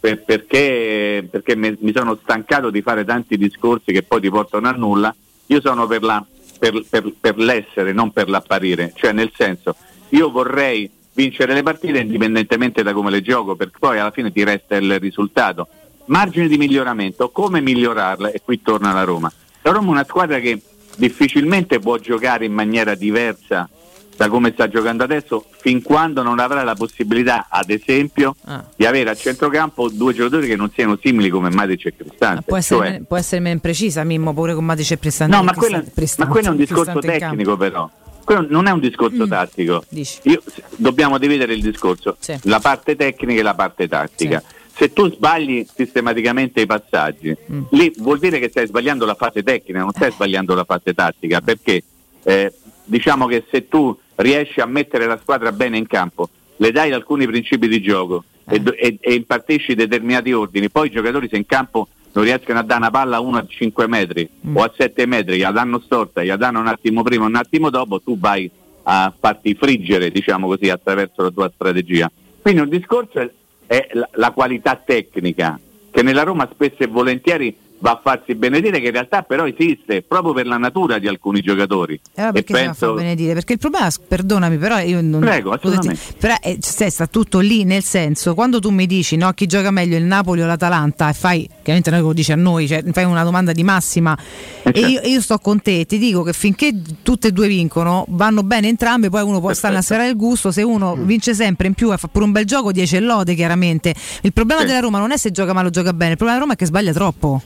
per- 0.00 0.24
perché, 0.24 1.28
perché 1.30 1.54
mi, 1.54 1.76
mi 1.80 1.92
sono 1.94 2.18
stancato 2.22 2.70
di 2.70 2.80
fare 2.80 3.04
tanti 3.04 3.36
discorsi 3.36 3.92
che 3.92 4.02
poi 4.02 4.22
ti 4.22 4.30
portano 4.30 4.68
a 4.68 4.72
nulla, 4.72 5.14
io 5.48 5.60
sono 5.60 5.86
per, 5.86 6.02
la- 6.02 6.24
per- 6.58 7.12
per 7.20 7.36
l'essere, 7.36 7.92
non 7.92 8.10
per 8.10 8.30
l'apparire, 8.30 8.92
cioè 8.94 9.12
nel 9.12 9.30
senso 9.36 9.76
io 10.10 10.30
vorrei 10.30 10.90
vincere 11.16 11.54
le 11.54 11.62
partite 11.62 11.98
indipendentemente 11.98 12.82
da 12.82 12.92
come 12.92 13.10
le 13.10 13.22
gioco, 13.22 13.56
perché 13.56 13.78
poi 13.80 13.98
alla 13.98 14.10
fine 14.10 14.30
ti 14.30 14.44
resta 14.44 14.76
il 14.76 15.00
risultato. 15.00 15.66
Margine 16.08 16.46
di 16.46 16.58
miglioramento, 16.58 17.30
come 17.30 17.60
migliorarle? 17.62 18.32
E 18.32 18.42
qui 18.44 18.60
torna 18.62 18.92
la 18.92 19.02
Roma. 19.02 19.32
La 19.62 19.70
Roma 19.72 19.88
è 19.88 19.90
una 19.92 20.04
squadra 20.04 20.38
che 20.38 20.60
difficilmente 20.96 21.78
può 21.80 21.96
giocare 21.98 22.44
in 22.44 22.52
maniera 22.52 22.94
diversa 22.94 23.68
da 24.16 24.28
come 24.28 24.50
sta 24.52 24.66
giocando 24.68 25.04
adesso, 25.04 25.44
fin 25.58 25.82
quando 25.82 26.22
non 26.22 26.38
avrà 26.38 26.62
la 26.62 26.74
possibilità, 26.74 27.48
ad 27.50 27.68
esempio, 27.68 28.34
Ah. 28.44 28.64
di 28.74 28.86
avere 28.86 29.10
a 29.10 29.14
centrocampo 29.14 29.90
due 29.90 30.14
giocatori 30.14 30.46
che 30.46 30.56
non 30.56 30.70
siano 30.72 30.98
simili 31.02 31.28
come 31.28 31.50
Matic 31.50 31.84
e 31.86 31.94
Cristante. 31.96 32.42
Può 32.46 32.56
essere, 32.56 32.88
Cioè- 32.88 33.00
può 33.02 33.16
essere 33.18 33.40
meno 33.42 33.60
precisa, 33.60 34.04
Mimmo, 34.04 34.32
pure 34.32 34.54
con 34.54 34.64
Matic 34.64 34.90
e 34.92 34.96
Prestante. 34.96 35.36
no, 35.36 35.42
ma 35.42 35.52
quello, 35.52 35.82
ma 36.18 36.26
quello 36.28 36.46
è 36.46 36.50
un 36.50 36.56
discorso 36.56 36.98
tecnico 36.98 37.56
però. 37.58 37.90
Quello 38.26 38.44
non 38.48 38.66
è 38.66 38.72
un 38.72 38.80
discorso 38.80 39.24
Mm. 39.24 39.28
tattico. 39.28 39.84
Io- 40.24 40.42
dobbiamo 40.74 41.16
dividere 41.16 41.54
il 41.54 41.62
discorso, 41.62 42.16
Sì. 42.18 42.36
la 42.42 42.58
parte 42.58 42.96
tecnica 42.96 43.38
e 43.38 43.42
la 43.44 43.54
parte 43.54 43.86
tattica. 43.86 44.42
Se 44.74 44.92
tu 44.92 45.08
sbagli 45.08 45.64
sistematicamente 45.72 46.60
i 46.60 46.66
passaggi, 46.66 47.34
Mm. 47.52 47.62
lì 47.70 47.92
vuol 47.98 48.18
dire 48.18 48.40
che 48.40 48.48
stai 48.48 48.66
sbagliando 48.66 49.06
la 49.06 49.14
fase 49.14 49.44
tecnica, 49.44 49.78
non 49.78 49.92
stai 49.92 50.10
sbagliando 50.10 50.56
la 50.56 50.64
fase 50.64 50.92
tattica, 50.92 51.40
perché 51.40 51.84
eh, 52.24 52.52
diciamo 52.84 53.26
che 53.28 53.44
se 53.48 53.68
tu 53.68 53.96
riesci 54.16 54.58
a 54.60 54.66
mettere 54.66 55.06
la 55.06 55.16
squadra 55.22 55.52
bene 55.52 55.78
in 55.78 55.86
campo, 55.86 56.28
le 56.56 56.72
dai 56.72 56.90
alcuni 56.90 57.24
principi 57.26 57.68
di 57.68 57.80
gioco 57.80 58.24
Eh. 58.48 58.56
e, 58.56 58.62
e- 58.76 58.98
e 59.00 59.14
impartisci 59.14 59.76
determinati 59.76 60.32
ordini, 60.32 60.68
poi 60.68 60.88
i 60.88 60.90
giocatori 60.90 61.28
se 61.28 61.36
in 61.36 61.46
campo 61.46 61.86
non 62.16 62.24
riescono 62.24 62.58
a 62.58 62.62
dare 62.62 62.80
una 62.80 62.90
palla 62.90 63.16
a 63.16 63.20
uno 63.20 63.36
a 63.36 63.46
5 63.46 63.86
metri 63.86 64.28
Mm. 64.46 64.56
o 64.56 64.62
a 64.62 64.72
7 64.74 65.06
metri, 65.06 65.38
la 65.38 65.50
danno 65.50 65.78
storta, 65.80 66.24
la 66.24 66.36
danno 66.36 66.60
un 66.60 66.66
attimo 66.66 67.02
prima, 67.02 67.26
un 67.26 67.34
attimo 67.34 67.68
dopo, 67.68 68.00
tu 68.00 68.18
vai 68.18 68.50
a 68.84 69.12
farti 69.18 69.54
friggere, 69.54 70.10
diciamo 70.10 70.46
così, 70.46 70.70
attraverso 70.70 71.22
la 71.22 71.30
tua 71.30 71.50
strategia. 71.54 72.10
Quindi 72.40 72.60
un 72.62 72.68
discorso 72.68 73.18
è, 73.18 73.30
è 73.66 73.88
la, 73.92 74.08
la 74.12 74.30
qualità 74.30 74.80
tecnica, 74.82 75.58
che 75.90 76.02
nella 76.02 76.22
Roma 76.22 76.48
spesso 76.52 76.76
e 76.78 76.86
volentieri 76.86 77.54
va 77.78 77.90
a 77.92 78.00
farsi 78.02 78.34
benedire, 78.34 78.80
che 78.80 78.86
in 78.86 78.92
realtà 78.92 79.22
però 79.22 79.46
esiste 79.46 80.02
proprio 80.02 80.32
per 80.32 80.46
la 80.46 80.56
natura 80.56 80.98
di 80.98 81.06
alcuni 81.08 81.40
giocatori. 81.40 82.00
Eh, 82.14 82.22
ma 82.22 82.28
e 82.28 82.32
perché 82.32 82.46
si 82.54 82.60
fa 82.60 82.66
penso, 82.66 82.94
benedire? 82.94 83.34
Perché 83.34 83.52
il 83.54 83.58
problema, 83.58 83.88
perdonami, 84.08 84.56
però 84.58 84.78
io 84.78 85.00
non. 85.02 85.20
Prego, 85.20 85.52
assolutamente. 85.52 86.00
Però 86.18 86.34
eh, 86.42 86.58
cioè, 86.60 86.88
sta 86.88 87.06
tutto 87.06 87.38
lì, 87.40 87.64
nel 87.64 87.82
senso, 87.82 88.34
quando 88.34 88.60
tu 88.60 88.70
mi 88.70 88.86
dici 88.86 89.16
no, 89.16 89.30
chi 89.32 89.46
gioca 89.46 89.70
meglio 89.70 89.96
il 89.96 90.04
Napoli 90.04 90.42
o 90.42 90.46
l'Atalanta, 90.46 91.08
e 91.10 91.12
fai, 91.12 91.46
chiaramente 91.62 91.90
noi 91.90 92.00
lo 92.00 92.12
dici 92.12 92.32
a 92.32 92.36
noi, 92.36 92.66
cioè, 92.66 92.82
fai 92.92 93.04
una 93.04 93.22
domanda 93.24 93.52
di 93.52 93.62
massima, 93.62 94.16
Eh, 94.16 94.70
e 94.70 94.72
certo. 94.72 94.80
io, 94.88 95.00
e 95.02 95.08
io 95.08 95.20
sto 95.20 95.38
con 95.38 95.60
te, 95.60 95.84
ti 95.86 95.98
dico 95.98 96.22
che 96.22 96.32
finché 96.32 96.72
tutte 97.02 97.28
e 97.28 97.32
due 97.32 97.48
vincono, 97.48 98.04
vanno 98.08 98.42
bene 98.42 98.68
entrambe, 98.68 99.10
poi 99.10 99.22
uno 99.22 99.40
può 99.40 99.52
stare 99.52 99.76
a 99.76 99.82
serare 99.82 100.08
il 100.08 100.16
gusto, 100.16 100.50
se 100.50 100.62
uno 100.62 100.94
Mm. 100.96 101.04
vince 101.04 101.34
sempre 101.34 101.66
in 101.66 101.74
più 101.74 101.92
e 101.92 101.96
fa 101.96 102.08
pure 102.08 102.24
un 102.24 102.32
bel 102.32 102.44
gioco, 102.44 102.72
10 102.72 102.96
e 102.96 103.00
lode 103.00 103.34
chiaramente. 103.34 103.94
Il 104.22 104.32
problema 104.32 104.60
Sì. 104.62 104.66
della 104.66 104.80
Roma 104.80 104.98
non 104.98 105.10
è 105.12 105.16
se 105.16 105.30
gioca 105.30 105.52
male 105.52 105.68
o 105.68 105.70
gioca 105.70 105.92
bene, 105.92 106.12
il 106.12 106.16
problema 106.16 106.38
della 106.38 106.40
Roma 106.40 106.52
è 106.54 106.56
che 106.56 106.66
sbaglia 106.66 106.92
troppo. 106.92 107.42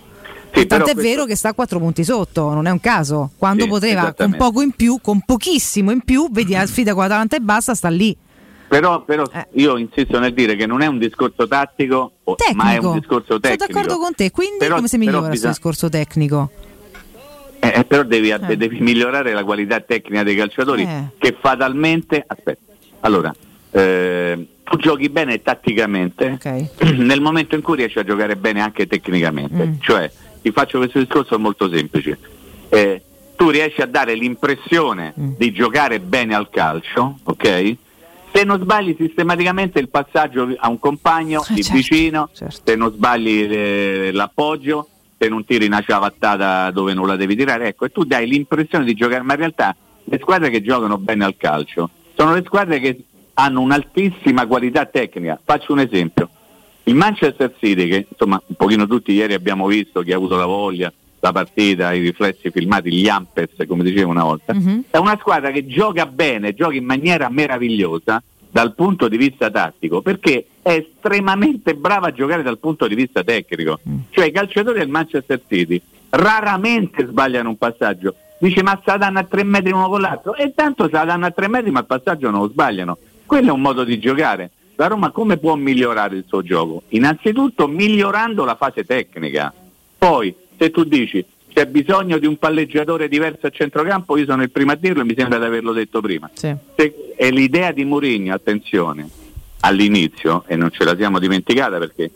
Sì, 0.53 0.67
Tanto 0.67 0.85
però 0.87 0.99
è 0.99 1.03
vero 1.03 1.25
che 1.25 1.37
sta 1.37 1.51
a 1.51 1.55
4 1.55 1.79
punti 1.79 2.03
sotto, 2.05 2.53
non 2.53 2.67
è 2.67 2.71
un 2.71 2.81
caso. 2.81 3.31
Quando 3.37 3.65
Sì, 3.65 3.69
poteva 3.69 4.13
con 4.13 4.35
poco 4.37 4.61
in 4.63 4.73
più, 4.73 4.99
con 5.01 5.21
pochissimo 5.25 5.91
in 5.91 6.01
più, 6.01 6.29
vedi 6.31 6.53
la 6.53 6.67
sfida 6.67 6.93
con 6.93 7.03
l'Atalanta 7.03 7.37
e 7.37 7.41
basta, 7.41 7.75
sta 7.75 7.89
lì. 7.89 8.17
Però, 8.69 9.03
però 9.03 9.25
Eh. 9.33 9.47
io 9.55 9.77
insisto 9.79 10.19
nel 10.19 10.33
dire 10.33 10.55
che 10.57 10.67
non 10.67 10.81
è 10.83 10.87
un 10.87 10.99
discorso 10.99 11.47
tattico, 11.49 12.13
o- 12.23 12.37
ma 12.55 12.65
è 12.65 12.75
Tecnico. 12.75 12.91
un 12.91 12.99
discorso 12.99 13.41
tecnico. 13.41 13.65
Sono 13.65 13.81
d'accordo 13.83 14.03
con 14.03 14.15
te, 14.15 14.31
quindi 14.31 14.59
Però- 14.59 14.77
come 14.77 14.89
si 14.89 14.97
migliora 14.97 15.19
questo 15.19 15.33
bisogna- 15.35 15.53
discorso 15.55 15.89
tecnico? 15.89 16.51
Eh, 17.63 17.73
eh, 17.77 17.85
però 17.85 18.03
devi, 18.05 18.33
devi 18.57 18.81
migliorare 18.81 19.33
la 19.33 19.45
qualità 19.45 19.81
tecnica 19.81 20.23
dei 20.23 20.37
calciatori 20.37 20.83
Eh. 20.83 21.05
che 21.19 21.37
fatalmente... 21.41 22.23
Aspetta, 22.27 22.61
allora, 23.01 23.35
eh, 23.73 24.47
tu 24.65 24.77
giochi 24.79 25.09
bene 25.11 25.43
tatticamente 25.43 26.39
nel 26.97 27.21
momento 27.21 27.57
in 27.57 27.63
cui 27.63 27.77
riesci 27.77 27.99
a 27.99 28.05
giocare 28.05 28.37
bene 28.37 28.61
anche 28.63 28.87
tecnicamente. 28.87 29.67
Mm. 29.67 29.73
Cioè, 29.81 30.11
ti 30.43 30.51
faccio 30.53 30.79
questo 30.79 30.99
discorso 30.99 31.39
molto 31.39 31.69
semplice. 31.71 32.19
Eh, 32.69 33.03
tu 33.37 33.51
riesci 33.51 33.81
a 33.81 33.87
dare 33.87 34.15
l'impressione 34.15 35.15
Mm. 35.19 35.33
di 35.39 35.51
giocare 35.53 35.99
bene 36.01 36.35
al 36.35 36.51
calcio, 36.51 37.19
ok? 37.23 37.77
Se 38.33 38.45
non 38.45 38.61
sbagli 38.61 38.95
sistematicamente 38.99 39.79
il 39.81 39.89
passaggio 39.89 40.55
a 40.57 40.69
un 40.69 40.79
compagno 40.79 41.45
di 41.49 41.63
certo, 41.63 41.77
vicino, 41.77 42.29
se 42.33 42.77
non 42.77 42.93
sbagli 42.93 43.49
eh, 43.51 44.11
l'appoggio, 44.13 44.89
se 45.19 45.29
non 45.29 45.45
tiri 45.45 45.67
una 45.67 45.81
ciabattata 45.83 46.71
dove 46.71 46.95
non 46.95 47.07
la 47.07 47.17
devi 47.17 47.35
tirare, 47.35 47.69
ecco, 47.69 47.87
e 47.87 47.91
tu 47.91 48.05
dai 48.05 48.29
l'impressione 48.29 48.85
di 48.85 48.95
giocare, 48.95 49.23
ma 49.23 49.33
in 49.33 49.39
realtà 49.41 49.75
le 50.05 50.19
squadre 50.21 50.51
che 50.51 50.63
giocano 50.63 50.97
bene 50.99 51.25
al 51.25 51.37
calcio 51.37 51.91
sono 52.17 52.35
le 52.35 52.43
squadre 52.47 52.79
che 52.79 53.03
hanno 53.35 53.61
un'altissima 53.63 54.47
qualità 54.47 54.85
tecnica. 54.87 55.41
Faccio 55.43 55.73
un 55.73 55.81
esempio. 55.81 56.29
Il 56.85 56.95
Manchester 56.95 57.55
City, 57.59 57.89
che 57.89 58.07
insomma 58.09 58.43
un 58.45 58.57
pochino 58.57 58.87
tutti 58.87 59.13
ieri 59.13 59.35
abbiamo 59.35 59.67
visto, 59.67 60.03
chi 60.03 60.13
ha 60.13 60.17
avuto 60.17 60.37
la 60.37 60.47
voglia, 60.47 60.93
la 61.21 61.33
partita, 61.33 61.93
i 61.93 62.01
riflessi 62.01 62.51
filmati, 62.51 62.91
gli 62.91 63.07
Ampes, 63.09 63.51
come 63.69 63.85
dicevo 63.85 64.11
una 64.11 64.25
volta, 64.25 64.55
è 64.91 64.97
una 64.97 65.17
squadra 65.19 65.51
che 65.51 65.67
gioca 65.67 66.07
bene, 66.07 66.55
gioca 66.55 66.75
in 66.75 66.85
maniera 66.85 67.29
meravigliosa 67.29 68.23
dal 68.51 68.75
punto 68.75 69.07
di 69.07 69.17
vista 69.17 69.51
tattico, 69.51 70.01
perché 70.01 70.47
è 70.63 70.71
estremamente 70.73 71.75
brava 71.75 72.09
a 72.09 72.13
giocare 72.13 72.43
dal 72.43 72.59
punto 72.59 72.89
di 72.89 72.95
vista 72.95 73.23
tecnico. 73.23 73.79
Cioè 74.11 74.27
i 74.27 74.33
calciatori 74.33 74.79
del 74.79 74.89
Manchester 74.89 75.41
City 75.47 75.81
raramente 76.09 77.07
sbagliano 77.07 77.51
un 77.51 77.57
passaggio. 77.59 78.15
Dice 78.41 78.63
ma 78.63 78.81
se 78.83 78.91
la 78.91 78.97
danno 78.97 79.19
a 79.19 79.25
tre 79.25 79.45
metri 79.45 79.71
uno 79.71 79.89
con 79.89 80.01
l'altro 80.01 80.35
e 80.35 80.53
tanto 80.55 80.87
se 80.87 80.93
la 80.93 81.05
danno 81.05 81.27
a 81.27 81.31
tre 81.31 81.47
metri 81.47 81.71
ma 81.71 81.81
il 81.81 81.87
passaggio 81.87 82.31
non 82.31 82.41
lo 82.41 82.49
sbagliano. 82.49 82.97
Quello 83.27 83.51
è 83.51 83.53
un 83.53 83.61
modo 83.61 83.85
di 83.85 83.99
giocare. 83.99 84.51
La 84.81 84.87
Roma 84.87 85.11
come 85.11 85.37
può 85.37 85.57
migliorare 85.57 86.17
il 86.17 86.25
suo 86.27 86.43
gioco? 86.43 86.85
Innanzitutto 86.89 87.69
migliorando 87.69 88.47
la 88.47 88.55
fase 88.55 88.83
tecnica. 88.83 89.53
Poi 89.99 90.35
se 90.57 90.71
tu 90.71 90.85
dici 90.85 91.23
c'è 91.53 91.67
bisogno 91.67 92.17
di 92.17 92.25
un 92.25 92.39
palleggiatore 92.39 93.07
diverso 93.07 93.47
a 93.47 93.51
centrocampo, 93.51 94.17
io 94.17 94.25
sono 94.25 94.43
il 94.43 94.51
primo 94.51 94.73
a 94.73 94.77
dirlo 94.77 95.03
e 95.03 95.05
mi 95.05 95.15
sembra 95.15 95.39
di 95.39 95.45
averlo 95.45 95.73
detto 95.73 96.01
prima. 96.01 96.31
Se- 96.33 97.13
è 97.15 97.31
l'idea 97.31 97.73
di 97.73 97.85
Mourinho, 97.85 98.33
attenzione, 98.33 99.07
all'inizio, 99.61 100.45
e 100.47 100.57
non 100.57 100.71
ce 100.71 100.85
la 100.85 100.97
siamo 100.97 101.19
dimenticata 101.19 101.77
perché 101.77 102.11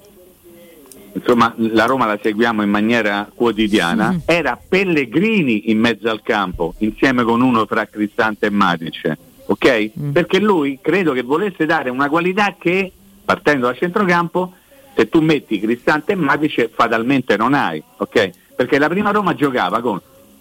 insomma 1.12 1.52
la 1.58 1.84
Roma 1.84 2.06
la 2.06 2.18
seguiamo 2.18 2.62
in 2.62 2.70
maniera 2.70 3.30
quotidiana, 3.34 4.22
era 4.24 4.58
Pellegrini 4.66 5.70
in 5.70 5.80
mezzo 5.80 6.08
al 6.08 6.22
campo, 6.22 6.72
insieme 6.78 7.24
con 7.24 7.42
uno 7.42 7.66
fra 7.66 7.84
Cristante 7.84 8.46
e 8.46 8.50
Matic, 8.50 9.18
ok? 9.46 9.90
Perché 10.12 10.38
lui 10.40 10.78
credo 10.80 11.12
che 11.12 11.22
volesse 11.22 11.66
dare 11.66 11.90
una 11.90 12.08
qualità 12.08 12.54
che, 12.58 12.90
partendo 13.24 13.66
da 13.66 13.74
centrocampo, 13.74 14.52
se 14.96 15.08
tu 15.08 15.20
metti 15.20 15.58
Cristante 15.60 16.12
e 16.12 16.14
Matic 16.16 16.70
fatalmente 16.74 17.36
non 17.36 17.54
hai, 17.54 17.82
ok? 17.96 18.30
Perché 18.56 18.78
la 18.78 18.88
prima 18.88 19.10
Roma 19.10 19.34
giocava 19.34 19.80
con, 19.80 20.00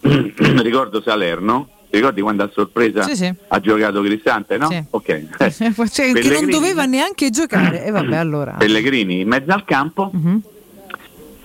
ricordo 0.62 1.00
Salerno, 1.02 1.68
ti 1.90 1.96
ricordi 1.96 2.20
quando 2.20 2.42
a 2.44 2.50
sorpresa 2.52 3.02
Sì, 3.02 3.14
sì. 3.16 3.32
ha 3.48 3.60
giocato 3.60 4.00
Cristante, 4.02 4.56
no? 4.56 4.68
Sì. 4.68 4.82
Ok. 4.90 5.26
Cioè, 5.90 6.12
che 6.12 6.28
non 6.30 6.48
doveva 6.50 6.84
neanche 6.84 7.30
giocare. 7.30 7.84
E 7.84 7.90
vabbè, 7.90 8.16
allora. 8.16 8.52
Pellegrini 8.58 9.20
in 9.20 9.28
mezzo 9.28 9.50
al 9.52 9.64
campo, 9.64 10.10
Mhm. 10.12 10.40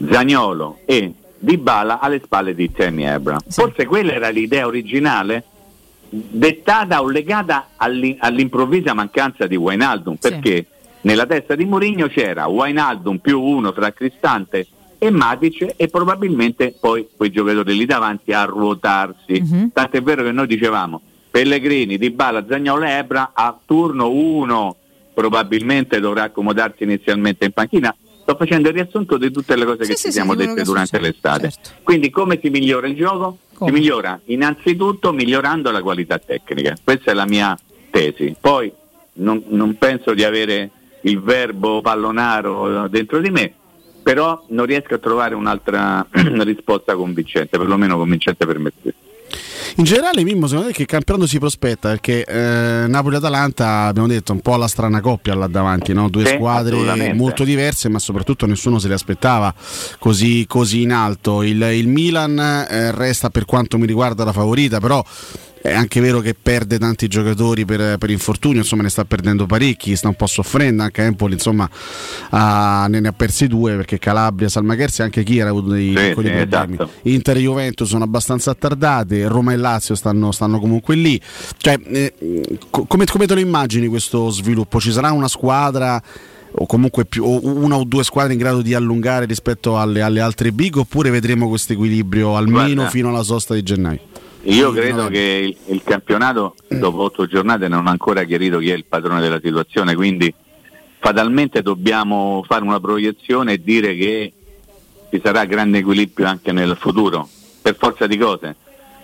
Zagnolo 0.10 0.80
e 0.86 1.14
Dybala 1.38 2.00
alle 2.00 2.22
spalle 2.24 2.54
di 2.56 2.72
Tammy 2.72 3.06
Abraham. 3.06 3.40
Forse 3.50 3.86
quella 3.86 4.14
era 4.14 4.30
l'idea 4.30 4.66
originale 4.66 5.44
dettata 6.10 7.02
o 7.02 7.10
legata 7.10 7.70
all'i- 7.78 8.18
all'improvvisa 8.20 8.94
mancanza 8.94 9.48
di 9.48 9.56
Wijnaldum, 9.56 10.16
perché 10.16 10.66
nella 11.02 11.26
testa 11.26 11.56
di 11.56 11.66
Mourinho 11.66 12.08
c'era 12.08 12.48
Wijnaldum 12.48 13.18
più 13.18 13.42
uno 13.42 13.72
fra 13.72 13.94
Cristante 13.94 14.68
e 14.98 15.10
Matic 15.12 15.76
e 15.78 15.88
probabilmente 15.88 16.76
poi 16.80 17.08
quei 17.16 17.32
giocatori 17.32 17.76
lì 17.76 17.86
davanti 17.86 18.34
a 18.34 18.44
ruotarsi. 18.44 19.42
Mhm. 19.42 19.72
Tant'è 19.74 20.02
vero 20.02 20.24
che 20.24 20.32
noi 20.32 20.48
dicevamo 20.48 21.02
Pellegrini, 21.32 21.98
Dybala, 21.98 22.46
Zagnolo 22.48 22.86
e 22.86 22.92
Ebra 22.92 23.32
a 23.34 23.58
turno 23.64 24.10
uno 24.10 24.76
probabilmente 25.14 26.00
dovrà 26.00 26.24
accomodarsi 26.24 26.84
inizialmente 26.84 27.46
in 27.46 27.52
panchina. 27.52 27.96
Sto 28.22 28.36
facendo 28.36 28.70
il 28.70 28.76
riassunto 28.76 29.18
di 29.18 29.32
tutte 29.32 29.56
le 29.56 29.66
cose 29.66 29.80
che 29.80 29.86
sì, 29.86 29.96
ci 29.96 29.98
sì, 30.08 30.12
siamo 30.12 30.36
dette 30.36 30.64
durante 30.64 30.98
succede, 30.98 31.08
l'estate. 31.08 31.52
Quindi 31.82 32.10
come 32.10 32.40
si 32.42 32.50
migliora 32.50 32.88
il 32.88 32.96
gioco? 32.96 33.38
Si 33.66 33.72
migliora 33.72 34.20
innanzitutto 34.26 35.12
migliorando 35.12 35.72
la 35.72 35.82
qualità 35.82 36.18
tecnica. 36.18 36.76
Questa 36.82 37.12
è 37.12 37.14
la 37.14 37.26
mia 37.26 37.58
tesi. 37.90 38.36
Poi 38.40 38.72
non, 39.14 39.44
non 39.48 39.78
penso 39.78 40.14
di 40.14 40.24
avere 40.24 40.70
il 41.02 41.20
verbo 41.20 41.82
pallonaro 41.82 42.88
dentro 42.88 43.20
di 43.20 43.30
me, 43.30 43.54
però 44.02 44.46
non 44.50 44.66
riesco 44.66 44.96
a 44.96 44.98
trovare 45.00 45.36
un'altra 45.36 46.06
risposta 46.12 46.96
convincente, 46.96 47.58
perlomeno 47.58 47.98
convincente 47.98 48.46
per 48.46 48.60
me 48.60 48.72
stesso. 48.80 49.09
In 49.76 49.84
generale, 49.84 50.24
Mimmo, 50.24 50.48
secondo 50.48 50.70
te 50.70 50.76
che 50.76 50.86
campionato 50.86 51.28
si 51.28 51.40
prospetta? 51.40 51.90
Perché 51.90 52.24
eh, 52.26 52.88
Napoli-Atalanta, 52.88 53.84
abbiamo 53.84 54.08
detto, 54.08 54.34
un 54.34 54.42
po' 54.42 54.56
la 54.56 54.68
strana 54.68 55.00
coppia 55.00 55.36
là 55.36 55.48
davanti, 55.48 55.94
no? 55.94 56.10
due 56.10 56.26
Sì, 56.26 56.34
squadre 56.34 57.14
molto 57.14 57.44
diverse, 57.44 57.90
ma 57.90 58.00
soprattutto 58.00 58.46
nessuno 58.46 58.80
se 58.80 58.88
le 58.88 58.96
aspettava 58.96 59.54
così, 60.00 60.46
così 60.48 60.82
in 60.82 60.92
alto. 60.92 61.44
Il, 61.44 61.62
il 61.62 61.88
Milan 61.88 62.40
eh, 62.40 62.92
resta 62.92 63.30
per 63.30 63.46
quanto 63.46 63.78
mi 63.78 63.86
riguarda 63.86 64.24
la 64.24 64.34
favorita, 64.34 64.80
però 64.80 65.04
è 65.62 65.74
anche 65.74 66.00
vero 66.00 66.20
che 66.20 66.36
perde 66.42 66.80
tanti 66.80 67.08
giocatori 67.08 67.66
per, 67.66 67.98
per 67.98 68.10
infortunio, 68.10 68.60
insomma 68.60 68.84
ne 68.84 68.90
sta 68.90 69.04
perdendo 69.06 69.46
parecchi, 69.46 69.96
sta 69.96 70.08
un 70.08 70.16
po' 70.16 70.28
soffrendo, 70.28 70.84
anche 70.84 71.02
Empoli 71.02 71.34
insomma 71.34 71.70
ha- 72.30 72.88
ne, 72.90 73.00
ne 73.00 73.08
ha 73.10 73.12
persi 73.14 73.48
due 73.48 73.76
perché 73.76 74.00
Calabria, 74.00 74.48
Salmachersi 74.50 75.02
e 75.02 75.04
anche 75.06 75.24
chi 75.24 75.42
ha 75.42 75.48
avuto 75.48 75.70
dei 75.70 75.94
piccoli 75.94 76.28
sì, 76.28 76.34
problemi. 76.34 76.74
esatto. 76.76 76.92
Inter 77.04 77.38
e 77.38 77.42
Juventus 77.42 77.88
sono 77.90 78.04
abbastanza 78.04 78.52
attardate, 78.52 79.28
Roma 79.28 79.54
e 79.54 79.58
Lazio 79.58 79.96
stanno, 79.96 80.32
stanno 80.32 80.60
comunque 80.60 80.96
lì. 80.96 81.20
Cioè, 81.58 81.80
eh, 81.84 82.14
co- 82.70 82.86
come, 82.86 83.06
come 83.06 83.26
te 83.28 83.34
lo 83.34 83.40
immagini 83.40 83.88
questo 83.88 84.30
sviluppo? 84.30 84.80
Ci 84.80 84.92
sarà 84.92 85.12
una 85.12 85.28
squadra 85.28 86.02
o 86.52 86.66
comunque 86.66 87.06
più, 87.06 87.24
o 87.26 87.40
una 87.44 87.76
o 87.76 87.84
due 87.84 88.04
squadre 88.04 88.34
in 88.34 88.40
grado 88.40 88.62
di 88.62 88.74
allungare 88.74 89.26
rispetto 89.26 89.78
alle, 89.78 90.02
alle 90.02 90.20
altre 90.20 90.52
big 90.52 90.78
oppure 90.78 91.10
vedremo 91.12 91.48
questo 91.48 91.74
equilibrio 91.74 92.36
almeno 92.36 92.74
Guarda. 92.74 92.90
fino 92.90 93.10
alla 93.10 93.24
sosta 93.24 93.54
di 93.54 93.62
gennaio? 93.62 94.00
Io 94.44 94.72
credo 94.72 95.08
che 95.08 95.56
il, 95.68 95.74
il 95.74 95.82
campionato 95.84 96.56
dopo 96.68 97.02
otto 97.02 97.26
giornate 97.28 97.68
non 97.68 97.88
ha 97.88 97.92
ancora 97.92 98.24
chiarito 98.24 98.60
chi 98.60 98.72
è 98.72 98.74
il 98.74 98.86
padrone 98.86 99.20
della 99.20 99.40
situazione, 99.44 99.96
quindi 99.96 100.34
fatalmente 101.00 101.62
dobbiamo 101.62 102.44
fare 102.48 102.64
una 102.64 102.80
proiezione 102.80 103.54
e 103.54 103.64
dire 103.64 103.96
che 103.96 104.34
ci 105.10 105.22
sarà 105.24 105.46
grande 105.46 105.80
equilibrio 105.80 106.28
anche 106.28 106.52
nel 106.52 106.78
futuro, 106.80 107.28
per 107.62 107.76
forza 107.76 108.08
di 108.08 108.18
cose, 108.18 108.56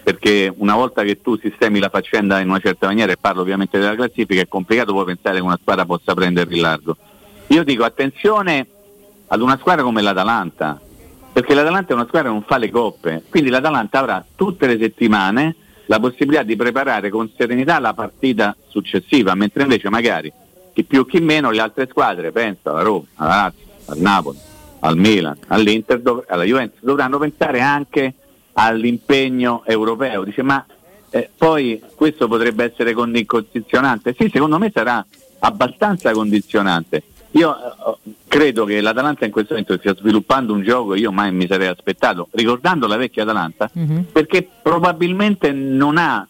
perché 0.03 0.53
una 0.55 0.75
volta 0.75 1.03
che 1.03 1.21
tu 1.21 1.37
sistemi 1.37 1.79
la 1.79 1.89
faccenda 1.89 2.39
in 2.39 2.49
una 2.49 2.59
certa 2.59 2.87
maniera, 2.87 3.11
e 3.11 3.17
parlo 3.17 3.41
ovviamente 3.41 3.77
della 3.77 3.95
classifica, 3.95 4.41
è 4.41 4.47
complicato 4.47 4.93
poi 4.93 5.05
pensare 5.05 5.37
che 5.37 5.41
una 5.41 5.59
squadra 5.59 5.85
possa 5.85 6.13
prendere 6.13 6.53
il 6.53 6.61
largo. 6.61 6.95
Io 7.47 7.63
dico 7.63 7.83
attenzione 7.83 8.67
ad 9.27 9.41
una 9.41 9.57
squadra 9.57 9.83
come 9.83 10.01
l'Atalanta, 10.01 10.79
perché 11.35 11.53
l'Atalanta 11.53 11.91
è 11.91 11.95
una 11.95 12.05
squadra 12.07 12.29
che 12.29 12.33
non 12.33 12.45
fa 12.47 12.55
le 12.55 12.71
coppe, 12.71 13.23
quindi 13.29 13.49
l'Atalanta 13.49 13.99
avrà 13.99 14.25
tutte 14.37 14.67
le 14.67 14.77
settimane 14.77 15.53
la 15.87 15.99
possibilità 15.99 16.43
di 16.43 16.55
preparare 16.55 17.09
con 17.09 17.29
serenità 17.35 17.77
la 17.77 17.93
partita 17.93 18.55
successiva, 18.69 19.35
mentre 19.35 19.63
invece 19.63 19.89
magari 19.89 20.31
chi 20.71 20.85
più 20.85 21.05
chi 21.05 21.19
meno 21.19 21.51
le 21.51 21.59
altre 21.59 21.89
squadre, 21.89 22.31
penso 22.31 22.69
alla 22.69 22.83
Roma, 22.83 23.05
alla 23.15 23.35
Lazio, 23.35 23.65
al 23.87 23.97
Napoli, 23.97 24.37
al 24.79 24.95
Milan, 24.95 25.37
all'Inter, 25.47 25.99
dov- 25.99 26.23
alla 26.29 26.43
Juventus, 26.43 26.79
dovranno 26.81 27.17
pensare 27.17 27.59
anche 27.59 28.13
all'impegno 28.53 29.63
europeo. 29.65 30.23
Dice 30.23 30.41
ma 30.41 30.65
eh, 31.09 31.29
poi 31.35 31.81
questo 31.95 32.29
potrebbe 32.29 32.63
essere 32.63 32.93
con- 32.93 33.21
condizionante? 33.25 34.15
Sì, 34.17 34.29
secondo 34.31 34.57
me 34.57 34.71
sarà 34.73 35.05
abbastanza 35.39 36.13
condizionante. 36.13 37.03
Io 37.35 37.55
eh, 37.55 38.11
credo 38.27 38.63
che 38.65 38.79
l'Atalanta 38.79 39.25
in 39.25 39.31
questo 39.31 39.53
momento 39.53 39.77
stia 39.77 39.93
sviluppando 39.93 40.53
un 40.53 40.63
gioco 40.63 40.91
che 40.91 40.99
io 40.99 41.11
mai 41.11 41.31
mi 41.33 41.47
sarei 41.47 41.67
aspettato, 41.67 42.29
ricordando 42.31 42.87
la 42.87 42.95
vecchia 42.95 43.23
Atalanta, 43.23 43.69
perché 44.11 44.47
probabilmente 44.61 45.51
non 45.51 45.97
ha 45.97 46.25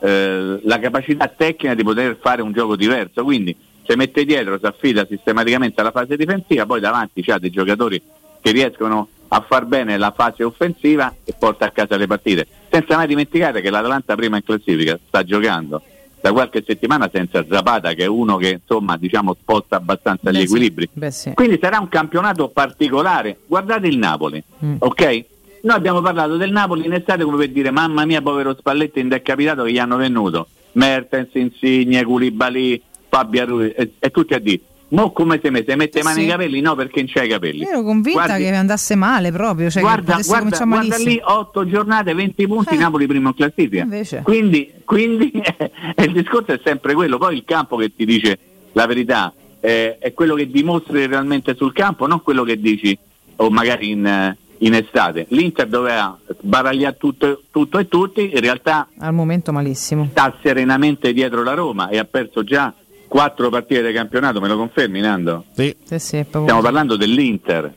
eh, 0.00 0.60
la 0.62 0.78
capacità 0.78 1.28
tecnica 1.28 1.74
di 1.74 1.84
poter 1.84 2.18
fare 2.20 2.42
un 2.42 2.52
gioco 2.52 2.74
diverso. 2.74 3.22
Quindi 3.22 3.56
se 3.86 3.94
mette 3.96 4.24
dietro, 4.24 4.58
si 4.58 4.66
affida 4.66 5.06
sistematicamente 5.08 5.80
alla 5.80 5.92
fase 5.92 6.16
difensiva, 6.16 6.66
poi 6.66 6.80
davanti 6.80 7.22
c'ha 7.22 7.38
dei 7.38 7.50
giocatori 7.50 8.02
che 8.40 8.50
riescono 8.50 9.08
a 9.28 9.40
far 9.46 9.64
bene 9.64 9.96
la 9.96 10.12
fase 10.14 10.42
offensiva 10.42 11.14
e 11.22 11.34
porta 11.38 11.66
a 11.66 11.70
casa 11.70 11.96
le 11.96 12.06
partite. 12.06 12.46
Senza 12.68 12.96
mai 12.96 13.06
dimenticare 13.06 13.60
che 13.60 13.70
l'Atalanta 13.70 14.16
prima 14.16 14.36
in 14.36 14.42
classifica 14.42 14.98
sta 15.06 15.22
giocando 15.22 15.82
da 16.20 16.32
qualche 16.32 16.62
settimana 16.66 17.08
senza 17.12 17.44
Zapata 17.48 17.92
che 17.94 18.04
è 18.04 18.06
uno 18.06 18.36
che 18.36 18.60
insomma 18.60 18.96
diciamo 18.96 19.34
sposta 19.40 19.76
abbastanza 19.76 20.30
Beh, 20.30 20.32
gli 20.32 20.36
sì. 20.40 20.42
equilibri. 20.44 20.88
Beh, 20.92 21.10
sì. 21.10 21.32
Quindi 21.34 21.58
sarà 21.60 21.78
un 21.78 21.88
campionato 21.88 22.48
particolare. 22.48 23.38
Guardate 23.46 23.86
il 23.86 23.98
Napoli, 23.98 24.42
Mm. 24.64 24.76
ok? 24.78 25.24
Noi 25.62 25.76
abbiamo 25.76 26.00
parlato 26.00 26.36
del 26.36 26.50
Napoli 26.52 26.86
in 26.86 26.92
estate 26.92 27.24
come 27.24 27.36
per 27.36 27.50
dire 27.50 27.70
mamma 27.70 28.04
mia 28.04 28.22
povero 28.22 28.54
Spalletti 28.56 29.00
in 29.00 29.20
capitato 29.22 29.64
che 29.64 29.72
gli 29.72 29.78
hanno 29.78 29.96
venuto 29.96 30.48
Mertens, 30.72 31.30
Insigne, 31.34 32.04
Koulibaly, 32.04 32.80
Fabio 33.08 33.44
Rui 33.44 33.70
e, 33.70 33.92
e 33.98 34.10
tutti 34.10 34.34
a 34.34 34.38
dire 34.38 34.60
Mo 34.90 35.12
come 35.12 35.38
se 35.42 35.50
mette? 35.50 35.76
Mette 35.76 36.02
mani 36.02 36.14
Sì. 36.14 36.20
nei 36.22 36.30
capelli? 36.30 36.60
No, 36.62 36.74
perché 36.74 37.00
non 37.02 37.10
c'hai 37.12 37.26
i 37.26 37.30
capelli. 37.30 37.58
Io 37.58 37.68
ero 37.68 37.82
convinta 37.82 38.24
Guardi- 38.24 38.44
che 38.44 38.54
andasse 38.54 38.94
male 38.94 39.30
proprio, 39.30 39.68
cioè 39.68 39.82
guarda, 39.82 40.18
guarda, 40.24 40.64
guarda 40.64 40.96
lì 40.96 41.20
8 41.22 41.66
giornate, 41.66 42.14
20 42.14 42.46
punti, 42.46 42.74
Eh. 42.74 42.78
Napoli 42.78 43.06
primo 43.06 43.28
in 43.28 43.34
classifica. 43.34 43.82
Invece. 43.82 44.22
Quindi, 44.22 44.72
quindi 44.84 45.30
il 46.04 46.12
discorso 46.12 46.52
è 46.52 46.60
sempre 46.64 46.94
quello. 46.94 47.18
Poi 47.18 47.36
il 47.36 47.44
campo 47.44 47.76
che 47.76 47.94
ti 47.94 48.06
dice 48.06 48.38
la 48.72 48.86
verità 48.86 49.32
eh, 49.60 49.98
è 49.98 50.12
quello 50.14 50.34
che 50.34 50.48
dimostri 50.50 51.06
realmente 51.06 51.54
sul 51.54 51.72
campo, 51.74 52.06
non 52.06 52.22
quello 52.22 52.42
che 52.44 52.58
dici 52.58 52.96
o 53.36 53.50
magari 53.50 53.90
in, 53.90 54.06
eh, 54.06 54.38
in 54.58 54.72
estate. 54.74 55.26
L'Inter 55.28 55.66
doveva 55.66 56.18
sbaragliare 56.40 56.96
tutto, 56.96 57.42
tutto 57.50 57.78
e 57.78 57.88
tutti, 57.88 58.30
in 58.32 58.40
realtà 58.40 58.88
Al 59.00 59.12
momento 59.12 59.52
malissimo. 59.52 60.08
sta 60.10 60.34
serenamente 60.42 61.12
dietro 61.12 61.42
la 61.42 61.52
Roma 61.54 61.88
e 61.88 61.98
ha 61.98 62.04
perso 62.04 62.42
già 62.42 62.72
quattro 63.08 63.48
partite 63.48 63.84
di 63.86 63.92
campionato, 63.92 64.40
me 64.40 64.48
lo 64.48 64.56
confermi 64.56 65.00
Nando? 65.00 65.44
Sì. 65.54 65.74
Sì, 65.84 65.98
sì, 65.98 66.24
Stiamo 66.28 66.60
parlando 66.60 66.96
dell'Inter. 66.96 67.74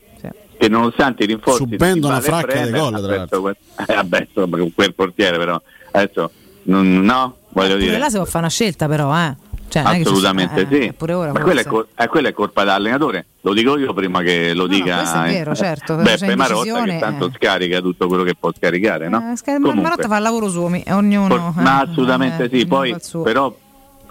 Che 0.58 0.68
nonostante 0.68 1.24
i 1.24 1.26
rinforzi 1.26 1.66
Subendo 1.68 2.06
una 2.06 2.20
fracca 2.20 2.64
di 2.64 2.70
gol, 2.70 3.26
tra 3.26 3.38
que- 3.40 3.56
eh, 3.84 3.94
vabbè, 3.94 4.26
insomma, 4.28 4.58
con 4.58 4.72
quel 4.72 4.94
portiere 4.94 5.36
però 5.36 5.60
adesso 5.90 6.30
no, 6.64 7.36
voglio 7.48 7.68
Pure 7.74 7.78
dire. 7.78 7.98
là 7.98 8.08
si 8.08 8.14
può 8.14 8.24
fare 8.24 8.38
una 8.38 8.48
scelta 8.48 8.86
però, 8.86 9.12
eh. 9.12 9.34
Cioè, 9.68 9.82
Assolutamente 9.84 10.68
eh, 10.68 10.82
sì. 10.82 10.92
Pure 10.92 11.14
ora 11.14 11.32
Ma 11.32 11.40
quella 11.40 11.62
è, 11.62 11.64
col- 11.64 11.88
eh, 11.96 12.06
quella 12.06 12.28
è 12.28 12.32
colpa 12.32 12.62
dell'allenatore, 12.62 13.26
lo 13.40 13.54
dico 13.54 13.76
io 13.78 13.92
prima 13.94 14.20
che 14.20 14.52
lo 14.54 14.66
dica 14.66 14.98
questo 14.98 15.16
è 15.22 15.28
eh, 15.30 15.32
vero, 15.32 15.54
certo, 15.56 15.96
c'è 15.96 16.02
Beppe 16.02 16.36
Marotta 16.36 16.58
indecisione, 16.60 16.92
che 16.92 16.98
tanto 17.00 17.26
eh. 17.26 17.30
scarica 17.34 17.80
tutto 17.80 18.06
quello 18.06 18.22
che 18.22 18.34
può 18.38 18.52
scaricare, 18.56 19.08
no? 19.08 19.32
Eh, 19.32 19.36
Scar- 19.36 19.56
Comunque. 19.56 19.82
Marotta 19.82 20.06
fa 20.08 20.16
il 20.18 20.22
lavoro 20.22 20.48
suo, 20.50 20.70
ognuno. 20.90 21.26
For- 21.26 21.54
eh, 21.58 21.62
ma 21.62 21.80
assolutamente 21.80 22.44
eh, 22.44 22.56
sì, 22.56 22.66
poi, 22.66 22.94
però, 23.24 23.56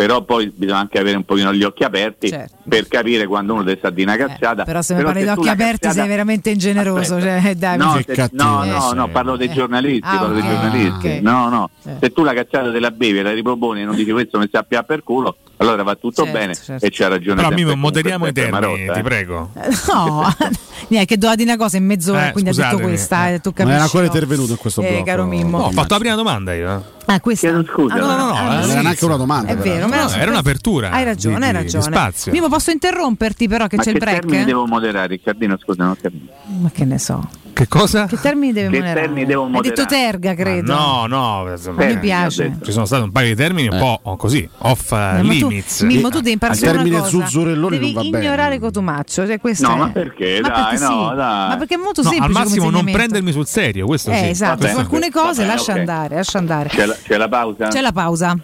però 0.01 0.23
poi 0.23 0.51
bisogna 0.55 0.79
anche 0.79 0.97
avere 0.97 1.15
un 1.15 1.23
pochino 1.25 1.53
gli 1.53 1.61
occhi 1.61 1.83
aperti 1.83 2.29
Certo. 2.29 2.55
per 2.67 2.87
capire 2.87 3.27
quando 3.27 3.53
uno 3.53 3.61
deve 3.61 3.77
sta 3.77 3.91
di 3.91 4.01
una 4.01 4.15
cazzata. 4.17 4.63
Però 4.63 4.81
se 4.81 4.95
mi 4.95 5.03
parli 5.03 5.21
di 5.21 5.27
occhi 5.29 5.47
aperti 5.47 5.77
cazzata- 5.81 5.93
sei 5.99 6.07
veramente 6.07 6.49
ingeneroso. 6.49 7.21
Cioè, 7.21 7.53
dai, 7.55 7.77
No, 7.77 8.01
se- 8.03 8.29
no, 8.31 8.63
no, 8.63 8.93
no, 8.93 9.07
parlo 9.09 9.35
dei 9.35 9.51
giornalisti, 9.51 10.07
Ah, 10.07 10.17
parlo 10.17 10.33
dei 10.33 10.41
ok, 10.41 10.49
giornalisti. 10.49 11.07
ok. 11.07 11.21
No, 11.21 11.49
no, 11.49 11.69
Eh. 11.85 11.91
se 11.99 12.11
tu 12.11 12.23
la 12.23 12.33
cazzata 12.33 12.71
te 12.71 12.79
la 12.79 12.89
bevi 12.89 13.19
e 13.19 13.21
la 13.21 13.31
riproponi 13.31 13.81
e 13.81 13.85
non 13.85 13.93
dici 13.95 14.09
questo 14.11 14.39
mi 14.39 14.49
sappia 14.51 14.81
per 14.81 15.03
culo, 15.03 15.35
allora 15.61 15.83
va 15.83 15.95
tutto 15.95 16.23
Certo, 16.23 16.37
bene 16.37 16.55
certo. 16.55 16.85
e 16.85 16.89
c'ha 16.91 17.07
ragione. 17.07 17.35
Però 17.35 17.49
Mimo, 17.49 17.69
comunque 17.71 17.81
moderiamo 17.89 18.27
i 18.27 18.33
termini, 18.33 18.59
Marotta, 18.59 18.93
ti 18.93 18.99
eh. 18.99 19.03
prego. 19.03 19.51
No, 19.93 20.35
niente, 20.89 21.05
che 21.07 21.17
doveva 21.17 21.35
dire 21.35 21.53
una 21.53 21.63
cosa 21.63 21.77
in 21.77 21.85
mezz'ora, 21.85 22.27
Eh, 22.29 22.31
quindi 22.31 22.49
ha 22.49 22.53
detto 22.53 22.65
scusatemi, 22.67 22.89
questa. 22.89 23.29
eh, 23.29 23.39
tu 23.39 23.41
Non 23.43 23.53
capisci, 23.53 23.73
era 23.75 23.83
ancora 23.83 24.03
no? 24.03 24.07
intervenuto 24.09 24.51
in 24.51 24.57
questo 24.57 24.81
Eh, 24.81 24.89
blocco. 24.89 25.03
caro 25.05 25.25
Mimmo. 25.25 25.57
No, 25.59 25.63
ho 25.65 25.71
fatto 25.71 25.93
la 25.93 25.99
prima 25.99 26.15
domanda 26.15 26.53
io. 26.53 26.69
eh. 26.77 26.99
Ah, 27.05 27.19
questa. 27.19 27.63
scusa. 27.65 27.95
Ah, 27.95 27.97
No, 27.99 28.05
no, 28.07 28.15
no, 28.15 28.33
ah, 28.33 28.41
eh, 28.41 28.55
Non 28.55 28.63
sì. 28.63 28.71
era 28.71 28.81
neanche 28.81 29.05
una 29.05 29.15
domanda. 29.17 29.51
È 29.51 29.55
però. 29.57 29.87
vero, 29.87 29.87
No, 29.87 30.09
era 30.11 30.31
un'apertura 30.31 30.91
Hai 30.91 31.03
ragione, 31.03 31.37
di- 31.37 31.43
hai 31.43 31.51
di- 31.51 31.57
di 31.57 31.63
ragione. 31.63 31.83
spazio. 31.95 32.31
Mimo, 32.31 32.47
posso 32.47 32.71
interromperti 32.71 33.47
però 33.47 33.67
che 33.67 33.75
Ma 33.77 33.83
c'è 33.83 33.89
il 33.89 33.97
che 33.97 34.03
break? 34.03 34.19
termini 34.21 34.43
devo 34.45 34.65
moderare, 34.65 35.07
Riccardino? 35.07 35.57
Scusa, 35.57 35.83
non 35.83 35.91
ho 35.91 35.97
capito. 36.01 36.31
Ma 36.59 36.69
che 36.71 36.85
ne 36.85 36.97
so. 36.99 37.27
Che 37.61 37.67
cosa? 37.67 38.07
Che 38.07 38.19
termini 38.19 38.53
deve 38.53 38.69
Che 38.69 38.77
moderare? 38.79 39.01
termini 39.01 39.25
devo 39.27 39.43
Hai 39.43 39.51
detto 39.61 39.81
moderare? 39.83 39.87
terga, 39.87 40.33
credo. 40.33 40.73
No, 40.73 41.05
no, 41.05 41.45
insomma, 41.51 41.85
Mi 41.85 41.99
piace. 41.99 42.57
Ci 42.63 42.71
sono 42.71 42.85
stati 42.85 43.03
un 43.03 43.11
paio 43.11 43.27
di 43.27 43.35
termini 43.35 43.67
un 43.67 43.77
po' 43.77 43.99
oh, 44.01 44.17
così, 44.17 44.49
off 44.59 44.91
eh, 44.93 44.95
No, 44.95 45.01
ma 45.01 45.33
tu- 45.33 45.47
limits. 45.47 45.81
Mimmo, 45.81 46.09
tu 46.09 46.17
devi 46.21 46.31
imparare 46.31 46.59
una 46.59 46.71
termine 46.71 46.97
cosa. 46.97 47.09
zuzzurelloni 47.09 47.77
Devi 47.77 47.93
non 47.93 48.03
va 48.03 48.09
bene. 48.09 48.23
ignorare 48.25 48.59
Cotumaccio. 48.59 49.27
Cioè, 49.27 49.39
questo 49.39 49.67
No, 49.67 49.75
è- 49.75 49.77
ma 49.77 49.89
perché? 49.91 50.39
Ma 50.41 50.47
Dai, 50.49 50.63
perché 50.71 50.79
no, 50.85 50.89
sì. 51.09 51.15
dai. 51.15 51.47
Ma 51.49 51.55
perché 51.59 51.75
è 51.75 51.77
molto 51.77 52.01
No, 52.01 52.09
semplice. 52.09 52.37
al 52.39 52.43
massimo 52.45 52.69
non 52.71 52.85
prendermi 52.91 53.31
sul 53.31 53.45
serio, 53.45 53.85
questo 53.85 54.09
Eh, 54.09 54.15
sì. 54.17 54.25
esatto, 54.29 54.57
Vabbè, 54.61 54.71
su 54.73 54.79
alcune 54.79 55.11
cose 55.11 55.43
vabbè, 55.45 55.55
lascia 55.55 55.73
andare, 55.73 56.15
lascia 56.15 56.37
andare. 56.39 56.69
C'è 56.69 56.85
la, 56.87 56.95
c'è 56.99 57.17
la 57.17 57.27
pausa? 57.29 57.67
C'è 57.67 57.81
la 57.81 57.91
pausa. 57.91 58.35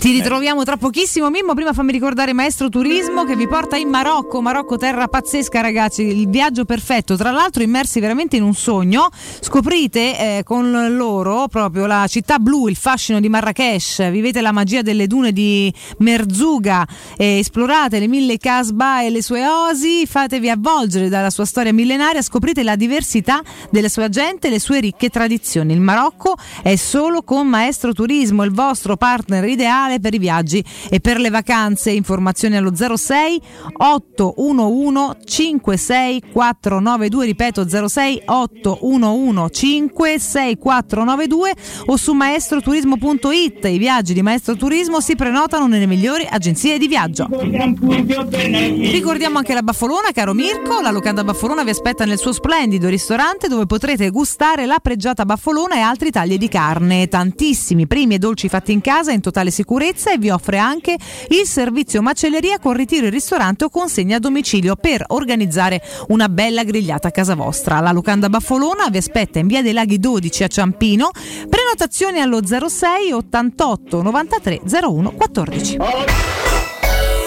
Ti 0.00 0.10
ritroviamo 0.10 0.64
tra 0.64 0.76
pochissimo, 0.76 1.30
Mimmo. 1.30 1.54
Prima 1.54 1.72
fammi 1.72 1.92
ricordare 1.92 2.32
Maestro 2.32 2.68
Turismo 2.68 3.24
che 3.24 3.36
vi 3.36 3.46
porta 3.46 3.76
in 3.76 3.88
Marocco. 3.88 4.40
Marocco, 4.40 4.76
terra 4.76 5.06
pazzesca, 5.06 5.60
ragazzi. 5.60 6.02
Il 6.02 6.28
viaggio 6.28 6.64
perfetto. 6.64 7.16
Tra 7.16 7.30
l'altro, 7.30 7.62
immersi 7.62 8.00
veramente 8.00 8.34
in 8.36 8.42
un 8.42 8.54
sogno. 8.54 9.08
Scoprite 9.12 10.38
eh, 10.38 10.42
con 10.42 10.96
loro 10.96 11.46
proprio 11.46 11.86
la 11.86 12.06
città 12.08 12.38
blu, 12.38 12.66
il 12.66 12.74
fascino 12.74 13.20
di 13.20 13.28
Marrakesh. 13.28 14.10
Vivete 14.10 14.40
la 14.40 14.50
magia 14.50 14.82
delle 14.82 15.06
dune 15.06 15.30
di 15.32 15.72
Merzuga. 15.98 16.84
eh, 17.16 17.38
esplorate 17.38 18.00
le 18.00 18.08
mille 18.08 18.38
casba 18.38 19.02
e 19.02 19.10
le 19.10 19.22
sue 19.22 19.46
osi. 19.46 20.04
Fatevi 20.04 20.50
avvolgere 20.50 21.08
dalla 21.08 21.30
sua 21.30 21.44
storia 21.44 21.72
millenaria. 21.72 22.22
Scoprite 22.22 22.64
la 22.64 22.74
diversità 22.74 23.40
della 23.70 23.88
sua 23.88 24.08
gente 24.08 24.48
e 24.48 24.50
le 24.50 24.58
sue 24.58 24.80
ricche 24.80 25.10
tradizioni. 25.10 25.72
Il 25.72 25.80
Marocco 25.80 26.34
è 26.62 26.74
solo 26.74 27.22
con 27.22 27.46
Maestro 27.46 27.92
Turismo, 27.92 28.42
il 28.42 28.52
vostro 28.52 28.96
partner 28.96 29.43
ideale 29.46 30.00
per 30.00 30.14
i 30.14 30.18
viaggi 30.18 30.64
e 30.90 31.00
per 31.00 31.18
le 31.18 31.30
vacanze. 31.30 31.90
Informazioni 31.90 32.56
allo 32.56 32.74
06 32.74 33.40
811 33.76 35.22
56492, 35.24 37.26
ripeto 37.26 37.68
06 37.68 38.22
811 38.26 39.50
56492 39.50 41.54
o 41.86 41.96
su 41.96 42.12
maestroturismo.it. 42.12 43.64
I 43.64 43.78
viaggi 43.78 44.12
di 44.14 44.22
Maestro 44.22 44.56
Turismo 44.56 45.00
si 45.00 45.16
prenotano 45.16 45.66
nelle 45.66 45.86
migliori 45.86 46.26
agenzie 46.28 46.78
di 46.78 46.88
viaggio. 46.88 47.28
Ricordiamo 47.30 49.38
anche 49.38 49.54
la 49.54 49.62
Baffolona, 49.62 50.10
caro 50.12 50.32
Mirko. 50.32 50.80
La 50.80 50.90
locanda 50.90 51.24
Baffolona 51.24 51.64
vi 51.64 51.70
aspetta 51.70 52.04
nel 52.04 52.18
suo 52.18 52.32
splendido 52.32 52.88
ristorante 52.88 53.48
dove 53.48 53.66
potrete 53.66 54.10
gustare 54.10 54.66
la 54.66 54.78
pregiata 54.80 55.24
Baffolona 55.24 55.76
e 55.76 55.80
altri 55.80 56.10
tagli 56.10 56.38
di 56.38 56.48
carne. 56.48 57.08
Tantissimi 57.08 57.86
primi 57.86 58.14
e 58.14 58.18
dolci 58.18 58.48
fatti 58.48 58.72
in 58.72 58.80
casa 58.80 59.12
in 59.12 59.20
totale 59.20 59.33
sicurezza 59.50 60.12
e 60.12 60.18
vi 60.18 60.30
offre 60.30 60.58
anche 60.58 60.96
il 61.28 61.46
servizio 61.46 62.02
macelleria 62.02 62.58
con 62.58 62.74
ritiro 62.74 63.06
in 63.06 63.12
ristorante 63.12 63.64
o 63.64 63.70
consegna 63.70 64.16
a 64.16 64.20
domicilio 64.20 64.76
per 64.76 65.04
organizzare 65.08 65.82
una 66.08 66.28
bella 66.28 66.64
grigliata 66.64 67.08
a 67.08 67.10
casa 67.10 67.34
vostra. 67.34 67.80
La 67.80 67.92
locanda 67.92 68.28
Baffolona 68.28 68.88
vi 68.90 68.98
aspetta 68.98 69.38
in 69.38 69.46
via 69.46 69.62
dei 69.62 69.72
Laghi 69.72 69.98
12 69.98 70.44
a 70.44 70.48
Ciampino. 70.48 71.10
Prenotazioni 71.48 72.20
allo 72.20 72.40
06 72.44 73.12
88 73.12 74.02
93 74.02 74.60
01 74.64 75.12
14. 75.12 75.76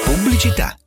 Pubblicità. 0.05 0.86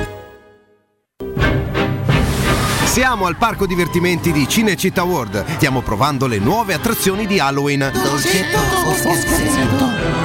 Siamo 2.91 3.25
al 3.25 3.37
parco 3.37 3.65
divertimenti 3.65 4.33
di 4.33 4.45
Cinecittà 4.49 5.03
World. 5.03 5.45
Stiamo 5.55 5.79
provando 5.79 6.27
le 6.27 6.39
nuove 6.39 6.73
attrazioni 6.73 7.25
di 7.25 7.39
Halloween. 7.39 7.89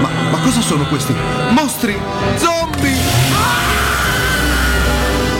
Ma, 0.00 0.08
ma 0.32 0.38
cosa 0.40 0.60
sono 0.60 0.84
questi? 0.88 1.14
Mostri! 1.50 1.96
Zombie! 2.34 2.98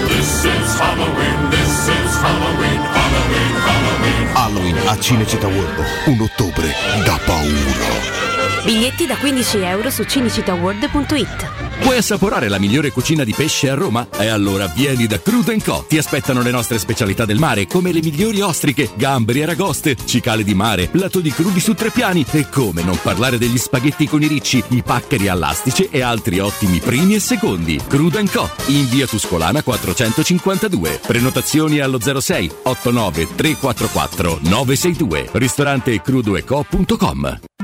This 0.07 0.45
is 0.45 0.79
Halloween, 0.79 1.49
this 1.51 1.89
is 1.89 2.15
Halloween, 2.15 2.81
Halloween, 2.81 3.55
Halloween. 3.57 4.29
Halloween 4.33 4.77
a 4.87 4.97
Cinecittà 5.01 5.49
World. 5.49 5.85
Un 6.05 6.21
ottobre 6.21 6.73
da 7.05 7.19
paura. 7.25 8.36
Biglietti 8.67 9.07
da 9.07 9.17
15 9.17 9.59
euro 9.59 9.91
su 9.91 10.03
cinecittàworld.it. 10.03 11.83
Vuoi 11.83 11.99
assaporare 11.99 12.49
la 12.49 12.59
migliore 12.59 12.91
cucina 12.91 13.23
di 13.23 13.33
pesce 13.33 13.71
a 13.71 13.75
Roma? 13.75 14.09
E 14.19 14.27
allora 14.27 14.67
vieni 14.67 15.07
da 15.07 15.21
Crudo 15.21 15.55
Co. 15.63 15.85
Ti 15.89 15.97
aspettano 15.99 16.43
le 16.43 16.51
nostre 16.51 16.81
specialità 16.81 17.25
del 17.25 17.39
mare, 17.39 17.69
come 17.69 17.93
le 17.93 18.01
migliori 18.03 18.41
ostriche, 18.41 18.91
gamberi 18.97 19.45
aragoste, 19.45 19.97
cicale 20.05 20.43
di 20.43 20.55
mare, 20.55 20.89
lato 20.95 21.21
di 21.21 21.31
crudi 21.31 21.61
su 21.61 21.75
tre 21.75 21.91
piani 21.91 22.27
e 22.29 22.49
come 22.49 22.83
non 22.83 22.99
parlare 23.01 23.39
degli 23.39 23.57
spaghetti 23.57 24.09
con 24.09 24.23
i 24.23 24.27
ricci, 24.27 24.61
i 24.71 24.83
paccheri 24.83 25.29
all'astice 25.29 25.89
e 25.89 26.03
altri 26.03 26.41
ottimi 26.41 26.81
primi 26.81 27.15
e 27.15 27.21
secondi. 27.21 27.81
Crudo 27.87 28.21
Co. 28.33 28.51
In 28.67 28.89
via 28.89 29.07
Tuscolana 29.07 29.63
452. 29.63 31.03
Prenotazioni 31.07 31.79
allo 31.79 32.01
06 32.01 32.51
89 32.65 33.29
344 33.37 34.41
962. 34.43 35.29
Ristorante 35.35 36.03
crudoeco.com. 36.03 37.39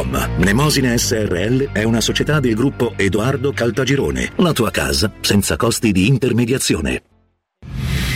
www.keicalt.com. 0.00 0.30
Mnemosine 0.38 0.96
SRL 0.96 1.72
è 1.72 1.82
una 1.82 2.00
società 2.00 2.40
del 2.40 2.54
gruppo 2.54 2.94
Edoardo 2.96 3.52
Caltagirone. 3.52 4.32
La 4.36 4.52
tua 4.52 4.70
casa 4.70 5.12
senza 5.20 5.56
costi 5.56 5.92
di 5.92 6.06
intermediazione. 6.06 7.02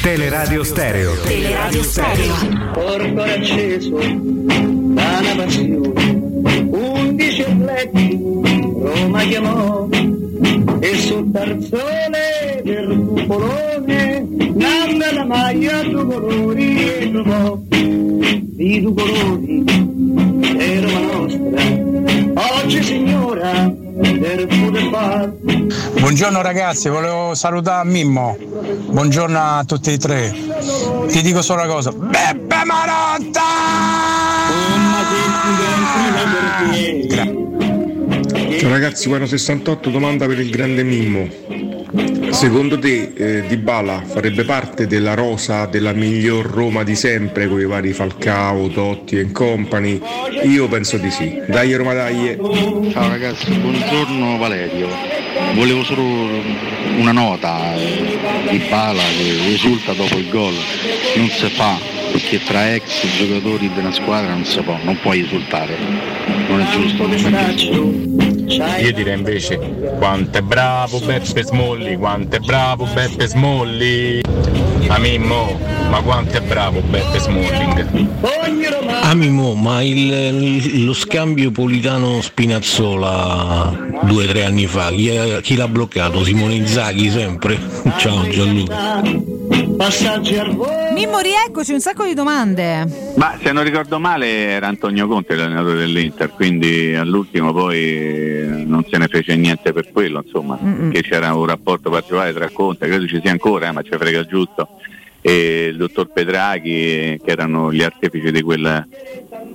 Teleradio 0.02 0.62
Stereo. 0.64 1.14
Teleradio 1.22 1.82
Stereo. 1.82 2.72
Porto 2.72 3.22
acceso 3.22 3.96
da 3.96 5.18
una 5.20 5.34
passione. 5.36 6.32
Undici 6.70 7.42
atleti 7.42 8.18
Roma 8.20 9.22
chiamò 9.22 9.88
e 10.84 10.98
sul 10.98 11.30
tarzone 11.30 12.60
del 12.62 13.06
cupolone 13.08 14.26
nanda 14.52 15.14
la 15.14 15.24
maglia 15.24 15.82
due 15.82 16.04
colori 16.04 16.86
e 16.86 17.10
trovò 17.10 17.58
di 17.68 18.82
due 18.82 18.92
colori 18.92 19.64
Roma 20.82 21.00
nostra 21.00 22.62
oggi 22.62 22.82
signora 22.82 23.72
Buongiorno 26.00 26.42
ragazzi, 26.42 26.88
volevo 26.88 27.34
salutare 27.34 27.88
Mimmo. 27.88 28.36
Buongiorno 28.90 29.38
a 29.38 29.64
tutti 29.64 29.92
e 29.92 29.98
tre. 29.98 30.34
Ti 31.08 31.22
dico 31.22 31.40
solo 31.42 31.62
una 31.62 31.72
cosa. 31.72 31.92
Beppe 31.92 32.54
Ciao 38.34 38.68
ragazzi, 38.68 39.06
Guano 39.06 39.26
68, 39.26 39.90
domanda 39.90 40.26
per 40.26 40.40
il 40.40 40.50
grande 40.50 40.82
Mimmo. 40.82 41.28
Secondo 42.30 42.80
te 42.80 43.12
eh, 43.14 43.46
Di 43.46 43.56
Bala 43.56 44.02
farebbe 44.04 44.44
parte 44.44 44.88
della 44.88 45.14
rosa 45.14 45.66
della 45.66 45.92
miglior 45.92 46.44
Roma 46.46 46.82
di 46.82 46.96
sempre 46.96 47.46
con 47.46 47.60
i 47.60 47.64
vari 47.64 47.92
Falcao, 47.92 48.68
Totti 48.68 49.20
e 49.20 49.30
company? 49.30 50.00
Io 50.42 50.66
penso 50.66 50.96
di 50.96 51.12
sì. 51.12 51.40
Dai 51.46 51.74
Roma 51.74 51.92
dai! 51.92 52.36
Ciao 52.90 53.08
ragazzi, 53.08 53.52
buongiorno 53.52 54.36
Valerio. 54.36 54.88
Volevo 55.54 55.84
solo 55.84 56.02
una 56.98 57.12
nota 57.12 57.76
eh, 57.76 58.18
di 58.50 58.60
Bala 58.68 59.02
che 59.16 59.52
esulta 59.52 59.92
dopo 59.92 60.16
il 60.16 60.28
gol. 60.28 60.54
Non 61.16 61.28
si 61.28 61.48
fa, 61.50 61.78
perché 62.10 62.42
tra 62.42 62.74
ex 62.74 63.06
giocatori 63.16 63.70
una 63.76 63.92
squadra 63.92 64.32
non 64.32 64.44
si 64.44 64.60
può, 64.60 64.76
non 64.82 64.98
puoi 65.00 65.20
esultare. 65.20 65.76
Non 66.48 66.60
è 66.60 66.70
giusto, 66.70 67.06
non 67.06 67.34
è 67.34 67.54
giusto. 67.54 68.03
Io 68.46 68.92
direi 68.92 69.16
invece 69.16 69.56
quanto 69.98 70.36
è 70.38 70.42
bravo 70.42 70.98
Beppe 71.00 71.42
Smolli, 71.44 71.96
quanto 71.96 72.36
è 72.36 72.40
bravo 72.40 72.86
Beppe 72.92 73.26
Smolli. 73.26 74.20
A 74.88 74.98
Mimmo, 74.98 75.58
ma 75.88 76.02
quanto 76.02 76.36
è 76.36 76.40
bravo 76.42 76.80
Beppe 76.82 77.18
Smalling. 77.18 78.06
Amimo, 79.02 79.54
ma 79.54 79.80
il- 79.82 80.84
lo 80.84 80.92
scambio 80.92 81.50
Politano-Spinazzola 81.50 83.74
due 84.02 84.24
o 84.24 84.26
tre 84.26 84.44
anni 84.44 84.66
fa, 84.66 84.90
chi, 84.90 85.08
è- 85.08 85.40
chi 85.40 85.56
l'ha 85.56 85.68
bloccato? 85.68 86.22
Simone 86.22 86.52
Inzaghi 86.54 87.08
sempre? 87.10 87.58
Ciao 87.96 88.28
Gianluca. 88.28 89.00
Passaggi 89.76 90.36
al 90.36 90.54
volo 90.54 90.92
Mimmo, 90.92 91.18
rieccoci, 91.18 91.72
un 91.72 91.80
sacco 91.80 92.04
di 92.04 92.14
domande. 92.14 92.86
Ma 93.16 93.36
se 93.42 93.50
non 93.52 93.64
ricordo 93.64 93.98
male 93.98 94.26
era 94.26 94.68
Antonio 94.68 95.08
Conte 95.08 95.34
l'allenatore 95.34 95.78
dell'Inter, 95.78 96.30
quindi 96.30 96.94
all'ultimo 96.94 97.52
poi 97.52 97.78
eh, 97.78 98.46
non 98.64 98.86
se 98.88 98.96
ne 98.98 99.08
fece 99.08 99.34
niente 99.36 99.72
per 99.72 99.90
quello, 99.90 100.22
insomma, 100.24 100.56
Mm-mm. 100.62 100.90
che 100.90 101.02
c'era 101.02 101.34
un 101.34 101.46
rapporto 101.46 101.90
particolare 101.90 102.32
tra 102.32 102.48
Conte, 102.50 102.86
credo 102.86 103.06
ci 103.08 103.18
sia 103.20 103.32
ancora, 103.32 103.68
eh, 103.68 103.72
ma 103.72 103.82
ci 103.82 103.90
frega 103.90 104.24
giusto, 104.24 104.68
e 105.20 105.68
il 105.70 105.76
dottor 105.76 106.12
Pedraghi, 106.12 107.18
che 107.24 107.30
erano 107.30 107.72
gli 107.72 107.82
artefici 107.82 108.30
di 108.30 108.42
quella, 108.42 108.86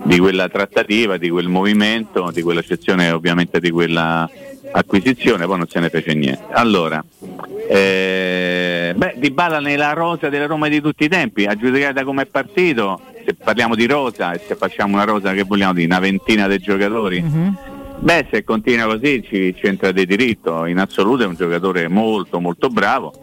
di 0.03 0.19
quella 0.19 0.49
trattativa, 0.49 1.15
di 1.17 1.29
quel 1.29 1.47
movimento, 1.47 2.31
di 2.33 2.41
quella 2.41 2.63
sezione 2.63 3.11
ovviamente 3.11 3.59
di 3.59 3.71
quella 3.71 4.29
acquisizione, 4.71 5.45
poi 5.45 5.57
non 5.57 5.67
se 5.67 5.79
ne 5.79 5.89
fece 5.89 6.13
niente. 6.13 6.43
Allora, 6.51 7.03
eh, 7.67 8.93
beh, 8.95 9.15
Di 9.17 9.31
Bala 9.31 9.59
nella 9.59 9.93
rosa 9.93 10.29
della 10.29 10.45
Roma 10.45 10.67
di 10.67 10.81
tutti 10.81 11.05
i 11.05 11.09
tempi, 11.09 11.45
aggiudicata 11.45 12.03
come 12.03 12.25
partito, 12.25 12.99
se 13.25 13.33
parliamo 13.33 13.75
di 13.75 13.85
rosa 13.85 14.33
e 14.33 14.41
se 14.45 14.55
facciamo 14.55 14.95
una 14.95 15.05
rosa 15.05 15.33
che 15.33 15.43
vogliamo 15.43 15.73
dire, 15.73 15.85
una 15.85 15.99
ventina 15.99 16.47
di 16.47 16.57
giocatori, 16.59 17.23
beh 17.99 18.27
se 18.31 18.43
continua 18.43 18.85
così 18.85 19.23
ci, 19.23 19.53
ci 19.57 19.67
entra 19.67 19.91
di 19.91 20.05
diritto, 20.05 20.65
in 20.65 20.79
assoluto 20.79 21.23
è 21.23 21.27
un 21.27 21.35
giocatore 21.35 21.87
molto 21.87 22.39
molto 22.39 22.69
bravo 22.69 23.13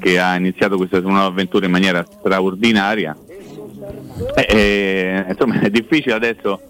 che 0.00 0.18
ha 0.18 0.34
iniziato 0.34 0.76
questa 0.76 0.98
nuova 1.00 1.24
avventura 1.24 1.66
in 1.66 1.72
maniera 1.72 2.04
straordinaria. 2.04 3.16
E, 4.34 4.46
e, 4.48 5.24
insomma 5.28 5.60
è 5.60 5.70
difficile 5.70 6.14
adesso 6.14 6.60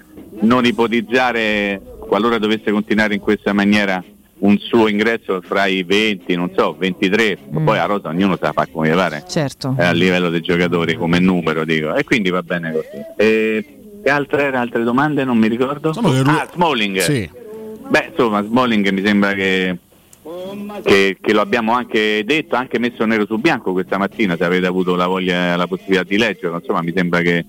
non 0.41 0.65
ipotizzare, 0.65 1.81
qualora 2.11 2.39
dovesse 2.39 2.73
continuare 2.73 3.15
in 3.15 3.21
questa 3.21 3.53
maniera, 3.53 4.03
un 4.41 4.59
suo 4.59 4.89
ingresso 4.89 5.41
fra 5.43 5.67
i 5.67 5.85
20, 5.85 6.35
non 6.35 6.51
so, 6.57 6.75
23, 6.77 7.39
poi 7.63 7.79
a 7.79 7.85
Rosa 7.85 8.09
ognuno 8.09 8.37
sa 8.37 8.51
fa 8.53 8.67
come 8.67 8.89
gli 8.91 8.95
pare 8.95 9.23
Certo. 9.29 9.77
eh, 9.79 9.85
a 9.85 9.93
livello 9.93 10.29
dei 10.29 10.41
giocatori 10.41 10.97
come 10.97 11.21
numero 11.21 11.65
dico. 11.65 11.95
E 11.95 12.03
quindi 12.03 12.31
va 12.31 12.43
bene 12.43 12.73
così. 12.73 12.89
E, 13.17 14.01
e 14.03 14.11
altre, 14.11 14.43
erano 14.43 14.63
altre 14.63 14.83
domande? 14.83 15.23
Non 15.23 15.39
mi 15.39 15.47
ricordo. 15.47 15.91
Ah 15.91 16.49
Smalling. 16.53 16.99
Sì. 16.99 17.31
beh 17.89 18.07
insomma 18.11 18.43
Smalling 18.43 18.89
mi 18.89 19.05
sembra 19.05 19.33
che, 19.35 19.79
che, 20.83 21.17
che 21.21 21.33
lo 21.33 21.41
abbiamo 21.41 21.73
anche 21.73 22.23
detto 22.25 22.55
anche 22.57 22.79
messo 22.79 23.05
nero 23.05 23.27
su 23.27 23.39
bianco 23.39 23.73
questa 23.73 23.99
mattina 23.99 24.37
se 24.37 24.45
avete 24.45 24.67
avuto 24.67 24.95
la 24.95 25.07
voglia 25.07 25.57
la 25.57 25.67
possibilità 25.67 26.05
di 26.05 26.17
leggerlo. 26.17 26.57
Insomma 26.57 26.83
mi 26.83 26.93
sembra 26.95 27.21
che 27.21 27.45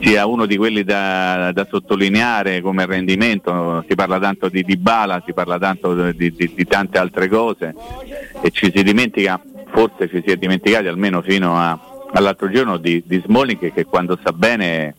sia 0.00 0.26
uno 0.26 0.46
di 0.46 0.56
quelli 0.56 0.84
da, 0.84 1.50
da 1.52 1.66
sottolineare 1.68 2.60
come 2.60 2.86
rendimento. 2.86 3.84
Si 3.88 3.94
parla 3.94 4.18
tanto 4.18 4.48
di 4.48 4.62
Dybala 4.62 5.22
si 5.24 5.32
parla 5.32 5.58
tanto 5.58 6.12
di, 6.12 6.32
di- 6.32 6.52
di 6.54 6.64
tante 6.64 6.98
altre 6.98 7.28
cose 7.28 7.74
e 8.42 8.50
ci 8.50 8.70
si 8.74 8.82
dimentica 8.82 9.40
forse 9.70 10.08
ci 10.08 10.22
si 10.24 10.32
è 10.32 10.36
dimenticati 10.36 10.86
almeno 10.86 11.22
fino 11.22 11.56
a- 11.56 11.78
all'altro 12.12 12.48
giorno 12.50 12.78
di, 12.78 13.02
di 13.06 13.22
Smalling 13.24 13.58
che, 13.58 13.72
che 13.72 13.84
quando 13.84 14.16
sta 14.20 14.32
bene 14.32 14.94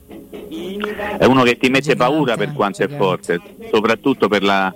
è 1.18 1.26
uno 1.26 1.44
che 1.44 1.58
ti 1.58 1.70
mette 1.70 1.96
paura 1.96 2.38
per 2.38 2.54
quanto 2.54 2.84
è 2.84 2.88
forte, 2.88 3.40
soprattutto 3.72 4.28
per, 4.28 4.44
la, 4.44 4.72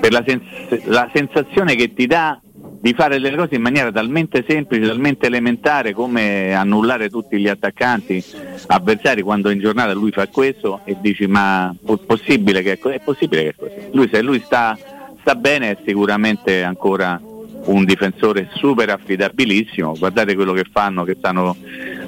per 0.00 0.12
la, 0.12 0.24
sens- 0.26 0.84
la 0.84 1.10
sensazione 1.12 1.74
che 1.74 1.92
ti 1.92 2.06
dà 2.06 2.40
di 2.80 2.94
fare 2.94 3.18
le 3.18 3.34
cose 3.34 3.56
in 3.56 3.62
maniera 3.62 3.90
talmente 3.90 4.44
semplice, 4.46 4.86
talmente 4.86 5.26
elementare 5.26 5.92
come 5.92 6.54
annullare 6.54 7.08
tutti 7.08 7.38
gli 7.38 7.48
attaccanti 7.48 8.22
avversari 8.66 9.22
quando 9.22 9.50
in 9.50 9.58
giornata 9.58 9.92
lui 9.92 10.10
fa 10.10 10.28
questo 10.28 10.80
e 10.84 10.96
dici 11.00 11.26
ma 11.26 11.70
è 11.70 11.96
possibile 12.06 12.62
che 12.62 12.72
è, 12.72 12.78
co- 12.78 12.90
è 12.90 13.00
possibile 13.00 13.42
che 13.42 13.48
è 13.48 13.54
così. 13.56 13.88
Lui 13.92 14.08
se 14.12 14.22
lui 14.22 14.40
sta, 14.44 14.78
sta 15.20 15.34
bene 15.34 15.70
è 15.70 15.78
sicuramente 15.84 16.62
ancora 16.62 17.20
un 17.66 17.84
difensore 17.84 18.48
super 18.54 18.90
affidabilissimo, 18.90 19.94
guardate 19.98 20.34
quello 20.34 20.52
che 20.52 20.64
fanno, 20.70 21.02
che 21.02 21.16
stanno 21.18 21.56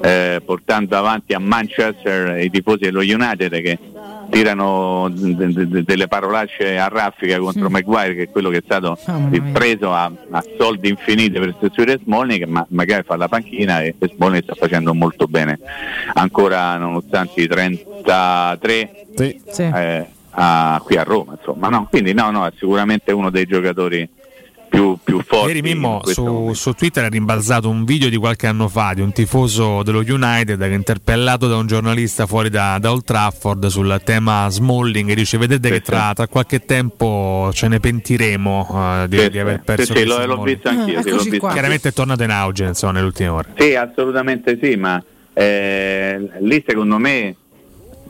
eh, 0.01 0.41
portando 0.45 0.97
avanti 0.97 1.33
a 1.33 1.39
Manchester 1.39 2.41
i 2.41 2.49
tifosi 2.49 2.85
dello 2.85 3.01
United 3.01 3.61
che 3.61 3.77
tirano 4.29 5.09
de- 5.11 5.35
de- 5.53 5.67
de- 5.67 5.83
delle 5.83 6.07
parolacce 6.07 6.77
a 6.77 6.87
raffica 6.87 7.37
contro 7.39 7.69
Maguire 7.69 8.13
che 8.15 8.23
è 8.23 8.29
quello 8.29 8.49
che 8.49 8.57
è 8.57 8.61
stato 8.63 8.97
preso 9.51 9.93
a, 9.93 10.11
a 10.31 10.43
soldi 10.57 10.89
infiniti 10.89 11.39
per 11.39 11.55
sostituire 11.59 11.99
Smalling 12.03 12.45
ma 12.45 12.65
magari 12.69 13.03
fa 13.03 13.15
la 13.17 13.27
panchina 13.27 13.81
e, 13.81 13.95
e 13.97 14.11
Smalling 14.15 14.43
sta 14.43 14.55
facendo 14.55 14.93
molto 14.93 15.27
bene. 15.27 15.59
Ancora 16.13 16.77
nonostante 16.77 17.41
i 17.41 17.47
33 17.47 19.05
eh, 19.75 20.05
a- 20.31 20.81
qui 20.83 20.95
a 20.95 21.03
Roma 21.03 21.35
insomma 21.37 21.69
no? 21.69 21.87
quindi 21.89 22.13
no 22.13 22.29
no 22.31 22.45
è 22.45 22.51
sicuramente 22.57 23.11
uno 23.11 23.29
dei 23.29 23.45
giocatori 23.45 24.07
più, 24.69 24.97
più 25.03 25.21
forti 25.25 25.47
Ieri 25.47 25.61
Mimmo 25.61 26.01
su, 26.05 26.53
su 26.53 26.73
Twitter 26.73 27.05
è 27.05 27.09
rimbalzato 27.09 27.69
un 27.69 27.83
video 27.83 28.07
di 28.09 28.17
qualche 28.17 28.47
anno 28.47 28.67
fa 28.67 28.93
di 28.93 29.01
un 29.01 29.11
tifoso 29.11 29.83
dello 29.83 29.99
United 29.99 30.57
che 30.59 30.69
è 30.69 30.73
interpellato 30.73 31.47
da 31.47 31.57
un 31.57 31.67
giornalista 31.67 32.25
fuori 32.27 32.49
da, 32.49 32.77
da 32.79 32.91
Old 32.91 33.03
Trafford 33.03 33.65
sul 33.67 33.99
tema 34.03 34.47
Smalling. 34.49 35.09
E 35.09 35.15
dice 35.15 35.37
vedete 35.37 35.69
che 35.69 35.81
tra, 35.81 36.13
tra 36.13 36.27
qualche 36.27 36.59
tempo 36.65 37.49
ce 37.53 37.67
ne 37.67 37.79
pentiremo 37.79 39.03
eh, 39.03 39.07
di, 39.07 39.17
Sì, 39.17 39.29
di 39.29 39.39
aver 39.39 39.55
sì, 39.57 39.61
perso 39.65 39.85
sì, 39.85 39.91
questo 39.93 40.25
l'ho- 40.25 40.25
l'ho 40.35 40.41
visto 40.43 40.69
anch'io, 40.69 41.01
sì, 41.01 41.09
l'ho 41.09 41.17
visto. 41.23 41.47
Chiaramente 41.47 41.89
è 41.89 41.93
tornato 41.93 42.23
in 42.23 42.29
auge 42.31 42.65
insomma, 42.65 42.93
nelle 42.93 43.05
ultime 43.05 43.29
ore. 43.29 43.49
Sì, 43.57 43.75
assolutamente 43.75 44.57
sì, 44.61 44.75
ma 44.75 45.03
eh, 45.33 46.29
lì 46.39 46.63
secondo 46.65 46.97
me 46.97 47.35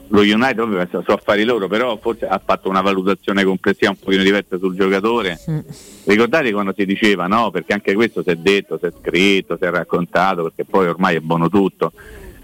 lo 0.10 0.22
United 0.22 0.60
ovvio, 0.60 0.88
sono 0.90 1.04
affari 1.08 1.44
loro, 1.44 1.68
però 1.68 1.98
forse 1.98 2.28
ha 2.28 2.42
fatto 2.44 2.70
una 2.70 2.82
valutazione 2.82 3.44
complessiva 3.44 3.92
un 3.92 3.98
pochino 3.98 4.24
diversa 4.24 4.58
sul 4.58 4.76
giocatore. 4.76 5.40
Ricordate 6.06 6.52
quando 6.52 6.74
si 6.76 6.86
diceva 6.86 7.28
no, 7.28 7.52
perché 7.52 7.74
anche 7.74 7.94
questo 7.94 8.24
si 8.24 8.30
è 8.30 8.36
detto, 8.36 8.78
si 8.80 8.88
è 8.88 8.92
scritto, 9.00 9.58
si 9.58 9.66
è 9.66 9.70
raccontato, 9.70 10.44
perché 10.44 10.66
poi 10.66 10.88
ormai 10.88 11.16
è 11.16 11.20
buono 11.20 11.50
tutto. 11.50 11.92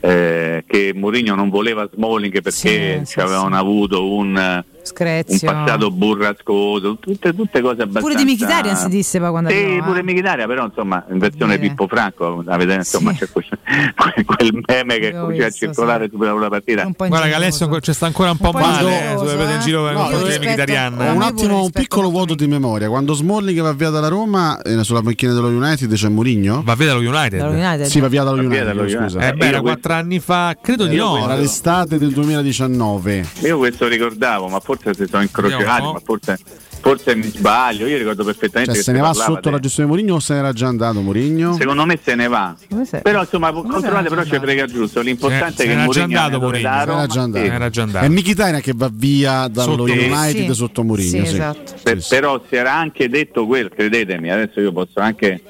Eh, 0.05 0.63
che 0.67 0.91
Mourinho 0.95 1.35
non 1.35 1.49
voleva 1.49 1.87
Smalling 1.91 2.41
perché 2.41 3.03
ci 3.05 3.19
avevano 3.19 3.55
avuto 3.57 4.11
un, 4.13 4.35
un 4.35 5.39
passato 5.39 5.91
burrascoso, 5.91 6.97
tutte, 6.99 7.33
tutte 7.33 7.61
cose 7.61 7.81
abbastanza 7.81 8.07
Pure 8.07 8.15
di 8.15 8.31
Mkhitaryan 8.31 8.75
si 8.75 8.89
disse 8.89 9.19
poi 9.19 9.29
quando 9.29 9.49
sì, 9.49 9.55
arrivò, 9.55 9.77
eh. 9.77 9.81
pure 9.81 10.03
Mkhitaryan, 10.03 10.47
però 10.47 10.65
insomma 10.65 11.05
in 11.09 11.17
versione 11.17 11.57
Pippo 11.57 11.87
Franco 11.87 12.43
avete, 12.45 12.73
insomma, 12.73 13.13
c'è 13.13 13.27
quel, 13.29 13.45
quel 14.25 14.63
meme 14.65 14.99
che 14.99 15.11
comincia 15.11 15.47
a 15.47 15.51
circolare 15.51 16.09
su 16.09 16.17
la 16.17 16.49
partita 16.49 16.83
Guarda 16.83 17.27
che 17.27 17.33
Alessio 17.33 17.67
c'è 17.67 17.93
sta 17.93 18.05
ancora 18.05 18.31
un 18.31 18.37
po' 18.37 18.51
po' 18.51 18.59
male 18.59 19.15
prese 19.35 19.53
in 19.53 19.59
giro 19.61 19.91
No, 19.91 20.09
Mkhitaryan. 20.09 20.99
Ho 20.99 21.13
un 21.13 21.21
attimo 21.21 21.63
un 21.63 21.71
piccolo 21.71 22.09
vuoto 22.09 22.35
di 22.35 22.47
memoria. 22.47 22.89
Quando 22.89 23.13
Smalling 23.13 23.61
va 23.61 23.73
via 23.73 23.89
dalla 23.89 24.07
Roma, 24.07 24.61
eh, 24.61 24.83
sulla 24.83 25.01
panchina 25.01 25.33
dello 25.33 25.47
United 25.47 25.93
c'è 25.93 26.09
Mourinho. 26.09 26.61
Va 26.63 26.75
via 26.75 26.87
dallo 26.87 26.99
United? 26.99 27.39
Dallo 27.39 27.53
United. 27.53 27.85
Sì, 27.85 27.99
va 27.99 28.07
via 28.07 28.23
dallo 28.23 28.41
United. 28.41 28.89
scusa. 28.89 29.27
Eh 29.27 29.33
beh, 29.33 29.47
era 29.47 29.61
quattro 29.61 29.93
anni 29.95 30.19
fa, 30.19 30.55
credo 30.61 30.85
di 30.85 30.95
no. 30.97 31.17
Era 31.23 31.35
l'estate 31.35 31.97
del 31.97 32.11
2019. 32.11 33.25
Io 33.43 33.57
questo 33.57 33.87
ricordavo, 33.87 34.47
ma 34.47 34.59
forse 34.59 34.93
si 34.93 35.05
sono 35.09 35.21
incrociati, 35.23 35.63
Vediamo. 35.63 35.91
ma 35.93 35.99
forse, 36.03 36.37
forse 36.81 37.15
mi 37.15 37.23
sbaglio, 37.23 37.87
io 37.87 37.97
ricordo 37.97 38.23
perfettamente 38.23 38.71
Cioè, 38.73 38.79
che 38.79 38.83
se 38.83 38.91
ne 38.91 38.99
va 38.99 39.13
sotto 39.13 39.49
la 39.49 39.59
gestione 39.59 39.89
Mourinho 39.89 40.15
o 40.15 40.19
se 40.19 40.33
n'era 40.33 40.53
già 40.53 40.67
andato 40.67 41.01
Mourinho? 41.01 41.55
Secondo 41.55 41.85
me 41.85 41.99
se 42.01 42.15
ne 42.15 42.27
va. 42.27 42.55
Però 43.01 43.21
insomma, 43.21 43.51
controllate, 43.51 44.09
però 44.09 44.23
ci 44.23 44.37
frega 44.39 44.65
giusto. 44.65 45.01
L'importante 45.01 45.63
Eh, 45.63 45.65
è 45.65 45.69
che 45.69 45.73
se 45.73 45.75
n'era 45.75 45.87
già 45.91 45.99
Mourinho 46.01 46.19
andato 46.19 46.39
Mourinho, 46.41 46.69
n'era 46.69 46.83
Roma, 46.83 47.07
già 47.07 47.21
andato. 47.21 47.45
sì. 47.45 47.51
Era 47.51 47.69
già 47.69 47.81
andato. 47.83 48.05
È 48.05 48.09
Mkhitaryan 48.09 48.61
che 48.61 48.73
va 48.75 48.89
via 48.93 49.47
dallo 49.47 49.71
Sotto- 49.77 49.91
United 49.91 50.47
Sì. 50.49 50.53
sotto 50.53 50.83
Mourinho. 50.83 51.09
Sì, 51.09 51.25
sì. 51.25 51.33
esatto. 51.33 51.73
Per- 51.83 52.05
però 52.07 52.41
si 52.47 52.55
era 52.55 52.73
anche 52.73 53.09
detto 53.09 53.45
quel, 53.45 53.69
credetemi, 53.69 54.31
adesso 54.31 54.59
io 54.59 54.71
posso 54.71 54.99
anche 54.99 55.41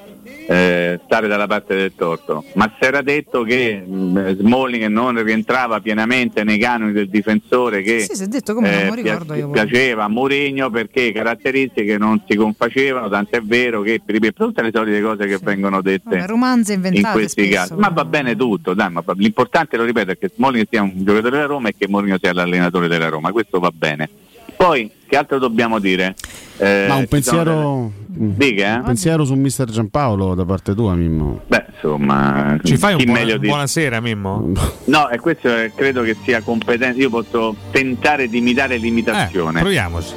eh, 0.48 1.00
stare 1.04 1.26
dalla 1.26 1.46
parte 1.46 1.74
del 1.74 1.92
torto, 1.96 2.44
ma 2.54 2.70
si 2.78 2.84
era 2.86 3.02
detto 3.02 3.42
che 3.42 3.76
mh, 3.84 4.36
Smalling 4.38 4.86
non 4.86 5.22
rientrava 5.22 5.80
pienamente 5.80 6.44
nei 6.44 6.58
canoni 6.58 6.92
del 6.92 7.08
difensore 7.08 7.82
che 7.82 8.00
Sì, 8.00 8.28
detto 8.28 8.56
eh, 8.58 8.88
mi 8.88 8.94
ricordo 9.02 9.32
pi- 9.32 9.40
io. 9.40 9.50
piaceva 9.50 10.04
a 10.04 10.08
Mourinho 10.08 10.70
perché 10.70 11.10
caratteristiche 11.12 11.98
non 11.98 12.22
si 12.28 12.36
confacevano, 12.36 13.08
tant'è 13.08 13.40
vero 13.40 13.82
che 13.82 14.00
per 14.04 14.32
tutte 14.32 14.62
le 14.62 14.70
solite 14.72 15.00
cose 15.00 15.26
che 15.26 15.38
vengono 15.42 15.82
dette 15.82 16.02
Vabbè, 16.16 16.26
romanze 16.26 16.74
in 16.74 17.08
questi 17.12 17.46
spesso, 17.46 17.68
casi. 17.68 17.74
Ma 17.74 17.88
va 17.88 18.04
bene 18.04 18.36
tutto, 18.36 18.72
dai, 18.74 18.90
ma 18.90 19.02
l'importante, 19.16 19.76
lo 19.76 19.84
ripeto, 19.84 20.12
è 20.12 20.18
che 20.18 20.30
Smalling 20.34 20.66
sia 20.70 20.82
un 20.82 20.92
giocatore 21.04 21.30
della 21.30 21.46
Roma 21.46 21.68
e 21.68 21.74
che 21.76 21.88
Mourinho 21.88 22.18
sia 22.20 22.32
l'allenatore 22.32 22.88
della 22.88 23.08
Roma, 23.08 23.32
questo 23.32 23.58
va 23.58 23.70
bene. 23.74 24.08
Poi, 24.56 24.90
che 25.06 25.16
altro 25.16 25.38
dobbiamo 25.38 25.78
dire? 25.78 26.14
Eh, 26.58 26.86
Ma 26.88 26.94
un 26.96 27.06
pensiero, 27.06 27.92
Dica, 28.08 28.74
eh? 28.74 28.78
un 28.78 28.82
pensiero 28.84 29.24
su 29.24 29.34
Mister 29.34 29.68
Giampaolo 29.68 30.34
da 30.34 30.44
parte 30.46 30.74
tua, 30.74 30.94
Mimmo. 30.94 31.42
Beh, 31.46 31.64
insomma, 31.74 32.56
Ci 32.62 32.76
fai 32.78 32.94
un 32.94 33.04
buona- 33.04 33.36
buonasera, 33.38 34.00
Mimmo? 34.00 34.52
No, 34.84 35.08
e 35.10 35.18
questo 35.20 35.48
è- 35.54 35.70
credo 35.74 36.02
che 36.02 36.16
sia 36.24 36.40
competente. 36.40 36.98
Io 37.00 37.10
posso 37.10 37.54
tentare 37.70 38.28
di 38.28 38.38
imitare 38.38 38.76
l'imitazione. 38.78 39.58
Eh, 39.58 39.62
proviamoci. 39.62 40.12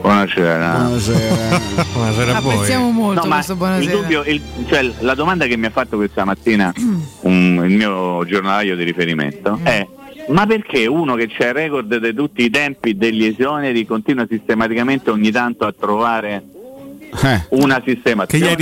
Buonasera. 0.00 0.72
Buonasera. 0.74 1.60
Buonasera 1.94 2.36
a 2.36 2.40
voi. 2.40 2.52
Apprezziamo 2.54 2.90
molto 2.90 3.22
No, 3.22 3.26
ma 3.28 3.34
questo 3.36 3.52
il 3.52 3.58
buonasera. 3.58 3.96
dubbio, 3.96 4.22
il- 4.24 4.42
cioè, 4.68 4.90
la 4.98 5.14
domanda 5.14 5.46
che 5.46 5.56
mi 5.56 5.66
ha 5.66 5.70
fatto 5.70 5.96
questa 5.96 6.24
mattina 6.24 6.72
un- 7.20 7.62
il 7.64 7.74
mio 7.76 8.24
giornalaio 8.26 8.76
di 8.76 8.82
riferimento 8.82 9.56
Mm. 9.62 9.64
è 9.66 9.86
ma 10.28 10.46
perché 10.46 10.86
uno 10.86 11.14
che 11.14 11.26
c'è 11.28 11.48
il 11.48 11.54
record 11.54 11.96
di 11.98 12.14
tutti 12.14 12.44
i 12.44 12.50
tempi 12.50 12.96
degli 12.96 13.24
esoneri 13.24 13.84
continua 13.86 14.26
sistematicamente 14.28 15.10
ogni 15.10 15.30
tanto 15.30 15.64
a 15.66 15.74
trovare 15.78 16.42
una 17.50 17.80
sistemazione? 17.84 18.56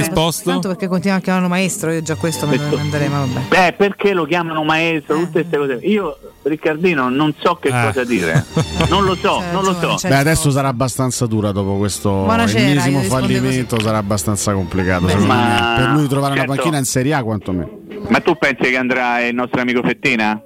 Tanto 0.45 0.69
perché 0.69 0.87
continua 0.89 1.17
a 1.17 1.21
chiamarlo 1.21 1.49
maestro, 1.49 1.91
io 1.91 2.03
già 2.03 2.17
questo 2.17 2.47
me 2.47 2.59
lo 2.59 2.77
manderei, 2.77 3.09
ma 3.09 3.21
vabbè. 3.21 3.41
Beh, 3.49 3.75
perché 3.77 4.13
lo 4.13 4.25
chiamano 4.25 4.63
maestro? 4.65 5.17
Tutte 5.17 5.47
queste 5.47 5.57
cose. 5.57 5.79
Io, 5.87 6.19
Riccardino, 6.43 7.09
non 7.09 7.33
so 7.39 7.55
che 7.55 7.69
Eh. 7.69 7.87
cosa 7.87 8.05
dire. 8.05 8.45
Non 8.91 9.05
lo 9.05 9.15
so, 9.15 9.41
non 9.53 9.65
lo 9.65 9.73
so. 9.75 10.07
Beh, 10.09 10.17
adesso 10.17 10.51
sarà 10.51 10.69
abbastanza 10.69 11.25
dura 11.27 11.53
dopo 11.53 11.77
questo 11.79 12.27
ennesimo 12.31 13.01
fallimento, 13.03 13.81
sarà 13.81 13.99
abbastanza 13.99 14.53
complicato 14.53 15.07
Beh, 15.07 15.15
ma- 15.17 15.75
per 15.79 15.89
lui 15.91 16.09
trovare 16.09 16.35
certo. 16.35 16.51
una 16.51 16.61
panchina 16.61 16.79
in 16.79 16.85
Serie 16.85 17.15
A 17.15 17.23
quantomeno. 17.23 17.81
Ma 18.09 18.21
tu 18.21 18.37
pensi 18.37 18.69
che 18.71 18.77
andrà 18.77 19.25
il 19.25 19.35
nostro 19.35 19.61
amico 19.61 19.81
Fettina? 19.83 20.39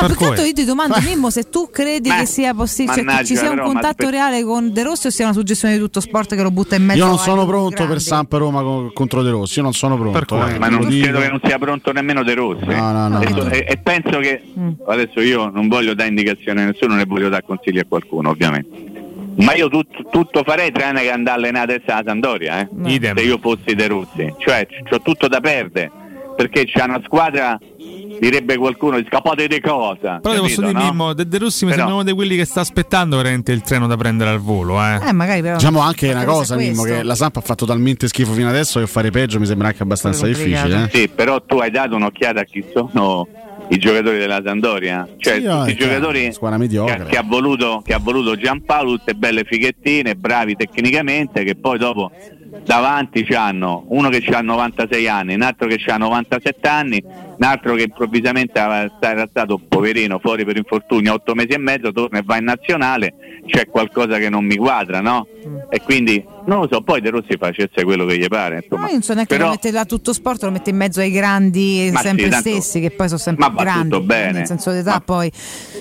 No, 0.00 0.06
più 0.06 0.16
che 0.16 0.24
altro 0.24 0.44
io 0.44 0.52
ti 0.52 0.64
domando, 0.64 0.96
Mimmo, 1.02 1.30
se 1.30 1.48
tu 1.48 1.68
credi 1.70 2.08
Beh, 2.08 2.16
che 2.18 2.26
sia 2.26 2.54
possibile, 2.54 3.02
cioè, 3.02 3.16
che 3.18 3.24
ci 3.24 3.36
sia 3.36 3.48
un 3.50 3.54
però, 3.56 3.66
ma 3.66 3.72
contatto 3.72 4.02
aspe- 4.04 4.10
reale 4.10 4.42
con 4.44 4.72
De 4.72 4.82
Rossi 4.82 5.06
o 5.06 5.10
sia 5.10 5.24
una 5.24 5.34
suggestione 5.34 5.74
di 5.74 5.80
tutto 5.80 6.00
sport 6.00 6.34
che 6.34 6.42
lo 6.42 6.50
butta 6.50 6.76
in 6.76 6.84
mezzo 6.84 6.98
Io 7.00 7.06
non 7.06 7.18
sono 7.18 7.46
pronto 7.46 7.70
grandi? 7.74 7.92
per 7.92 8.02
Samp 8.02 8.32
Roma 8.32 8.62
co- 8.62 8.90
contro 8.92 9.22
De 9.22 9.30
Rossi. 9.30 9.58
Io 9.58 9.62
non 9.64 9.72
sono 9.72 9.96
pronto. 9.96 10.46
eh, 10.46 10.58
Ma 10.58 10.68
non 10.68 10.86
dico. 10.88 11.02
credo 11.04 11.20
che 11.20 11.28
non 11.28 11.40
sia 11.42 11.58
pronto 11.58 11.92
nemmeno 11.92 12.22
De 12.22 12.34
Rossi. 12.34 12.64
No, 12.66 12.92
no, 12.92 13.08
no, 13.08 13.20
e, 13.20 13.28
no. 13.30 13.48
e- 13.50 13.64
e 13.68 13.76
penso 13.82 14.18
che 14.18 14.42
adesso 14.86 15.20
io 15.20 15.48
non 15.50 15.68
voglio 15.68 15.94
dare 15.94 16.08
indicazioni 16.08 16.60
a 16.62 16.64
nessuno 16.66 16.94
né 16.94 17.04
voglio 17.04 17.28
dare 17.28 17.44
consigli 17.46 17.78
a 17.78 17.84
qualcuno, 17.88 18.30
ovviamente. 18.30 18.94
Ma 19.38 19.54
io 19.54 19.68
tut- 19.68 20.08
tutto 20.10 20.42
farei 20.44 20.72
tranne 20.72 21.02
che 21.02 21.10
andare 21.10 21.36
a 21.36 21.38
allenare 21.40 21.74
adesso 21.74 21.90
alla 21.92 22.02
Sandoria, 22.06 22.60
eh? 22.60 22.68
Idem. 22.86 23.16
se 23.16 23.22
io 23.22 23.38
fossi 23.40 23.74
De 23.74 23.86
Rossi. 23.86 24.34
Cioè, 24.38 24.66
ho 24.90 25.00
tutto 25.02 25.28
da 25.28 25.40
perdere, 25.40 25.90
perché 26.36 26.64
c'è 26.64 26.82
una 26.84 27.00
squadra, 27.04 27.58
direbbe 28.20 28.56
qualcuno, 28.56 28.98
scappate 29.06 29.46
di 29.46 29.60
cosa. 29.60 30.18
Però 30.20 30.34
devo 30.34 30.42
capito, 30.44 30.60
dire, 30.62 30.72
no? 30.72 30.84
Mimmo, 30.84 31.12
De, 31.12 31.26
De 31.28 31.38
Rossi 31.38 31.64
mi 31.64 31.70
Però- 31.70 31.82
sembra 31.84 32.00
uno 32.02 32.10
di 32.10 32.16
quelli 32.16 32.36
che 32.36 32.44
sta 32.44 32.60
aspettando 32.60 33.16
veramente 33.16 33.52
il 33.52 33.62
treno 33.62 33.86
da 33.86 33.96
prendere 33.96 34.30
al 34.30 34.38
volo. 34.40 34.80
Eh. 34.82 34.98
Eh, 35.08 35.12
magari 35.12 35.40
però. 35.42 35.56
Diciamo 35.56 35.80
anche 35.80 36.10
una 36.10 36.24
cosa, 36.24 36.56
Mimmo, 36.56 36.82
che 36.82 37.02
la 37.02 37.14
Samp 37.14 37.36
ha 37.36 37.40
fatto 37.40 37.66
talmente 37.66 38.08
schifo 38.08 38.32
fino 38.32 38.48
adesso 38.48 38.80
che 38.80 38.86
fare 38.86 39.10
peggio 39.10 39.38
mi 39.38 39.46
sembra 39.46 39.68
anche 39.68 39.82
abbastanza 39.82 40.26
difficile. 40.26 40.84
eh. 40.84 40.96
Sì, 40.96 41.08
però 41.08 41.42
tu 41.42 41.58
hai 41.58 41.70
dato 41.70 41.94
un'occhiata 41.96 42.40
a 42.40 42.44
chi 42.44 42.64
sono 42.72 43.26
i 43.68 43.78
giocatori 43.78 44.18
della 44.18 44.40
Sandoria, 44.44 45.08
cioè 45.18 45.34
Sì, 45.40 45.70
i 45.70 45.74
giocatori 45.74 46.30
che, 46.30 47.04
che 47.08 47.16
ha 47.16 47.24
voluto, 47.26 47.82
che 47.84 47.94
ha 47.94 47.98
voluto 47.98 48.36
Giampaolo, 48.36 48.92
tutte 48.98 49.14
belle 49.14 49.42
fighettine, 49.44 50.14
bravi 50.14 50.54
tecnicamente, 50.54 51.42
che 51.42 51.56
poi 51.56 51.76
dopo 51.76 52.12
davanti 52.64 53.24
hanno 53.34 53.84
uno 53.88 54.08
che 54.08 54.24
ha 54.32 54.40
96 54.40 55.08
anni, 55.08 55.34
un 55.34 55.42
altro 55.42 55.66
che 55.68 55.78
ha 55.90 55.96
97 55.96 56.68
anni, 56.68 57.02
un 57.04 57.44
altro 57.44 57.74
che 57.74 57.82
improvvisamente 57.82 58.58
era 58.58 59.26
stato 59.28 59.60
poverino 59.66 60.18
fuori 60.18 60.44
per 60.44 60.56
infortunio 60.56 61.12
8 61.14 61.34
mesi 61.34 61.48
e 61.50 61.58
mezzo, 61.58 61.92
torna 61.92 62.18
e 62.18 62.22
va 62.24 62.36
in 62.38 62.44
nazionale, 62.44 63.14
c'è 63.46 63.66
qualcosa 63.68 64.18
che 64.18 64.28
non 64.28 64.44
mi 64.44 64.56
quadra, 64.56 65.00
no? 65.00 65.26
E 65.70 65.80
quindi 65.82 66.24
non 66.46 66.60
lo 66.60 66.68
so, 66.70 66.80
poi 66.82 67.00
De 67.00 67.10
Rossi 67.10 67.36
facesse 67.38 67.84
quello 67.84 68.04
che 68.04 68.16
gli 68.18 68.26
pare, 68.26 68.56
insomma. 68.62 68.82
Ma 68.82 68.86
io 68.88 68.92
non 68.94 69.02
so 69.02 69.14
neanche 69.14 69.34
Però- 69.36 69.48
lo 69.48 69.54
mette 69.54 69.70
là 69.70 69.84
tutto 69.84 70.12
sport, 70.12 70.42
lo 70.44 70.50
mette 70.50 70.70
in 70.70 70.76
mezzo 70.76 71.00
ai 71.00 71.10
grandi 71.10 71.88
Ma 71.92 72.00
sì, 72.00 72.06
sempre 72.06 72.28
tanto- 72.28 72.48
stessi, 72.50 72.80
che 72.80 72.90
poi 72.90 73.06
sono 73.08 73.20
sempre 73.20 73.48
Ma 73.48 73.62
grandi. 73.62 73.90
tutto 73.90 74.02
bene. 74.02 74.32
Nel 74.38 74.46
senso 74.46 74.70
d'età, 74.72 75.00
poi, 75.04 75.30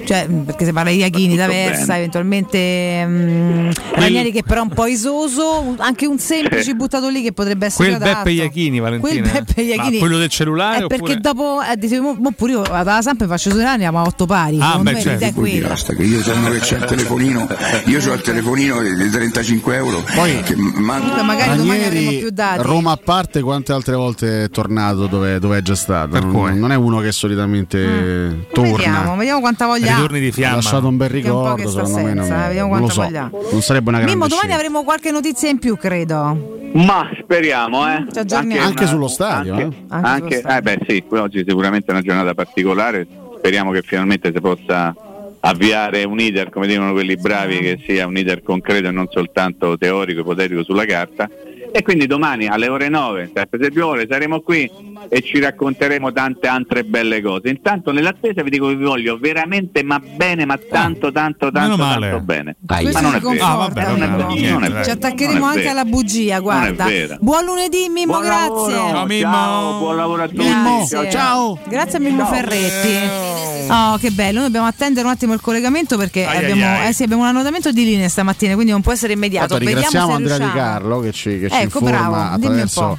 cioè, 0.05 0.27
mh, 0.27 0.43
perché 0.43 0.65
se 0.65 0.73
parla 0.73 0.91
di 0.91 0.97
Iachini 0.97 1.35
da 1.35 1.47
Versa, 1.47 1.97
eventualmente 1.97 3.05
mh, 3.05 3.71
Ranieri 3.93 4.31
che 4.31 4.43
però 4.43 4.61
è 4.61 4.63
un 4.63 4.69
po' 4.73 4.85
isoso, 4.87 5.75
anche 5.77 6.05
un 6.05 6.17
semplice 6.19 6.64
buttato 6.73 7.07
lì 7.09 7.21
che 7.21 7.31
potrebbe 7.33 7.67
essere 7.67 7.89
Quel 7.89 8.01
adatto. 8.01 8.17
Beppe 8.23 8.31
Iachini, 8.31 8.79
Valentina. 8.79 9.21
Quel 9.21 9.43
Beppe 9.43 9.61
Ma 9.63 9.73
Iachini. 9.75 9.97
quello 9.99 10.17
del 10.17 10.29
cellulare? 10.29 10.77
È 10.77 10.87
perché 10.87 10.95
oppure- 11.13 11.19
dopo 11.19 11.59
eh, 11.61 11.77
dicevo, 11.77 12.15
mo 12.19 12.31
pure 12.31 12.51
io 12.53 12.61
dalla 12.61 13.01
Samp 13.01 13.25
faccio 13.27 13.49
due 13.49 13.63
anni, 13.65 13.89
ma 13.91 13.99
a 14.01 14.03
otto 14.03 14.25
pari. 14.25 14.57
Ah, 14.59 14.79
beh, 14.79 14.99
certo. 14.99 15.39
Quindi 15.39 15.59
basta 15.59 15.93
che 15.93 16.03
io 16.03 16.21
sono 16.21 16.49
che 16.49 16.59
c'è 16.59 16.77
il 16.77 16.85
telefonino, 16.85 17.47
io 17.85 17.99
ho 18.09 18.13
il 18.13 18.21
telefonino 18.21 18.81
di 18.81 19.09
35 19.09 19.75
euro. 19.75 20.03
Poi 20.15 20.41
che 20.41 20.55
manco- 20.55 21.23
magari 21.23 21.57
domani 21.57 21.83
avremo 21.83 22.09
più 22.11 22.29
dati. 22.31 22.61
Roma 22.61 22.91
a 22.91 22.97
parte, 22.97 23.41
quante 23.41 23.71
altre 23.71 23.95
volte 23.95 24.43
è 24.45 24.49
tornato 24.49 25.07
dove, 25.07 25.39
dove 25.39 25.57
è 25.57 25.61
già 25.61 25.75
stato? 25.75 26.19
Non, 26.19 26.57
non 26.57 26.71
è 26.71 26.75
uno 26.75 26.99
che 26.99 27.11
solitamente 27.11 28.47
torna. 28.51 28.69
Mm. 28.69 28.75
Vediamo, 28.75 29.15
vediamo 29.15 29.39
quanta 29.41 29.65
voglia 29.65 29.95
ha. 29.97 30.03
Ha 30.05 30.55
lasciato 30.55 30.87
un 30.87 30.97
bel 30.97 31.09
un 31.09 31.15
ricordo, 31.15 31.69
sta 31.69 31.85
secondo 31.85 32.07
me. 32.07 32.13
Non, 32.13 32.25
senza, 32.25 32.45
eh, 32.45 32.47
vediamo 32.47 32.69
non 32.75 32.87
lo 32.87 32.93
quanta 32.93 32.93
so. 32.93 33.01
voglia. 33.01 33.51
Non 33.51 33.61
sarebbe 33.61 33.89
una 33.89 33.97
grande 33.99 34.13
Mimmo, 34.15 34.27
domani 34.27 34.47
scelta. 34.47 34.55
avremo 34.55 34.83
qualche 34.83 35.11
notizia 35.11 35.49
in 35.49 35.59
più, 35.59 35.77
credo. 35.77 36.54
Ma 36.75 37.09
speriamo, 37.21 37.87
eh. 37.87 38.05
Aggiorniamo. 38.13 38.67
Anche 38.67 38.85
sullo 38.85 39.07
stadio, 39.07 39.53
Anche, 39.53 39.63
eh. 39.65 39.83
Anche 39.89 40.07
anche- 40.07 40.35
sullo 40.35 40.39
stadio. 40.41 40.57
eh 40.57 40.61
beh 40.61 40.85
sì, 40.87 41.03
oggi 41.09 41.43
sicuramente 41.47 41.87
è 41.87 41.91
una 41.91 42.01
giornata 42.01 42.33
particolare. 42.33 43.07
Speriamo 43.37 43.71
che 43.71 43.81
finalmente 43.81 44.31
si 44.33 44.41
possa 44.41 44.93
avviare 45.39 46.03
un 46.03 46.19
iter, 46.19 46.49
come 46.49 46.67
dicono 46.67 46.91
quelli 46.91 47.15
bravi, 47.15 47.59
che 47.59 47.79
sia 47.85 48.05
un 48.07 48.17
iter 48.17 48.41
concreto 48.43 48.87
e 48.87 48.91
non 48.91 49.07
soltanto 49.09 49.77
teorico, 49.77 50.19
ipotetico 50.21 50.63
sulla 50.63 50.85
carta. 50.85 51.29
E 51.71 51.81
quindi 51.83 52.07
domani 52.07 52.47
alle 52.47 52.67
ore 52.69 52.87
9, 52.89 53.31
sempre 53.33 53.69
se 53.71 53.81
ore, 53.81 54.07
saremo 54.09 54.39
qui 54.41 54.69
e 55.09 55.21
ci 55.21 55.39
racconteremo 55.39 56.11
tante 56.13 56.47
altre 56.47 56.83
belle 56.85 57.21
cose. 57.21 57.49
Intanto 57.49 57.91
nell'attesa 57.91 58.43
vi 58.43 58.49
dico 58.49 58.67
che 58.69 58.75
vi 58.75 58.83
voglio 58.85 59.17
veramente 59.17 59.83
ma 59.83 59.99
bene, 59.99 60.45
ma 60.45 60.57
tanto, 60.57 61.11
tanto, 61.11 61.51
tanto, 61.51 61.75
tanto 61.77 62.19
bene. 62.21 62.55
Questo 62.65 63.01
Ma 63.01 63.01
non 63.01 63.15
è 63.15 63.19
vero. 63.19 63.95
non 63.97 64.03
è 64.03 64.09
Mimmo. 64.35 64.83
Ci 64.83 64.89
attaccheremo 64.89 65.45
anche 65.45 65.67
alla 65.67 65.85
bugia, 65.85 66.39
guarda. 66.39 66.85
Buon 67.19 67.43
lunedì, 67.45 67.89
Mimmo, 67.89 68.13
Buon 68.13 68.21
grazie. 68.23 68.45
lavoro, 68.47 68.71
Ciao, 68.71 69.05
Mimmo. 69.05 69.31
ciao, 69.31 69.77
buon 69.79 69.95
lavoro 69.95 70.23
a 70.23 70.27
tutti. 70.27 70.45
Grazie. 70.45 71.09
Ciao, 71.11 71.59
Grazie 71.67 71.97
a 71.97 72.01
Mimmo 72.01 72.25
Ferretti. 72.25 73.33
Oh, 73.67 73.97
che 73.97 74.11
bello, 74.11 74.35
noi 74.37 74.45
dobbiamo 74.45 74.67
attendere 74.67 75.05
un 75.07 75.11
attimo 75.11 75.33
il 75.33 75.41
collegamento 75.41 75.97
perché 75.97 76.23
Ai, 76.25 76.37
ai, 76.37 76.51
abbiamo, 76.51 76.65
ai. 76.81 76.87
eh 76.89 76.93
sì, 76.93 77.03
abbiamo 77.03 77.23
un 77.23 77.29
annodamento 77.29 77.71
di 77.71 77.83
linee 77.83 78.09
stamattina, 78.09 78.53
quindi 78.53 78.71
non 78.71 78.81
può 78.81 78.91
essere 78.91 79.13
immediato. 79.13 79.57
Vediamo 79.57 79.73
ringraziamo 79.73 80.07
se 80.07 80.13
Andrea 80.13 80.37
Di 80.37 80.43
riusciamo. 80.43 80.69
Carlo 80.69 80.99
che 80.99 81.11
ci, 81.11 81.39
che 81.39 81.49
ci 81.49 81.64
Ecco, 81.65 81.79
bravo, 81.81 82.37
dimmi 82.37 82.61
un 82.61 82.69
po'. 82.73 82.97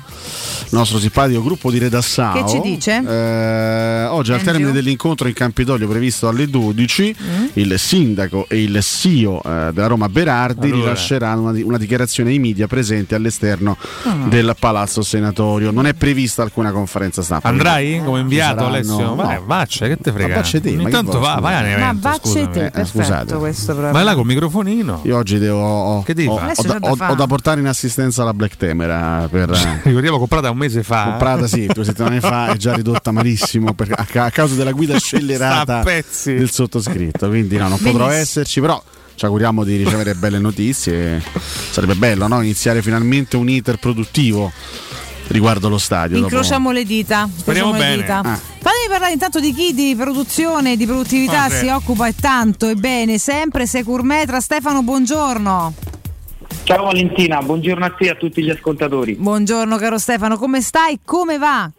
Il 0.69 0.77
nostro 0.77 0.99
simpatico 0.99 1.43
gruppo 1.43 1.71
di 1.71 1.79
Redassao. 1.79 2.43
Che 2.45 2.49
ci 2.51 2.61
dice? 2.61 3.03
Eh, 3.07 4.05
oggi 4.07 4.31
al 4.33 4.39
Andrew? 4.39 4.53
termine 4.55 4.73
dell'incontro 4.73 5.29
in 5.29 5.35
Campidoglio 5.35 5.87
previsto 5.89 6.29
alle 6.29 6.49
12 6.49 7.15
Mm. 7.17 7.45
il 7.55 7.79
sindaco 7.79 8.47
e 8.49 8.63
il 8.63 8.79
CEO 8.83 9.41
eh, 9.45 9.71
della 9.73 9.87
Roma 9.87 10.09
Berardi 10.09 10.67
Allora. 10.67 10.83
rilasceranno 10.83 11.49
una, 11.51 11.59
una 11.65 11.79
dichiarazione 11.79 12.31
ai 12.31 12.39
media 12.39 12.67
presenti 12.67 13.15
all'esterno 13.15 13.77
Ah. 14.05 14.15
del 14.29 14.55
Palazzo 14.59 15.03
Senatorio. 15.03 15.71
Non 15.71 15.87
è 15.87 15.95
prevista 15.95 16.43
alcuna 16.43 16.73
conferenza 16.73 17.23
stampa. 17.23 17.49
Andrai 17.49 18.03
come 18.05 18.21
inviato 18.21 18.59
Saranno- 18.59 18.75
Alessio? 18.75 18.99
no. 18.99 19.15
Vai, 19.15 19.39
vaccia, 19.45 19.87
che 19.87 19.97
te 19.97 20.11
frega? 20.13 20.29
Ma 20.29 20.35
vacce 20.35 20.61
te, 20.61 20.73
ma 20.73 20.83
Intanto 20.83 21.19
vuoi, 21.19 21.23
va, 21.35 21.41
vai 21.41 21.73
a 21.73 21.75
un 21.77 21.81
Ma 21.81 21.95
vacce 21.99 22.49
te, 22.51 22.67
Eh, 22.67 22.71
perfetto 22.71 22.99
scusate. 23.03 23.35
questo 23.37 23.73
proprio. 23.73 23.93
Vai 23.93 24.05
là 24.05 24.15
col 24.15 24.27
microfonino. 24.27 25.01
Io 25.05 25.17
oggi 25.17 25.39
devo, 25.39 25.61
ho, 25.61 25.97
ho- 25.99 26.05
ho 26.07 26.63
da, 26.63 26.79
ho- 27.11 27.15
da 27.15 27.27
portare 27.27 27.61
in 27.61 27.67
assistenza 27.67 28.25
la 28.25 28.35
Black 28.35 28.57
Temera 28.57 29.29
per, 29.31 29.51
Ricordiamo 29.85 30.19
comprata 30.19 30.51
un 30.51 30.57
mese 30.57 30.66
fa. 30.69 31.05
comprata 31.05 31.47
sì, 31.47 31.67
due 31.67 31.85
settimane 31.85 32.21
fa 32.21 32.49
è 32.53 32.57
già 32.57 32.75
ridotta 32.75 33.11
malissimo 33.11 33.73
per- 33.75 33.93
a, 33.93 34.07
a 34.25 34.31
causa 34.31 34.55
della 34.55 34.73
guida 34.73 34.99
scellerata 35.01 35.83
del 36.25 36.51
sottoscritto. 36.51 37.29
Quindi 37.29 37.57
no, 37.57 37.69
non 37.69 37.79
potrò 37.79 38.07
Benissimo. 38.07 38.21
esserci, 38.23 38.61
però 38.61 38.83
ci 39.15 39.25
auguriamo 39.25 39.65
di 39.65 39.77
ricevere 39.77 40.15
belle 40.15 40.39
notizie. 40.39 41.23
Sarebbe 41.71 41.95
bello 41.95 42.27
no? 42.27 42.41
iniziare 42.43 42.83
finalmente 42.83 43.37
un 43.37 43.49
iter 43.49 43.79
produttivo 43.79 44.53
riguardo 45.29 45.69
lo 45.69 45.79
stadio. 45.79 46.17
dopo- 46.21 46.29
Incrociamo 46.29 46.71
le 46.71 46.85
dita. 46.85 47.29
Speriamo 47.35 47.71
incrociamo 47.71 47.73
le 47.73 47.79
bene. 47.79 48.03
dita. 48.03 48.19
Ah. 48.21 48.41
Fatemi 48.67 48.89
parlare 48.89 49.13
intanto 49.13 49.41
di 49.41 49.53
chi 49.55 49.73
di 49.75 49.95
produzione 49.97 50.73
e 50.73 50.77
di 50.77 50.87
produttività 50.87 51.49
Vabbè. 51.49 51.59
si 51.59 51.67
occupa 51.69 52.07
e 52.09 52.15
tanto 52.15 52.69
e 52.69 52.75
bene, 52.75 53.19
sempre 53.19 53.67
Secur 53.67 54.03
Metra. 54.03 54.41
Stefano, 54.41 54.83
buongiorno. 54.83 55.75
Ciao 56.67 56.83
Valentina, 56.83 57.41
buongiorno 57.43 57.85
a 57.85 57.91
te 57.91 58.07
e 58.07 58.09
a 58.09 58.17
tutti 58.17 58.43
gli 58.43 58.51
ascoltatori. 58.51 59.15
Buongiorno 59.15 59.77
caro 59.77 59.99
Stefano, 59.99 60.37
come 60.37 60.61
stai? 60.61 60.99
Come 61.05 61.39
va? 61.39 61.71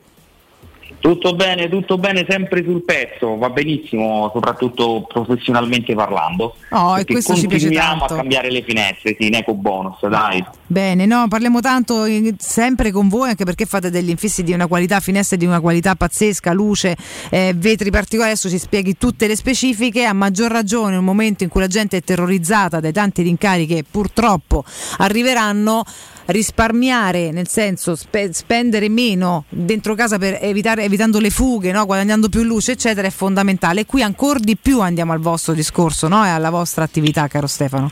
Tutto 0.99 1.35
bene, 1.35 1.69
tutto 1.69 1.97
bene, 1.97 2.25
sempre 2.27 2.63
sul 2.63 2.81
pezzo, 2.83 3.37
va 3.37 3.49
benissimo, 3.49 4.29
soprattutto 4.33 5.05
professionalmente 5.07 5.93
parlando. 5.93 6.55
Oh, 6.71 6.97
e 6.97 7.05
questo 7.05 7.35
ci 7.35 7.47
piace 7.47 7.65
continuiamo 7.65 7.99
tanto. 7.99 8.13
a 8.13 8.17
cambiare 8.17 8.51
le 8.51 8.63
finestre, 8.63 9.15
sì, 9.17 9.27
in 9.27 9.35
eco 9.35 9.53
bonus, 9.53 10.05
dai. 10.07 10.43
Bene, 10.65 11.05
no, 11.05 11.27
parliamo 11.29 11.61
tanto 11.61 12.03
eh, 12.03 12.33
sempre 12.39 12.91
con 12.91 13.07
voi 13.07 13.29
anche 13.29 13.45
perché 13.45 13.65
fate 13.65 13.89
degli 13.89 14.09
infissi 14.09 14.43
di 14.43 14.53
una 14.53 14.67
qualità, 14.67 14.99
finestre 14.99 15.37
di 15.37 15.45
una 15.45 15.61
qualità 15.61 15.95
pazzesca, 15.95 16.51
luce, 16.51 16.97
eh, 17.29 17.53
vetri 17.55 17.91
particolari, 17.91 18.31
adesso 18.31 18.49
ci 18.49 18.57
spieghi 18.57 18.97
tutte 18.97 19.27
le 19.27 19.35
specifiche, 19.35 20.03
a 20.03 20.13
maggior 20.13 20.51
ragione 20.51 20.93
in 20.93 20.99
un 20.99 21.05
momento 21.05 21.43
in 21.43 21.49
cui 21.49 21.61
la 21.61 21.67
gente 21.67 21.97
è 21.97 22.01
terrorizzata 22.01 22.79
dai 22.79 22.91
tanti 22.91 23.21
rincari 23.21 23.65
che 23.65 23.85
purtroppo 23.89 24.63
arriveranno, 24.97 25.85
risparmiare, 26.27 27.31
nel 27.31 27.47
senso 27.47 27.95
spe- 27.95 28.33
spendere 28.33 28.89
meno 28.89 29.45
dentro 29.49 29.95
casa 29.95 30.17
per 30.17 30.39
evitare, 30.41 30.83
evitando 30.83 31.19
le 31.19 31.29
fughe, 31.29 31.71
no? 31.71 31.85
guadagnando 31.85 32.29
più 32.29 32.43
luce, 32.43 32.73
eccetera, 32.73 33.07
è 33.07 33.11
fondamentale. 33.11 33.85
Qui 33.85 34.01
ancora 34.01 34.39
di 34.39 34.57
più 34.57 34.81
andiamo 34.81 35.13
al 35.13 35.19
vostro 35.19 35.53
discorso 35.53 36.07
no? 36.07 36.25
e 36.25 36.29
alla 36.29 36.49
vostra 36.49 36.83
attività, 36.83 37.27
caro 37.27 37.47
Stefano. 37.47 37.91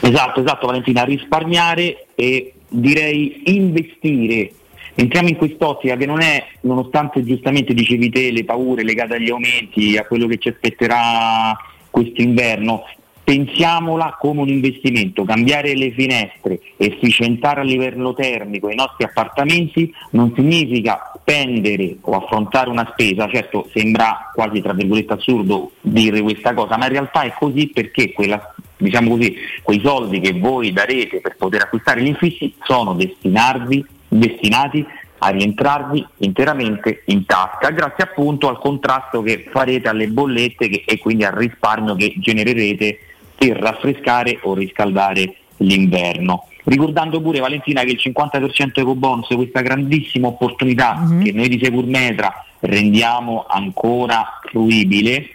Esatto, 0.00 0.40
esatto 0.40 0.66
Valentina, 0.66 1.04
risparmiare 1.04 2.06
e 2.14 2.54
direi 2.68 3.42
investire. 3.46 4.52
Entriamo 4.94 5.28
in 5.28 5.36
quest'ottica 5.36 5.96
che 5.96 6.06
non 6.06 6.20
è, 6.20 6.44
nonostante 6.62 7.24
giustamente 7.24 7.72
dicevi 7.72 8.10
te, 8.10 8.32
le 8.32 8.44
paure 8.44 8.82
legate 8.82 9.14
agli 9.14 9.30
aumenti, 9.30 9.96
a 9.96 10.04
quello 10.04 10.26
che 10.26 10.38
ci 10.38 10.48
aspetterà 10.48 11.56
quest'inverno, 11.88 12.82
pensiamola 13.28 14.16
come 14.18 14.40
un 14.40 14.48
investimento. 14.48 15.22
Cambiare 15.24 15.74
le 15.74 15.90
finestre, 15.90 16.60
efficientare 16.78 17.60
a 17.60 17.62
livello 17.62 18.14
termico 18.14 18.70
i 18.70 18.74
nostri 18.74 19.04
appartamenti 19.04 19.92
non 20.12 20.32
significa 20.34 21.12
spendere 21.20 21.98
o 22.00 22.16
affrontare 22.16 22.70
una 22.70 22.88
spesa, 22.90 23.28
certo 23.28 23.68
sembra 23.74 24.30
quasi 24.32 24.62
tra 24.62 24.72
virgolette 24.72 25.12
assurdo 25.12 25.72
dire 25.82 26.22
questa 26.22 26.54
cosa, 26.54 26.78
ma 26.78 26.86
in 26.86 26.92
realtà 26.92 27.20
è 27.20 27.34
così 27.38 27.66
perché 27.66 28.12
quella, 28.12 28.54
diciamo 28.78 29.10
così, 29.10 29.36
quei 29.62 29.82
soldi 29.84 30.20
che 30.20 30.32
voi 30.32 30.72
darete 30.72 31.20
per 31.20 31.36
poter 31.36 31.64
acquistare 31.64 32.00
gli 32.00 32.06
infissi 32.06 32.54
sono 32.62 32.94
destinati 32.94 34.86
a 35.18 35.28
rientrarvi 35.28 36.06
interamente 36.18 37.02
in 37.06 37.26
tasca, 37.26 37.68
grazie 37.72 38.04
appunto 38.04 38.48
al 38.48 38.58
contrasto 38.58 39.20
che 39.20 39.48
farete 39.50 39.88
alle 39.88 40.06
bollette 40.06 40.68
che- 40.68 40.84
e 40.86 40.96
quindi 40.98 41.24
al 41.24 41.32
risparmio 41.32 41.94
che 41.94 42.14
genererete 42.16 43.00
per 43.38 43.56
raffrescare 43.56 44.40
o 44.42 44.54
riscaldare 44.54 45.36
l'inverno. 45.58 46.46
Ricordando 46.64 47.22
pure 47.22 47.38
Valentina 47.38 47.82
che 47.82 47.92
il 47.92 48.00
50% 48.02 48.72
ecobonus, 48.74 49.28
questa 49.28 49.62
grandissima 49.62 50.26
opportunità 50.26 51.02
che 51.22 51.32
noi 51.32 51.48
di 51.48 51.58
Securmetra 51.62 52.44
rendiamo 52.60 53.46
ancora 53.48 54.38
fruibile, 54.42 55.30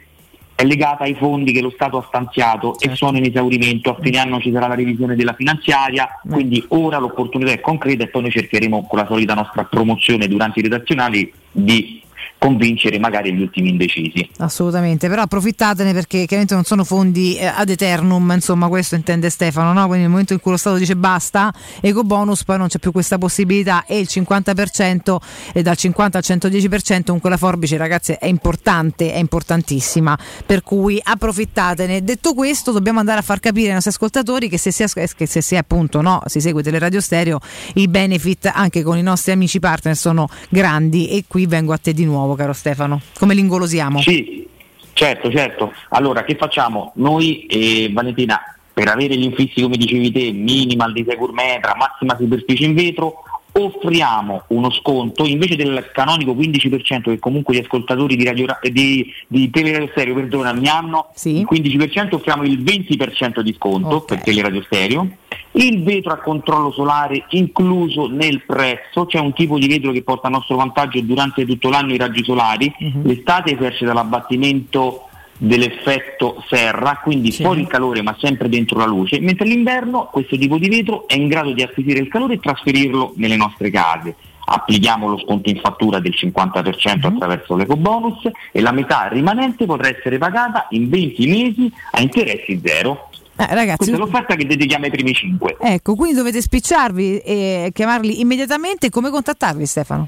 è 0.56 0.64
legata 0.64 1.06
ai 1.06 1.16
fondi 1.16 1.52
che 1.52 1.62
lo 1.62 1.72
Stato 1.72 1.98
ha 1.98 2.06
stanziato 2.08 2.78
e 2.80 2.96
sono 2.96 3.18
in 3.18 3.24
esaurimento. 3.24 3.90
A 3.90 3.98
fine 4.00 4.20
anno 4.20 4.40
ci 4.40 4.52
sarà 4.52 4.68
la 4.68 4.76
revisione 4.76 5.16
della 5.16 5.34
finanziaria, 5.34 6.08
quindi 6.30 6.64
ora 6.70 7.00
l'opportunità 7.00 7.52
è 7.52 7.60
concreta 7.60 8.04
e 8.04 8.10
poi 8.10 8.22
noi 8.24 8.32
cercheremo 8.32 8.86
con 8.88 9.00
la 9.00 9.08
solita 9.08 9.34
nostra 9.34 9.64
promozione 9.64 10.28
durante 10.28 10.60
i 10.60 10.64
redazionali 10.64 11.34
di 11.52 12.03
convincere 12.44 13.00
magari 13.00 13.34
gli 13.34 13.42
ultimi 13.42 13.70
indecisi. 13.70 14.30
Assolutamente, 14.40 15.08
però 15.08 15.22
approfittatene 15.22 15.94
perché 15.94 16.26
chiaramente 16.26 16.54
non 16.54 16.66
sono 16.66 16.84
fondi 16.84 17.38
eh, 17.38 17.46
ad 17.46 17.70
eternum, 17.70 18.32
insomma 18.34 18.68
questo 18.68 18.96
intende 18.96 19.30
Stefano, 19.30 19.72
no? 19.72 19.86
quindi 19.86 20.02
nel 20.02 20.10
momento 20.10 20.34
in 20.34 20.42
cui 20.42 20.52
lo 20.52 20.58
Stato 20.58 20.76
dice 20.76 20.98
basta, 20.98 21.54
eco 21.80 22.04
bonus 22.04 22.44
poi 22.44 22.58
non 22.58 22.68
c'è 22.68 22.80
più 22.80 22.92
questa 22.92 23.18
possibilità 23.18 23.86
e 23.86 23.98
il 23.98 24.10
50% 24.12 25.16
e 25.54 25.62
dal 25.62 25.78
50 25.78 26.18
al 26.18 26.24
110% 26.28 27.04
con 27.06 27.22
quella 27.22 27.38
forbice 27.38 27.78
ragazzi 27.78 28.12
è 28.12 28.26
importante, 28.26 29.14
è 29.14 29.20
importantissima, 29.20 30.18
per 30.46 30.64
cui 30.64 31.00
approfittatene. 31.02 32.04
Detto 32.04 32.34
questo 32.34 32.74
dobbiamo 32.74 33.00
andare 33.00 33.20
a 33.20 33.24
far 33.24 33.40
capire 33.40 33.68
ai 33.68 33.74
nostri 33.76 33.92
ascoltatori 33.92 34.50
che 34.50 34.58
se 34.58 34.72
si, 34.72 34.84
as- 34.84 35.14
che 35.16 35.28
se 35.28 35.40
si 35.40 35.56
appunto 35.56 36.02
no, 36.02 36.22
si 36.26 36.42
segue 36.42 36.62
Teleradio 36.62 37.00
Stereo 37.00 37.40
i 37.76 37.88
benefit 37.88 38.52
anche 38.54 38.84
con 38.84 38.98
i 38.98 39.02
nostri 39.02 39.32
amici 39.32 39.60
partner 39.60 39.96
sono 39.96 40.28
grandi 40.50 41.08
e 41.08 41.24
qui 41.26 41.46
vengo 41.46 41.72
a 41.72 41.78
te 41.78 41.94
di 41.94 42.04
nuovo 42.04 42.32
caro 42.36 42.54
Stefano, 42.54 43.02
come 43.18 43.34
li 43.34 43.42
ingolosiamo? 43.42 44.02
Sì, 44.02 44.48
certo, 44.94 45.32
certo. 45.32 45.74
Allora, 45.90 46.24
che 46.24 46.36
facciamo? 46.36 46.92
Noi, 46.96 47.46
eh, 47.46 47.90
Valentina, 47.92 48.40
per 48.74 48.88
avere 48.88 49.16
gli 49.16 49.24
infissi, 49.24 49.62
come 49.62 49.78
dicevi 49.78 50.12
te, 50.12 50.32
minimal 50.32 50.94
di 50.94 51.06
Securmetra, 51.08 51.76
massima 51.76 52.16
superficie 52.18 52.66
in 52.66 52.74
vetro, 52.74 53.24
offriamo 53.54 54.44
uno 54.48 54.72
sconto 54.72 55.26
invece 55.26 55.56
del 55.56 55.92
canonico 55.94 56.34
15% 56.34 57.04
che 57.04 57.20
comunque 57.20 57.54
gli 57.54 57.60
ascoltatori 57.60 58.16
di, 58.16 58.24
radio, 58.24 58.48
eh, 58.62 58.72
di, 58.72 59.14
di 59.28 59.50
Teleradio 59.50 59.90
Stereo 59.92 60.16
perdona, 60.16 60.54
mi 60.54 60.68
hanno 60.68 61.10
il 61.24 61.48
15% 61.50 62.16
offriamo 62.16 62.44
il 62.44 62.62
20% 62.62 63.42
di 63.42 63.54
sconto 63.54 64.02
per 64.02 64.22
Teleradio 64.22 64.64
Stereo. 64.64 65.08
Il 65.56 65.84
vetro 65.84 66.14
a 66.14 66.18
controllo 66.18 66.72
solare 66.72 67.26
incluso 67.30 68.08
nel 68.08 68.44
prezzo, 68.44 69.06
c'è 69.06 69.20
un 69.20 69.34
tipo 69.34 69.60
di 69.60 69.68
vetro 69.68 69.92
che 69.92 70.02
porta 70.02 70.28
a 70.28 70.32
nostro 70.32 70.56
vantaggio 70.56 71.00
durante 71.02 71.46
tutto 71.46 71.70
l'anno 71.70 71.94
i 71.94 71.98
raggi 71.98 72.24
solari, 72.24 72.74
l'estate 73.04 73.54
esercita 73.54 73.94
l'abbattimento 73.94 75.10
dell'effetto 75.44 76.42
serra, 76.48 77.00
quindi 77.04 77.32
fuori 77.32 77.62
il 77.62 77.68
calore 77.68 78.02
ma 78.02 78.16
sempre 78.18 78.48
dentro 78.48 78.78
la 78.78 78.86
luce, 78.86 79.20
mentre 79.20 79.46
l'inverno 79.46 80.08
questo 80.10 80.38
tipo 80.38 80.58
di 80.58 80.70
vetro 80.70 81.06
è 81.08 81.16
in 81.16 81.28
grado 81.28 81.52
di 81.52 81.62
acquisire 81.62 82.00
il 82.00 82.08
calore 82.08 82.36
e 82.36 82.40
trasferirlo 82.40 83.14
nelle 83.18 83.36
nostre 83.36 83.70
case. 83.70 84.16
Applichiamo 84.46 85.08
lo 85.08 85.20
sconto 85.20 85.50
in 85.50 85.60
fattura 85.60 86.00
del 86.00 86.14
50% 86.18 87.06
attraverso 87.06 87.56
l'ecobonus 87.56 88.30
e 88.52 88.62
la 88.62 88.72
metà 88.72 89.08
rimanente 89.08 89.66
potrà 89.66 89.90
essere 89.90 90.18
pagata 90.18 90.68
in 90.72 90.90
20 90.90 91.28
mesi 91.28 91.72
a 91.92 92.02
interessi 92.02 92.62
zero. 92.64 93.10
Eh, 93.36 93.48
ragazzi, 93.54 93.78
Questa 93.78 93.96
è 93.96 94.00
l'offerta 94.00 94.36
che 94.36 94.46
dedichiamo 94.46 94.86
ai 94.86 94.92
primi 94.92 95.14
5. 95.14 95.58
Ecco, 95.60 95.96
quindi 95.96 96.16
dovete 96.16 96.42
spicciarvi 96.42 97.20
e 97.20 97.72
chiamarli 97.74 98.20
immediatamente. 98.20 98.90
Come 98.90 99.10
contattarvi 99.10 99.66
Stefano? 99.66 100.08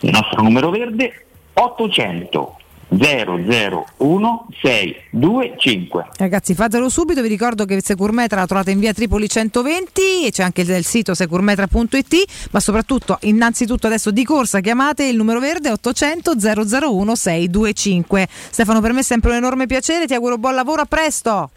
Il 0.00 0.10
nostro 0.10 0.42
numero 0.42 0.70
verde 0.70 1.26
800 1.54 2.58
001 2.90 4.46
625. 4.60 6.06
Ragazzi, 6.16 6.54
fatelo 6.54 6.88
subito. 6.88 7.22
Vi 7.22 7.28
ricordo 7.28 7.64
che 7.64 7.80
Securmetra 7.80 8.40
la 8.40 8.46
trovate 8.46 8.72
in 8.72 8.80
via 8.80 8.92
Tripoli 8.92 9.28
120 9.28 10.26
e 10.26 10.30
c'è 10.30 10.42
anche 10.42 10.62
il 10.62 10.84
sito 10.84 11.14
securmetra.it. 11.14 12.48
Ma 12.50 12.60
soprattutto, 12.60 13.18
innanzitutto, 13.22 13.86
adesso 13.86 14.10
di 14.10 14.24
corsa 14.24 14.60
chiamate 14.60 15.04
il 15.04 15.16
numero 15.16 15.38
verde 15.38 15.70
800 15.70 16.34
001 16.38 17.14
625. 17.14 18.28
Stefano, 18.50 18.80
per 18.80 18.92
me 18.92 19.00
è 19.00 19.04
sempre 19.04 19.30
un 19.30 19.36
enorme 19.36 19.66
piacere. 19.66 20.06
Ti 20.06 20.14
auguro 20.14 20.38
buon 20.38 20.54
lavoro. 20.54 20.82
A 20.82 20.86
presto. 20.86 21.50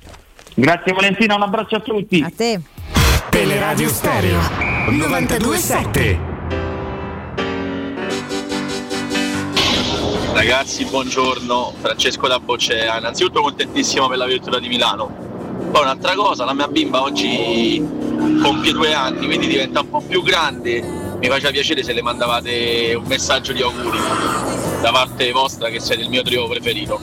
Grazie 0.56 0.94
Valentina, 0.94 1.36
un 1.36 1.42
abbraccio 1.42 1.78
a 1.78 1.80
tutti. 1.80 2.22
A 2.22 2.32
te. 2.36 2.60
Teleradio 3.30 3.90
Stereo 3.90 4.40
927. 4.90 6.33
Ragazzi, 10.44 10.84
buongiorno, 10.84 11.74
Francesco 11.80 12.28
da 12.28 12.38
Boccea. 12.38 12.98
Innanzitutto 12.98 13.42
contentissimo 13.42 14.10
per 14.10 14.18
la 14.18 14.26
vettura 14.26 14.60
di 14.60 14.68
Milano. 14.68 15.08
Poi 15.72 15.82
un'altra 15.82 16.16
cosa, 16.16 16.44
la 16.44 16.54
mia 16.54 16.68
bimba 16.68 17.02
oggi 17.02 17.82
compie 18.42 18.74
due 18.74 18.94
anni, 18.94 19.26
quindi 19.26 19.48
diventa 19.48 19.80
un 19.80 19.90
po' 19.90 20.02
più 20.06 20.22
grande. 20.22 20.82
Mi 20.82 21.30
faceva 21.30 21.50
piacere 21.50 21.82
se 21.82 21.94
le 21.94 22.02
mandavate 22.02 22.94
un 22.94 23.06
messaggio 23.06 23.54
di 23.54 23.62
auguri 23.62 23.98
da 24.82 24.92
parte 24.92 25.32
vostra 25.32 25.70
che 25.70 25.80
siete 25.80 26.02
il 26.02 26.10
mio 26.10 26.24
trio 26.24 26.46
preferito. 26.50 27.00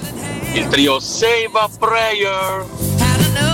Il 0.52 0.68
trio 0.68 1.00
Save 1.00 1.50
a 1.54 1.70
Prayer. 1.78 3.49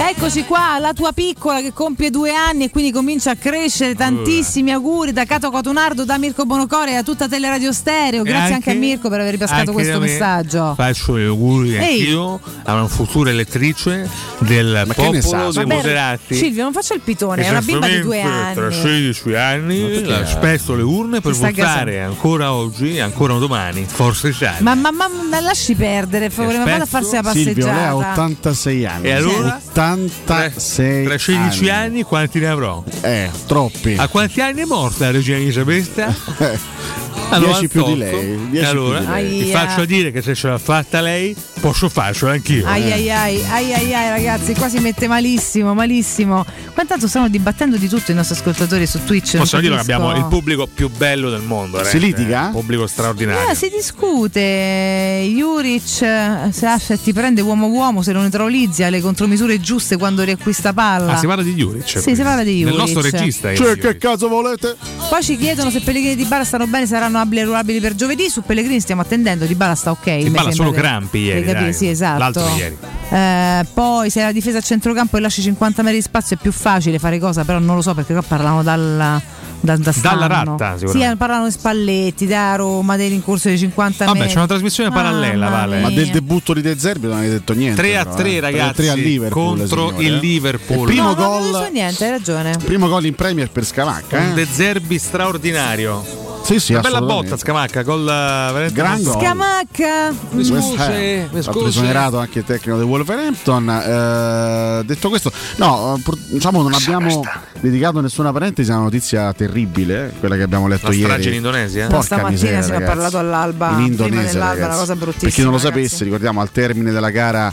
Eccoci 0.00 0.44
qua, 0.44 0.78
la 0.78 0.92
tua 0.92 1.10
piccola 1.10 1.60
che 1.60 1.72
compie 1.72 2.10
due 2.10 2.32
anni 2.32 2.64
e 2.64 2.70
quindi 2.70 2.92
comincia 2.92 3.32
a 3.32 3.34
crescere. 3.34 3.96
Tantissimi 3.96 4.70
auguri 4.70 5.12
da 5.12 5.24
Cato 5.24 5.50
Cotonardo, 5.50 6.04
da 6.04 6.18
Mirko 6.18 6.46
Bonocore 6.46 6.92
e 6.92 6.94
a 6.94 7.02
tutta 7.02 7.26
Teleradio 7.26 7.72
Stereo. 7.72 8.22
Grazie 8.22 8.54
anche, 8.54 8.54
anche- 8.54 8.70
a 8.70 8.74
Mirko 8.74 9.08
per 9.08 9.20
aver 9.20 9.32
ripascato 9.32 9.72
questo 9.72 9.94
da 9.94 9.98
me 9.98 10.06
messaggio. 10.06 10.74
Faccio 10.76 11.18
gli 11.18 11.24
auguri 11.24 11.74
Ehi. 11.74 12.00
anch'io 12.00 12.40
a 12.62 12.74
una 12.74 12.86
futura 12.86 13.30
elettrice 13.30 14.08
del 14.38 14.84
ne 14.86 14.94
popolo 14.94 15.20
sa? 15.50 15.50
dei 15.50 15.66
moderati. 15.66 16.34
Silvio, 16.34 16.62
non 16.62 16.72
faccia 16.72 16.94
il 16.94 17.00
pitone, 17.00 17.42
è 17.42 17.50
una 17.50 17.60
bimba 17.60 17.88
di 17.88 18.00
due 18.00 18.22
anni. 18.22 18.54
Tra 18.54 18.70
16 18.70 19.34
anni 19.34 20.04
spesso 20.26 20.76
le 20.76 20.82
urne 20.82 21.20
per 21.20 21.32
votare 21.32 22.02
ancora 22.02 22.52
oggi 22.52 22.94
e 22.94 23.00
ancora 23.00 23.34
domani, 23.34 23.84
forse 23.84 24.28
Italia. 24.28 24.58
Ma, 24.60 24.74
ma, 24.74 24.92
ma 24.92 25.08
ma 25.28 25.40
lasci 25.40 25.74
perdere, 25.74 26.26
per 26.26 26.32
favore, 26.32 26.58
ma 26.58 26.64
vada 26.64 26.84
a 26.84 26.86
farsi 26.86 27.14
la 27.20 27.32
Silvio, 27.32 27.66
lei 27.66 27.74
ha 27.74 27.92
passeggiata. 27.92 28.22
86 28.22 28.86
anni. 28.86 29.06
E 29.06 29.12
allora? 29.12 29.60
86 29.68 29.87
Tra 30.24 30.50
16 30.54 31.68
anni. 31.70 32.02
quanti 32.02 32.38
ne 32.38 32.48
avrò? 32.48 32.82
Eh, 33.00 33.30
troppi. 33.46 33.94
A 33.98 34.08
quanti 34.08 34.40
anni 34.40 34.62
è 34.62 34.64
morta 34.64 35.06
la 35.06 35.12
regina 35.12 35.38
Elisabetta? 35.38 36.14
A 37.30 37.38
10 37.38 37.68
più 37.68 37.80
98. 37.80 37.86
di 37.92 37.98
lei, 37.98 38.48
10 38.50 38.64
E 38.64 38.68
allora 38.68 38.98
più 39.00 39.14
di 39.14 39.20
lei. 39.38 39.44
ti 39.44 39.50
faccio 39.50 39.84
dire 39.84 40.10
che 40.10 40.22
se 40.22 40.34
ce 40.34 40.48
l'ha 40.48 40.58
fatta 40.58 41.00
lei, 41.00 41.36
posso 41.60 41.88
farcela 41.88 42.32
anch'io. 42.32 42.66
Ai 42.66 42.90
ai 42.90 43.10
ai, 43.10 43.42
ai 43.50 43.72
ai 43.74 43.94
ai 43.94 44.08
ragazzi, 44.10 44.54
qua 44.54 44.68
si 44.68 44.78
mette 44.78 45.06
malissimo, 45.08 45.74
malissimo. 45.74 46.44
Quantanto 46.72 47.06
stanno 47.08 47.28
dibattendo 47.28 47.76
di 47.76 47.88
tutto 47.88 48.12
i 48.12 48.14
nostri 48.14 48.34
ascoltatori 48.36 48.86
su 48.86 49.04
Twitch. 49.04 49.32
non 49.34 49.42
Possiamo 49.42 49.62
dire 49.62 49.74
che 49.74 49.80
abbiamo 49.80 50.14
il 50.16 50.24
pubblico 50.26 50.66
più 50.72 50.88
bello 50.88 51.28
del 51.30 51.42
mondo. 51.42 51.82
Si 51.84 51.98
litiga? 51.98 52.44
eh? 52.44 52.46
Un 52.46 52.52
pubblico 52.52 52.86
straordinario. 52.86 53.50
Eh, 53.50 53.54
si 53.54 53.68
discute, 53.68 55.30
Juric 55.34 56.02
eh, 56.02 56.48
se 56.52 56.66
Asher 56.66 56.98
ti 56.98 57.12
prende 57.12 57.40
uomo-uomo, 57.40 58.02
se 58.02 58.12
lo 58.12 58.20
neutralizzi 58.20 58.86
le 58.88 59.00
contromisure 59.00 59.60
giuste 59.60 59.96
quando 59.96 60.22
riacquista 60.22 60.72
palla. 60.72 61.14
Ah, 61.14 61.16
si 61.18 61.26
parla 61.26 61.42
di 61.42 61.52
Juric. 61.54 61.86
Sì, 61.86 62.00
quindi. 62.00 62.14
si 62.20 62.22
parla 62.26 62.42
di 62.42 62.62
Del 62.64 62.72
Juric. 62.72 62.78
nostro 62.78 63.00
regista. 63.02 63.54
Cioè, 63.54 63.76
che 63.76 63.96
caso 63.98 64.28
volete? 64.28 64.76
Poi 65.08 65.22
ci 65.22 65.36
chiedono 65.36 65.70
se 65.70 65.80
Pellegrini 65.80 66.16
Di 66.16 66.24
Bala 66.24 66.44
stanno 66.44 66.66
bene, 66.66 66.86
saranno 66.86 67.17
abili 67.20 67.40
e 67.40 67.44
ruolabili 67.44 67.80
per 67.80 67.94
giovedì. 67.94 68.28
Su 68.28 68.42
Pellegrini 68.42 68.80
stiamo 68.80 69.02
attendendo, 69.02 69.44
Di 69.46 69.54
Bala 69.54 69.74
sta 69.74 69.90
ok. 69.90 70.16
Di 70.18 70.30
Bala 70.30 70.50
solo 70.50 70.70
crampi 70.70 71.18
ieri, 71.18 71.44
dai. 71.44 71.72
Sì, 71.72 71.88
esatto. 71.88 72.18
L'altro 72.18 72.48
ieri. 72.56 72.76
Eh, 73.10 73.66
poi 73.72 74.10
se 74.10 74.22
la 74.22 74.32
difesa 74.32 74.58
a 74.58 74.60
centrocampo 74.60 75.16
e 75.16 75.20
lasci 75.20 75.40
50 75.42 75.82
metri 75.82 75.98
di 75.98 76.02
spazio 76.04 76.36
è 76.36 76.38
più 76.40 76.52
facile 76.52 76.98
fare 76.98 77.18
cosa, 77.18 77.44
però 77.44 77.58
non 77.58 77.76
lo 77.76 77.82
so 77.82 77.94
perché 77.94 78.12
qua 78.12 78.20
parlano 78.22 78.62
dalla, 78.62 79.20
da, 79.60 79.76
da 79.76 79.94
Dalla 80.00 80.26
ratta, 80.26 80.76
Sì, 80.76 80.98
parlano 81.16 81.46
di 81.46 81.50
Spalletti, 81.52 82.26
da 82.26 82.54
Roma, 82.56 82.96
dell'incorso 82.96 83.48
dei 83.48 83.56
50 83.56 84.04
Vabbè, 84.04 84.18
metri. 84.18 84.32
c'è 84.32 84.38
una 84.38 84.46
trasmissione 84.46 84.90
parallela, 84.90 85.46
Mamma 85.48 85.56
Vale. 85.66 85.80
Ma 85.80 85.90
del 85.90 86.10
debutto 86.10 86.52
di 86.52 86.60
De 86.60 86.78
Zerbi 86.78 87.06
non 87.06 87.16
hai 87.16 87.28
detto 87.30 87.54
niente. 87.54 87.80
3 87.80 87.96
a 87.96 88.04
però, 88.04 88.16
3 88.16 88.30
eh. 88.30 88.40
ragazzi 88.40 88.74
3 88.74 88.88
a 88.90 88.94
Liverpool, 88.94 89.56
contro 89.58 89.86
signore, 89.88 90.04
il 90.04 90.14
eh. 90.14 90.18
Liverpool. 90.18 90.86
Primo 90.86 91.14
No, 91.14 91.14
no, 91.14 91.28
non 91.38 91.50
gol- 91.50 91.62
so 91.64 91.68
niente, 91.72 92.04
hai 92.04 92.10
ragione. 92.10 92.56
Primo 92.62 92.88
gol 92.88 93.06
in 93.06 93.14
Premier 93.14 93.50
per 93.50 93.64
Scamacca. 93.64 94.18
Un 94.18 94.30
Eh? 94.30 94.34
De 94.34 94.46
Zerbi 94.50 94.98
straordinario. 94.98 96.26
Sì, 96.48 96.58
sì, 96.60 96.72
Una 96.72 96.80
bella 96.80 97.02
botta 97.02 97.36
Scamacca, 97.36 97.82
gol 97.82 98.00
eh, 98.00 98.04
veramente 98.06 98.72
Gran 98.72 99.02
gol. 99.02 99.20
Scamacca. 99.20 100.10
Mi 100.30 100.48
West 100.48 100.52
scusi, 100.62 100.80
Ham. 100.80 101.28
mi 101.30 101.38
Ha 101.38 101.42
scusi. 101.42 101.66
esonerato 101.68 102.18
anche 102.18 102.38
il 102.38 102.44
tecnico 102.46 102.78
del 102.78 102.86
Wolverhampton. 102.86 103.68
Eh, 103.68 104.84
detto 104.86 105.08
questo, 105.10 105.30
no, 105.56 105.94
eh, 105.96 106.00
pur- 106.00 106.18
diciamo 106.18 106.62
non 106.62 106.72
abbiamo 106.72 107.22
dedicato 107.60 108.00
nessuna 108.00 108.32
parentesi 108.32 108.70
a 108.70 108.76
una 108.76 108.84
notizia 108.84 109.30
terribile, 109.34 110.10
quella 110.18 110.36
che 110.36 110.42
abbiamo 110.42 110.68
letto 110.68 110.86
La 110.88 110.94
ieri. 110.94 111.04
strage 111.10 111.28
in 111.28 111.34
Indonesia? 111.34 111.82
No, 111.82 111.88
Porca 111.90 112.04
stamattina 112.04 112.30
miseria, 112.30 112.62
si 112.62 112.70
ne 112.70 112.76
è 112.78 112.82
parlato 112.82 113.18
all'alba, 113.18 113.68
In 113.68 113.74
prima 113.74 113.86
Indonesia, 113.88 114.32
dell'alba, 114.32 114.46
ragazzi. 114.54 114.68
una 114.68 114.76
cosa 114.78 114.96
bruttissima. 114.96 115.20
Per 115.28 115.32
chi 115.32 115.42
non 115.42 115.50
lo 115.50 115.56
ragazzi. 115.58 115.74
sapesse, 115.82 116.04
ricordiamo 116.04 116.40
al 116.40 116.50
termine 116.50 116.90
della 116.92 117.10
gara 117.10 117.48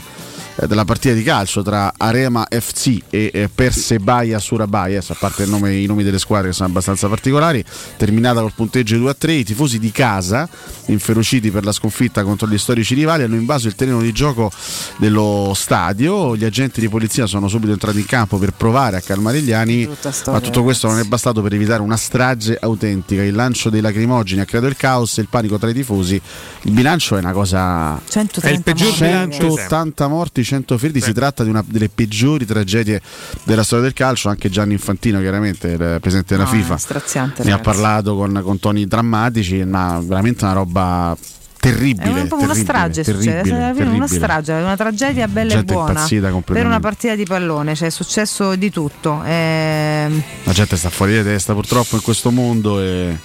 della 0.66 0.84
partita 0.84 1.14
di 1.14 1.22
calcio 1.22 1.62
tra 1.62 1.92
Arema 1.96 2.46
FC 2.50 2.98
e 3.10 3.30
eh, 3.32 3.50
Persebaya 3.54 4.38
Surabaya, 4.38 5.02
a 5.06 5.16
parte 5.18 5.42
il 5.42 5.50
nome- 5.50 5.74
i 5.74 5.86
nomi 5.86 6.02
delle 6.02 6.18
squadre 6.18 6.48
che 6.48 6.54
sono 6.54 6.68
abbastanza 6.68 7.08
particolari, 7.08 7.62
terminata 7.96 8.40
col 8.40 8.52
punteggio 8.54 8.96
2 8.96 9.10
a 9.10 9.14
3. 9.14 9.32
I 9.32 9.44
tifosi 9.44 9.78
di 9.78 9.90
casa, 9.92 10.48
inferociti 10.86 11.50
per 11.50 11.64
la 11.64 11.72
sconfitta 11.72 12.22
contro 12.22 12.48
gli 12.48 12.56
storici 12.58 12.94
rivali, 12.94 13.22
hanno 13.24 13.34
invaso 13.34 13.66
il 13.66 13.74
terreno 13.74 14.00
di 14.00 14.12
gioco 14.12 14.50
dello 14.96 15.52
stadio. 15.54 16.36
Gli 16.36 16.44
agenti 16.44 16.80
di 16.80 16.88
polizia 16.88 17.26
sono 17.26 17.48
subito 17.48 17.72
entrati 17.72 17.98
in 17.98 18.06
campo 18.06 18.38
per 18.38 18.52
provare 18.52 18.96
a 18.96 19.00
calmare 19.00 19.42
gli 19.42 19.52
animi, 19.52 19.86
ma 20.26 20.40
tutto 20.40 20.62
questo 20.62 20.88
non 20.88 20.98
è 20.98 21.04
bastato 21.04 21.42
per 21.42 21.52
evitare 21.52 21.82
una 21.82 21.96
strage 21.96 22.56
autentica. 22.60 23.22
Il 23.22 23.34
lancio 23.34 23.68
dei 23.70 23.80
lacrimogeni 23.80 24.40
ha 24.40 24.44
creato 24.44 24.66
il 24.68 24.76
caos 24.76 25.18
e 25.18 25.20
il 25.22 25.28
panico 25.28 25.58
tra 25.58 25.68
i 25.68 25.74
tifosi. 25.74 26.20
Il 26.62 26.72
bilancio 26.72 27.16
è 27.16 27.18
una 27.18 27.32
cosa 27.32 28.00
130 28.08 28.40
È 28.48 28.52
il 28.52 28.62
peggior 28.62 28.88
morti. 28.88 29.04
bilancio 29.04 29.28
di 29.28 29.38
sempre. 29.38 29.62
180 29.62 30.08
morti, 30.08 30.44
100 30.46 30.78
feriti. 30.78 31.00
Si 31.00 31.12
tratta 31.12 31.42
di 31.44 31.50
una 31.50 31.62
delle 31.66 31.88
peggiori 31.88 32.46
tragedie 32.46 33.00
della 33.44 33.62
storia 33.62 33.84
del 33.84 33.92
calcio. 33.92 34.28
Anche 34.28 34.48
Gianni 34.48 34.72
Infantino, 34.72 35.20
chiaramente, 35.20 35.68
il 35.68 35.98
presidente 36.00 36.36
della 36.36 36.48
No, 36.48 36.56
FIFA, 36.56 36.78
ne 37.18 37.20
ha 37.52 37.56
ragazzi. 37.56 37.60
parlato 37.62 38.16
con, 38.16 38.40
con 38.42 38.58
toni 38.58 38.86
drammatici. 38.86 39.64
Ma 39.64 40.00
veramente 40.02 40.44
una 40.44 40.52
roba 40.54 41.16
terribile. 41.58 42.04
È 42.04 42.22
un 42.22 42.28
po' 42.28 42.36
una 42.36 42.46
terribile, 42.52 42.64
strage 42.64 43.04
succede, 43.04 43.24
terribile, 43.24 43.42
fine 43.42 43.64
una 43.64 43.74
terribile. 43.74 44.06
strage, 44.08 44.52
una 44.52 44.76
tragedia 44.76 45.28
bella 45.28 45.54
e 45.54 45.64
buona 45.64 46.06
per 46.44 46.64
una 46.66 46.80
partita 46.80 47.14
di 47.14 47.24
pallone, 47.24 47.74
cioè 47.74 47.88
è 47.88 47.90
successo 47.90 48.54
di 48.56 48.70
tutto. 48.70 49.22
Ehm, 49.24 50.22
La 50.44 50.52
gente 50.52 50.76
sta 50.76 50.90
fuori 50.90 51.14
di 51.16 51.22
testa 51.22 51.52
purtroppo 51.54 51.96
in 51.96 52.02
questo 52.02 52.30
mondo 52.30 52.80
e, 52.80 53.18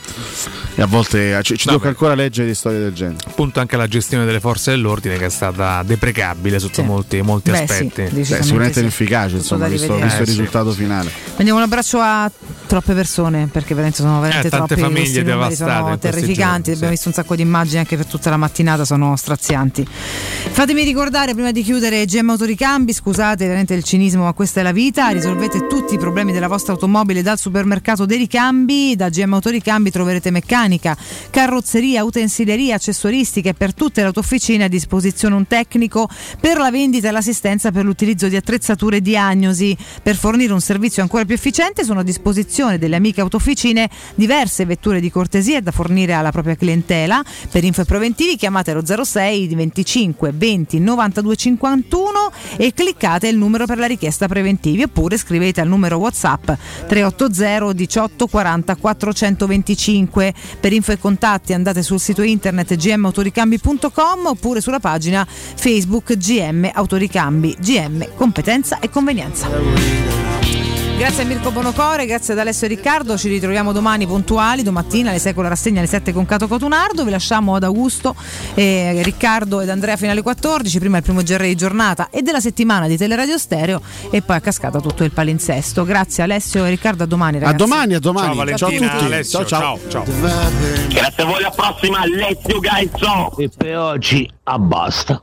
e 0.76 0.82
a 0.82 0.86
volte 0.88 1.40
ci, 1.44 1.58
ci 1.58 1.68
tocca 1.68 1.90
ancora 1.90 2.16
leggere 2.16 2.48
di 2.48 2.56
storie 2.56 2.80
del 2.80 2.94
genere. 2.94 3.18
Appunto 3.28 3.60
anche 3.60 3.78
la 3.78 3.88
gestione 3.88 4.26
delle 4.26 4.40
forze 4.40 4.72
dell'ordine 4.72 5.18
che 5.18 5.26
è 5.26 5.30
stata 5.30 5.84
deprecabile 5.84 6.60
sotto 6.60 6.84
molti, 6.84 7.22
molti 7.22 7.52
Beh, 7.52 7.58
sì, 7.58 7.64
aspetti. 7.64 7.86
decisamente 8.04 8.36
Beh, 8.38 8.44
sicuramente 8.44 8.74
sì. 8.74 8.80
inefficace, 8.82 9.36
insomma, 9.36 9.68
visto, 9.68 9.94
visto 9.94 10.06
il 10.06 10.12
Eh, 10.12 10.16
sì. 10.16 10.24
risultato 10.24 10.72
finale. 10.72 11.12
Mandiamo 11.36 11.60
un 11.60 11.66
abbraccio 11.66 12.00
a 12.00 12.32
troppe 12.68 12.94
persone 12.94 13.48
perché 13.52 13.74
veramente 13.74 14.02
sono 14.02 14.20
veramente 14.20 14.48
Eh, 14.48 14.50
tante 14.50 14.76
troppi 14.76 14.94
famiglie 14.94 15.24
devastate 15.24 15.56
sono 15.82 15.98
terrificanti 15.98 16.36
giorni, 16.36 16.72
abbiamo 16.74 16.84
sì. 16.86 16.90
visto 16.90 17.08
un 17.10 17.14
sacco 17.14 17.36
di 17.36 17.42
immagini 17.42 17.78
anche 17.80 17.98
per 17.98 18.06
tutta 18.06 18.30
la 18.32 18.38
mattinata 18.38 18.86
sono 18.86 19.16
strazianti. 19.16 19.86
Fatemi 19.88 20.84
ricordare 20.84 21.34
prima 21.34 21.52
di 21.52 21.62
chiudere 21.64 22.06
GM 22.06 22.32
Autoricambi 22.32 22.94
scusate 22.94 23.46
veramente 23.46 23.74
il 23.74 23.84
cinismo 23.84 24.24
ma 24.24 24.34
questa 24.34 24.62
è 24.62 24.64
la 24.64 24.72
vita. 24.72 25.10
Risolvete 25.10 25.68
tutti 25.68 25.94
i 25.94 25.98
problemi 25.98 26.32
della 26.32 26.48
vostra 26.48 26.74
automobile 26.74 27.22
dal 27.22 27.38
supermercato 27.38 28.06
dei 28.06 28.18
ricambi. 28.18 28.96
Da 28.96 29.10
GM 29.10 29.34
Autoricambi 29.34 29.92
troverete 29.92 30.32
meccanica 30.32 30.98
carrozzeria 31.30 32.04
utensileria 32.04 32.76
accessoristica 32.76 33.50
e 33.50 33.54
per 33.54 33.74
tutte 33.74 34.02
le 34.02 34.08
autofficine 34.08 34.64
a 34.64 34.68
disposizione 34.68 35.36
un 35.36 35.48
tecnico 35.48 36.10
per 36.40 36.58
la 36.58 36.72
vendita 36.72 37.10
e 37.10 37.12
l'assistenza 37.12 37.72
per 37.72 37.86
l'utilizzo 37.86 38.28
di 38.28 38.36
attrezzature 38.36 38.98
e 38.98 39.02
diagnosi. 39.02 39.78
Per 40.02 40.16
fornire 40.16 40.54
un 40.54 40.62
servizio 40.62 41.02
ancora 41.02 41.26
più 41.26 41.36
efficiente 41.36 41.84
sono 41.84 42.00
a 42.00 42.04
disposizione 42.04 42.78
delle 42.78 42.96
amiche 42.96 43.22
autofficine 43.22 43.90
diverse 44.16 44.66
vetture 44.66 45.00
di 45.00 45.10
cortesia 45.12 45.62
da 45.62 45.72
fornire 45.72 46.14
alla 46.14 46.32
propria 46.32 46.56
clientela. 46.56 47.24
Per 47.50 47.64
info 47.64 47.82
e 47.82 47.86
preventivi 48.12 48.36
chiamate 48.36 48.74
lo 48.74 48.84
06 48.86 49.48
25 49.56 50.32
20 50.34 50.80
92 50.80 51.36
51 51.36 52.10
e 52.58 52.74
cliccate 52.74 53.28
il 53.28 53.38
numero 53.38 53.66
per 53.66 53.78
la 53.78 53.88
richiesta 53.88 54.28
preventivi 54.28 54.84
oppure 54.84 55.18
scrivete 55.18 55.62
al 55.62 55.68
numero 55.68 55.98
whatsapp 55.98 56.52
380 56.88 57.74
18 57.74 58.28
40 58.28 58.76
425 58.76 60.34
per 60.60 60.74
info 60.74 60.92
e 60.92 61.00
contatti 61.00 61.54
andate 61.54 61.82
sul 61.82 62.00
sito 62.00 62.22
internet 62.22 62.76
gmautoricambi.com 62.76 64.26
oppure 64.26 64.62
sulla 64.62 64.80
pagina 64.80 65.26
facebook 65.28 66.16
GM 66.16 66.70
Autoricambi. 66.74 67.56
GM 67.60 68.16
competenza 68.16 68.80
e 68.80 68.90
convenienza 68.90 70.61
Grazie 71.02 71.24
a 71.24 71.26
Mirko 71.26 71.50
Bonocore, 71.50 72.06
grazie 72.06 72.34
ad 72.34 72.40
Alessio 72.40 72.68
e 72.68 72.70
Riccardo, 72.70 73.18
ci 73.18 73.28
ritroviamo 73.28 73.72
domani 73.72 74.06
puntuali, 74.06 74.62
domattina 74.62 75.10
alle 75.10 75.18
6 75.18 75.34
con 75.34 75.42
la 75.42 75.50
rassegna 75.50 75.80
alle 75.80 75.88
7 75.88 76.14
con 76.14 76.28
Cato 76.28 76.48
Cotunardo, 76.48 77.04
vi 77.04 77.10
lasciamo 77.10 77.56
ad 77.56 77.64
Augusto, 77.64 78.16
eh, 78.54 79.02
Riccardo 79.02 79.62
ed 79.62 79.70
Andrea 79.70 79.98
fino 79.98 80.12
alle 80.12 80.22
14, 80.22 80.78
prima 80.78 80.98
il 80.98 81.04
primo 81.04 81.24
GR 81.24 81.42
di 81.42 81.56
giornata 81.56 82.10
e 82.12 82.22
della 82.22 82.40
settimana 82.40 82.86
di 82.86 82.98
Teleradio 82.98 83.40
Stereo 83.40 83.82
e 84.12 84.22
poi 84.22 84.36
a 84.36 84.42
cascata 84.42 84.80
tutto 84.80 85.04
il 85.04 85.12
palinsesto. 85.12 85.84
Grazie 85.86 86.22
Alessio 86.22 86.66
e 86.66 86.70
Riccardo, 86.70 87.02
a 87.02 87.08
domani 87.08 87.40
ragazzi. 87.40 87.56
A 87.56 87.58
domani, 87.58 87.94
a 87.96 88.00
domani. 88.00 88.28
Ciao 88.28 88.70
Valentina, 88.70 88.92
a 88.92 88.94
tutti. 88.94 89.06
Alessio, 89.06 89.46
ciao. 89.46 89.80
ciao. 89.88 90.04
Grazie 90.06 91.24
a 91.24 91.26
voi, 91.26 91.38
alla 91.38 91.50
prossima, 91.50 92.06
let's 92.06 92.46
you 92.46 92.60
guys, 92.60 92.92
ciao! 92.96 93.36
E 93.38 93.50
per 93.50 93.76
oggi 93.76 94.32
abbasta. 94.44 95.20